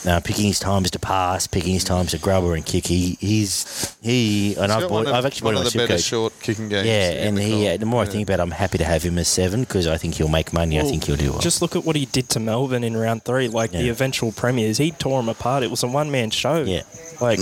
Uh, 0.07 0.19
picking 0.19 0.47
his 0.47 0.59
times 0.59 0.91
to 0.91 0.99
pass, 0.99 1.47
picking 1.47 1.75
his 1.75 1.85
times 1.85 2.13
to 2.13 2.19
grubber 2.19 2.55
and 2.55 2.65
kick. 2.65 2.87
He, 2.87 3.19
he's 3.21 3.95
he 4.03 4.55
and 4.55 4.65
He's 4.65 4.71
I've 4.71 4.81
got 4.81 4.89
bought, 4.89 4.91
one 4.91 5.07
of, 5.09 5.13
I've 5.15 5.27
actually 5.27 5.45
one 5.45 5.55
bought 5.57 5.61
him 5.61 5.67
of 5.67 5.75
a 5.75 5.79
the 5.79 5.87
better 5.87 5.95
Supercoach. 5.99 6.09
short 6.09 6.33
kicking 6.41 6.69
games. 6.71 6.87
Yeah, 6.87 7.11
and 7.29 7.37
the 7.37 7.43
he. 7.43 7.69
Uh, 7.69 7.77
the 7.77 7.85
more 7.85 8.03
I 8.03 8.07
think 8.07 8.27
about, 8.27 8.41
it, 8.41 8.43
I'm 8.45 8.51
happy 8.51 8.79
to 8.79 8.85
have 8.85 9.03
him 9.03 9.19
as 9.19 9.29
seven 9.29 9.61
because 9.61 9.87
I 9.87 9.99
think 9.99 10.15
he'll 10.15 10.29
make 10.29 10.55
money. 10.55 10.81
I 10.81 10.85
think 10.85 11.05
he'll 11.05 11.17
do 11.17 11.33
well. 11.33 11.41
Just 11.41 11.61
look 11.61 11.77
at 11.77 11.85
what 11.85 11.97
he 11.97 12.07
did 12.07 12.31
to 12.31 12.41
Melbourne 12.41 12.83
in 12.83 12.97
round 12.97 13.25
three. 13.25 13.49
Like 13.49 13.73
the 13.73 13.91
eventual 13.91 14.33
premiers, 14.33 14.79
he 14.79 14.91
tore 14.93 15.21
them 15.21 15.29
apart. 15.29 15.63
It 15.65 15.71
was 15.71 15.83
a 15.83 15.87
one 15.87 16.11
man 16.11 16.31
show. 16.31 16.63
Yeah. 16.63 16.83
Like, 17.21 17.39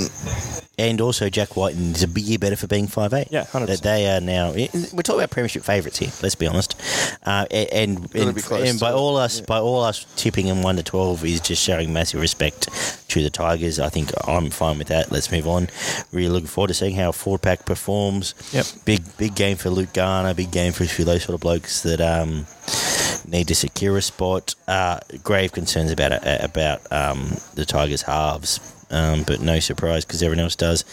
And 0.81 1.01
also, 1.01 1.29
Jack 1.29 1.57
Wighton 1.57 1.93
is 1.95 2.03
a 2.03 2.09
big 2.09 2.25
year 2.25 2.39
better 2.39 2.57
for 2.57 2.67
being 2.67 2.87
five 2.89 3.13
eight. 3.13 3.29
Yeah, 3.31 3.45
100%. 3.45 3.67
That 3.67 3.83
they 3.83 4.09
are 4.11 4.21
now. 4.21 4.53
We're 4.53 5.03
talking 5.03 5.21
about 5.21 5.31
premiership 5.31 5.63
favourites 5.65 5.99
here. 5.99 6.11
Let's 6.23 6.35
be 6.37 6.47
honest. 6.47 6.75
Uh, 7.25 7.47
a- 7.51 7.69
and 7.75 7.99
and, 8.15 8.37
and 8.37 8.81
by 8.81 8.91
to 8.91 8.97
it, 8.97 8.99
all 8.99 9.17
us, 9.17 9.41
by 9.41 9.59
all 9.59 9.83
us 9.83 10.07
tipping 10.17 10.47
in 10.49 10.63
one 10.63 10.77
to 10.77 10.83
twelve 10.83 11.25
is 11.25 11.41
just 11.41 11.63
showing 11.63 11.93
massive 11.93 12.21
respect 12.21 12.48
to 12.51 13.23
the 13.23 13.31
Tigers. 13.31 13.79
I 13.79 13.89
think 13.89 14.11
I'm 14.27 14.51
fine 14.51 14.79
with 14.79 14.89
that. 14.89 15.11
Let's 15.11 15.31
move 15.33 15.47
on. 15.47 15.69
Really 16.13 16.29
looking 16.29 16.49
forward 16.49 16.69
to 16.69 16.75
seeing 16.75 16.95
how 16.95 17.13
Ford 17.13 17.43
Pack 17.43 17.65
performs. 17.67 18.35
Yep. 18.53 18.67
Big 18.85 19.17
big 19.17 19.35
game 19.35 19.57
for 19.57 19.71
Luke 19.71 19.93
Garner. 19.93 20.35
Big 20.35 20.51
game 20.51 20.73
for 20.73 20.85
a 20.85 20.89
few 20.89 21.03
of 21.03 21.07
those 21.07 21.25
sort 21.25 21.35
of 21.35 21.41
blokes 21.41 21.83
that. 21.83 22.01
Um, 22.01 22.47
Need 23.27 23.49
to 23.49 23.55
secure 23.55 23.99
a 23.99 24.03
spot. 24.03 24.55
Uh, 24.67 25.01
grave 25.23 25.53
concerns 25.53 25.91
about 25.91 26.13
about 26.43 26.81
um, 26.91 27.37
the 27.55 27.67
Tigers' 27.67 28.03
halves, 28.03 28.59
um, 28.91 29.25
but 29.27 29.41
no 29.41 29.61
surprise 29.61 30.05
because 30.05 30.23
everyone 30.23 30.45
else 30.45 30.57
does. 30.57 30.85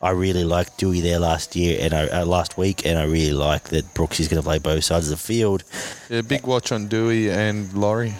I 0.00 0.10
really 0.10 0.44
liked 0.44 0.78
Dewey 0.78 1.00
there 1.00 1.18
last 1.18 1.56
year 1.56 1.78
and 1.80 1.94
I, 1.94 2.06
uh, 2.08 2.24
last 2.24 2.56
week, 2.56 2.86
and 2.86 2.98
I 2.98 3.04
really 3.04 3.32
like 3.32 3.64
that 3.70 3.92
Brooks 3.94 4.20
is 4.20 4.28
going 4.28 4.40
to 4.42 4.46
play 4.46 4.58
both 4.58 4.84
sides 4.84 5.10
of 5.10 5.18
the 5.18 5.22
field. 5.22 5.64
Yeah, 6.08 6.22
big 6.22 6.46
watch 6.46 6.72
on 6.72 6.88
Dewey 6.88 7.30
and 7.30 7.72
Laurie. 7.72 8.14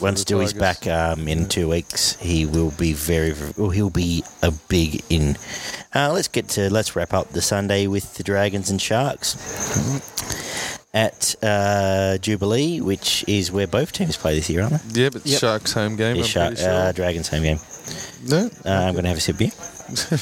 Once 0.00 0.24
Dewey's 0.24 0.54
Tigers. 0.54 0.78
back 0.80 0.86
um, 0.86 1.28
in 1.28 1.46
two 1.46 1.68
weeks, 1.68 2.16
he 2.16 2.46
will 2.46 2.70
be 2.70 2.94
very, 2.94 3.32
very 3.32 3.52
well, 3.56 3.70
he'll 3.70 3.90
be 3.90 4.24
a 4.42 4.50
big 4.50 5.02
in. 5.10 5.36
Uh, 5.94 6.10
let's 6.12 6.28
get 6.28 6.48
to 6.48 6.70
let's 6.72 6.96
wrap 6.96 7.12
up 7.12 7.28
the 7.30 7.42
Sunday 7.42 7.86
with 7.86 8.14
the 8.14 8.22
Dragons 8.22 8.70
and 8.70 8.80
Sharks 8.80 9.36
at 10.94 11.34
uh, 11.42 12.18
Jubilee, 12.18 12.80
which 12.80 13.24
is 13.28 13.52
where 13.52 13.66
both 13.66 13.92
teams 13.92 14.16
play 14.16 14.34
this 14.36 14.48
year, 14.48 14.62
aren't 14.62 14.82
they? 14.82 15.02
Yeah, 15.02 15.10
but 15.10 15.28
Sharks 15.28 15.72
home 15.72 15.96
game. 15.96 16.16
Yeah, 16.16 16.22
I'm 16.22 16.28
Shark, 16.28 16.56
sure. 16.56 16.70
uh, 16.70 16.92
Dragons 16.92 17.28
home 17.28 17.42
game. 17.42 17.58
No, 18.26 18.50
Uh, 18.64 18.70
I'm 18.70 18.92
going 18.92 19.04
to 19.04 19.08
have 19.08 19.18
a 19.18 19.20
sip 19.20 19.38
beer. 19.38 19.50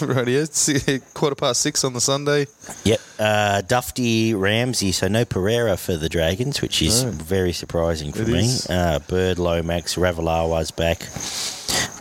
right 0.03 0.27
here. 0.28 0.43
It's 0.49 0.69
uh, 0.69 0.99
quarter 1.15 1.35
past 1.36 1.61
six 1.61 1.85
on 1.85 1.93
the 1.93 2.01
Sunday. 2.01 2.47
Yep. 2.85 3.01
Uh, 3.19 3.62
Dufty 3.66 4.35
Ramsey, 4.35 4.93
so 4.93 5.09
no 5.09 5.24
Pereira 5.24 5.77
for 5.77 5.97
the 5.97 6.09
Dragons, 6.09 6.62
which 6.62 6.81
is 6.81 7.05
No. 7.05 7.11
very 7.11 7.53
surprising 7.53 8.12
for 8.12 8.23
It 8.23 8.28
me. 8.28 8.57
Uh, 8.70 8.99
Bird, 9.01 9.39
Lomax, 9.39 9.97
Ravalawa's 9.97 10.70
back. 10.70 11.01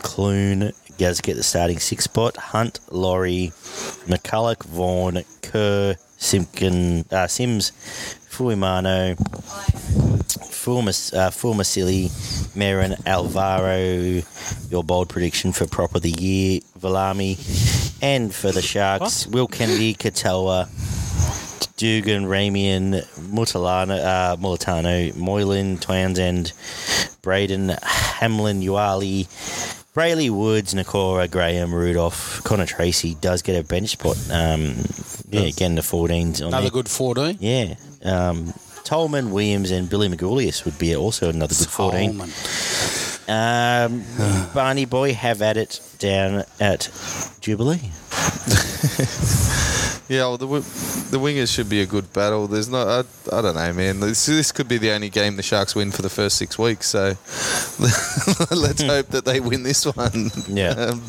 Clune 0.02 0.72
does 0.96 1.20
get 1.20 1.34
the 1.36 1.42
starting 1.42 1.78
six 1.78 2.04
spot. 2.04 2.36
Hunt, 2.36 2.80
Laurie, 2.90 3.52
McCulloch, 4.06 4.64
Vaughan, 4.64 5.24
Kerr, 5.42 5.96
Simpkin, 6.16 7.04
uh, 7.10 7.26
Sims, 7.26 7.72
Fuimaono, 8.38 9.16
Fulmas, 10.52 11.12
uh, 11.12 11.28
Fulmasili, 11.30 12.54
Marin, 12.54 12.94
Alvaro, 13.04 14.22
your 14.70 14.84
bold 14.84 15.08
prediction 15.08 15.50
for 15.50 15.66
prop 15.66 15.96
of 15.96 16.02
the 16.02 16.10
year, 16.12 16.60
Valami, 16.78 17.36
and 18.00 18.32
for 18.32 18.52
the 18.52 18.62
Sharks, 18.62 19.26
Will 19.26 19.48
Kennedy, 19.48 19.92
Katoa, 19.92 20.68
Dugan, 21.78 22.26
Ramien, 22.26 23.04
Mutalano, 23.32 23.98
uh, 23.98 24.36
Mulatano, 24.36 25.16
Moylan, 25.16 25.76
Townsend, 25.78 26.52
Braden, 27.22 27.70
Hamlin, 27.82 28.60
Uele, 28.60 29.26
Brailey 29.98 30.30
Woods, 30.30 30.74
Nakora, 30.74 31.28
Graham, 31.28 31.74
Rudolph, 31.74 32.40
Connor 32.44 32.66
Tracey 32.66 33.16
does 33.16 33.42
get 33.42 33.58
a 33.58 33.64
bench 33.66 33.88
spot. 33.88 34.16
Um, 34.30 34.76
yeah, 35.28 35.40
again, 35.40 35.74
the 35.74 35.80
14s 35.80 36.40
on 36.40 36.46
Another 36.48 36.62
there. 36.62 36.70
good 36.70 36.88
14. 36.88 37.38
Yeah. 37.40 37.74
Um, 38.04 38.54
Tolman, 38.84 39.32
Williams, 39.32 39.72
and 39.72 39.90
Billy 39.90 40.08
Magoulias 40.08 40.64
would 40.64 40.78
be 40.78 40.94
also 40.94 41.28
another 41.30 41.52
good 41.52 41.66
14. 41.66 42.16
Um, 43.28 44.04
Barney 44.54 44.86
Boy 44.86 45.12
have 45.14 45.42
at 45.42 45.56
it 45.56 45.80
down 45.98 46.44
at 46.58 46.90
Jubilee. 47.40 47.90
Yeah, 50.08 50.20
well, 50.20 50.38
the 50.38 50.46
wi- 50.46 50.62
the 51.10 51.18
wingers 51.18 51.52
should 51.54 51.68
be 51.68 51.82
a 51.82 51.86
good 51.86 52.10
battle. 52.14 52.46
There's 52.48 52.70
not, 52.70 52.88
I, 52.88 53.00
I 53.36 53.42
don't 53.42 53.54
know, 53.54 53.72
man. 53.74 54.00
This, 54.00 54.24
this 54.24 54.52
could 54.52 54.66
be 54.66 54.78
the 54.78 54.90
only 54.92 55.10
game 55.10 55.36
the 55.36 55.42
Sharks 55.42 55.74
win 55.74 55.90
for 55.90 56.00
the 56.00 56.08
first 56.08 56.38
six 56.38 56.58
weeks. 56.58 56.86
So 56.86 57.08
let's 57.78 58.82
hope 58.86 59.08
that 59.08 59.26
they 59.26 59.38
win 59.40 59.64
this 59.64 59.84
one. 59.84 60.30
Yeah. 60.48 60.70
Um, 60.70 61.02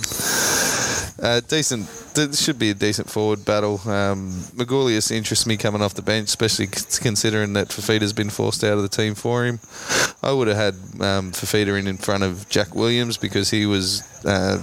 uh, 1.21 1.41
decent. 1.47 1.87
This 2.13 2.41
should 2.41 2.59
be 2.59 2.69
a 2.69 2.73
decent 2.73 3.09
forward 3.09 3.45
battle. 3.45 3.79
Um, 3.85 4.31
Magoulias 4.55 5.11
interests 5.11 5.45
me 5.45 5.57
coming 5.57 5.81
off 5.81 5.93
the 5.93 6.01
bench, 6.01 6.27
especially 6.27 6.67
considering 6.67 7.53
that 7.53 7.69
Fifita's 7.69 8.13
been 8.13 8.29
forced 8.29 8.63
out 8.63 8.73
of 8.73 8.81
the 8.81 8.89
team 8.89 9.15
for 9.15 9.45
him. 9.45 9.59
I 10.21 10.31
would 10.31 10.47
have 10.47 10.57
had 10.57 10.73
um, 11.01 11.31
Fafita 11.31 11.79
in 11.79 11.87
in 11.87 11.97
front 11.97 12.23
of 12.23 12.47
Jack 12.49 12.75
Williams 12.75 13.17
because 13.17 13.49
he 13.49 13.65
was 13.65 14.03
uh, 14.25 14.57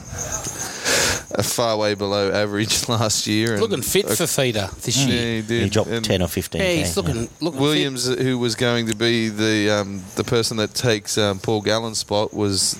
far 1.43 1.77
way 1.77 1.95
below 1.95 2.31
average 2.33 2.89
last 2.89 3.27
year. 3.27 3.53
and- 3.53 3.61
Looking 3.63 3.83
fit 3.83 4.09
for 4.09 4.27
feeder 4.27 4.69
this 4.83 4.97
yeah, 5.05 5.13
year. 5.15 5.37
he 5.37 5.43
did. 5.47 5.63
He 5.65 5.69
dropped 5.69 5.91
And 5.91 6.05
10 6.05 6.23
or 6.23 6.29
15. 6.29 6.61
Yeah, 6.61 6.69
he's 6.73 6.97
looking, 6.97 7.29
looking 7.41 7.61
Williams, 7.61 8.07
who 8.07 8.39
was 8.39 8.55
going 8.55 8.87
to 8.87 8.95
be 8.97 9.29
the 9.29 9.71
um, 9.71 10.03
the 10.17 10.25
person 10.25 10.57
that 10.59 10.75
takes 10.75 11.19
um, 11.19 11.39
Paul 11.39 11.61
Gallen's 11.63 11.99
spot, 11.99 12.33
was 12.35 12.73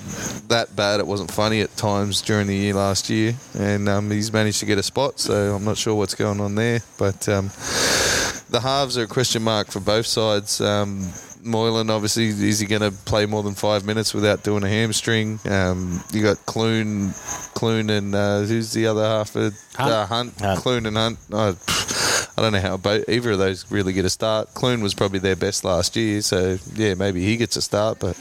that 0.49 0.75
bad. 0.77 1.01
It 1.01 1.07
wasn't 1.07 1.31
funny 1.31 1.61
at 1.61 1.77
times 1.77 2.23
during 2.23 2.47
the 2.47 2.57
year 2.57 2.75
last 2.75 3.11
year, 3.11 3.35
and 3.59 3.89
um, 3.89 4.11
he's 4.11 4.33
managed 4.33 4.61
to 4.61 4.67
get 4.67 4.79
a 4.79 4.83
spot. 4.83 5.19
So 5.21 5.55
I'm 5.55 5.65
not 5.65 5.77
sure 5.77 5.95
what's 5.95 6.15
going 6.15 6.41
on 6.41 6.55
there, 6.55 6.81
but 6.99 7.29
um, 7.29 7.51
the 8.51 8.61
halves 8.63 8.97
are 8.97 9.03
a 9.03 9.07
question 9.07 9.43
mark 9.43 9.71
for 9.71 9.81
both 9.81 10.07
sides. 10.07 10.61
Um, 10.61 11.09
Moylan, 11.47 11.91
obviously, 11.91 12.27
is 12.27 12.59
he 12.59 12.67
going 12.67 12.83
to 12.83 12.91
play 12.91 13.27
more 13.27 13.43
than 13.43 13.55
five 13.55 13.85
minutes 13.85 14.13
without 14.13 14.43
doing 14.43 14.63
a 14.65 14.69
hamstring? 14.69 15.41
Um, 15.49 16.03
you 16.13 16.23
got 16.23 16.45
Clune, 16.47 17.13
Clune, 17.55 17.91
and 17.91 18.15
uh, 18.15 18.41
who's 18.41 18.73
the 18.73 18.87
other 18.87 19.05
half? 19.05 19.35
Of, 19.37 19.55
Hunt. 19.75 19.93
Uh, 19.93 20.07
Hunt, 20.07 20.41
Hunt. 20.41 20.61
Clune 20.61 20.87
and 20.87 20.97
Hunt. 20.97 21.19
Oh, 21.31 21.57
I 22.39 22.43
don't 22.43 22.53
know 22.53 22.61
how 22.61 22.77
both, 22.77 23.09
either 23.09 23.31
of 23.31 23.39
those 23.39 23.71
really 23.71 23.93
get 23.95 24.05
a 24.05 24.11
start. 24.11 24.53
Clune 24.53 24.83
was 24.83 24.93
probably 24.93 25.21
their 25.21 25.37
best 25.37 25.65
last 25.65 25.97
year, 25.97 26.21
so 26.21 26.59
yeah, 26.75 26.95
maybe 26.95 27.25
he 27.25 27.39
gets 27.39 27.57
a 27.57 27.63
start. 27.63 27.99
But 27.99 28.17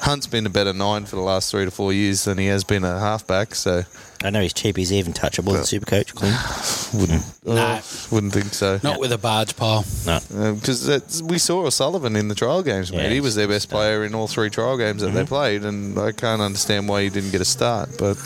Hunt's 0.00 0.26
been 0.26 0.46
a 0.46 0.50
better 0.50 0.72
nine 0.72 1.04
for 1.04 1.16
the 1.16 1.22
last 1.22 1.50
three 1.50 1.66
to 1.66 1.70
four 1.70 1.92
years 1.92 2.24
than 2.24 2.38
he 2.38 2.46
has 2.46 2.64
been 2.64 2.82
a 2.84 2.98
halfback. 2.98 3.54
So 3.54 3.82
I 4.24 4.30
know 4.30 4.40
he's 4.40 4.54
cheap. 4.54 4.76
He's 4.76 4.92
even 4.92 5.12
touchable 5.12 5.62
Super 5.64 5.84
Coach 5.84 6.14
Clean. 6.14 6.32
Wouldn't. 6.96 7.22
No. 7.44 7.80
oh, 7.80 8.06
wouldn't 8.10 8.32
think 8.32 8.54
so. 8.54 8.80
Not 8.82 8.98
with 8.98 9.12
a 9.12 9.18
barge 9.18 9.56
pile. 9.56 9.84
No. 10.06 10.18
Uh, 10.34 10.52
because 10.52 11.22
we 11.22 11.38
saw 11.38 11.64
O'Sullivan 11.64 12.16
in 12.16 12.28
the 12.28 12.34
trial 12.34 12.62
games, 12.62 12.92
mate. 12.92 13.12
He 13.12 13.20
was 13.20 13.34
their 13.34 13.48
best 13.48 13.68
player 13.68 14.04
in 14.04 14.14
all 14.14 14.26
three 14.26 14.50
trial 14.50 14.76
games 14.76 15.02
that 15.02 15.12
they 15.12 15.20
mm-hmm. 15.20 15.28
played, 15.28 15.64
and 15.64 15.98
I 15.98 16.12
can't 16.12 16.40
understand 16.40 16.88
why 16.88 17.02
he 17.02 17.10
didn't 17.10 17.30
get 17.30 17.40
a 17.40 17.44
start. 17.44 17.90
But 17.98 18.16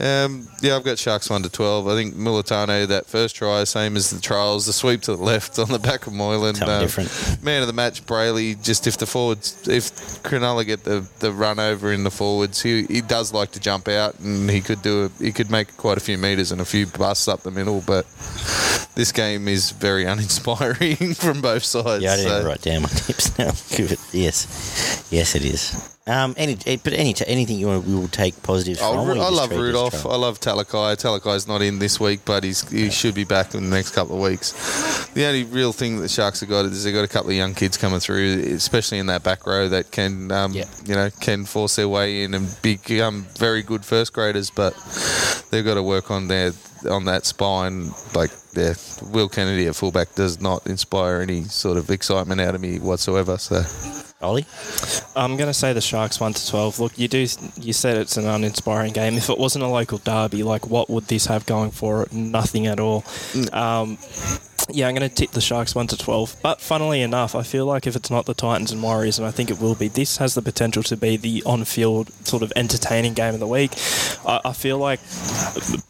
um, 0.00 0.48
yeah, 0.60 0.76
I've 0.76 0.84
got 0.84 0.98
Sharks 0.98 1.30
one 1.30 1.42
to 1.42 1.48
twelve. 1.50 1.88
I 1.88 1.94
think 1.94 2.16
Militano 2.16 2.86
that 2.86 3.06
first 3.06 3.36
try, 3.36 3.64
same 3.64 3.96
as 3.96 4.10
the 4.10 4.20
trials, 4.20 4.66
the 4.66 4.72
sweep 4.72 5.02
to 5.02 5.16
the 5.16 5.22
left 5.22 5.58
on 5.58 5.68
the 5.68 5.78
back 5.78 6.06
of 6.06 6.12
Moylan. 6.12 6.56
Something 6.56 6.74
uh, 6.74 6.80
different. 6.80 7.42
Man 7.42 7.62
of 7.62 7.66
the 7.66 7.72
match, 7.72 8.04
Brailey. 8.04 8.60
Just 8.62 8.86
if 8.86 8.98
the 8.98 9.06
forwards, 9.06 9.68
if 9.68 9.90
Cronulla 10.22 10.66
get 10.66 10.84
the, 10.84 11.06
the 11.20 11.32
run 11.32 11.58
over 11.58 11.92
in 11.92 12.04
the 12.04 12.10
forwards, 12.10 12.62
he 12.62 12.84
he 12.84 13.00
does 13.00 13.32
like 13.32 13.52
to 13.52 13.60
jump 13.60 13.88
out, 13.88 14.18
and 14.20 14.50
he 14.50 14.60
could 14.60 14.82
do 14.82 15.04
a, 15.04 15.22
he 15.22 15.32
could 15.32 15.50
make 15.50 15.76
quite 15.76 15.98
a 15.98 16.00
few 16.00 16.18
meters 16.18 16.52
and 16.52 16.60
a 16.60 16.64
few 16.64 16.86
busts 16.86 17.28
up 17.28 17.42
the 17.42 17.50
middle, 17.50 17.61
but. 17.86 18.06
This 18.94 19.10
game 19.10 19.48
is 19.48 19.70
very 19.70 20.04
uninspiring 20.12 21.14
from 21.14 21.40
both 21.40 21.64
sides. 21.64 22.04
Yeah, 22.04 22.12
I 22.12 22.16
didn't 22.16 22.42
so- 22.42 22.46
write 22.46 22.60
down 22.60 22.82
my 22.82 22.88
tips 22.90 23.38
now. 23.38 23.52
Give 23.74 23.90
it, 23.90 23.98
yes, 24.12 25.06
yes, 25.10 25.34
it 25.34 25.46
is. 25.46 25.88
Um, 26.06 26.34
any, 26.36 26.58
eh, 26.66 26.76
but 26.82 26.92
any, 26.92 27.14
anything 27.26 27.56
you 27.58 27.68
want, 27.68 27.86
we 27.86 27.94
will 27.94 28.08
take 28.08 28.42
positives 28.42 28.80
Oh, 28.82 28.90
from. 28.92 28.98
or 29.00 29.06
Ru- 29.06 29.14
you 29.14 29.22
I 29.22 29.28
love 29.30 29.50
Rudolph. 29.50 30.04
I 30.04 30.16
love 30.16 30.40
Talakai. 30.40 30.96
Talakai's 31.00 31.46
not 31.48 31.62
in 31.62 31.78
this 31.78 31.98
week, 31.98 32.20
but 32.26 32.44
he's, 32.44 32.68
he 32.68 32.90
should 32.90 33.14
be 33.14 33.24
back 33.24 33.54
in 33.54 33.70
the 33.70 33.74
next 33.74 33.92
couple 33.92 34.16
of 34.16 34.22
weeks. 34.22 34.52
The 35.14 35.24
only 35.24 35.44
real 35.44 35.72
thing 35.72 35.96
that 35.96 36.02
the 36.02 36.08
Sharks 36.08 36.40
have 36.40 36.50
got 36.50 36.66
is 36.66 36.84
they've 36.84 36.92
got 36.92 37.04
a 37.04 37.08
couple 37.08 37.30
of 37.30 37.36
young 37.36 37.54
kids 37.54 37.78
coming 37.78 38.00
through, 38.00 38.42
especially 38.56 38.98
in 38.98 39.06
that 39.06 39.22
back 39.22 39.46
row 39.46 39.68
that 39.68 39.90
can, 39.90 40.30
um, 40.32 40.52
Yeah. 40.52 40.64
you 40.84 40.94
know, 40.96 41.08
can 41.20 41.44
force 41.46 41.76
their 41.76 41.88
way 41.88 42.24
in 42.24 42.34
and 42.34 42.60
become 42.60 43.26
very 43.38 43.62
good 43.62 43.84
first 43.86 44.12
graders. 44.12 44.50
But 44.50 44.74
they've 45.50 45.64
got 45.64 45.74
to 45.74 45.82
work 45.82 46.10
on 46.10 46.26
their 46.28 46.52
on 46.86 47.04
that 47.06 47.26
spine. 47.26 47.92
Like, 48.14 48.30
yeah, 48.54 48.74
Will 49.10 49.28
Kennedy 49.28 49.66
at 49.66 49.74
fullback 49.74 50.14
does 50.14 50.40
not 50.40 50.66
inspire 50.66 51.20
any 51.20 51.44
sort 51.44 51.76
of 51.76 51.90
excitement 51.90 52.40
out 52.40 52.54
of 52.54 52.60
me 52.60 52.78
whatsoever. 52.78 53.38
So 53.38 53.62
Ollie? 54.20 54.46
I'm 55.16 55.36
going 55.36 55.48
to 55.48 55.54
say 55.54 55.72
the 55.72 55.80
Sharks 55.80 56.20
one 56.20 56.32
to 56.32 56.48
twelve. 56.48 56.78
Look, 56.78 56.98
you 56.98 57.08
do. 57.08 57.26
You 57.60 57.72
said 57.72 57.96
it's 57.96 58.16
an 58.16 58.26
uninspiring 58.26 58.92
game. 58.92 59.14
If 59.14 59.30
it 59.30 59.38
wasn't 59.38 59.64
a 59.64 59.68
local 59.68 59.98
derby, 59.98 60.42
like 60.42 60.68
what 60.68 60.88
would 60.90 61.04
this 61.04 61.26
have 61.26 61.46
going 61.46 61.70
for 61.70 62.02
it? 62.02 62.12
Nothing 62.12 62.66
at 62.66 62.78
all. 62.78 63.04
Um, 63.52 63.98
yeah, 64.70 64.88
I'm 64.88 64.94
going 64.94 65.08
to 65.08 65.14
tip 65.14 65.30
the 65.32 65.40
Sharks 65.40 65.74
one 65.74 65.86
to 65.88 65.96
twelve. 65.96 66.36
But 66.42 66.60
funnily 66.60 67.02
enough, 67.02 67.34
I 67.34 67.42
feel 67.42 67.66
like 67.66 67.86
if 67.86 67.96
it's 67.96 68.10
not 68.10 68.26
the 68.26 68.34
Titans 68.34 68.72
and 68.72 68.82
Warriors, 68.82 69.18
and 69.18 69.26
I 69.26 69.30
think 69.30 69.50
it 69.50 69.60
will 69.60 69.74
be, 69.74 69.88
this 69.88 70.16
has 70.18 70.34
the 70.34 70.42
potential 70.42 70.82
to 70.84 70.96
be 70.96 71.16
the 71.16 71.42
on-field 71.44 72.10
sort 72.26 72.42
of 72.42 72.52
entertaining 72.56 73.14
game 73.14 73.34
of 73.34 73.40
the 73.40 73.46
week. 73.46 73.72
I, 74.26 74.40
I 74.46 74.52
feel 74.52 74.78
like 74.78 75.00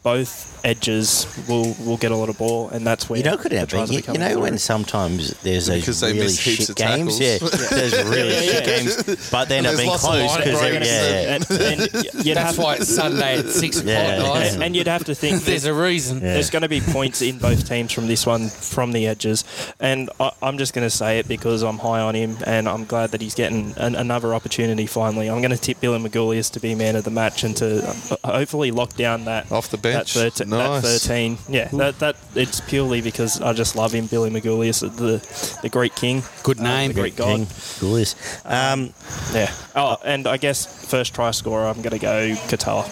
both 0.03 0.49
edges 0.65 1.27
will 1.49 1.75
will 1.85 1.97
get 1.97 2.11
a 2.11 2.15
lot 2.15 2.29
of 2.29 2.37
ball, 2.37 2.69
and 2.69 2.87
that's 2.87 3.09
where 3.09 3.17
You 3.19 3.25
know, 3.25 3.37
could 3.37 3.51
the 3.51 3.59
have 3.59 3.69
been. 3.69 3.79
tries 3.79 3.89
will 3.89 3.97
You, 3.99 4.13
you 4.13 4.19
know, 4.19 4.31
through. 4.33 4.41
when 4.41 4.57
sometimes 4.57 5.31
there's 5.41 5.67
those 5.67 5.81
Because 5.81 5.99
they 5.99 6.13
really 6.13 6.23
miss 6.25 6.39
heaps 6.39 6.57
shit 6.59 6.69
of 6.69 6.75
games, 6.75 7.19
yeah, 7.19 7.37
tackles. 7.37 7.69
there's 7.69 8.03
really 8.05 8.31
shit 8.47 8.65
games, 8.65 9.29
but 9.29 9.49
they 9.49 9.57
end 9.57 9.67
up 9.67 9.71
There's 9.75 9.79
being 9.79 9.89
lots 9.89 10.03
close 10.03 10.37
because 10.37 10.61
yeah, 10.61 10.69
yeah. 10.79 11.35
and, 11.35 11.51
and 11.51 12.03
you'd 12.25 12.37
That's 12.37 12.55
have, 12.55 12.57
why 12.57 12.75
it's 12.75 12.87
Sunday 12.93 13.39
at 13.39 13.49
six 13.49 13.79
o'clock, 13.79 13.93
Yeah. 13.93 14.17
guys. 14.19 14.55
and 14.55 14.75
you'd 14.75 14.87
have 14.87 15.03
to 15.05 15.15
think 15.15 15.41
There's 15.43 15.65
a 15.65 15.73
reason. 15.73 16.17
Yeah. 16.21 16.33
There's 16.35 16.49
going 16.49 16.61
to 16.61 16.69
be 16.69 16.79
points 16.81 17.21
in 17.21 17.39
both 17.39 17.67
teams 17.67 17.91
from 17.91 18.07
this 18.07 18.25
one, 18.25 18.49
from 18.63 18.91
the 18.91 19.07
edges. 19.07 19.43
And 19.79 20.09
I, 20.19 20.31
I'm 20.41 20.57
just 20.57 20.73
going 20.73 20.85
to 20.85 20.89
say 20.89 21.19
it 21.19 21.27
because 21.27 21.61
I'm 21.63 21.77
high 21.79 21.99
on 21.99 22.15
him 22.15 22.37
and 22.45 22.67
I'm 22.67 22.85
glad 22.85 23.11
that 23.11 23.21
he's 23.21 23.35
getting 23.35 23.73
an, 23.77 23.95
another 23.95 24.33
opportunity 24.33 24.85
finally. 24.85 25.29
I'm 25.29 25.41
going 25.41 25.51
to 25.51 25.57
tip 25.57 25.79
Billy 25.79 25.99
Magoulias 25.99 26.51
to 26.53 26.59
be 26.59 26.75
man 26.75 26.95
of 26.95 27.03
the 27.03 27.11
match 27.11 27.43
and 27.43 27.55
to 27.57 27.87
uh, 28.23 28.31
hopefully 28.31 28.71
lock 28.71 28.95
down 28.95 29.25
that. 29.25 29.51
Off 29.51 29.69
the 29.69 29.77
bench. 29.77 30.13
That, 30.13 30.33
thirte- 30.33 30.47
Nice. 30.47 30.81
that 30.83 31.07
13. 31.07 31.37
Yeah, 31.49 31.67
that, 31.69 31.99
that 31.99 32.15
it's 32.35 32.61
purely 32.61 33.01
because 33.01 33.41
I 33.41 33.53
just 33.53 33.75
love 33.75 33.93
him, 33.93 34.07
Billy 34.07 34.29
Magoulias, 34.29 34.81
the, 34.81 35.59
the 35.61 35.69
Greek 35.69 35.95
king. 35.95 36.23
Good 36.43 36.59
um, 36.59 36.63
name. 36.65 36.93
the 36.93 37.01
Greek 37.01 37.15
god. 37.15 37.35
King, 37.37 37.47
Julius. 37.79 38.15
Um, 38.45 38.93
Yeah. 39.33 39.51
Oh, 39.75 39.97
and 40.05 40.27
I 40.27 40.37
guess 40.37 40.87
first 40.89 41.15
try 41.15 41.31
scorer, 41.31 41.65
I'm 41.65 41.81
going 41.81 41.91
to 41.91 41.99
go 41.99 42.29
Katoa. 42.47 42.83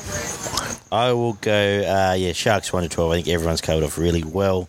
I 0.91 1.13
will 1.13 1.33
go, 1.33 1.51
uh, 1.51 2.13
yeah, 2.17 2.33
Sharks 2.33 2.73
1 2.73 2.83
to 2.83 2.89
12. 2.89 3.11
I 3.11 3.15
think 3.15 3.27
everyone's 3.29 3.61
covered 3.61 3.83
off 3.83 3.97
really 3.97 4.23
well. 4.23 4.67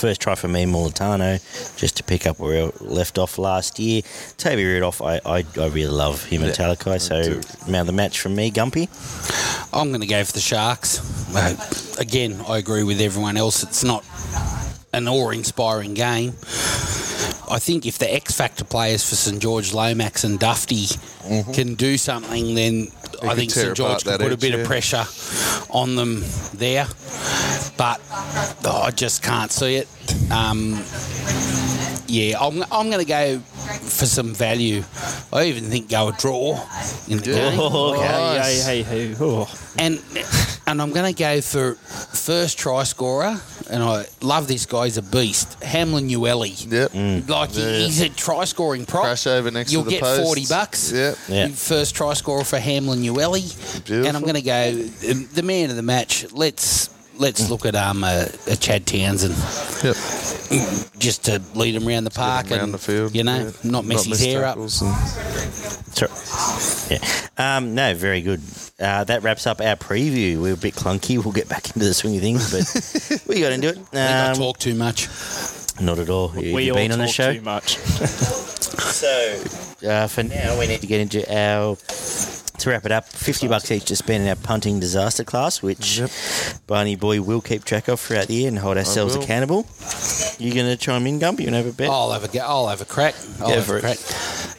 First 0.00 0.22
try 0.22 0.34
for 0.34 0.48
me, 0.48 0.64
Molitano, 0.64 1.38
just 1.76 1.98
to 1.98 2.02
pick 2.02 2.26
up 2.26 2.38
where 2.38 2.64
we 2.64 2.72
left 2.80 3.18
off 3.18 3.36
last 3.36 3.78
year. 3.78 4.00
Toby 4.38 4.64
Rudolph, 4.64 5.02
I, 5.02 5.20
I, 5.26 5.44
I 5.58 5.66
really 5.66 5.88
love 5.88 6.24
him 6.24 6.42
and 6.42 6.58
Yeah, 6.58 6.74
Talakai, 6.74 6.98
so 6.98 7.70
man 7.70 7.82
of 7.82 7.86
the 7.86 7.92
match 7.92 8.18
from 8.18 8.34
me, 8.34 8.50
Gumpy. 8.50 8.88
I'm 9.74 9.90
going 9.90 10.00
to 10.00 10.06
go 10.06 10.24
for 10.24 10.32
the 10.32 10.40
Sharks. 10.40 11.00
Uh, 11.36 11.54
again, 12.00 12.40
I 12.48 12.56
agree 12.56 12.82
with 12.82 12.98
everyone 13.02 13.36
else. 13.36 13.62
It's 13.62 13.84
not 13.84 14.02
an 14.94 15.06
awe-inspiring 15.06 15.92
game. 15.92 16.30
I 17.50 17.58
think 17.58 17.84
if 17.84 17.98
the 17.98 18.10
X 18.10 18.32
Factor 18.34 18.64
players 18.64 19.06
for 19.06 19.16
St 19.16 19.38
George, 19.38 19.74
Lomax 19.74 20.24
and 20.24 20.40
Dufty 20.40 20.98
can 21.52 21.74
do 21.74 21.98
something, 21.98 22.54
then 22.54 22.88
I 23.22 23.34
think 23.34 23.50
St 23.50 23.76
George 23.76 24.02
apart 24.02 24.02
can 24.02 24.10
that 24.12 24.20
put 24.20 24.32
a 24.32 24.36
bit 24.36 24.52
yeah. 24.52 24.58
of 24.58 24.66
pressure 24.66 25.04
on 25.70 25.96
them 25.96 26.22
there. 26.54 26.86
But 27.76 28.00
oh, 28.64 28.82
I 28.86 28.90
just 28.90 29.22
can't 29.22 29.50
see 29.50 29.76
it. 29.76 29.88
Um, 30.30 30.82
yeah, 32.06 32.36
I'm, 32.40 32.62
I'm 32.72 32.90
going 32.90 33.04
to 33.04 33.08
go 33.08 33.38
for 33.38 34.06
some 34.06 34.34
value. 34.34 34.82
I 35.32 35.44
even 35.44 35.64
think 35.64 35.88
go 35.88 36.08
a 36.08 36.12
draw 36.12 36.60
in 37.08 37.18
the 37.18 37.30
Yeah. 37.30 37.50
game. 37.50 37.60
Oh, 37.60 37.94
okay. 37.94 38.08
Nice. 38.08 38.66
Hey, 38.66 38.82
hey, 38.82 39.08
hey. 39.08 39.16
Oh. 39.20 39.48
And 39.78 40.02
and 40.66 40.80
I'm 40.82 40.90
going 40.92 41.12
to 41.12 41.18
go 41.18 41.40
for 41.40 41.74
first 41.74 42.58
try 42.58 42.82
scorer, 42.84 43.40
and 43.70 43.82
I 43.82 44.06
love 44.20 44.46
this 44.48 44.66
guy. 44.66 44.84
He's 44.84 44.98
a 44.98 45.02
beast. 45.02 45.62
Hamlin 45.62 46.08
Uele. 46.08 46.70
Yep. 46.70 47.28
Like 47.28 47.50
he- 47.52 47.60
Yeah. 47.62 47.78
he's 47.86 48.00
a 48.00 48.08
try 48.08 48.44
scoring 48.44 48.86
prop. 48.86 49.04
Crash 49.04 49.26
over 49.26 49.50
next 49.50 49.72
You'll 49.72 49.82
to 49.84 49.90
the 49.90 49.96
get 49.96 50.02
post. 50.02 50.22
forty 50.22 50.46
bucks. 50.46 50.92
Yep. 50.92 51.16
Yeah. 51.28 51.48
First 51.48 51.94
try 51.94 52.14
scorer 52.14 52.44
for 52.44 52.58
Hamlin 52.58 52.99
Ueli. 53.02 53.84
Beautiful. 53.84 54.06
And 54.06 54.16
I'm 54.16 54.22
going 54.22 54.34
to 54.34 54.42
go 54.42 54.70
um, 55.10 55.28
the 55.32 55.42
man 55.42 55.70
of 55.70 55.76
the 55.76 55.82
match. 55.82 56.30
Let's 56.32 56.90
let's 57.18 57.50
look 57.50 57.66
at 57.66 57.74
um 57.74 58.02
a, 58.04 58.28
a 58.46 58.56
Chad 58.56 58.86
Townsend 58.86 59.34
Yep. 59.84 59.96
just 60.98 61.24
to 61.26 61.42
lead 61.54 61.74
him 61.74 61.86
around 61.86 62.04
the 62.04 62.10
park 62.10 62.50
Around 62.50 62.60
and 62.60 62.74
the 62.74 62.78
field. 62.78 63.14
you 63.14 63.24
know 63.24 63.38
yeah. 63.46 63.70
not 63.70 63.84
mess 63.84 64.04
his 64.06 64.20
hair 64.24 64.44
up. 64.46 64.56
and- 64.56 64.70
Yeah. 66.90 66.98
Um, 67.36 67.74
no, 67.74 67.94
very 67.94 68.20
good. 68.22 68.40
Uh, 68.78 69.04
that 69.04 69.22
wraps 69.22 69.46
up 69.46 69.60
our 69.60 69.76
preview. 69.76 70.40
We're 70.40 70.54
a 70.54 70.56
bit 70.56 70.74
clunky. 70.74 71.22
We'll 71.22 71.32
get 71.32 71.48
back 71.48 71.66
into 71.68 71.80
the 71.86 71.94
swing 71.94 72.16
of 72.16 72.22
things, 72.22 72.50
but 72.50 73.22
we 73.28 73.40
got 73.40 73.52
into 73.52 73.68
it. 73.68 73.78
I 73.78 73.80
think 73.82 73.94
I 73.94 74.30
Um, 74.30 74.36
talk 74.36 74.58
too 74.58 74.74
much. 74.74 75.08
not 75.80 75.98
at 75.98 76.08
all. 76.08 76.28
Have 76.28 76.42
we 76.42 76.64
you 76.64 76.72
all 76.72 76.76
been 76.78 76.92
on 76.92 76.98
the 76.98 77.06
show? 77.08 77.32
too 77.34 77.42
much. 77.42 77.76
So, 78.70 79.42
uh, 79.88 80.06
for 80.06 80.22
now, 80.22 80.58
we 80.58 80.66
need 80.66 80.80
to 80.80 80.86
get 80.86 81.00
into 81.00 81.20
our. 81.34 81.76
To 82.60 82.68
wrap 82.68 82.84
it 82.84 82.92
up, 82.92 83.06
50 83.06 83.48
bucks 83.48 83.70
each 83.70 83.86
to 83.86 83.96
spend 83.96 84.24
in 84.24 84.28
our 84.28 84.36
punting 84.36 84.80
disaster 84.80 85.24
class, 85.24 85.62
which 85.62 85.98
Yep. 85.98 86.10
Barney 86.66 86.94
Boy 86.94 87.22
will 87.22 87.40
keep 87.40 87.64
track 87.64 87.88
of 87.88 87.98
throughout 87.98 88.26
the 88.26 88.34
year 88.34 88.48
and 88.48 88.58
hold 88.58 88.76
ourselves 88.76 89.14
accountable. 89.16 89.66
You're 90.38 90.54
going 90.54 90.66
to 90.66 90.76
chime 90.76 91.06
in, 91.06 91.18
Gumpy? 91.18 91.40
You 91.40 91.46
want 91.46 91.54
to 91.54 91.56
have 91.56 91.66
a 91.68 91.72
bet? 91.72 91.88
I'll 91.88 92.12
have 92.12 92.22
a 92.24 92.28
go. 92.28 92.40
I'll 92.40 92.68
have 92.68 92.82
a 92.82 92.84
crack. 92.84 93.14
I'll 93.40 93.48
Go 93.48 93.54
have 93.54 93.70
a 93.70 93.80
crack. 93.80 93.98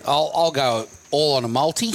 I'll, 0.07 0.31
I'll 0.33 0.51
go 0.51 0.87
all 1.11 1.35
on 1.37 1.45
a 1.45 1.47
multi. 1.47 1.91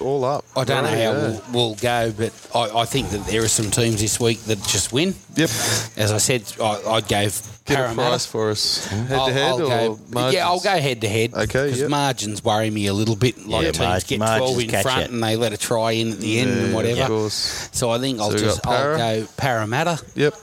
all 0.00 0.24
up. 0.24 0.44
I 0.56 0.64
don't 0.64 0.82
know 0.82 0.90
how 0.90 0.96
yeah. 0.96 1.12
we'll, 1.12 1.42
we'll 1.52 1.74
go, 1.76 2.12
but 2.16 2.32
I, 2.52 2.80
I 2.80 2.84
think 2.84 3.10
that 3.10 3.24
there 3.26 3.44
are 3.44 3.48
some 3.48 3.70
teams 3.70 4.00
this 4.00 4.18
week 4.18 4.40
that 4.44 4.58
just 4.64 4.92
win. 4.92 5.14
Yep. 5.36 5.50
As 5.96 6.12
I 6.12 6.18
said, 6.18 6.42
I, 6.60 6.82
I'd 6.86 7.08
go 7.08 7.28
Get 7.66 7.80
a 7.90 7.94
price 7.94 8.26
for 8.26 8.50
us. 8.50 8.86
Head 8.88 9.12
I'll- 9.12 9.26
to 9.26 9.32
head 9.32 9.52
or 9.54 9.58
go- 9.58 9.98
margins? 10.10 10.34
Yeah, 10.34 10.46
I'll 10.48 10.60
go 10.60 10.70
head 10.78 11.00
to 11.00 11.08
head. 11.08 11.32
Okay, 11.32 11.44
Because 11.44 11.80
yep. 11.80 11.88
margins 11.90 12.44
worry 12.44 12.68
me 12.68 12.88
a 12.88 12.92
little 12.92 13.16
bit. 13.16 13.46
Like 13.46 13.64
Yeah, 13.64 13.70
teams 13.72 13.78
marg- 13.78 14.06
get 14.06 14.18
margins 14.18 14.50
12 14.50 14.60
in 14.60 14.68
catch 14.68 14.82
front 14.82 15.08
you. 15.08 15.14
and 15.14 15.22
they 15.24 15.36
let 15.36 15.52
a 15.54 15.56
try 15.56 15.92
in 15.92 16.12
at 16.12 16.18
the 16.20 16.40
end 16.40 16.50
Yeah, 16.50 16.62
and 16.64 16.74
whatever. 16.74 17.00
Of 17.02 17.08
course. 17.08 17.68
So 17.72 17.90
I 17.90 17.98
think 17.98 18.20
I'll 18.20 18.32
So 18.32 18.36
just 18.38 18.62
got 18.62 18.74
I'll 18.74 18.96
go 18.98 19.26
Parramatta. 19.38 19.98
Yep. 20.14 20.34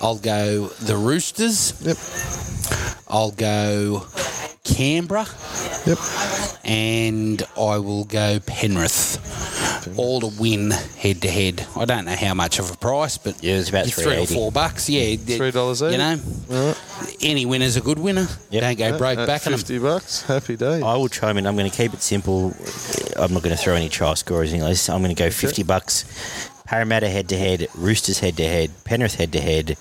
I'll 0.00 0.18
go 0.18 0.68
the 0.68 0.96
Roosters. 0.96 1.74
Yep. 1.82 1.96
I'll 3.08 3.32
go 3.32 4.06
Canberra. 4.62 5.26
Yep. 5.86 5.98
and 6.64 7.42
I 7.56 7.78
will 7.78 8.04
go 8.04 8.38
Penrith. 8.40 9.18
All 9.96 10.20
to 10.20 10.26
win 10.40 10.70
head 10.70 11.22
to 11.22 11.28
head. 11.30 11.66
I 11.76 11.84
don't 11.86 12.04
know 12.04 12.14
how 12.14 12.34
much 12.34 12.58
of 12.58 12.70
a 12.70 12.76
price, 12.76 13.16
but 13.16 13.42
Yeah, 13.42 13.54
it's 13.54 13.70
about 13.70 13.86
three 13.86 14.04
or 14.04 14.26
3.80. 14.26 14.34
four 14.38 14.52
bucks. 14.52 14.88
Yeah, 14.88 15.16
Three 15.16 15.50
dollars 15.50 15.82
each. 15.82 15.92
You 15.92 15.98
know, 15.98 16.20
All 16.50 16.66
right. 16.68 17.16
any 17.20 17.44
winner's 17.46 17.76
a 17.76 17.80
good 17.80 17.98
winner. 17.98 18.26
Yep. 18.50 18.62
Don't 18.62 18.78
go 18.78 18.98
broke 18.98 19.18
At 19.18 19.26
back 19.26 19.46
on 19.46 19.52
them. 19.52 19.58
fifty 19.58 19.78
bucks. 19.78 20.22
Happy 20.22 20.56
day. 20.56 20.80
I 20.80 20.96
will 20.96 21.08
chime 21.08 21.38
in. 21.38 21.46
I'm 21.46 21.56
going 21.56 21.70
to 21.70 21.76
keep 21.76 21.92
it 21.92 22.02
simple. 22.02 22.54
I'm 23.16 23.32
not 23.34 23.42
going 23.42 23.56
to 23.56 23.62
throw 23.62 23.74
any 23.74 23.88
try 23.88 24.14
scorers 24.14 24.50
or 24.50 24.54
anything 24.54 24.62
like 24.62 24.72
this. 24.72 24.88
I'm 24.88 25.02
going 25.02 25.14
to 25.14 25.18
go 25.20 25.30
50 25.30 25.62
bucks 25.64 26.04
Parramatta 26.66 27.08
head 27.08 27.30
to 27.30 27.38
head, 27.38 27.66
Roosters 27.74 28.18
head 28.20 28.36
to 28.36 28.44
head, 28.44 28.70
Penrith 28.84 29.14
head 29.14 29.32
to 29.32 29.40
head, 29.40 29.76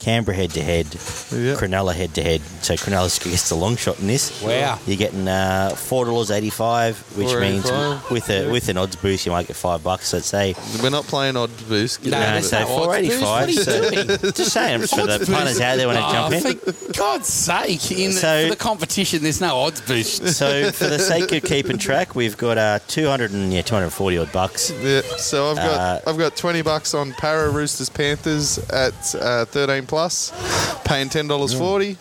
Canberra 0.00 0.34
head 0.34 0.50
to 0.52 0.62
head, 0.62 0.86
Yeah. 0.86 1.54
Cronulla 1.56 1.94
head 1.94 2.14
to 2.14 2.22
head. 2.22 2.40
So 2.62 2.72
Cronulla 2.74 3.22
gets 3.30 3.50
the 3.50 3.54
long 3.54 3.76
shot 3.76 4.00
in 4.00 4.06
this. 4.06 4.42
Wow. 4.42 4.78
You're 4.86 4.96
getting 4.96 5.28
uh, 5.28 5.70
four 5.76 6.06
dollars 6.06 6.30
eighty 6.30 6.48
five, 6.48 6.96
which 7.18 7.28
means 7.34 7.64
$4.85. 7.66 8.10
with 8.10 8.30
a 8.30 8.50
with 8.50 8.68
an 8.70 8.78
odds 8.78 8.96
boost 8.96 9.26
you 9.26 9.32
might 9.32 9.46
get 9.46 9.56
five 9.56 9.84
bucks. 9.84 10.10
Let's 10.14 10.26
say 10.26 10.54
We're 10.82 10.88
not 10.88 11.04
playing 11.04 11.36
odds 11.36 11.62
boost. 11.64 12.02
Get 12.02 12.12
No, 12.12 12.16
out 12.16 12.28
of 12.38 12.42
no, 12.44 12.48
so 12.48 12.58
odds 12.60 12.68
four 12.70 12.96
eighty 12.96 13.10
five. 13.10 13.46
boost. 13.48 13.66
What 13.68 13.76
are 13.76 13.94
you 13.94 14.04
So 14.16 14.30
just 14.32 14.52
saying 14.54 14.80
for 14.86 15.06
the 15.06 15.24
punters 15.30 15.60
out 15.60 15.76
there 15.76 15.86
when 15.86 15.96
to 15.96 16.02
Oh, 16.06 16.12
jump 16.30 16.34
in. 16.46 16.56
For 16.56 16.92
God's 16.94 17.28
sake, 17.28 17.92
in 17.92 18.12
So- 18.12 18.44
for 18.44 18.50
the 18.50 18.56
competition, 18.56 19.22
there's 19.22 19.42
no 19.42 19.54
odds 19.56 19.82
boost. 19.82 20.26
So 20.40 20.70
for 20.72 20.86
the 20.86 20.98
sake 20.98 21.30
of 21.32 21.42
keeping 21.42 21.76
track, 21.76 22.14
we've 22.14 22.38
got 22.38 22.56
uh, 22.56 22.78
two 22.88 23.06
hundred 23.06 23.32
and 23.32 23.52
yeah 23.52 23.60
two 23.60 23.74
hundred 23.74 23.90
forty 23.90 24.16
odd 24.16 24.32
bucks. 24.32 24.70
Yeah, 24.82 25.02
so 25.18 25.50
I've 25.50 25.56
got 25.56 25.66
Uh, 26.06 26.10
I've 26.10 26.16
got 26.18 26.36
twenty 26.36 26.62
bucks 26.62 26.94
on 26.94 27.12
Para 27.12 27.50
Roosters 27.50 27.90
Panthers 27.90 28.58
at 28.70 29.14
uh, 29.16 29.44
thirteen 29.44 29.86
plus, 29.90 30.32
paying 30.84 31.08
ten 31.10 31.26
dollars 31.28 31.52
forty. 31.52 31.98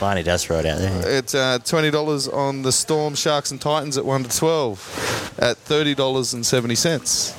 Barney 0.00 0.22
does 0.22 0.42
throw 0.44 0.60
it 0.60 0.64
out 0.64 0.78
there. 0.78 1.18
It's 1.18 1.34
uh, 1.34 1.58
twenty 1.62 1.90
dollars 1.90 2.26
on 2.26 2.62
the 2.62 2.72
Storm 2.72 3.14
Sharks 3.14 3.50
and 3.50 3.60
Titans 3.60 3.98
at 3.98 4.04
one 4.06 4.22
to 4.24 4.34
twelve, 4.34 4.78
at 5.38 5.58
thirty 5.58 5.94
dollars 5.94 6.32
and 6.32 6.46
seventy 6.46 6.74
cents. 6.76 7.34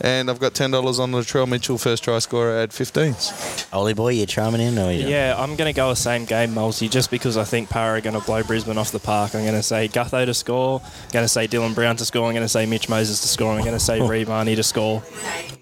And 0.00 0.30
I've 0.30 0.40
got 0.40 0.54
ten 0.54 0.70
dollars 0.70 0.98
on 0.98 1.10
the 1.12 1.18
Latrell 1.18 1.46
Mitchell 1.46 1.76
first 1.78 2.02
try 2.02 2.18
scorer 2.20 2.56
at 2.58 2.72
fifteens. 2.72 3.66
Ollie 3.72 3.94
boy, 3.94 4.12
you're 4.12 4.26
charming 4.26 4.60
in 4.60 4.78
or 4.78 4.90
you? 4.90 5.06
Yeah, 5.06 5.36
I'm 5.38 5.54
going 5.54 5.72
to 5.72 5.76
go 5.76 5.90
a 5.90 5.96
same 5.96 6.24
game 6.24 6.54
multi 6.54 6.88
just 6.88 7.10
because 7.10 7.36
I 7.36 7.44
think 7.44 7.68
Para 7.68 7.98
are 7.98 8.00
going 8.00 8.18
to 8.18 8.24
blow 8.24 8.42
Brisbane 8.42 8.78
off 8.78 8.90
the 8.90 8.98
park. 8.98 9.34
I'm 9.34 9.42
going 9.42 9.54
to 9.54 9.62
say 9.62 9.88
Gutho 9.88 10.24
to 10.24 10.34
score. 10.34 10.80
I'm 10.80 11.10
going 11.12 11.24
to 11.24 11.28
say 11.28 11.46
Dylan 11.46 11.74
Brown 11.74 11.96
to 11.96 12.04
score. 12.04 12.26
I'm 12.26 12.32
going 12.34 12.44
to 12.44 12.48
say 12.48 12.66
Mitch 12.66 12.88
Moses 12.88 13.20
to 13.20 13.28
score. 13.28 13.52
I'm 13.52 13.60
going 13.60 13.72
to 13.74 13.80
say 13.80 14.00
Reed 14.08 14.28
Mahoney 14.28 14.56
to 14.56 14.62
score. 14.62 15.00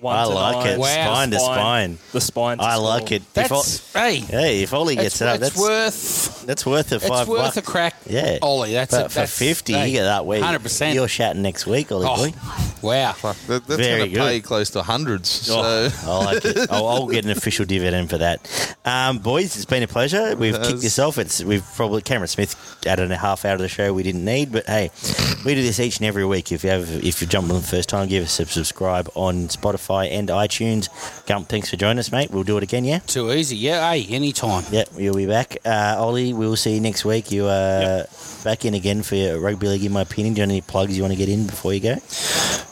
One 0.00 0.16
I 0.16 0.22
to 0.24 0.28
like 0.30 0.56
nine. 0.56 0.66
it. 0.74 0.78
Wow. 0.78 0.86
Spine 1.14 1.30
to 1.32 1.38
spine. 1.40 1.98
The 2.12 2.20
spine. 2.20 2.58
To 2.58 2.64
I 2.64 2.74
score. 2.76 2.84
like 2.86 3.12
it. 3.12 3.29
If 3.30 3.34
That's 3.48 3.94
Ol- 3.94 4.02
hey, 4.02 4.16
hey, 4.16 4.62
if 4.64 4.74
Ollie 4.74 4.96
gets 4.96 5.20
it 5.20 5.28
up, 5.28 5.38
that's 5.38 5.56
worth 5.56 6.44
that's 6.46 6.66
worth 6.66 6.90
a 6.90 6.98
five. 6.98 7.02
it's 7.02 7.08
five 7.08 7.28
worth 7.28 7.40
bucks. 7.42 7.56
a 7.58 7.62
crack. 7.62 7.94
Yeah. 8.06 8.38
Ollie, 8.42 8.72
that's 8.72 8.90
but 8.90 9.06
a, 9.06 9.08
for 9.08 9.14
that's, 9.20 9.38
fifty, 9.38 9.72
hey, 9.72 9.86
you 9.86 9.92
get 9.98 10.02
that 10.02 10.26
week. 10.26 10.42
100%. 10.42 10.94
You're 10.94 11.06
chatting 11.06 11.40
next 11.42 11.64
week, 11.64 11.92
Ollie 11.92 12.06
boy. 12.06 12.32
Oh, 12.42 12.78
wow. 12.82 13.12
That, 13.22 13.36
that's 13.46 13.66
Very 13.66 13.98
going 13.98 14.08
to 14.10 14.14
good. 14.16 14.20
pay 14.26 14.40
close 14.40 14.70
to 14.70 14.82
hundreds. 14.82 15.48
Oh, 15.48 15.88
So 15.90 16.10
I 16.10 16.24
like 16.24 16.44
it. 16.44 16.70
I'll, 16.72 16.88
I'll 16.88 17.06
get 17.06 17.24
an 17.24 17.30
official 17.30 17.64
dividend 17.66 18.10
for 18.10 18.18
that. 18.18 18.76
Um, 18.84 19.18
boys, 19.18 19.54
it's 19.54 19.64
been 19.64 19.84
a 19.84 19.88
pleasure. 19.88 20.34
We've 20.34 20.56
It 20.56 20.62
kicked 20.62 20.80
this 20.80 20.98
off. 20.98 21.16
It's 21.16 21.40
we've 21.44 21.64
probably 21.76 22.02
Cameron 22.02 22.26
Smith 22.26 22.56
added 22.84 23.12
a 23.12 23.16
half 23.16 23.44
hour 23.44 23.52
of 23.54 23.60
the 23.60 23.68
show 23.68 23.92
we 23.94 24.02
didn't 24.02 24.24
need, 24.24 24.50
but 24.50 24.66
hey, 24.66 24.90
we 25.44 25.54
do 25.54 25.62
this 25.62 25.78
each 25.78 25.98
and 25.98 26.06
every 26.06 26.24
week. 26.24 26.50
If 26.50 26.64
you 26.64 26.70
have, 26.70 26.90
if 27.04 27.20
you 27.20 27.28
jumped 27.28 27.50
on 27.52 27.60
the 27.60 27.66
first 27.66 27.88
time, 27.88 28.08
give 28.08 28.24
us 28.24 28.40
a 28.40 28.46
subscribe 28.46 29.08
on 29.14 29.46
Spotify 29.48 30.10
and 30.10 30.28
iTunes. 30.30 30.88
Gump, 31.26 31.48
thanks 31.48 31.70
for 31.70 31.76
joining 31.76 32.00
us, 32.00 32.10
mate. 32.10 32.30
We'll 32.32 32.42
do 32.42 32.56
it 32.56 32.62
again, 32.64 32.84
yeah. 32.84 32.98
Too 33.20 33.30
easy. 33.32 33.54
Yeah, 33.58 33.92
hey, 33.92 34.06
anytime. 34.14 34.64
Yeah, 34.70 34.84
you'll 34.96 35.14
be 35.14 35.26
back. 35.26 35.58
Uh, 35.62 35.96
Ollie, 35.98 36.32
we'll 36.32 36.56
see 36.56 36.72
you 36.76 36.80
next 36.80 37.04
week. 37.04 37.30
You 37.30 37.48
are 37.48 38.06
back 38.44 38.64
in 38.64 38.72
again 38.72 39.02
for 39.02 39.14
your 39.14 39.38
rugby 39.38 39.68
league, 39.68 39.84
in 39.84 39.92
my 39.92 40.00
opinion. 40.00 40.32
Do 40.32 40.38
you 40.38 40.42
have 40.44 40.50
any 40.50 40.62
plugs 40.62 40.96
you 40.96 41.02
want 41.02 41.12
to 41.12 41.18
get 41.18 41.28
in 41.28 41.46
before 41.46 41.74
you 41.74 41.80
go? 41.80 41.96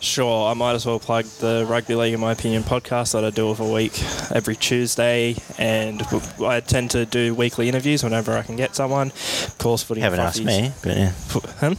Sure, 0.00 0.48
I 0.48 0.54
might 0.54 0.74
as 0.74 0.86
well 0.86 1.00
plug 1.00 1.24
the 1.40 1.66
Rugby 1.68 1.96
League, 1.96 2.14
in 2.14 2.20
my 2.20 2.32
opinion, 2.32 2.62
podcast 2.62 3.12
that 3.12 3.24
I 3.24 3.30
do 3.30 3.50
of 3.50 3.58
a 3.58 3.70
week 3.70 4.00
every 4.30 4.54
Tuesday, 4.54 5.34
and 5.58 6.02
I 6.40 6.60
tend 6.60 6.92
to 6.92 7.04
do 7.04 7.34
weekly 7.34 7.68
interviews 7.68 8.04
whenever 8.04 8.32
I 8.36 8.42
can 8.42 8.54
get 8.54 8.76
someone. 8.76 9.08
Of 9.08 9.56
course, 9.58 9.82
footy. 9.82 10.00
Haven't 10.00 10.20
asked 10.20 10.42
me, 10.42 10.72
but 10.82 10.96
yeah. 10.96 11.12
Him? 11.60 11.72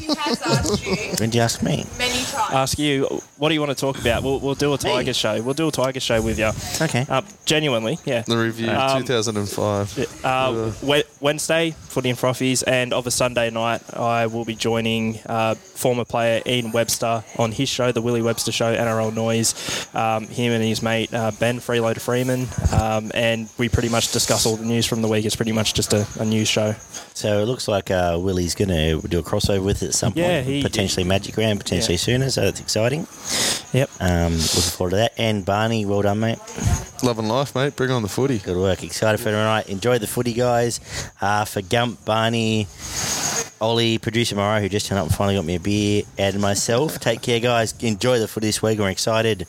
He 0.00 0.06
has 0.16 0.42
asked 0.42 0.84
you 0.84 0.96
When 1.20 1.30
did 1.30 1.36
you 1.36 1.40
ask 1.40 1.62
me? 1.62 1.86
many 1.98 2.24
times. 2.24 2.52
Ask 2.52 2.78
you, 2.80 3.04
what 3.36 3.48
do 3.50 3.54
you 3.54 3.60
want 3.60 3.70
to 3.70 3.80
talk 3.80 3.98
about? 4.00 4.24
We'll, 4.24 4.40
we'll 4.40 4.54
do 4.56 4.74
a 4.74 4.78
Tiger 4.78 5.14
show. 5.14 5.40
We'll 5.40 5.54
do 5.54 5.68
a 5.68 5.72
Tiger 5.72 6.00
show 6.00 6.20
with 6.20 6.38
you. 6.40 6.50
Okay. 6.80 7.06
Uh, 7.08 7.22
genuinely, 7.44 7.85
yeah. 8.04 8.22
the 8.22 8.36
review 8.36 8.68
Um, 8.70 9.02
2005. 9.02 10.24
Uh, 10.24 10.72
we- 10.82 11.02
Wednesday, 11.20 11.70
footy 11.88 12.10
and 12.10 12.18
frothies, 12.18 12.62
and 12.66 12.92
of 12.92 13.06
a 13.06 13.10
Sunday 13.10 13.50
night, 13.50 13.80
I 13.94 14.26
will 14.26 14.44
be 14.44 14.54
joining 14.54 15.18
uh, 15.26 15.54
former 15.54 16.04
player 16.04 16.42
Ian 16.46 16.72
Webster 16.72 17.24
on 17.38 17.52
his 17.52 17.68
show, 17.68 17.90
the 17.92 18.02
Willie 18.02 18.22
Webster 18.22 18.52
Show, 18.52 18.74
NRL 18.74 19.14
Noise. 19.14 19.54
Um, 19.94 20.26
him 20.26 20.52
and 20.52 20.62
his 20.62 20.82
mate 20.82 21.12
uh, 21.14 21.32
Ben 21.40 21.58
Freeloader 21.58 22.00
Freeman, 22.00 22.46
um, 22.72 23.10
and 23.14 23.48
we 23.58 23.68
pretty 23.68 23.88
much 23.88 24.12
discuss 24.12 24.44
all 24.46 24.56
the 24.56 24.64
news 24.66 24.86
from 24.86 25.00
the 25.02 25.08
week. 25.08 25.24
It's 25.24 25.36
pretty 25.36 25.52
much 25.52 25.74
just 25.74 25.92
a, 25.94 26.06
a 26.20 26.24
news 26.24 26.48
show. 26.48 26.74
So 27.16 27.40
it 27.42 27.46
looks 27.46 27.66
like 27.66 27.90
uh, 27.90 28.18
Willie's 28.20 28.54
going 28.54 28.68
to 28.68 29.00
do 29.08 29.18
a 29.18 29.22
crossover 29.22 29.64
with 29.64 29.82
it 29.82 29.86
at 29.86 29.94
some 29.94 30.12
point. 30.12 30.26
Yeah, 30.26 30.42
he- 30.42 30.62
potentially 30.62 31.02
Magic 31.02 31.34
Round, 31.38 31.58
potentially 31.58 31.94
Yeah. 31.94 31.98
sooner. 31.98 32.28
So 32.30 32.42
that's 32.42 32.60
exciting. 32.60 33.06
Yep. 33.72 33.90
Um, 34.00 34.32
looking 34.34 34.46
forward 34.76 34.90
to 34.90 34.96
that. 34.96 35.12
And 35.16 35.42
Barney, 35.42 35.86
well 35.86 36.02
done, 36.02 36.20
mate. 36.20 36.38
Loving 37.02 37.26
life, 37.26 37.54
mate. 37.54 37.74
Bring 37.74 37.90
on 37.90 38.02
the 38.02 38.08
footy. 38.08 38.38
Good 38.38 38.58
work. 38.58 38.82
Excited 38.82 39.16
for 39.18 39.30
tonight. 39.30 39.68
Enjoy 39.70 39.98
the 39.98 40.06
footy, 40.06 40.34
guys. 40.34 40.78
Uh, 41.20 41.46
for 41.46 41.62
Gump, 41.62 42.04
Barney, 42.04 42.66
Ollie, 43.62 43.96
producer 43.96 44.36
Morrow, 44.36 44.60
who 44.60 44.68
just 44.68 44.86
turned 44.86 44.98
up 44.98 45.06
and 45.06 45.14
finally 45.14 45.36
got 45.36 45.46
me 45.46 45.54
a 45.54 45.60
beer, 45.60 46.02
and 46.18 46.38
myself. 46.38 47.00
Take 47.00 47.22
care, 47.22 47.40
guys. 47.40 47.74
Enjoy 47.80 48.18
the 48.18 48.28
footy 48.28 48.48
this 48.48 48.60
week. 48.62 48.78
We're 48.78 48.90
excited. 48.90 49.46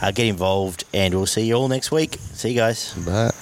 Uh, 0.00 0.12
get 0.12 0.26
involved, 0.26 0.84
and 0.94 1.12
we'll 1.14 1.26
see 1.26 1.46
you 1.46 1.54
all 1.54 1.66
next 1.66 1.90
week. 1.90 2.16
See 2.34 2.50
you 2.50 2.54
guys. 2.56 2.94
Bye. 2.94 3.32